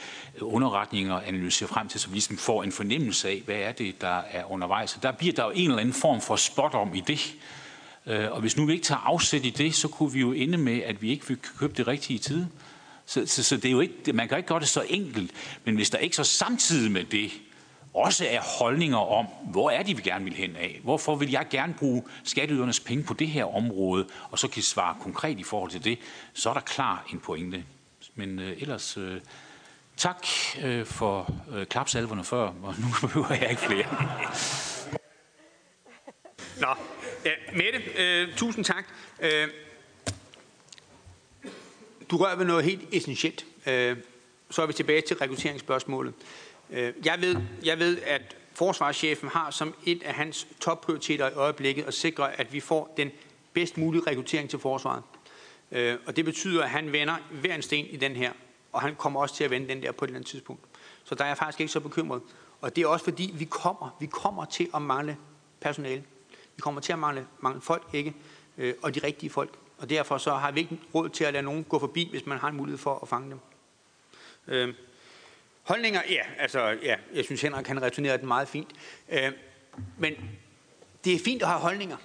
underretninger 0.42 1.20
analyserer 1.20 1.68
frem 1.68 1.88
til, 1.88 2.00
så 2.00 2.08
vi 2.08 2.16
ligesom 2.16 2.38
får 2.38 2.64
en 2.64 2.72
fornemmelse 2.72 3.30
af, 3.30 3.42
hvad 3.46 3.56
er 3.56 3.72
det, 3.72 4.02
der 4.02 4.22
er 4.32 4.52
undervejs. 4.52 4.90
Så 4.90 4.98
der 5.02 5.12
bliver 5.12 5.34
der 5.34 5.44
jo 5.44 5.52
en 5.56 5.70
eller 5.70 5.80
anden 5.80 5.94
form 5.94 6.22
for 6.22 6.36
spot 6.36 6.74
om 6.74 6.96
i 6.96 7.04
det. 7.08 7.34
Øh, 8.08 8.32
og 8.32 8.42
hvis 8.42 8.58
nu 8.58 8.66
vi 8.66 8.74
ikke 8.74 8.86
tager 8.86 9.02
afsæt 9.02 9.46
i 9.46 9.50
det, 9.50 9.76
så 9.76 9.88
kunne 9.88 10.12
vi 10.12 10.20
jo 10.20 10.32
ende 10.32 10.58
med, 10.58 10.82
at 10.82 11.02
vi 11.02 11.10
ikke 11.10 11.26
fik 11.26 11.38
købt 11.60 11.78
det 11.78 11.88
rigtige 11.88 12.16
i 12.16 12.20
tide. 12.20 12.48
Så, 13.06 13.26
så, 13.26 13.44
så 13.44 13.56
det 13.56 13.66
er 13.66 13.72
jo 13.72 13.80
ikke, 13.80 14.14
man 14.14 14.28
kan 14.28 14.38
ikke 14.38 14.48
gøre 14.48 14.60
det 14.60 14.68
så 14.68 14.86
enkelt. 14.90 15.32
Men 15.66 15.76
hvis 15.76 15.90
der 15.90 15.98
ikke 15.98 16.16
så 16.16 16.24
samtidig 16.24 16.92
med 16.92 17.04
det 17.04 17.32
også 17.94 18.26
er 18.30 18.42
holdninger 18.42 18.98
om, 18.98 19.26
hvor 19.52 19.70
er 19.70 19.84
de, 19.84 19.96
vi 19.96 20.02
gerne 20.02 20.26
vil 20.26 20.34
hen 20.34 20.56
af? 20.56 20.80
Hvorfor 20.84 21.16
vil 21.16 21.32
jeg 21.32 21.48
gerne 21.50 21.74
bruge 21.74 22.04
skatteydernes 22.24 22.80
penge 22.80 23.04
på 23.04 23.14
det 23.14 23.28
her 23.28 23.56
område, 23.56 24.08
og 24.32 24.40
så 24.40 24.48
kan 24.48 24.64
svare 24.64 24.96
konkret 25.02 25.40
i 25.40 25.44
forhold 25.44 25.72
til 25.72 25.84
det, 25.84 26.00
så 26.34 26.50
er 26.50 26.54
der 26.54 26.62
klar 26.62 27.06
en 27.14 27.20
pointe. 27.20 27.64
Men 28.16 28.40
øh, 28.40 28.62
ellers 28.62 28.98
øh, 28.98 29.22
tak 29.98 30.28
øh, 30.64 30.86
for 30.86 31.34
øh, 31.52 31.66
klapsalverne 31.66 32.24
før, 32.24 32.54
og 32.64 32.76
nu 32.80 32.88
behøver 33.08 33.34
jeg 33.34 33.50
ikke 33.50 33.62
flere. 33.62 33.88
Nå, 36.60 36.68
ja, 37.26 37.32
Mette, 37.54 37.80
øh, 37.98 38.36
tusind 38.36 38.66
tak. 38.66 38.86
Øh, 39.20 39.48
du 42.12 42.18
rører 42.18 42.36
ved 42.36 42.46
noget 42.46 42.64
helt 42.64 42.82
essentielt. 42.92 43.46
Øh, 43.66 43.98
så 44.50 44.62
er 44.62 44.66
vi 44.66 44.74
tilbage 44.74 45.02
til 45.02 45.18
rekrutteringsspørgsmålet. 45.18 46.14
Øh, 46.74 46.94
jeg 47.06 47.22
ved, 47.22 47.36
jeg 47.64 47.80
ved, 47.80 48.02
at 48.02 48.38
forsvarschefen 48.54 49.30
har 49.30 49.52
som 49.52 49.76
et 49.86 50.04
af 50.04 50.14
hans 50.14 50.48
topprioriteter 50.60 51.30
i 51.30 51.34
øjeblikket 51.34 51.84
at 51.84 51.94
sikre, 51.94 52.40
at 52.40 52.54
vi 52.54 52.60
får 52.60 52.94
den 52.98 53.12
bedst 53.54 53.78
mulige 53.78 54.04
rekruttering 54.08 54.50
til 54.50 54.60
forsvaret. 54.60 55.04
Øh, 55.72 55.98
og 56.06 56.16
det 56.16 56.26
betyder, 56.26 56.64
at 56.64 56.70
han 56.70 56.92
vender 56.92 57.16
hver 57.32 57.56
en 57.56 57.62
sten 57.62 57.86
i 57.86 57.96
den 57.96 58.16
her, 58.16 58.32
og 58.72 58.82
han 58.82 58.96
kommer 58.96 59.22
også 59.22 59.36
til 59.36 59.44
at 59.44 59.50
vende 59.50 59.68
den 59.68 59.82
der 59.82 59.92
på 59.92 60.06
et 60.06 60.10
eller 60.10 60.18
andet 60.18 60.30
tidspunkt. 60.30 60.64
Så 61.04 61.16
der 61.16 61.24
er 61.24 61.28
jeg 61.28 61.38
faktisk 61.38 61.60
ikke 61.60 61.72
så 61.72 61.80
bekymret. 61.80 62.22
Og 62.62 62.76
det 62.76 62.84
er 62.84 62.88
også 62.88 63.06
fordi, 63.06 63.34
vi 63.38 63.46
kommer, 63.46 63.98
vi 64.00 64.06
kommer 64.06 64.46
til 64.46 64.70
at 64.76 64.82
mangle 64.82 65.18
personale. 65.62 66.04
Vi 66.56 66.60
kommer 66.62 66.82
til 66.82 66.94
at 66.94 67.00
mangle, 67.00 67.28
mangle 67.40 67.62
folk, 67.62 67.88
ikke? 67.94 68.14
Øh, 68.58 68.74
og 68.82 68.96
de 68.96 69.00
rigtige 69.00 69.30
folk. 69.30 69.50
Og 69.78 69.90
derfor 69.90 70.18
så 70.18 70.34
har 70.34 70.52
vi 70.52 70.60
ikke 70.60 70.80
råd 70.96 71.10
til 71.10 71.24
at 71.24 71.34
lade 71.34 71.44
nogen 71.44 71.64
gå 71.64 71.80
forbi, 71.80 72.08
hvis 72.10 72.26
man 72.26 72.38
har 72.38 72.48
en 72.48 72.56
mulighed 72.56 72.78
for 72.78 73.00
at 73.02 73.08
fange 73.08 73.30
dem. 73.30 73.40
Øh, 74.48 74.74
Holdninger, 75.64 76.02
ja, 76.10 76.22
altså, 76.38 76.60
ja, 76.84 76.96
jeg 77.14 77.26
synes 77.26 77.42
Henrik 77.42 77.66
kan 77.66 77.82
returnere 77.82 78.18
den 78.18 78.28
meget 78.28 78.48
fint. 78.48 78.70
Øh, 79.10 79.32
men 79.98 80.14
det 81.06 81.14
er 81.14 81.20
fint 81.20 81.42
at 81.42 81.48
have 81.48 81.60
holdninger. 81.60 81.98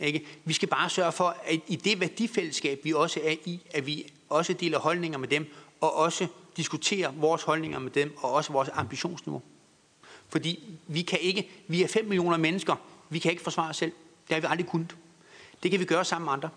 Ikke? 0.00 0.26
Vi 0.44 0.52
skal 0.52 0.68
bare 0.68 0.90
sørge 0.90 1.12
for, 1.12 1.36
at 1.44 1.60
i 1.66 1.76
det 1.76 2.00
værdifællesskab, 2.00 2.80
vi 2.84 2.92
også 2.92 3.20
er 3.24 3.34
i, 3.44 3.60
at 3.70 3.86
vi 3.86 4.12
også 4.28 4.52
deler 4.52 4.78
holdninger 4.78 5.18
med 5.18 5.28
dem, 5.28 5.52
og 5.80 5.94
også 5.94 6.26
diskuterer 6.56 7.12
vores 7.12 7.42
holdninger 7.42 7.78
med 7.78 7.90
dem, 7.90 8.16
og 8.18 8.32
også 8.32 8.52
vores 8.52 8.70
ambitionsniveau. 8.72 9.42
Fordi 10.28 10.78
vi 10.86 11.02
kan 11.02 11.18
ikke, 11.20 11.50
vi 11.68 11.82
er 11.82 11.88
5 11.88 12.04
millioner 12.04 12.36
mennesker, 12.36 12.76
vi 13.10 13.18
kan 13.18 13.30
ikke 13.30 13.42
forsvare 13.42 13.70
os 13.70 13.76
selv. 13.76 13.92
Det 14.28 14.34
har 14.34 14.40
vi 14.40 14.46
aldrig 14.50 14.66
kunnet. 14.66 14.96
Det 15.62 15.70
kan 15.70 15.80
vi 15.80 15.84
gøre 15.84 16.04
sammen 16.04 16.24
med 16.24 16.32
andre. 16.32 16.48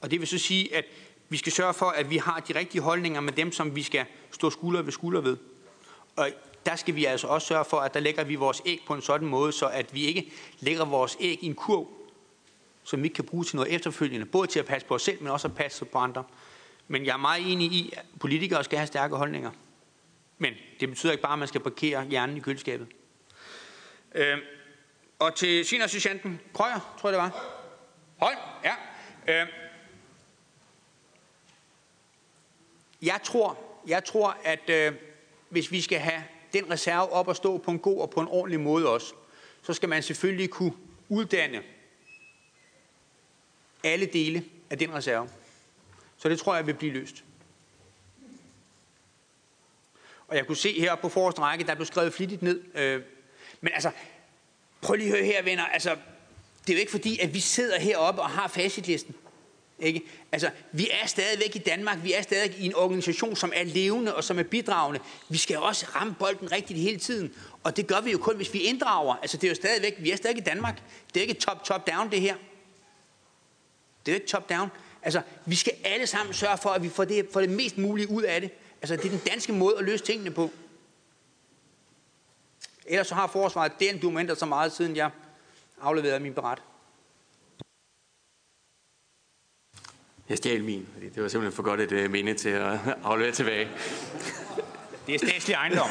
Og 0.00 0.10
det 0.10 0.20
vil 0.20 0.28
så 0.28 0.38
sige, 0.38 0.74
at 0.76 0.84
vi 1.28 1.36
skal 1.36 1.52
sørge 1.52 1.74
for, 1.74 1.86
at 1.86 2.10
vi 2.10 2.16
har 2.16 2.40
de 2.40 2.58
rigtige 2.58 2.82
holdninger 2.82 3.20
med 3.20 3.32
dem, 3.32 3.52
som 3.52 3.76
vi 3.76 3.82
skal 3.82 4.06
stå 4.30 4.50
skulder 4.50 4.82
ved 4.82 4.92
skulder 4.92 5.20
ved. 5.20 5.36
Og 6.16 6.30
der 6.66 6.76
skal 6.76 6.94
vi 6.94 7.04
altså 7.04 7.26
også 7.26 7.46
sørge 7.46 7.64
for, 7.64 7.76
at 7.76 7.94
der 7.94 8.00
lægger 8.00 8.24
vi 8.24 8.34
vores 8.34 8.62
æg 8.66 8.80
på 8.86 8.94
en 8.94 9.02
sådan 9.02 9.28
måde, 9.28 9.52
så 9.52 9.66
at 9.66 9.94
vi 9.94 10.04
ikke 10.04 10.32
lægger 10.60 10.84
vores 10.84 11.16
æg 11.20 11.38
i 11.42 11.46
en 11.46 11.54
kurv, 11.54 11.88
som 12.84 13.02
vi 13.02 13.06
ikke 13.06 13.14
kan 13.14 13.24
bruge 13.24 13.44
til 13.44 13.56
noget 13.56 13.74
efterfølgende, 13.74 14.26
både 14.26 14.46
til 14.46 14.58
at 14.58 14.66
passe 14.66 14.88
på 14.88 14.94
os 14.94 15.02
selv, 15.02 15.22
men 15.22 15.30
også 15.30 15.48
at 15.48 15.54
passe 15.54 15.84
på 15.84 15.98
andre. 15.98 16.24
Men 16.88 17.06
jeg 17.06 17.12
er 17.12 17.16
meget 17.16 17.52
enig 17.52 17.72
i, 17.72 17.92
at 17.96 18.04
politikere 18.20 18.64
skal 18.64 18.78
have 18.78 18.86
stærke 18.86 19.16
holdninger. 19.16 19.50
Men 20.38 20.54
det 20.80 20.88
betyder 20.88 21.12
ikke 21.12 21.22
bare, 21.22 21.32
at 21.32 21.38
man 21.38 21.48
skal 21.48 21.60
parkere 21.60 22.04
hjernen 22.04 22.36
i 22.36 22.40
køleskabet. 22.40 22.86
Øh, 24.14 24.38
og 25.18 25.34
til 25.34 25.64
seniorsergeanten 25.64 26.40
Krøyer, 26.54 26.96
tror 27.00 27.08
jeg 27.08 27.12
det 27.12 27.22
var. 27.22 27.60
Holm, 28.16 28.38
ja. 28.64 28.74
Øh, 29.42 29.48
jeg 33.04 33.20
tror, 33.24 33.58
jeg 33.86 34.04
tror, 34.04 34.36
at 34.44 34.70
øh, 34.70 34.92
hvis 35.48 35.72
vi 35.72 35.80
skal 35.80 35.98
have 35.98 36.24
den 36.52 36.70
reserve 36.70 37.12
op 37.12 37.28
at 37.28 37.36
stå 37.36 37.58
på 37.58 37.70
en 37.70 37.78
god 37.78 38.00
og 38.00 38.10
på 38.10 38.20
en 38.20 38.28
ordentlig 38.28 38.60
måde 38.60 38.88
også, 38.88 39.14
så 39.62 39.72
skal 39.72 39.88
man 39.88 40.02
selvfølgelig 40.02 40.50
kunne 40.50 40.72
uddanne 41.08 41.62
alle 43.84 44.06
dele 44.06 44.44
af 44.70 44.78
den 44.78 44.94
reserve. 44.94 45.28
Så 46.16 46.28
det 46.28 46.38
tror 46.38 46.54
jeg 46.54 46.66
vil 46.66 46.74
blive 46.74 46.92
løst. 46.92 47.24
Og 50.28 50.36
jeg 50.36 50.46
kunne 50.46 50.56
se 50.56 50.80
her 50.80 50.94
på 50.94 51.08
forreste 51.08 51.40
række, 51.40 51.64
der 51.64 51.74
blev 51.74 51.86
skrevet 51.86 52.14
flittigt 52.14 52.42
ned. 52.42 52.62
Øh, 52.74 53.02
men 53.60 53.72
altså, 53.72 53.90
prøv 54.80 54.96
lige 54.96 55.12
at 55.12 55.18
høre 55.18 55.26
her, 55.26 55.42
venner. 55.42 55.64
Altså, 55.64 55.96
det 56.66 56.72
er 56.72 56.76
jo 56.76 56.80
ikke 56.80 56.92
fordi, 56.92 57.18
at 57.18 57.34
vi 57.34 57.40
sidder 57.40 57.80
heroppe 57.80 58.22
og 58.22 58.30
har 58.30 58.48
facitlisten. 58.48 59.14
Ikke? 59.78 60.02
Altså, 60.32 60.50
vi 60.72 60.88
er 61.02 61.06
stadigvæk 61.06 61.56
i 61.56 61.58
Danmark, 61.58 61.98
vi 62.02 62.12
er 62.12 62.22
stadig 62.22 62.58
i 62.58 62.66
en 62.66 62.74
organisation, 62.74 63.36
som 63.36 63.52
er 63.54 63.64
levende 63.64 64.14
og 64.14 64.24
som 64.24 64.38
er 64.38 64.42
bidragende. 64.42 65.00
Vi 65.28 65.38
skal 65.38 65.58
også 65.58 65.86
ramme 65.94 66.14
bolden 66.18 66.52
rigtigt 66.52 66.78
hele 66.78 66.98
tiden, 66.98 67.34
og 67.62 67.76
det 67.76 67.86
gør 67.86 68.00
vi 68.00 68.12
jo 68.12 68.18
kun, 68.18 68.36
hvis 68.36 68.52
vi 68.52 68.58
inddrager. 68.58 69.14
Altså, 69.14 69.36
det 69.36 69.44
er 69.44 69.48
jo 69.48 69.54
stadigvæk, 69.54 69.94
vi 69.98 70.10
er 70.10 70.16
stadig 70.16 70.38
i 70.38 70.40
Danmark. 70.40 70.82
Det 71.14 71.16
er 71.16 71.20
ikke 71.20 71.34
top-top-down, 71.34 72.10
det 72.10 72.20
her. 72.20 72.34
Det 74.06 74.12
er 74.12 74.16
jo 74.16 74.20
ikke 74.20 74.26
top-down. 74.26 74.68
Altså, 75.02 75.22
vi 75.46 75.54
skal 75.54 75.72
alle 75.84 76.06
sammen 76.06 76.34
sørge 76.34 76.58
for, 76.58 76.70
at 76.70 76.82
vi 76.82 76.88
får 76.88 77.04
det, 77.04 77.28
får 77.32 77.40
det 77.40 77.50
mest 77.50 77.78
mulige 77.78 78.10
ud 78.10 78.22
af 78.22 78.40
det. 78.40 78.50
Altså, 78.82 78.96
det 78.96 79.04
er 79.04 79.10
den 79.10 79.22
danske 79.30 79.52
måde 79.52 79.78
at 79.78 79.84
løse 79.84 80.04
tingene 80.04 80.30
på. 80.30 80.50
Ellers 82.86 83.06
så 83.06 83.14
har 83.14 83.26
forsvaret 83.26 83.72
den 83.80 84.02
dokumenter 84.02 84.34
så 84.34 84.46
meget, 84.46 84.72
siden 84.72 84.96
jeg 84.96 85.10
afleverede 85.80 86.20
min 86.20 86.34
beret. 86.34 86.62
Jeg 90.28 90.36
stjal 90.36 90.64
min, 90.64 90.88
det 91.14 91.22
var 91.22 91.28
simpelthen 91.28 91.56
for 91.56 91.62
godt 91.62 91.80
et 91.80 92.04
uh, 92.04 92.10
minde 92.10 92.34
til 92.34 92.48
at 92.48 92.78
aflevere 93.04 93.32
tilbage. 93.32 93.68
Det 95.06 95.14
er 95.14 95.18
statslig 95.18 95.54
ejendom. 95.54 95.86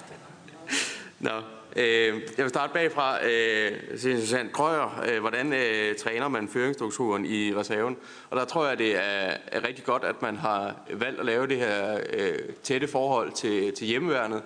Nå, 1.20 1.30
øh, 1.76 2.22
jeg 2.36 2.44
vil 2.44 2.48
starte 2.48 2.72
bagfra. 2.72 3.26
Øh, 3.26 3.72
Susanne 3.98 4.50
Krøyer, 4.50 5.04
øh, 5.08 5.20
hvordan 5.20 5.52
øh, 5.52 5.96
træner 5.96 6.28
man 6.28 6.48
føringsstrukturen 6.48 7.26
i 7.26 7.54
reserven? 7.54 7.96
Og 8.30 8.36
der 8.36 8.44
tror 8.44 8.68
jeg, 8.68 8.78
det 8.78 8.96
er, 8.96 9.36
er 9.46 9.68
rigtig 9.68 9.84
godt, 9.84 10.04
at 10.04 10.22
man 10.22 10.36
har 10.36 10.76
valgt 10.94 11.20
at 11.20 11.26
lave 11.26 11.46
det 11.46 11.56
her 11.56 12.00
øh, 12.12 12.38
tætte 12.62 12.88
forhold 12.88 13.32
til, 13.32 13.74
til 13.74 13.86
hjemmeværnet. 13.86 14.42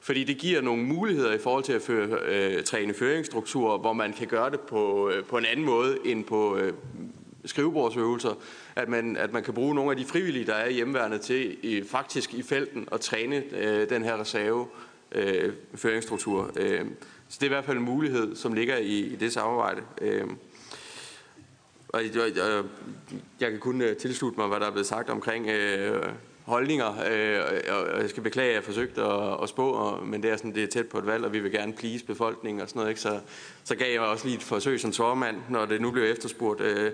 Fordi 0.00 0.24
det 0.24 0.38
giver 0.38 0.60
nogle 0.60 0.82
muligheder 0.82 1.32
i 1.32 1.38
forhold 1.38 1.64
til 1.64 1.72
at 1.72 1.82
føre, 1.82 2.18
øh, 2.24 2.64
træne 2.64 2.94
føringsstrukturer, 2.94 3.78
hvor 3.78 3.92
man 3.92 4.12
kan 4.12 4.26
gøre 4.26 4.50
det 4.50 4.60
på, 4.60 5.10
øh, 5.10 5.24
på 5.24 5.38
en 5.38 5.44
anden 5.44 5.66
måde 5.66 5.98
end 6.04 6.24
på 6.24 6.56
øh, 6.56 6.72
skrivebordsøvelser, 7.44 8.34
at 8.76 8.88
man, 8.88 9.16
at 9.16 9.32
man 9.32 9.42
kan 9.42 9.54
bruge 9.54 9.74
nogle 9.74 9.90
af 9.90 9.96
de 9.96 10.04
frivillige, 10.04 10.46
der 10.46 10.54
er 10.54 10.68
i 10.68 10.72
hjemmeværende 10.72 11.18
til 11.18 11.56
i, 11.62 11.82
faktisk 11.84 12.34
i 12.34 12.42
felten 12.42 12.88
at 12.92 13.00
træne 13.00 13.42
øh, 13.56 13.88
den 13.88 14.04
her 14.04 14.20
reserve 14.20 14.66
øh, 15.12 15.52
føringsstruktur. 15.74 16.50
Øh, 16.56 16.84
så 17.28 17.38
det 17.40 17.42
er 17.42 17.50
i 17.50 17.54
hvert 17.54 17.64
fald 17.64 17.78
en 17.78 17.84
mulighed, 17.84 18.36
som 18.36 18.52
ligger 18.52 18.76
i, 18.76 18.98
i 18.98 19.16
det 19.16 19.32
samarbejde. 19.32 19.82
Øh, 20.00 20.26
og 21.88 22.02
jeg, 22.04 22.36
jeg, 22.36 22.64
jeg 23.40 23.50
kan 23.50 23.60
kun 23.60 23.80
øh, 23.80 23.96
tilslutte 23.96 24.40
mig, 24.40 24.48
hvad 24.48 24.60
der 24.60 24.66
er 24.66 24.70
blevet 24.70 24.86
sagt 24.86 25.10
omkring 25.10 25.48
øh, 25.48 26.02
holdninger, 26.44 26.88
øh, 26.88 27.40
og 27.94 28.00
jeg 28.00 28.10
skal 28.10 28.22
beklage, 28.22 28.48
at 28.48 28.54
jeg 28.54 28.64
forsøgte 28.64 29.02
at, 29.02 29.42
at 29.42 29.48
spå, 29.48 29.70
og, 29.70 30.06
men 30.06 30.22
det 30.22 30.30
er 30.30 30.36
sådan, 30.36 30.54
det 30.54 30.62
er 30.62 30.66
tæt 30.66 30.88
på 30.88 30.98
et 30.98 31.06
valg, 31.06 31.24
og 31.24 31.32
vi 31.32 31.40
vil 31.40 31.52
gerne 31.52 31.72
please 31.72 32.04
befolkningen 32.04 32.60
og 32.60 32.68
sådan 32.68 32.80
noget, 32.80 32.90
ikke? 32.90 33.00
Så, 33.00 33.20
så 33.64 33.74
gav 33.74 33.92
jeg 33.92 34.00
også 34.00 34.24
lige 34.24 34.36
et 34.36 34.42
forsøg 34.42 34.80
som 34.80 34.92
tormand, 34.92 35.36
når 35.48 35.66
det 35.66 35.80
nu 35.80 35.90
blev 35.90 36.04
efterspurgt. 36.04 36.60
Øh, 36.60 36.92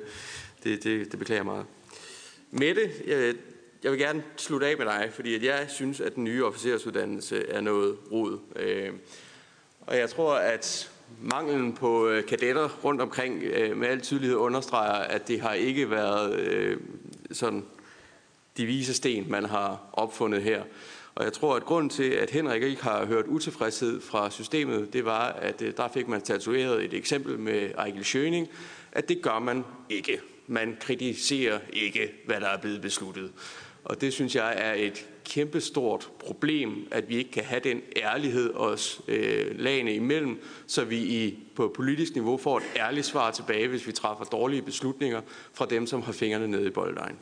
det, 0.65 0.85
det, 0.85 1.13
det 1.13 1.19
beklager 1.19 1.39
jeg 1.39 1.47
meget. 1.47 1.67
Mette, 2.51 2.91
jeg, 3.07 3.35
jeg 3.85 3.93
vil 3.93 4.01
gerne 4.01 4.23
slutte 4.37 4.67
af 4.67 4.77
med 4.79 4.87
dig, 4.87 5.11
fordi 5.13 5.35
at 5.35 5.43
jeg 5.43 5.67
synes, 5.69 6.01
at 6.01 6.15
den 6.15 6.25
nye 6.25 6.45
officersuddannelse 6.45 7.49
er 7.49 7.61
noget 7.61 7.97
rod. 8.13 8.39
Øh, 8.57 8.91
og 9.81 9.97
jeg 9.97 10.11
tror, 10.11 10.35
at 10.35 10.91
manglen 11.23 11.73
på 11.73 12.09
øh, 12.09 12.27
kadetter 12.27 12.69
rundt 12.85 13.01
omkring 13.01 13.43
øh, 13.43 13.77
med 13.77 13.89
al 13.89 14.01
tydelighed 14.01 14.37
understreger, 14.37 14.93
at 14.93 15.29
det 15.29 15.41
har 15.41 15.53
ikke 15.53 15.91
været 15.91 16.41
øh, 16.41 16.77
sådan 17.33 17.65
de 18.59 18.67
vise 18.67 18.95
sten, 18.95 19.27
man 19.31 19.45
har 19.45 19.81
opfundet 19.93 20.43
her. 20.43 20.63
Og 21.15 21.25
jeg 21.25 21.33
tror, 21.33 21.57
at 21.57 21.65
grunden 21.65 21.91
til, 21.91 22.11
at 22.11 22.31
Henrik 22.31 22.63
ikke 22.63 22.83
har 22.83 23.07
hørt 23.07 23.27
utilfredshed 23.27 24.01
fra 24.01 24.31
systemet, 24.31 24.93
det 24.93 25.05
var, 25.05 25.27
at 25.27 25.63
øh, 25.63 25.73
der 25.77 25.89
fik 25.89 26.09
man 26.09 26.21
tatoveret 26.21 26.85
et 26.85 26.95
eksempel 26.95 27.39
med 27.39 27.71
Ejgil 27.79 28.05
Schøning, 28.05 28.49
at 28.93 29.09
det 29.09 29.23
gør 29.23 29.39
man 29.39 29.65
ikke. 29.89 30.21
Man 30.47 30.77
kritiserer 30.81 31.59
ikke, 31.73 32.13
hvad 32.27 32.41
der 32.41 32.49
er 32.49 32.59
blevet 32.59 32.81
besluttet. 32.81 33.33
Og 33.85 34.01
det 34.01 34.13
synes 34.13 34.35
jeg 34.35 34.55
er 34.57 34.75
et 34.75 35.09
kæmpestort 35.25 36.11
problem, 36.19 36.89
at 36.91 37.09
vi 37.09 37.17
ikke 37.17 37.31
kan 37.31 37.45
have 37.45 37.61
den 37.65 37.81
ærlighed 37.97 38.55
os 38.55 39.01
øh, 39.09 39.59
lagene 39.59 39.95
imellem, 39.95 40.43
så 40.67 40.85
vi 40.85 40.99
i, 40.99 41.39
på 41.57 41.73
politisk 41.77 42.15
niveau 42.15 42.37
får 42.37 42.57
et 42.57 42.65
ærligt 42.77 43.07
svar 43.07 43.31
tilbage, 43.31 43.69
hvis 43.69 43.87
vi 43.87 43.93
træffer 43.93 44.25
dårlige 44.25 44.63
beslutninger 44.63 45.21
fra 45.53 45.67
dem, 45.67 45.87
som 45.87 46.03
har 46.03 46.13
fingrene 46.13 46.49
nede 46.49 46.67
i 46.67 46.71
bolddejen. 46.71 47.17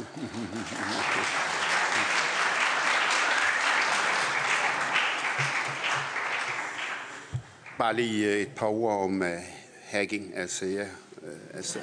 Bare 7.78 7.96
lige 7.96 8.34
øh, 8.34 8.40
et 8.40 8.48
par 8.56 8.66
ord 8.66 9.04
om 9.04 9.20
uh, 9.20 9.26
hacking. 9.82 10.36
Altså, 10.36 10.66
ja, 10.66 10.86
uh, 11.16 11.28
altså, 11.54 11.78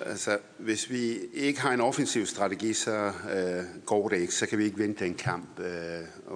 altså, 0.00 0.38
hvis 0.58 0.90
vi 0.90 1.18
ikke 1.34 1.60
har 1.60 1.72
en 1.72 1.80
offensiv 1.80 2.26
strategi, 2.26 2.72
så 2.72 3.06
uh, 3.06 3.64
går 3.86 4.08
det 4.08 4.16
ikke. 4.16 4.34
Så 4.34 4.46
kan 4.46 4.58
vi 4.58 4.64
ikke 4.64 4.78
vinde 4.78 5.04
den 5.04 5.14
kamp. 5.14 5.58
Uh, 5.58 5.64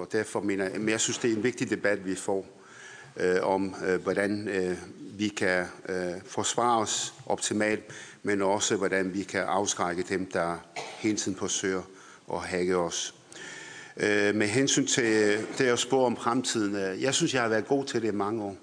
og 0.01 0.09
derfor 0.12 0.41
mener 0.41 0.65
jeg, 0.65 0.81
men 0.81 0.89
jeg 0.89 1.01
synes, 1.01 1.18
det 1.18 1.33
er 1.33 1.36
en 1.36 1.43
vigtig 1.43 1.70
debat, 1.70 2.05
vi 2.05 2.15
får 2.15 2.47
uh, 3.17 3.23
om, 3.43 3.75
uh, 3.89 3.94
hvordan 3.94 4.49
uh, 4.49 4.77
vi 5.18 5.28
kan 5.28 5.66
uh, 5.88 5.94
forsvare 6.26 6.78
os 6.78 7.14
optimalt, 7.26 7.84
men 8.22 8.42
også 8.42 8.76
hvordan 8.76 9.14
vi 9.14 9.22
kan 9.22 9.40
afskrække 9.40 10.02
dem, 10.02 10.26
der 10.26 10.56
hele 10.76 11.16
tiden 11.16 11.38
forsøger 11.38 11.82
at 12.32 12.40
hacke 12.40 12.76
os. 12.76 13.14
Øh, 14.00 14.34
med 14.34 14.47
hensyn 14.47 14.86
til 14.86 15.38
det 15.58 15.64
at 15.64 15.78
spå 15.78 16.05
om 16.05 16.16
fremtiden, 16.16 16.76
øh, 16.76 17.02
jeg 17.02 17.14
synes, 17.14 17.34
jeg 17.34 17.42
har 17.42 17.48
været 17.48 17.66
god 17.66 17.84
til 17.84 18.02
det 18.02 18.08
i 18.08 18.14
mange 18.14 18.44
år. 18.44 18.56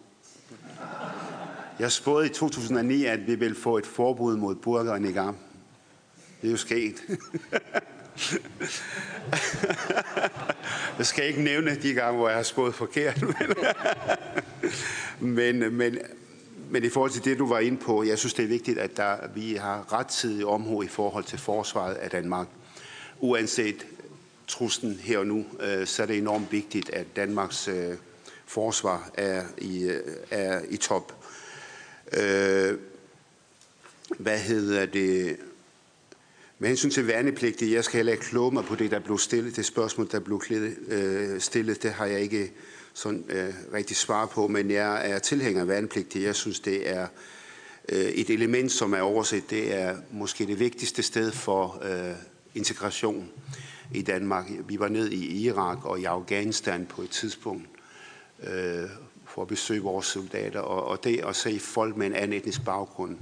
Jeg 1.80 1.92
spåede 1.92 2.26
i 2.26 2.30
2009, 2.30 3.06
at 3.06 3.28
vi 3.28 3.36
ville 3.36 3.56
få 3.56 3.78
et 3.78 3.86
forbud 3.86 4.38
mod 4.38 4.56
burger 4.56 4.92
og 4.92 5.02
niqab. 5.02 5.34
Det 6.42 6.48
er 6.48 6.52
jo 6.52 6.58
sket. 6.58 6.96
jeg 10.98 11.06
skal 11.06 11.28
ikke 11.28 11.42
nævne 11.42 11.76
de 11.76 11.94
gange, 11.94 12.18
hvor 12.18 12.28
jeg 12.28 12.38
har 12.38 12.44
spået 12.44 12.76
forkert. 12.76 13.24
men, 15.20 15.74
men, 15.74 15.98
men 16.70 16.84
i 16.84 16.90
forhold 16.90 17.12
til 17.12 17.26
det, 17.26 17.40
du 17.40 17.48
var 17.48 17.60
inde 17.60 17.78
på, 17.78 18.04
jeg 18.04 18.18
synes, 18.18 18.34
det 18.34 18.44
er 18.44 18.48
vigtigt, 18.48 18.80
at 18.80 18.98
der, 18.98 19.16
vi 19.36 19.54
har 19.54 19.94
rettidig 19.94 20.46
omhu 20.46 20.82
i 20.82 20.88
forhold 20.88 21.24
til 21.24 21.40
forsvaret 21.40 21.94
af 21.94 22.10
Danmark. 22.10 22.48
Uanset 23.20 23.86
truslen 24.48 25.00
her 25.00 25.20
og 25.20 25.28
nu, 25.28 25.46
øh, 25.60 25.88
så 25.88 26.02
er 26.04 26.08
det 26.08 26.18
enormt 26.18 26.52
vigtigt, 26.52 26.90
at 26.90 27.16
Danmarks 27.16 27.68
øh, 27.68 27.98
forsvar 28.46 29.10
er 29.14 29.44
i, 29.58 29.84
øh, 29.84 30.02
er 30.32 30.62
i 30.70 30.78
top. 30.78 31.14
Øh, 32.14 32.78
hvad 34.20 34.40
hedder 34.40 34.86
det? 34.86 35.38
Med 36.60 36.70
hensyn 36.70 36.90
til 36.90 37.08
værnepligtige, 37.08 37.76
jeg 37.76 37.84
skal 37.84 37.98
heller 37.98 38.14
ikke 38.14 38.26
kloge 38.26 38.52
mig 38.52 38.66
på 38.66 38.76
det, 38.76 38.92
der 38.92 39.00
blev 39.00 39.18
stillet. 39.18 39.56
Det 39.56 39.66
spørgsmål, 39.66 40.12
der 40.12 40.20
blev 40.20 40.42
øh, 40.88 41.42
stillet, 41.42 41.84
det 41.84 41.92
har 41.92 42.06
jeg 42.06 42.20
ikke 42.20 42.52
sådan 42.96 43.26
øh, 43.30 43.54
rigtig 43.74 43.98
svar 43.98 44.26
på, 44.26 44.48
men 44.48 44.72
jeg 44.72 45.12
er 45.12 45.20
tilhænger 45.20 45.62
af 45.62 45.68
værnepligtige. 45.68 46.26
Jeg 46.26 46.36
synes, 46.36 46.60
det 46.60 46.90
er 46.90 47.08
øh, 47.90 48.00
et 48.00 48.30
element, 48.30 48.72
som 48.72 48.94
er 48.94 49.02
overset. 49.02 49.50
Det 49.50 49.74
er 49.74 49.96
måske 50.12 50.48
det 50.48 50.60
vigtigste 50.60 51.04
sted 51.04 51.32
for 51.32 51.84
øh, 51.84 52.16
integration 52.56 53.30
i 53.94 54.02
Danmark. 54.02 54.52
Vi 54.68 54.80
var 54.80 54.88
ned 54.88 55.12
i 55.12 55.44
Irak 55.44 55.86
og 55.86 56.00
i 56.00 56.04
Afghanistan 56.04 56.86
på 56.86 57.02
et 57.02 57.10
tidspunkt 57.10 57.68
øh, 58.44 58.90
for 59.26 59.42
at 59.42 59.48
besøge 59.48 59.82
vores 59.82 60.06
soldater, 60.06 60.60
og, 60.60 60.88
og 60.88 61.04
det 61.04 61.26
at 61.26 61.36
se 61.36 61.60
folk 61.60 61.98
med 61.98 62.08
en 62.08 62.14
anden 62.14 62.34
etnisk 62.34 62.66
baggrund 62.66 63.18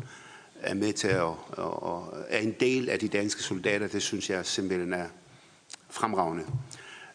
er 0.61 0.73
med 0.73 0.93
til 0.93 1.07
at 1.07 1.21
og, 1.21 2.13
er 2.29 2.39
en 2.39 2.55
del 2.59 2.89
af 2.89 2.99
de 2.99 3.07
danske 3.07 3.43
soldater, 3.43 3.87
det 3.87 4.01
synes 4.01 4.29
jeg 4.29 4.45
simpelthen 4.45 4.93
er 4.93 5.07
fremragende. 5.89 6.43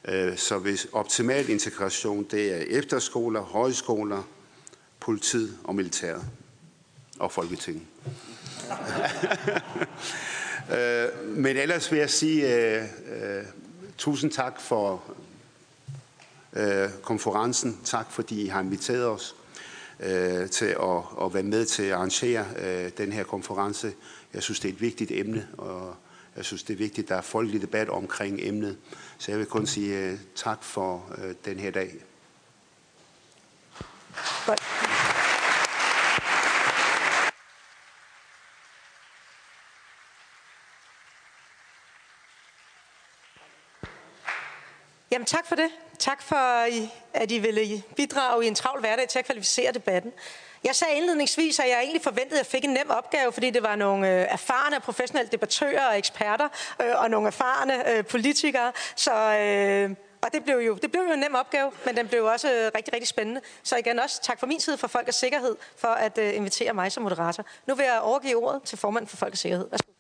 Øh, 0.05 0.36
så 0.36 0.59
hvis 0.59 0.86
optimal 0.93 1.49
integration, 1.49 2.25
det 2.25 2.52
er 2.52 2.78
efterskoler, 2.78 3.41
højskoler, 3.41 4.23
politiet 5.01 5.59
og 5.65 5.75
militæret 5.75 6.25
og 7.18 7.33
Folketinget. 7.33 7.83
Øh, 10.73 11.28
men 11.36 11.57
ellers 11.57 11.93
vil 11.93 11.99
jeg 11.99 12.10
sige 12.10 12.47
uh, 12.47 12.83
uh, 12.83 13.47
tusind 13.99 14.31
tak 14.31 14.60
for 14.60 15.02
uh, 16.52 16.62
konferencen. 17.02 17.81
Tak 17.85 18.10
fordi 18.10 18.43
I 18.43 18.47
har 18.47 18.60
inviteret 18.60 19.07
os 19.07 19.36
uh, 20.01 20.49
til 20.51 20.65
at, 20.65 21.02
at 21.23 21.35
være 21.35 21.43
med 21.43 21.65
til 21.65 21.83
at 21.83 21.93
arrangere 21.93 22.47
uh, 22.57 22.91
den 22.99 23.12
her 23.12 23.23
konference. 23.25 23.93
Jeg 24.35 24.43
synes, 24.43 24.60
det 24.60 24.68
er 24.68 24.73
et 24.73 24.81
vigtigt 24.81 25.10
emne, 25.10 25.49
og 25.59 25.97
jeg 26.39 26.44
synes, 26.44 26.62
det 26.62 26.73
er 26.75 26.78
vigtigt, 26.78 27.05
at 27.05 27.08
der 27.08 27.17
er 27.17 27.20
folkelig 27.20 27.60
debat 27.60 27.89
omkring 27.89 28.39
emnet. 28.41 28.78
Så 29.18 29.33
jeg 29.33 29.39
vil 29.39 29.47
kun 29.47 29.67
sige 29.67 30.12
uh, 30.12 30.18
tak 30.34 30.62
for 30.62 31.10
uh, 31.18 31.33
den 31.44 31.58
her 31.58 31.70
dag. 31.70 31.94
Godt. 34.47 34.62
Jamen 45.10 45.26
tak 45.26 45.47
for 45.47 45.55
det. 45.55 45.70
Tak 45.99 46.23
for, 46.23 46.36
at 47.15 47.31
I 47.31 47.39
ville 47.39 47.83
bidrage 47.97 48.44
i 48.44 48.49
en 48.49 48.55
travl 48.55 48.81
hverdag 48.81 49.08
til 49.08 49.18
at 49.18 49.25
kvalificere 49.25 49.73
debatten. 49.73 50.12
Jeg 50.64 50.76
sagde 50.76 50.94
indledningsvis, 50.94 51.58
at 51.58 51.68
jeg 51.68 51.80
egentlig 51.80 52.02
forventede, 52.02 52.40
at 52.40 52.44
jeg 52.44 52.46
fik 52.46 52.64
en 52.64 52.70
nem 52.70 52.90
opgave, 52.90 53.32
fordi 53.32 53.50
det 53.50 53.62
var 53.62 53.76
nogle 53.76 54.08
øh, 54.08 54.26
erfarne 54.30 54.76
og 54.76 54.82
professionelle 54.82 55.30
debattører 55.30 55.88
og 55.88 55.98
eksperter, 55.98 56.48
øh, 56.82 57.02
og 57.02 57.10
nogle 57.10 57.26
erfarne 57.26 57.90
øh, 57.90 58.04
politikere. 58.04 58.72
Så, 58.96 59.12
øh, 59.12 59.96
og 60.22 60.32
det 60.32 60.44
blev, 60.44 60.56
jo, 60.56 60.74
det 60.74 60.92
blev 60.92 61.02
jo 61.02 61.12
en 61.12 61.18
nem 61.18 61.34
opgave, 61.34 61.72
men 61.86 61.96
den 61.96 62.08
blev 62.08 62.24
også 62.24 62.52
øh, 62.52 62.70
rigtig, 62.74 62.92
rigtig 62.94 63.08
spændende. 63.08 63.40
Så 63.62 63.76
igen 63.76 63.98
også 63.98 64.22
tak 64.22 64.40
fra 64.40 64.46
min 64.46 64.60
side 64.60 64.78
for 64.78 64.88
Folkets 64.88 65.18
Sikkerhed 65.18 65.56
for 65.76 65.88
at 65.88 66.18
øh, 66.18 66.36
invitere 66.36 66.74
mig 66.74 66.92
som 66.92 67.02
moderator. 67.02 67.44
Nu 67.66 67.74
vil 67.74 67.84
jeg 67.84 68.00
overgive 68.00 68.36
ordet 68.36 68.62
til 68.62 68.78
formanden 68.78 69.08
for 69.08 69.16
Folkets 69.16 69.40
Sikkerhed. 69.40 69.68
Værsgo. 69.70 69.98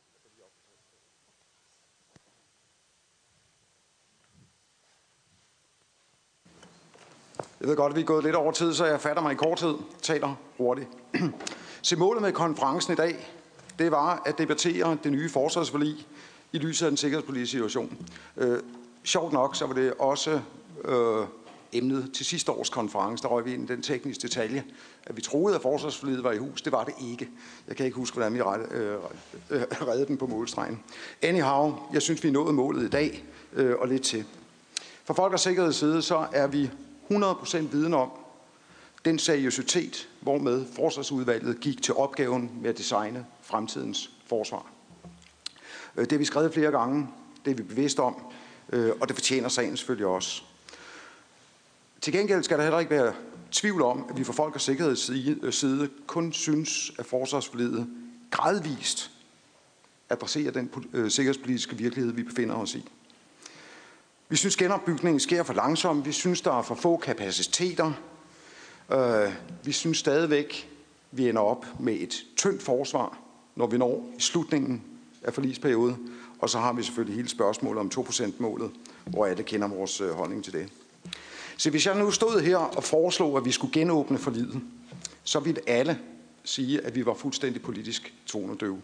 Jeg 7.60 7.68
ved 7.68 7.76
godt, 7.76 7.90
at 7.90 7.96
vi 7.96 8.00
er 8.00 8.04
gået 8.04 8.24
lidt 8.24 8.36
over 8.36 8.52
tid, 8.52 8.74
så 8.74 8.86
jeg 8.86 9.00
fatter 9.00 9.22
mig 9.22 9.32
i 9.32 9.36
kort 9.36 9.58
tid. 9.58 9.74
Taler 10.02 10.34
hurtigt. 10.56 10.88
Så 11.82 11.96
målet 11.96 12.22
med 12.22 12.32
konferencen 12.32 12.92
i 12.92 12.96
dag, 12.96 13.32
det 13.78 13.90
var 13.90 14.22
at 14.26 14.38
debattere 14.38 14.98
det 15.04 15.12
nye 15.12 15.28
forsvarsforlig 15.28 16.06
i 16.52 16.58
lyset 16.58 16.86
af 16.86 16.90
den 16.90 16.96
sikkerhedspolitiske 16.96 17.50
situation. 17.50 18.06
Øh, 18.36 18.58
sjovt 19.04 19.32
nok, 19.32 19.56
så 19.56 19.66
var 19.66 19.74
det 19.74 19.94
også 19.98 20.40
øh, 20.84 21.26
emnet 21.72 22.10
til 22.14 22.26
sidste 22.26 22.52
års 22.52 22.70
konference. 22.70 23.22
Der 23.22 23.28
røg 23.28 23.44
vi 23.44 23.54
ind 23.54 23.70
i 23.70 23.72
den 23.72 23.82
tekniske 23.82 24.22
detalje, 24.22 24.64
at 25.06 25.16
vi 25.16 25.20
troede, 25.20 25.56
at 25.56 25.62
forsvarsforliget 25.62 26.24
var 26.24 26.32
i 26.32 26.38
hus. 26.38 26.62
Det 26.62 26.72
var 26.72 26.84
det 26.84 26.94
ikke. 27.10 27.28
Jeg 27.68 27.76
kan 27.76 27.86
ikke 27.86 27.96
huske, 27.96 28.14
hvordan 28.14 28.34
vi 28.34 28.42
redde, 28.42 28.74
øh, 28.74 28.96
øh, 29.50 29.62
redde 29.88 30.06
den 30.06 30.16
på 30.16 30.26
målstregen. 30.26 30.82
Anyhow, 31.22 31.74
jeg 31.92 32.02
synes, 32.02 32.24
vi 32.24 32.30
nåede 32.30 32.52
målet 32.52 32.82
i 32.82 32.88
dag, 32.88 33.24
øh, 33.52 33.76
og 33.78 33.88
lidt 33.88 34.02
til. 34.02 34.24
For 35.04 35.14
folk 35.14 35.32
og 35.32 35.40
sikkerheds 35.40 35.76
side, 35.76 36.02
så 36.02 36.26
er 36.32 36.46
vi 36.46 36.70
100% 37.10 37.56
viden 37.56 37.94
om 37.94 38.10
den 39.04 39.18
seriøsitet, 39.18 40.08
hvormed 40.20 40.66
forsvarsudvalget 40.76 41.60
gik 41.60 41.82
til 41.82 41.94
opgaven 41.94 42.50
med 42.62 42.70
at 42.70 42.78
designe 42.78 43.26
fremtidens 43.42 44.10
forsvar. 44.26 44.66
Øh, 45.96 46.04
det 46.04 46.12
har 46.12 46.18
vi 46.18 46.24
skrevet 46.24 46.54
flere 46.54 46.70
gange, 46.70 47.08
det 47.44 47.50
er 47.50 47.54
vi 47.54 47.62
bevidste 47.62 48.00
om, 48.00 48.16
øh, 48.72 48.92
og 49.00 49.08
det 49.08 49.16
fortjener 49.16 49.48
sagen 49.48 49.76
selvfølgelig 49.76 50.06
også. 50.06 50.42
Til 52.00 52.12
gengæld 52.12 52.42
skal 52.42 52.56
der 52.56 52.62
heller 52.62 52.78
ikke 52.78 52.90
være 52.90 53.14
tvivl 53.50 53.82
om, 53.82 54.06
at 54.10 54.18
vi 54.18 54.24
fra 54.24 54.32
Folk 54.32 54.54
og 54.54 54.60
Sikkerheds 54.60 55.10
øh, 55.10 55.52
side 55.52 55.88
kun 56.06 56.32
synes, 56.32 56.92
at 56.98 57.06
forsvarsforledet 57.06 57.88
gradvist 58.30 59.10
adresserer 60.10 60.50
den 60.50 60.70
sikkerhedspolitiske 61.10 61.76
virkelighed, 61.76 62.12
vi 62.12 62.22
befinder 62.22 62.54
os 62.54 62.74
i. 62.74 62.88
Vi 64.28 64.36
synes, 64.36 64.56
genopbygningen 64.56 65.20
sker 65.20 65.42
for 65.42 65.54
langsomt. 65.54 66.06
Vi 66.06 66.12
synes, 66.12 66.40
der 66.40 66.58
er 66.58 66.62
for 66.62 66.74
få 66.74 66.96
kapaciteter. 66.96 67.92
Øh, 68.92 69.32
vi 69.64 69.72
synes 69.72 69.98
stadigvæk, 69.98 70.70
vi 71.10 71.28
ender 71.28 71.42
op 71.42 71.66
med 71.80 71.94
et 71.94 72.24
tyndt 72.36 72.62
forsvar, 72.62 73.18
når 73.56 73.66
vi 73.66 73.78
når 73.78 74.10
i 74.18 74.20
slutningen 74.20 74.82
af 75.22 75.34
forlisperioden. 75.34 76.10
Og 76.38 76.50
så 76.50 76.58
har 76.58 76.72
vi 76.72 76.82
selvfølgelig 76.82 77.16
hele 77.16 77.28
spørgsmålet 77.28 77.80
om 77.80 77.90
2%-målet, 77.94 78.70
hvor 79.04 79.26
alle 79.26 79.42
kender 79.42 79.68
vores 79.68 80.00
øh, 80.00 80.10
holdning 80.10 80.44
til 80.44 80.52
det. 80.52 80.68
Så 81.56 81.70
hvis 81.70 81.86
jeg 81.86 81.98
nu 81.98 82.10
stod 82.10 82.40
her 82.40 82.56
og 82.56 82.84
foreslog, 82.84 83.36
at 83.36 83.44
vi 83.44 83.52
skulle 83.52 83.72
genåbne 83.72 84.18
forlidet, 84.18 84.60
så 85.24 85.40
ville 85.40 85.60
alle 85.66 85.98
sige, 86.44 86.80
at 86.80 86.94
vi 86.94 87.06
var 87.06 87.14
fuldstændig 87.14 87.62
politisk 87.62 88.14
tonedøve. 88.26 88.82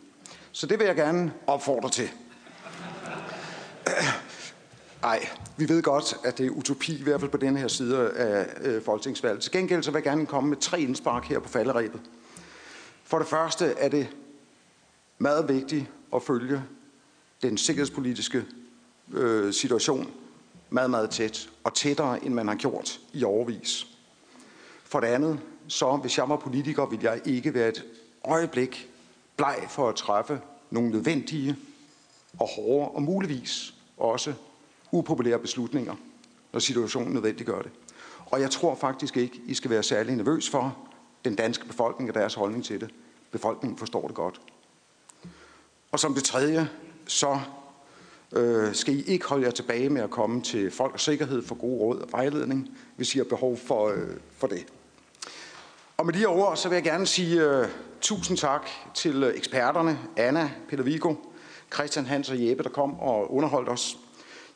Så 0.52 0.66
det 0.66 0.78
vil 0.78 0.86
jeg 0.86 0.97
gerne 0.97 1.32
opfordre 1.47 1.90
til. 1.90 2.10
Nej, 5.05 5.28
vi 5.57 5.68
ved 5.68 5.83
godt, 5.83 6.16
at 6.24 6.39
det 6.39 6.47
er 6.47 6.50
utopi, 6.50 6.99
i 6.99 7.02
hvert 7.02 7.20
fald 7.20 7.31
på 7.31 7.36
den 7.36 7.57
her 7.57 7.68
side 7.68 8.10
af 8.10 8.47
øh, 8.60 8.83
folketingsvalget. 8.83 9.42
Til 9.42 9.52
gengæld 9.52 9.83
så 9.83 9.91
vil 9.91 9.97
jeg 9.97 10.05
gerne 10.05 10.26
komme 10.26 10.49
med 10.49 10.57
tre 10.57 10.81
indspark 10.81 11.24
her 11.24 11.39
på 11.39 11.49
falderæbet. 11.49 12.00
For 13.02 13.18
det 13.18 13.26
første 13.26 13.65
er 13.66 13.89
det 13.89 14.08
meget 15.18 15.49
vigtigt 15.49 15.86
at 16.15 16.23
følge 16.23 16.62
den 17.42 17.58
sikkerhedspolitiske 17.58 18.44
øh, 19.12 19.52
situation 19.52 20.10
meget, 20.70 20.91
meget 20.91 21.10
tæt, 21.10 21.50
og 21.65 21.74
tættere, 21.74 22.24
end 22.24 22.34
man 22.34 22.49
har 22.49 22.55
gjort 22.55 23.00
i 23.12 23.24
overvis. 23.24 23.86
For 24.84 25.00
det 25.00 25.07
andet, 25.07 25.41
så 25.68 25.97
hvis 25.97 26.18
jeg 26.18 26.28
var 26.28 26.36
politiker, 26.36 26.86
ville 26.86 27.10
jeg 27.10 27.20
ikke 27.24 27.55
være 27.55 27.68
et 27.68 27.84
øjeblik 28.24 28.89
bleg 29.36 29.66
for 29.68 29.89
at 29.89 29.94
træffe 29.94 30.41
nogle 30.70 30.91
nødvendige 30.91 31.57
og 32.41 32.49
hårde 32.49 32.89
og 32.89 33.02
muligvis 33.02 33.74
også 33.97 34.34
upopulære 34.94 35.39
beslutninger, 35.39 35.94
når 36.52 36.60
situationen 36.60 37.12
nødvendiggør 37.12 37.62
det. 37.62 37.70
Og 38.26 38.40
jeg 38.40 38.50
tror 38.50 38.74
faktisk 38.74 39.16
ikke, 39.16 39.40
I 39.47 39.55
skal 39.55 39.70
være 39.70 39.82
særlig 39.82 40.16
nervøs 40.16 40.50
for 40.50 40.76
den 41.24 41.34
danske 41.34 41.66
befolkning 41.66 42.10
og 42.10 42.14
deres 42.14 42.34
holdning 42.34 42.64
til 42.64 42.81
det. 42.81 42.90
Befolkningen 43.31 43.78
forstår 43.78 44.06
det 44.06 44.16
godt. 44.16 44.40
Og 45.92 46.00
som 46.00 46.14
det 46.14 46.24
tredje, 46.24 46.68
så 47.06 47.40
øh, 48.32 48.74
skal 48.74 48.94
I 48.94 49.02
ikke 49.02 49.26
holde 49.26 49.44
jer 49.44 49.50
tilbage 49.50 49.90
med 49.90 50.02
at 50.02 50.10
komme 50.10 50.42
til 50.42 50.70
folk 50.70 50.94
og 50.94 51.00
sikkerhed 51.00 51.42
for 51.42 51.55
gode 51.55 51.81
råd 51.81 51.98
og 51.98 52.08
vejledning, 52.12 52.70
hvis 52.97 53.14
I 53.14 53.18
har 53.18 53.24
behov 53.24 53.56
for, 53.56 53.89
øh, 53.89 54.16
for 54.39 54.47
det. 54.47 54.66
Og 55.97 56.06
med 56.06 56.14
de 56.14 56.26
ord, 56.26 56.56
så 56.56 56.68
vil 56.68 56.76
jeg 56.76 56.84
gerne 56.84 57.06
sige 57.06 57.42
øh, 57.42 57.68
tusind 58.00 58.39
tak 58.39 58.68
til 58.94 59.23
øh, 59.23 59.34
eksperterne, 59.34 59.98
Anna, 60.16 60.50
Peter 60.68 60.84
Vigo, 60.84 61.14
Christian 61.74 62.06
Hans 62.06 62.31
og 62.31 62.47
Jeppe, 62.47 62.62
der 62.62 62.70
kom 62.70 63.00
og 63.00 63.34
underholdt 63.34 63.68
os. 63.68 63.98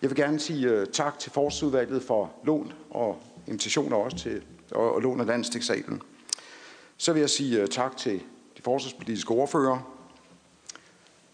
Jeg 0.02 0.10
vil 0.10 0.16
gerne 0.16 0.40
sige 0.40 0.80
uh, 0.80 0.86
tak 0.92 1.18
til 1.18 1.32
Forsudvalget 1.32 2.02
for 2.02 2.32
lån 2.44 2.72
og 2.90 3.22
invitationer 3.46 3.96
også 3.96 4.16
til 4.16 4.42
og, 4.70 4.94
og 4.94 5.00
lån 5.00 5.20
af 5.20 5.26
landstikssalen. 5.26 6.02
Så 6.96 7.12
vil 7.12 7.20
jeg 7.20 7.30
sige 7.30 7.62
uh, 7.62 7.68
tak 7.68 7.96
til 7.96 8.22
de 8.56 8.62
forsvarspolitiske 8.62 9.30
ordfører. 9.30 9.94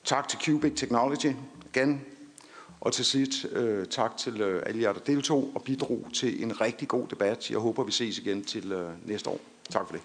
Tak 0.04 0.28
til 0.28 0.38
Cubic 0.38 0.72
Technology 0.76 1.36
igen. 1.74 2.00
Og 2.80 2.92
til 2.92 3.04
sidst 3.04 3.44
uh, 3.44 3.84
tak 3.90 4.16
til 4.16 4.54
uh, 4.54 4.62
alle 4.66 4.82
jer, 4.82 4.92
der 4.92 5.00
deltog 5.00 5.50
og 5.54 5.62
bidrog 5.62 6.06
til 6.14 6.42
en 6.42 6.60
rigtig 6.60 6.88
god 6.88 7.08
debat. 7.08 7.50
Jeg 7.50 7.58
håber, 7.58 7.84
vi 7.84 7.92
ses 7.92 8.18
igen 8.18 8.44
til 8.44 8.72
uh, 8.72 9.08
næste 9.08 9.30
år. 9.30 9.40
Tak 9.70 9.86
for 9.86 9.92
det. 9.92 10.02